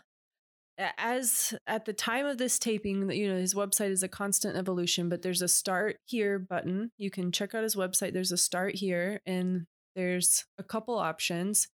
as 0.78 1.54
at 1.66 1.84
the 1.84 1.92
time 1.92 2.26
of 2.26 2.38
this 2.38 2.58
taping, 2.58 3.10
you 3.10 3.28
know, 3.28 3.36
his 3.36 3.54
website 3.54 3.90
is 3.90 4.02
a 4.02 4.08
constant 4.08 4.56
evolution, 4.56 5.08
but 5.08 5.22
there's 5.22 5.42
a 5.42 5.48
start 5.48 5.96
here 6.04 6.38
button. 6.38 6.90
You 6.98 7.10
can 7.10 7.32
check 7.32 7.54
out 7.54 7.62
his 7.62 7.76
website. 7.76 8.12
There's 8.12 8.32
a 8.32 8.36
start 8.36 8.74
here, 8.74 9.20
and 9.26 9.66
there's 9.94 10.44
a 10.58 10.64
couple 10.64 10.98
options. 10.98 11.68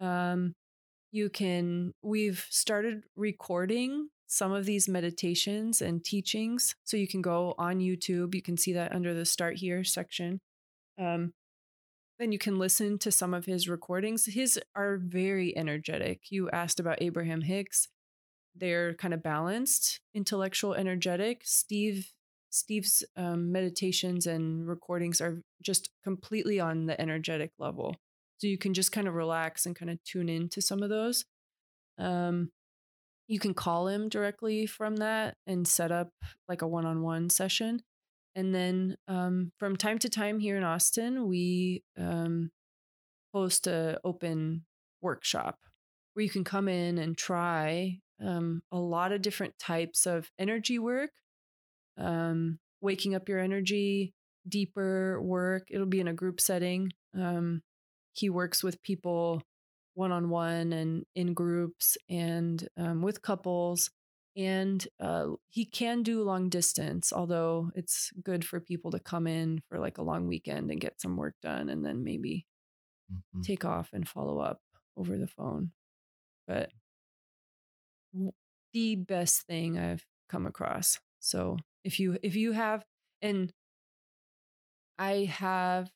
Um, 0.00 0.54
you 1.12 1.28
can, 1.28 1.92
we've 2.02 2.46
started 2.50 3.04
recording 3.16 4.08
some 4.26 4.52
of 4.52 4.64
these 4.64 4.88
meditations 4.88 5.80
and 5.80 6.04
teachings. 6.04 6.74
So 6.84 6.96
you 6.96 7.08
can 7.08 7.22
go 7.22 7.54
on 7.58 7.78
YouTube. 7.78 8.34
You 8.34 8.42
can 8.42 8.56
see 8.56 8.72
that 8.72 8.92
under 8.92 9.14
the 9.14 9.24
start 9.24 9.56
here 9.56 9.84
section. 9.84 10.40
Um, 10.98 11.32
then 12.18 12.32
you 12.32 12.38
can 12.38 12.58
listen 12.58 12.98
to 12.98 13.12
some 13.12 13.34
of 13.34 13.44
his 13.44 13.68
recordings. 13.68 14.26
His 14.26 14.58
are 14.74 14.96
very 14.96 15.56
energetic. 15.56 16.30
You 16.30 16.50
asked 16.50 16.80
about 16.80 17.02
Abraham 17.02 17.42
Hicks. 17.42 17.88
They're 18.54 18.94
kind 18.94 19.12
of 19.12 19.22
balanced, 19.22 20.00
intellectual, 20.14 20.74
energetic. 20.74 21.42
Steve 21.44 22.12
Steve's 22.50 23.04
um, 23.16 23.52
meditations 23.52 24.26
and 24.26 24.66
recordings 24.66 25.20
are 25.20 25.42
just 25.62 25.90
completely 26.02 26.58
on 26.58 26.86
the 26.86 26.98
energetic 26.98 27.50
level. 27.58 27.96
So 28.38 28.46
you 28.46 28.56
can 28.56 28.72
just 28.72 28.92
kind 28.92 29.06
of 29.06 29.14
relax 29.14 29.66
and 29.66 29.76
kind 29.76 29.90
of 29.90 30.02
tune 30.04 30.30
into 30.30 30.62
some 30.62 30.82
of 30.82 30.88
those. 30.88 31.26
Um, 31.98 32.50
you 33.28 33.38
can 33.38 33.54
call 33.54 33.88
him 33.88 34.08
directly 34.08 34.66
from 34.66 34.96
that 34.96 35.36
and 35.46 35.66
set 35.66 35.90
up 35.90 36.10
like 36.48 36.62
a 36.62 36.68
one 36.68 36.86
on 36.86 37.02
one 37.02 37.28
session. 37.30 37.80
And 38.34 38.54
then 38.54 38.96
um, 39.08 39.52
from 39.58 39.76
time 39.76 39.98
to 40.00 40.08
time 40.08 40.38
here 40.38 40.56
in 40.56 40.62
Austin, 40.62 41.26
we 41.26 41.82
um, 41.98 42.50
host 43.32 43.66
a 43.66 43.98
open 44.04 44.64
workshop 45.00 45.58
where 46.14 46.24
you 46.24 46.30
can 46.30 46.44
come 46.44 46.68
in 46.68 46.98
and 46.98 47.16
try 47.16 47.98
um, 48.24 48.62
a 48.70 48.78
lot 48.78 49.12
of 49.12 49.22
different 49.22 49.58
types 49.58 50.06
of 50.06 50.30
energy 50.38 50.78
work, 50.78 51.10
um, 51.98 52.58
waking 52.80 53.14
up 53.14 53.28
your 53.28 53.38
energy, 53.38 54.14
deeper 54.48 55.20
work. 55.20 55.64
It'll 55.70 55.86
be 55.86 56.00
in 56.00 56.08
a 56.08 56.14
group 56.14 56.40
setting. 56.40 56.92
Um, 57.18 57.62
he 58.12 58.30
works 58.30 58.62
with 58.62 58.82
people 58.82 59.42
one 59.96 60.12
on 60.12 60.28
one 60.28 60.72
and 60.72 61.04
in 61.14 61.32
groups 61.32 61.96
and 62.08 62.68
um, 62.76 63.02
with 63.02 63.22
couples. 63.22 63.90
And 64.36 64.86
uh, 65.00 65.28
he 65.48 65.64
can 65.64 66.02
do 66.02 66.22
long 66.22 66.50
distance, 66.50 67.10
although 67.10 67.70
it's 67.74 68.12
good 68.22 68.44
for 68.44 68.60
people 68.60 68.90
to 68.90 69.00
come 69.00 69.26
in 69.26 69.62
for 69.70 69.78
like 69.78 69.96
a 69.96 70.02
long 70.02 70.26
weekend 70.26 70.70
and 70.70 70.78
get 70.78 71.00
some 71.00 71.16
work 71.16 71.34
done 71.42 71.70
and 71.70 71.84
then 71.84 72.04
maybe 72.04 72.46
mm-hmm. 73.10 73.40
take 73.40 73.64
off 73.64 73.88
and 73.94 74.06
follow 74.06 74.38
up 74.38 74.60
over 74.94 75.16
the 75.16 75.26
phone. 75.26 75.70
But 76.46 76.68
the 78.74 78.96
best 78.96 79.46
thing 79.46 79.78
I've 79.78 80.04
come 80.28 80.44
across. 80.44 80.98
So 81.20 81.56
if 81.82 81.98
you 81.98 82.18
if 82.22 82.36
you 82.36 82.52
have 82.52 82.84
and 83.22 83.50
I 84.98 85.24
have 85.24 85.90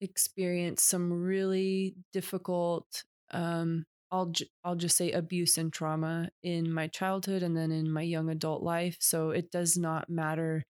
experienced 0.00 0.88
some 0.88 1.12
really 1.12 1.94
difficult 2.12 3.04
um 3.32 3.84
I'll 4.10 4.26
j- 4.26 4.48
I'll 4.64 4.76
just 4.76 4.96
say 4.96 5.12
abuse 5.12 5.58
and 5.58 5.72
trauma 5.72 6.30
in 6.42 6.72
my 6.72 6.86
childhood 6.86 7.42
and 7.42 7.56
then 7.56 7.72
in 7.72 7.90
my 7.92 8.02
young 8.02 8.30
adult 8.30 8.62
life 8.62 8.96
so 9.00 9.30
it 9.30 9.50
does 9.50 9.76
not 9.76 10.08
matter 10.08 10.64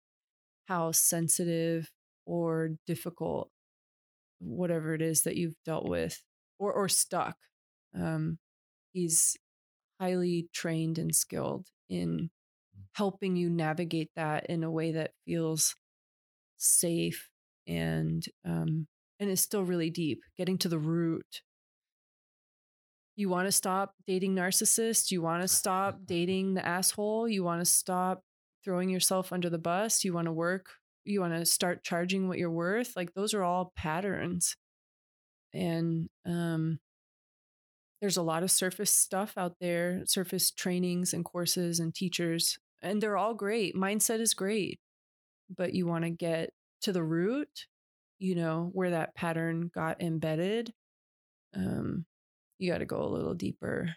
how 0.69 0.93
sensitive 0.93 1.91
or 2.27 2.71
difficult 2.87 3.51
whatever 4.41 4.95
it 4.95 5.03
is 5.03 5.23
that 5.23 5.37
you've 5.37 5.57
dealt 5.65 5.89
with 5.89 6.23
or 6.59 6.73
or 6.73 6.89
stuck 6.89 7.37
um 7.95 8.39
he's 8.93 9.37
highly 10.01 10.49
trained 10.55 10.99
and 10.99 11.15
skilled 11.15 11.69
in 11.91 12.31
helping 12.95 13.37
you 13.37 13.51
navigate 13.51 14.11
that 14.17 14.47
in 14.47 14.65
a 14.65 14.71
way 14.71 14.93
that 14.93 15.13
feels 15.27 15.77
safe 16.59 17.29
and 17.67 18.27
um 18.45 18.87
and 19.21 19.31
is 19.31 19.41
still 19.41 19.65
really 19.65 19.91
deep, 19.91 20.23
getting 20.37 20.59
to 20.59 20.69
the 20.69 20.79
root. 20.79 21.43
You 23.17 23.29
want 23.29 23.49
to 23.49 23.53
stop 23.53 23.95
dating 24.07 24.37
narcissists. 24.37 25.11
You 25.11 25.23
want 25.23 25.43
to 25.43 25.49
stop 25.49 26.01
dating 26.07 26.55
the 26.55 26.65
asshole. 26.65 27.29
You 27.29 27.43
want 27.43 27.61
to 27.61 27.65
stop 27.65 28.23
throwing 28.65 28.89
yourself 28.89 29.33
under 29.33 29.51
the 29.51 29.59
bus. 29.59 30.05
You 30.05 30.13
want 30.13 30.27
to 30.27 30.33
work. 30.33 30.67
You 31.05 31.21
want 31.21 31.35
to 31.35 31.45
start 31.45 31.83
charging 31.83 32.29
what 32.29 32.39
you're 32.39 32.51
worth. 32.51 32.95
Like 32.95 33.15
those 33.15 33.35
are 33.35 33.43
all 33.43 33.73
patterns. 33.77 34.57
And 35.53 36.09
um, 36.25 36.79
there's 38.01 38.17
a 38.17 38.23
lot 38.23 38.43
of 38.43 38.51
surface 38.51 38.91
stuff 38.91 39.35
out 39.37 39.57
there, 39.61 40.03
surface 40.07 40.51
trainings 40.51 41.13
and 41.13 41.25
courses 41.25 41.81
and 41.81 41.95
teachers, 41.95 42.59
and 42.83 43.03
they're 43.03 43.17
all 43.17 43.35
great. 43.35 43.75
Mindset 43.75 44.21
is 44.21 44.35
great, 44.35 44.79
but 45.55 45.75
you 45.75 45.87
want 45.87 46.05
to 46.05 46.11
get 46.11 46.51
to 46.83 46.93
the 46.93 47.03
root 47.03 47.67
you 48.19 48.35
know, 48.35 48.71
where 48.73 48.91
that 48.91 49.15
pattern 49.15 49.71
got 49.75 50.03
embedded, 50.03 50.73
um, 51.55 52.05
you 52.59 52.71
got 52.71 52.79
to 52.79 52.87
go 52.87 53.03
a 53.03 53.09
little 53.09 53.35
deeper. 53.35 53.95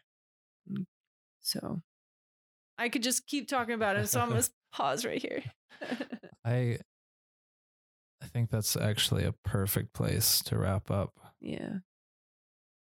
Mm, 0.71 0.85
so 1.41 1.81
I 2.77 2.89
could 2.89 3.03
just 3.03 3.27
keep 3.27 3.47
talking 3.47 3.75
about 3.75 3.97
it. 3.97 4.07
So 4.07 4.19
I'm 4.19 4.29
going 4.29 4.41
to 4.41 4.49
pause 4.71 5.05
right 5.05 5.21
here. 5.21 5.43
I 6.45 6.79
I 8.21 8.27
think 8.27 8.51
that's 8.51 8.75
actually 8.75 9.23
a 9.23 9.33
perfect 9.43 9.93
place 9.93 10.41
to 10.43 10.57
wrap 10.57 10.91
up. 10.91 11.13
Yeah. 11.39 11.79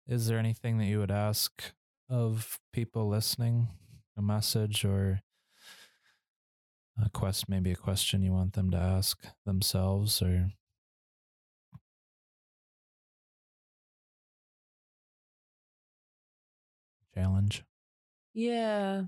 Is 0.08 0.28
there 0.28 0.39
anything 0.39 0.78
that 0.78 0.86
you 0.86 0.98
would 0.98 1.10
ask 1.10 1.73
of 2.08 2.58
people 2.73 3.08
listening? 3.08 3.68
A 4.16 4.23
message 4.23 4.82
or 4.82 5.20
a 7.05 7.10
quest 7.10 7.48
maybe 7.48 7.70
a 7.70 7.76
question 7.76 8.23
you 8.23 8.32
want 8.32 8.55
them 8.55 8.70
to 8.70 8.78
ask 8.78 9.26
themselves 9.44 10.23
or 10.23 10.50
challenge. 17.17 17.65
Yeah. 18.35 19.05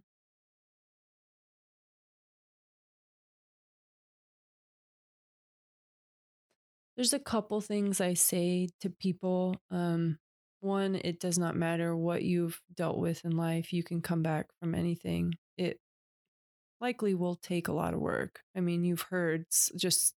There's 6.97 7.13
a 7.13 7.19
couple 7.21 7.61
things 7.61 8.01
I 8.01 8.15
say 8.15 8.69
to 8.81 8.91
people. 8.91 9.57
Um, 9.71 10.19
one, 10.61 10.97
it 10.97 11.21
does 11.21 11.39
not 11.39 11.55
matter 11.55 11.95
what 11.95 12.23
you've 12.25 12.61
dealt 12.75 12.99
with 12.99 13.25
in 13.25 13.37
life, 13.37 13.73
you 13.73 13.85
can 13.85 14.03
come 14.03 14.23
back 14.23 14.47
from 14.61 14.75
anything. 14.75 15.35
It 15.57 15.79
likely 16.81 17.15
will 17.15 17.37
take 17.37 17.69
a 17.69 17.73
lot 17.73 17.95
of 17.95 18.01
work. 18.01 18.41
I 18.57 18.61
mean, 18.61 18.85
you've 18.85 19.03
heard 19.03 19.45
just 19.77 20.15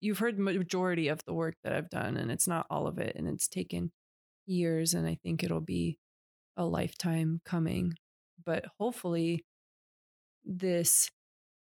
you've 0.00 0.18
heard 0.18 0.38
majority 0.38 1.08
of 1.08 1.24
the 1.24 1.32
work 1.32 1.54
that 1.62 1.72
I've 1.72 1.88
done 1.88 2.16
and 2.16 2.30
it's 2.30 2.48
not 2.48 2.66
all 2.68 2.86
of 2.88 2.98
it 2.98 3.14
and 3.16 3.28
it's 3.28 3.46
taken 3.46 3.92
years 4.46 4.94
and 4.94 5.06
I 5.06 5.16
think 5.22 5.44
it'll 5.44 5.60
be 5.60 5.98
a 6.56 6.64
lifetime 6.64 7.40
coming. 7.44 7.94
But 8.44 8.64
hopefully 8.78 9.44
this 10.44 11.10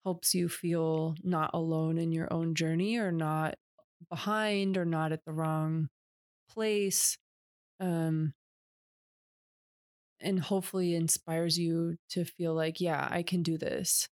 helps 0.04 0.34
you 0.34 0.50
feel 0.50 1.16
not 1.24 1.52
alone 1.54 1.98
in 1.98 2.12
your 2.12 2.32
own 2.32 2.56
journey 2.56 2.98
or 2.98 3.12
not 3.12 3.56
behind 4.10 4.78
or 4.78 4.86
not 4.86 5.12
at 5.12 5.24
the 5.26 5.34
wrong 5.34 5.90
place 6.50 7.18
um 7.80 8.34
and 10.20 10.40
hopefully 10.40 10.96
inspires 10.96 11.58
you 11.58 11.98
to 12.10 12.24
feel 12.24 12.54
like 12.54 12.80
yeah 12.80 13.08
i 13.12 13.22
can 13.22 13.44
do 13.44 13.58
this 13.58 14.08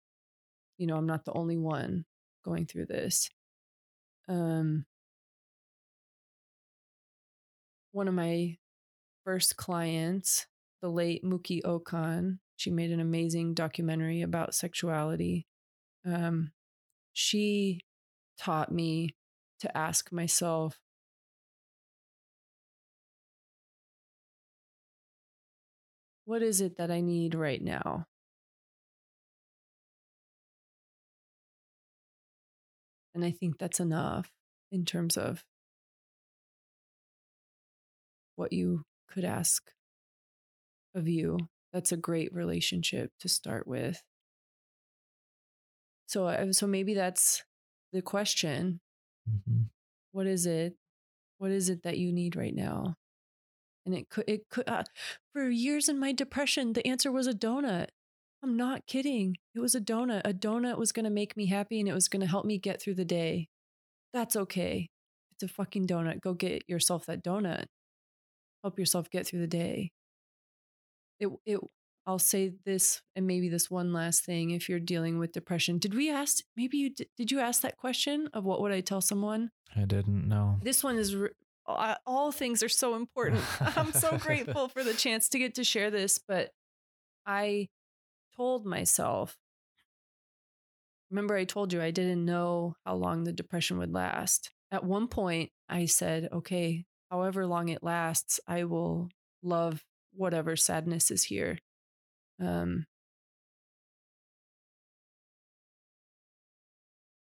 you 0.79 0.87
know 0.87 0.97
i'm 0.97 1.07
not 1.07 1.25
the 1.25 1.33
only 1.33 1.57
one 1.57 2.05
going 2.45 2.65
through 2.65 2.87
this 2.87 3.29
um 4.29 4.85
one 7.93 8.09
of 8.09 8.15
my 8.15 8.57
first 9.25 9.57
clients 9.57 10.47
the 10.83 10.89
late 10.89 11.25
muki 11.25 11.63
okan 11.63 12.39
she 12.57 12.71
made 12.71 12.91
an 12.91 13.01
amazing 13.01 13.55
documentary 13.55 14.23
about 14.23 14.55
sexuality 14.55 15.47
um 16.05 16.53
she 17.13 17.81
taught 18.39 18.73
me 18.73 19.15
to 19.61 19.77
ask 19.77 20.13
myself 20.13 20.79
what 26.25 26.43
is 26.43 26.61
it 26.61 26.77
that 26.79 26.91
I 26.91 27.01
need 27.01 27.35
right 27.35 27.61
now? 27.63 28.07
And 33.15 33.25
I 33.25 33.31
think 33.31 33.59
that's 33.59 33.81
enough 33.81 34.31
in 34.71 34.85
terms 34.85 35.17
of 35.19 35.45
what 38.37 38.53
you 38.53 38.85
could 39.11 39.25
ask 39.25 39.63
of 40.95 41.09
you. 41.09 41.39
That's 41.73 41.93
a 41.93 41.97
great 41.97 42.35
relationship 42.35 43.13
to 43.21 43.29
start 43.29 43.67
with. 43.67 44.03
So, 46.07 46.51
so 46.53 46.67
maybe 46.67 46.95
that's 46.95 47.43
the 47.93 48.03
question 48.03 48.81
Mm-hmm. 49.29 49.63
What 50.13 50.27
is 50.27 50.47
it? 50.47 50.75
What 51.39 51.51
is 51.51 51.69
it 51.69 51.83
that 51.83 51.99
you 51.99 52.13
need 52.13 52.37
right 52.37 52.55
now? 52.55 52.97
And 53.85 53.95
it 53.95 54.09
could, 54.09 54.25
it 54.29 54.49
could, 54.49 54.69
uh, 54.69 54.85
for 55.33 55.49
years 55.49 55.89
in 55.89 55.99
my 55.99 56.13
depression, 56.13 56.73
the 56.73 56.87
answer 56.87 57.11
was 57.11 57.27
a 57.27 57.33
donut. 57.33 57.89
I'm 58.43 58.57
not 58.57 58.87
kidding. 58.87 59.37
It 59.55 59.61
was 59.61 59.75
a 59.75 59.81
donut. 59.81 60.23
A 60.25 60.33
donut 60.33 60.79
was 60.79 60.93
going 60.93 61.05
to 61.05 61.11
make 61.11 61.37
me 61.37 61.47
happy 61.47 61.81
and 61.81 61.89
it 61.89 61.95
was 61.95 62.09
going 62.09 62.21
to 62.21 62.27
help 62.27 62.45
me 62.45 62.59
get 62.59 62.81
through 62.81 62.95
the 62.95 63.05
day. 63.05 63.49
That's 64.13 64.37
okay. 64.37 64.89
It's 65.33 65.43
a 65.43 65.49
fucking 65.49 65.87
donut. 65.87 66.21
Go 66.21 66.35
get 66.35 66.69
yourself 66.69 67.07
that 67.07 67.25
donut. 67.25 67.65
Help 68.63 68.79
yourself 68.79 69.11
get 69.11 69.27
through 69.27 69.41
the 69.41 69.47
day. 69.47 69.91
It, 71.23 71.29
it, 71.47 71.61
I'll 72.05 72.19
say 72.19 72.53
this 72.65 73.01
and 73.15 73.29
maybe 73.29 73.49
this 73.49 73.71
one 73.71 73.93
last 73.93 74.25
thing 74.25 74.51
if 74.51 74.69
you're 74.69 74.81
dealing 74.81 75.21
with 75.21 75.33
depression. 75.33 75.79
Did 75.79 75.95
we 75.95 76.11
ask 76.11 76.43
maybe 76.57 76.77
you 76.79 76.91
did, 76.91 77.07
did 77.17 77.31
you 77.31 77.39
ask 77.39 77.63
that 77.63 77.77
question 77.77 78.29
of 78.35 78.45
what 78.45 78.61
would 78.61 78.73
I 78.73 78.81
tell 78.81 79.01
someone? 79.01 79.51
I 79.77 79.85
didn't 79.85 80.29
know. 80.29 80.59
This 80.63 80.83
one 80.83 80.99
is 80.99 81.15
all 81.65 82.33
things 82.33 82.63
are 82.65 82.69
so 82.69 82.97
important. 82.97 83.41
I'm 83.77 83.93
so 83.93 84.19
grateful 84.19 84.69
for 84.69 84.83
the 84.83 84.95
chance 84.95 85.29
to 85.29 85.39
get 85.39 85.55
to 85.55 85.65
share 85.65 85.93
this, 85.93 86.19
but 86.19 86.51
I 87.25 87.69
told 88.37 88.67
myself 88.67 89.37
Remember 91.11 91.37
I 91.37 91.45
told 91.45 91.75
you 91.75 91.83
I 91.83 91.91
didn't 91.91 92.25
know 92.25 92.75
how 92.87 92.95
long 92.95 93.25
the 93.25 93.35
depression 93.35 93.77
would 93.77 93.93
last. 93.93 94.51
At 94.71 94.83
one 94.83 95.09
point 95.09 95.51
I 95.69 95.85
said, 95.85 96.31
"Okay, 96.33 96.87
however 97.11 97.47
long 97.47 97.69
it 97.69 97.83
lasts, 97.83 98.41
I 98.49 98.65
will 98.65 99.11
love 99.43 99.85
whatever 100.13 100.57
sadness 100.57 101.11
is 101.11 101.25
here." 101.25 101.59
Um, 102.41 102.87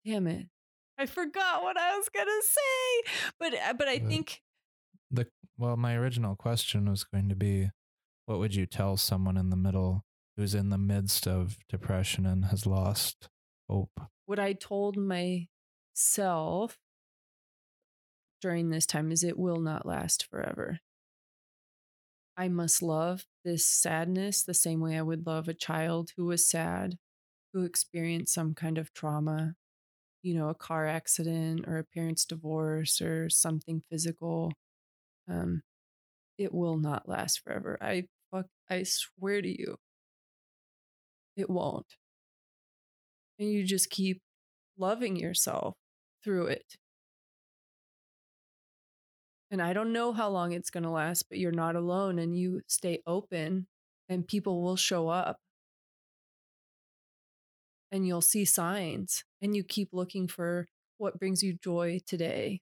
damn 0.04 0.26
it. 0.26 0.46
I 0.98 1.06
forgot 1.06 1.62
what 1.62 1.78
I 1.78 1.96
was 1.96 2.08
gonna 2.08 2.30
say, 2.42 3.12
but 3.38 3.54
uh, 3.54 3.74
but 3.74 3.88
I 3.88 3.98
the, 3.98 4.06
think 4.06 4.40
the 5.10 5.26
well, 5.58 5.76
my 5.76 5.94
original 5.94 6.36
question 6.36 6.88
was 6.88 7.04
going 7.04 7.28
to 7.28 7.36
be, 7.36 7.70
what 8.26 8.38
would 8.38 8.54
you 8.54 8.66
tell 8.66 8.96
someone 8.96 9.36
in 9.36 9.50
the 9.50 9.56
middle 9.56 10.04
who's 10.36 10.54
in 10.54 10.70
the 10.70 10.78
midst 10.78 11.26
of 11.26 11.58
depression 11.68 12.26
and 12.26 12.46
has 12.46 12.66
lost 12.66 13.28
hope? 13.68 14.00
What 14.26 14.38
I 14.38 14.52
told 14.52 14.96
myself 14.96 16.78
during 18.42 18.70
this 18.70 18.86
time 18.86 19.10
is 19.10 19.24
it 19.24 19.38
will 19.38 19.60
not 19.60 19.86
last 19.86 20.26
forever. 20.30 20.80
I 22.36 22.48
must 22.48 22.82
love 22.82 23.26
this 23.44 23.66
sadness 23.66 24.42
the 24.42 24.54
same 24.54 24.80
way 24.80 24.96
I 24.98 25.02
would 25.02 25.26
love 25.26 25.48
a 25.48 25.54
child 25.54 26.10
who 26.16 26.26
was 26.26 26.48
sad, 26.48 26.98
who 27.52 27.64
experienced 27.64 28.34
some 28.34 28.54
kind 28.54 28.78
of 28.78 28.92
trauma, 28.94 29.56
you 30.22 30.34
know, 30.34 30.50
a 30.50 30.54
car 30.56 30.86
accident 30.86 31.66
or 31.68 31.78
a 31.78 31.84
parent's 31.84 32.24
divorce 32.26 33.00
or 33.02 33.30
something 33.30 33.82
physical. 33.90 34.52
Um, 35.28 35.62
it 36.38 36.54
will 36.54 36.78
not 36.78 37.08
last 37.08 37.40
forever. 37.40 37.78
I 37.82 38.08
fuck, 38.32 38.46
I 38.70 38.84
swear 38.84 39.42
to 39.42 39.48
you, 39.48 39.78
it 41.36 41.48
won't. 41.48 41.96
And 43.38 43.50
you 43.50 43.64
just 43.64 43.90
keep 43.90 44.20
loving 44.78 45.16
yourself 45.16 45.76
through 46.24 46.46
it. 46.48 46.76
And 49.50 49.62
I 49.62 49.72
don't 49.72 49.92
know 49.92 50.12
how 50.12 50.28
long 50.28 50.52
it's 50.52 50.70
going 50.70 50.84
to 50.84 50.90
last, 50.90 51.28
but 51.28 51.38
you're 51.38 51.52
not 51.52 51.76
alone 51.76 52.18
and 52.18 52.36
you 52.36 52.62
stay 52.66 53.02
open 53.06 53.66
and 54.08 54.26
people 54.26 54.62
will 54.62 54.76
show 54.76 55.08
up. 55.08 55.38
And 57.92 58.06
you'll 58.06 58.20
see 58.20 58.44
signs 58.44 59.24
and 59.40 59.54
you 59.54 59.62
keep 59.62 59.90
looking 59.92 60.26
for 60.26 60.66
what 60.98 61.18
brings 61.18 61.42
you 61.42 61.56
joy 61.62 62.00
today. 62.06 62.60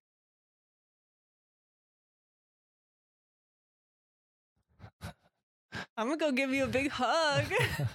I'm 5.97 6.07
going 6.07 6.19
to 6.19 6.25
go 6.25 6.33
give 6.33 6.51
you 6.51 6.65
a 6.65 6.69
big 6.69 6.91
hug. 6.91 7.45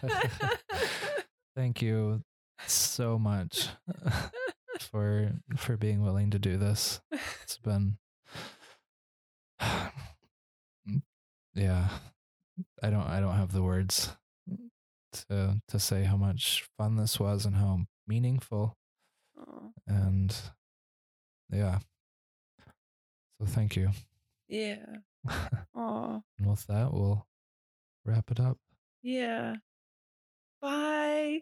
Thank 1.56 1.82
you 1.82 2.24
so 2.68 3.18
much 3.20 3.68
for 4.92 5.34
for 5.58 5.78
being 5.78 6.02
willing 6.02 6.32
to 6.32 6.40
do 6.40 6.58
this. 6.58 7.02
It's 7.44 7.58
been 7.58 7.98
yeah, 11.54 11.90
I 12.82 12.90
don't 12.90 13.08
I 13.08 13.20
don't 13.20 13.36
have 13.36 13.52
the 13.52 13.64
words 13.64 14.16
to 15.30 15.62
to 15.68 15.80
say 15.80 16.04
how 16.04 16.18
much 16.18 16.68
fun 16.78 16.96
this 16.96 17.20
was 17.20 17.46
and 17.46 17.56
how 17.56 17.82
meaningful. 18.08 18.78
Aww. 19.38 19.72
And 19.88 20.36
yeah. 21.52 21.80
So 23.40 23.48
thank 23.48 23.76
you. 23.76 23.90
Yeah. 24.48 24.86
Aw. 25.76 26.20
and 26.38 26.50
with 26.50 26.66
that, 26.68 26.94
we'll 26.94 27.26
wrap 28.06 28.32
it 28.32 28.40
up. 28.40 28.58
Yeah. 29.02 29.56
Bye. 30.62 31.42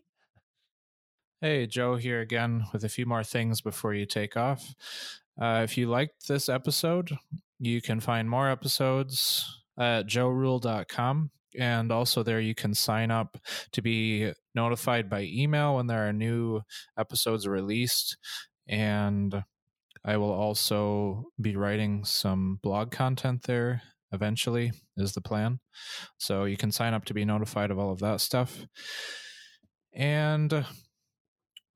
Hey, 1.42 1.68
Joe 1.68 1.96
here 1.96 2.22
again 2.22 2.66
with 2.74 2.84
a 2.84 2.90
few 2.90 3.06
more 3.06 3.24
things 3.24 3.62
before 3.62 3.94
you 3.94 4.06
take 4.06 4.36
off. 4.36 4.76
Uh, 5.40 5.62
if 5.64 5.78
you 5.78 5.88
liked 5.88 6.28
this 6.28 6.50
episode, 6.50 7.18
you 7.60 7.82
can 7.82 8.00
find 8.00 8.30
more 8.30 8.50
episodes 8.50 9.46
at 9.80 10.08
joerule.com. 10.08 11.32
And 11.60 11.92
also, 11.92 12.22
there 12.24 12.40
you 12.40 12.54
can 12.54 12.74
sign 12.74 13.10
up 13.10 13.38
to 13.72 13.82
be 13.82 14.32
notified 14.54 15.10
by 15.10 15.24
email 15.24 15.76
when 15.76 15.88
there 15.88 16.08
are 16.08 16.14
new 16.14 16.62
episodes 16.98 17.48
released. 17.48 18.18
And 18.68 19.44
I 20.06 20.18
will 20.18 20.32
also 20.32 21.26
be 21.42 21.56
writing 21.56 22.06
some 22.06 22.60
blog 22.62 22.92
content 22.92 23.44
there 23.44 23.82
eventually, 24.12 24.72
is 24.96 25.14
the 25.14 25.22
plan. 25.22 25.60
So 26.18 26.46
you 26.46 26.58
can 26.58 26.72
sign 26.72 26.94
up 26.94 27.06
to 27.06 27.14
be 27.14 27.26
notified 27.26 27.72
of 27.72 27.80
all 27.80 27.92
of 27.92 28.00
that 28.00 28.22
stuff. 28.22 28.66
And 29.94 30.66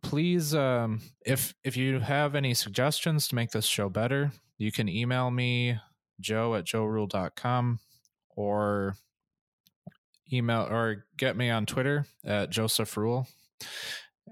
please 0.04 0.54
um, 0.56 1.00
if 1.26 1.54
if 1.64 1.78
you 1.78 2.00
have 2.00 2.36
any 2.36 2.54
suggestions 2.54 3.28
to 3.28 3.36
make 3.36 3.52
this 3.52 3.66
show 3.66 3.90
better 3.90 4.32
you 4.58 4.72
can 4.72 4.90
email 4.90 5.30
me 5.32 5.78
joe 6.20 6.56
at 6.56 6.66
joerule.com 6.66 7.80
or 8.36 8.96
email 10.32 10.68
or 10.70 11.06
get 11.18 11.36
me 11.36 11.50
on 11.50 11.66
Twitter 11.66 12.06
at 12.26 12.50
Joseph 12.50 12.96
Rule. 12.98 13.28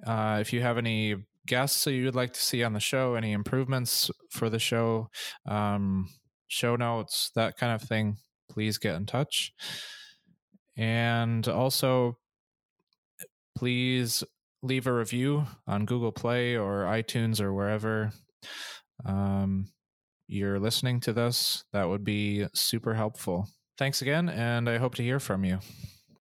Uh, 0.06 0.38
if 0.40 0.54
you 0.54 0.62
have 0.62 0.78
any 0.78 1.16
guests 1.46 1.84
that 1.84 1.94
you 1.94 2.06
would 2.06 2.16
like 2.16 2.34
to 2.34 2.40
see 2.40 2.64
on 2.64 2.74
the 2.74 2.80
show, 2.80 3.16
any 3.16 3.34
improvements 3.34 4.10
for 4.30 4.50
the 4.50 4.60
show, 4.60 5.10
um, 5.46 6.08
show 6.48 6.76
notes, 6.76 7.32
that 7.36 7.58
kind 7.58 7.74
of 7.74 7.88
thing, 7.88 8.18
please 8.50 8.78
get 8.78 8.96
in 8.96 9.06
touch. 9.06 9.54
And 10.78 11.48
also, 11.48 12.18
please 13.56 14.24
leave 14.62 14.88
a 14.88 14.94
review 14.94 15.46
on 15.68 15.86
Google 15.86 16.12
Play 16.12 16.56
or 16.56 16.84
iTunes 16.84 17.40
or 17.40 17.54
wherever 17.54 18.12
um, 19.06 19.68
you're 20.28 20.60
listening 20.60 21.00
to 21.02 21.14
this. 21.14 21.64
That 21.74 21.90
would 21.90 22.04
be 22.04 22.46
super 22.54 22.94
helpful. 22.94 23.48
Thanks 23.78 24.02
again, 24.02 24.30
and 24.30 24.70
I 24.70 24.78
hope 24.78 24.96
to 24.96 25.04
hear 25.04 25.20
from 25.20 25.46
you. 25.46 25.60